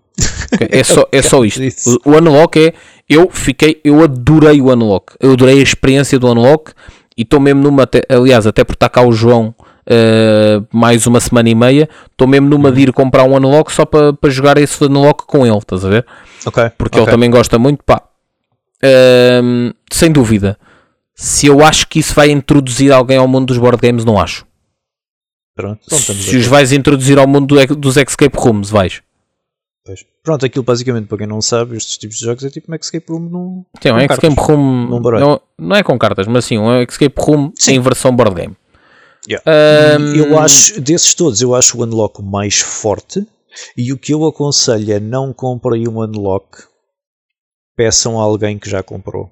Ok, 0.52 0.68
É 0.70 0.82
só, 0.82 1.06
é 1.12 1.22
só 1.22 1.44
isto. 1.44 1.60
O, 2.04 2.10
o 2.10 2.16
Unlock 2.16 2.58
é. 2.58 2.74
Eu 3.08 3.30
fiquei. 3.30 3.80
Eu 3.84 4.02
adorei 4.02 4.60
o 4.60 4.72
Unlock. 4.72 5.14
Eu 5.20 5.32
adorei 5.32 5.60
a 5.60 5.62
experiência 5.62 6.18
do 6.18 6.26
Unlock. 6.30 6.72
E 7.16 7.22
estou 7.22 7.40
mesmo 7.40 7.62
numa. 7.62 7.88
aliás, 8.08 8.46
até 8.46 8.64
por 8.64 8.74
estar 8.74 8.88
cá 8.88 9.02
o 9.02 9.12
João 9.12 9.54
eh, 9.86 10.60
mais 10.72 11.06
uma 11.06 11.20
semana 11.20 11.48
e 11.48 11.54
meia. 11.54 11.88
Estou 12.10 12.26
mesmo 12.26 12.48
numa 12.48 12.70
de 12.70 12.82
ir 12.82 12.92
comprar 12.92 13.24
um 13.24 13.34
Unlock 13.36 13.72
só 13.72 13.84
para 13.84 14.12
para 14.12 14.30
jogar 14.30 14.58
esse 14.58 14.82
Unlock 14.84 15.26
com 15.26 15.46
ele. 15.46 15.58
Estás 15.58 15.84
a 15.84 15.88
ver? 15.88 16.06
Porque 16.70 16.98
ok. 16.98 17.02
ele 17.02 17.10
também 17.10 17.30
gosta 17.30 17.58
muito. 17.58 17.82
Pá. 17.84 18.02
Ehm, 18.82 19.70
sem 19.92 20.10
dúvida. 20.10 20.58
Se 21.14 21.46
eu 21.46 21.64
acho 21.64 21.86
que 21.88 21.98
isso 21.98 22.14
vai 22.14 22.30
introduzir 22.30 22.90
alguém 22.92 23.18
ao 23.18 23.28
mundo 23.28 23.46
dos 23.46 23.58
board 23.58 23.78
games, 23.80 24.04
não 24.04 24.18
acho. 24.18 24.46
Pronto, 25.54 25.80
então 25.86 25.98
Se 25.98 26.36
os 26.36 26.46
vais 26.46 26.72
introduzir 26.72 27.18
ao 27.18 27.26
mundo 27.26 27.54
do 27.54 27.76
dos 27.76 27.96
Escape 27.98 28.36
Rooms, 28.36 28.70
vais. 28.70 29.02
Pois. 29.84 30.04
Pronto, 30.22 30.46
aquilo 30.46 30.64
basicamente, 30.64 31.06
para 31.08 31.18
quem 31.18 31.26
não 31.26 31.40
sabe, 31.42 31.76
estes 31.76 31.98
tipos 31.98 32.16
de 32.18 32.24
jogos 32.24 32.44
é 32.44 32.50
tipo 32.50 32.70
um 32.70 32.74
escape 32.74 33.06
room 33.10 33.20
num. 33.20 33.64
Sim, 33.82 33.90
um 33.90 33.94
com 33.94 34.00
Escape 34.00 34.20
cartas. 34.36 34.46
Room. 34.46 34.86
Num. 34.86 35.00
Não, 35.00 35.40
não 35.58 35.76
é 35.76 35.82
com 35.82 35.98
cartas, 35.98 36.26
mas 36.28 36.44
sim, 36.44 36.56
um 36.58 36.82
Escape 36.82 37.14
Room 37.20 37.52
Sim. 37.56 37.74
em 37.74 37.80
versão 37.80 38.14
board 38.14 38.34
game. 38.34 38.56
Yeah. 39.28 39.44
Ahm, 39.46 40.16
Eu 40.16 40.38
acho, 40.38 40.80
desses 40.80 41.14
todos, 41.14 41.40
eu 41.42 41.54
acho 41.54 41.78
o 41.78 41.82
Unlock 41.84 42.22
mais 42.22 42.58
forte. 42.60 43.26
E 43.76 43.92
o 43.92 43.98
que 43.98 44.14
eu 44.14 44.24
aconselho 44.24 44.94
é 44.94 44.98
não 45.00 45.32
comprem 45.32 45.86
um 45.86 46.00
Unlock, 46.00 46.64
peçam 47.76 48.18
a 48.18 48.22
alguém 48.22 48.58
que 48.58 48.70
já 48.70 48.82
comprou. 48.82 49.30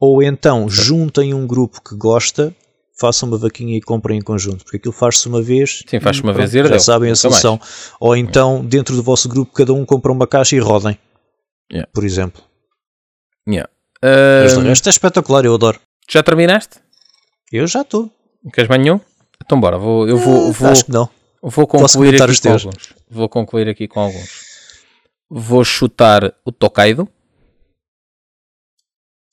Ou 0.00 0.22
então 0.22 0.68
juntem 0.68 1.34
um 1.34 1.46
grupo 1.46 1.82
que 1.82 1.94
gosta, 1.96 2.54
façam 2.98 3.28
uma 3.28 3.38
vaquinha 3.38 3.76
e 3.76 3.80
comprem 3.80 4.18
em 4.18 4.22
conjunto, 4.22 4.64
porque 4.64 4.76
aquilo 4.76 4.92
faz-se 4.92 5.26
uma 5.28 5.42
vez. 5.42 5.82
Sim, 5.86 6.00
faz-se 6.00 6.22
uma 6.22 6.32
vez 6.32 6.54
e 6.54 6.62
Já 6.68 6.78
sabem 6.78 7.08
a 7.08 7.10
mais. 7.10 7.18
solução. 7.20 7.60
Ou 8.00 8.16
então, 8.16 8.64
dentro 8.64 8.94
do 8.96 9.02
vosso 9.02 9.28
grupo, 9.28 9.52
cada 9.52 9.72
um 9.72 9.84
compra 9.84 10.12
uma 10.12 10.26
caixa 10.26 10.54
e 10.56 10.58
rodem. 10.58 10.98
Yeah. 11.72 11.90
Por 11.92 12.04
exemplo. 12.04 12.42
yeah. 13.48 13.68
Mas 14.02 14.56
Ahm, 14.56 14.64
resto 14.64 14.88
é 14.88 14.90
espetacular, 14.90 15.44
eu 15.44 15.54
adoro. 15.54 15.80
já 16.10 16.22
terminaste? 16.22 16.78
Eu 17.50 17.66
já 17.66 17.80
estou. 17.80 18.10
Queres 18.52 18.68
mais 18.68 18.80
nenhum? 18.82 19.00
Então 19.42 19.58
bora, 19.58 19.78
vou, 19.78 20.06
eu 20.08 20.18
vou, 20.18 20.52
vou, 20.52 20.68
Acho 20.70 20.84
que 20.84 20.92
não. 20.92 21.08
vou 21.42 21.66
concluir 21.66 22.20
aqui 22.22 22.30
os 22.32 22.40
com 22.40 22.48
alguns. 22.50 22.94
Vou 23.08 23.28
concluir 23.28 23.68
aqui 23.68 23.88
com 23.88 24.00
alguns. 24.00 24.44
Vou 25.30 25.64
chutar 25.64 26.34
o 26.44 26.52
Tokaido. 26.52 27.08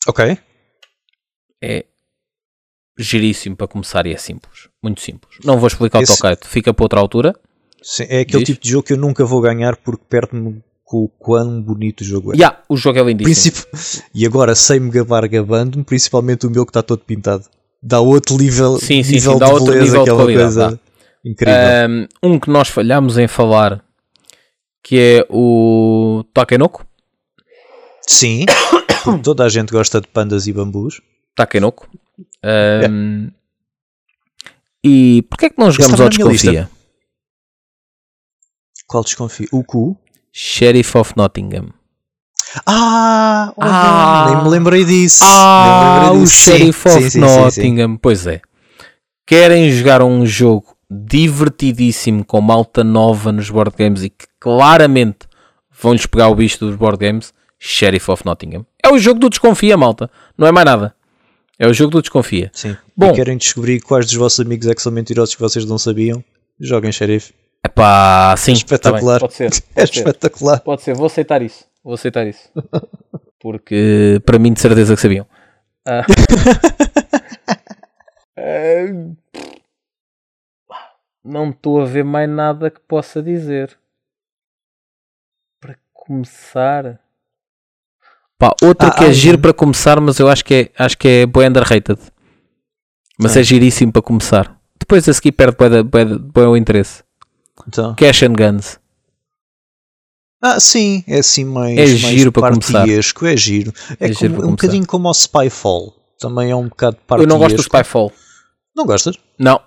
Ok. 0.07 0.37
É 1.63 1.85
giríssimo 3.01 3.55
para 3.55 3.67
começar 3.67 4.05
e 4.05 4.13
é 4.13 4.17
simples. 4.17 4.69
Muito 4.81 5.01
simples. 5.01 5.37
Não 5.43 5.57
vou 5.57 5.67
explicar 5.67 6.01
o 6.01 6.05
Tokaido. 6.05 6.45
Fica 6.45 6.73
para 6.73 6.83
outra 6.85 6.99
altura. 6.99 7.35
Sim, 7.81 8.05
é 8.09 8.19
aquele 8.21 8.43
Diz? 8.43 8.53
tipo 8.55 8.63
de 8.63 8.69
jogo 8.71 8.83
que 8.83 8.93
eu 8.93 8.97
nunca 8.97 9.25
vou 9.25 9.41
ganhar 9.41 9.75
porque 9.77 10.03
perde-me 10.07 10.61
com 10.83 11.03
o 11.05 11.09
quão 11.09 11.61
bonito 11.61 12.01
o 12.01 12.03
jogo 12.03 12.33
é. 12.33 12.35
Yeah, 12.37 12.61
o 12.69 12.75
jogo 12.77 12.99
é 12.99 13.03
lindíssimo. 13.03 13.55
Princip- 13.71 14.03
E 14.13 14.25
agora, 14.25 14.53
sem 14.55 14.79
me 14.79 14.89
gabar 14.91 15.27
gabando-me, 15.27 15.83
principalmente 15.83 16.45
o 16.45 16.49
meu 16.51 16.65
que 16.65 16.69
está 16.69 16.83
todo 16.83 16.99
pintado. 17.03 17.45
Dá 17.81 17.99
outro 17.99 18.37
nível, 18.37 18.77
Sim, 18.77 19.01
sim, 19.01 19.13
nível 19.13 19.33
sim, 19.33 19.39
dá 19.39 19.45
de 19.47 19.51
outro 19.53 19.73
beleza, 19.73 19.85
nível 19.85 20.03
de 20.03 20.11
qualidade, 20.11 20.55
coisa 20.55 20.79
incrível. 21.25 21.55
Ahm, 21.55 22.07
um 22.21 22.39
que 22.39 22.49
nós 22.49 22.67
falhámos 22.67 23.17
em 23.17 23.27
falar 23.27 23.83
que 24.83 24.97
é 24.99 25.25
o 25.29 26.23
Takenoko. 26.33 26.85
Sim, 28.05 28.45
toda 29.23 29.45
a 29.45 29.49
gente 29.49 29.71
gosta 29.71 29.99
de 30.01 30.07
pandas 30.07 30.45
e 30.47 30.53
bambus. 30.53 31.01
Takenoko. 31.35 31.87
Ahm, 32.43 33.29
E 34.83 35.21
porquê 35.29 35.45
é 35.45 35.49
que 35.49 35.59
não 35.59 35.71
jogamos 35.71 35.93
estava 35.99 36.03
ao 36.03 36.09
lista. 36.09 36.51
Desconfia? 36.51 36.69
Qual 38.87 39.03
desconfio? 39.03 39.47
O 39.51 39.63
cu? 39.63 39.97
Sheriff 40.33 40.97
of 40.97 41.13
Nottingham. 41.15 41.69
Ah, 42.65 43.53
Ah. 43.57 44.25
nem 44.33 44.43
me 44.43 44.49
lembrei 44.49 44.83
disso. 44.83 45.23
Ah, 45.25 46.01
lembrei 46.09 46.21
o 46.21 46.25
disso. 46.25 46.35
Sheriff 46.43 46.89
Sim, 46.89 46.97
of 46.97 47.03
sim, 47.03 47.09
sim, 47.09 47.27
sim. 47.27 47.39
Nottingham. 47.41 47.97
Pois 47.97 48.27
é. 48.27 48.41
Querem 49.25 49.71
jogar 49.71 50.01
um 50.01 50.25
jogo 50.25 50.75
divertidíssimo 50.89 52.25
com 52.25 52.41
malta 52.41 52.83
nova 52.83 53.31
nos 53.31 53.49
board 53.49 53.73
games 53.77 54.03
e 54.03 54.09
que 54.09 54.25
claramente 54.39 55.19
vão-lhes 55.81 56.05
pegar 56.05 56.27
o 56.27 56.35
bicho 56.35 56.59
dos 56.59 56.75
board 56.75 56.97
games? 56.97 57.33
Sheriff 57.57 58.09
of 58.11 58.25
Nottingham. 58.25 58.65
É 58.83 58.89
o 58.89 58.97
jogo 58.97 59.19
do 59.19 59.29
Desconfia, 59.29 59.77
malta. 59.77 60.09
Não 60.37 60.47
é 60.47 60.51
mais 60.51 60.65
nada. 60.65 60.95
É 61.61 61.67
o 61.67 61.73
jogo 61.75 61.91
do 61.91 62.01
Desconfia. 62.01 62.49
Sim. 62.53 62.75
Bom. 62.97 63.11
E 63.11 63.13
querem 63.13 63.37
descobrir 63.37 63.81
quais 63.81 64.07
dos 64.07 64.15
vossos 64.15 64.39
amigos 64.39 64.65
é 64.65 64.73
que 64.73 64.81
são 64.81 64.91
mentirosos 64.91 65.35
que 65.35 65.41
vocês 65.41 65.63
não 65.63 65.77
sabiam? 65.77 66.23
Joguem 66.59 66.91
xerife. 66.91 67.35
Epá, 67.63 68.35
sim. 68.35 68.53
Espetacular. 68.53 69.19
tá 69.19 69.27
Pode 69.27 69.35
ser. 69.35 69.51
É 69.75 69.81
Pode 69.81 69.93
ser. 69.93 69.99
espetacular. 69.99 70.59
Pode 70.61 70.81
ser, 70.81 70.95
vou 70.95 71.05
aceitar 71.05 71.39
isso. 71.43 71.63
Vou 71.83 71.93
aceitar 71.93 72.25
isso. 72.25 72.49
Porque 73.39 74.19
para 74.25 74.39
mim 74.39 74.53
de 74.53 74.59
certeza 74.59 74.95
que 74.95 75.01
sabiam. 75.01 75.27
Ah. 75.85 76.01
Ah, 78.43 78.85
Não 81.23 81.51
estou 81.51 81.79
a 81.79 81.85
ver 81.85 82.03
mais 82.03 82.27
nada 82.27 82.71
que 82.71 82.79
possa 82.79 83.21
dizer. 83.21 83.77
Para 85.59 85.77
começar. 85.93 86.99
Pá, 88.41 88.55
outra 88.63 88.87
Ah, 88.87 88.91
que 88.91 89.03
é 89.03 89.07
ah, 89.07 89.11
giro 89.13 89.37
sim. 89.37 89.41
para 89.43 89.53
começar, 89.53 90.01
mas 90.01 90.17
eu 90.17 90.27
acho 90.27 90.43
que 90.43 90.53
é, 90.55 90.83
acho 90.83 90.97
que 90.97 91.07
é 91.07 91.25
bem 91.27 91.47
underrated. 91.47 91.99
Mas 93.19 93.37
é 93.37 93.43
giríssimo 93.43 93.91
para 93.91 94.01
começar. 94.01 94.59
Depois 94.79 95.07
a 95.07 95.13
seguir 95.13 95.33
perde 95.33 95.55
bué 96.33 96.47
o 96.47 96.57
interesse. 96.57 97.03
Então. 97.67 97.93
Cash 97.93 98.23
and 98.23 98.33
Guns. 98.33 98.79
Ah, 100.41 100.59
sim, 100.59 101.03
é 101.07 101.19
assim 101.19 101.45
mais, 101.45 101.77
É 101.77 101.83
mais 101.85 101.99
giro 101.99 102.31
para 102.31 102.49
começar. 102.49 102.89
é 102.89 103.37
giro. 103.37 103.71
É, 103.99 104.09
É 104.09 104.11
giro 104.13 104.33
como- 104.33 104.43
é 104.43 104.47
um 104.47 104.51
bocadinho 104.51 104.87
como 104.87 105.07
o 105.07 105.13
Spyfall. 105.13 105.93
Também 106.19 106.49
é 106.49 106.55
um 106.55 106.67
bocado 106.67 106.97
Eu 106.97 107.05
partiesco. 107.05 107.29
não 107.31 107.37
gosto 107.37 107.55
do 107.57 107.61
Spyfall. 107.61 108.11
Não 108.75 108.85
gostas? 108.87 109.15
Não. 109.37 109.61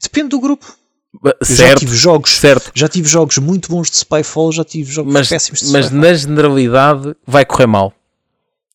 Depende 0.00 0.28
do 0.28 0.38
grupo. 0.38 0.64
Eu 1.24 1.32
já 1.42 1.54
Certo, 1.56 1.78
tive 1.80 1.96
jogos, 1.96 2.30
certo. 2.38 2.70
já 2.74 2.88
tive 2.88 3.08
jogos 3.08 3.38
muito 3.38 3.68
bons 3.68 3.90
de 3.90 3.96
Spyfall, 3.96 4.52
já 4.52 4.64
tive 4.64 4.90
jogos 4.90 5.12
Mas, 5.12 5.28
péssimos 5.28 5.60
de 5.60 5.72
mas 5.72 5.86
Spyfall. 5.86 6.00
na 6.08 6.14
generalidade 6.14 7.16
vai 7.26 7.44
correr 7.44 7.66
mal. 7.66 7.92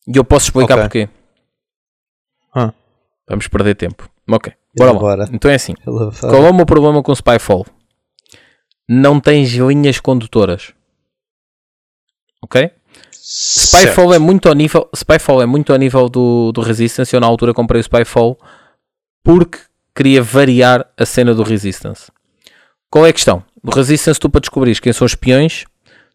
E 0.06 0.16
eu 0.16 0.24
posso 0.24 0.46
explicar 0.46 0.74
Ok. 0.78 0.82
porquê. 1.06 1.08
Ah. 2.54 2.72
Vamos 3.28 3.48
perder 3.48 3.74
tempo. 3.76 4.08
Ok, 4.28 4.52
bora 4.76 5.16
lá. 5.16 5.28
Então 5.32 5.50
é 5.50 5.54
assim. 5.54 5.74
Qual 5.84 6.44
é 6.44 6.50
o 6.50 6.54
meu 6.54 6.66
problema 6.66 7.02
com 7.02 7.14
Spyfall? 7.14 7.66
não 8.88 9.18
tens 9.20 9.48
linhas 9.52 10.00
condutoras. 10.00 10.72
Ok? 12.42 12.70
Spyfall 13.12 14.08
Certo. 14.10 14.14
é 14.14 14.18
muito 14.18 14.48
ao 14.48 14.54
nível, 14.54 14.88
Spyfall 14.94 15.40
é 15.40 15.46
muito 15.46 15.72
ao 15.72 15.78
nível 15.78 16.08
do, 16.08 16.52
do 16.52 16.60
Resistance. 16.60 17.14
Eu 17.14 17.20
na 17.20 17.26
altura 17.26 17.54
comprei 17.54 17.80
o 17.80 17.84
Spyfall 17.84 18.36
porque 19.22 19.58
queria 19.94 20.22
variar 20.22 20.86
a 20.98 21.06
cena 21.06 21.32
do 21.34 21.42
Resistance. 21.42 22.10
Qual 22.92 23.06
é 23.06 23.08
a 23.08 23.12
questão? 23.14 23.42
No 23.64 23.72
Resistance, 23.72 24.20
tu 24.20 24.28
para 24.28 24.42
descobrir 24.42 24.78
quem 24.78 24.92
são 24.92 25.06
os 25.06 25.12
espiões, 25.12 25.64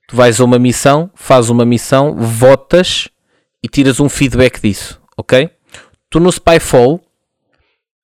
tu 0.08 0.16
vais 0.16 0.40
a 0.40 0.44
uma 0.44 0.60
missão, 0.60 1.10
fazes 1.16 1.50
uma 1.50 1.66
missão, 1.66 2.16
votas 2.16 3.10
e 3.64 3.68
tiras 3.68 4.00
um 4.00 4.08
feedback 4.08 4.62
disso, 4.62 5.02
ok? 5.18 5.50
Tu 6.08 6.20
no 6.20 6.32
Spyfall, 6.32 7.02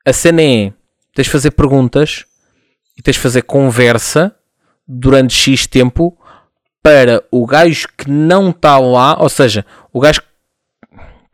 a 0.04 0.12
cena 0.12 0.42
é, 0.42 0.74
tens 1.14 1.26
de 1.26 1.30
fazer 1.30 1.52
perguntas 1.52 2.26
e 2.98 3.04
tens 3.04 3.14
de 3.14 3.20
fazer 3.20 3.44
conversa 3.44 4.36
durante 4.88 5.36
X 5.36 5.68
tempo 5.68 6.18
para 6.82 7.24
o 7.30 7.46
gajo 7.46 7.88
que 7.96 8.10
não 8.10 8.50
está 8.50 8.80
lá, 8.80 9.22
ou 9.22 9.30
seja, 9.30 9.64
o 9.92 10.00
gajo 10.00 10.20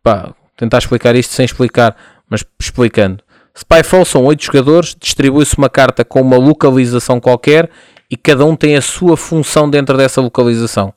pá, 0.03 0.35
tentar 0.57 0.79
explicar 0.79 1.15
isto 1.15 1.33
sem 1.33 1.45
explicar, 1.45 1.95
mas 2.29 2.43
explicando. 2.59 3.23
Spyfall 3.57 4.05
são 4.05 4.25
8 4.25 4.43
jogadores, 4.45 4.95
distribui-se 4.99 5.57
uma 5.57 5.69
carta 5.69 6.05
com 6.05 6.21
uma 6.21 6.37
localização 6.37 7.19
qualquer 7.19 7.69
e 8.09 8.15
cada 8.15 8.45
um 8.45 8.55
tem 8.55 8.75
a 8.75 8.81
sua 8.81 9.17
função 9.17 9.69
dentro 9.69 9.97
dessa 9.97 10.21
localização. 10.21 10.93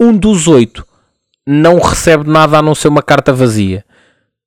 Um 0.00 0.16
dos 0.16 0.48
8 0.48 0.86
não 1.46 1.78
recebe 1.78 2.28
nada 2.28 2.58
a 2.58 2.62
não 2.62 2.74
ser 2.74 2.88
uma 2.88 3.02
carta 3.02 3.32
vazia. 3.32 3.84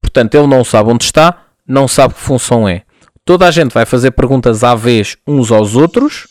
Portanto, 0.02 0.36
ele 0.36 0.48
não 0.48 0.64
sabe 0.64 0.90
onde 0.90 1.04
está, 1.06 1.44
não 1.68 1.88
sabe 1.88 2.14
que 2.14 2.20
função 2.20 2.68
é. 2.68 2.84
Toda 3.26 3.48
a 3.48 3.52
gente 3.52 3.72
vai 3.74 3.86
fazer 3.86 4.12
perguntas 4.12 4.64
à 4.64 4.76
vez 4.76 5.18
uns 5.26 5.52
aos 5.52 5.76
outros 5.76 6.28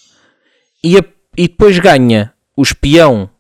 e, 0.85 0.99
a- 0.99 1.05
e 1.37 1.49
depois 1.49 1.79
ganha 1.79 2.33
o 2.57 2.63
espião. 2.63 3.31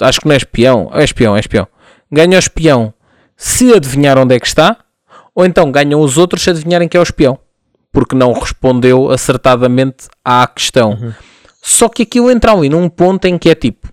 Acho 0.00 0.20
que 0.20 0.26
não 0.26 0.34
é 0.34 0.38
espião, 0.38 0.90
é 0.92 1.04
espião, 1.04 1.36
é 1.36 1.40
espião. 1.40 1.68
Ganha 2.10 2.36
o 2.36 2.38
espião 2.38 2.94
se 3.36 3.72
adivinhar 3.74 4.16
onde 4.18 4.34
é 4.34 4.40
que 4.40 4.46
está, 4.46 4.76
ou 5.34 5.44
então 5.46 5.70
ganham 5.72 6.00
os 6.00 6.18
outros 6.18 6.42
se 6.42 6.50
adivinharem 6.50 6.88
que 6.88 6.96
é 6.96 7.00
o 7.00 7.02
espião, 7.02 7.38
porque 7.92 8.14
não 8.16 8.32
respondeu 8.32 9.10
acertadamente 9.10 10.06
à 10.24 10.46
questão. 10.46 11.14
Só 11.62 11.88
que 11.88 12.02
aquilo 12.02 12.30
entra 12.30 12.52
ali 12.52 12.68
num 12.68 12.88
ponto 12.88 13.24
em 13.26 13.38
que 13.38 13.48
é 13.50 13.54
tipo: 13.54 13.88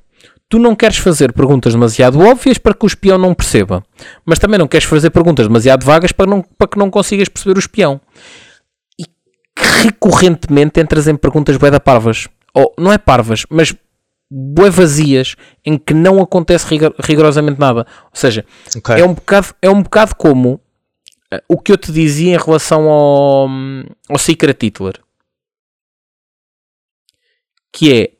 tu 0.49 0.57
não 0.57 0.75
queres 0.75 0.97
fazer 0.97 1.31
perguntas 1.33 1.73
demasiado 1.73 2.19
óbvias 2.19 2.57
para 2.57 2.73
que 2.73 2.85
o 2.85 2.87
espião 2.87 3.17
não 3.17 3.33
perceba, 3.33 3.83
mas 4.25 4.39
também 4.39 4.57
não 4.57 4.67
queres 4.67 4.87
fazer 4.87 5.09
perguntas 5.11 5.47
demasiado 5.47 5.85
vagas 5.85 6.11
para, 6.11 6.25
não, 6.29 6.41
para 6.57 6.67
que 6.67 6.77
não 6.79 6.89
consigas 6.89 7.29
perceber 7.29 7.57
o 7.57 7.59
espião. 7.59 8.01
E 8.99 9.05
recorrentemente 9.83 10.79
entras 10.79 11.07
em 11.07 11.15
perguntas 11.15 11.57
bué 11.57 11.69
da 11.71 11.79
parvas. 11.79 12.27
Ou 12.53 12.73
não 12.77 12.91
é 12.91 12.97
parvas, 12.97 13.45
mas 13.49 13.75
bué 14.31 14.69
vazias, 14.69 15.35
em 15.65 15.77
que 15.77 15.93
não 15.93 16.19
acontece 16.21 16.65
rigor- 16.67 16.95
rigorosamente 16.99 17.59
nada. 17.59 17.85
Ou 18.05 18.09
seja, 18.13 18.43
Ok. 18.75 18.95
é 18.95 19.03
um 19.05 19.13
bocado, 19.13 19.47
é 19.61 19.69
um 19.69 19.81
bocado 19.81 20.15
como 20.15 20.59
o 21.47 21.57
que 21.57 21.71
eu 21.71 21.77
te 21.77 21.91
dizia 21.91 22.33
em 22.33 22.37
relação 22.37 22.89
ao, 22.89 23.47
ao 24.09 24.17
Secret 24.17 24.57
Hitler. 24.61 24.99
Que 27.71 27.93
é 27.93 28.11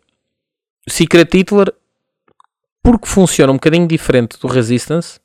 o 0.88 0.92
Secret 0.92 1.28
Hitler, 1.34 1.74
porque 2.84 3.08
funciona 3.08 3.52
um 3.52 3.56
bocadinho 3.56 3.88
diferente 3.88 4.40
do 4.40 4.48
Resistance, 4.48 5.20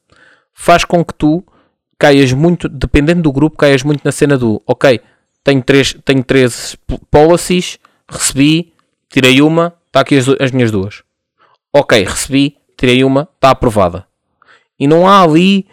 faz 0.52 0.84
com 0.84 1.04
que 1.04 1.14
tu 1.14 1.44
caias 1.98 2.32
muito, 2.32 2.68
dependendo 2.68 3.22
do 3.22 3.32
grupo, 3.32 3.56
caias 3.56 3.82
muito 3.82 4.02
na 4.04 4.12
cena 4.12 4.36
do 4.36 4.62
ok, 4.66 5.00
tenho 5.42 5.62
três, 5.62 5.94
tenho 6.04 6.24
três 6.24 6.76
policies, 7.10 7.78
recebi, 8.08 8.72
tirei 9.08 9.42
uma, 9.42 9.74
está 9.86 10.00
aqui 10.00 10.16
as, 10.16 10.26
as 10.40 10.50
minhas 10.50 10.70
duas. 10.70 11.02
Ok, 11.72 12.02
recebi, 12.02 12.56
tirei 12.76 13.04
uma, 13.04 13.28
está 13.34 13.50
aprovada. 13.50 14.06
E 14.78 14.86
não 14.86 15.06
há 15.06 15.22
ali, 15.22 15.66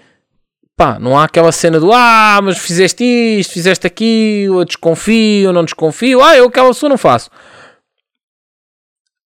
pá, 0.81 0.97
não 0.97 1.15
há 1.15 1.25
aquela 1.25 1.51
cena 1.51 1.79
do 1.79 1.93
ah, 1.93 2.39
mas 2.41 2.57
fizeste 2.57 3.03
isto, 3.03 3.53
fizeste 3.53 3.85
aquilo, 3.85 4.61
eu 4.61 4.65
desconfio, 4.65 5.49
eu 5.49 5.53
não 5.53 5.63
desconfio, 5.63 6.23
ah, 6.23 6.35
eu 6.35 6.47
aquela 6.47 6.73
sua 6.73 6.89
não 6.89 6.97
faço. 6.97 7.29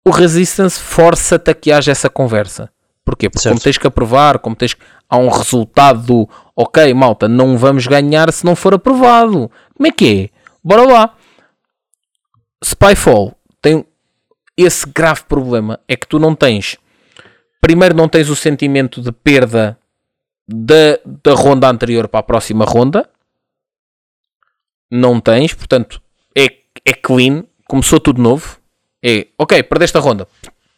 O 0.02 0.10
Resistance 0.10 0.80
força-te 0.80 1.50
a 1.50 1.54
que 1.54 1.70
haja 1.70 1.92
essa 1.92 2.08
conversa. 2.08 2.70
Porquê? 3.04 3.28
Porque 3.28 3.42
Certo. 3.42 3.52
como 3.52 3.62
tens 3.62 3.76
que 3.76 3.86
aprovar, 3.86 4.38
como 4.38 4.56
tens 4.56 4.72
que... 4.72 4.82
Há 5.10 5.18
um 5.18 5.28
resultado 5.28 6.00
do 6.00 6.28
ok, 6.56 6.94
malta, 6.94 7.28
não 7.28 7.58
vamos 7.58 7.86
ganhar 7.86 8.32
se 8.32 8.46
não 8.46 8.56
for 8.56 8.72
aprovado. 8.72 9.50
Como 9.76 9.86
é 9.86 9.90
que 9.90 10.22
é? 10.32 10.38
Bora 10.64 10.90
lá. 10.90 11.14
Spyfall 12.64 13.36
tem 13.60 13.84
esse 14.56 14.86
grave 14.86 15.24
problema. 15.24 15.78
É 15.86 15.96
que 15.96 16.08
tu 16.08 16.18
não 16.18 16.34
tens... 16.34 16.78
Primeiro 17.60 17.94
não 17.94 18.08
tens 18.08 18.30
o 18.30 18.34
sentimento 18.34 19.02
de 19.02 19.12
perda 19.12 19.78
da, 20.48 20.98
da 21.04 21.34
ronda 21.34 21.68
anterior 21.68 22.08
para 22.08 22.20
a 22.20 22.24
próxima 22.24 22.64
ronda. 22.64 23.08
Não 24.90 25.20
tens, 25.20 25.54
portanto, 25.54 26.02
é, 26.36 26.46
é 26.84 26.92
clean. 26.92 27.44
Começou 27.66 27.98
tudo 27.98 28.20
novo. 28.20 28.58
É, 29.02 29.28
ok, 29.38 29.62
perdeste 29.62 29.96
a 29.96 30.00
ronda. 30.00 30.28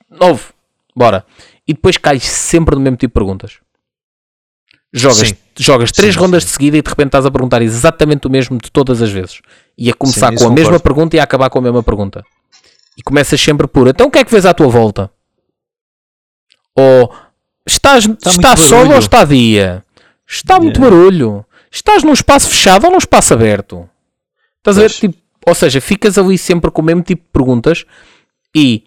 Novo. 0.09 0.53
Bora. 0.95 1.27
E 1.67 1.73
depois 1.75 1.97
cais 1.97 2.23
sempre 2.25 2.75
no 2.77 2.81
mesmo 2.81 2.97
tipo 2.97 3.11
de 3.11 3.15
perguntas. 3.15 3.59
Jogas, 4.93 5.29
Sim. 5.29 5.37
jogas 5.59 5.91
três 5.91 6.15
Sim, 6.15 6.21
rondas 6.21 6.45
sim. 6.45 6.49
de 6.49 6.53
seguida 6.53 6.77
e 6.77 6.83
de 6.83 6.89
repente 6.89 7.09
estás 7.09 7.27
a 7.27 7.31
perguntar 7.31 7.61
exatamente 7.63 8.29
o 8.29 8.31
mesmo 8.31 8.57
de 8.59 8.71
todas 8.71 9.03
as 9.03 9.11
vezes. 9.11 9.41
E 9.77 9.91
a 9.91 9.95
começar 9.95 10.29
com 10.29 10.47
a 10.47 10.51
mesma 10.51 10.65
concordo. 10.65 10.83
pergunta 10.83 11.17
e 11.17 11.21
a 11.21 11.25
acabar 11.25 11.51
com 11.51 11.59
a 11.59 11.63
mesma 11.63 11.83
pergunta. 11.83 12.25
E 12.97 13.03
começas 13.03 13.41
sempre 13.41 13.67
por 13.67 13.89
então 13.89 14.07
o 14.07 14.11
que 14.11 14.19
é 14.19 14.25
que 14.25 14.31
vês 14.31 14.47
à 14.47 14.55
tua 14.55 14.69
volta? 14.69 15.11
Ou 16.77 17.13
estás, 17.67 18.07
muito 18.07 18.29
está 18.29 18.57
sol 18.57 18.79
barulho. 18.79 18.93
ou 18.93 18.99
está 18.99 19.25
dia? 19.25 19.85
Está 20.27 20.59
muito 20.61 20.81
Yeah. 20.81 20.97
barulho. 20.97 21.47
Estás 21.71 22.03
num 22.03 22.13
espaço 22.13 22.49
fechado 22.49 22.85
ou 22.85 22.91
num 22.93 22.99
espaço 22.99 23.35
aberto? 23.35 23.89
Estás 24.59 24.79
a 24.79 24.81
ver? 24.83 24.89
Pois. 24.91 25.01
Tipo, 25.01 25.19
ou 25.47 25.55
seja, 25.55 25.81
ficas 25.81 26.17
ali 26.17 26.39
sempre 26.39 26.71
com 26.71 26.81
o 26.81 26.85
mesmo 26.85 27.03
tipo 27.03 27.23
de 27.25 27.29
perguntas 27.31 27.85
e, 28.57 28.85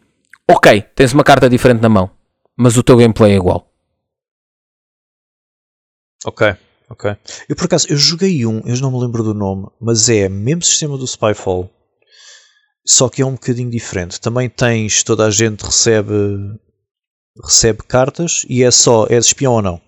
ok, 0.49 0.81
tens 0.95 1.13
uma 1.13 1.23
carta 1.23 1.49
diferente 1.49 1.81
na 1.81 1.89
mão, 1.89 2.09
mas 2.57 2.77
o 2.77 2.83
teu 2.83 2.97
gameplay 2.97 3.33
é 3.33 3.35
igual. 3.35 3.71
Ok, 6.25 6.55
ok. 6.89 7.15
Eu 7.47 7.55
por 7.55 7.65
acaso, 7.65 7.87
eu 7.89 7.97
joguei 7.97 8.45
um, 8.45 8.61
eu 8.65 8.75
não 8.77 8.91
me 8.91 8.99
lembro 8.99 9.23
do 9.23 9.33
nome, 9.33 9.67
mas 9.79 10.09
é 10.09 10.27
mesmo 10.27 10.63
sistema 10.63 10.97
do 10.97 11.05
Spyfall, 11.05 11.69
só 12.85 13.07
que 13.09 13.21
é 13.21 13.25
um 13.25 13.33
bocadinho 13.33 13.69
diferente. 13.69 14.19
Também 14.19 14.49
tens, 14.49 15.03
toda 15.03 15.25
a 15.25 15.29
gente 15.29 15.61
recebe 15.63 16.13
recebe 17.43 17.79
cartas 17.87 18.45
e 18.49 18.63
é 18.63 18.71
só, 18.71 19.05
és 19.09 19.25
espião 19.27 19.53
ou 19.53 19.61
não. 19.61 19.81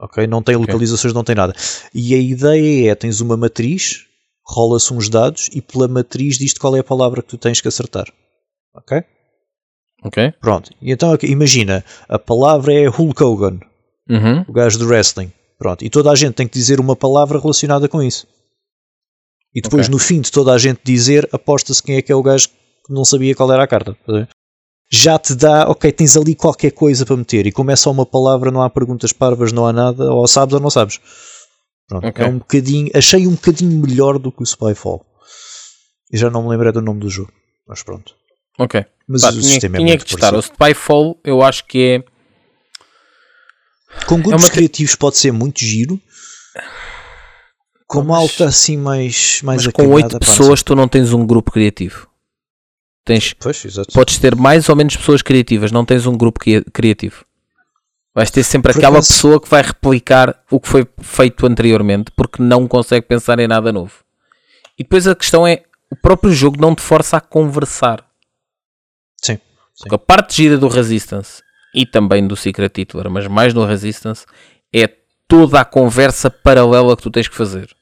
Ok? 0.00 0.26
Não 0.26 0.42
tem 0.42 0.56
localizações, 0.56 1.14
não 1.14 1.22
tem 1.24 1.34
nada. 1.36 1.54
E 1.94 2.14
a 2.14 2.18
ideia 2.18 2.90
é, 2.90 2.94
tens 2.94 3.20
uma 3.20 3.36
matriz, 3.36 4.04
rola-se 4.44 4.92
uns 4.92 5.08
dados 5.08 5.48
e 5.52 5.60
pela 5.62 5.86
matriz 5.86 6.36
diz-te 6.38 6.58
qual 6.58 6.74
é 6.76 6.80
a 6.80 6.84
palavra 6.84 7.22
que 7.22 7.28
tu 7.28 7.38
tens 7.38 7.60
que 7.60 7.68
acertar. 7.68 8.06
Ok? 8.74 9.02
Ok? 10.04 10.32
Pronto. 10.40 10.70
E 10.82 10.90
então, 10.90 11.12
ok, 11.12 11.28
imagina, 11.30 11.84
a 12.08 12.18
palavra 12.18 12.74
é 12.74 12.86
Hulk 12.88 13.22
Hogan 13.22 13.60
Uhum. 14.10 14.44
o 14.48 14.52
gajo 14.52 14.78
do 14.78 14.86
wrestling. 14.88 15.32
Pronto. 15.56 15.84
E 15.84 15.88
toda 15.88 16.10
a 16.10 16.16
gente 16.16 16.34
tem 16.34 16.48
que 16.48 16.54
dizer 16.58 16.80
uma 16.80 16.96
palavra 16.96 17.38
relacionada 17.38 17.88
com 17.88 18.02
isso. 18.02 18.26
E 19.54 19.60
depois, 19.60 19.86
Ok. 19.86 19.92
no 19.92 19.98
fim 20.00 20.20
de 20.20 20.32
toda 20.32 20.52
a 20.52 20.58
gente 20.58 20.80
dizer, 20.82 21.28
aposta-se 21.32 21.80
quem 21.82 21.96
é 21.96 22.02
que 22.02 22.10
é 22.10 22.14
o 22.16 22.22
gajo 22.22 22.48
que 22.48 22.92
não 22.92 23.04
sabia 23.04 23.34
qual 23.36 23.52
era 23.52 23.62
a 23.62 23.66
carta. 23.68 23.96
Ver? 24.08 24.28
Já 24.94 25.18
te 25.18 25.34
dá, 25.34 25.68
ok, 25.70 25.90
tens 25.90 26.16
ali 26.18 26.34
qualquer 26.34 26.70
coisa 26.72 27.06
para 27.06 27.16
meter. 27.16 27.46
E 27.46 27.52
como 27.52 27.70
é 27.70 27.76
só 27.76 27.90
uma 27.90 28.04
palavra, 28.04 28.50
não 28.50 28.60
há 28.62 28.68
perguntas 28.68 29.10
parvas, 29.12 29.50
não 29.50 29.66
há 29.66 29.72
nada, 29.72 30.12
ou 30.12 30.26
sabes 30.28 30.52
ou 30.54 30.60
não 30.60 30.68
sabes. 30.68 31.00
Pronto. 31.88 32.06
Ok. 32.06 32.24
É 32.24 32.28
um 32.28 32.38
bocadinho, 32.38 32.90
achei 32.94 33.26
um 33.26 33.30
bocadinho 33.32 33.80
melhor 33.80 34.18
do 34.18 34.30
que 34.30 34.42
o 34.42 34.46
Spyfall. 34.46 35.04
E 36.12 36.18
já 36.18 36.28
não 36.28 36.42
me 36.42 36.50
lembrei 36.50 36.72
do 36.72 36.82
nome 36.82 37.00
do 37.00 37.08
jogo. 37.08 37.32
Mas 37.66 37.82
pronto. 37.82 38.14
Ok. 38.58 38.84
Mas 39.08 39.22
Pá, 39.22 39.28
o 39.28 39.32
tinha 39.32 39.42
sistema 39.44 39.76
é 39.76 39.78
tinha 39.78 39.88
muito 39.88 40.04
que 40.04 40.10
testar. 40.14 40.34
O. 40.34 40.42
Spyfall 40.42 41.18
eu 41.24 41.42
acho 41.42 41.64
que 41.66 41.78
é. 41.78 42.04
Com 44.06 44.20
grupos 44.20 44.42
uma 44.42 44.48
te- 44.50 44.54
criativos 44.54 44.94
pode 44.94 45.16
ser 45.16 45.32
muito 45.32 45.60
giro. 45.60 45.98
Com 47.86 47.98
Mas- 48.00 48.06
malta 48.08 48.44
assim 48.46 48.76
mais, 48.76 49.40
mais 49.42 49.64
Mas 49.64 49.72
com 49.72 49.82
acanhada, 49.82 49.94
8 49.96 50.10
pá, 50.12 50.18
não 50.18 50.26
sei. 50.26 50.36
pessoas 50.36 50.62
tu 50.62 50.74
não 50.76 50.88
tens 50.88 51.12
um 51.12 51.26
grupo 51.26 51.50
criativo. 51.50 52.08
Tens, 53.04 53.32
Pois, 53.34 53.62
podes 53.92 54.18
ter 54.18 54.36
mais 54.36 54.68
ou 54.68 54.76
menos 54.76 54.96
pessoas 54.96 55.22
criativas, 55.22 55.72
não 55.72 55.84
tens 55.84 56.06
um 56.06 56.16
grupo 56.16 56.38
cria- 56.38 56.64
criativo. 56.72 57.24
Vais 58.14 58.30
ter 58.30 58.44
sempre 58.44 58.72
Por 58.72 58.78
aquela 58.78 58.98
acaso- 58.98 59.08
pessoa 59.08 59.40
que 59.40 59.48
vai 59.48 59.62
replicar 59.62 60.40
o 60.50 60.60
que 60.60 60.68
foi 60.68 60.86
feito 61.00 61.46
anteriormente 61.46 62.10
porque 62.14 62.42
não 62.42 62.68
consegue 62.68 63.06
pensar 63.06 63.38
em 63.40 63.48
nada 63.48 63.72
novo. 63.72 64.04
E 64.78 64.82
depois 64.84 65.06
a 65.08 65.16
questão 65.16 65.46
é: 65.46 65.62
o 65.90 65.96
próprio 65.96 66.32
jogo 66.32 66.60
não 66.60 66.74
te 66.74 66.82
força 66.82 67.16
a 67.16 67.20
conversar. 67.20 68.04
Sim. 69.20 69.38
Porque 69.78 69.94
a 69.94 69.98
parte 69.98 70.36
gira 70.36 70.56
do 70.58 70.68
Resistance 70.68 71.42
e 71.74 71.84
também 71.86 72.26
do 72.26 72.36
Secret 72.36 72.70
Hitler, 72.76 73.10
mas 73.10 73.26
mais 73.26 73.52
no 73.54 73.64
Resistance, 73.64 74.26
é 74.72 74.86
toda 75.26 75.60
a 75.60 75.64
conversa 75.64 76.30
paralela 76.30 76.94
que 76.96 77.02
tu 77.02 77.10
tens 77.10 77.26
que 77.28 77.34
fazer. 77.34 77.74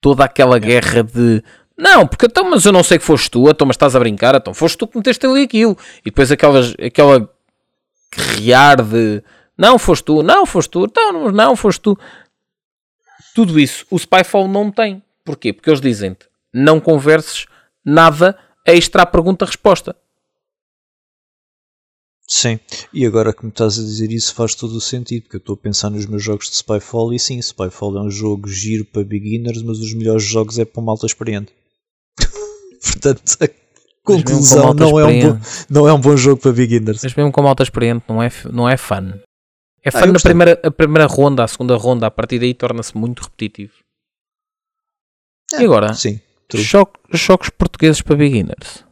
Toda 0.00 0.22
aquela 0.24 0.58
guerra 0.58 1.02
de 1.02 1.42
Não, 1.76 2.06
porque 2.06 2.26
então, 2.26 2.48
mas 2.48 2.64
eu 2.64 2.72
não 2.72 2.82
sei 2.82 2.98
que 2.98 3.04
foste 3.04 3.30
tu, 3.30 3.48
então, 3.48 3.66
mas 3.66 3.74
estás 3.74 3.96
a 3.96 3.98
brincar, 3.98 4.34
então 4.34 4.54
foste 4.54 4.78
tu 4.78 4.86
que 4.86 4.96
meteste 4.96 5.26
ali 5.26 5.42
aquilo. 5.42 5.76
E 6.00 6.04
depois 6.04 6.30
aquelas, 6.30 6.74
aquela 6.78 7.28
criar 8.10 8.82
de 8.82 9.22
não 9.58 9.78
foste 9.78 10.04
tu, 10.04 10.22
não 10.22 10.46
foste 10.46 10.70
tu, 10.70 10.84
então, 10.84 11.32
não 11.32 11.56
foste 11.56 11.80
tu. 11.80 11.98
Tudo 13.34 13.58
isso 13.58 13.84
o 13.90 13.98
Spyfall 13.98 14.46
não 14.46 14.70
tem. 14.70 15.02
Porquê? 15.24 15.52
Porque 15.52 15.70
eles 15.70 15.80
dizem-te 15.80 16.28
não 16.54 16.78
converses 16.78 17.46
nada 17.84 18.38
extra 18.64 19.02
à 19.02 19.06
pergunta-resposta. 19.06 19.96
Sim, 22.26 22.58
e 22.92 23.04
agora 23.04 23.34
que 23.34 23.44
me 23.44 23.50
estás 23.50 23.78
a 23.78 23.82
dizer 23.82 24.10
isso 24.10 24.34
faz 24.34 24.54
todo 24.54 24.76
o 24.76 24.80
sentido, 24.80 25.24
porque 25.24 25.36
eu 25.36 25.40
estou 25.40 25.54
a 25.54 25.58
pensar 25.58 25.90
nos 25.90 26.06
meus 26.06 26.22
jogos 26.22 26.48
de 26.48 26.56
Spyfall 26.56 27.12
e 27.12 27.18
sim, 27.18 27.42
Spyfall 27.42 27.98
é 27.98 28.00
um 28.00 28.10
jogo 28.10 28.48
giro 28.48 28.84
para 28.86 29.04
beginners, 29.04 29.62
mas 29.62 29.78
os 29.78 29.92
melhores 29.92 30.22
jogos 30.22 30.58
é 30.58 30.64
para 30.64 30.82
malta 30.82 31.04
experiente. 31.04 31.52
Portanto, 32.84 33.38
a 33.40 33.48
conclusão 34.02 34.74
não 34.74 35.00
é, 35.00 35.04
um 35.04 35.20
bom, 35.20 35.40
não 35.70 35.88
é 35.88 35.92
um 35.92 36.00
bom 36.00 36.16
jogo 36.16 36.40
para 36.40 36.52
beginners. 36.52 37.00
Mas 37.02 37.14
mesmo 37.14 37.32
com 37.32 37.42
malta 37.42 37.62
experiente 37.62 38.04
não 38.08 38.22
é, 38.22 38.30
não 38.52 38.68
é 38.68 38.76
fun. 38.76 39.12
É 39.82 39.88
ah, 39.88 39.92
fun 39.92 40.04
ah, 40.04 40.12
na 40.12 40.20
primeira, 40.20 40.60
a 40.62 40.70
primeira 40.70 41.06
ronda, 41.06 41.44
a 41.44 41.48
segunda 41.48 41.76
ronda, 41.76 42.06
a 42.06 42.10
partir 42.10 42.38
daí 42.38 42.54
torna-se 42.54 42.96
muito 42.96 43.22
repetitivo. 43.22 43.72
É, 45.54 45.62
e 45.62 45.64
agora? 45.64 45.94
Sim. 45.94 46.20
jogos 47.12 47.50
portugueses 47.50 48.00
para 48.00 48.16
beginners 48.16 48.84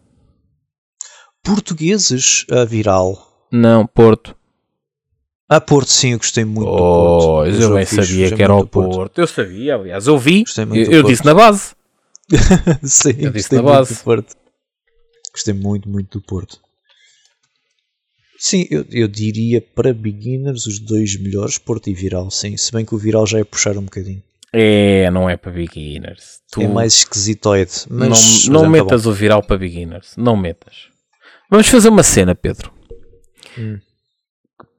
portugueses 1.42 2.46
a 2.50 2.64
viral. 2.64 3.28
Não, 3.50 3.86
Porto. 3.86 4.34
A 5.48 5.60
Porto, 5.60 5.90
sim, 5.90 6.12
eu 6.12 6.18
gostei 6.18 6.44
muito 6.44 6.68
oh, 6.68 6.74
do 6.74 6.78
Porto. 6.78 7.50
Eu, 7.50 7.60
eu 7.60 7.74
bem 7.74 7.84
sabia 7.84 8.34
que 8.34 8.42
era 8.42 8.54
o 8.54 8.66
Porto. 8.66 8.94
Porto. 8.94 9.18
Eu 9.18 9.26
sabia, 9.26 9.74
aliás, 9.74 10.06
eu 10.06 10.16
vi. 10.18 10.44
Eu, 10.56 10.92
eu 10.92 11.02
disse 11.02 11.24
na 11.24 11.34
base. 11.34 11.74
sim, 12.82 13.14
eu 13.18 13.30
disse 13.30 13.54
na 13.54 13.62
base. 13.62 14.02
Porto. 14.02 14.34
Gostei 15.32 15.54
muito, 15.54 15.88
muito 15.88 16.18
do 16.18 16.24
Porto. 16.24 16.60
Sim, 18.38 18.66
eu, 18.70 18.84
eu 18.90 19.06
diria 19.06 19.60
para 19.60 19.94
beginners 19.94 20.66
os 20.66 20.78
dois 20.80 21.18
melhores, 21.18 21.58
Porto 21.58 21.88
e 21.88 21.94
Viral, 21.94 22.30
sim. 22.30 22.56
Se 22.56 22.72
bem 22.72 22.84
que 22.84 22.94
o 22.94 22.98
Viral 22.98 23.26
já 23.26 23.38
é 23.38 23.44
puxar 23.44 23.76
um 23.78 23.84
bocadinho. 23.84 24.22
É, 24.52 25.10
não 25.10 25.30
é 25.30 25.36
para 25.36 25.50
beginners. 25.50 26.40
Tu 26.50 26.60
é 26.60 26.68
mais 26.68 26.92
esquisitoide. 26.92 27.72
Mas, 27.88 28.46
não 28.46 28.54
não 28.54 28.60
é, 28.60 28.64
tá 28.64 28.70
metas 28.70 29.02
tá 29.04 29.08
o 29.08 29.12
Viral 29.12 29.42
para 29.42 29.56
beginners. 29.56 30.14
Não 30.16 30.36
metas. 30.36 30.88
Vamos 31.48 31.68
fazer 31.68 31.88
uma 31.88 32.02
cena, 32.02 32.34
Pedro. 32.34 32.72
Hum. 33.56 33.78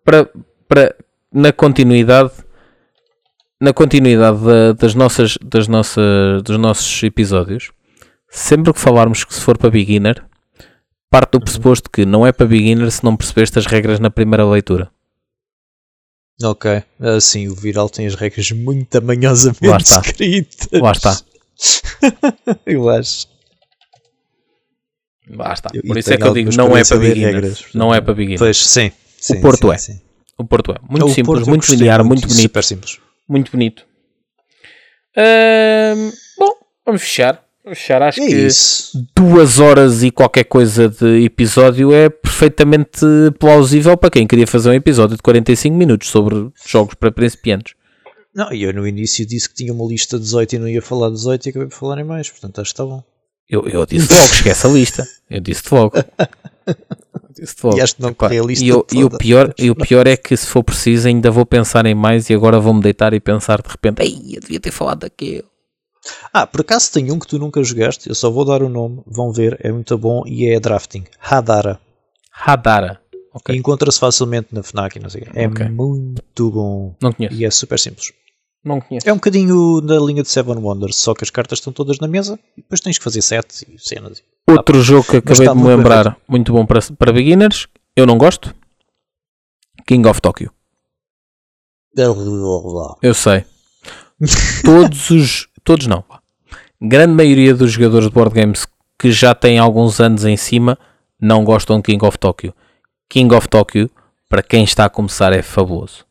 Para, 0.04 0.30
para, 0.68 0.96
na 1.32 1.52
continuidade 1.52 2.32
na 3.64 3.72
continuidade 3.72 4.44
da, 4.44 4.74
das 4.74 4.94
nossas, 4.94 5.38
das 5.42 5.70
nossas, 5.70 6.44
dos 6.44 6.58
nossos 6.58 7.02
episódios, 7.02 7.72
sempre 8.30 8.74
que 8.74 8.80
falarmos 8.80 9.24
que 9.24 9.34
se 9.34 9.40
for 9.40 9.58
para 9.58 9.70
beginner, 9.70 10.22
parte 11.10 11.32
do 11.32 11.36
uhum. 11.38 11.46
pressuposto 11.46 11.90
que 11.90 12.06
não 12.06 12.28
é 12.28 12.34
para 12.34 12.46
beginner 12.46 12.92
se 12.92 13.06
não 13.06 13.16
percebeste 13.16 13.58
as 13.58 13.66
regras 13.66 14.02
na 14.02 14.12
primeira 14.12 14.46
leitura. 14.46 14.92
Ok, 16.44 16.84
assim, 17.00 17.48
o 17.48 17.56
viral 17.56 17.90
tem 17.90 18.06
as 18.06 18.16
regras 18.16 18.52
muito 18.52 18.98
amanhosamente 18.98 19.66
Lá 19.66 19.78
está. 19.78 20.02
escritas. 20.02 20.68
Lá 20.74 20.92
está. 20.92 21.18
Eu 22.66 22.90
acho. 22.90 23.28
Basta. 25.38 25.70
Por 25.70 25.98
isso 25.98 26.12
é 26.12 26.18
que 26.18 26.24
eu 26.28 26.34
digo, 26.34 26.54
não 26.54 26.76
é 26.76 26.84
para 26.84 26.98
beginners. 26.98 27.66
Não 27.74 27.96
é 27.96 28.02
para 28.02 28.14
beginners. 28.14 28.40
Pois, 28.40 28.58
sim. 28.58 28.92
sim 29.18 29.38
o 29.38 29.42
Porto 29.42 29.70
sim, 29.70 29.74
é. 29.74 29.78
Sim. 29.78 30.02
O 30.38 30.44
Porto 30.44 30.74
é. 30.74 30.76
Muito 30.82 31.06
o 31.06 31.10
simples, 31.10 31.26
Porto 31.26 31.50
muito 31.50 31.74
linear, 31.74 32.04
muito, 32.04 32.28
bonito. 32.28 32.42
Super 32.42 32.64
simples. 32.64 33.00
Muito 33.28 33.52
bonito. 33.52 33.86
bom, 36.38 36.52
vamos 36.86 37.02
fechar. 37.02 37.44
Vamos 37.64 37.80
fechar. 37.80 38.02
Acho 38.02 38.22
é 38.22 38.28
que 38.28 38.36
isso. 38.36 39.06
duas 39.16 39.60
horas 39.60 40.04
e 40.04 40.12
qualquer 40.12 40.44
coisa 40.44 40.90
de 40.90 41.24
episódio 41.24 41.94
é 41.94 42.10
perfeitamente 42.10 43.06
plausível 43.40 43.96
para 43.98 44.10
quem 44.10 44.28
queria 44.28 44.46
fazer 44.46 44.70
um 44.70 44.74
episódio 44.74 45.16
de 45.16 45.24
45 45.24 45.76
minutos 45.76 46.10
sobre 46.10 46.52
jogos 46.66 46.96
para 46.96 47.12
principiantes. 47.12 47.74
Não, 48.36 48.52
e 48.52 48.64
eu 48.64 48.74
no 48.74 48.88
início 48.88 49.26
disse 49.26 49.48
que 49.48 49.56
tinha 49.56 49.72
uma 49.72 49.88
lista 49.88 50.18
de 50.18 50.24
18 50.24 50.56
e 50.56 50.60
não 50.60 50.68
ia 50.68 50.82
falar 50.82 51.10
de 51.10 51.16
18 51.16 51.46
e 51.46 51.50
acabei 51.50 51.68
por 51.68 51.76
falar 51.76 52.00
em 52.00 52.04
mais, 52.04 52.30
portanto 52.30 52.60
acho 52.60 52.72
que 52.72 52.82
está 52.82 52.86
bom. 52.86 53.04
Eu, 53.48 53.68
eu 53.68 53.86
disse 53.86 54.12
logo, 54.12 54.26
esquece 54.34 54.66
a 54.66 54.70
lista. 54.70 55.08
Eu 55.30 55.40
disse 55.40 55.64
logo. 55.72 55.94
logo. 57.64 57.78
E 57.78 57.82
acho 57.82 57.96
que 57.96 58.02
não 58.02 58.16
a 58.20 58.46
lista 58.46 58.66
e, 58.66 58.70
eu, 58.70 58.86
e, 58.92 59.04
o 59.04 59.10
pior, 59.10 59.54
e 59.58 59.70
o 59.70 59.76
pior 59.78 60.08
é 60.08 60.16
que 60.18 60.36
se 60.36 60.48
for 60.48 60.64
preciso 60.64 61.08
ainda 61.08 61.32
vou 61.32 61.46
pensar 61.46 61.86
em 61.86 61.96
mais 61.96 62.30
e 62.30 62.34
agora 62.34 62.60
vou-me 62.60 62.82
deitar 62.82 63.14
e 63.14 63.20
pensar 63.20 63.62
de 63.62 63.70
repente, 63.70 64.02
ei, 64.02 64.36
eu 64.36 64.42
devia 64.42 64.60
ter 64.60 64.72
falado 64.72 65.00
daquele. 65.00 65.44
Ah, 66.34 66.46
por 66.46 66.62
acaso 66.62 66.92
tem 66.92 67.12
um 67.12 67.20
que 67.20 67.28
tu 67.28 67.40
nunca 67.40 67.64
jogaste, 67.64 68.10
eu 68.10 68.16
só 68.16 68.30
vou 68.30 68.44
dar 68.44 68.62
o 68.62 68.70
nome, 68.70 69.02
vão 69.08 69.32
ver, 69.32 69.58
é 69.62 69.72
muito 69.72 69.98
bom 69.98 70.24
e 70.26 70.50
é 70.50 70.60
drafting. 70.60 71.06
Hadara. 71.20 71.80
Hadara. 72.32 73.00
Okay. 73.34 73.56
Encontra-se 73.56 74.00
facilmente 74.00 74.50
na 74.52 74.62
FNAC 74.62 75.00
não 75.00 75.10
sei 75.10 75.24
É 75.34 75.48
okay. 75.48 75.68
muito 75.68 76.52
bom. 76.52 76.96
Não 77.02 77.12
conheço. 77.12 77.36
E 77.36 77.46
é 77.46 77.50
super 77.50 77.80
simples. 77.80 78.14
Não 78.64 78.80
conheço. 78.80 79.10
É 79.10 79.12
um 79.12 79.18
bocadinho 79.18 79.82
da 79.82 80.00
linha 80.00 80.22
de 80.22 80.30
Seven 80.30 80.58
Wonders, 80.58 80.98
só 80.98 81.14
que 81.14 81.24
as 81.24 81.30
cartas 81.30 81.60
estão 81.60 81.74
todas 81.74 82.00
na 82.00 82.08
mesa 82.08 82.40
e 82.56 82.62
depois 82.62 82.80
tens 82.80 82.98
que 82.98 83.04
fazer 83.04 83.22
sets 83.22 83.64
e 83.64 83.78
cenas. 83.78 84.22
Outro 84.50 84.82
jogo 84.82 85.08
que 85.08 85.18
acabei 85.18 85.48
de 85.48 85.56
me 85.56 85.64
lembrar, 85.64 86.06
muito, 86.06 86.22
muito 86.28 86.54
bom 86.54 86.66
para, 86.66 86.80
para 86.98 87.14
beginners, 87.14 87.68
eu 87.96 88.06
não 88.06 88.18
gosto. 88.18 88.54
King 89.88 90.08
of 90.08 90.22
Tokyo. 90.22 90.52
Eu 93.02 93.14
sei. 93.14 93.46
todos 94.64 95.10
os. 95.10 95.48
Todos 95.64 95.88
não. 95.88 96.04
Grande 96.82 97.14
maioria 97.14 97.56
dos 97.56 97.72
jogadores 97.72 98.10
de 98.10 98.14
board 98.14 98.36
games 98.36 98.68
que 99.00 99.14
já 99.14 99.34
têm 99.34 99.58
alguns 99.58 100.02
anos 100.02 100.26
em 100.26 100.36
cima 100.36 100.78
não 101.18 101.46
gostam 101.46 101.78
de 101.78 101.84
King 101.84 102.06
of 102.06 102.18
Tokyo. 102.18 102.54
King 103.10 103.34
of 103.34 103.48
Tokyo, 103.48 103.90
para 104.28 104.44
quem 104.44 104.66
está 104.66 104.84
a 104.84 104.90
começar, 104.90 105.32
é 105.32 105.42
fabuloso 105.42 106.06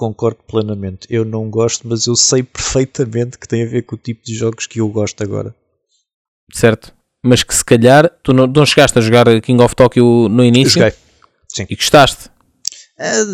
concordo 0.00 0.42
plenamente. 0.44 1.06
Eu 1.10 1.26
não 1.26 1.50
gosto, 1.50 1.86
mas 1.86 2.06
eu 2.06 2.16
sei 2.16 2.42
perfeitamente 2.42 3.38
que 3.38 3.46
tem 3.46 3.62
a 3.62 3.68
ver 3.68 3.82
com 3.82 3.96
o 3.96 3.98
tipo 3.98 4.24
de 4.24 4.34
jogos 4.34 4.66
que 4.66 4.80
eu 4.80 4.88
gosto 4.88 5.22
agora. 5.22 5.54
Certo. 6.50 6.94
Mas 7.22 7.42
que 7.42 7.54
se 7.54 7.64
calhar 7.64 8.10
tu 8.22 8.32
não, 8.32 8.46
não 8.46 8.64
chegaste 8.64 8.98
a 8.98 9.02
jogar 9.02 9.26
King 9.40 9.62
of 9.62 9.74
Tokyo 9.74 10.28
no 10.28 10.44
início? 10.44 10.80
Joguei. 10.80 10.92
Sim. 11.48 11.66
E 11.68 11.76
gostaste? 11.76 12.30
É. 12.98 13.24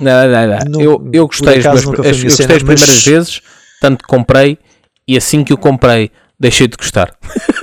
Não, 0.00 0.28
não, 0.28 0.58
não. 0.70 0.80
eu, 0.80 1.10
eu 1.12 1.26
gostei, 1.26 1.58
as, 1.58 1.82
eu 1.84 1.92
gostei 1.92 2.10
as 2.10 2.28
primeiras 2.28 2.86
mas... 2.86 3.04
vezes, 3.04 3.42
tanto 3.80 4.04
que 4.04 4.08
comprei 4.08 4.58
e 5.06 5.16
assim 5.16 5.42
que 5.42 5.52
o 5.52 5.58
comprei 5.58 6.10
deixei 6.38 6.68
de 6.68 6.76
gostar. 6.76 7.16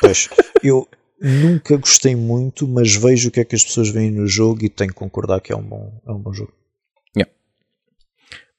Pois, 0.00 0.28
eu 0.62 0.86
nunca 1.20 1.76
gostei 1.76 2.14
muito, 2.14 2.68
mas 2.68 2.94
vejo 2.94 3.30
o 3.30 3.32
que 3.32 3.40
é 3.40 3.44
que 3.44 3.56
as 3.56 3.64
pessoas 3.64 3.88
veem 3.88 4.12
no 4.12 4.28
jogo 4.28 4.64
e 4.64 4.68
tenho 4.68 4.90
que 4.90 4.96
concordar 4.96 5.40
que 5.40 5.52
é 5.52 5.56
um 5.56 5.62
bom, 5.62 5.92
é 6.06 6.12
um 6.12 6.20
bom 6.20 6.32
jogo. 6.32 6.52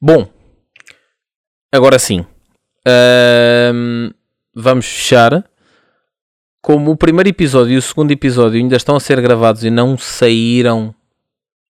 Bom, 0.01 0.31
agora 1.73 1.99
sim, 1.99 2.25
vamos 4.55 4.85
fechar. 4.85 5.43
Como 6.61 6.91
o 6.91 6.97
primeiro 6.97 7.29
episódio 7.29 7.73
e 7.73 7.77
o 7.77 7.81
segundo 7.81 8.11
episódio 8.11 8.59
ainda 8.59 8.75
estão 8.75 8.95
a 8.95 8.99
ser 8.99 9.21
gravados 9.21 9.63
e 9.63 9.69
não 9.69 9.97
saíram 9.97 10.93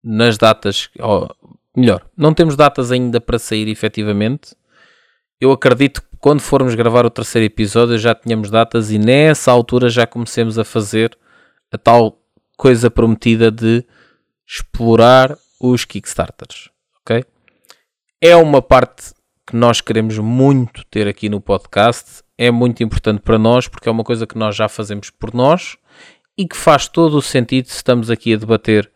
nas 0.03 0.38
datas, 0.38 0.90
ou 0.99 1.30
melhor, 1.76 2.07
não 2.16 2.34
temos 2.34 2.56
datas 2.56 2.91
ainda 2.91 3.20
para 3.20 3.40
sair 3.40 3.68
efetivamente. 3.68 4.56
Eu 5.41 5.52
acredito 5.52 6.02
que 6.02 6.18
quando 6.20 6.41
formos 6.41 6.76
gravar 6.76 7.06
o 7.06 7.10
terceiro 7.10 7.45
episódio 7.45 7.98
já 7.98 8.14
tenhamos 8.14 8.49
datas 8.49 8.91
e 8.91 8.99
nessa 8.99 9.52
altura 9.52 9.90
já 9.90 10.06
comecemos 10.06 10.60
a 10.60 10.64
fazer 10.64 11.18
a 11.72 11.78
tal 11.78 12.20
coisa 12.56 12.90
prometida 12.91 13.52
de 13.52 13.84
explorar 14.48 15.36
os 15.60 15.84
Kickstarters, 15.84 16.70
ok? 17.02 17.26
é 18.22 18.36
uma 18.36 18.60
parte 18.60 19.14
que 19.45 19.56
nós 19.56 19.82
queremos 19.82 20.18
muito 20.18 20.84
ter 20.86 21.07
aqui 21.07 21.30
no 21.30 21.40
podcast. 21.40 22.24
É 22.38 22.52
muito 22.52 22.84
importante 22.84 23.22
para 23.22 23.38
nós 23.38 23.68
porque 23.68 23.88
é 23.88 23.91
uma 23.91 24.03
coisa 24.03 24.28
que 24.28 24.38
nós 24.38 24.56
já 24.56 24.68
fazemos 24.68 25.10
por 25.10 25.34
nós 25.34 25.78
e 26.38 26.48
que 26.48 26.57
faz 26.57 26.88
todo 26.88 27.18
o 27.18 27.22
sentido 27.22 27.68
se 27.68 27.78
estamos 27.78 28.10
aqui 28.10 28.34
a 28.34 28.38
debater 28.38 28.91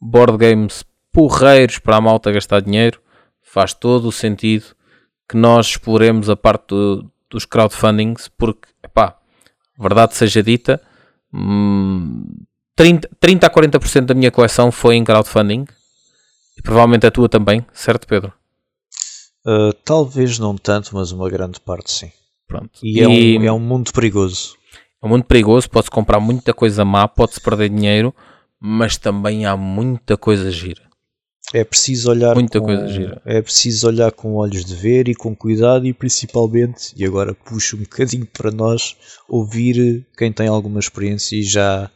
board 0.00 0.36
games 0.36 0.84
porreiros 1.12 1.78
para 1.78 1.96
a 1.96 2.00
malta 2.00 2.32
gastar 2.32 2.60
dinheiro. 2.60 3.00
Faz 3.42 3.72
todo 3.72 4.08
o 4.08 4.12
sentido 4.12 4.66
que 5.28 5.36
nós 5.36 5.68
exploremos 5.68 6.28
a 6.28 6.36
parte 6.36 6.68
do, 6.68 7.10
dos 7.30 7.46
crowdfundings 7.46 8.28
porque, 8.28 8.68
pá, 8.92 9.16
verdade 9.78 10.14
seja 10.14 10.42
dita, 10.42 10.80
30, 12.76 13.08
30 13.18 13.46
a 13.46 13.50
40% 13.50 14.00
da 14.06 14.14
minha 14.14 14.30
coleção 14.30 14.70
foi 14.70 14.96
em 14.96 15.04
crowdfunding 15.04 15.66
e 16.56 16.62
provavelmente 16.62 17.06
a 17.06 17.10
tua 17.10 17.28
também, 17.28 17.64
certo, 17.72 18.06
Pedro? 18.06 18.32
Uh, 19.46 19.72
talvez 19.84 20.38
não 20.38 20.56
tanto, 20.56 20.94
mas 20.94 21.12
uma 21.12 21.28
grande 21.28 21.60
parte 21.60 21.90
sim. 21.90 22.12
Pronto. 22.46 22.80
E, 22.82 23.00
é 23.00 23.04
e... 23.04 23.38
Um, 23.38 23.44
é 23.44 23.52
um 23.52 23.60
mundo 23.60 23.92
perigoso. 23.92 24.56
É 25.02 25.06
um 25.06 25.10
mundo 25.10 25.24
perigoso, 25.24 25.68
pode-se 25.68 25.90
comprar 25.90 26.20
muita 26.20 26.54
coisa 26.54 26.84
má, 26.84 27.06
pode-se 27.06 27.40
perder 27.40 27.68
dinheiro, 27.68 28.14
mas 28.60 28.96
também 28.96 29.44
há 29.44 29.56
muita 29.56 30.16
coisa 30.16 30.50
gira. 30.50 30.82
É 31.52 31.62
preciso 31.62 32.10
olhar 32.10 32.34
Muita 32.34 32.58
com, 32.58 32.66
coisa 32.66 32.88
gira. 32.88 33.20
É 33.24 33.42
preciso 33.42 33.86
olhar 33.86 34.10
com 34.10 34.34
olhos 34.34 34.64
de 34.64 34.74
ver 34.74 35.08
e 35.08 35.14
com 35.14 35.36
cuidado 35.36 35.86
e 35.86 35.92
principalmente, 35.92 36.92
e 36.96 37.04
agora 37.04 37.34
puxo 37.34 37.76
um 37.76 37.80
bocadinho 37.80 38.26
para 38.26 38.50
nós, 38.50 38.96
ouvir 39.28 40.06
quem 40.16 40.32
tem 40.32 40.48
alguma 40.48 40.80
experiência 40.80 41.36
e 41.36 41.42
já, 41.42 41.90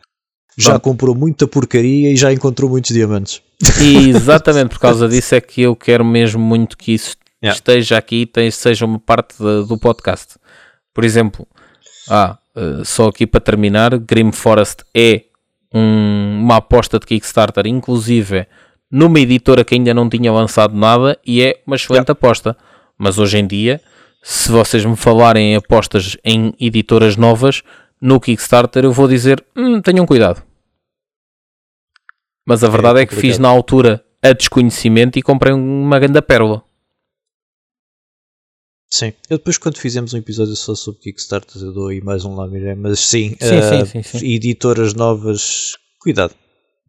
já 0.57 0.79
comprou 0.79 1.15
muita 1.15 1.49
porcaria 1.49 2.13
e 2.13 2.17
já 2.17 2.33
encontrou 2.33 2.71
muitos 2.71 2.95
diamantes. 2.95 3.41
E 3.83 4.11
exatamente 4.11 4.69
por 4.69 4.79
causa 4.79 5.09
disso 5.09 5.35
é 5.35 5.41
que 5.41 5.63
eu 5.63 5.75
quero 5.75 6.05
mesmo 6.05 6.41
muito 6.41 6.77
que 6.77 6.93
isso 6.93 7.17
Yeah. 7.43 7.57
esteja 7.57 7.97
aqui, 7.99 8.27
tem- 8.27 8.51
seja 8.51 8.85
uma 8.85 8.99
parte 8.99 9.41
da- 9.43 9.63
do 9.63 9.79
podcast. 9.79 10.37
Por 10.93 11.05
exemplo, 11.05 11.47
ah, 12.11 12.37
eh, 12.57 12.83
só 12.85 13.09
aqui 13.09 13.27
para 13.27 13.41
terminar, 13.41 13.97
Grim 13.99 14.33
Forest 14.33 14.85
é 14.95 15.23
um- 15.73 16.41
uma 16.43 16.57
aposta 16.57 16.99
de 16.99 17.07
Kickstarter, 17.07 17.67
inclusive 17.67 18.47
numa 18.91 19.21
editora 19.21 19.65
que 19.65 19.75
ainda 19.75 19.93
não 19.95 20.09
tinha 20.09 20.33
lançado 20.33 20.75
nada 20.75 21.17
e 21.25 21.43
é 21.43 21.61
uma 21.67 21.77
excelente 21.77 22.11
aposta. 22.11 22.57
Mas 22.97 23.19
hoje 23.19 23.39
em 23.39 23.47
dia, 23.47 23.81
se 24.23 24.51
vocês 24.51 24.85
me 24.85 24.97
falarem 24.97 25.53
em 25.53 25.57
apostas 25.57 26.17
em 26.25 26.53
editoras 26.59 27.17
novas, 27.17 27.63
no 28.01 28.19
Kickstarter 28.19 28.85
eu 28.85 28.93
vou 28.93 29.07
dizer, 29.07 29.45
"Hum, 29.55 29.81
tenham 29.81 30.05
cuidado. 30.07 30.43
Mas 32.47 32.65
a 32.65 32.69
verdade 32.69 33.01
é, 33.01 33.07
que 33.07 33.15
complicado. 33.15 33.31
fiz 33.31 33.39
na 33.39 33.49
altura 33.49 34.03
a 34.23 34.33
desconhecimento 34.33 35.19
e 35.19 35.23
comprei 35.23 35.53
uma 35.53 35.99
grande 35.99 36.21
pérola. 36.23 36.63
Sim. 38.91 39.13
Eu 39.29 39.37
depois, 39.39 39.59
quando 39.59 39.77
fizemos 39.79 40.15
um 40.15 40.19
episódio 40.19 40.57
só 40.57 40.75
sobre 40.75 41.01
Kickstarter, 41.01 41.61
eu 41.63 41.73
dou 41.73 41.89
aí 41.89 42.01
mais 42.01 42.25
um 42.25 42.35
lamiré, 42.35 42.75
mas 42.75 42.99
sim, 43.01 43.37
Sim, 43.41 43.57
eh, 43.57 43.85
sim, 43.85 44.03
sim, 44.03 44.19
sim. 44.19 44.33
editoras 44.33 44.95
novas, 44.95 45.77
cuidado. 46.01 46.35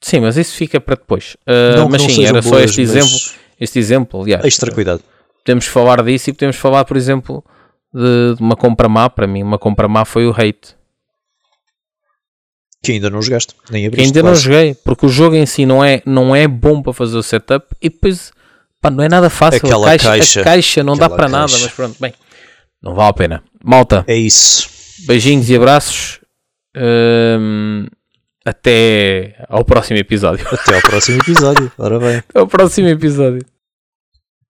Sim, 0.02 0.22
mas 0.22 0.38
isso 0.38 0.56
fica 0.56 0.80
para 0.80 0.96
depois. 0.96 1.36
Uh, 1.46 1.76
Não 1.76 1.86
que 1.88 1.92
mas 1.92 2.02
não 2.04 2.10
sim, 2.10 2.26
era 2.26 2.42
só 2.42 2.50
boas, 2.52 2.64
este 2.70 2.82
mas 2.82 2.90
exemplo. 2.96 3.40
Este 3.60 3.80
exemplo, 3.80 4.22
aliás, 4.22 4.46
Extra 4.46 4.72
cuidado. 4.72 5.04
podemos 5.44 5.66
falar 5.66 6.02
disso 6.04 6.30
e 6.30 6.34
podemos 6.34 6.56
falar, 6.56 6.86
por 6.86 6.96
exemplo, 6.96 7.44
de, 7.94 8.36
de 8.38 8.42
uma 8.42 8.56
compra 8.56 8.88
má. 8.88 9.10
Para 9.10 9.28
mim, 9.28 9.44
uma 9.44 9.60
compra 9.60 9.90
má 9.90 10.06
foi 10.06 10.26
o 10.26 10.32
Hate. 10.32 10.78
Que 12.82 12.94
ainda 12.94 13.10
não 13.10 13.22
jogaste, 13.22 13.54
nem 13.70 13.82
Que 13.82 13.88
abriste. 13.88 14.08
ainda 14.08 14.24
não 14.24 14.30
quase. 14.30 14.42
joguei, 14.44 14.74
porque 14.74 15.06
o 15.06 15.10
jogo 15.10 15.36
em 15.36 15.46
si 15.46 15.66
não 15.66 15.84
é, 15.84 16.02
não 16.06 16.34
é 16.34 16.48
bom 16.48 16.82
para 16.82 16.94
fazer 16.94 17.18
o 17.18 17.24
setup 17.24 17.68
e 17.82 17.90
depois 17.90 18.32
pá, 18.82 18.90
não 18.90 19.04
é 19.04 19.10
nada 19.10 19.30
fácil. 19.30 19.58
Aquela 19.66 19.88
a, 19.88 19.90
caixa, 19.92 20.10
caixa. 20.10 20.42
a 20.42 20.44
caixa 20.44 20.84
não 20.84 20.96
dá 20.98 21.06
Aquela 21.06 21.18
para 21.18 21.30
nada, 21.30 21.52
mas 21.52 21.72
pronto, 21.72 21.96
bem, 22.00 22.14
não 22.82 22.94
vale 22.96 23.10
a 23.10 23.14
pena. 23.14 23.44
Malta, 23.64 24.04
É 24.08 24.16
isso. 24.16 24.70
beijinhos 25.08 25.50
e 25.50 25.56
abraços. 25.56 26.20
Hum, 26.78 27.88
até 28.46 29.36
ao 29.50 29.66
próximo 29.66 29.98
episódio. 30.00 30.48
Até 30.52 30.76
ao 30.76 30.82
próximo 30.82 31.20
episódio. 31.22 31.72
Ora 31.78 32.00
bem. 32.00 32.18
Até 32.18 32.40
ao 32.40 32.48
próximo 32.48 32.88
episódio. 32.88 33.46